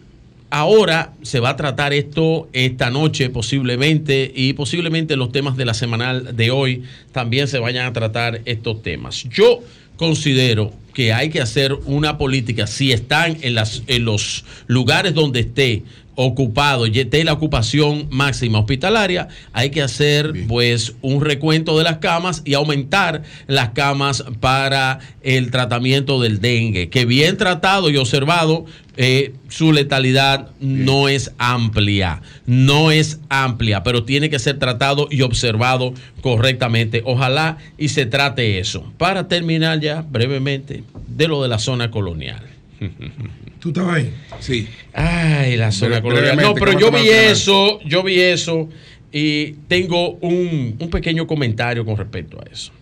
ahora 0.49 1.13
se 1.21 1.39
va 1.39 1.49
a 1.49 1.55
tratar 1.55 1.93
esto 1.93 2.47
esta 2.53 2.89
noche 2.89 3.29
posiblemente 3.29 4.31
y 4.35 4.53
posiblemente 4.53 5.15
los 5.15 5.31
temas 5.31 5.57
de 5.57 5.65
la 5.65 5.73
semanal 5.73 6.35
de 6.35 6.51
hoy 6.51 6.83
también 7.11 7.47
se 7.47 7.59
vayan 7.59 7.87
a 7.87 7.93
tratar 7.93 8.41
estos 8.45 8.83
temas. 8.83 9.23
Yo 9.29 9.61
considero 9.95 10.73
que 10.93 11.11
hay 11.11 11.29
que 11.29 11.41
hacer 11.41 11.73
una 11.85 12.17
política, 12.17 12.67
si 12.67 12.91
están 12.91 13.37
en, 13.41 13.55
las, 13.55 13.83
en 13.87 14.05
los 14.05 14.45
lugares 14.67 15.13
donde 15.13 15.39
esté, 15.39 15.83
ocupado, 16.15 16.87
y 16.87 16.99
esté 16.99 17.23
la 17.23 17.33
ocupación 17.33 18.07
máxima 18.09 18.59
hospitalaria, 18.59 19.27
hay 19.51 19.69
que 19.69 19.81
hacer 19.81 20.33
pues 20.47 20.93
un 21.01 21.21
recuento 21.21 21.77
de 21.77 21.83
las 21.83 21.97
camas 21.97 22.41
y 22.45 22.53
aumentar 22.53 23.23
las 23.47 23.69
camas 23.69 24.23
para 24.39 24.99
el 25.21 25.51
tratamiento 25.51 26.21
del 26.21 26.41
dengue, 26.41 26.89
que 26.89 27.05
bien 27.05 27.37
tratado 27.37 27.89
y 27.89 27.97
observado, 27.97 28.65
eh, 28.95 29.33
su 29.49 29.73
letalidad 29.73 30.51
no 30.59 31.09
es 31.09 31.31
amplia, 31.39 32.21
no 32.45 32.91
es 32.91 33.19
amplia, 33.29 33.81
pero 33.83 34.03
tiene 34.03 34.29
que 34.29 34.37
ser 34.37 34.59
tratado 34.59 35.07
y 35.09 35.21
observado 35.21 35.93
correctamente. 36.21 37.01
Ojalá 37.05 37.57
y 37.77 37.89
se 37.89 38.05
trate 38.05 38.59
eso. 38.59 38.93
Para 38.97 39.27
terminar 39.27 39.79
ya 39.79 40.01
brevemente 40.01 40.83
de 41.07 41.27
lo 41.27 41.41
de 41.41 41.49
la 41.49 41.57
zona 41.57 41.89
colonial. 41.89 42.43
¿Tú 43.63 43.69
estabas 43.69 43.95
ahí? 43.95 44.13
Sí. 44.41 44.67
Ay, 44.91 45.55
la 45.55 45.71
zona 45.71 46.01
colonial. 46.01 46.35
No, 46.35 46.53
pero 46.53 46.77
yo 46.77 46.91
vi 46.91 47.07
eso, 47.07 47.79
yo 47.85 48.03
vi 48.03 48.19
eso 48.19 48.67
y 49.09 49.53
tengo 49.69 50.15
un, 50.15 50.75
un 50.77 50.89
pequeño 50.89 51.25
comentario 51.25 51.85
con 51.85 51.95
respecto 51.95 52.41
a 52.41 52.51
eso. 52.51 52.73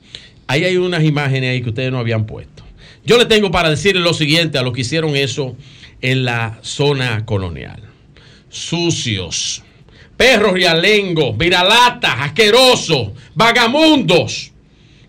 Ahí 0.48 0.64
hay 0.64 0.78
unas 0.78 1.04
imágenes 1.04 1.52
ahí 1.52 1.62
que 1.62 1.70
ustedes 1.70 1.92
no 1.92 2.00
habían 2.00 2.26
puesto. 2.26 2.64
Yo 3.06 3.20
le 3.20 3.26
tengo 3.26 3.52
para 3.52 3.70
decirle 3.70 4.02
lo 4.02 4.16
siguiente 4.16 4.58
a 4.58 4.64
los 4.64 4.74
que 4.74 4.82
hicieron 4.82 5.16
eso 5.16 5.56
en 6.02 6.26
la 6.26 6.58
zona 6.64 7.28
colonial. 7.28 7.84
Sucios, 8.50 9.62
perros 10.18 10.54
rialengos, 10.54 11.38
viralatas, 11.38 12.16
asquerosos, 12.22 13.12
vagamundos, 13.36 14.52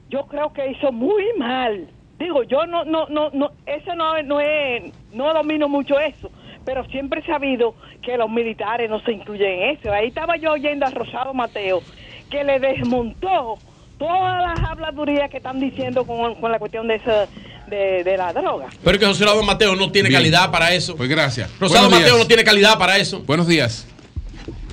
yo 0.09 0.25
creo 0.27 0.51
que 0.53 0.71
hizo 0.71 0.91
muy 0.91 1.23
mal. 1.37 1.87
Digo, 2.19 2.43
yo 2.43 2.65
no, 2.67 2.83
no, 2.85 3.07
no, 3.07 3.29
no, 3.31 3.51
eso 3.65 3.95
no, 3.95 4.21
no 4.23 4.39
es, 4.39 4.83
no 5.13 5.33
domino 5.33 5.67
mucho 5.67 5.99
eso, 5.99 6.29
pero 6.65 6.85
siempre 6.85 7.21
he 7.21 7.25
sabido 7.25 7.75
que 8.01 8.17
los 8.17 8.29
militares 8.29 8.89
no 8.89 8.99
se 9.01 9.11
incluyen 9.13 9.47
en 9.51 9.69
eso. 9.77 9.91
Ahí 9.91 10.07
estaba 10.07 10.37
yo 10.37 10.51
oyendo 10.53 10.85
a 10.85 10.89
Rosado 10.91 11.33
Mateo, 11.33 11.81
que 12.29 12.43
le 12.43 12.59
desmontó 12.59 13.57
todas 13.97 14.41
las 14.43 14.69
habladurías 14.69 15.29
que 15.29 15.37
están 15.37 15.59
diciendo 15.59 16.05
con, 16.05 16.35
con 16.35 16.51
la 16.51 16.59
cuestión 16.59 16.87
de, 16.87 16.95
esa, 16.95 17.27
de, 17.67 18.03
de 18.03 18.17
la 18.17 18.33
droga. 18.33 18.67
Pero 18.83 18.97
que 18.99 19.05
José 19.05 19.25
Lado 19.25 19.43
Mateo 19.43 19.75
no 19.75 19.91
tiene 19.91 20.09
Bien. 20.09 20.21
calidad 20.21 20.51
para 20.51 20.73
eso. 20.73 20.95
Pues 20.95 21.09
gracias. 21.09 21.51
Rosado 21.59 21.89
Mateo 21.89 22.17
no 22.17 22.25
tiene 22.25 22.43
calidad 22.43 22.77
para 22.77 22.97
eso. 22.97 23.21
Buenos 23.21 23.47
días. 23.47 23.87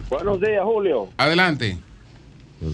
Buenos 0.09 0.41
días, 0.41 0.63
Julio. 0.65 1.09
Adelante. 1.19 1.77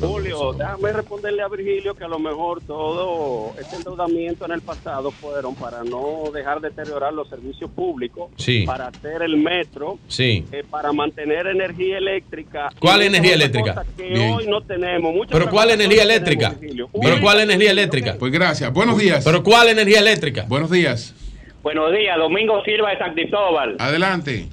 Julio, 0.00 0.54
déjame 0.54 0.92
responderle 0.92 1.42
a 1.42 1.48
Virgilio 1.48 1.94
que 1.94 2.04
a 2.04 2.08
lo 2.08 2.18
mejor 2.18 2.62
todo 2.62 3.52
este 3.60 3.76
endeudamiento 3.76 4.46
en 4.46 4.52
el 4.52 4.62
pasado 4.62 5.10
fueron 5.10 5.54
para 5.54 5.84
no 5.84 6.30
dejar 6.32 6.60
deteriorar 6.62 7.12
los 7.12 7.28
servicios 7.28 7.70
públicos, 7.70 8.30
Sí. 8.36 8.62
para 8.66 8.86
hacer 8.86 9.22
el 9.22 9.36
metro, 9.36 9.98
Sí. 10.08 10.44
eh, 10.52 10.64
para 10.68 10.92
mantener 10.92 11.46
energía 11.48 11.98
eléctrica. 11.98 12.70
¿Cuál 12.80 13.02
Y 13.02 13.06
energía 13.06 13.34
eléctrica? 13.34 13.84
Que 13.96 14.04
Bien. 14.08 14.32
hoy 14.32 14.46
no 14.46 14.62
tenemos. 14.62 15.14
Muchas 15.14 15.32
¿Pero 15.38 15.50
cuál 15.50 15.70
energía 15.70 16.02
no 16.04 16.08
tenemos, 16.24 16.54
eléctrica? 16.62 16.88
¿Pero 17.02 17.20
cuál 17.20 17.40
energía 17.40 17.70
eléctrica? 17.70 18.16
Pues 18.18 18.32
gracias. 18.32 18.72
Buenos 18.72 18.96
días. 18.98 19.22
¿Pero 19.24 19.42
cuál 19.42 19.68
energía 19.68 20.00
eléctrica? 20.00 20.46
Buenos 20.48 20.70
días. 20.70 21.14
Buenos 21.62 21.92
días, 21.92 22.16
Domingo 22.18 22.62
Silva 22.64 22.90
de 22.90 22.98
San 22.98 23.14
Cristóbal. 23.14 23.76
Adelante. 23.78 24.48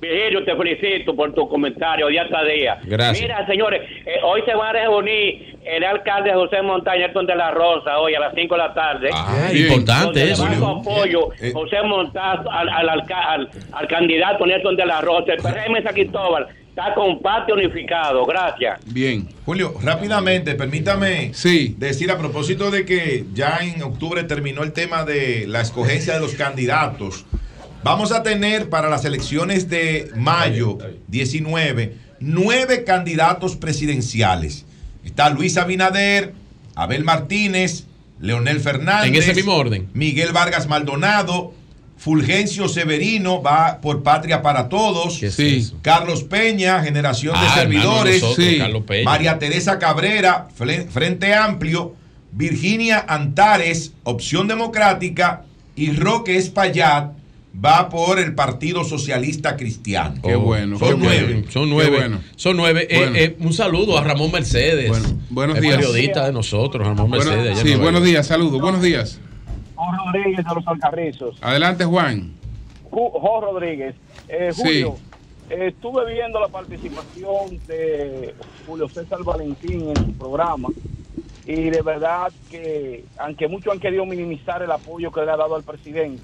Virgilio, 0.00 0.44
te 0.44 0.54
felicito 0.54 1.16
por 1.16 1.32
tu 1.34 1.48
comentario 1.48 2.08
día 2.08 2.26
tras 2.28 2.46
día. 2.46 2.78
Gracias. 2.84 3.20
Mira, 3.22 3.46
señores, 3.46 3.80
eh, 4.04 4.16
hoy 4.22 4.42
se 4.44 4.54
va 4.54 4.68
a 4.68 4.72
reunir 4.72 5.56
el 5.64 5.82
alcalde 5.84 6.32
José 6.34 6.60
Montaña 6.62 7.06
Nelson 7.06 7.26
de 7.26 7.34
la 7.34 7.50
Rosa, 7.50 7.98
hoy 7.98 8.14
a 8.14 8.20
las 8.20 8.34
5 8.34 8.54
de 8.54 8.58
la 8.58 8.74
tarde. 8.74 9.08
Ah, 9.12 9.48
importante 9.52 10.30
eso. 10.30 10.44
va 10.44 10.54
su 10.54 10.66
apoyo 10.66 11.28
José 11.52 11.82
Montaña 11.82 12.42
al, 12.50 12.68
al, 12.68 12.88
al- 13.10 13.50
al 13.72 13.88
candidato 13.88 14.46
Nelson 14.46 14.76
de 14.76 14.86
la 14.86 15.00
Rosa. 15.00 15.32
El 15.32 15.38
PRM 15.42 15.82
San 15.82 15.94
Cristóbal 15.94 16.46
está 16.68 16.92
con 16.94 17.20
parte 17.22 17.52
unificado. 17.54 18.24
Gracias. 18.26 18.78
Bien. 18.92 19.26
Julio, 19.46 19.72
rápidamente, 19.82 20.54
permítame 20.54 21.32
decir 21.78 22.10
a 22.10 22.18
propósito 22.18 22.70
de 22.70 22.84
que 22.84 23.24
ya 23.32 23.60
en 23.62 23.82
octubre 23.82 24.22
terminó 24.24 24.62
el 24.62 24.72
tema 24.72 25.04
de 25.04 25.46
la 25.48 25.62
escogencia 25.62 26.14
de 26.14 26.20
los 26.20 26.34
candidatos. 26.34 27.24
Vamos 27.86 28.10
a 28.10 28.24
tener 28.24 28.68
para 28.68 28.90
las 28.90 29.04
elecciones 29.04 29.68
de 29.68 30.10
mayo 30.16 30.76
19 31.06 31.96
nueve 32.18 32.82
candidatos 32.82 33.54
presidenciales. 33.54 34.64
Está 35.04 35.30
Luis 35.30 35.56
Abinader, 35.56 36.32
Abel 36.74 37.04
Martínez, 37.04 37.84
Leonel 38.18 38.58
Fernández. 38.58 39.08
En 39.08 39.14
ese 39.14 39.34
mismo 39.34 39.54
orden. 39.54 39.88
Miguel 39.94 40.32
Vargas 40.32 40.66
Maldonado, 40.66 41.54
Fulgencio 41.96 42.68
Severino 42.68 43.40
va 43.40 43.80
por 43.80 44.02
Patria 44.02 44.42
para 44.42 44.68
Todos. 44.68 45.18
Sí. 45.18 45.70
Carlos 45.82 46.24
Peña, 46.24 46.82
Generación 46.82 47.34
de 47.40 47.46
Ah, 47.46 47.54
Servidores. 47.54 48.20
nosotros, 48.20 48.82
Peña. 48.86 49.04
María 49.04 49.38
Teresa 49.38 49.78
Cabrera, 49.78 50.48
Frente 50.90 51.34
Amplio. 51.34 51.94
Virginia 52.32 53.04
Antares, 53.08 53.92
Opción 54.02 54.48
Democrática. 54.48 55.44
Y 55.76 55.92
Roque 55.92 56.36
Espaillat 56.36 57.12
va 57.64 57.88
por 57.88 58.18
el 58.18 58.34
Partido 58.34 58.84
Socialista 58.84 59.56
Cristiano. 59.56 60.20
Qué 60.22 60.34
bueno, 60.36 60.78
Son 60.78 60.88
qué 60.90 60.96
nueve. 61.06 61.24
bueno. 61.34 61.50
Son 61.50 61.70
nueve. 61.70 61.96
bueno. 61.96 62.20
Son 62.36 62.56
nueve. 62.56 62.86
Eh, 62.90 62.98
Bueno. 62.98 63.16
eh, 63.16 63.36
un 63.40 63.52
saludo 63.52 63.98
a 63.98 64.04
Ramón 64.04 64.30
Mercedes. 64.32 64.90
buenos 65.30 65.56
el 65.56 65.62
días. 65.62 65.76
periodista 65.76 66.26
de 66.26 66.32
nosotros, 66.32 66.86
Ramón 66.86 67.10
Bueno, 67.10 67.24
Mercedes. 67.30 67.58
sí, 67.60 67.74
buenos 67.76 68.02
días. 68.04 68.26
Saludos. 68.26 68.60
Buenos 68.60 68.82
días. 68.82 69.20
Juan 69.74 69.96
Rodríguez 70.12 70.44
de 70.44 70.54
los 70.54 70.66
Alcarrizos. 70.66 71.36
Adelante, 71.42 71.84
Juan. 71.84 72.32
Ju- 72.90 73.10
Jo 73.12 73.40
Rodríguez. 73.42 73.94
Eh, 74.28 74.50
Sí. 74.52 74.62
Julio, 74.62 74.96
eh, 75.50 75.68
estuve 75.68 76.12
viendo 76.12 76.40
la 76.40 76.48
participación 76.48 77.58
de 77.68 78.34
Julio 78.66 78.88
César 78.88 79.22
Valentín 79.22 79.90
en 79.90 79.96
su 79.96 80.12
programa 80.14 80.68
y 81.46 81.54
de 81.70 81.82
verdad 81.82 82.32
que, 82.50 83.04
aunque 83.18 83.46
muchos 83.48 83.72
han 83.72 83.78
querido 83.80 84.04
minimizar 84.06 84.62
el 84.62 84.70
apoyo 84.70 85.12
que 85.12 85.20
le 85.22 85.30
ha 85.30 85.36
dado 85.36 85.54
al 85.54 85.62
presidente, 85.62 86.22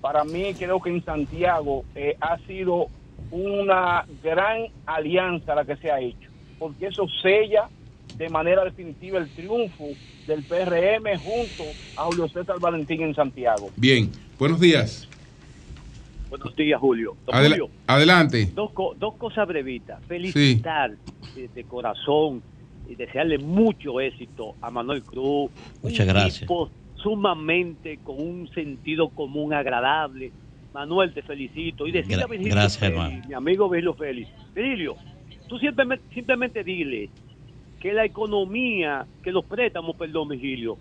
para 0.00 0.24
mí 0.24 0.54
creo 0.54 0.80
que 0.80 0.90
en 0.90 1.04
Santiago 1.04 1.84
eh, 1.94 2.16
ha 2.20 2.38
sido 2.46 2.86
una 3.30 4.04
gran 4.22 4.66
alianza 4.86 5.54
la 5.54 5.64
que 5.64 5.76
se 5.76 5.90
ha 5.90 6.00
hecho, 6.00 6.30
porque 6.58 6.86
eso 6.86 7.06
sella 7.22 7.68
de 8.16 8.28
manera 8.28 8.64
definitiva 8.64 9.18
el 9.18 9.28
triunfo 9.30 9.86
del 10.26 10.42
PRM 10.44 11.18
junto 11.18 11.64
a 11.96 12.04
Julio 12.04 12.28
César 12.28 12.58
Valentín 12.60 13.02
en 13.02 13.14
Santiago. 13.14 13.70
Bien. 13.76 14.10
Buenos 14.38 14.60
días. 14.60 15.08
Buenos 16.28 16.54
días, 16.56 16.80
Julio. 16.80 17.16
Adela- 17.28 17.56
Julio, 17.56 17.70
adelante. 17.86 18.50
dos, 18.54 18.72
co- 18.72 18.94
dos 18.98 19.14
cosas 19.14 19.46
brevitas. 19.46 20.02
Felicitar 20.06 20.92
eh, 21.36 21.48
de 21.54 21.64
corazón 21.64 22.42
y 22.88 22.94
desearle 22.96 23.38
mucho 23.38 24.00
éxito 24.00 24.54
a 24.60 24.70
Manuel 24.70 25.02
Cruz. 25.02 25.50
Muchas 25.82 26.06
gracias. 26.06 26.40
tipo 26.40 26.68
sumamente 27.06 28.00
con 28.02 28.20
un 28.20 28.48
sentido 28.52 29.10
común 29.10 29.54
agradable. 29.54 30.32
Manuel, 30.74 31.14
te 31.14 31.22
felicito. 31.22 31.86
Y 31.86 31.92
decirle 31.92 32.24
a 32.24 32.26
Virgilio 32.26 32.52
gracias, 32.52 32.78
Félix, 32.78 33.00
hermano. 33.00 33.22
mi 33.28 33.34
amigo 33.34 33.68
Virgilio 33.70 33.94
Félix. 33.94 34.28
Virgilio, 34.52 34.96
tú 35.48 35.56
simplemente, 35.60 36.04
simplemente 36.12 36.64
dile 36.64 37.08
que 37.80 37.92
la 37.92 38.04
economía, 38.04 39.06
que 39.22 39.30
los 39.30 39.44
préstamos, 39.44 39.94
perdón, 39.94 40.30
Virgilio, 40.30 40.78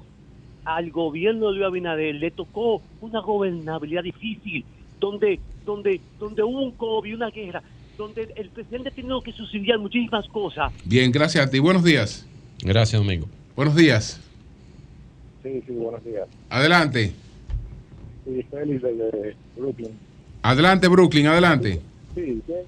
al 0.64 0.90
gobierno 0.90 1.52
de 1.52 1.58
Luis 1.58 1.68
Abinader 1.68 2.16
le 2.16 2.32
tocó 2.32 2.82
una 3.02 3.20
gobernabilidad 3.20 4.02
difícil, 4.02 4.66
donde, 5.00 5.40
donde, 5.64 6.02
donde 6.18 6.42
hubo 6.42 6.64
un 6.64 6.72
COVID, 6.72 7.14
una 7.14 7.30
guerra. 7.30 7.62
donde 8.00 8.34
el 8.36 8.50
presidente 8.50 8.90
ha 8.90 8.92
tenido 8.92 9.22
que 9.22 9.32
subsidiar 9.32 9.78
muchísimas 9.78 10.28
cosas. 10.30 10.74
Bien, 10.86 11.12
gracias 11.12 11.46
a 11.46 11.52
ti. 11.52 11.60
Buenos 11.60 11.84
días. 11.84 12.28
Gracias, 12.64 13.00
Domingo. 13.00 13.28
Buenos 13.56 13.76
días. 13.76 14.25
Sí, 15.46 15.64
sí, 15.68 15.74
buenos 15.74 16.04
días. 16.04 16.28
Adelante. 16.50 17.14
Sí, 18.26 18.44
Félix 18.50 18.82
de 18.82 19.36
Brooklyn. 19.56 19.92
Adelante, 20.42 20.88
Brooklyn, 20.88 21.28
adelante. 21.28 21.80
Sí, 22.16 22.42
¿qué? 22.48 22.64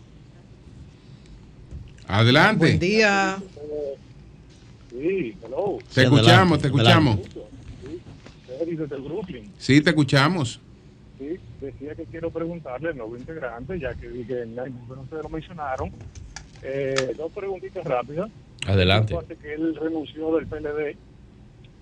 Adelante. 2.07 2.65
Buen 2.67 2.79
día. 2.79 3.39
Sí, 4.91 5.35
hello. 5.43 5.79
Te 5.91 6.03
escuchamos, 6.03 6.59
te 6.59 6.67
escuchamos. 6.67 7.17
Sí, 7.81 7.99
Félix 8.45 8.79
desde 8.79 8.95
Brooklyn. 8.97 9.51
Sí, 9.57 9.81
te 9.81 9.89
escuchamos. 9.89 10.59
Sí, 11.17 11.39
decía 11.59 11.95
que 11.95 12.03
quiero 12.05 12.29
preguntarle 12.29 12.89
al 12.89 12.97
nuevo 12.97 13.17
integrante, 13.17 13.79
ya 13.79 13.95
que 13.95 14.07
vi 14.07 14.23
que 14.23 14.43
ustedes 14.43 15.23
lo 15.23 15.29
mencionaron. 15.29 15.91
Eh, 16.61 17.15
dos 17.17 17.31
preguntitas 17.31 17.83
rápidas. 17.83 18.29
Adelante. 18.67 19.17
Hace 19.17 19.35
que 19.35 19.55
él 19.55 19.75
renunció 19.75 20.35
del 20.35 20.45
PLD 20.45 20.95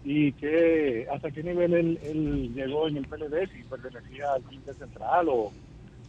y 0.06 0.32
que 0.34 1.08
hasta 1.14 1.32
qué 1.32 1.42
nivel 1.44 1.74
él, 1.74 2.00
él 2.04 2.52
llegó 2.56 2.88
en 2.88 2.98
el 2.98 3.08
PLD, 3.08 3.50
si 3.56 3.64
pertenecía 3.64 4.34
al 4.36 4.44
Comité 4.44 4.74
Central 4.76 5.28
o, 5.30 5.52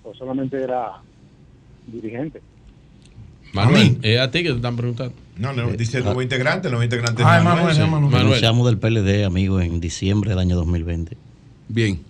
o 0.05 0.15
solamente 0.15 0.62
era 0.62 0.92
dirigente. 1.86 2.42
Manuel, 3.52 3.99
es 4.02 4.20
a 4.20 4.31
ti 4.31 4.42
que 4.42 4.50
te 4.50 4.57
están 4.57 4.76
preguntando. 4.76 5.15
No, 5.39 5.52
no, 5.52 5.70
dice 5.70 5.99
el 5.99 6.05
nuevo 6.05 6.20
integrante, 6.20 6.68
el 6.68 6.73
nuevo 6.73 6.84
integrante 6.84 7.23
es 7.23 7.28
Ah, 7.28 7.41
Manuel. 7.42 7.57
Manuel, 7.57 7.75
sí. 7.76 7.91
Manuel. 7.91 8.12
Renunciamos 8.12 8.66
del 8.66 8.78
PLD, 8.78 9.25
amigo, 9.25 9.60
en 9.60 9.81
diciembre 9.81 10.31
del 10.31 10.39
año 10.41 10.57
2020. 10.57 11.16
Bien. 11.68 12.00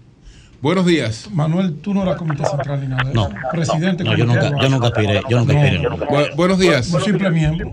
Buenos 0.62 0.86
días. 0.86 1.30
Manuel, 1.32 1.76
tú 1.76 1.92
no 1.94 2.02
eras 2.02 2.16
comité 2.16 2.44
central 2.44 2.80
ni 2.80 2.88
nada. 2.88 3.04
No. 3.12 3.28
Presidente. 3.52 4.02
No, 4.02 4.16
yo 4.16 4.24
nunca, 4.24 4.50
yo 4.60 4.68
nunca 4.68 4.86
aspiré. 4.88 5.20
Yo 5.28 5.38
nunca 5.38 5.52
No. 5.52 5.60
aspiré. 5.60 5.88
Bu- 5.88 6.34
buenos 6.36 6.58
días. 6.58 6.92
Un 6.92 7.00
simple 7.02 7.30
miembro. 7.30 7.70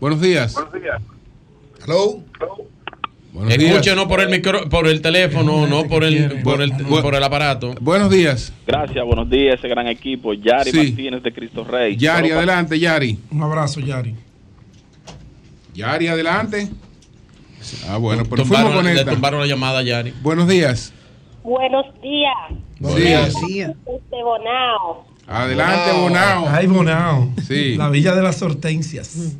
Buenos 0.00 0.20
días. 0.20 0.56
Hello. 1.84 2.22
Buenos 3.32 3.56
días. 3.56 3.70
Escúchenos 3.72 4.06
por 4.06 4.20
el 4.20 4.28
micro, 4.28 4.68
por 4.68 4.88
el 4.88 5.00
teléfono, 5.00 5.66
no 5.66 5.84
por 5.84 6.02
el, 6.02 6.42
por 6.42 6.60
el, 6.60 6.72
Bu- 6.72 7.00
por 7.00 7.14
el 7.14 7.22
aparato. 7.22 7.74
Buenos 7.80 8.10
días. 8.10 8.52
Gracias, 8.66 9.04
buenos 9.04 9.30
días, 9.30 9.56
ese 9.58 9.68
gran 9.68 9.86
equipo. 9.86 10.32
Yari 10.34 10.70
Sí. 10.72 10.76
Martínez 10.76 11.22
de 11.22 11.32
Cristo 11.32 11.62
Rey. 11.64 11.96
Yari, 11.96 12.28
Solo 12.28 12.38
adelante, 12.38 12.78
Yari. 12.78 13.18
Un 13.30 13.42
abrazo, 13.42 13.78
Yari. 13.80 14.14
Yari, 15.74 16.08
adelante. 16.08 16.68
Ah, 17.88 17.98
bueno, 17.98 18.24
pero 18.28 18.42
Tumbaron- 18.42 18.72
con 18.74 18.84
le 18.84 18.94
esta. 18.94 19.12
tumbaron 19.12 19.40
la 19.40 19.46
llamada 19.46 19.82
Yari. 19.82 20.12
Buenos 20.22 20.48
días. 20.48 20.92
Buenos 21.44 21.86
días. 22.02 22.34
Buenos 22.80 23.00
días. 23.00 23.28
Este 23.86 24.22
Bonao. 24.24 25.06
Adelante, 25.28 25.92
Bonao. 26.00 26.48
Ay, 26.48 26.66
Bonao. 26.66 27.30
Sí. 27.46 27.76
La 27.76 27.88
Villa 27.90 28.14
de 28.16 28.22
las 28.22 28.42
Hortensias. 28.42 29.36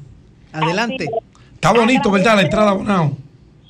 Adelante. 0.53 1.09
Está 1.55 1.73
bonito, 1.73 2.11
¿verdad? 2.13 2.37
La 2.37 2.43
entrada 2.43 2.73
Bonao. 2.73 3.17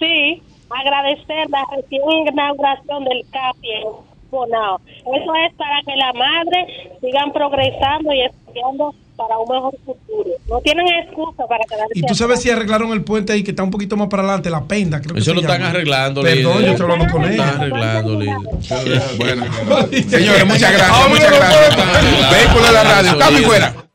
Sí, 0.01 0.43
agradecer 0.71 1.49
la 1.51 1.65
recién 1.77 2.03
inauguración 2.27 3.05
del 3.05 3.25
CAPI 3.31 3.71
en 3.71 3.83
Bonao. 4.31 4.81
Eso 4.89 5.35
es 5.47 5.55
para 5.55 5.83
que 5.87 5.97
las 5.97 6.15
madres 6.15 6.67
sigan 7.01 7.33
progresando 7.33 8.13
y 8.13 8.23
estudiando 8.23 8.95
para 9.17 9.37
un 9.39 9.49
mejor 9.55 9.75
futuro. 9.85 10.31
No 10.49 10.61
tienen 10.61 10.87
excusa 10.89 11.47
para 11.47 11.63
quedarse 11.65 11.93
Y 11.95 12.03
tú 12.03 12.15
sabes 12.15 12.41
si 12.41 12.51
arreglaron 12.51 12.93
el 12.93 13.05
puente 13.05 13.33
ahí 13.33 13.43
que 13.43 13.51
está 13.51 13.63
un 13.63 13.71
poquito 13.71 13.97
más 13.97 14.09
para 14.09 14.23
adelante, 14.23 14.49
la 14.49 14.65
penda, 14.65 15.01
creo 15.01 15.15
que 15.15 15.21
Eso 15.21 15.35
lo 15.35 15.43
están 15.43 15.63
arreglando, 15.63 16.23
Perdón, 16.23 16.59
líder. 16.59 16.67
yo 16.67 16.73
estoy 16.73 16.91
hablando 16.91 17.13
con 17.13 17.23
Lo 17.23 17.29
ella. 17.29 17.45
Están 17.45 17.61
arreglando, 17.61 18.19
líder. 18.19 18.37
Bueno, 19.19 19.45
señores, 20.09 20.47
muchas 20.47 20.73
gracias, 20.73 21.09
muchas 21.09 21.37
gracias. 21.37 22.31
Vehículo 22.31 22.67
de 22.67 22.73
la 22.73 22.85
radio. 22.85 23.11
Estamos 23.11 23.41
fuera. 23.43 23.90